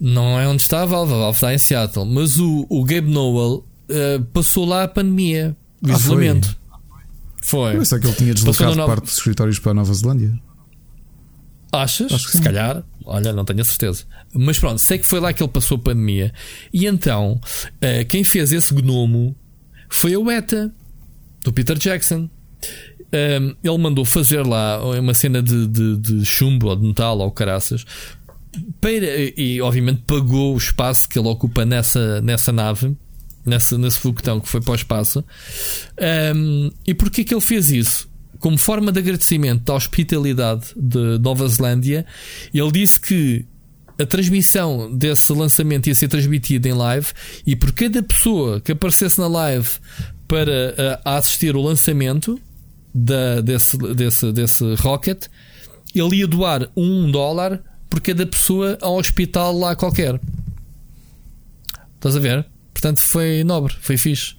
Não 0.00 0.40
é 0.40 0.48
onde 0.48 0.62
está 0.62 0.82
a 0.82 0.86
Valve, 0.86 1.12
a 1.12 1.16
Valve 1.16 1.36
está 1.36 1.54
em 1.54 1.58
Seattle. 1.58 2.06
Mas 2.06 2.38
o, 2.38 2.66
o 2.68 2.82
Gabe 2.82 3.08
Nowell 3.08 3.64
uh, 3.92 4.24
passou 4.32 4.64
lá 4.64 4.84
a 4.84 4.88
pandemia, 4.88 5.56
o 5.82 5.88
ah, 5.88 5.92
isolamento. 5.92 6.56
Foi. 7.42 7.72
foi. 7.72 7.76
Eu 7.76 7.84
sei 7.84 8.00
que 8.00 8.06
ele 8.06 8.16
tinha 8.16 8.34
deslocado 8.34 8.76
parte 8.76 9.02
dos 9.02 9.12
escritórios 9.12 9.58
para 9.58 9.72
a 9.72 9.74
Nova 9.74 9.92
Zelândia. 9.92 10.32
Achas? 11.72 12.12
Se 12.22 12.38
sim. 12.38 12.42
calhar. 12.42 12.84
Olha, 13.04 13.32
não 13.32 13.44
tenho 13.44 13.60
a 13.60 13.64
certeza. 13.64 14.04
Mas 14.32 14.58
pronto, 14.58 14.78
sei 14.78 14.98
que 14.98 15.06
foi 15.06 15.18
lá 15.18 15.32
que 15.32 15.42
ele 15.42 15.50
passou 15.50 15.76
a 15.76 15.80
pandemia. 15.80 16.32
E 16.72 16.86
então, 16.86 17.40
uh, 17.42 18.06
quem 18.08 18.22
fez 18.22 18.52
esse 18.52 18.72
gnomo 18.74 19.34
foi 19.88 20.16
o 20.16 20.30
ETA, 20.30 20.72
do 21.42 21.52
Peter 21.52 21.76
Jackson. 21.76 22.28
Um, 23.14 23.54
ele 23.62 23.78
mandou 23.78 24.04
fazer 24.04 24.46
lá 24.46 24.82
uma 24.98 25.12
cena 25.12 25.42
de, 25.42 25.66
de, 25.66 25.96
de 25.98 26.24
chumbo 26.24 26.68
ou 26.68 26.76
de 26.76 26.86
metal 26.86 27.18
ou 27.18 27.30
caraças. 27.30 27.84
Para, 28.80 28.92
e 29.36 29.60
obviamente 29.60 30.02
pagou 30.06 30.54
o 30.54 30.58
espaço 30.58 31.08
que 31.08 31.18
ele 31.18 31.28
ocupa 31.28 31.64
nessa, 31.64 32.20
nessa 32.20 32.52
nave, 32.52 32.96
nessa, 33.44 33.76
nesse 33.78 33.98
foguetão 33.98 34.40
que 34.40 34.48
foi 34.48 34.60
para 34.60 34.72
o 34.72 34.74
espaço. 34.74 35.24
Um, 36.34 36.70
e 36.86 36.94
porquê 36.94 37.24
que 37.24 37.34
ele 37.34 37.40
fez 37.40 37.70
isso? 37.70 38.10
Como 38.38 38.58
forma 38.58 38.90
de 38.90 38.98
agradecimento 38.98 39.70
à 39.70 39.76
hospitalidade 39.76 40.66
de 40.76 41.18
Nova 41.18 41.46
Zelândia, 41.46 42.04
ele 42.52 42.72
disse 42.72 43.00
que 43.00 43.46
a 44.00 44.06
transmissão 44.06 44.92
desse 44.96 45.32
lançamento 45.32 45.86
ia 45.86 45.94
ser 45.94 46.08
transmitida 46.08 46.68
em 46.68 46.72
live 46.72 47.06
e 47.46 47.54
por 47.54 47.72
cada 47.72 48.02
pessoa 48.02 48.60
que 48.60 48.72
aparecesse 48.72 49.20
na 49.20 49.28
live 49.28 49.68
para 50.26 50.50
uh, 50.50 51.08
assistir 51.08 51.54
o 51.54 51.62
lançamento 51.62 52.40
da, 52.94 53.40
desse, 53.40 53.76
desse, 53.94 54.32
desse 54.32 54.74
rocket, 54.76 55.26
ele 55.94 56.16
ia 56.16 56.26
doar 56.26 56.68
um 56.76 57.10
dólar 57.10 57.62
por 57.88 58.00
cada 58.00 58.26
pessoa 58.26 58.78
a 58.80 58.90
um 58.90 58.96
hospital 58.96 59.56
lá 59.56 59.76
qualquer. 59.76 60.18
Estás 61.94 62.16
a 62.16 62.20
ver? 62.20 62.46
Portanto, 62.82 62.98
foi 62.98 63.44
nobre, 63.44 63.76
foi 63.80 63.96
fixe. 63.96 64.34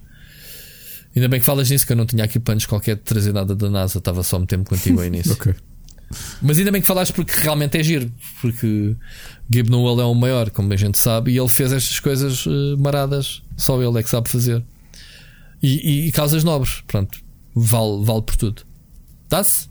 Ainda 1.15 1.29
bem 1.29 1.39
que 1.39 1.45
falas 1.45 1.69
nisso, 1.69 1.87
que 1.87 1.93
eu 1.93 1.95
não 1.95 2.05
tinha 2.05 2.25
aqui 2.25 2.39
planos 2.39 2.65
qualquer 2.65 2.97
de 2.97 3.01
trazer 3.03 3.31
nada 3.31 3.55
da 3.55 3.69
NASA, 3.69 3.99
estava 3.99 4.21
só 4.21 4.37
me 4.37 4.45
tempo 4.45 4.69
contigo 4.69 4.99
aí 4.99 5.09
nisso. 5.09 5.31
ok. 5.39 5.55
Mas 6.41 6.57
ainda 6.57 6.69
bem 6.69 6.81
que 6.81 6.87
falaste 6.87 7.13
porque 7.13 7.39
realmente 7.39 7.77
é 7.77 7.81
giro. 7.83 8.11
Porque 8.41 8.97
Gabe 9.49 9.69
Newell 9.69 10.01
é 10.01 10.05
o 10.05 10.13
maior, 10.13 10.49
como 10.49 10.73
a 10.73 10.75
gente 10.75 10.99
sabe, 10.99 11.31
e 11.31 11.39
ele 11.39 11.47
fez 11.47 11.71
estas 11.71 12.01
coisas 12.01 12.45
uh, 12.45 12.77
maradas. 12.77 13.41
Só 13.55 13.81
ele 13.81 13.97
é 13.97 14.03
que 14.03 14.09
sabe 14.09 14.27
fazer. 14.27 14.61
E, 15.61 15.89
e, 15.89 16.07
e 16.09 16.11
causas 16.11 16.43
nobres. 16.43 16.83
Pronto. 16.85 17.17
Vale, 17.55 18.03
vale 18.03 18.23
por 18.23 18.35
tudo. 18.35 18.63
Dá-se? 19.29 19.69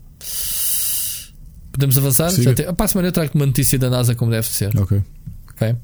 Podemos 1.71 1.95
avançar? 1.95 2.31
Já 2.31 2.55
te... 2.55 2.63
Para 2.73 2.85
a 2.85 2.87
semana 2.87 3.09
eu 3.09 3.11
trago 3.11 3.33
uma 3.35 3.45
notícia 3.45 3.77
da 3.77 3.91
NASA 3.91 4.15
como 4.15 4.31
deve 4.31 4.47
ser. 4.47 4.75
Ok. 4.75 4.99
Ok. 5.51 5.75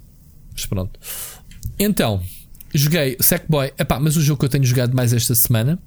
Mas 0.56 0.66
pronto. 0.66 0.99
Então, 1.78 2.22
joguei 2.74 3.18
Sackboy. 3.20 3.74
Epá, 3.78 4.00
mas 4.00 4.18
o 4.18 4.22
jogo 4.22 4.40
que 4.40 4.46
eu 4.46 4.50
tenho 4.50 4.64
jogado 4.64 4.96
mais 4.96 5.14
esta 5.14 5.36
semana. 5.36 5.80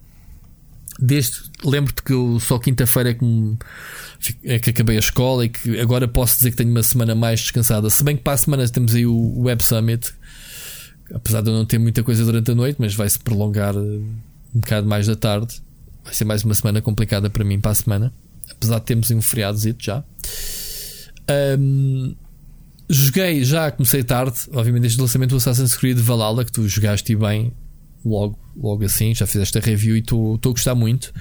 Desde. 0.98 1.36
Lembro-te 1.64 2.02
que 2.02 2.12
eu 2.12 2.38
só 2.40 2.58
quinta-feira 2.58 3.10
é 3.10 3.14
que 3.14 3.56
é 4.44 4.58
que 4.58 4.70
acabei 4.70 4.96
a 4.96 5.00
escola 5.00 5.44
e 5.44 5.48
que 5.48 5.80
agora 5.80 6.06
posso 6.06 6.36
dizer 6.36 6.50
que 6.50 6.56
tenho 6.56 6.70
uma 6.70 6.82
semana 6.82 7.14
mais 7.14 7.40
descansada. 7.40 7.88
Se 7.88 8.04
bem 8.04 8.16
que 8.16 8.22
para 8.22 8.34
a 8.34 8.36
semana 8.36 8.68
temos 8.68 8.94
aí 8.94 9.06
o 9.06 9.40
Web 9.40 9.64
Summit, 9.64 10.12
apesar 11.12 11.40
de 11.40 11.50
eu 11.50 11.54
não 11.54 11.64
ter 11.64 11.78
muita 11.78 12.02
coisa 12.02 12.24
durante 12.24 12.50
a 12.50 12.54
noite, 12.54 12.76
mas 12.78 12.94
vai 12.94 13.08
se 13.08 13.18
prolongar 13.18 13.74
eh, 13.74 13.78
um 13.78 14.60
bocado 14.60 14.86
mais 14.86 15.06
da 15.06 15.16
tarde. 15.16 15.62
Vai 16.04 16.14
ser 16.14 16.24
mais 16.24 16.44
uma 16.44 16.54
semana 16.54 16.82
complicada 16.82 17.30
para 17.30 17.44
mim 17.44 17.60
para 17.60 17.70
a 17.70 17.74
semana, 17.74 18.12
apesar 18.50 18.78
de 18.78 18.84
termos 18.84 19.10
um 19.10 19.22
feriado 19.22 19.58
já. 19.78 20.04
Um, 21.58 22.14
joguei 22.92 23.44
já, 23.44 23.70
comecei 23.70 24.02
tarde, 24.02 24.36
obviamente, 24.52 24.82
desde 24.82 25.00
o 25.00 25.02
lançamento 25.02 25.30
do 25.30 25.36
Assassin's 25.36 25.74
Creed 25.74 25.98
Valhalla, 25.98 26.44
que 26.44 26.52
tu 26.52 26.68
jogaste 26.68 27.16
bem 27.16 27.52
logo, 28.04 28.38
logo 28.56 28.84
assim, 28.84 29.14
já 29.14 29.26
fizeste 29.26 29.56
a 29.58 29.60
review 29.60 29.96
e 29.96 30.00
estou 30.00 30.36
a 30.36 30.48
gostar 30.48 30.74
muito. 30.74 31.12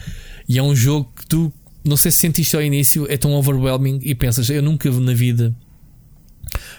E 0.47 0.57
é 0.57 0.63
um 0.63 0.75
jogo 0.75 1.11
que 1.15 1.25
tu 1.25 1.51
não 1.83 1.97
sei 1.97 2.11
se 2.11 2.17
sentiste 2.17 2.55
ao 2.55 2.61
início, 2.61 3.07
é 3.09 3.17
tão 3.17 3.33
overwhelming 3.33 3.99
e 4.03 4.13
pensas, 4.13 4.49
eu 4.49 4.61
nunca 4.61 4.89
na 4.91 5.13
vida 5.13 5.55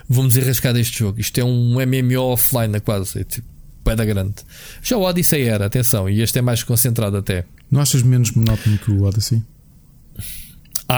vou-me 0.09 0.29
desenrascar 0.29 0.73
deste 0.73 0.99
jogo. 0.99 1.21
Isto 1.21 1.39
é 1.39 1.45
um 1.45 1.75
MMO 1.75 2.33
offline, 2.33 2.79
quase. 2.81 3.21
É 3.21 3.25
tipo, 3.25 3.49
da 3.85 4.05
grande. 4.05 4.37
Já 4.83 4.97
o 4.97 5.03
Odyssey 5.03 5.43
era, 5.43 5.67
atenção, 5.67 6.09
e 6.09 6.21
este 6.21 6.39
é 6.39 6.43
mais 6.43 6.63
concentrado 6.63 7.17
até. 7.17 7.45
Não 7.71 7.81
achas 7.81 8.03
menos 8.03 8.31
monótono 8.31 8.79
que 8.79 8.91
o 8.91 9.03
Odyssey? 9.03 9.43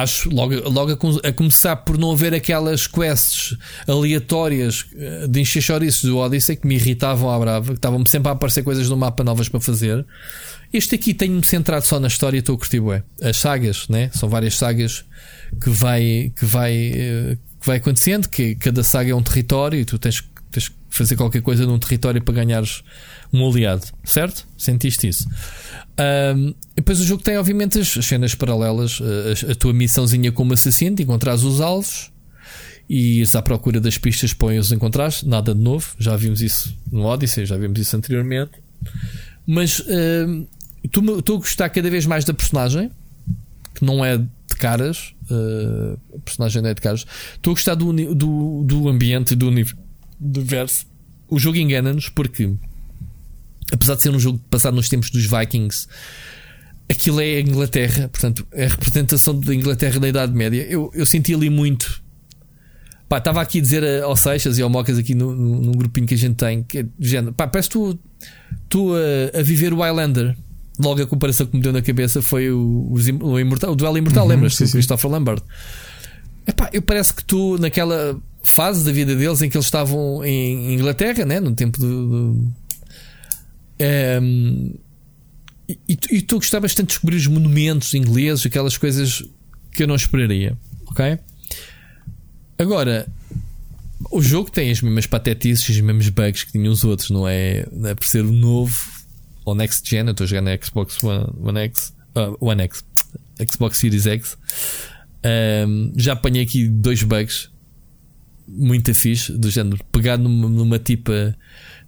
Acho, 0.03 0.29
logo, 0.29 0.69
logo 0.69 0.91
a, 0.91 1.29
a, 1.29 1.33
começar 1.33 1.77
por 1.77 1.97
não 1.97 2.11
haver 2.11 2.35
aquelas 2.35 2.89
quests 2.89 3.57
aleatórias 3.87 4.87
eh, 4.97 5.29
de 5.29 5.41
encher 5.41 5.63
chouriços 5.63 6.03
do 6.03 6.19
Odyssey 6.19 6.57
que 6.57 6.67
me 6.67 6.75
irritavam 6.75 7.31
à 7.31 7.39
brava, 7.39 7.67
que 7.67 7.75
estavam 7.75 8.05
sempre 8.05 8.29
a 8.29 8.33
aparecer 8.33 8.65
coisas 8.65 8.89
no 8.89 8.97
mapa 8.97 9.23
novas 9.23 9.49
para 9.49 9.61
fazer. 9.61 10.05
Este 10.73 10.97
aqui 10.97 11.15
tenho-me 11.15 11.45
centrado 11.45 11.87
só 11.87 12.01
na 12.01 12.09
história 12.09 12.37
e 12.37 12.41
estou 12.41 12.57
a 12.57 12.59
curtir 12.59 12.81
bué. 12.81 13.05
As 13.23 13.37
sagas, 13.37 13.87
né? 13.89 14.11
São 14.13 14.29
várias 14.29 14.57
sagas 14.57 15.05
que 15.63 15.71
vai, 15.71 16.33
que 16.37 16.45
vai, 16.45 16.75
eh, 16.75 17.39
que 17.61 17.67
vai 17.67 17.77
acontecendo, 17.77 18.29
que 18.29 18.57
cada 18.57 18.83
saga 18.83 19.13
é 19.13 19.15
um 19.15 19.23
território 19.23 19.79
e 19.79 19.85
tu 19.85 19.97
tens, 19.97 20.25
tens 20.51 20.71
que 20.71 20.75
fazer 20.91 21.15
qualquer 21.15 21.41
coisa 21.41 21.65
num 21.67 21.79
território 21.79 22.21
para 22.21 22.35
ganhares 22.35 22.83
um 23.35 23.49
aliado, 23.51 23.87
certo? 24.05 24.47
Sentiste 24.57 25.09
isso? 25.09 25.29
Um, 26.37 26.55
depois 26.75 27.01
o 27.01 27.05
jogo 27.05 27.23
tem, 27.23 27.37
obviamente, 27.37 27.79
as, 27.79 27.89
cenas 27.89 28.35
paralelas, 28.35 29.01
a, 29.01 29.53
a, 29.53 29.55
tua 29.55 29.73
missãozinha 29.73 30.31
como 30.33 30.53
assassino, 30.53 30.97
de 30.97 31.03
encontrar 31.03 31.35
os 31.35 31.61
alvos 31.61 32.11
e 32.89 33.23
à 33.35 33.43
procura 33.43 33.81
das 33.81 33.99
pistas 33.99 34.33
para 34.33 34.59
os 34.59 34.71
encontrares. 34.71 35.23
Nada 35.23 35.55
de 35.55 35.61
novo, 35.61 35.95
já 35.99 36.17
vimos 36.17 36.41
isso 36.41 36.77
no 36.91 37.05
Odyssey, 37.05 37.47
já 37.47 37.57
vimos 37.57 37.79
isso 37.81 37.97
anteriormente. 37.97 38.53
Mas 39.47 39.83
estou 40.83 41.37
a 41.37 41.39
gostar 41.39 41.69
cada 41.71 41.91
vez 41.91 42.07
mais 42.07 42.25
da 42.25 42.35
personagem, 42.35 42.91
que 43.75 43.85
não 43.85 44.05
é 44.05 44.19
de 44.19 44.57
caras, 44.59 45.15
uh, 45.31 45.99
a 46.15 46.19
personagem 46.21 46.63
não 46.63 46.71
é 46.71 46.75
de 46.75 46.81
caras. 46.81 47.07
Estou 47.35 47.53
a 47.53 47.55
gostar 47.55 47.75
do, 47.75 47.93
do, 48.15 48.63
do 48.65 48.89
ambiente, 48.89 49.35
do 49.35 49.49
universo. 49.49 50.87
O 51.29 51.39
jogo 51.39 51.59
engana-nos 51.59 52.09
porque, 52.09 52.55
apesar 53.85 53.97
de 53.97 54.03
ser 54.03 54.11
um 54.11 54.19
jogo 54.19 54.41
passado 54.51 54.75
nos 54.75 54.89
tempos 54.89 55.11
dos 55.11 55.27
Vikings, 55.27 55.87
aquilo 56.89 57.21
é 57.21 57.37
a 57.37 57.41
Inglaterra, 57.41 58.09
portanto, 58.09 58.47
é 58.53 58.65
a 58.65 58.69
representação 58.69 59.39
da 59.39 59.55
Inglaterra 59.55 60.01
da 60.01 60.09
Idade 60.09 60.33
Média. 60.33 60.67
Eu, 60.69 60.91
eu 60.95 61.05
senti 61.05 61.35
ali 61.35 61.51
muito. 61.51 62.03
Pá, 63.09 63.19
estava 63.19 63.43
aqui 63.43 63.59
a 63.59 63.61
dizer 63.61 64.03
ao 64.03 64.17
Seixas 64.17 64.57
e 64.57 64.63
ao 64.63 64.71
Mocas 64.71 64.99
aqui 64.99 65.15
no, 65.15 65.35
no, 65.35 65.61
no, 65.61 65.73
grupinho 65.73 66.07
que 66.07 66.15
a 66.15 66.19
gente 66.19 66.37
tem, 66.37 66.63
que 66.63 66.79
é 66.79 66.87
género, 66.99 67.35
pá, 67.35 67.47
parece 67.47 67.69
tu, 67.69 67.99
tu 68.69 68.93
a, 68.95 69.39
a 69.39 69.43
viver 69.43 69.75
o 69.75 69.81
Highlander 69.81 70.35
logo 70.81 71.03
a 71.03 71.07
comparação 71.07 71.47
que 71.47 71.57
me 71.57 71.63
deu 71.63 71.73
na 71.73 71.83
cabeça 71.83 72.21
foi 72.21 72.51
o, 72.51 72.59
o, 72.59 72.95
o, 73.27 73.39
imortal, 73.39 73.73
o 73.73 73.77
duelo 73.77 73.99
imortal, 73.99 74.25
uhum, 74.25 74.31
lembras-te? 74.31 74.67
Christopher 74.69 75.11
Lambert. 75.11 75.43
Epá, 76.47 76.69
eu 76.73 76.83
parece 76.83 77.15
que 77.15 77.25
tu, 77.25 77.59
naquela 77.59 78.21
fase 78.43 78.85
da 78.85 78.93
vida 78.93 79.15
deles 79.15 79.41
em 79.43 79.49
que 79.49 79.57
eles 79.57 79.67
estavam 79.67 80.25
em 80.25 80.75
Inglaterra, 80.75 81.25
né? 81.25 81.41
no 81.41 81.55
tempo 81.55 81.79
do. 81.79 82.09
do 82.09 82.53
um, 83.81 84.75
e, 85.69 85.99
e 86.11 86.23
tu 86.23 86.37
gostava 86.37 86.63
bastante 86.63 86.89
de 86.89 86.93
descobrir 86.93 87.17
os 87.17 87.27
monumentos 87.27 87.95
ingleses, 87.95 88.45
aquelas 88.45 88.77
coisas 88.77 89.25
que 89.73 89.83
eu 89.83 89.89
não 89.89 89.95
esperaria, 89.95 90.57
ok? 90.87 91.19
Agora, 92.59 93.07
o 94.11 94.21
jogo 94.23 94.51
tem 94.51 94.71
as 94.71 94.81
mesmas 94.81 95.07
patetices, 95.07 95.69
os 95.69 95.81
mesmos 95.81 96.09
bugs 96.09 96.45
que 96.45 96.53
tinham 96.53 96.73
os 96.73 96.85
outros, 96.85 97.11
não 97.11 97.27
é? 97.27 97.67
É 97.85 97.95
por 97.95 98.07
ser 98.07 98.23
novo, 98.23 98.77
ou 99.45 99.55
next 99.55 99.89
gen, 99.89 100.07
eu 100.07 100.13
estou 100.13 100.27
jogando 100.27 100.47
na 100.47 100.59
Xbox 100.63 101.03
One, 101.03 101.27
One 101.41 101.59
X, 101.61 101.95
uh, 102.15 102.37
One 102.41 102.63
X, 102.63 102.85
Xbox 103.51 103.79
Series 103.79 104.07
X. 104.07 104.37
Um, 105.67 105.93
já 105.97 106.13
apanhei 106.13 106.43
aqui 106.43 106.69
dois 106.69 107.03
bugs 107.03 107.51
muito 108.47 108.95
fixe, 108.95 109.33
do 109.33 109.51
género 109.51 109.83
pegar 109.91 110.19
numa, 110.19 110.49
numa 110.49 110.79
tipa 110.79 111.35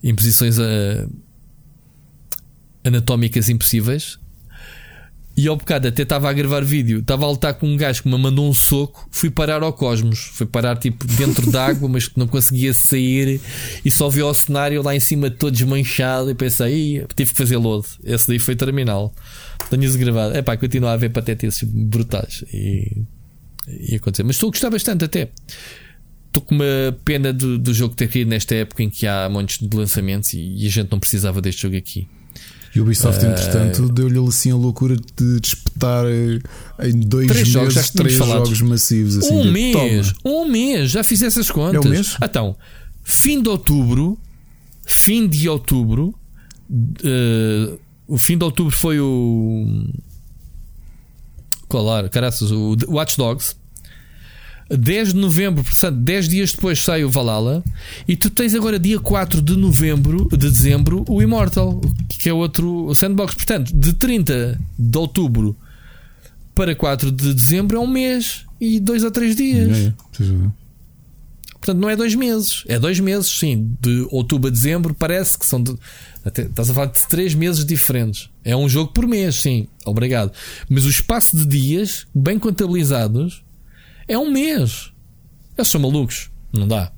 em 0.03 0.15
posições 0.15 0.59
uh, 0.59 1.11
anatómicas 2.87 3.49
impossíveis 3.49 4.19
e 5.37 5.49
ao 5.49 5.57
bocado 5.57 5.87
até 5.87 6.03
estava 6.03 6.31
a 6.31 6.33
gravar 6.33 6.65
vídeo, 6.65 7.01
estava 7.01 7.27
a 7.27 7.31
lutar 7.31 7.53
com 7.53 7.67
um 7.67 7.77
gajo 7.77 8.03
que 8.03 8.09
me 8.09 8.17
mandou 8.17 8.49
um 8.49 8.55
soco, 8.55 9.07
fui 9.11 9.29
parar 9.29 9.63
ao 9.63 9.73
cosmos, 9.73 10.31
fui 10.33 10.47
parar 10.47 10.79
tipo 10.79 11.07
dentro 11.07 11.51
d'água, 11.51 11.87
mas 11.91 12.09
que 12.09 12.19
não 12.19 12.27
conseguia 12.27 12.73
sair 12.73 13.39
e 13.85 13.91
só 13.91 14.09
vi 14.09 14.23
o 14.23 14.33
cenário 14.33 14.83
lá 14.83 14.97
em 14.97 15.01
cima 15.01 15.29
todo 15.29 15.53
desmanchado 15.53 16.31
e 16.31 16.35
pensei, 16.35 17.05
tive 17.15 17.33
que 17.33 17.37
fazer 17.37 17.59
load. 17.59 17.87
Esse 18.03 18.29
daí 18.29 18.39
foi 18.39 18.57
terminal. 18.57 19.15
Tenho 19.69 19.85
isso 19.85 19.99
gravado. 19.99 20.35
É 20.35 20.41
pá, 20.41 20.57
continuar 20.57 20.95
a 20.95 20.97
ver 20.97 21.11
patetices 21.11 21.63
brutais 21.65 22.43
e, 22.51 23.03
e 23.69 23.97
acontecer. 23.97 24.23
Mas 24.23 24.37
estou 24.37 24.49
a 24.49 24.53
gostar 24.53 24.71
bastante 24.71 25.05
até. 25.05 25.29
Estou 26.29 26.43
com 26.43 26.55
uma 26.55 26.97
pena 27.05 27.31
do, 27.31 27.59
do 27.59 27.75
jogo 27.75 27.95
ter 27.95 28.09
caído 28.09 28.31
nesta 28.31 28.55
época 28.55 28.83
em 28.83 28.89
que 28.89 29.07
há 29.07 29.29
montes 29.29 29.59
de 29.59 29.77
lançamentos 29.77 30.33
e, 30.33 30.63
e 30.63 30.67
a 30.67 30.71
gente 30.71 30.91
não 30.91 30.99
precisava 30.99 31.43
deste 31.43 31.63
jogo 31.63 31.77
aqui. 31.77 32.09
E 32.77 32.81
o 32.81 32.83
Ubisoft, 32.83 33.25
uh, 33.25 33.29
entretanto, 33.31 33.89
deu-lhe 33.89 34.19
assim 34.29 34.51
a 34.51 34.55
loucura 34.55 34.97
de 34.97 35.41
despetar 35.41 36.05
eh, 36.05 36.39
em 36.87 37.01
dois 37.01 37.27
três 37.27 37.49
meses 37.49 37.73
jogos, 37.73 37.91
três 37.91 38.15
jogos 38.15 38.61
massivos. 38.61 39.17
Assim, 39.17 39.33
um 39.35 39.51
mês, 39.51 40.13
toma. 40.13 40.35
um 40.35 40.45
mês, 40.45 40.91
já 40.91 41.03
fiz 41.03 41.23
essas 41.23 41.51
contas. 41.51 41.83
É 41.83 41.89
um 41.89 41.91
mês? 41.91 42.19
Então, 42.23 42.55
fim 43.03 43.41
de 43.41 43.49
outubro, 43.49 44.19
fim 44.85 45.27
de 45.27 45.49
outubro, 45.49 46.15
uh, 46.71 47.79
o 48.07 48.19
fim 48.19 48.37
de 48.37 48.45
outubro 48.45 48.77
foi 48.77 49.01
o. 49.01 49.87
Era? 51.99 52.11
Caraças, 52.11 52.51
o 52.51 52.77
Watch 52.89 53.17
Dogs. 53.17 53.57
10 54.69 55.13
de 55.13 55.17
novembro, 55.17 55.63
portanto, 55.63 55.97
10 55.97 56.29
dias 56.29 56.53
depois 56.53 56.83
sai 56.83 57.05
o 57.05 57.11
Valhalla. 57.11 57.63
E 58.07 58.17
tu 58.17 58.31
tens 58.31 58.55
agora, 58.55 58.79
dia 58.79 58.99
4 58.99 59.41
de 59.41 59.57
novembro, 59.57 60.29
de 60.31 60.51
dezembro, 60.51 61.05
o 61.09 61.23
Immortal, 61.23 61.81
que 62.09 62.29
é 62.29 62.33
outro 62.33 62.93
sandbox. 62.95 63.35
Portanto, 63.35 63.73
de 63.73 63.93
30 63.93 64.59
de 64.79 64.99
outubro 64.99 65.57
para 66.55 66.75
4 66.75 67.13
de 67.13 67.35
dezembro 67.35 67.77
é 67.77 67.81
um 67.81 67.87
mês 67.87 68.45
e 68.61 68.81
2 68.81 69.05
a 69.05 69.11
3 69.11 69.37
dias. 69.37 69.79
É, 69.79 69.95
é. 70.23 70.67
Portanto, 71.67 71.81
não 71.81 71.91
é 71.91 71.97
dois 71.97 72.15
meses, 72.15 72.63
é 72.69 72.79
dois 72.79 73.01
meses, 73.01 73.27
sim. 73.27 73.77
De 73.81 74.07
outubro 74.11 74.47
a 74.49 74.51
dezembro, 74.51 74.95
parece 74.95 75.37
que 75.37 75.45
são. 75.45 75.61
De, 75.61 75.75
até, 76.25 76.43
estás 76.43 76.71
a 76.71 76.75
falar 76.75 76.87
de 76.87 77.09
três 77.09 77.35
meses 77.35 77.65
diferentes. 77.65 78.31
É 78.45 78.57
um 78.57 78.69
jogo 78.69 78.93
por 78.93 79.07
mês, 79.07 79.37
sim. 79.37 79.67
Obrigado. 79.85 80.33
Mas 80.69 80.85
o 80.85 80.91
espaço 80.91 81.37
de 81.37 81.45
dias, 81.45 82.07
bem 82.15 82.39
contabilizados, 82.39 83.43
é 84.09 84.19
um 84.19 84.31
mês. 84.31 84.93
Eles 85.57 85.69
são 85.69 85.81
malucos. 85.81 86.31
Não 86.53 86.67
dá. 86.67 86.93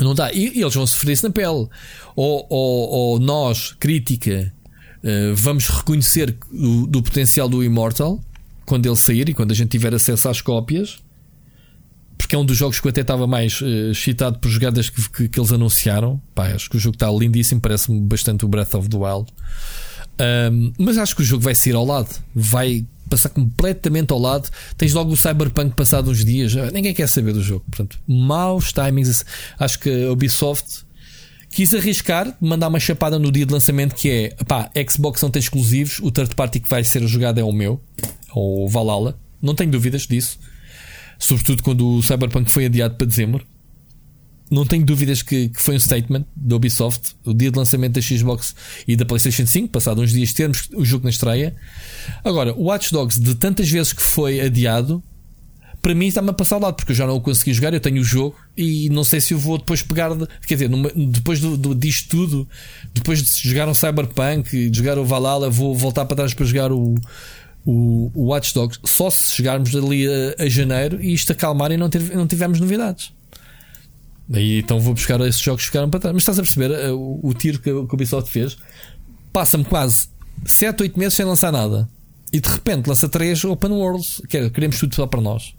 Não 0.00 0.14
dá. 0.14 0.32
E, 0.32 0.58
e 0.58 0.62
eles 0.62 0.74
vão 0.74 0.86
sofrer 0.86 1.12
isso 1.12 1.26
na 1.26 1.32
pele. 1.32 1.68
Ou, 2.16 2.46
ou, 2.48 2.88
ou 2.88 3.18
nós, 3.18 3.72
crítica, 3.78 4.52
uh, 5.02 5.34
vamos 5.34 5.68
reconhecer 5.68 6.36
o, 6.52 6.86
do 6.86 7.02
potencial 7.02 7.48
do 7.48 7.62
Immortal 7.62 8.20
quando 8.64 8.86
ele 8.86 8.96
sair 8.96 9.28
e 9.28 9.34
quando 9.34 9.50
a 9.50 9.54
gente 9.54 9.70
tiver 9.70 9.94
acesso 9.94 10.28
às 10.28 10.40
cópias 10.40 11.02
porque 12.20 12.36
é 12.36 12.38
um 12.38 12.44
dos 12.44 12.56
jogos 12.56 12.78
que 12.78 12.86
eu 12.86 12.90
até 12.90 13.00
estava 13.00 13.26
mais 13.26 13.60
uh, 13.60 13.90
excitado 13.90 14.38
por 14.38 14.48
jogadas 14.50 14.90
que, 14.90 15.10
que, 15.10 15.28
que, 15.28 15.40
eles 15.40 15.50
anunciaram. 15.52 16.20
Pá, 16.34 16.48
acho 16.48 16.68
que 16.68 16.76
o 16.76 16.78
jogo 16.78 16.94
está 16.94 17.10
lindíssimo, 17.10 17.60
parece-me 17.60 17.98
bastante 18.02 18.44
o 18.44 18.48
Breath 18.48 18.74
of 18.74 18.88
the 18.88 18.96
Wild. 18.96 19.32
Um, 20.52 20.72
mas 20.78 20.98
acho 20.98 21.16
que 21.16 21.22
o 21.22 21.24
jogo 21.24 21.42
vai 21.42 21.54
sair 21.54 21.74
ao 21.74 21.84
lado, 21.84 22.08
vai 22.34 22.86
passar 23.10 23.28
completamente 23.28 24.12
ao 24.12 24.18
lado. 24.18 24.48
Tens 24.76 24.94
logo 24.94 25.12
o 25.12 25.16
Cyberpunk 25.16 25.74
passado 25.74 26.10
uns 26.10 26.24
dias, 26.24 26.54
ninguém 26.72 26.94
quer 26.94 27.08
saber 27.08 27.32
do 27.32 27.42
jogo. 27.42 27.64
Portanto, 27.68 27.98
maus 28.06 28.72
timings. 28.72 29.24
Acho 29.58 29.78
que 29.78 30.04
a 30.04 30.12
Ubisoft 30.12 30.84
quis 31.50 31.74
arriscar, 31.74 32.36
mandar 32.40 32.68
uma 32.68 32.80
chapada 32.80 33.18
no 33.18 33.30
dia 33.30 33.44
de 33.44 33.52
lançamento 33.52 33.94
que 33.94 34.08
é 34.08 34.44
pá, 34.44 34.70
Xbox 34.88 35.20
não 35.20 35.30
tem 35.30 35.40
exclusivos, 35.40 35.98
o 36.00 36.10
third 36.10 36.34
party 36.34 36.60
que 36.60 36.68
vai 36.68 36.84
ser 36.84 37.04
jogado 37.06 37.38
é 37.38 37.44
o 37.44 37.52
meu, 37.52 37.80
ou 38.32 38.68
Valhalla. 38.68 39.18
Não 39.42 39.54
tenho 39.54 39.70
dúvidas 39.70 40.06
disso 40.06 40.38
sobretudo 41.20 41.62
quando 41.62 41.86
o 41.86 42.02
Cyberpunk 42.02 42.50
foi 42.50 42.64
adiado 42.64 42.94
para 42.96 43.06
dezembro. 43.06 43.46
Não 44.50 44.66
tenho 44.66 44.84
dúvidas 44.84 45.22
que, 45.22 45.48
que, 45.48 45.62
foi 45.62 45.76
um 45.76 45.80
statement 45.80 46.24
da 46.34 46.56
Ubisoft, 46.56 47.14
o 47.24 47.32
dia 47.32 47.52
de 47.52 47.58
lançamento 47.58 47.94
da 47.94 48.00
Xbox 48.00 48.54
e 48.86 48.96
da 48.96 49.04
PlayStation 49.04 49.46
5, 49.46 49.68
passado 49.68 50.02
uns 50.02 50.10
dias 50.10 50.32
termos 50.32 50.68
o 50.74 50.84
jogo 50.84 51.04
na 51.04 51.10
estreia. 51.10 51.54
Agora, 52.24 52.52
o 52.54 52.64
Watch 52.64 52.92
Dogs, 52.92 53.20
de 53.20 53.36
tantas 53.36 53.68
vezes 53.68 53.92
que 53.92 54.02
foi 54.02 54.40
adiado, 54.40 55.02
para 55.80 55.94
mim 55.94 56.06
está-me 56.06 56.30
a 56.30 56.32
passar 56.32 56.56
ao 56.56 56.62
lado, 56.62 56.74
porque 56.74 56.92
eu 56.92 56.96
já 56.96 57.06
não 57.06 57.16
o 57.16 57.20
consegui 57.20 57.54
jogar, 57.54 57.72
eu 57.72 57.80
tenho 57.80 58.00
o 58.00 58.04
jogo 58.04 58.36
e 58.56 58.88
não 58.90 59.04
sei 59.04 59.20
se 59.20 59.34
eu 59.34 59.38
vou 59.38 59.56
depois 59.56 59.82
pegar, 59.82 60.10
quer 60.46 60.54
dizer, 60.54 60.68
numa, 60.68 60.90
depois 60.94 61.40
do, 61.40 61.56
do, 61.56 61.74
disto 61.74 62.08
tudo, 62.08 62.48
depois 62.92 63.22
de 63.22 63.48
jogar 63.48 63.68
um 63.68 63.74
Cyberpunk, 63.74 64.68
de 64.68 64.76
jogar 64.76 64.98
o 64.98 65.04
Valhalla, 65.04 65.48
vou 65.48 65.74
voltar 65.74 66.04
para 66.04 66.16
trás 66.16 66.34
para 66.34 66.44
jogar 66.44 66.70
o, 66.70 66.94
o, 67.64 68.10
o 68.14 68.24
Watch 68.26 68.52
Dogs 68.52 68.78
só 68.84 69.08
se 69.08 69.32
chegarmos 69.32 69.74
ali 69.74 70.06
a, 70.06 70.42
a 70.44 70.48
janeiro 70.48 71.02
e 71.02 71.14
isto 71.14 71.32
acalmar 71.32 71.70
e 71.72 71.76
não, 71.76 71.88
ter, 71.88 72.02
não 72.14 72.26
tivermos 72.26 72.60
novidades. 72.60 73.12
Aí 74.32 74.60
então 74.60 74.80
vou 74.80 74.94
buscar 74.94 75.20
esses 75.22 75.40
jogos 75.40 75.62
que 75.62 75.66
ficaram 75.66 75.90
para 75.90 76.00
trás. 76.00 76.14
Mas 76.14 76.22
estás 76.22 76.38
a 76.38 76.42
perceber 76.42 76.70
eh, 76.70 76.92
o, 76.92 77.20
o 77.22 77.34
tiro 77.34 77.58
que, 77.58 77.64
que 77.64 77.70
o 77.70 77.94
Ubisoft 77.94 78.30
fez? 78.30 78.56
Passa-me 79.32 79.64
quase 79.64 80.08
7, 80.44 80.82
8 80.82 80.98
meses 80.98 81.14
sem 81.14 81.24
lançar 81.24 81.52
nada. 81.52 81.88
E 82.32 82.40
de 82.40 82.48
repente 82.48 82.86
lança 82.86 83.08
3 83.08 83.44
Open 83.44 83.72
Worlds. 83.72 84.22
Que 84.28 84.38
é, 84.38 84.50
queremos 84.50 84.78
tudo 84.78 84.94
só 84.94 85.06
para 85.06 85.20
nós. 85.20 85.54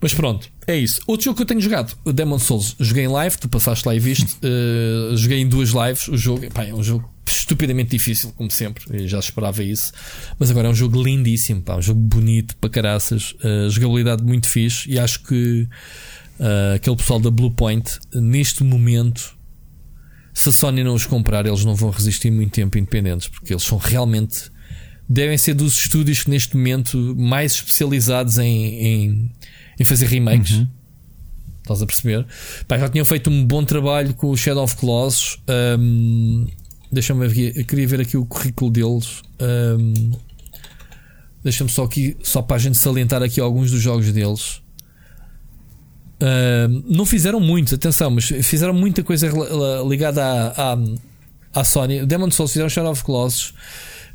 Mas 0.00 0.12
pronto, 0.12 0.48
é 0.66 0.76
isso. 0.76 1.00
Outro 1.06 1.24
jogo 1.24 1.36
que 1.36 1.42
eu 1.42 1.46
tenho 1.46 1.60
jogado, 1.60 1.96
o 2.04 2.12
Demon 2.12 2.38
Souls, 2.38 2.76
joguei 2.78 3.04
em 3.04 3.08
live, 3.08 3.38
tu 3.38 3.48
passaste 3.48 3.86
lá 3.86 3.94
e 3.94 3.98
viste. 3.98 4.36
Uh, 4.36 5.16
joguei 5.16 5.40
em 5.40 5.48
duas 5.48 5.70
lives. 5.70 6.08
O 6.08 6.16
jogo 6.16 6.48
pá, 6.52 6.64
é 6.64 6.74
um 6.74 6.82
jogo 6.82 7.08
estupidamente 7.26 7.90
difícil, 7.90 8.32
como 8.36 8.50
sempre. 8.50 8.84
Eu 8.90 9.08
já 9.08 9.18
esperava 9.18 9.62
isso. 9.62 9.92
Mas 10.38 10.50
agora 10.50 10.68
é 10.68 10.70
um 10.70 10.74
jogo 10.74 11.02
lindíssimo, 11.02 11.62
pá, 11.62 11.76
um 11.76 11.82
jogo 11.82 12.00
bonito 12.00 12.56
para 12.56 12.68
caraças. 12.68 13.32
Uh, 13.42 13.70
jogabilidade 13.70 14.22
muito 14.22 14.46
fixe. 14.48 14.90
E 14.90 14.98
acho 14.98 15.22
que 15.22 15.66
uh, 16.40 16.74
aquele 16.74 16.96
pessoal 16.96 17.20
da 17.20 17.30
Blue 17.30 17.50
Point, 17.50 17.98
neste 18.14 18.64
momento, 18.64 19.36
se 20.34 20.48
a 20.48 20.52
Sony 20.52 20.82
não 20.84 20.94
os 20.94 21.06
comprar, 21.06 21.46
eles 21.46 21.64
não 21.64 21.74
vão 21.74 21.90
resistir 21.90 22.30
muito 22.30 22.52
tempo 22.52 22.78
independentes, 22.78 23.28
porque 23.28 23.52
eles 23.52 23.62
são 23.62 23.78
realmente. 23.78 24.50
Devem 25.08 25.38
ser 25.38 25.54
dos 25.54 25.78
estúdios 25.78 26.24
que 26.24 26.30
neste 26.30 26.56
momento 26.56 27.14
mais 27.16 27.52
especializados 27.52 28.38
em, 28.38 28.74
em 28.74 29.30
em 29.78 29.84
fazer 29.84 30.06
remakes. 30.06 30.58
Uhum. 30.58 30.68
Estás 31.62 31.82
a 31.82 31.86
perceber? 31.86 32.26
Pá, 32.68 32.78
já 32.78 32.88
tinham 32.88 33.04
feito 33.04 33.28
um 33.28 33.44
bom 33.44 33.64
trabalho 33.64 34.14
com 34.14 34.30
o 34.30 34.36
Shadow 34.36 34.64
of 34.64 34.76
Colossus. 34.76 35.38
Um, 35.78 36.46
Deixa-me 36.90 37.26
ver, 37.26 37.56
eu 37.56 37.64
queria 37.64 37.88
ver 37.88 38.00
aqui 38.00 38.16
o 38.16 38.24
currículo 38.24 38.70
deles. 38.70 39.22
Um, 39.40 40.12
Deixa-me 41.42 41.70
só 41.70 41.84
aqui, 41.84 42.16
só 42.22 42.40
para 42.40 42.56
a 42.56 42.58
gente 42.58 42.78
salientar 42.78 43.22
aqui 43.22 43.40
alguns 43.40 43.70
dos 43.70 43.82
jogos 43.82 44.10
deles. 44.12 44.62
Um, 46.20 46.82
não 46.86 47.04
fizeram 47.04 47.38
muitos, 47.38 47.74
atenção, 47.74 48.10
mas 48.10 48.24
fizeram 48.24 48.72
muita 48.72 49.02
coisa 49.02 49.30
ligada 49.86 50.24
à, 50.24 50.72
à, 50.72 50.78
à 51.54 51.64
Sony. 51.64 52.06
Demon 52.06 52.30
Souls 52.30 52.52
fizeram 52.52 52.68
Shadow 52.68 52.92
of 52.92 53.04
Colossus. 53.04 53.52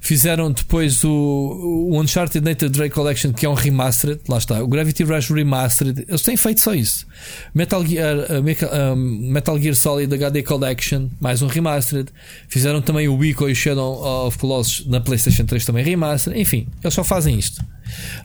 Fizeram 0.04 0.52
depois 0.52 1.04
o, 1.04 1.12
o 1.12 2.02
Uncharted 2.02 2.44
Nathan 2.44 2.72
Drake 2.72 2.96
Collection, 2.96 3.32
que 3.32 3.46
é 3.46 3.50
um 3.50 3.54
remastered. 3.54 4.20
Lá 4.28 4.40
está. 4.40 4.64
O 4.64 4.68
Gravity 4.68 5.04
Rush 5.04 5.30
Remastered. 5.30 6.06
Eles 6.08 6.24
têm 6.24 6.36
feito 6.36 6.60
só 6.60 6.74
isso. 6.74 7.06
Metal 7.54 7.86
Gear, 7.86 8.18
uh, 8.18 8.96
Metal 8.96 9.62
Gear 9.62 9.76
Solid 9.76 10.12
HD 10.12 10.42
Collection, 10.42 11.08
mais 11.20 11.44
um 11.44 11.48
remastered. 11.48 12.10
Fizeram 12.48 12.82
também 12.82 13.08
o 13.08 13.16
Wico 13.16 13.48
e 13.48 13.52
o 13.52 13.56
Shadow 13.56 14.26
of 14.26 14.40
Colossus 14.40 14.88
na 14.88 15.00
PlayStation 15.00 15.46
3 15.46 15.64
também 15.66 15.86
remastered. 15.86 16.42
Enfim, 16.42 16.68
eles 16.84 16.96
só 16.96 17.04
fazem 17.04 17.38
isto. 17.38 17.64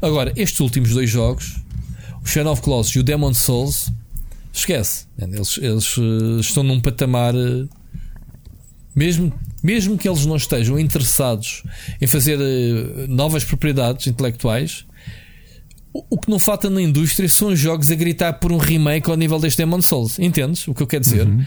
Agora, 0.01 0.33
estes 0.35 0.61
últimos 0.61 0.95
dois 0.95 1.11
jogos, 1.11 1.57
o 2.27 2.29
Shadow 2.29 2.53
of 2.53 2.61
Colossus 2.61 2.97
e 2.97 2.99
o 2.99 3.03
Demon 3.05 3.33
Souls, 3.33 3.93
esquece. 4.53 5.07
Eles, 5.17 5.59
eles 5.59 5.97
uh, 5.97 6.41
estão 6.41 6.65
num 6.65 6.81
patamar. 6.81 7.35
Uh, 7.35 7.69
mesmo 8.95 9.33
mesmo 9.63 9.97
que 9.99 10.09
eles 10.09 10.25
não 10.25 10.37
estejam 10.37 10.79
interessados 10.79 11.63
em 12.01 12.07
fazer 12.07 12.39
uh, 12.39 13.09
novas 13.09 13.45
propriedades 13.45 14.07
intelectuais, 14.07 14.85
o, 15.93 16.05
o, 16.11 16.19
que 16.19 16.29
não 16.31 16.39
falta 16.39 16.69
na 16.69 16.83
indústria 16.83 17.29
são 17.29 17.55
jogos 17.55 17.91
a 17.91 17.95
gritar 17.95 18.35
por 18.35 18.53
um 18.53 18.59
remake 18.59 19.09
ao 19.09 19.17
nível 19.17 19.39
deste 19.39 19.59
Demon 19.59 19.81
Souls. 19.81 20.19
Entendes 20.19 20.67
o 20.67 20.75
que 20.75 20.83
eu 20.83 20.87
quero 20.87 21.03
dizer? 21.03 21.27
Uhum. 21.27 21.45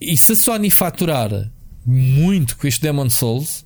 E 0.00 0.16
se 0.16 0.32
a 0.32 0.36
Sony 0.36 0.70
faturar 0.70 1.50
muito 1.84 2.56
com 2.56 2.66
este 2.66 2.80
Demon 2.80 3.10
Souls, 3.10 3.64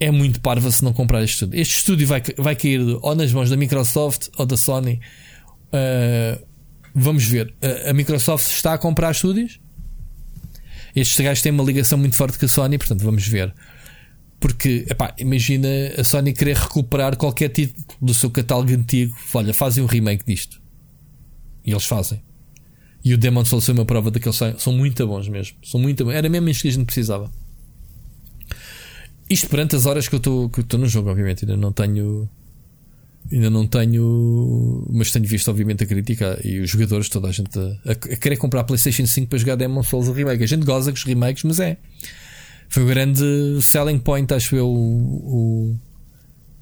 é 0.00 0.10
muito 0.10 0.40
parva 0.40 0.70
se 0.70 0.82
não 0.84 0.92
comprar 0.92 1.22
este 1.22 1.34
estúdio. 1.34 1.60
Este 1.60 1.76
estúdio 1.76 2.06
vai, 2.06 2.22
vai 2.36 2.56
cair 2.56 2.80
ou 2.80 3.14
nas 3.14 3.32
mãos 3.32 3.50
da 3.50 3.56
Microsoft 3.56 4.28
ou 4.38 4.46
da 4.46 4.56
Sony. 4.56 5.00
Uh, 5.76 6.46
vamos 6.94 7.24
ver. 7.24 7.54
Uh, 7.62 7.90
a 7.90 7.92
Microsoft 7.92 8.48
está 8.48 8.74
a 8.74 8.78
comprar 8.78 9.10
estúdios? 9.10 9.60
Estes 10.94 11.22
gajos 11.22 11.42
têm 11.42 11.52
uma 11.52 11.62
ligação 11.64 11.98
muito 11.98 12.16
forte 12.16 12.38
com 12.38 12.46
a 12.46 12.48
Sony, 12.48 12.78
portanto 12.78 13.02
vamos 13.02 13.26
ver. 13.28 13.54
Porque, 14.40 14.86
epá, 14.88 15.14
imagina 15.18 15.68
a 15.98 16.04
Sony 16.04 16.32
querer 16.32 16.56
recuperar 16.56 17.16
qualquer 17.16 17.50
título 17.50 17.84
do 18.00 18.14
seu 18.14 18.30
catálogo 18.30 18.72
antigo. 18.72 19.14
Olha, 19.34 19.52
fazem 19.52 19.84
um 19.84 19.86
remake 19.86 20.24
disto. 20.24 20.60
E 21.64 21.70
eles 21.70 21.84
fazem. 21.84 22.22
E 23.04 23.14
o 23.14 23.18
Demon 23.18 23.44
Souls 23.44 23.64
foi 23.64 23.74
uma 23.74 23.84
prova 23.84 24.10
daqueles 24.10 24.36
são, 24.36 24.58
são 24.58 24.72
muito 24.72 25.06
bons 25.06 25.28
mesmo. 25.28 25.56
São 25.62 25.80
muito 25.80 26.04
bons. 26.04 26.12
Era 26.12 26.28
mesmo 26.28 26.48
isto 26.48 26.62
que 26.62 26.68
a 26.68 26.72
gente 26.72 26.86
precisava. 26.86 27.30
Isto 29.28 29.48
perante 29.48 29.76
as 29.76 29.86
horas 29.86 30.08
que 30.08 30.14
eu 30.14 30.18
estou 30.18 30.78
no 30.78 30.86
jogo, 30.86 31.10
obviamente. 31.10 31.44
Ainda 31.44 31.56
não 31.56 31.72
tenho 31.72 32.28
Ainda 33.32 33.50
não 33.50 33.66
tenho, 33.66 34.86
mas 34.90 35.10
tenho 35.10 35.24
visto, 35.26 35.48
obviamente, 35.48 35.82
a 35.82 35.86
crítica 35.86 36.40
e 36.44 36.60
os 36.60 36.70
jogadores, 36.70 37.08
toda 37.08 37.28
a 37.28 37.32
gente 37.32 37.58
a, 37.58 37.90
a 37.90 37.94
querer 37.94 38.36
comprar 38.36 38.60
a 38.60 38.64
PlayStation 38.64 39.06
5 39.06 39.28
para 39.28 39.38
jogar 39.38 39.56
Demon 39.56 39.82
Souls 39.82 40.08
Remake. 40.08 40.44
A 40.44 40.46
gente 40.46 40.64
goza 40.64 40.92
com 40.92 40.96
os 40.96 41.04
remakes, 41.04 41.42
mas 41.42 41.58
é. 41.58 41.76
Foi 42.68 42.84
o 42.84 42.86
grande 42.86 43.22
selling 43.62 43.98
point, 43.98 44.32
acho 44.32 44.54
eu, 44.54 44.68
o, 44.68 45.76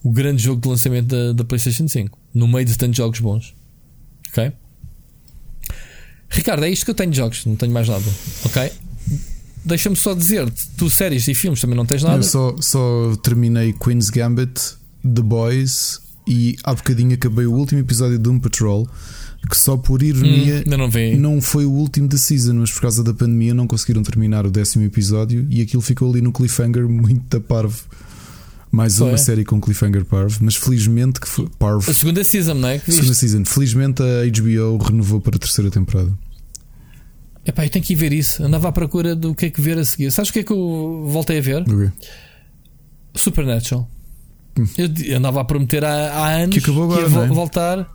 o, 0.03 0.09
o 0.09 0.13
grande 0.13 0.43
jogo 0.43 0.61
de 0.61 0.69
lançamento 0.69 1.07
da, 1.09 1.33
da, 1.33 1.45
PlayStation 1.45 1.87
5, 1.87 2.19
no 2.35 2.49
meio 2.49 2.65
de 2.65 2.77
tantos 2.79 2.97
jogos 2.97 3.21
bons. 3.21 3.55
Ok? 4.31 4.53
Ricardo, 6.31 6.65
é 6.65 6.71
isto 6.71 6.85
que 6.85 6.91
eu 6.91 6.95
tenho 6.95 7.11
de 7.11 7.17
jogos, 7.17 7.45
não 7.47 7.57
tenho 7.57 7.73
mais 7.73 7.89
nada. 7.89 8.05
Ok? 8.45 8.73
Deixa-me 9.65 9.97
só 9.97 10.15
dizer-te, 10.15 10.69
tu 10.77 10.91
séries 10.91 11.27
e 11.29 11.35
filmes 11.35 11.61
também 11.61 11.77
não 11.77 11.87
tens 11.87 12.03
nada. 12.03 12.19
Eu 12.19 12.23
só, 12.23 12.57
só 12.61 13.17
terminei 13.23 13.73
Queen's 13.73 14.11
Gambit, 14.11 14.77
The 15.03 15.23
Boys 15.23 16.04
e 16.27 16.57
há 16.65 16.75
bocadinho 16.75 17.15
acabei 17.15 17.47
o 17.47 17.53
último 17.53 17.81
episódio 17.81 18.17
de 18.17 18.23
Doom 18.23 18.39
Patrol. 18.41 18.89
Que 19.49 19.57
só 19.59 19.77
por 19.77 20.03
ironia 20.03 20.65
hum, 20.67 20.71
não, 21.19 21.33
não, 21.35 21.41
foi 21.43 21.67
o 21.67 21.71
último 21.71 22.09
da 22.09 22.17
season, 22.17 22.55
mas 22.55 22.71
por 22.71 22.81
causa 22.81 23.05
da 23.05 23.13
pandemia 23.13 23.53
não 23.53 23.67
conseguiram 23.67 24.03
terminar 24.03 24.47
o 24.47 24.51
décimo 24.51 24.87
episódio 24.87 25.47
e 25.51 25.61
aquilo 25.61 25.83
ficou 25.83 26.11
ali 26.11 26.23
no 26.23 26.33
cliffhanger 26.33 26.89
muito 26.89 27.39
parvo. 27.43 27.85
Mais 28.71 28.97
foi. 28.97 29.09
uma 29.09 29.19
série 29.19 29.45
com 29.45 29.61
cliffhanger 29.61 30.05
parvo, 30.07 30.39
mas 30.41 30.57
felizmente 30.57 31.21
que 31.21 31.29
foi 31.29 31.47
parvo. 31.59 31.91
A 31.91 31.95
segunda 31.95 32.25
season, 32.25 32.55
não 32.55 32.69
é? 32.69 32.77
A 32.77 32.91
segunda 32.91 33.13
season. 33.13 33.45
Felizmente 33.45 34.03
a 34.03 34.25
HBO 34.25 34.83
renovou 34.83 35.21
para 35.21 35.37
a 35.37 35.39
terceira 35.39 35.71
temporada. 35.71 36.11
Epá, 37.47 37.67
eu 37.67 37.71
tenho 37.71 37.85
que 37.85 37.93
ir 37.93 37.97
ver 37.97 38.13
isso. 38.13 38.43
Andava 38.43 38.69
à 38.69 38.73
procura 38.73 39.15
do 39.15 39.35
que 39.35 39.47
é 39.47 39.51
que 39.51 39.61
ver 39.61 39.79
a 39.79 39.85
seguir. 39.85 40.11
Sabes 40.11 40.31
o 40.31 40.33
que 40.33 40.39
é 40.39 40.43
que 40.43 40.53
eu 40.53 41.05
voltei 41.07 41.39
a 41.39 41.43
ver? 41.43 41.63
Okay. 41.63 41.91
Supernatural. 43.15 43.89
Eu 44.77 45.17
andava 45.17 45.41
a 45.41 45.45
prometer 45.45 45.85
há, 45.85 46.13
há 46.13 46.29
anos 46.31 46.55
que 46.57 46.63
acabou 46.63 46.85
agora, 46.85 47.09
que 47.09 47.15
ia 47.15 47.23
é? 47.23 47.27
voltar. 47.27 47.95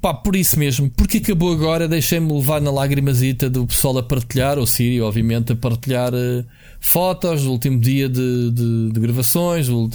Pá, 0.00 0.14
por 0.14 0.36
isso 0.36 0.56
mesmo, 0.58 0.88
porque 0.90 1.18
acabou 1.18 1.52
agora, 1.52 1.88
deixei-me 1.88 2.32
levar 2.32 2.60
na 2.60 2.70
lágrimazita 2.70 3.50
do 3.50 3.66
pessoal 3.66 3.98
a 3.98 4.02
partilhar, 4.02 4.56
o 4.56 4.66
Sírio, 4.66 5.04
obviamente, 5.04 5.52
a 5.52 5.56
partilhar 5.56 6.14
uh, 6.14 6.44
fotos 6.80 7.42
do 7.42 7.50
último 7.50 7.80
dia 7.80 8.08
de, 8.08 8.50
de, 8.52 8.92
de 8.92 9.00
gravações, 9.00 9.68
o, 9.68 9.86
uh, 9.86 9.90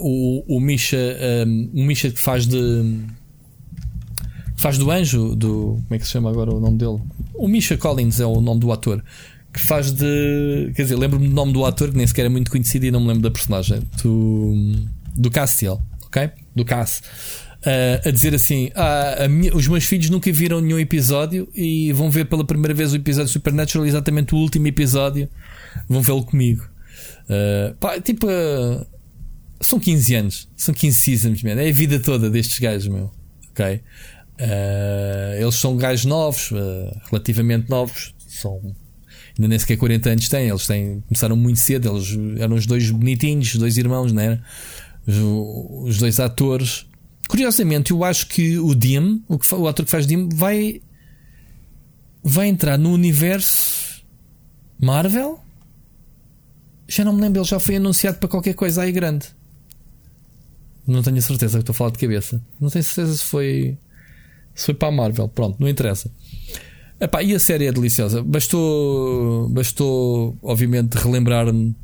o, 0.00 0.56
o 0.56 0.58
Misha, 0.58 0.96
um, 1.46 1.70
o 1.74 1.84
Misha 1.84 2.10
que 2.10 2.18
faz 2.18 2.46
de 2.46 3.04
faz 4.56 4.78
do 4.78 4.90
anjo, 4.90 5.36
do 5.36 5.82
como 5.84 5.86
é 5.90 5.98
que 5.98 6.06
se 6.06 6.12
chama 6.12 6.30
agora 6.30 6.54
o 6.54 6.58
nome 6.58 6.78
dele? 6.78 6.98
O 7.34 7.46
Misha 7.46 7.76
Collins 7.76 8.18
é 8.20 8.26
o 8.26 8.40
nome 8.40 8.60
do 8.60 8.72
ator. 8.72 9.04
Que 9.52 9.60
faz 9.60 9.92
de. 9.92 10.72
Quer 10.74 10.82
dizer, 10.82 10.96
lembro-me 10.96 11.28
do 11.28 11.34
nome 11.34 11.52
do 11.52 11.64
ator 11.64 11.90
que 11.90 11.96
nem 11.96 12.06
sequer 12.06 12.26
é 12.26 12.28
muito 12.28 12.50
conhecido 12.50 12.84
e 12.86 12.90
não 12.90 13.00
me 13.00 13.08
lembro 13.08 13.22
da 13.22 13.30
personagem. 13.30 13.80
Do, 14.02 14.54
do 15.16 15.30
Castiel, 15.30 15.80
ok? 16.06 16.30
Do 16.54 16.64
Cass 16.64 17.02
uh, 17.66 18.08
a 18.08 18.10
dizer 18.10 18.34
assim: 18.34 18.70
ah, 18.74 19.26
minha, 19.28 19.54
os 19.54 19.66
meus 19.66 19.84
filhos 19.84 20.08
nunca 20.08 20.30
viram 20.32 20.60
nenhum 20.60 20.78
episódio 20.78 21.48
e 21.54 21.92
vão 21.92 22.10
ver 22.10 22.26
pela 22.26 22.44
primeira 22.44 22.72
vez 22.72 22.92
o 22.92 22.96
episódio 22.96 23.30
Supernatural, 23.30 23.86
exatamente 23.86 24.34
o 24.34 24.38
último 24.38 24.66
episódio, 24.66 25.28
vão 25.88 26.00
vê-lo 26.00 26.24
comigo. 26.24 26.68
Uh, 27.28 27.74
pá, 27.76 28.00
tipo, 28.00 28.26
uh, 28.26 28.86
são 29.60 29.80
15 29.80 30.14
anos, 30.14 30.48
são 30.56 30.74
15 30.74 30.96
seasons, 30.96 31.42
man. 31.42 31.60
é 31.60 31.68
a 31.68 31.72
vida 31.72 31.98
toda 31.98 32.30
destes 32.30 32.58
gajos, 32.58 32.88
meu. 32.88 33.10
Ok? 33.50 33.80
eles 35.40 35.54
são 35.54 35.78
gajos 35.78 36.04
novos, 36.04 36.50
relativamente 37.10 37.70
novos, 37.70 38.14
são 38.28 38.60
ainda 39.38 39.48
nem 39.48 39.58
sequer 39.58 39.76
40 39.76 40.10
anos 40.10 40.28
têm, 40.28 40.48
eles 40.48 40.66
têm, 40.66 41.02
começaram 41.08 41.36
muito 41.36 41.58
cedo, 41.58 41.88
eles 41.88 42.40
eram 42.40 42.56
os 42.56 42.66
dois 42.66 42.90
bonitinhos, 42.90 43.54
os 43.54 43.60
dois 43.60 43.76
irmãos, 43.76 44.12
né? 44.12 44.32
Os, 44.32 44.40
os 45.06 45.98
dois 45.98 46.18
atores 46.18 46.86
Curiosamente, 47.28 47.90
eu 47.90 48.04
acho 48.04 48.28
que 48.28 48.58
o 48.58 48.74
Dim, 48.74 49.22
o, 49.28 49.38
o 49.56 49.68
ator 49.68 49.84
que 49.84 49.90
faz 49.90 50.06
Dim, 50.06 50.28
vai, 50.28 50.80
vai 52.22 52.46
entrar 52.48 52.78
no 52.78 52.92
universo 52.92 54.04
Marvel. 54.78 55.40
Já 56.86 57.04
não 57.04 57.12
me 57.12 57.20
lembro, 57.20 57.40
ele 57.40 57.48
já 57.48 57.58
foi 57.58 57.76
anunciado 57.76 58.18
para 58.18 58.28
qualquer 58.28 58.54
coisa 58.54 58.82
aí 58.82 58.92
grande. 58.92 59.26
Não 60.86 61.02
tenho 61.02 61.20
certeza 61.20 61.58
estou 61.58 61.72
a 61.72 61.76
falar 61.76 61.90
de 61.90 61.98
cabeça. 61.98 62.40
Não 62.60 62.70
tenho 62.70 62.84
certeza 62.84 63.16
se 63.16 63.24
foi, 63.24 63.76
se 64.54 64.66
foi 64.66 64.74
para 64.74 64.88
a 64.88 64.92
Marvel. 64.92 65.28
Pronto, 65.28 65.56
não 65.58 65.68
interessa. 65.68 66.08
Epá, 67.00 67.24
e 67.24 67.34
a 67.34 67.40
série 67.40 67.66
é 67.66 67.72
deliciosa. 67.72 68.22
Bastou, 68.22 69.48
bastou 69.48 70.38
obviamente, 70.40 70.94
relembrar-me 70.94 71.74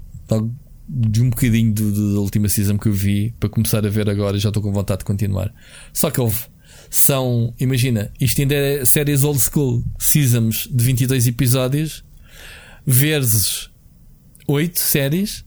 de 0.95 1.23
um 1.23 1.31
bocadinho 1.31 1.73
do, 1.73 1.91
do, 1.91 2.15
da 2.15 2.21
última 2.21 2.49
season 2.49 2.77
que 2.77 2.89
eu 2.89 2.93
vi 2.93 3.35
para 3.41 3.49
começar 3.49 3.85
a 3.87 3.89
ver 3.89 4.11
agora 4.11 4.39
já 4.39 4.51
estou 4.51 4.63
com 4.63 4.71
vontade 4.71 4.99
de 4.99 5.05
continuar. 5.07 5.53
Só 5.93 6.11
que 6.11 6.21
houve. 6.21 6.53
São, 6.91 7.55
imagina, 7.59 8.11
isto 8.21 8.43
ainda 8.43 8.55
é 8.55 8.85
séries 8.85 9.25
old 9.25 9.41
school, 9.41 9.83
seasons 9.99 10.69
de 10.71 10.85
22 10.85 11.27
episódios, 11.27 12.05
vezes 12.85 13.71
8 14.47 14.79
séries 14.79 15.43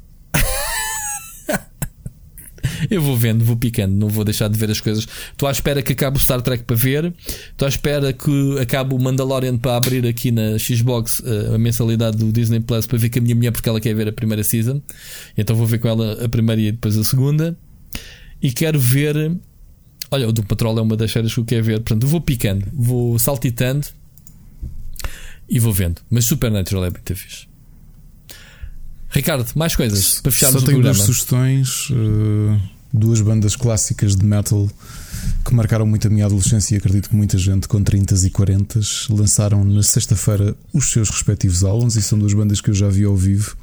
eu 2.90 3.02
vou 3.02 3.16
vendo, 3.16 3.44
vou 3.44 3.56
picando, 3.56 3.94
não 3.96 4.08
vou 4.08 4.24
deixar 4.24 4.50
de 4.50 4.58
ver 4.58 4.70
as 4.70 4.80
coisas. 4.80 5.08
Estou 5.32 5.48
à 5.48 5.52
espera 5.52 5.82
que 5.82 5.94
acabe 5.94 6.18
o 6.18 6.20
Star 6.20 6.42
Trek 6.42 6.64
para 6.64 6.76
ver. 6.76 7.14
Estou 7.52 7.66
à 7.66 7.70
espera 7.70 8.14
que 8.14 8.60
acabe 8.60 8.94
o 8.94 9.00
Mandalorian 9.00 9.58
para 9.58 9.78
abrir 9.78 10.06
aqui 10.06 10.32
na 10.32 10.58
Xbox 10.58 11.20
uh, 11.20 11.56
a 11.56 11.58
mensalidade 11.58 12.18
do 12.18 12.32
Disney 12.32 12.60
Plus 12.60 12.86
para 12.86 12.98
ver 12.98 13.10
com 13.10 13.20
a 13.20 13.22
minha 13.22 13.36
mulher 13.36 13.52
porque 13.52 13.68
ela 13.70 13.80
quer 13.80 13.94
ver 13.96 14.08
a 14.08 14.14
primeira 14.14 14.44
season. 14.44 14.82
Então 15.38 15.56
vou 15.56 15.68
ver 15.68 15.80
com 15.80 15.88
ela 15.88 16.24
a 16.24 16.30
primeira 16.30 16.62
e 16.62 16.72
depois 16.72 16.98
a 16.98 17.04
segunda. 17.04 17.58
E 18.42 18.52
quero 18.52 18.80
ver. 18.80 19.36
Olha, 20.12 20.30
o 20.30 20.32
do 20.32 20.44
Patrol 20.44 20.78
é 20.78 20.82
uma 20.82 20.96
das 20.96 21.12
séries 21.12 21.34
que 21.34 21.40
eu 21.40 21.46
quero 21.46 21.64
ver. 21.64 21.80
Portanto, 21.80 22.08
vou 22.08 22.22
picando, 22.22 22.66
vou 22.74 23.18
saltitando 23.18 23.88
e 25.50 25.60
vou 25.60 25.74
vendo. 25.74 26.02
Mas 26.10 26.26
Supernatural 26.26 26.86
é 26.86 26.90
muito 26.90 27.16
fixe. 27.16 27.48
Ricardo, 29.10 29.50
mais 29.56 29.76
coisas 29.76 30.20
para 30.20 30.32
fecharmos 30.32 30.62
Só 30.62 30.68
tenho 30.68 30.82
duas 30.82 30.98
sugestões. 30.98 31.90
Uh, 31.90 32.60
duas 32.96 33.22
bandas 33.22 33.56
clássicas 33.56 34.16
de 34.16 34.26
metal 34.26 34.70
que 35.44 35.54
marcaram 35.54 35.86
muito 35.86 36.08
a 36.08 36.10
minha 36.10 36.26
adolescência 36.26 36.76
e 36.76 36.78
acredito 36.78 37.10
que 37.10 37.16
muita 37.16 37.38
gente 37.38 37.68
com 37.68 37.84
30 37.84 38.16
e 38.16 38.30
40 38.30 38.80
lançaram 39.10 39.64
na 39.64 39.84
sexta-feira 39.84 40.56
os 40.74 40.92
seus 40.92 41.10
respectivos 41.10 41.64
álbuns 41.64 41.96
e 41.96 42.02
são 42.02 42.18
duas 42.18 42.34
bandas 42.34 42.62
que 42.62 42.70
eu 42.70 42.74
já 42.74 42.90
vi 42.90 43.04
ao 43.04 43.16
vivo, 43.16 43.56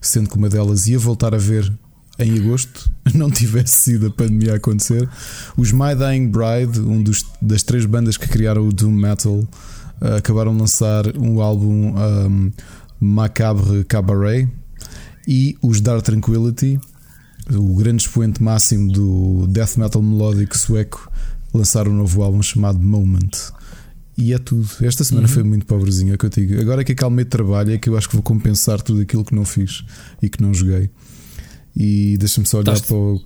sendo 0.00 0.28
que 0.28 0.36
uma 0.36 0.48
delas 0.48 0.86
ia 0.86 0.98
voltar 0.98 1.34
a 1.34 1.38
ver 1.38 1.72
em 2.18 2.38
agosto, 2.38 2.90
não 3.14 3.30
tivesse 3.30 3.74
sido 3.74 4.06
a 4.06 4.10
pandemia 4.10 4.52
a 4.52 4.56
acontecer. 4.56 5.08
Os 5.56 5.72
My 5.72 5.94
Dying 5.96 6.28
Bride, 6.28 6.80
um 6.80 7.02
dos, 7.02 7.24
das 7.40 7.62
três 7.62 7.86
bandas 7.86 8.16
que 8.16 8.28
criaram 8.28 8.68
o 8.68 8.72
Doom 8.72 8.92
Metal, 8.92 9.34
uh, 9.34 10.16
acabaram 10.18 10.52
de 10.52 10.60
lançar 10.60 11.16
um 11.16 11.40
álbum 11.40 11.94
um, 11.96 12.52
Macabre 13.00 13.84
Cabaret 13.84 14.48
e 15.26 15.56
os 15.62 15.80
Dark 15.80 16.02
Tranquility, 16.02 16.78
o 17.52 17.74
grande 17.74 18.02
expoente 18.02 18.42
máximo 18.42 18.90
do 18.90 19.46
death 19.48 19.76
metal 19.76 20.02
melódico 20.02 20.56
sueco, 20.56 21.10
lançaram 21.52 21.92
um 21.92 21.96
novo 21.96 22.22
álbum 22.22 22.42
chamado 22.42 22.78
Moment. 22.78 23.52
E 24.16 24.32
é 24.32 24.38
tudo. 24.38 24.68
Esta 24.80 25.02
semana 25.02 25.26
uhum. 25.26 25.32
foi 25.32 25.42
muito 25.42 25.66
pobrezinha, 25.66 26.14
é 26.14 26.16
que 26.16 26.24
eu 26.24 26.30
digo. 26.30 26.60
Agora 26.60 26.84
que 26.84 26.92
acalmei 26.92 27.24
de 27.24 27.30
trabalho, 27.30 27.72
é 27.72 27.78
que 27.78 27.88
eu 27.88 27.96
acho 27.96 28.08
que 28.08 28.14
vou 28.14 28.22
compensar 28.22 28.80
tudo 28.80 29.00
aquilo 29.00 29.24
que 29.24 29.34
não 29.34 29.44
fiz 29.44 29.84
e 30.22 30.28
que 30.28 30.40
não 30.40 30.54
joguei. 30.54 30.88
E 31.76 32.16
deixa-me 32.18 32.46
só 32.46 32.58
olhar 32.58 32.80
para 32.80 32.96
o. 32.96 33.16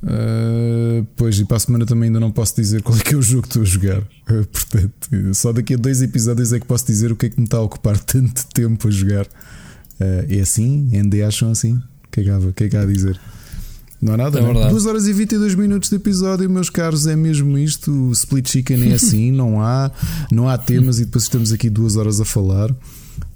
Uh, 0.00 1.04
pois, 1.16 1.40
e 1.40 1.44
para 1.44 1.56
a 1.56 1.60
semana 1.60 1.84
também 1.84 2.06
ainda 2.08 2.20
não 2.20 2.30
posso 2.30 2.54
dizer 2.54 2.82
qual 2.82 2.96
é 2.96 3.00
que 3.00 3.14
é 3.14 3.16
o 3.16 3.22
jogo 3.22 3.42
que 3.42 3.48
estou 3.48 3.62
a 3.62 3.64
jogar. 3.64 4.00
Uh, 4.30 4.44
portanto, 4.52 5.34
só 5.34 5.52
daqui 5.52 5.74
a 5.74 5.76
dois 5.76 6.02
episódios 6.02 6.52
é 6.52 6.60
que 6.60 6.66
posso 6.66 6.86
dizer 6.86 7.10
o 7.10 7.16
que 7.16 7.26
é 7.26 7.30
que 7.30 7.38
me 7.38 7.44
está 7.44 7.56
a 7.56 7.62
ocupar 7.62 7.98
tanto 8.04 8.46
tempo 8.48 8.88
a 8.88 8.90
jogar. 8.90 9.24
Uh, 9.24 10.26
é 10.28 10.40
assim? 10.40 10.90
ND 10.92 11.22
acham 11.22 11.50
assim? 11.50 11.80
Que, 12.10 12.20
é 12.20 12.24
que, 12.24 12.30
há, 12.30 12.38
é 12.64 12.68
que 12.68 12.76
há 12.76 12.82
a 12.82 12.86
dizer? 12.86 13.18
Não 14.00 14.14
há 14.14 14.16
nada, 14.16 14.38
é 14.38 14.42
né? 14.42 14.70
2 14.70 14.86
horas 14.86 15.06
e 15.06 15.12
22 15.12 15.56
minutos 15.56 15.90
de 15.90 15.96
episódio, 15.96 16.48
meus 16.48 16.70
caros, 16.70 17.06
é 17.06 17.16
mesmo 17.16 17.58
isto. 17.58 17.90
O 17.90 18.12
Split 18.12 18.48
Chicken 18.48 18.90
é 18.90 18.94
assim, 18.94 19.32
não 19.32 19.60
há, 19.60 19.90
não 20.30 20.48
há 20.48 20.56
temas 20.56 21.00
e 21.00 21.04
depois 21.04 21.24
estamos 21.24 21.52
aqui 21.52 21.68
duas 21.68 21.96
horas 21.96 22.20
a 22.20 22.24
falar. 22.24 22.74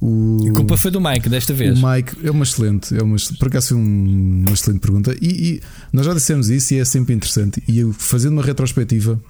O, 0.00 0.48
a 0.48 0.52
culpa 0.52 0.76
foi 0.76 0.90
do 0.90 1.00
Mike 1.00 1.28
desta 1.28 1.52
vez. 1.52 1.76
O 1.78 1.86
Mike 1.86 2.16
é 2.24 2.30
uma 2.30 2.44
excelente, 2.44 2.96
é 2.96 3.02
uma, 3.02 3.16
por 3.38 3.48
acaso 3.48 3.68
foi 3.68 3.76
um, 3.76 4.44
uma 4.46 4.52
excelente 4.52 4.80
pergunta. 4.80 5.14
E, 5.20 5.26
e, 5.26 5.60
nós 5.92 6.06
já 6.06 6.14
dissemos 6.14 6.48
isso 6.48 6.74
e 6.74 6.78
é 6.78 6.84
sempre 6.84 7.12
interessante. 7.12 7.62
E 7.66 7.80
eu, 7.80 7.92
fazendo 7.92 8.34
uma 8.34 8.42
retrospectiva, 8.42 9.20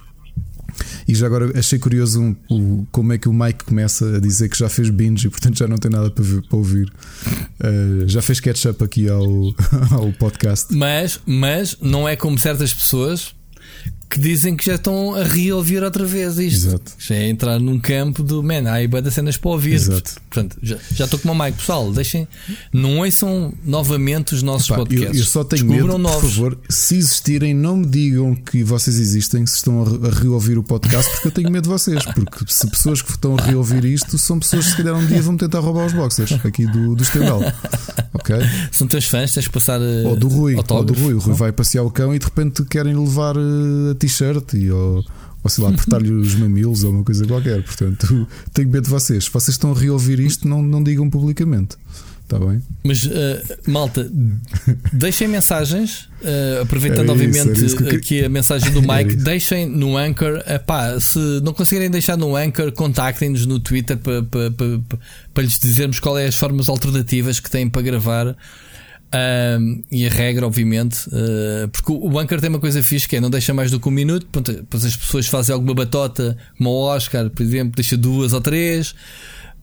e 1.07 1.15
já 1.15 1.25
agora 1.25 1.57
achei 1.57 1.79
curioso 1.79 2.35
um, 2.49 2.85
como 2.91 3.13
é 3.13 3.17
que 3.17 3.27
o 3.27 3.33
Mike 3.33 3.63
começa 3.65 4.17
a 4.17 4.19
dizer 4.19 4.49
que 4.49 4.57
já 4.57 4.69
fez 4.69 4.89
binge 4.89 5.27
e 5.27 5.29
portanto 5.29 5.57
já 5.57 5.67
não 5.67 5.77
tem 5.77 5.91
nada 5.91 6.09
para, 6.09 6.23
ver, 6.23 6.41
para 6.43 6.57
ouvir. 6.57 6.91
Uh, 7.59 8.07
já 8.07 8.21
fez 8.21 8.39
catch-up 8.39 8.83
aqui 8.83 9.09
ao, 9.09 9.23
ao 9.91 10.11
podcast. 10.13 10.73
Mas, 10.73 11.19
mas 11.25 11.77
não 11.81 12.07
é 12.07 12.15
como 12.15 12.37
certas 12.37 12.73
pessoas 12.73 13.33
que 14.13 14.19
dizem 14.19 14.55
que 14.55 14.63
já 14.63 14.75
estão 14.75 15.15
a 15.15 15.23
reouvir 15.23 15.81
outra 15.81 16.05
vez 16.05 16.37
isto. 16.37 16.67
Exato. 16.67 16.91
Já 16.99 17.15
é 17.15 17.29
entrar 17.29 17.59
num 17.59 17.79
campo 17.79 18.21
do 18.21 18.43
man, 18.43 18.69
há 18.69 18.73
aí 18.73 18.87
das 18.87 19.15
cenas 19.15 19.37
para 19.37 19.49
ouvir. 19.49 19.73
Exato. 19.73 20.21
Portanto, 20.29 20.55
já, 20.61 20.77
já 20.93 21.05
estou 21.05 21.19
com 21.19 21.31
uma 21.31 21.45
Mike, 21.45 21.57
pessoal, 21.57 21.91
deixem, 21.91 22.27
não 22.71 22.99
ouçam 22.99 23.51
novamente 23.65 24.35
os 24.35 24.43
nossos 24.43 24.67
Epá, 24.67 24.77
podcasts. 24.77 25.15
Eu, 25.15 25.19
eu, 25.19 25.25
só 25.25 25.43
tenho 25.43 25.63
Descubram 25.63 25.97
medo, 25.97 25.97
novos. 25.97 26.21
por 26.21 26.29
favor, 26.29 26.57
se 26.69 26.95
existirem, 26.95 27.55
não 27.55 27.77
me 27.77 27.87
digam 27.87 28.35
que 28.35 28.63
vocês 28.63 28.99
existem, 28.99 29.47
se 29.47 29.55
estão 29.55 29.81
a, 29.81 30.07
a 30.07 30.11
reouvir 30.11 30.59
o 30.59 30.63
podcast, 30.63 31.11
porque 31.13 31.29
eu 31.29 31.31
tenho 31.31 31.49
medo 31.49 31.63
de 31.63 31.69
vocês. 31.69 32.05
Porque 32.05 32.45
se 32.47 32.69
pessoas 32.69 33.01
que 33.01 33.09
estão 33.09 33.35
a 33.35 33.41
reouvir 33.41 33.83
isto 33.83 34.15
são 34.19 34.37
pessoas 34.37 34.65
que 34.65 34.71
se 34.71 34.77
calhar 34.77 34.95
um 34.95 35.05
dia 35.07 35.23
vão 35.23 35.35
tentar 35.35 35.59
roubar 35.59 35.87
os 35.87 35.93
boxers 35.93 36.33
aqui 36.45 36.67
do, 36.67 36.95
do 36.95 37.01
Estendal. 37.01 37.41
Ok? 38.13 38.35
São 38.71 38.85
teus 38.85 39.07
fãs, 39.07 39.33
tens 39.33 39.45
de 39.45 39.49
passar. 39.49 39.79
Ou 39.81 40.15
do 40.15 40.27
Rui, 40.27 40.55
ou 40.55 40.83
do 40.83 40.93
Rui. 40.93 41.15
O 41.15 41.19
Rui 41.19 41.33
vai 41.33 41.51
passear 41.51 41.83
o 41.83 41.89
cão 41.89 42.13
e 42.13 42.19
de 42.19 42.25
repente 42.25 42.63
querem 42.63 42.95
levar 42.95 43.35
eh, 43.35 43.91
a 43.91 43.95
t-shirt 44.07 44.53
e 44.53 44.71
ou, 44.71 45.03
ou 45.43 45.49
sei 45.49 45.63
lá, 45.63 45.69
apertar-lhe 45.73 46.11
os 46.11 46.35
mamilos 46.35 46.83
ou 46.83 46.91
uma 46.91 47.03
coisa 47.03 47.25
qualquer. 47.25 47.63
Portanto, 47.63 48.27
tenho 48.53 48.69
medo 48.69 48.83
de 48.83 48.89
vocês. 48.89 49.25
Se 49.25 49.31
vocês 49.31 49.55
estão 49.55 49.71
a 49.71 49.79
reouvir 49.79 50.19
isto, 50.19 50.47
não, 50.47 50.61
não 50.61 50.83
digam 50.83 51.09
publicamente. 51.09 51.77
Está 52.23 52.39
bem? 52.39 52.63
Mas, 52.83 53.03
uh, 53.05 53.09
malta, 53.67 54.09
deixem 54.93 55.27
mensagens, 55.27 56.09
uh, 56.21 56.61
aproveitando, 56.61 57.03
isso, 57.03 57.11
obviamente, 57.11 57.65
isso 57.65 57.75
que... 57.75 57.95
aqui 57.95 58.23
a 58.23 58.29
mensagem 58.29 58.71
do 58.71 58.81
Mike. 58.87 59.17
deixem 59.17 59.67
no 59.67 59.97
Anchor. 59.97 60.41
Epá, 60.47 60.97
se 60.99 61.19
não 61.43 61.53
conseguirem 61.53 61.91
deixar 61.91 62.17
no 62.17 62.35
Anchor, 62.35 62.71
contactem-nos 62.71 63.45
no 63.45 63.59
Twitter 63.59 63.97
para, 63.97 64.23
para, 64.23 64.51
para, 64.51 64.79
para, 65.33 65.43
lhes 65.43 65.59
dizermos 65.59 65.99
quais 65.99 66.25
é 66.25 66.27
as 66.27 66.35
formas 66.35 66.69
alternativas 66.69 67.39
que 67.39 67.51
têm 67.51 67.69
para 67.69 67.81
gravar. 67.81 68.35
Uh, 69.13 69.83
e 69.91 70.07
a 70.07 70.09
regra, 70.09 70.47
obviamente, 70.47 71.07
uh, 71.09 71.67
porque 71.67 71.91
o 71.91 72.09
bunker 72.09 72.41
tem 72.41 72.49
uma 72.49 72.59
coisa 72.59 72.81
fixe 72.81 73.07
que 73.07 73.15
é 73.15 73.21
não 73.21 73.29
deixa 73.29 73.53
mais 73.53 73.69
do 73.69 73.79
que 73.79 73.87
um 73.87 73.91
minuto. 73.91 74.27
Depois 74.41 74.83
as 74.83 74.97
pessoas 74.97 75.27
fazem 75.27 75.53
alguma 75.53 75.75
batota, 75.75 76.35
como 76.57 76.71
o 76.71 76.81
Oscar, 76.81 77.29
por 77.29 77.43
exemplo, 77.43 77.75
deixa 77.75 77.95
duas 77.95 78.33
ou 78.33 78.41
três 78.41 78.95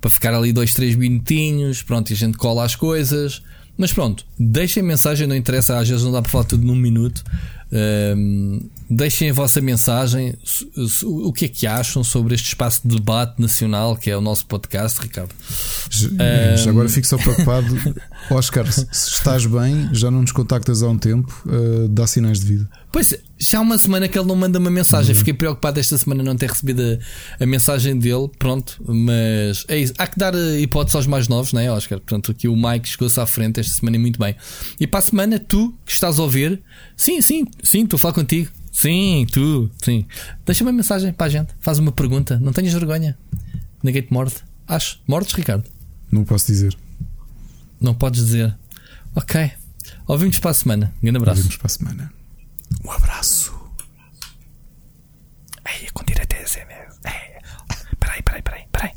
para 0.01 0.09
ficar 0.09 0.35
ali 0.35 0.53
dois, 0.53 0.73
três 0.73 0.95
minutinhos. 0.95 1.83
Pronto, 1.83 2.11
e 2.11 2.13
a 2.13 2.17
gente 2.17 2.39
cola 2.39 2.65
as 2.65 2.77
coisas. 2.77 3.43
Mas 3.77 3.93
pronto, 3.93 4.25
deixem 4.39 4.83
mensagem, 4.83 5.27
não 5.27 5.35
interessa, 5.35 5.79
às 5.79 5.89
vezes 5.89 6.05
não 6.05 6.13
dá 6.13 6.23
para 6.23 6.31
falar 6.31 6.45
tudo 6.45 6.65
num 6.65 6.77
minuto. 6.77 7.25
Um, 7.73 8.61
deixem 8.91 9.31
a 9.31 9.33
vossa 9.33 9.61
mensagem, 9.61 10.35
o 11.05 11.33
que 11.33 11.45
é 11.45 11.49
que 11.49 11.67
acham 11.67 12.03
sobre 12.03 12.35
este 12.35 12.49
espaço 12.49 12.81
de 12.85 12.97
debate 12.97 13.41
nacional 13.41 13.97
que 13.97 14.11
é 14.11 14.17
o 14.17 14.21
nosso 14.21 14.45
podcast, 14.47 15.01
Ricardo. 15.01 15.31
Já, 15.89 16.09
um... 16.09 16.71
agora 16.71 16.89
fico 16.89 17.07
só 17.07 17.17
preocupado, 17.17 17.77
Oscar, 18.31 18.71
se 18.71 18.87
estás 18.91 19.47
bem, 19.47 19.89
já 19.93 20.11
não 20.11 20.23
nos 20.23 20.33
contactas 20.33 20.83
há 20.83 20.89
um 20.89 20.99
tempo, 20.99 21.43
uh, 21.47 21.89
dá 21.89 22.07
sinais 22.07 22.41
de 22.41 22.47
vida. 22.47 22.69
Pois, 22.93 23.15
já 23.39 23.59
há 23.59 23.61
uma 23.61 23.79
semana 23.79 24.09
que 24.09 24.19
ele 24.19 24.27
não 24.27 24.35
manda 24.35 24.59
uma 24.59 24.71
mensagem. 24.71 25.13
Uhum. 25.13 25.19
Fiquei 25.19 25.33
preocupado 25.33 25.79
esta 25.79 25.97
semana 25.97 26.25
não 26.25 26.35
ter 26.37 26.51
recebido 26.51 26.83
a, 27.39 27.45
a, 27.45 27.47
mensagem 27.47 27.97
dele. 27.97 28.29
Pronto, 28.37 28.83
mas 28.85 29.65
é 29.69 29.79
isso. 29.79 29.95
Há 29.97 30.09
que 30.09 30.19
dar 30.19 30.35
eh, 30.35 30.61
hipótese 30.61 30.97
aos 30.97 31.07
mais 31.07 31.29
novos, 31.29 31.53
não 31.53 31.61
é, 31.61 31.71
Oscar? 31.71 32.01
Portanto, 32.01 32.33
aqui 32.33 32.49
o 32.49 32.57
Mike 32.57 32.89
chegou-se 32.89 33.19
à 33.21 33.27
frente 33.27 33.61
esta 33.61 33.77
semana 33.77 33.97
e 33.97 34.01
muito 34.01 34.19
bem. 34.19 34.35
E 34.81 34.89
para 34.89 34.99
a 34.99 35.03
semana, 35.03 35.39
tu 35.39 35.73
que 35.87 35.93
estás 35.93 36.19
a 36.19 36.23
ouvir, 36.23 36.61
sim, 36.97 37.23
sim, 37.23 37.47
sim, 37.63 37.85
estou 37.85 37.97
a 37.97 38.01
falar 38.01 38.15
contigo. 38.15 38.51
Sim, 38.71 39.27
tu, 39.31 39.71
sim. 39.83 40.07
Deixa 40.47 40.65
uma 40.65 40.73
mensagem 40.73 41.13
para 41.13 41.27
a 41.27 41.31
gente, 41.31 41.53
faz 41.61 41.79
uma 41.79 41.93
pergunta. 41.93 42.39
Não 42.39 42.53
tenhas 42.53 42.73
vergonha. 42.73 43.19
Ninguém 43.83 44.03
te 44.03 44.13
morde. 44.13 44.37
Acho. 44.67 45.01
Mordes, 45.07 45.33
Ricardo? 45.33 45.65
Não 46.11 46.25
posso 46.25 46.47
dizer. 46.47 46.77
Não 47.81 47.95
podes 47.95 48.25
dizer. 48.25 48.57
Ok. 49.15 49.51
Ouvimos 50.07 50.39
para 50.39 50.51
a 50.51 50.55
semana. 50.55 50.93
Um 50.99 51.03
grande 51.03 51.19
abraço. 51.19 51.39
Ouvimos 51.39 51.57
para 51.57 51.67
a 51.67 51.71
semana. 51.71 52.13
Um 52.85 52.91
abraço. 52.91 53.55
Ei, 55.67 55.89
com 55.93 56.05
direito 56.05 56.35
a 56.37 56.47
SMS. 56.47 57.01
Peraí, 57.99 58.23
peraí, 58.23 58.43
peraí, 58.43 58.65
peraí. 58.73 58.93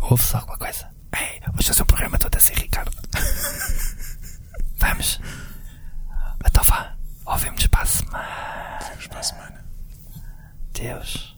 Ouve-se 0.00 0.36
alguma 0.36 0.58
coisa? 0.58 0.90
Ei, 1.16 1.40
vamos 1.46 1.66
fazer 1.66 1.82
um 1.82 1.86
programa 1.86 2.18
todo 2.18 2.36
assim, 2.36 2.54
Ricardo. 2.54 2.90
vamos. 4.78 5.20
Então 6.46 6.62
vá, 6.64 6.96
ouvimos 7.26 7.66
para 7.66 7.82
a 7.82 7.86
semana. 7.86 8.78
Ouvimos 8.82 9.06
para 9.06 9.20
a 9.20 9.22
semana. 9.22 9.64
Deus. 10.72 11.34